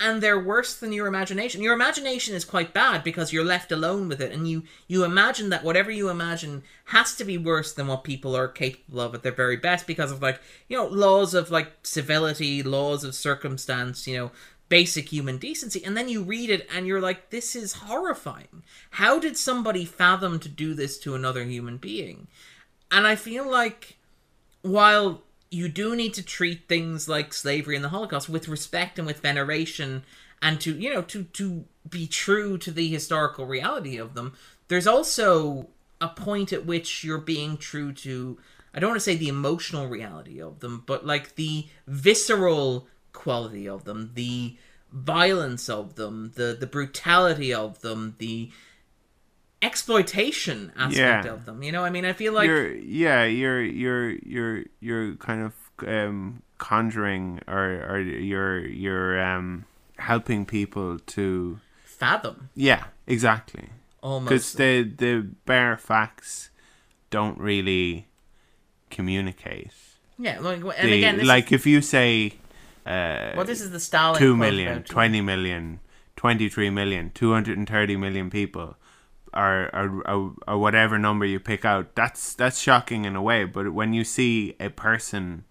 and 0.01 0.23
they're 0.23 0.41
worse 0.41 0.75
than 0.75 0.95
your 0.95 1.07
imagination. 1.07 1.63
Your 1.63 1.75
imagination 1.75 2.35
is 2.35 2.45
quite 2.47 2.73
bad 2.73 3.05
because 3.05 3.33
you're 3.33 3.45
left 3.45 3.71
alone 3.71 4.09
with 4.09 4.21
it 4.23 4.33
and 4.33 4.49
you 4.49 4.63
you 4.89 5.05
imagine 5.05 5.51
that 5.51 5.63
whatever 5.63 5.91
you 5.91 6.09
imagine 6.09 6.63
has 6.87 7.15
to 7.17 7.25
be 7.25 7.37
worse 7.37 7.73
than 7.75 7.87
what 7.87 8.03
people 8.03 8.35
are 8.35 8.49
capable 8.49 9.01
of 9.01 9.15
at 9.15 9.23
their 9.23 9.31
very 9.31 9.59
best 9.59 9.87
because 9.87 10.11
of 10.11 10.23
like, 10.23 10.41
you 10.69 10.77
know, 10.77 10.87
laws 10.87 11.35
of 11.35 11.51
like 11.51 11.73
civility, 11.83 12.63
laws 12.63 13.05
of 13.05 13.15
circumstance, 13.15 14.07
you 14.07 14.17
know, 14.17 14.31
basic 14.71 15.09
human 15.13 15.37
decency 15.37 15.85
and 15.85 15.97
then 15.97 16.09
you 16.09 16.23
read 16.23 16.49
it 16.49 16.67
and 16.75 16.87
you're 16.87 17.01
like 17.01 17.29
this 17.29 17.55
is 17.55 17.75
horrifying. 17.75 18.63
How 18.93 19.19
did 19.19 19.37
somebody 19.37 19.85
fathom 19.85 20.39
to 20.39 20.49
do 20.49 20.73
this 20.73 20.97
to 21.01 21.15
another 21.15 21.45
human 21.45 21.77
being? 21.77 22.29
And 22.91 23.07
I 23.07 23.17
feel 23.17 23.51
like 23.51 23.99
while 24.63 25.23
you 25.51 25.69
do 25.69 25.97
need 25.97 26.15
to 26.15 26.23
treat 26.23 26.69
things 26.69 27.09
like 27.09 27.35
slavery 27.35 27.75
and 27.75 27.85
the 27.85 27.89
Holocaust 27.89 28.29
with 28.29 28.49
respect 28.49 28.99
and 28.99 29.07
with 29.07 29.21
veneration 29.21 30.05
and 30.41 30.61
to 30.61 30.73
you 30.73 30.95
know 30.95 31.03
to 31.03 31.25
to 31.25 31.65
be 31.89 32.07
true 32.07 32.57
to 32.59 32.71
the 32.71 32.89
historical 32.89 33.47
reality 33.47 33.97
of 33.97 34.15
them, 34.15 34.35
there's 34.69 34.87
also 34.87 35.69
a 36.01 36.09
point 36.09 36.53
at 36.53 36.65
which 36.65 37.03
you're 37.03 37.19
being 37.19 37.57
true 37.57 37.93
to 37.93 38.39
I 38.73 38.79
don't 38.79 38.91
want 38.91 39.01
to 39.01 39.05
say 39.05 39.17
the 39.17 39.29
emotional 39.29 39.89
reality 39.89 40.41
of 40.41 40.61
them, 40.61 40.85
but 40.87 41.05
like 41.05 41.35
the 41.35 41.67
visceral 41.89 42.87
quality 43.13 43.69
of 43.69 43.85
them, 43.85 44.11
the 44.15 44.57
violence 44.93 45.69
of 45.69 45.95
them, 45.97 46.33
the 46.35 46.57
the 46.59 46.67
brutality 46.67 47.53
of 47.55 47.81
them, 47.81 48.15
the 48.19 48.51
exploitation 49.63 50.73
aspect 50.77 51.27
Yeah. 51.27 51.33
of 51.33 51.45
them. 51.45 51.63
You 51.63 51.73
know, 51.73 51.85
I 51.85 51.91
mean, 51.91 52.05
I 52.05 52.13
feel 52.13 52.33
like 52.33 52.47
you're 52.47 52.73
yeah 52.75 53.25
you're 53.25 53.63
you're 53.63 54.11
you're 54.11 54.65
you're 54.81 55.15
kind 55.17 55.43
of 55.43 55.55
um 55.87 56.43
conjuring 56.59 57.41
or 57.47 57.85
or 57.89 58.01
you're 58.01 58.65
you're 58.67 59.21
um 59.21 59.65
helping 59.97 60.45
people 60.47 60.99
to 60.99 61.59
fathom 61.85 62.49
yeah 62.55 62.85
exactly 63.07 63.69
Almost 64.03 64.29
because 64.31 64.53
the 64.55 64.83
the 64.83 65.27
bare 65.47 65.77
facts 65.77 66.51
don't 67.11 67.39
really 67.39 68.09
communicate 68.91 69.73
yeah, 70.19 70.39
like, 70.41 70.61
and 70.77 70.89
The- 70.91 70.99
again, 70.99 71.27
like 71.27 71.47
is, 71.47 71.61
if 71.61 71.67
you 71.67 71.81
say 71.81 72.35
uh 72.91 73.33
well, 73.37 73.45
this 73.47 73.61
is 73.61 73.71
the 73.71 73.81
Stalin 73.81 74.19
2 74.19 74.37
quote 74.37 74.39
million, 74.39 74.73
about- 74.73 74.87
20 74.87 75.21
million, 75.21 75.81
23 76.17 76.71
million, 76.71 77.11
230 77.15 77.97
million 77.97 78.31
people 78.31 78.77
or, 79.33 79.71
or, 79.73 80.03
or, 80.11 80.35
or 80.49 80.59
whatever 80.59 80.99
number 80.99 81.25
you 81.25 81.39
pick 81.39 81.65
out, 81.65 81.95
that's 81.95 82.35
that's 82.35 82.59
shocking 82.61 83.05
in 83.05 83.15
a 83.15 83.23
way. 83.23 83.45
But 83.45 83.73
when 83.73 83.93
you 83.93 84.03
see 84.05 84.57
a 84.59 84.71
person 84.71 85.45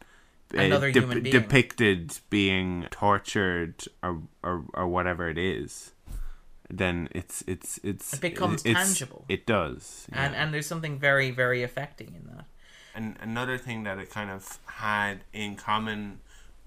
uh, 0.54 0.62
Another 0.62 0.90
human 0.90 1.22
being. 1.24 1.32
depicted 1.32 2.20
being 2.30 2.88
tortured 2.92 3.76
or, 4.04 4.24
or, 4.44 4.66
or 4.74 4.88
whatever 4.88 5.30
it 5.30 5.38
is, 5.38 5.94
then 6.70 7.08
it's 7.14 7.44
it's 7.48 7.80
it's 7.84 8.14
It 8.16 8.22
becomes 8.22 8.66
it's- 8.66 8.76
tangible. 8.88 9.26
It 9.30 9.46
does. 9.46 10.08
yeah. 10.12 10.26
and 10.26 10.36
and 10.36 10.54
there's 10.54 10.68
something 10.68 11.00
very 11.00 11.32
very 11.32 11.64
affecting 11.64 12.16
in 12.16 12.24
that. 12.36 12.46
and 12.96 13.16
another 13.22 13.58
thing 13.58 13.84
that 13.84 13.98
it 14.00 14.10
kind 14.10 14.30
of 14.30 14.58
had 14.66 15.16
in 15.34 15.56
common 15.56 16.20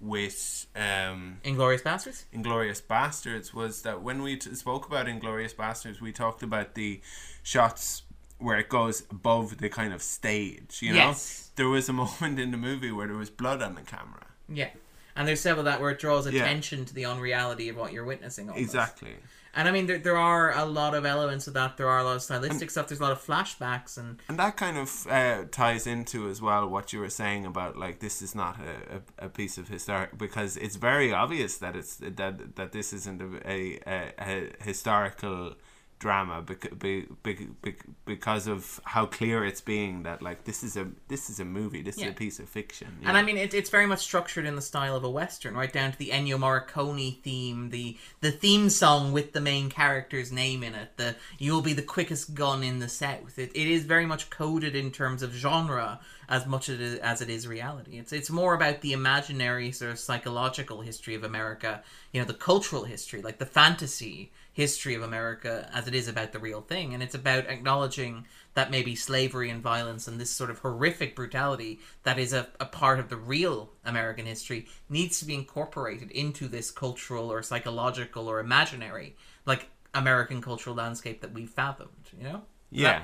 with 0.03 0.67
um, 0.75 1.39
Inglourious 1.45 1.83
Basterds. 1.83 2.25
Inglourious 2.35 2.83
Basterds 2.83 3.55
was 3.55 3.83
that 3.83 4.03
when 4.03 4.23
we 4.23 4.37
t- 4.37 4.55
spoke 4.55 4.87
about 4.87 5.07
Inglourious 5.07 5.55
Basterds, 5.55 6.01
we 6.01 6.13
talked 6.13 6.43
about 6.43 6.75
the 6.75 7.01
shots 7.43 8.03
where 8.39 8.59
it 8.59 8.69
goes 8.69 9.05
above 9.11 9.59
the 9.59 9.69
kind 9.69 9.93
of 9.95 10.03
stage. 10.03 10.79
You 10.83 10.91
know, 10.91 10.97
Yes. 10.97 11.51
there 11.57 11.69
was 11.69 11.89
a 11.89 11.93
moment 12.05 12.41
in 12.41 12.51
the 12.51 12.57
movie 12.57 12.91
where 12.91 13.07
there 13.07 13.17
was 13.17 13.31
blood 13.31 13.63
on 13.63 13.77
the 13.77 13.83
camera. 13.83 14.27
Yeah, 14.49 14.71
and 15.15 15.29
there's 15.29 15.41
several 15.41 15.65
that 15.65 15.81
where 15.81 15.91
it 15.91 16.01
draws 16.01 16.29
Yeah. 16.31 16.43
attention 16.43 16.85
to 16.87 16.95
the 16.95 17.05
unreality 17.07 17.69
of 17.69 17.77
what 17.77 17.93
you're 17.93 18.05
witnessing. 18.05 18.49
Almost. 18.49 18.63
Exactly. 18.65 19.15
And 19.55 19.69
I 19.69 19.71
mean, 19.71 19.87
there, 19.87 19.99
there 19.99 20.17
are 20.17 20.57
a 20.57 20.65
lot 20.65 20.95
of 20.95 21.05
elements 21.05 21.47
of 21.47 21.55
that. 21.55 21.77
There 21.77 21.89
are 21.89 21.99
a 21.99 22.05
lot 22.05 22.17
of 22.17 22.23
stylistic 22.23 22.71
stuff. 22.71 22.89
There's 22.89 23.01
a 23.01 23.03
lot 23.03 23.13
of 23.13 23.25
flashbacks 23.25 23.99
and 23.99 24.19
And 24.29 24.39
that 24.39 24.57
kind 24.57 24.79
of 24.79 25.07
uh, 25.09 25.45
ties 25.51 25.87
into 25.87 26.29
as 26.29 26.41
well 26.41 26.67
what 26.69 26.93
you 26.93 27.01
were 27.01 27.11
saying 27.11 27.45
about 27.45 27.77
like 27.77 28.01
this 28.01 28.23
is 28.23 28.35
not 28.35 28.59
a, 28.59 28.97
a, 28.97 29.27
a 29.27 29.29
piece 29.29 29.59
of 29.59 29.69
historic 29.69 30.17
because 30.17 30.57
it's 30.57 30.77
very 30.77 31.13
obvious 31.13 31.59
that 31.59 31.77
it's 31.77 31.97
that 31.97 32.57
that 32.57 32.73
this 32.73 32.93
isn't 32.93 33.21
a, 33.45 33.79
a, 33.87 34.13
a 34.19 34.65
historical 34.65 35.55
drama 36.03 36.43
because, 36.43 36.73
be, 36.87 37.07
be, 37.23 37.35
be, 37.63 37.73
because 38.05 38.47
of 38.55 38.81
how 38.85 39.05
clear 39.07 39.45
it's 39.45 39.61
being 39.61 40.03
that 40.03 40.19
like 40.29 40.39
this 40.45 40.61
is 40.69 40.77
a 40.77 40.85
this 41.09 41.31
is 41.31 41.39
a 41.41 41.45
movie 41.59 41.83
this 41.83 41.97
Yeah. 41.99 42.07
is 42.07 42.13
a 42.13 42.15
piece 42.25 42.39
of 42.43 42.49
fiction 42.49 42.89
you 43.01 43.09
And? 43.09 43.17
I 43.17 43.23
mean, 43.23 43.37
it, 43.45 43.55
it's 43.55 43.71
very 43.71 43.87
much 43.87 44.01
structured 44.01 44.45
in 44.51 44.57
the 44.57 44.67
style 44.73 44.97
of 44.97 45.05
a 45.05 45.11
western, 45.11 45.55
right 45.55 45.73
down 45.73 45.93
to 45.93 45.99
the 45.99 46.11
Ennio 46.17 46.37
Morricone 46.45 47.23
theme, 47.23 47.71
the 47.71 47.97
the 48.21 48.33
theme 48.33 48.69
song 48.71 49.13
with 49.13 49.33
the 49.33 49.41
main 49.41 49.71
character's 49.71 50.31
name 50.33 50.61
in 50.69 50.75
it. 50.75 50.89
The 50.97 51.15
"You'll 51.39 51.63
be 51.63 51.73
the 51.81 51.83
quickest 51.97 52.35
gun 52.35 52.63
in 52.71 52.81
the 52.81 52.89
South." 52.89 53.39
It, 53.39 53.51
it 53.55 53.69
is 53.77 53.85
very 53.85 54.07
much 54.07 54.29
coded 54.31 54.75
in 54.75 54.91
terms 54.91 55.23
of 55.23 55.33
genre 55.33 56.01
as 56.33 56.47
much 56.47 56.71
as 56.71 56.77
it 56.77 56.81
is, 56.81 56.99
as 57.01 57.21
it 57.21 57.29
is 57.29 57.47
reality. 57.47 57.99
It's 57.99 58.11
it's 58.11 58.31
more 58.31 58.55
about 58.55 58.81
the 58.81 58.95
imaginary 58.95 59.71
sort 59.71 59.91
of 59.91 59.99
psychological 59.99 60.81
history 60.81 61.15
of 61.15 61.25
America, 61.25 61.83
you 62.11 62.21
know, 62.21 62.27
the 62.27 62.33
cultural 62.33 62.85
history, 62.85 63.21
like 63.21 63.37
the 63.37 63.45
fantasy 63.45 64.33
history 64.55 64.95
of 64.95 65.03
America, 65.03 65.69
as 65.75 65.87
it 65.87 65.95
is 65.95 66.09
about 66.09 66.33
the 66.33 66.39
real 66.39 66.63
thing, 66.63 66.95
and 66.95 67.03
it's 67.03 67.15
about 67.15 67.47
acknowledging 67.49 68.27
that 68.55 68.71
maybe 68.71 68.97
slavery 68.97 69.51
and 69.51 69.63
violence 69.63 70.09
and 70.09 70.19
this 70.19 70.31
sort 70.31 70.49
of 70.49 70.59
horrific 70.61 71.15
brutality 71.15 71.81
that 72.03 72.19
is 72.19 72.33
a, 72.33 72.49
a 72.59 72.65
part 72.65 72.99
of 72.99 73.11
the 73.11 73.17
real 73.17 73.71
American 73.85 74.25
history 74.25 74.67
needs 74.89 75.19
to 75.19 75.27
be 75.27 75.35
incorporated 75.35 76.11
into 76.13 76.49
this 76.49 76.71
cultural 76.71 77.31
or 77.31 77.43
psychological 77.43 78.27
or 78.27 78.41
imaginary, 78.41 79.15
like 79.45 79.69
American 79.93 80.41
cultural 80.41 80.75
landscape 80.75 81.21
that 81.21 81.33
we've 81.35 81.51
fathomed, 81.51 82.09
you 82.19 82.25
know? 82.25 82.41
yeah 82.71 83.03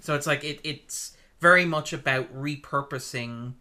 So 0.00 0.16
it's 0.16 0.26
like 0.26 0.42
it, 0.42 0.60
it's 0.64 1.15
very 1.40 1.64
much 1.64 1.92
about 1.92 2.34
repurposing 2.34 3.54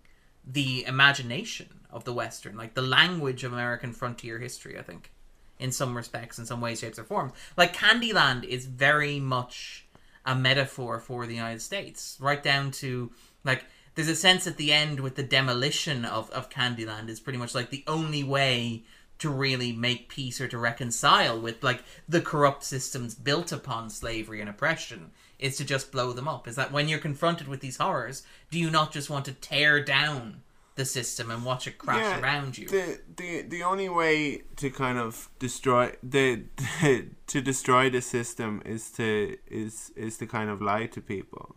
the 0.45 0.85
imagination 0.85 1.67
of 1.89 2.03
the 2.03 2.13
Western, 2.13 2.57
like 2.57 2.73
the 2.73 2.81
language 2.81 3.43
of 3.43 3.53
American 3.53 3.93
frontier 3.93 4.39
history, 4.39 4.77
I 4.77 4.81
think, 4.81 5.11
in 5.59 5.71
some 5.71 5.95
respects, 5.95 6.37
in 6.37 6.45
some 6.45 6.61
ways, 6.61 6.79
shapes, 6.79 6.99
or 6.99 7.03
forms. 7.03 7.33
Like 7.57 7.75
Candyland 7.75 8.43
is 8.43 8.65
very 8.65 9.19
much 9.19 9.85
a 10.25 10.35
metaphor 10.35 10.99
for 10.99 11.25
the 11.25 11.35
United 11.35 11.61
States, 11.61 12.17
right 12.19 12.41
down 12.41 12.71
to 12.71 13.11
like 13.43 13.63
there's 13.95 14.09
a 14.09 14.15
sense 14.15 14.45
at 14.45 14.57
the 14.57 14.73
end 14.73 14.99
with 14.99 15.15
the 15.15 15.23
demolition 15.23 16.03
of, 16.03 16.29
of 16.31 16.49
Candyland 16.49 17.09
is 17.09 17.19
pretty 17.19 17.39
much 17.39 17.55
like 17.55 17.69
the 17.69 17.83
only 17.87 18.23
way 18.23 18.83
to 19.19 19.29
really 19.29 19.71
make 19.71 20.09
peace 20.09 20.41
or 20.41 20.47
to 20.49 20.57
reconcile 20.57 21.39
with 21.39 21.63
like 21.63 21.81
the 22.09 22.19
corrupt 22.19 22.63
systems 22.63 23.15
built 23.15 23.53
upon 23.53 23.89
slavery 23.89 24.41
and 24.41 24.49
oppression 24.49 25.11
is 25.39 25.57
to 25.57 25.65
just 25.65 25.91
blow 25.91 26.13
them 26.13 26.27
up. 26.27 26.47
Is 26.47 26.55
that 26.55 26.71
when 26.71 26.87
you're 26.87 26.99
confronted 26.99 27.47
with 27.47 27.59
these 27.59 27.77
horrors, 27.77 28.23
do 28.51 28.59
you 28.59 28.69
not 28.69 28.91
just 28.91 29.09
want 29.09 29.25
to 29.25 29.33
tear 29.33 29.83
down 29.83 30.41
the 30.75 30.85
system 30.85 31.31
and 31.31 31.45
watch 31.45 31.67
it 31.67 31.77
crash 31.77 32.03
Yeah, 32.03 32.21
around 32.21 32.57
you? 32.57 32.67
The 32.67 32.99
the 33.15 33.41
the 33.43 33.63
only 33.63 33.89
way 33.89 34.43
to 34.57 34.69
kind 34.69 34.97
of 34.97 35.29
destroy 35.39 35.93
the, 36.03 36.43
to 37.27 37.41
destroy 37.41 37.89
the 37.89 38.01
system 38.01 38.61
is 38.65 38.91
to 38.91 39.37
is 39.47 39.91
is 39.95 40.17
to 40.17 40.27
kind 40.27 40.49
of 40.49 40.61
lie 40.61 40.87
to 40.87 41.01
people, 41.01 41.55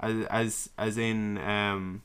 as 0.00 0.26
as 0.30 0.70
as 0.78 0.96
in 0.98 1.38
um, 1.38 2.02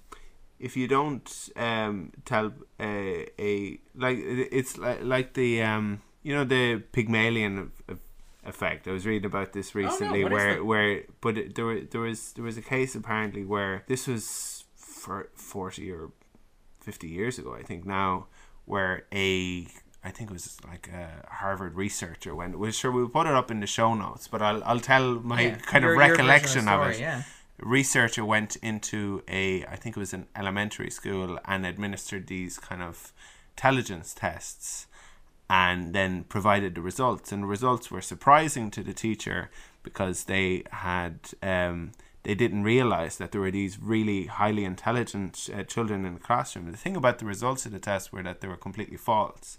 if 0.60 0.76
you 0.76 0.88
don't 0.88 1.50
um 1.56 2.12
tell 2.26 2.52
a 2.80 3.28
a 3.40 3.80
like 3.96 4.18
it's 4.20 4.78
like 4.78 5.02
like 5.04 5.34
the 5.34 5.62
um 5.62 6.02
you 6.24 6.36
know 6.36 6.44
the 6.44 6.84
Pygmalion 6.92 7.72
e- 7.90 7.94
effect. 8.46 8.88
I 8.88 8.92
was 8.92 9.06
reading 9.06 9.26
about 9.26 9.54
this 9.54 9.72
oh, 9.76 9.80
recently 9.80 10.24
Oh, 10.24 10.28
is 10.28 10.32
where 10.34 10.64
where 10.64 11.04
but 11.22 11.38
it, 11.38 11.56
there 11.56 11.66
were, 11.66 11.82
there 11.82 12.02
was 12.02 12.34
there 12.34 12.44
was 12.46 12.58
a 12.58 12.62
case 12.62 12.96
apparently 12.96 13.44
where 13.46 13.84
this 13.88 14.08
was 14.08 14.64
for 14.76 15.30
forty 15.36 15.92
or 15.92 16.12
50 16.82 17.08
years 17.08 17.38
ago, 17.38 17.54
I 17.54 17.62
think 17.64 17.86
now, 17.86 18.28
where 18.66 19.04
a 19.14 19.68
I 20.04 20.12
think 20.12 20.30
it 20.30 20.34
was 20.34 20.58
like 20.66 20.88
a 20.88 21.28
Harvard 21.30 21.76
researcher 21.76 22.34
went. 22.34 22.58
Well, 22.58 22.72
sure, 22.72 22.90
we'll 22.92 23.10
put 23.10 23.28
it 23.28 23.34
up 23.34 23.52
in 23.52 23.60
the 23.60 23.68
show 23.68 23.94
notes, 23.94 24.28
but 24.28 24.42
I'll 24.42 24.64
I'll 24.64 24.80
tell 24.80 25.16
my 25.16 25.42
Yeah, 25.42 25.56
kind 25.56 25.84
your- 25.84 25.94
of 25.94 26.00
recollection 26.00 26.68
of, 26.70 26.80
story, 26.82 26.96
it. 26.96 27.00
Yeah. 27.02 27.24
Researcher 27.62 28.24
went 28.24 28.56
into 28.58 29.22
a 29.28 29.66
I 29.66 29.76
think 29.76 29.98
it 29.98 30.00
was 30.00 30.14
an 30.14 30.28
elementary 30.36 30.90
school 30.90 31.38
and 31.44 31.66
administered 31.66 32.28
these 32.28 32.58
kind 32.58 32.82
of 32.82 33.12
intelligence 33.58 34.14
tests, 34.14 34.88
and 35.50 35.94
then 35.94 36.24
provided 36.26 36.76
the 36.76 36.82
results. 36.82 37.32
And 37.32 37.44
the 37.44 37.48
results 37.48 37.90
were 37.90 38.02
surprising 38.02 38.70
to 38.72 38.84
the 38.84 38.94
teacher 38.94 39.50
because 39.82 40.26
they 40.26 40.64
had 40.72 41.20
um, 41.42 41.92
they 42.24 42.36
didn't 42.36 42.64
realize 42.64 43.18
that 43.18 43.32
there 43.32 43.42
were 43.42 43.52
these 43.52 43.80
really 43.82 44.26
highly 44.26 44.66
intelligent 44.66 45.50
uh, 45.56 45.64
children 45.64 46.06
in 46.06 46.16
the 46.16 46.20
classroom. 46.20 46.72
The 46.72 46.78
thing 46.78 46.96
about 46.96 47.20
the 47.20 47.26
results 47.26 47.66
of 47.66 47.72
the 47.72 47.80
test 47.80 48.12
were 48.12 48.24
that 48.24 48.42
they 48.42 48.48
were 48.48 48.58
completely 48.58 48.98
false. 48.98 49.58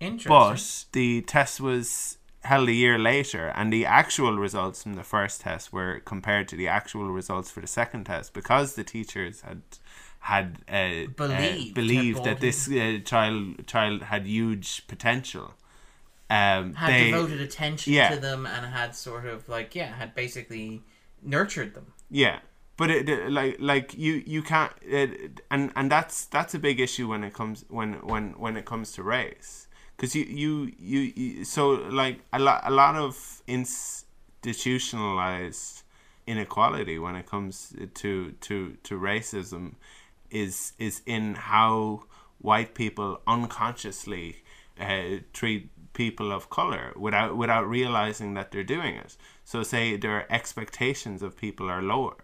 Interesting. 0.00 0.28
But 0.28 0.84
the 0.92 1.22
test 1.22 1.60
was 1.60 2.18
held 2.42 2.68
a 2.68 2.72
year 2.72 2.98
later, 2.98 3.48
and 3.54 3.72
the 3.72 3.86
actual 3.86 4.38
results 4.38 4.82
from 4.82 4.94
the 4.94 5.04
first 5.04 5.42
test 5.42 5.72
were 5.72 6.00
compared 6.00 6.48
to 6.48 6.56
the 6.56 6.68
actual 6.68 7.10
results 7.10 7.50
for 7.50 7.60
the 7.60 7.66
second 7.66 8.04
test 8.04 8.32
because 8.32 8.74
the 8.74 8.84
teachers 8.84 9.42
had 9.42 9.62
had 10.20 10.58
uh, 10.68 11.06
Believed, 11.16 11.70
uh, 11.70 11.74
believed 11.74 12.24
that 12.24 12.40
this 12.40 12.70
uh, 12.70 12.98
child 13.04 13.66
child 13.66 14.02
had 14.02 14.26
huge 14.26 14.86
potential. 14.86 15.54
Um, 16.28 16.74
had 16.74 16.92
they, 16.92 17.10
devoted 17.10 17.40
attention 17.40 17.92
yeah. 17.92 18.10
to 18.10 18.20
them 18.20 18.46
and 18.46 18.66
had 18.66 18.94
sort 18.94 19.26
of 19.26 19.48
like 19.48 19.74
yeah 19.74 19.92
had 19.96 20.14
basically 20.14 20.82
nurtured 21.22 21.74
them 21.74 21.92
Yeah, 22.08 22.38
but 22.76 22.88
it, 22.90 23.08
it- 23.08 23.32
like 23.32 23.56
like 23.58 23.98
you 23.98 24.22
you 24.24 24.42
can't 24.42 24.72
it, 24.80 25.40
and 25.50 25.72
and 25.74 25.90
that's 25.90 26.26
that's 26.26 26.54
a 26.54 26.58
big 26.58 26.78
issue 26.78 27.08
when 27.08 27.24
it 27.24 27.34
comes 27.34 27.64
when 27.68 27.94
when 28.06 28.38
when 28.38 28.56
it 28.56 28.64
comes 28.64 28.92
to 28.92 29.02
race 29.02 29.66
because 29.96 30.14
you, 30.14 30.22
you 30.24 30.70
you 30.78 31.00
you 31.16 31.44
so 31.44 31.70
like 31.70 32.20
a 32.32 32.38
lot 32.38 32.60
a 32.64 32.70
lot 32.70 32.94
of 32.94 33.42
institutionalized 33.48 35.82
inequality 36.26 36.98
when 36.98 37.16
it 37.16 37.26
comes 37.26 37.74
to 37.94 38.32
to 38.40 38.76
to 38.84 38.98
racism 38.98 39.74
is 40.30 40.72
is 40.78 41.02
in 41.06 41.34
how 41.34 42.04
white 42.38 42.74
people 42.74 43.20
unconsciously 43.26 44.36
uh, 44.80 45.18
treat 45.32 45.70
people 45.92 46.32
of 46.32 46.48
color 46.50 46.92
without 46.96 47.36
without 47.36 47.68
realizing 47.68 48.34
that 48.34 48.50
they're 48.50 48.64
doing 48.64 48.94
it. 48.94 49.16
So 49.44 49.62
say 49.62 49.96
their 49.96 50.30
expectations 50.32 51.22
of 51.22 51.36
people 51.36 51.68
are 51.68 51.82
lower, 51.82 52.16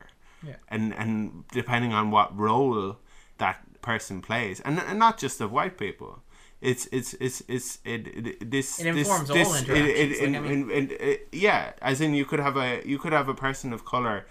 Yeah. 0.43 0.57
and 0.69 0.95
and 0.95 1.45
depending 1.53 1.93
on 1.93 2.11
what 2.11 2.37
role 2.39 2.97
that 3.39 3.61
person 3.83 4.21
plays, 4.23 4.61
and, 4.61 4.79
and 4.79 4.99
not 4.99 5.19
just 5.19 5.41
of 5.41 5.53
white 5.53 5.77
people. 5.79 6.23
It's 6.63 6.87
it's 6.91 7.13
it's 7.21 7.43
it's 7.49 7.79
it, 7.85 8.07
it 8.09 8.51
this 8.51 8.79
It 8.81 8.95
this, 8.95 9.09
all 9.11 9.19
this, 9.25 9.61
interactions, 9.61 10.19
in- 10.19 10.33
like, 10.33 10.43
I 10.43 10.49
mean- 10.49 10.71
in- 10.71 10.91
in- 10.91 11.19
yeah, 11.33 11.73
as 11.83 12.01
in 12.01 12.15
you 12.15 12.25
could 12.25 12.41
have 12.41 12.57
a 12.57 12.81
you 12.87 12.99
could 12.99 13.13
have 13.13 13.29
a 13.29 13.35
person 13.35 13.73
of 13.75 13.85
color 13.85 14.25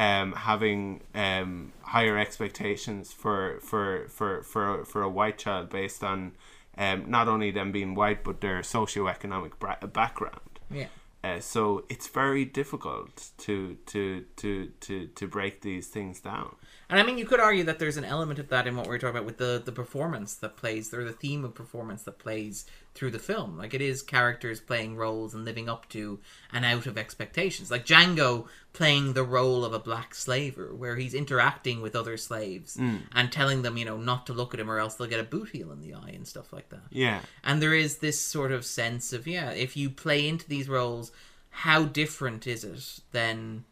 um, 0.00 0.32
having 0.32 1.02
um, 1.14 1.72
higher 1.82 2.16
expectations 2.16 3.12
for 3.12 3.60
for, 3.60 4.08
for, 4.08 4.42
for 4.42 4.84
for 4.90 5.02
a 5.02 5.10
white 5.18 5.38
child 5.44 5.68
based 5.68 6.02
on 6.02 6.32
um, 6.78 6.98
not 7.16 7.28
only 7.28 7.50
them 7.50 7.70
being 7.70 7.94
white 7.94 8.24
but 8.24 8.40
their 8.40 8.60
socioeconomic 8.60 9.52
bra- 9.58 9.86
background. 10.00 10.54
yeah 10.80 10.90
Uh, 11.22 11.38
so 11.38 11.84
it's 11.92 12.08
very 12.22 12.44
difficult 12.60 13.14
to 13.36 13.76
to 13.92 14.02
to 14.40 14.50
to 14.80 14.94
to 15.18 15.24
break 15.28 15.60
these 15.60 15.86
things 15.96 16.16
down. 16.20 16.50
And 16.88 16.98
I 16.98 17.02
mean, 17.06 17.18
you 17.18 17.26
could 17.30 17.40
argue 17.48 17.64
that 17.64 17.78
there's 17.78 17.98
an 17.98 18.08
element 18.14 18.38
of 18.38 18.48
that 18.48 18.66
in 18.66 18.74
what 18.76 18.88
we 18.88 18.94
are 18.94 18.98
talking 18.98 19.16
about 19.16 19.26
with 19.26 19.38
the 19.44 19.52
the 19.68 19.76
performance 19.82 20.32
that 20.42 20.56
plays, 20.56 20.94
or 20.94 21.04
the 21.04 21.18
theme 21.24 21.44
of 21.44 21.52
performance 21.54 22.02
that 22.04 22.18
plays 22.18 22.64
through 22.94 23.10
the 23.10 23.18
film. 23.18 23.56
Like 23.56 23.72
it 23.72 23.80
is 23.80 24.02
characters 24.02 24.60
playing 24.60 24.96
roles 24.96 25.32
and 25.32 25.44
living 25.44 25.68
up 25.68 25.88
to 25.90 26.18
and 26.52 26.64
out 26.64 26.86
of 26.86 26.98
expectations. 26.98 27.70
Like 27.70 27.86
Django 27.86 28.46
playing 28.72 29.12
the 29.12 29.22
role 29.22 29.64
of 29.64 29.72
a 29.72 29.78
black 29.78 30.14
slaver, 30.14 30.74
where 30.74 30.96
he's 30.96 31.14
interacting 31.14 31.80
with 31.82 31.96
other 31.96 32.16
slaves 32.16 32.74
hmm. 32.74 32.96
and 33.12 33.30
telling 33.30 33.62
them, 33.62 33.76
you 33.76 33.84
know, 33.84 33.96
not 33.96 34.26
to 34.26 34.32
look 34.32 34.54
at 34.54 34.60
him 34.60 34.70
or 34.70 34.78
else 34.78 34.94
they'll 34.94 35.06
get 35.08 35.20
a 35.20 35.24
boot 35.24 35.50
heel 35.50 35.72
in 35.72 35.80
the 35.80 35.94
eye 35.94 36.12
and 36.14 36.26
stuff 36.26 36.52
like 36.52 36.68
that. 36.70 36.82
Yeah, 36.90 37.20
And 37.44 37.62
there 37.62 37.74
is 37.74 37.98
this 37.98 38.20
sort 38.20 38.52
of 38.52 38.64
sense 38.64 39.12
of, 39.12 39.26
yeah, 39.26 39.50
if 39.50 39.76
you 39.76 39.90
play 39.90 40.26
into 40.26 40.48
these 40.48 40.68
roles, 40.68 41.12
how 41.50 41.84
different 41.84 42.46
is 42.46 42.64
it 42.64 43.00
than 43.12 43.64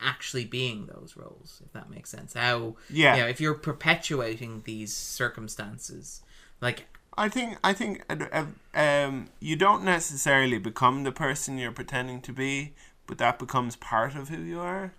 actually 0.00 0.44
being 0.46 0.86
those 0.86 1.14
roles, 1.16 1.60
if 1.64 1.72
that 1.72 1.90
makes 1.90 2.10
sense? 2.10 2.32
How, 2.34 2.76
Yeah. 2.88 3.16
you 3.16 3.22
know, 3.22 3.28
if 3.28 3.40
you're 3.40 3.54
perpetuating 3.54 4.62
these 4.64 4.94
circumstances, 4.94 6.22
like, 6.60 6.86
I 7.16 7.28
think 7.28 7.58
I 7.62 7.72
think 7.72 8.04
uh, 8.08 8.44
um, 8.74 9.28
you 9.40 9.56
don't 9.56 9.84
necessarily 9.84 10.58
become 10.58 11.04
the 11.04 11.12
person 11.12 11.58
you're 11.58 11.72
pretending 11.72 12.20
to 12.22 12.32
be, 12.32 12.74
but 13.06 13.18
that 13.18 13.38
becomes 13.38 13.76
part 13.76 14.14
of 14.14 14.28
who 14.28 14.40
you 14.40 14.60
are. 14.60 14.92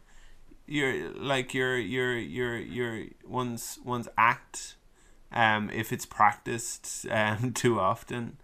You're 0.68 1.10
like 1.12 1.54
your 1.54 1.78
your 1.78 2.18
your 2.18 2.58
your 2.58 3.06
one's 3.26 3.80
one's 3.84 4.08
act, 4.18 4.76
um, 5.32 5.70
if 5.72 5.92
it's 5.92 6.06
practiced 6.06 7.06
um, 7.12 7.54
too 7.54 7.80
often, 7.80 8.38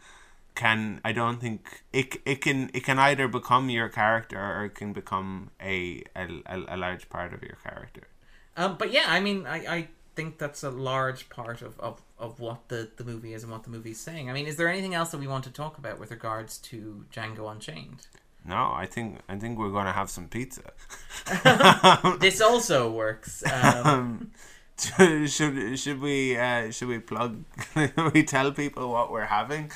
can 0.56 1.02
I 1.04 1.12
don't 1.12 1.40
think 1.40 1.84
it 1.94 2.18
it 2.26 2.42
can 2.42 2.72
it 2.74 2.84
can 2.84 2.98
either 3.00 3.28
become 3.28 3.70
your 3.70 3.90
character 3.90 4.40
or 4.40 4.66
it 4.66 4.76
can 4.76 4.94
become 4.94 5.52
a, 5.62 6.04
a, 6.16 6.28
a 6.68 6.78
large 6.78 7.10
part 7.10 7.34
of 7.34 7.44
your 7.44 7.58
character. 7.64 8.08
um, 8.56 8.76
but 8.78 8.92
yeah, 8.92 9.06
I 9.08 9.20
mean, 9.20 9.46
I, 9.46 9.58
I 9.76 9.88
think 10.16 10.40
that's 10.40 10.64
a 10.64 10.72
large 10.72 11.30
part 11.30 11.62
of, 11.62 11.80
of, 11.80 12.02
of 12.20 12.40
what 12.40 12.68
the, 12.70 12.90
the 12.98 13.04
movie 13.04 13.34
is 13.34 13.44
and 13.44 13.52
what 13.52 13.64
the 13.64 13.70
movie's 13.70 14.00
saying. 14.00 14.30
I 14.30 14.34
mean, 14.34 14.48
is 14.48 14.56
there 14.56 14.68
anything 14.68 14.94
else 14.94 15.10
that 15.10 15.20
we 15.20 15.28
want 15.28 15.44
to 15.46 15.52
talk 15.52 15.78
about 15.78 16.00
with 16.00 16.12
regards 16.12 16.58
to 16.60 17.06
Django 17.14 17.52
Unchained? 17.52 18.08
No, 18.46 18.72
I 18.74 18.86
think 18.86 19.20
I 19.28 19.36
think 19.36 19.60
we're 19.60 19.72
gonna 19.72 19.92
have 19.92 20.10
some 20.10 20.28
pizza. 20.30 20.72
this 22.20 22.40
also 22.40 22.90
works. 22.90 23.44
Um, 23.52 24.32
Um, 25.00 25.26
should 25.26 25.80
should 25.80 26.00
we 26.00 26.38
uh, 26.38 26.70
should 26.70 26.88
we 26.88 27.00
plug? 27.00 27.44
we 28.14 28.24
tell 28.24 28.52
people 28.52 28.92
what 28.92 29.12
we're 29.12 29.26
having. 29.26 29.72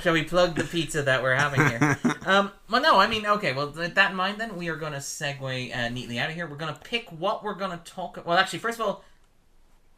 Shall 0.00 0.14
we 0.14 0.24
plug 0.24 0.56
the 0.56 0.64
pizza 0.64 1.02
that 1.02 1.22
we're 1.22 1.36
having 1.36 1.64
here? 1.68 1.98
Um, 2.26 2.50
well, 2.68 2.82
no, 2.82 2.98
I 2.98 3.06
mean, 3.06 3.26
okay. 3.26 3.52
Well, 3.52 3.70
with 3.70 3.94
that 3.94 4.10
in 4.10 4.16
mind, 4.16 4.40
then 4.40 4.56
we 4.56 4.68
are 4.68 4.76
going 4.76 4.92
to 4.92 4.98
segue 4.98 5.76
uh, 5.76 5.88
neatly 5.88 6.18
out 6.18 6.30
of 6.30 6.34
here. 6.34 6.48
We're 6.48 6.56
going 6.56 6.74
to 6.74 6.80
pick 6.80 7.10
what 7.10 7.44
we're 7.44 7.54
going 7.54 7.78
to 7.78 7.84
talk. 7.84 8.20
Well, 8.26 8.36
actually, 8.36 8.58
first 8.58 8.80
of 8.80 8.86
all, 8.86 9.04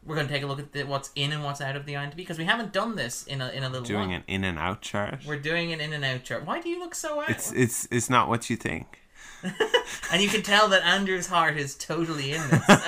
we're 0.06 0.14
going 0.14 0.26
to 0.26 0.32
take 0.32 0.42
a 0.42 0.46
look 0.46 0.58
at 0.58 0.72
the, 0.72 0.84
what's 0.84 1.10
in 1.14 1.32
and 1.32 1.42
what's 1.42 1.60
out 1.60 1.76
of 1.76 1.86
the 1.86 1.94
IMDb 1.94 2.16
because 2.16 2.38
we 2.38 2.44
haven't 2.44 2.72
done 2.72 2.96
this 2.96 3.24
in 3.24 3.40
a 3.40 3.48
in 3.50 3.62
a 3.62 3.68
little 3.68 3.86
Doing 3.86 4.08
while. 4.08 4.18
an 4.18 4.24
in 4.26 4.44
and 4.44 4.58
out 4.58 4.82
chart. 4.82 5.20
We're 5.26 5.38
doing 5.38 5.72
an 5.72 5.80
in 5.80 5.92
and 5.92 6.04
out 6.04 6.24
chart. 6.24 6.46
Why 6.46 6.60
do 6.60 6.68
you 6.68 6.78
look 6.78 6.94
so 6.94 7.20
out? 7.20 7.30
It's 7.30 7.52
it's 7.52 7.88
it's 7.90 8.10
not 8.10 8.28
what 8.28 8.50
you 8.50 8.56
think. 8.56 9.00
and 10.12 10.22
you 10.22 10.28
can 10.28 10.42
tell 10.42 10.68
that 10.68 10.82
Andrew's 10.84 11.26
heart 11.26 11.56
is 11.56 11.74
totally 11.74 12.32
in 12.32 12.40
this. 12.48 12.70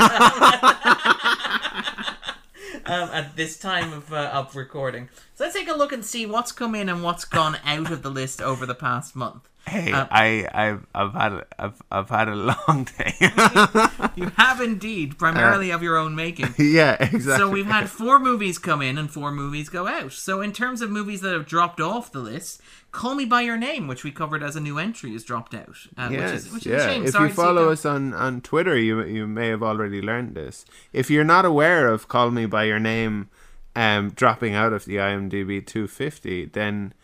um, 2.87 3.11
at 3.13 3.37
this 3.37 3.59
time 3.59 3.93
of, 3.93 4.13
uh, 4.13 4.31
of 4.33 4.57
recording. 4.57 5.09
So 5.35 5.45
let's 5.45 5.57
take 5.57 5.69
a 5.69 5.75
look 5.75 5.93
and 5.93 6.05
see 6.05 6.25
what's 6.25 6.53
come 6.53 6.75
in 6.75 6.89
and 6.89 7.03
what's 7.03 7.25
gone 7.25 7.59
out 7.65 7.91
of 7.91 8.03
the 8.03 8.11
list 8.11 8.41
over 8.41 8.65
the 8.65 8.75
past 8.75 9.15
month. 9.15 9.49
Hey, 9.81 9.93
Uh, 9.93 10.07
I 10.11 10.47
I've 10.53 10.87
I've 10.95 11.13
had 11.13 11.33
a, 11.33 11.47
I've 11.59 11.83
I've 11.91 12.09
had 12.09 12.29
a 12.29 12.35
long 12.35 12.89
day. 12.99 13.15
You 14.17 14.31
have 14.39 14.63
indeed, 14.63 15.19
primarily 15.19 15.71
of 15.71 15.83
your 15.83 15.99
own 15.99 16.15
making. 16.15 16.55
yeah, 16.59 16.97
exactly. 16.99 17.37
So 17.37 17.51
we've 17.51 17.67
had 17.67 17.91
four 17.91 18.19
movies 18.19 18.57
come 18.59 18.81
in 18.81 18.97
and 18.97 19.11
four 19.11 19.31
movies 19.31 19.69
go 19.69 19.87
out. 19.87 20.13
So 20.13 20.41
in 20.41 20.53
terms 20.55 20.81
of 20.81 20.91
movies 20.91 21.21
that 21.21 21.35
have 21.35 21.47
dropped 21.47 21.81
off 21.83 22.11
the 22.13 22.21
list, 22.21 22.63
Call 22.93 23.15
Me 23.15 23.27
by 23.27 23.43
Your 23.43 23.59
Name, 23.59 23.87
which 23.89 24.05
we 24.05 24.11
covered 24.11 24.43
as 24.43 24.57
a 24.57 24.61
new 24.61 24.79
entry, 24.79 25.13
has 25.13 25.23
dropped 25.23 25.55
out. 25.55 25.77
Uh, 25.99 26.09
Yes, 26.11 26.33
which 26.33 26.35
is, 26.47 26.53
which 26.53 26.67
is 26.67 26.73
yeah. 26.85 26.91
If 26.93 27.11
Sorry 27.11 27.29
you 27.29 27.35
follow 27.35 27.71
us 27.71 27.85
on, 27.85 28.15
on 28.15 28.41
Twitter, 28.41 28.79
you 28.79 29.05
you 29.05 29.27
may 29.27 29.49
have 29.49 29.63
already 29.63 30.01
learned 30.01 30.35
this. 30.35 30.65
If 30.95 31.11
you're 31.11 31.25
not 31.37 31.45
aware 31.45 31.89
of 31.89 32.09
"Call 32.09 32.31
Me 32.31 32.47
by 32.47 32.65
Your 32.65 32.81
Name" 32.81 33.29
um, 33.75 34.11
dropping 34.13 34.55
out 34.55 34.73
of 34.73 34.87
the 34.87 34.97
IMDb 34.97 35.61
250, 35.67 36.47
then 36.47 36.95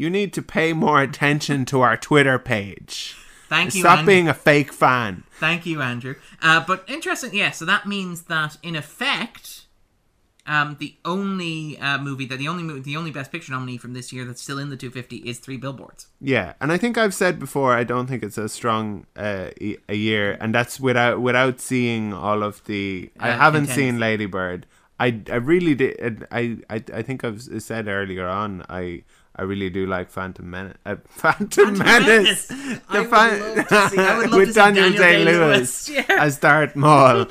you 0.00 0.10
need 0.10 0.30
to 0.34 0.42
pay 0.42 0.72
more 0.72 1.00
attention 1.00 1.64
to 1.66 1.80
our 1.80 1.96
Twitter 1.96 2.38
page. 2.38 3.16
Thank 3.48 3.74
you, 3.74 3.80
Stop 3.80 4.00
Andrew. 4.00 4.12
being 4.14 4.28
a 4.28 4.34
fake 4.34 4.72
fan. 4.72 5.22
Thank 5.38 5.64
you, 5.66 5.80
Andrew. 5.80 6.16
Uh, 6.42 6.64
but 6.66 6.84
interesting, 6.88 7.32
yeah. 7.34 7.50
So 7.52 7.64
that 7.64 7.86
means 7.86 8.22
that 8.22 8.56
in 8.62 8.74
effect, 8.74 9.66
um, 10.48 10.76
the 10.80 10.94
only 11.04 11.78
uh, 11.78 11.98
movie 11.98 12.26
that 12.26 12.38
the 12.38 12.48
only 12.48 12.62
movie, 12.62 12.80
the 12.80 12.96
only 12.96 13.10
Best 13.10 13.30
Picture 13.32 13.52
nominee 13.52 13.78
from 13.78 13.94
this 13.94 14.12
year 14.12 14.24
that's 14.24 14.42
still 14.42 14.58
in 14.58 14.68
the 14.70 14.76
250 14.76 15.16
is 15.28 15.38
Three 15.38 15.56
Billboards. 15.56 16.08
Yeah, 16.20 16.52
and 16.60 16.70
I 16.72 16.76
think 16.76 16.98
I've 16.98 17.14
said 17.14 17.38
before 17.38 17.72
I 17.72 17.84
don't 17.84 18.06
think 18.08 18.22
it's 18.22 18.38
a 18.38 18.48
strong 18.48 19.06
uh, 19.16 19.50
a 19.88 19.94
year, 19.94 20.36
and 20.40 20.54
that's 20.54 20.78
without 20.80 21.20
without 21.20 21.60
seeing 21.60 22.12
all 22.12 22.42
of 22.42 22.62
the. 22.64 23.10
I 23.18 23.30
Uh, 23.30 23.38
haven't 23.38 23.66
contenders. 23.66 23.74
seen 23.94 23.98
Lady 23.98 24.26
Bird. 24.26 24.66
I, 24.98 25.20
I 25.30 25.36
really 25.36 25.74
did. 25.74 26.26
I, 26.30 26.58
I 26.70 26.76
I 26.92 27.02
think 27.02 27.22
I've 27.22 27.42
said 27.42 27.86
earlier 27.86 28.26
on. 28.26 28.64
I 28.68 29.02
I 29.38 29.42
really 29.42 29.68
do 29.68 29.86
like 29.86 30.10
Phantom 30.10 30.48
Menace. 30.50 30.76
Uh, 30.86 30.96
Phantom, 31.08 31.76
Menace. 31.76 32.50
Menace. 32.50 32.80
I 32.88 33.00
would 33.00 33.10
Phan- 33.10 33.40
love 33.56 33.68
to 33.68 33.88
see- 33.90 33.98
I 33.98 34.16
would 34.18 34.30
love 34.30 34.38
with 34.40 34.48
to 34.48 34.54
Daniel 34.54 34.84
Daniel 34.92 34.98
Day 35.02 35.24
Day-Lewis. 35.24 35.88
Yeah. 35.96 36.04
as 36.08 36.38
Darth 36.38 36.74
Maul. 36.76 37.26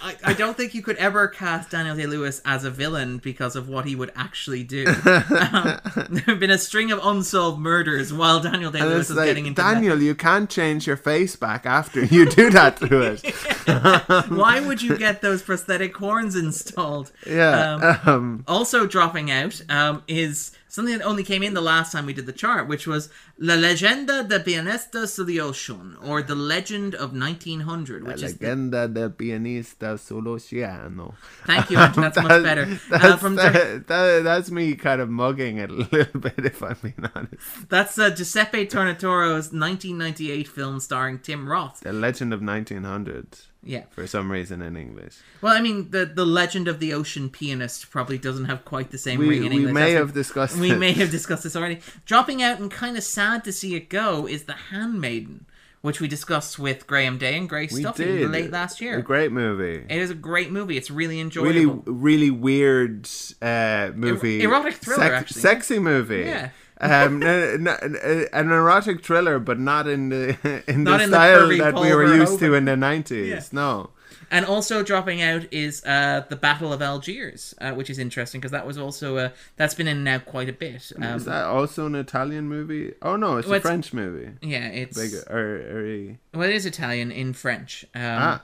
I, 0.00 0.16
I 0.24 0.32
don't 0.32 0.56
think 0.56 0.74
you 0.74 0.82
could 0.82 0.96
ever 0.96 1.28
cast 1.28 1.70
Daniel 1.70 1.94
Day 1.96 2.06
Lewis 2.06 2.40
as 2.44 2.64
a 2.64 2.70
villain 2.70 3.18
because 3.18 3.54
of 3.56 3.68
what 3.68 3.84
he 3.84 3.94
would 3.94 4.10
actually 4.16 4.64
do. 4.64 4.86
um, 4.86 5.80
there 6.10 6.22
have 6.26 6.40
been 6.40 6.50
a 6.50 6.58
string 6.58 6.90
of 6.90 7.00
unsolved 7.02 7.60
murders 7.60 8.12
while 8.12 8.40
Daniel 8.40 8.70
Day 8.70 8.80
Lewis 8.82 9.10
is 9.10 9.16
like, 9.16 9.26
getting 9.26 9.46
into 9.46 9.60
Daniel, 9.62 10.00
you 10.02 10.14
can't 10.14 10.48
change 10.50 10.86
your 10.86 10.96
face 10.96 11.36
back 11.36 11.66
after 11.66 12.04
you 12.04 12.26
do 12.28 12.50
that 12.50 12.78
to 12.78 13.00
it. 13.02 14.30
Why 14.30 14.60
would 14.60 14.80
you 14.82 14.96
get 14.96 15.20
those 15.20 15.42
prosthetic 15.42 15.96
horns 15.96 16.34
installed? 16.34 17.12
Yeah. 17.26 17.98
Um, 18.04 18.18
Um, 18.18 18.44
Also 18.48 18.86
dropping 18.86 19.30
out 19.30 19.60
um, 19.78 20.02
is 20.08 20.52
something 20.68 20.96
that 20.98 21.04
only 21.04 21.24
came 21.24 21.42
in 21.42 21.54
the 21.54 21.60
last 21.72 21.92
time 21.92 22.04
we 22.06 22.12
did 22.12 22.26
the 22.26 22.32
chart, 22.44 22.68
which 22.72 22.86
was 22.86 23.08
La 23.38 23.54
Legenda 23.54 24.16
de 24.28 24.38
Pianista 24.46 25.06
sul 25.08 25.40
Ocean, 25.40 25.96
or 26.08 26.22
The 26.22 26.34
Legend 26.54 26.94
of 26.94 27.08
1900, 27.12 28.04
which 28.06 28.22
is 28.22 28.36
the 28.36 28.46
Legenda 28.46 28.88
del 28.92 29.10
pianista 29.10 29.90
sull'oceano. 30.06 31.14
Thank 31.46 31.70
you, 31.70 31.78
Andrew. 31.78 32.02
That's 32.02 32.16
much 32.16 32.28
That- 32.28 32.42
better. 32.42 32.62
Uh, 32.92 32.98
That's, 32.98 33.20
from 33.22 33.34
that, 33.36 33.86
that- 33.86 34.24
that's 34.24 34.50
me 34.50 34.74
kind 34.74 35.00
of 35.00 35.08
mugging 35.08 35.58
it 35.58 35.70
a 35.70 35.74
little 35.96 36.20
bit, 36.20 36.34
if 36.38 36.62
I'm 36.62 36.76
being 36.82 37.04
honest. 37.14 37.68
that's 37.68 37.98
uh, 37.98 38.10
Giuseppe 38.10 38.66
Tornatore's 38.66 39.52
1998 39.52 40.48
film 40.48 40.80
starring 40.80 41.18
Tim 41.20 41.48
Roth. 41.48 41.80
The 41.80 41.92
Legend 41.92 42.32
of 42.32 42.42
1900, 42.42 43.38
Yeah. 43.62 43.82
for 43.90 44.06
some 44.06 44.30
reason 44.30 44.62
in 44.62 44.76
English. 44.76 45.16
Well, 45.42 45.52
I 45.56 45.60
mean, 45.60 45.90
the 45.90 46.06
the 46.06 46.24
Legend 46.24 46.68
of 46.68 46.78
the 46.80 46.92
Ocean 46.94 47.28
Pianist 47.28 47.90
probably 47.90 48.16
doesn't 48.18 48.44
have 48.46 48.64
quite 48.64 48.90
the 48.90 48.98
same 48.98 49.18
We, 49.18 49.28
ring 49.28 49.44
in 49.44 49.50
we 49.50 49.56
English. 49.58 49.74
may 49.74 49.90
have 49.92 50.14
discussed 50.14 50.56
we 50.56 50.70
it. 50.72 50.78
may 50.78 50.92
have 50.92 51.10
discussed 51.10 51.42
this 51.42 51.56
already. 51.56 51.80
Dropping 52.06 52.42
out 52.42 52.60
and 52.60 52.70
kind 52.70 52.96
of 52.96 53.02
sad 53.04 53.44
to 53.44 53.52
see 53.52 53.74
it 53.74 53.88
go 53.90 54.26
is 54.28 54.44
The 54.44 54.54
Handmaiden, 54.70 55.46
which 55.82 56.00
we 56.00 56.06
discussed 56.08 56.58
with 56.58 56.86
Graham 56.86 57.18
Day 57.18 57.36
and 57.36 57.48
Grace 57.48 57.72
We 57.72 57.80
Stuffy 57.82 58.04
did. 58.04 58.30
late 58.30 58.50
last 58.52 58.80
year. 58.80 58.96
A 58.98 59.02
great 59.02 59.32
movie. 59.32 59.84
It 59.88 59.98
is 59.98 60.10
a 60.10 60.14
great 60.14 60.50
movie. 60.52 60.76
It's 60.76 60.90
really 60.90 61.18
enjoyable. 61.20 61.52
really 61.52 61.82
really 61.86 62.30
weird 62.30 63.08
uh 63.42 63.90
movie 63.94 64.40
erotic 64.42 64.74
thriller, 64.74 65.12
actually. 65.14 65.40
sexy 65.40 65.78
movie 65.78 66.20
Yeah. 66.26 66.50
Um 66.80 67.22
an 67.22 68.50
erotic 68.52 69.04
thriller 69.04 69.38
but 69.38 69.58
not 69.58 69.86
in 69.88 70.08
the 70.10 70.62
in 70.68 70.84
Not 70.84 70.98
the 70.98 71.04
in 71.04 71.10
style 71.10 71.40
curvy 71.48 71.58
that 71.58 71.74
we 71.74 71.94
were 71.94 72.14
used 72.14 72.38
to 72.38 72.54
in 72.54 72.64
the 72.66 72.72
90s 72.76 73.26
Yeah. 73.26 73.42
no 73.52 73.90
And 74.30 74.44
also 74.44 74.82
dropping 74.82 75.22
out 75.22 75.46
is 75.50 75.82
uh, 75.86 76.22
the 76.28 76.36
Battle 76.36 76.70
of 76.70 76.82
Algiers, 76.82 77.54
uh, 77.62 77.72
which 77.72 77.88
is 77.88 77.98
interesting 77.98 78.40
because 78.42 78.52
that 78.52 78.66
was 78.66 78.76
also 78.76 79.16
a 79.16 79.32
that's 79.56 79.74
been 79.74 79.88
in 79.88 80.04
now 80.04 80.18
quite 80.18 80.50
a 80.50 80.52
bit. 80.52 80.92
Um, 80.96 81.16
is 81.16 81.24
that 81.24 81.44
also 81.46 81.86
an 81.86 81.94
italian 81.94 82.46
movie 82.48 82.92
oh 83.00 83.16
no 83.16 83.38
it's 83.38 83.46
Well, 83.48 83.54
a 83.54 83.56
it's- 83.56 83.62
french 83.70 83.92
movie 83.94 84.30
yeah, 84.42 84.66
it's 84.68 84.96
Big, 84.98 85.14
or, 85.30 85.38
or 85.72 85.86
a- 85.86 86.18
well, 86.34 86.48
it 86.48 86.54
is 86.54 86.66
Italian 86.66 87.10
in 87.10 87.32
French. 87.32 87.84
Um, 87.94 88.02
Ah. 88.02 88.40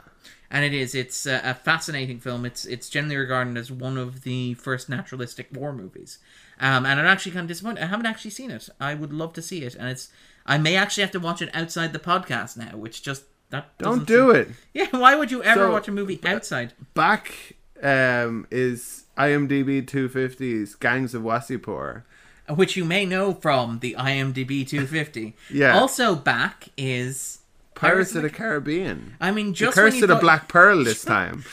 And 0.51 0.65
it 0.65 0.73
is. 0.73 0.95
It's 0.95 1.27
a, 1.27 1.41
a 1.43 1.55
fascinating 1.55 2.21
film. 2.21 2.45
It's 2.45 2.65
it's 2.65 2.89
generally 2.89 3.17
regarded 3.17 3.57
as 3.59 3.73
one 3.73 3.99
of 3.99 4.23
the 4.23 4.55
first 4.55 4.89
naturalistic 4.89 5.49
war 5.53 5.73
movies. 5.73 6.19
Um, 6.61 6.87
and 6.87 7.01
I'm 7.01 7.07
actually 7.07 7.33
kind 7.33 7.45
of 7.45 7.49
disappointed. 7.49 7.83
I 7.83 7.87
haven't 7.87 8.07
actually 8.07 8.31
seen 8.31 8.51
it. 8.51 8.69
I 8.81 8.95
would 8.95 9.13
love 9.13 9.33
to 9.35 9.43
see 9.43 9.63
it, 9.63 9.75
and 9.75 9.89
it's. 9.89 10.09
I 10.47 10.59
may 10.59 10.77
actually 10.77 11.03
have 11.03 11.11
to 11.13 11.21
watch 11.21 11.41
it 11.43 11.51
outside 11.55 11.93
the 11.93 11.99
podcast 11.99 12.57
now, 12.57 12.77
which 12.77 13.03
just 13.03 13.25
that 13.51 13.77
don't 13.79 14.07
do 14.07 14.31
it 14.31 14.49
Yeah, 14.75 14.89
why 14.91 15.15
would 15.17 15.31
you 15.31 15.43
ever 15.43 15.67
So, 15.67 15.73
watch 15.73 15.89
a 15.89 15.93
movie 15.93 16.21
outside? 16.25 16.73
back 16.95 17.55
um 17.83 18.47
is 18.51 19.05
imdb 19.19 19.85
250's 19.87 20.75
gangs 20.77 21.15
of 21.15 21.23
wasseypur 21.23 22.03
Which 22.49 22.77
you 22.77 22.85
may 22.85 23.05
know 23.07 23.33
from 23.35 23.79
the 23.81 23.97
IMDb 23.99 24.67
250. 24.69 25.35
Yeah. 25.51 25.79
Also 25.79 26.15
back 26.15 26.69
is 26.77 27.39
pirates 27.75 28.15
of 28.15 28.23
the 28.23 28.31
caribbean 28.31 29.17
I 29.21 29.31
mean, 29.31 29.49
the 29.49 29.53
just 29.53 29.77
when 29.77 29.91
curse 29.93 30.03
of 30.03 30.09
the 30.09 30.17
black 30.17 30.49
pearl 30.49 30.85
this 30.85 31.05
time 31.17 31.45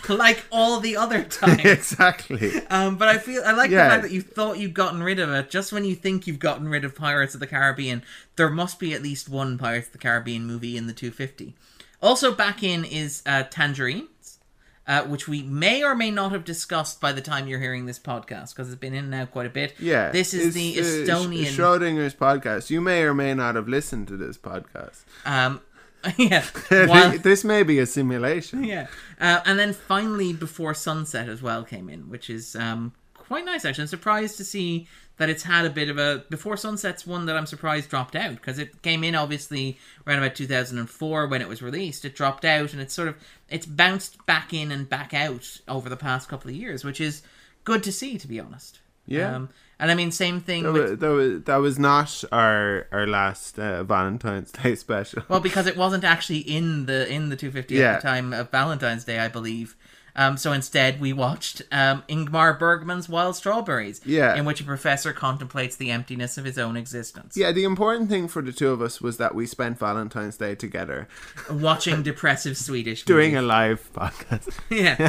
like 0.08 0.44
all 0.50 0.80
the 0.80 0.96
other 0.96 1.22
times. 1.40 1.64
exactly 1.64 2.52
Um, 2.70 2.96
but 2.96 3.08
I 3.08 3.18
feel 3.18 3.42
I 3.44 3.52
like 3.52 3.70
Yeah. 3.70 3.84
the 3.84 3.90
fact 3.90 4.02
that 4.04 4.12
you 4.12 4.20
thought 4.22 4.58
you've 4.58 4.74
gotten 4.74 5.02
rid 5.02 5.18
of 5.18 5.30
it. 5.30 5.50
Just 5.50 5.72
when 5.72 5.84
you 5.84 5.94
think 5.94 6.26
you've 6.26 6.38
gotten 6.38 6.68
rid 6.68 6.84
of 6.84 6.94
Pirates 6.94 7.34
of 7.34 7.40
the 7.40 7.46
Caribbean, 7.46 8.02
there 8.36 8.50
must 8.50 8.78
be 8.78 8.92
at 8.94 9.02
least 9.02 9.28
one 9.28 9.58
Pirates 9.58 9.86
of 9.88 9.92
the 9.92 9.98
Caribbean 9.98 10.46
movie 10.46 10.76
in 10.76 10.86
the 10.86 10.92
250. 10.92 11.54
Also 12.00 12.34
back 12.34 12.62
in 12.62 12.84
is 12.84 13.22
uh, 13.26 13.44
Tangerines, 13.44 14.38
uh, 14.88 15.02
which 15.04 15.28
we 15.28 15.42
may 15.44 15.84
or 15.84 15.94
may 15.94 16.10
not 16.10 16.32
have 16.32 16.44
discussed 16.44 17.00
by 17.00 17.12
the 17.12 17.20
time 17.20 17.46
you're 17.46 17.60
hearing 17.60 17.86
this 17.86 17.98
podcast 18.00 18.50
because 18.54 18.68
it's 18.68 18.80
been 18.80 18.94
in 18.94 19.04
and 19.04 19.14
out 19.14 19.30
quite 19.30 19.46
a 19.46 19.50
bit. 19.50 19.74
Yeah, 19.78 20.10
this 20.10 20.34
is 20.34 20.54
the 20.54 20.80
uh, 20.80 20.82
Estonian. 20.82 21.44
Sch- 21.46 21.56
Schrodinger's 21.56 22.14
podcast. 22.14 22.70
You 22.70 22.80
may 22.80 23.02
or 23.02 23.14
may 23.14 23.34
not 23.34 23.54
have 23.54 23.68
listened 23.68 24.08
to 24.08 24.16
this 24.16 24.36
podcast. 24.36 25.04
um, 25.24 25.60
yeah, 26.16 26.44
while- 26.86 27.18
this 27.18 27.44
may 27.44 27.62
be 27.62 27.78
a 27.78 27.86
simulation. 27.86 28.64
yeah, 28.64 28.86
uh, 29.20 29.40
and 29.44 29.58
then 29.58 29.72
finally 29.72 30.32
Before 30.32 30.74
Sunset 30.74 31.28
as 31.28 31.42
well 31.42 31.64
came 31.64 31.88
in, 31.88 32.08
which 32.08 32.30
is 32.30 32.56
um, 32.56 32.92
quite 33.14 33.44
nice 33.44 33.64
actually. 33.64 33.82
I'm 33.82 33.88
surprised 33.88 34.36
to 34.38 34.44
see 34.44 34.88
that 35.18 35.28
it's 35.28 35.42
had 35.42 35.64
a 35.64 35.70
bit 35.70 35.88
of 35.88 35.98
a 35.98 36.24
Before 36.30 36.56
Sunset's 36.56 37.06
one 37.06 37.26
that 37.26 37.36
I'm 37.36 37.46
surprised 37.46 37.90
dropped 37.90 38.16
out 38.16 38.34
because 38.36 38.58
it 38.58 38.82
came 38.82 39.04
in 39.04 39.14
obviously 39.14 39.78
around 40.06 40.18
about 40.18 40.34
2004 40.34 41.26
when 41.26 41.42
it 41.42 41.48
was 41.48 41.62
released. 41.62 42.04
It 42.04 42.14
dropped 42.14 42.44
out 42.44 42.72
and 42.72 42.80
it's 42.80 42.94
sort 42.94 43.08
of 43.08 43.16
it's 43.48 43.66
bounced 43.66 44.24
back 44.26 44.52
in 44.52 44.72
and 44.72 44.88
back 44.88 45.14
out 45.14 45.60
over 45.68 45.88
the 45.88 45.96
past 45.96 46.28
couple 46.28 46.50
of 46.50 46.56
years, 46.56 46.84
which 46.84 47.00
is 47.00 47.22
good 47.64 47.82
to 47.84 47.92
see 47.92 48.18
to 48.18 48.26
be 48.26 48.40
honest. 48.40 48.80
Yeah. 49.06 49.36
Um, 49.36 49.50
and 49.82 49.90
I 49.90 49.94
mean, 49.94 50.10
same 50.12 50.40
thing 50.40 50.62
That 50.62 50.72
with 50.72 50.90
was, 50.90 50.98
that 51.00 51.08
was 51.10 51.42
that 51.42 51.56
was 51.56 51.78
not 51.78 52.24
our 52.32 52.86
our 52.92 53.06
last 53.06 53.58
uh, 53.58 53.82
Valentine's 53.82 54.50
Day 54.52 54.74
special. 54.86 55.22
Well, 55.28 55.40
because 55.40 55.66
it 55.66 55.76
wasn't 55.76 56.04
actually 56.04 56.38
in 56.38 56.86
the 56.86 57.06
in 57.12 57.28
the 57.28 57.36
250 57.36 57.74
Yeah. 57.74 57.94
at 57.96 58.00
the 58.02 58.08
time 58.08 58.32
of 58.32 58.50
Valentine's 58.50 59.04
Day, 59.04 59.18
I 59.18 59.28
believe. 59.28 59.76
Um, 60.14 60.36
so 60.36 60.52
instead, 60.52 61.00
we 61.00 61.14
watched 61.14 61.62
um, 61.72 62.02
Ingmar 62.06 62.58
Bergman's 62.58 63.08
Wild 63.08 63.34
Strawberries, 63.34 64.02
Yeah. 64.04 64.34
in 64.34 64.44
which 64.44 64.60
a 64.60 64.64
professor 64.64 65.14
contemplates 65.14 65.76
the 65.76 65.90
emptiness 65.90 66.36
of 66.36 66.44
his 66.44 66.58
own 66.58 66.76
existence, 66.76 67.34
yeah, 67.34 67.50
the 67.50 67.64
important 67.64 68.10
thing 68.10 68.28
for 68.28 68.42
the 68.42 68.52
two 68.52 68.68
of 68.68 68.82
us 68.82 69.00
was 69.00 69.16
that 69.16 69.34
we 69.34 69.46
spent 69.46 69.78
Valentine's 69.78 70.36
Day 70.36 70.54
together 70.54 71.08
watching 71.50 72.02
depressive 72.02 72.58
Swedish 72.58 73.04
doing 73.14 73.34
a 73.36 73.40
live 73.40 73.88
podcast. 73.94 74.50
yeah. 74.70 75.08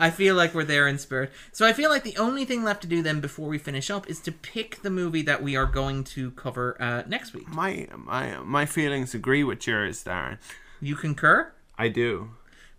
I 0.00 0.10
feel 0.10 0.34
like 0.34 0.54
we're 0.54 0.64
there 0.64 0.88
in 0.88 0.98
spirit. 0.98 1.30
So 1.52 1.66
I 1.66 1.72
feel 1.72 1.90
like 1.90 2.02
the 2.02 2.16
only 2.16 2.44
thing 2.44 2.64
left 2.64 2.80
to 2.82 2.88
do 2.88 3.02
then 3.02 3.20
before 3.20 3.48
we 3.48 3.58
finish 3.58 3.90
up 3.90 4.08
is 4.08 4.18
to 4.20 4.32
pick 4.32 4.82
the 4.82 4.90
movie 4.90 5.22
that 5.22 5.42
we 5.42 5.54
are 5.56 5.66
going 5.66 6.02
to 6.04 6.30
cover 6.32 6.76
uh, 6.80 7.02
next 7.06 7.34
week. 7.34 7.46
My 7.48 7.86
my 7.96 8.38
my 8.38 8.66
feelings 8.66 9.14
agree 9.14 9.44
with 9.44 9.66
yours, 9.66 10.02
Darren. 10.02 10.38
You 10.80 10.96
concur? 10.96 11.52
I 11.78 11.88
do. 11.88 12.30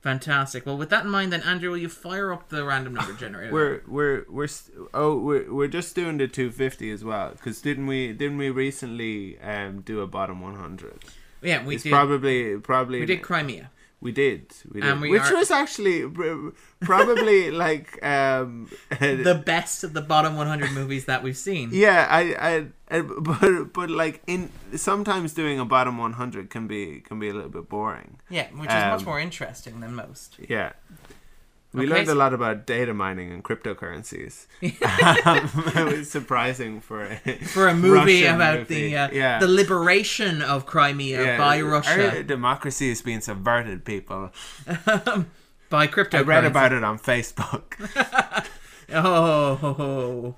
Fantastic. 0.01 0.66
Well, 0.66 0.77
with 0.77 0.90
that 0.90 1.06
in 1.06 1.11
mind, 1.11 1.32
then 1.32 1.43
Andrew, 1.43 1.69
will 1.69 1.77
you 1.77 1.88
fire 1.88 2.33
up 2.33 2.50
the 2.50 2.66
random 2.66 2.95
number 2.95 3.14
generator? 3.14 3.53
We're 3.53 3.82
we're 3.88 4.25
we're 4.30 4.48
st- 4.48 4.75
oh 4.95 5.16
we're 5.19 5.53
we're 5.53 5.67
just 5.67 5.93
doing 5.93 6.17
the 6.17 6.27
250 6.27 6.90
as 6.90 7.03
well 7.03 7.30
because 7.32 7.61
didn't 7.61 7.85
we 7.85 8.11
didn't 8.11 8.40
we 8.40 8.50
recently 8.50 9.40
um 9.41 9.82
do 9.82 10.01
a 10.01 10.08
bottom 10.08 10.41
100? 10.41 11.03
yeah, 11.43 11.64
we 11.64 11.75
It's 11.75 11.83
did. 11.83 11.91
probably 11.91 12.58
probably 12.58 13.00
we 13.01 13.06
did 13.06 13.22
Crimea. 13.22 13.69
We 14.01 14.11
did 14.11 14.51
we 14.73 14.81
did 14.81 14.99
we 14.99 15.11
which 15.11 15.21
are- 15.21 15.35
was 15.38 15.51
actually 15.51 16.09
probably 16.80 17.51
like 17.65 18.03
um 18.03 18.67
the 18.99 19.41
best 19.45 19.83
of 19.83 19.93
the 19.93 20.01
bottom 20.01 20.35
100 20.35 20.71
movies 20.71 21.05
that 21.05 21.21
we've 21.23 21.38
seen. 21.38 21.69
yeah 21.71 22.07
I, 22.09 22.21
I 22.51 22.97
I 22.97 23.01
but 23.01 23.73
but 23.73 23.89
like 23.89 24.21
in 24.27 24.49
sometimes 24.75 25.33
doing 25.33 25.59
a 25.59 25.65
bottom 25.65 25.97
100 25.97 26.49
can 26.49 26.67
be 26.67 27.01
can 27.01 27.19
be 27.19 27.30
a 27.30 27.33
little 27.33 27.49
bit 27.49 27.69
boring 27.69 28.17
Yeah, 28.30 28.47
which 28.51 28.69
is 28.69 28.83
much 28.93 28.99
Um, 29.01 29.05
more 29.05 29.19
interesting 29.19 29.80
than 29.81 29.93
most. 29.95 30.38
yeah. 30.49 30.71
We 31.74 31.83
Okay, 31.85 31.93
learned 31.93 32.09
a 32.09 32.16
lot 32.16 32.33
about 32.33 32.66
data 32.66 32.93
mining 32.93 33.32
and 33.32 33.43
cryptocurrencies. 33.43 34.45
um, 34.61 35.50
it 35.91 35.98
was 36.00 36.11
surprising 36.11 36.82
for 36.82 37.03
a, 37.03 37.16
For 37.45 37.69
a 37.69 37.74
movie 37.74 38.24
Russian 38.24 38.35
about 38.35 38.59
movie. 38.59 38.90
the 38.90 38.98
uh, 38.98 39.09
yeah. 39.14 39.40
the 39.40 39.48
liberation 39.48 40.41
of 40.41 40.66
Crimea 40.66 41.24
Yeah, 41.24 41.38
by 41.38 41.61
Our 41.61 41.69
Russia 41.69 42.24
democracy 42.24 42.90
is 42.91 43.01
being 43.01 43.22
subverted, 43.22 43.85
people. 43.85 44.32
by 45.69 45.88
crypto. 45.88 46.17
I 46.17 46.22
read 46.24 46.43
about 46.43 46.74
it 46.74 46.83
on 46.83 47.00
Facebook. 47.00 47.75
Oh, 48.93 50.35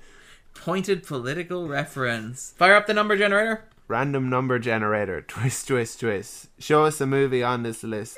pointed 0.54 1.02
political 1.04 1.66
reference. 1.66 2.52
Fire 2.56 2.74
up 2.76 2.86
the 2.86 2.94
number 2.94 3.16
generator. 3.16 3.64
Random 3.88 4.30
number 4.30 4.58
generator. 4.60 5.20
Twist, 5.20 5.66
twist, 5.68 5.98
twist. 6.00 6.48
Show 6.58 6.84
us 6.84 7.00
a 7.00 7.06
movie 7.06 7.42
on 7.42 7.64
this 7.64 7.82
list. 7.82 8.16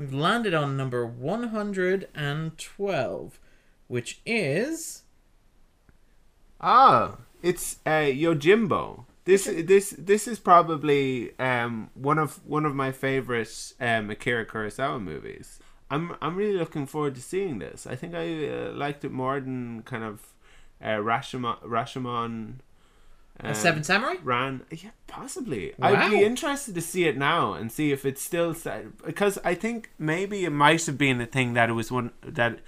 We've 0.00 0.12
landed 0.14 0.54
on 0.54 0.78
number 0.78 1.04
112, 1.04 3.38
which 3.86 4.20
is 4.24 5.02
Ah, 6.58 7.18
it's 7.42 7.76
uh, 7.84 8.08
Yojimbo. 8.08 9.04
This 9.26 9.44
this 9.44 9.90
this 9.98 10.26
is 10.26 10.38
probably 10.38 11.38
um 11.38 11.90
one 11.92 12.18
of 12.18 12.40
one 12.46 12.64
of 12.64 12.74
my 12.74 12.92
favorite 12.92 13.74
um 13.78 14.08
Akira 14.08 14.46
Kurosawa 14.46 15.02
movies. 15.02 15.58
I'm 15.90 16.16
I'm 16.22 16.34
really 16.34 16.56
looking 16.56 16.86
forward 16.86 17.14
to 17.16 17.20
seeing 17.20 17.58
this. 17.58 17.86
I 17.86 17.94
think 17.94 18.14
I 18.14 18.48
uh, 18.48 18.72
liked 18.72 19.04
it 19.04 19.12
more 19.12 19.38
than 19.38 19.82
kind 19.82 20.02
of 20.02 20.32
uh, 20.82 20.96
Rashomon 20.96 21.62
Rashomon. 21.62 22.60
A 23.42 23.54
Seven 23.54 23.82
Samurai. 23.84 24.16
ran 24.22 24.62
yeah 24.70 24.90
possibly 25.06 25.74
Wow. 25.78 25.94
i'd 25.94 26.10
be 26.10 26.22
interested 26.22 26.74
to 26.74 26.80
see 26.80 27.04
it 27.06 27.16
now 27.16 27.54
and 27.54 27.70
see 27.72 27.92
if 27.92 28.04
it's 28.04 28.22
still 28.22 28.54
set 28.54 28.98
because 29.04 29.38
i 29.44 29.54
think 29.54 29.90
maybe 29.98 30.44
it 30.44 30.50
might 30.50 30.84
have 30.86 30.98
been 30.98 31.20
a 31.20 31.26
thing 31.26 31.54
that 31.54 31.68
it 31.68 31.72
was 31.72 31.90
one 31.90 32.12
that 32.22 32.58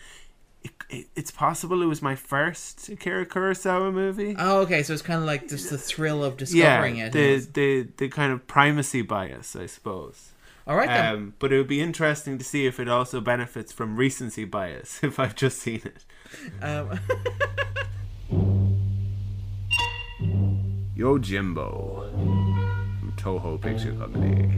it, 0.62 0.70
it, 0.90 1.06
it's 1.16 1.30
possible 1.30 1.82
it 1.82 1.86
was 1.86 2.02
my 2.02 2.14
first 2.14 2.88
akira 2.88 3.26
kurosawa 3.26 3.92
movie 3.92 4.34
Oh, 4.38 4.60
okay. 4.60 4.82
So 4.82 4.92
it's 4.92 5.02
kind 5.02 5.18
of 5.20 5.26
like 5.26 5.48
just 5.48 5.70
the 5.70 5.78
thrill 5.78 6.22
of 6.24 6.36
discovering 6.36 6.96
yeah 6.96 7.06
it. 7.06 7.12
the, 7.12 7.38
the 7.52 7.88
the 7.96 8.08
kind 8.08 8.32
of 8.32 8.46
primacy 8.46 9.02
bias 9.02 9.56
i 9.56 9.66
suppose 9.66 10.30
All 10.66 10.76
right 10.76 10.88
then. 10.88 11.14
Um, 11.14 11.34
but 11.40 11.52
it 11.52 11.58
would 11.58 11.66
be 11.68 11.80
interesting 11.80 12.38
to 12.38 12.44
see 12.44 12.66
if 12.66 12.78
it 12.78 12.88
also 12.88 13.20
benefits 13.20 13.72
from 13.72 13.96
recency 13.96 14.44
bias 14.44 15.00
if 15.02 15.18
I've 15.18 15.34
just 15.34 15.58
seen 15.58 15.82
it. 15.84 16.04
Um, 16.62 17.00
Yojimbo 21.02 22.12
from 23.00 23.12
Toho 23.16 23.60
Picture 23.60 23.92
Company. 23.94 24.52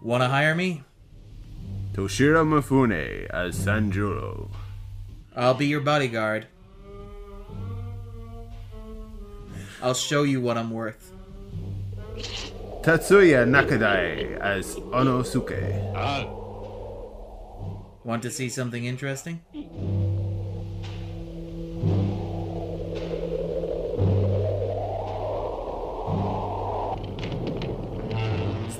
wanna 0.00 0.28
hire 0.28 0.54
me? 0.54 0.84
Toshiro 1.94 2.46
Mifune 2.46 3.26
as 3.30 3.58
Sanjuro. 3.58 4.50
I'll 5.34 5.54
be 5.54 5.66
your 5.66 5.80
bodyguard. 5.80 6.46
I'll 9.82 9.94
show 9.94 10.22
you 10.22 10.40
what 10.40 10.56
I'm 10.56 10.70
worth. 10.70 11.10
Tatsuya 12.82 13.48
Nakadai 13.50 14.38
as 14.38 14.76
Unosuke. 14.76 15.92
Ah. 15.96 16.22
Want 18.04 18.22
to 18.22 18.30
see 18.30 18.48
something 18.48 18.84
interesting? 18.84 19.40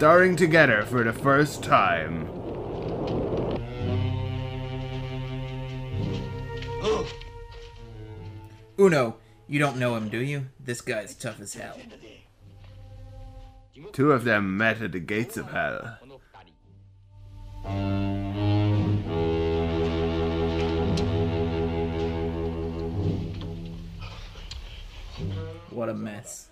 Starring 0.00 0.34
together 0.34 0.82
for 0.86 1.04
the 1.04 1.12
first 1.12 1.62
time. 1.62 2.26
Uno, 8.78 9.18
you 9.46 9.58
don't 9.58 9.76
know 9.76 9.94
him, 9.96 10.08
do 10.08 10.16
you? 10.16 10.46
This 10.58 10.80
guy's 10.80 11.14
tough 11.14 11.38
as 11.38 11.52
hell. 11.52 11.76
Two 13.92 14.12
of 14.12 14.24
them 14.24 14.56
met 14.56 14.80
at 14.80 14.92
the 14.92 15.00
gates 15.00 15.36
of 15.36 15.50
hell. 15.50 15.98
What 25.68 25.90
a 25.90 25.94
mess. 25.94 26.49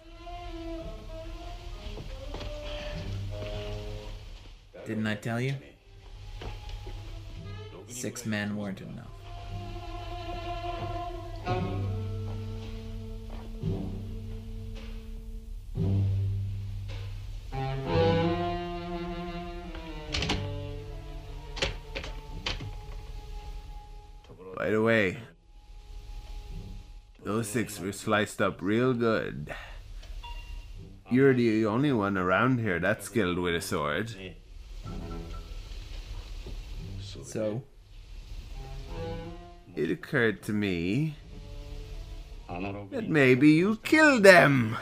Didn't 4.89 5.07
I 5.07 5.17
tell 5.17 5.39
you? 5.39 5.55
Six 7.89 8.25
men 8.25 8.57
weren't 8.57 8.81
enough. 8.81 9.07
By 24.57 24.71
the 24.71 24.81
way, 24.81 25.19
those 27.25 27.47
six 27.47 27.79
were 27.79 27.93
sliced 27.93 28.41
up 28.41 28.63
real 28.63 28.95
good. 28.95 29.55
You're 31.11 31.35
the 31.35 31.67
only 31.67 31.93
one 31.93 32.17
around 32.17 32.61
here 32.61 32.79
that's 32.79 33.05
skilled 33.05 33.39
with 33.39 33.55
a 33.55 33.61
sword. 33.61 34.15
So, 37.29 37.63
It 39.77 39.91
occurred 39.91 40.43
to 40.45 40.53
me 40.55 41.17
that 42.91 43.07
maybe 43.07 43.51
you 43.51 43.77
killed 43.83 44.23
them. 44.23 44.79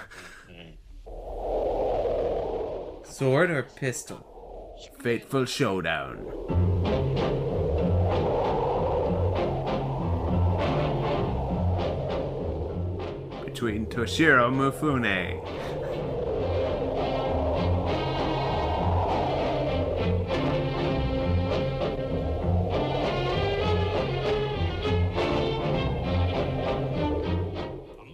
sword 3.02 3.50
or 3.50 3.64
pistol? 3.64 4.76
Fateful 5.00 5.44
showdown. 5.44 6.18
Between 13.44 13.86
Toshiro 13.86 14.52
Mifune. 14.52 15.42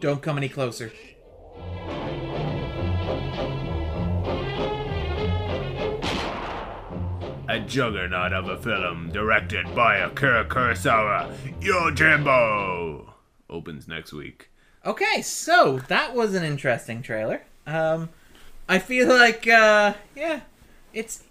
Don't 0.02 0.20
come 0.20 0.36
any 0.36 0.48
closer. 0.48 0.90
A 7.48 7.60
juggernaut 7.60 8.32
of 8.32 8.48
a 8.48 8.60
film 8.60 9.10
directed 9.12 9.72
by 9.76 9.98
Akira 9.98 10.44
Kurosawa. 10.44 11.32
Yojimbo! 11.60 13.12
Opens 13.48 13.86
next 13.86 14.12
week. 14.12 14.50
Okay, 14.84 15.22
so 15.22 15.78
that 15.86 16.16
was 16.16 16.34
an 16.34 16.42
interesting 16.42 17.00
trailer. 17.00 17.42
Um, 17.64 18.08
I 18.68 18.80
feel 18.80 19.06
like, 19.06 19.46
uh, 19.46 19.94
yeah, 20.16 20.40
it's. 20.92 21.22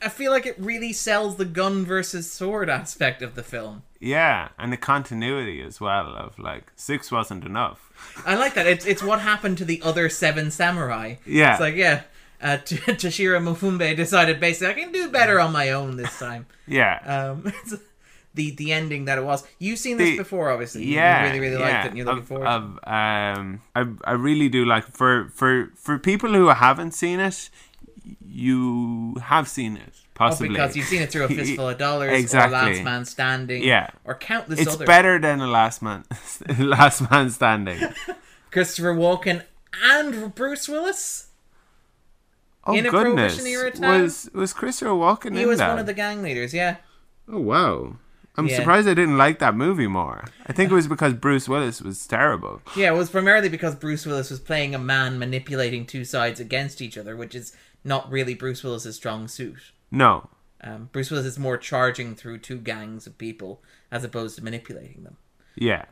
I 0.00 0.08
feel 0.08 0.32
like 0.32 0.46
it 0.46 0.58
really 0.58 0.94
sells 0.94 1.36
the 1.36 1.44
gun 1.44 1.84
versus 1.84 2.32
sword 2.32 2.70
aspect 2.70 3.20
of 3.20 3.34
the 3.34 3.42
film. 3.42 3.82
Yeah, 4.00 4.48
and 4.58 4.72
the 4.72 4.76
continuity 4.76 5.60
as 5.60 5.80
well 5.80 6.14
of 6.14 6.38
like 6.38 6.70
six 6.76 7.10
wasn't 7.10 7.44
enough. 7.44 7.92
I 8.24 8.36
like 8.36 8.54
that. 8.54 8.66
It's 8.66 8.86
it's 8.86 9.02
what 9.02 9.20
happened 9.20 9.58
to 9.58 9.64
the 9.64 9.80
other 9.82 10.08
seven 10.08 10.50
samurai. 10.50 11.16
Yeah. 11.26 11.52
It's 11.52 11.60
like 11.60 11.74
yeah, 11.74 12.02
uh, 12.40 12.58
T- 12.58 12.76
Toshiro 12.86 13.40
Mifune 13.42 13.96
decided 13.96 14.38
basically 14.38 14.68
I 14.74 14.78
can 14.84 14.92
do 14.92 15.10
better 15.10 15.40
on 15.40 15.52
my 15.52 15.70
own 15.70 15.96
this 15.96 16.16
time. 16.18 16.46
Yeah. 16.66 17.00
Um, 17.04 17.42
it's 17.62 17.74
the 18.34 18.54
the 18.54 18.72
ending 18.72 19.06
that 19.06 19.18
it 19.18 19.24
was. 19.24 19.42
You've 19.58 19.80
seen 19.80 19.96
this 19.96 20.10
The- 20.10 20.18
before, 20.18 20.50
obviously. 20.50 20.84
You 20.84 20.94
yeah, 20.94 21.24
really 21.26 21.40
really 21.40 21.58
yeah. 21.58 21.66
liked 21.72 21.84
it, 21.86 21.88
and 21.88 21.96
you're 21.96 22.06
looking 22.06 22.22
Of- 22.22 22.28
forward. 22.28 22.46
Of, 22.46 22.62
um, 22.84 23.62
I 23.74 23.84
I 24.04 24.12
really 24.12 24.48
do 24.48 24.64
like 24.64 24.84
for 24.96 25.30
for 25.34 25.72
for 25.74 25.98
people 25.98 26.32
who 26.34 26.46
haven't 26.48 26.92
seen 26.92 27.18
it, 27.18 27.50
you 28.24 29.16
have 29.24 29.48
seen 29.48 29.76
it 29.76 29.94
possibly 30.18 30.48
because 30.50 30.76
you've 30.76 30.86
seen 30.86 31.00
it 31.02 31.10
through 31.10 31.24
a 31.24 31.28
fistful 31.38 31.68
of 31.70 31.78
dollars, 31.78 32.10
or 32.10 32.14
Exactly. 32.14 32.52
Last 32.74 32.82
Man 32.84 33.04
Standing, 33.06 33.62
Yeah. 33.62 33.88
or 34.04 34.14
countless 34.16 34.60
It's 34.60 34.74
other. 34.74 34.84
better 34.84 35.18
than 35.18 35.40
a 35.40 35.46
last 35.46 35.80
man, 35.80 36.04
last 36.58 37.08
man 37.10 37.30
standing. 37.30 37.80
Christopher 38.50 38.94
Walken 38.94 39.42
and 39.82 40.34
Bruce 40.34 40.68
Willis. 40.68 41.26
Oh 42.66 42.74
In 42.74 42.84
goodness, 42.84 43.36
Prohibition 43.36 43.46
era 43.46 43.70
time? 43.70 44.02
was 44.02 44.28
was 44.34 44.52
Christopher 44.52 44.90
Walken 44.90 45.36
He 45.38 45.46
was 45.46 45.58
that? 45.58 45.70
one 45.70 45.78
of 45.78 45.86
the 45.86 45.94
gang 45.94 46.22
leaders. 46.22 46.52
Yeah, 46.52 46.76
Oh 47.30 47.40
wow. 47.40 47.96
I'm 48.36 48.46
Yeah. 48.46 48.56
surprised 48.56 48.86
I 48.88 48.94
didn't 48.94 49.18
like 49.18 49.38
that 49.40 49.56
movie 49.56 49.86
more. 49.88 50.24
I 50.46 50.52
think 50.52 50.70
it 50.70 50.74
was 50.74 50.86
because 50.86 51.12
Bruce 51.14 51.48
Willis 51.48 51.80
was 51.82 52.06
terrible. 52.06 52.60
yeah. 52.76 52.92
It 52.92 52.96
was 52.96 53.10
primarily 53.10 53.48
because 53.48 53.74
Bruce 53.74 54.06
Willis 54.06 54.30
was 54.30 54.38
playing 54.38 54.74
a 54.74 54.78
man 54.78 55.18
manipulating 55.18 55.86
two 55.86 56.04
sides 56.04 56.38
against 56.40 56.80
each 56.80 56.96
other, 56.96 57.16
which 57.16 57.34
is 57.34 57.52
not 57.84 58.10
really 58.10 58.34
Bruce 58.34 58.62
Willis's 58.62 58.96
strong 58.96 59.26
suit. 59.28 59.58
No. 59.90 60.28
Um, 60.60 60.88
Bruce 60.92 61.10
Willis 61.10 61.26
is 61.26 61.38
more 61.38 61.56
charging 61.56 62.14
through 62.14 62.38
two 62.38 62.58
gangs 62.58 63.06
of 63.06 63.16
people 63.16 63.62
as 63.90 64.04
opposed 64.04 64.36
to 64.36 64.44
manipulating 64.44 65.04
them. 65.04 65.16
Yeah. 65.54 65.84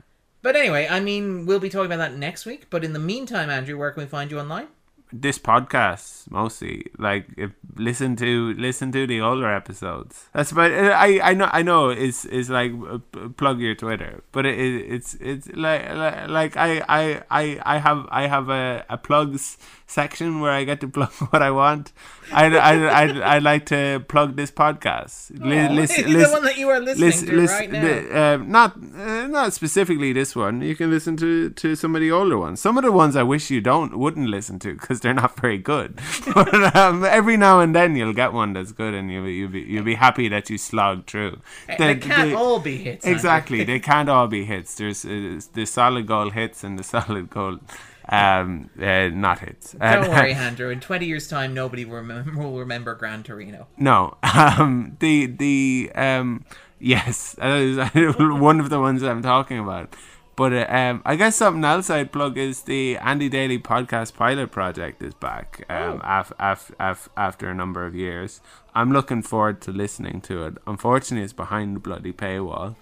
But 0.42 0.56
anyway, 0.56 0.86
I 0.88 1.00
mean, 1.00 1.46
we'll 1.46 1.60
be 1.60 1.68
talking 1.68 1.86
about 1.86 1.98
that 1.98 2.16
next 2.16 2.46
week. 2.46 2.66
But 2.70 2.84
in 2.84 2.92
the 2.92 2.98
meantime, 2.98 3.50
Andrew, 3.50 3.76
where 3.76 3.90
can 3.90 4.02
we 4.02 4.08
find 4.08 4.30
you 4.30 4.38
online? 4.38 4.68
This 5.12 5.38
podcast 5.38 6.28
mostly 6.32 6.86
like 6.98 7.26
if, 7.36 7.52
listen 7.76 8.16
to 8.16 8.54
listen 8.54 8.90
to 8.90 9.06
the 9.06 9.20
older 9.20 9.48
episodes. 9.52 10.28
That's 10.32 10.50
about. 10.50 10.72
I 10.72 11.20
I 11.20 11.32
know 11.34 11.48
I 11.52 11.62
know 11.62 11.90
it's 11.90 12.24
it's 12.24 12.48
like 12.48 12.72
uh, 12.88 12.98
plug 13.36 13.60
your 13.60 13.76
Twitter, 13.76 14.24
but 14.32 14.46
it, 14.46 14.58
it 14.58 14.94
it's 14.94 15.14
it's 15.14 15.46
like 15.48 15.88
like, 15.94 16.28
like 16.28 16.56
I, 16.56 16.82
I 16.88 17.22
I 17.30 17.60
I 17.64 17.78
have 17.78 18.06
I 18.10 18.26
have 18.26 18.48
a, 18.48 18.84
a 18.88 18.98
plugs 18.98 19.58
section 19.88 20.40
where 20.40 20.50
I 20.50 20.64
get 20.64 20.80
to 20.80 20.88
plug 20.88 21.12
what 21.30 21.42
I 21.42 21.50
want. 21.50 21.92
I 22.32 22.46
I 22.56 22.72
I 22.86 23.04
I 23.36 23.38
like 23.38 23.66
to 23.66 24.04
plug 24.08 24.34
this 24.36 24.50
podcast. 24.50 25.30
Oh, 25.40 25.72
listen- 25.74 26.04
the 26.04 26.10
listen- 26.18 26.32
one 26.32 26.44
that 26.44 26.58
you 26.58 26.68
are 26.70 26.80
listening 26.80 27.06
listen, 27.08 27.28
to 27.28 27.36
listen, 27.36 27.56
right 27.58 27.70
now. 27.70 27.80
the- 27.82 28.18
uh, 28.20 28.36
not 28.38 28.76
uh, 28.98 29.26
not 29.28 29.52
specifically 29.52 30.12
this 30.12 30.34
one. 30.34 30.60
You 30.60 30.74
can 30.74 30.90
listen 30.90 31.16
to 31.18 31.50
to 31.50 31.76
some 31.76 31.94
of 31.94 32.00
the 32.00 32.10
older 32.10 32.36
ones. 32.36 32.60
Some 32.60 32.76
of 32.78 32.84
the 32.84 32.90
ones 32.90 33.14
I 33.14 33.22
wish 33.22 33.48
you 33.50 33.60
don't 33.60 33.96
wouldn't 33.96 34.28
listen 34.28 34.58
to 34.60 34.72
because 34.72 35.00
they're 35.00 35.14
not 35.14 35.38
very 35.40 35.58
good. 35.58 36.00
but 36.34 36.52
um, 36.76 37.04
every 37.04 37.36
now 37.36 37.60
and 37.60 37.72
then 37.74 37.94
you'll 37.94 38.12
get 38.12 38.32
one 38.32 38.54
that's 38.54 38.72
good, 38.72 38.92
and 38.92 39.10
you'll 39.10 39.24
be 39.24 39.34
you'll 39.34 39.50
be, 39.50 39.60
you'll 39.60 39.84
be 39.84 39.94
happy 39.94 40.28
that 40.28 40.50
you 40.50 40.58
slogged 40.58 41.06
through. 41.08 41.38
they 41.78 41.94
The- 41.94 42.00
can't 42.00 42.30
the- 42.30 42.36
all 42.36 42.58
be 42.58 42.76
hits. 42.78 43.06
Exactly. 43.06 43.62
they 43.62 43.78
can't 43.78 44.08
all 44.08 44.26
be 44.26 44.44
hits. 44.44 44.74
There's 44.74 45.04
uh, 45.04 45.40
the 45.52 45.64
solid 45.64 46.06
goal 46.08 46.30
hits 46.30 46.64
and 46.64 46.76
the 46.76 46.82
solid 46.96 47.30
goal 47.30 47.60
um 48.08 48.70
uh, 48.80 49.08
not 49.08 49.40
hits. 49.40 49.72
Don't 49.72 50.08
worry, 50.16 50.32
Andrew. 50.32 50.70
In 50.70 50.80
20 50.80 51.06
years' 51.06 51.28
time, 51.28 51.54
nobody 51.54 51.84
will 51.84 51.96
remember, 51.96 52.32
will 52.40 52.58
remember 52.58 52.94
Gran 52.94 53.22
Torino. 53.22 53.66
No, 53.76 54.16
um, 54.22 54.96
the 55.00 55.26
the 55.26 55.90
um, 55.94 56.44
yes, 56.78 57.32
that 57.38 58.16
one 58.40 58.60
of 58.60 58.70
the 58.70 58.80
ones 58.80 59.02
I'm 59.02 59.22
talking 59.22 59.58
about. 59.58 59.94
but 60.36 60.52
uh, 60.52 60.66
um, 60.68 61.00
I 61.06 61.16
guess 61.16 61.34
something 61.36 61.64
else 61.64 61.88
I'd 61.88 62.12
plug 62.12 62.36
is 62.36 62.62
the 62.64 62.98
Andy 62.98 63.28
Daly 63.30 63.58
podcast 63.58 64.14
pilot 64.14 64.50
project 64.52 65.02
is 65.02 65.14
back 65.14 65.64
um, 65.70 66.00
Oh. 66.04 66.20
af- 66.20 66.32
af- 66.38 66.70
af- 66.78 67.08
after 67.16 67.48
a 67.48 67.54
number 67.54 67.86
of 67.86 67.94
years. 67.94 68.40
I'm 68.74 68.92
looking 68.92 69.22
forward 69.22 69.62
to 69.62 69.72
listening 69.72 70.20
to 70.28 70.44
it. 70.44 70.58
Unfortunately, 70.66 71.24
it's 71.24 71.32
behind 71.32 71.76
the 71.76 71.80
bloody 71.80 72.12
paywall. 72.12 72.76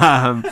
um, 0.00 0.42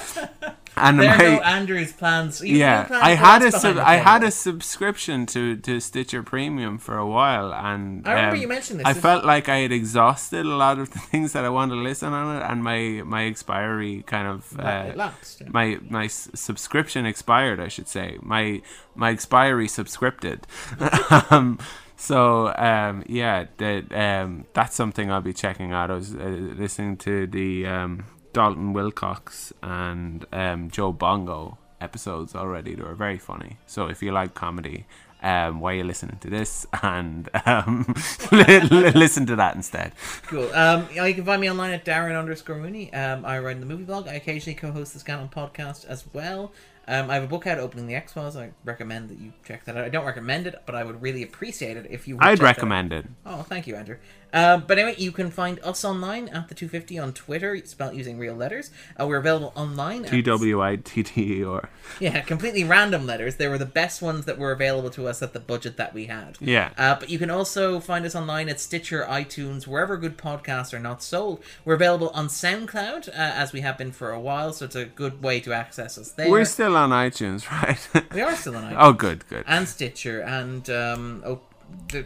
and 0.77 1.01
There 1.01 1.09
my, 1.11 1.19
go 1.19 1.37
Andrew's 1.43 1.93
plans. 1.93 2.43
Yeah, 2.43 2.85
can 2.85 2.87
plan 2.89 3.03
I 3.03 3.11
had 3.15 3.43
a 3.43 3.51
sub- 3.51 3.79
I 3.79 3.97
had 3.97 4.23
a 4.23 4.31
subscription 4.31 5.25
to, 5.27 5.57
to 5.57 5.81
Stitcher 5.81 6.23
Premium 6.23 6.79
for 6.79 6.99
a 6.99 7.07
while, 7.07 7.55
and 7.55 8.07
I 8.07 8.13
remember 8.13 8.37
um, 8.37 8.43
you 8.43 8.49
mentioned 8.49 8.81
this. 8.81 8.87
I 8.87 8.93
felt 8.93 9.25
like 9.25 9.49
I 9.49 9.59
had 9.59 9.73
exhausted 9.73 10.45
a 10.45 10.57
lot 10.57 10.79
of 10.79 10.91
the 10.91 10.99
things 11.11 11.33
that 11.33 11.45
I 11.45 11.49
wanted 11.49 11.77
to 11.77 11.81
listen 11.81 12.13
on 12.13 12.37
it, 12.37 12.43
and 12.45 12.63
my 12.63 13.03
my 13.05 13.25
expiry 13.25 14.03
kind 14.07 14.29
of 14.29 14.59
uh, 14.59 14.93
lapsed. 14.95 15.41
yeah. 15.41 15.49
my 15.51 15.79
my 15.89 16.05
s- 16.07 16.29
subscription 16.35 17.07
expired. 17.07 17.59
I 17.61 17.69
should 17.69 17.89
say 17.89 18.19
my 18.21 18.61
my 18.95 19.11
expiry 19.11 19.69
subscripted. 19.69 20.43
um, 21.33 21.59
so 21.97 22.55
um, 22.57 23.03
yeah, 23.07 23.47
that 23.57 23.93
um, 23.93 24.45
that's 24.53 24.77
something 24.77 25.11
I'll 25.11 25.23
be 25.23 25.33
checking 25.33 25.73
out. 25.73 25.91
I 25.91 25.95
was 25.95 26.15
uh, 26.15 26.19
listening 26.19 26.99
to 26.99 27.27
the 27.27 27.67
um, 27.67 28.05
Dalton 28.36 28.74
Wilcox 28.74 29.52
and 29.62 30.26
um, 30.31 30.70
Joe 30.70 30.92
Bongo 30.92 31.56
episodes 31.81 32.34
already. 32.34 32.74
They 32.74 32.82
were 32.82 32.94
very 32.94 33.16
funny. 33.18 33.56
So 33.66 33.86
if 33.86 34.02
you 34.02 34.12
like 34.12 34.34
comedy. 34.34 34.84
Um, 35.23 35.60
while 35.60 35.73
you're 35.73 35.86
listening 35.86 36.18
to 36.20 36.28
this, 36.31 36.66
and 36.82 37.28
um, 37.47 37.94
li- 38.32 38.60
li- 38.60 38.90
listen 38.90 39.24
to 39.26 39.36
that 39.36 39.56
instead. 39.56 39.92
Cool. 40.26 40.52
Um, 40.55 40.86
you 40.92 41.15
can 41.15 41.24
find 41.24 41.40
me 41.40 41.50
online 41.50 41.73
at 41.73 41.84
Darren 41.86 42.16
underscore 42.16 42.56
Mooney. 42.58 42.92
Um, 42.92 43.24
I 43.24 43.39
run 43.39 43.58
the 43.58 43.66
movie 43.66 43.84
blog. 43.84 44.06
I 44.08 44.12
occasionally 44.12 44.55
co-host 44.55 44.92
the 44.92 45.00
Scannain 45.00 45.32
podcast 45.32 45.86
as 45.86 46.05
well. 46.12 46.52
Um, 46.86 47.10
I 47.10 47.15
have 47.15 47.24
a 47.24 47.26
book 47.26 47.47
out, 47.47 47.58
Opening 47.58 47.86
the 47.89 47.97
X 47.97 48.12
Files. 48.12 48.36
I 48.36 48.50
recommend 48.65 49.08
that 49.08 49.18
you 49.18 49.32
check 49.44 49.65
that 49.65 49.76
out. 49.76 49.84
I 49.84 49.89
don't 49.89 50.05
recommend 50.05 50.47
it, 50.47 50.62
but 50.66 50.74
I 50.76 50.84
would 50.84 51.00
really 51.02 51.23
appreciate 51.24 51.76
it 51.78 51.86
if 51.90 52.06
you. 52.06 52.16
Would 52.16 52.24
I'd 52.24 52.31
check 52.32 52.39
that 52.39 52.44
out. 52.44 52.56
recommend 52.56 52.92
it. 52.92 53.06
Oh, 53.24 53.42
thank 53.42 53.66
you, 53.66 53.74
Andrew. 53.74 53.97
Uh, 54.33 54.59
but 54.59 54.79
anyway, 54.79 54.95
you 54.99 55.13
can 55.13 55.31
find 55.31 55.59
us 55.61 55.85
online 55.85 56.29
at 56.29 56.49
the 56.49 56.55
250 56.55 56.99
on 56.99 57.13
Twitter, 57.13 57.57
spelled 57.65 57.95
using 57.95 58.19
real 58.19 58.35
letters. 58.35 58.71
Uh, 59.01 59.07
we're 59.07 59.17
available 59.17 59.53
online. 59.57 60.05
at- 60.05 60.11
T 60.11 60.21
W 60.23 60.63
I 60.63 60.77
T 60.77 61.03
T 61.03 61.39
E 61.41 61.45
R. 61.45 61.69
Yeah, 62.01 62.21
completely 62.21 62.65
random 62.65 63.07
letters. 63.07 63.37
They 63.37 63.49
were 63.49 63.59
the 63.59 63.65
best 63.65 64.03
ones 64.03 64.25
that 64.27 64.39
were 64.39 64.53
available 64.53 64.91
to 64.91 65.07
us 65.09 65.23
at 65.23 65.33
the 65.33 65.41
budget 65.41 65.77
that 65.79 65.95
we 65.95 66.07
had. 66.07 66.37
Yeah. 66.41 66.71
Uh, 66.77 66.97
but 66.99 67.09
you 67.09 67.19
can 67.19 67.31
also 67.31 67.81
find 67.81 68.05
us 68.05 68.15
online 68.15 68.49
at 68.49 68.61
Stitcher, 68.61 69.07
iTunes, 69.09 69.67
wherever 69.67 69.97
good 69.97 70.19
podcasts 70.19 70.75
are 70.75 70.79
not 70.79 71.03
sold. 71.03 71.43
We're 71.65 71.75
available 71.75 72.11
on 72.11 72.29
SoundCloud, 72.29 73.09
uh, 73.09 73.13
as 73.15 73.53
we 73.53 73.61
have 73.61 73.79
been 73.79 73.93
for 73.93 74.11
a 74.11 74.21
while, 74.21 74.53
so 74.53 74.65
it's 74.67 74.77
a 74.77 74.85
good 74.85 75.23
way 75.23 75.41
to 75.41 75.53
access 75.53 75.97
us 75.97 76.11
there. 76.11 76.29
We're 76.31 76.45
still 76.45 76.77
on 76.77 76.91
iTunes, 76.91 77.49
right? 77.63 77.89
we 78.13 78.21
are 78.21 78.35
still 78.37 78.57
on 78.57 78.65
iTunes. 78.65 78.77
oh, 78.79 78.93
good, 78.93 79.27
good. 79.29 79.45
And 79.47 79.69
Stitcher, 79.69 80.21
and 80.21 80.69
um, 80.69 81.23
oh, 81.25 81.41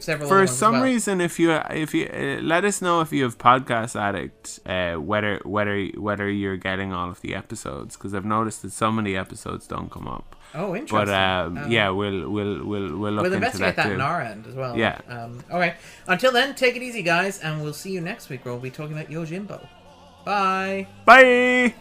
several 0.01 0.29
For 0.29 0.47
some 0.47 0.75
well. 0.75 0.83
reason, 0.85 1.21
if 1.21 1.39
you 1.39 1.53
if 1.71 1.95
you 1.95 2.07
uh, 2.07 2.41
let 2.43 2.65
us 2.65 2.81
know 2.83 3.01
if 3.01 3.13
you 3.13 3.23
have 3.25 3.39
Podcast 3.39 3.99
Addict, 3.99 4.61
uh, 4.67 4.95
whether 4.97 5.41
whether 5.45 5.87
whether 5.97 6.31
you're 6.31 6.57
getting 6.57 6.93
all 6.93 7.09
of 7.11 7.21
the 7.23 7.35
episodes, 7.35 7.97
because 7.97 8.15
I've 8.15 8.25
noticed 8.25 8.63
that 8.63 8.73
so 8.73 8.93
many 8.93 9.17
episodes 9.17 9.67
don't 9.67 9.91
come 9.91 10.07
up. 10.07 10.37
Oh, 10.55 10.71
But 10.73 10.79
interesting. 10.81 11.15
um, 11.15 11.59
Um, 11.59 11.71
yeah, 11.71 11.91
we'll 11.91 12.29
we'll 12.29 12.65
we'll 12.65 12.97
we'll 12.97 13.13
look 13.13 13.23
We'll 13.23 13.33
into 13.33 13.37
investigate 13.37 13.77
that 13.77 13.87
that, 13.89 13.95
on 13.95 14.01
our 14.01 14.21
end 14.21 14.47
as 14.47 14.55
well. 14.55 14.77
Yeah. 14.77 14.99
Um, 15.09 15.43
okay. 15.51 15.75
Until 16.07 16.33
then, 16.33 16.55
take 16.55 16.77
it 16.77 16.83
easy, 16.83 17.03
guys, 17.03 17.39
and 17.39 17.63
we'll 17.63 17.73
see 17.73 17.93
you 17.93 18.01
next 18.01 18.29
week 18.29 18.45
where 18.45 18.53
we'll 18.55 18.63
be 18.63 18.71
talking 18.71 18.97
about 18.97 19.09
Yojimbo. 19.11 19.67
Bye. 20.25 20.87
Bye. 21.05 21.75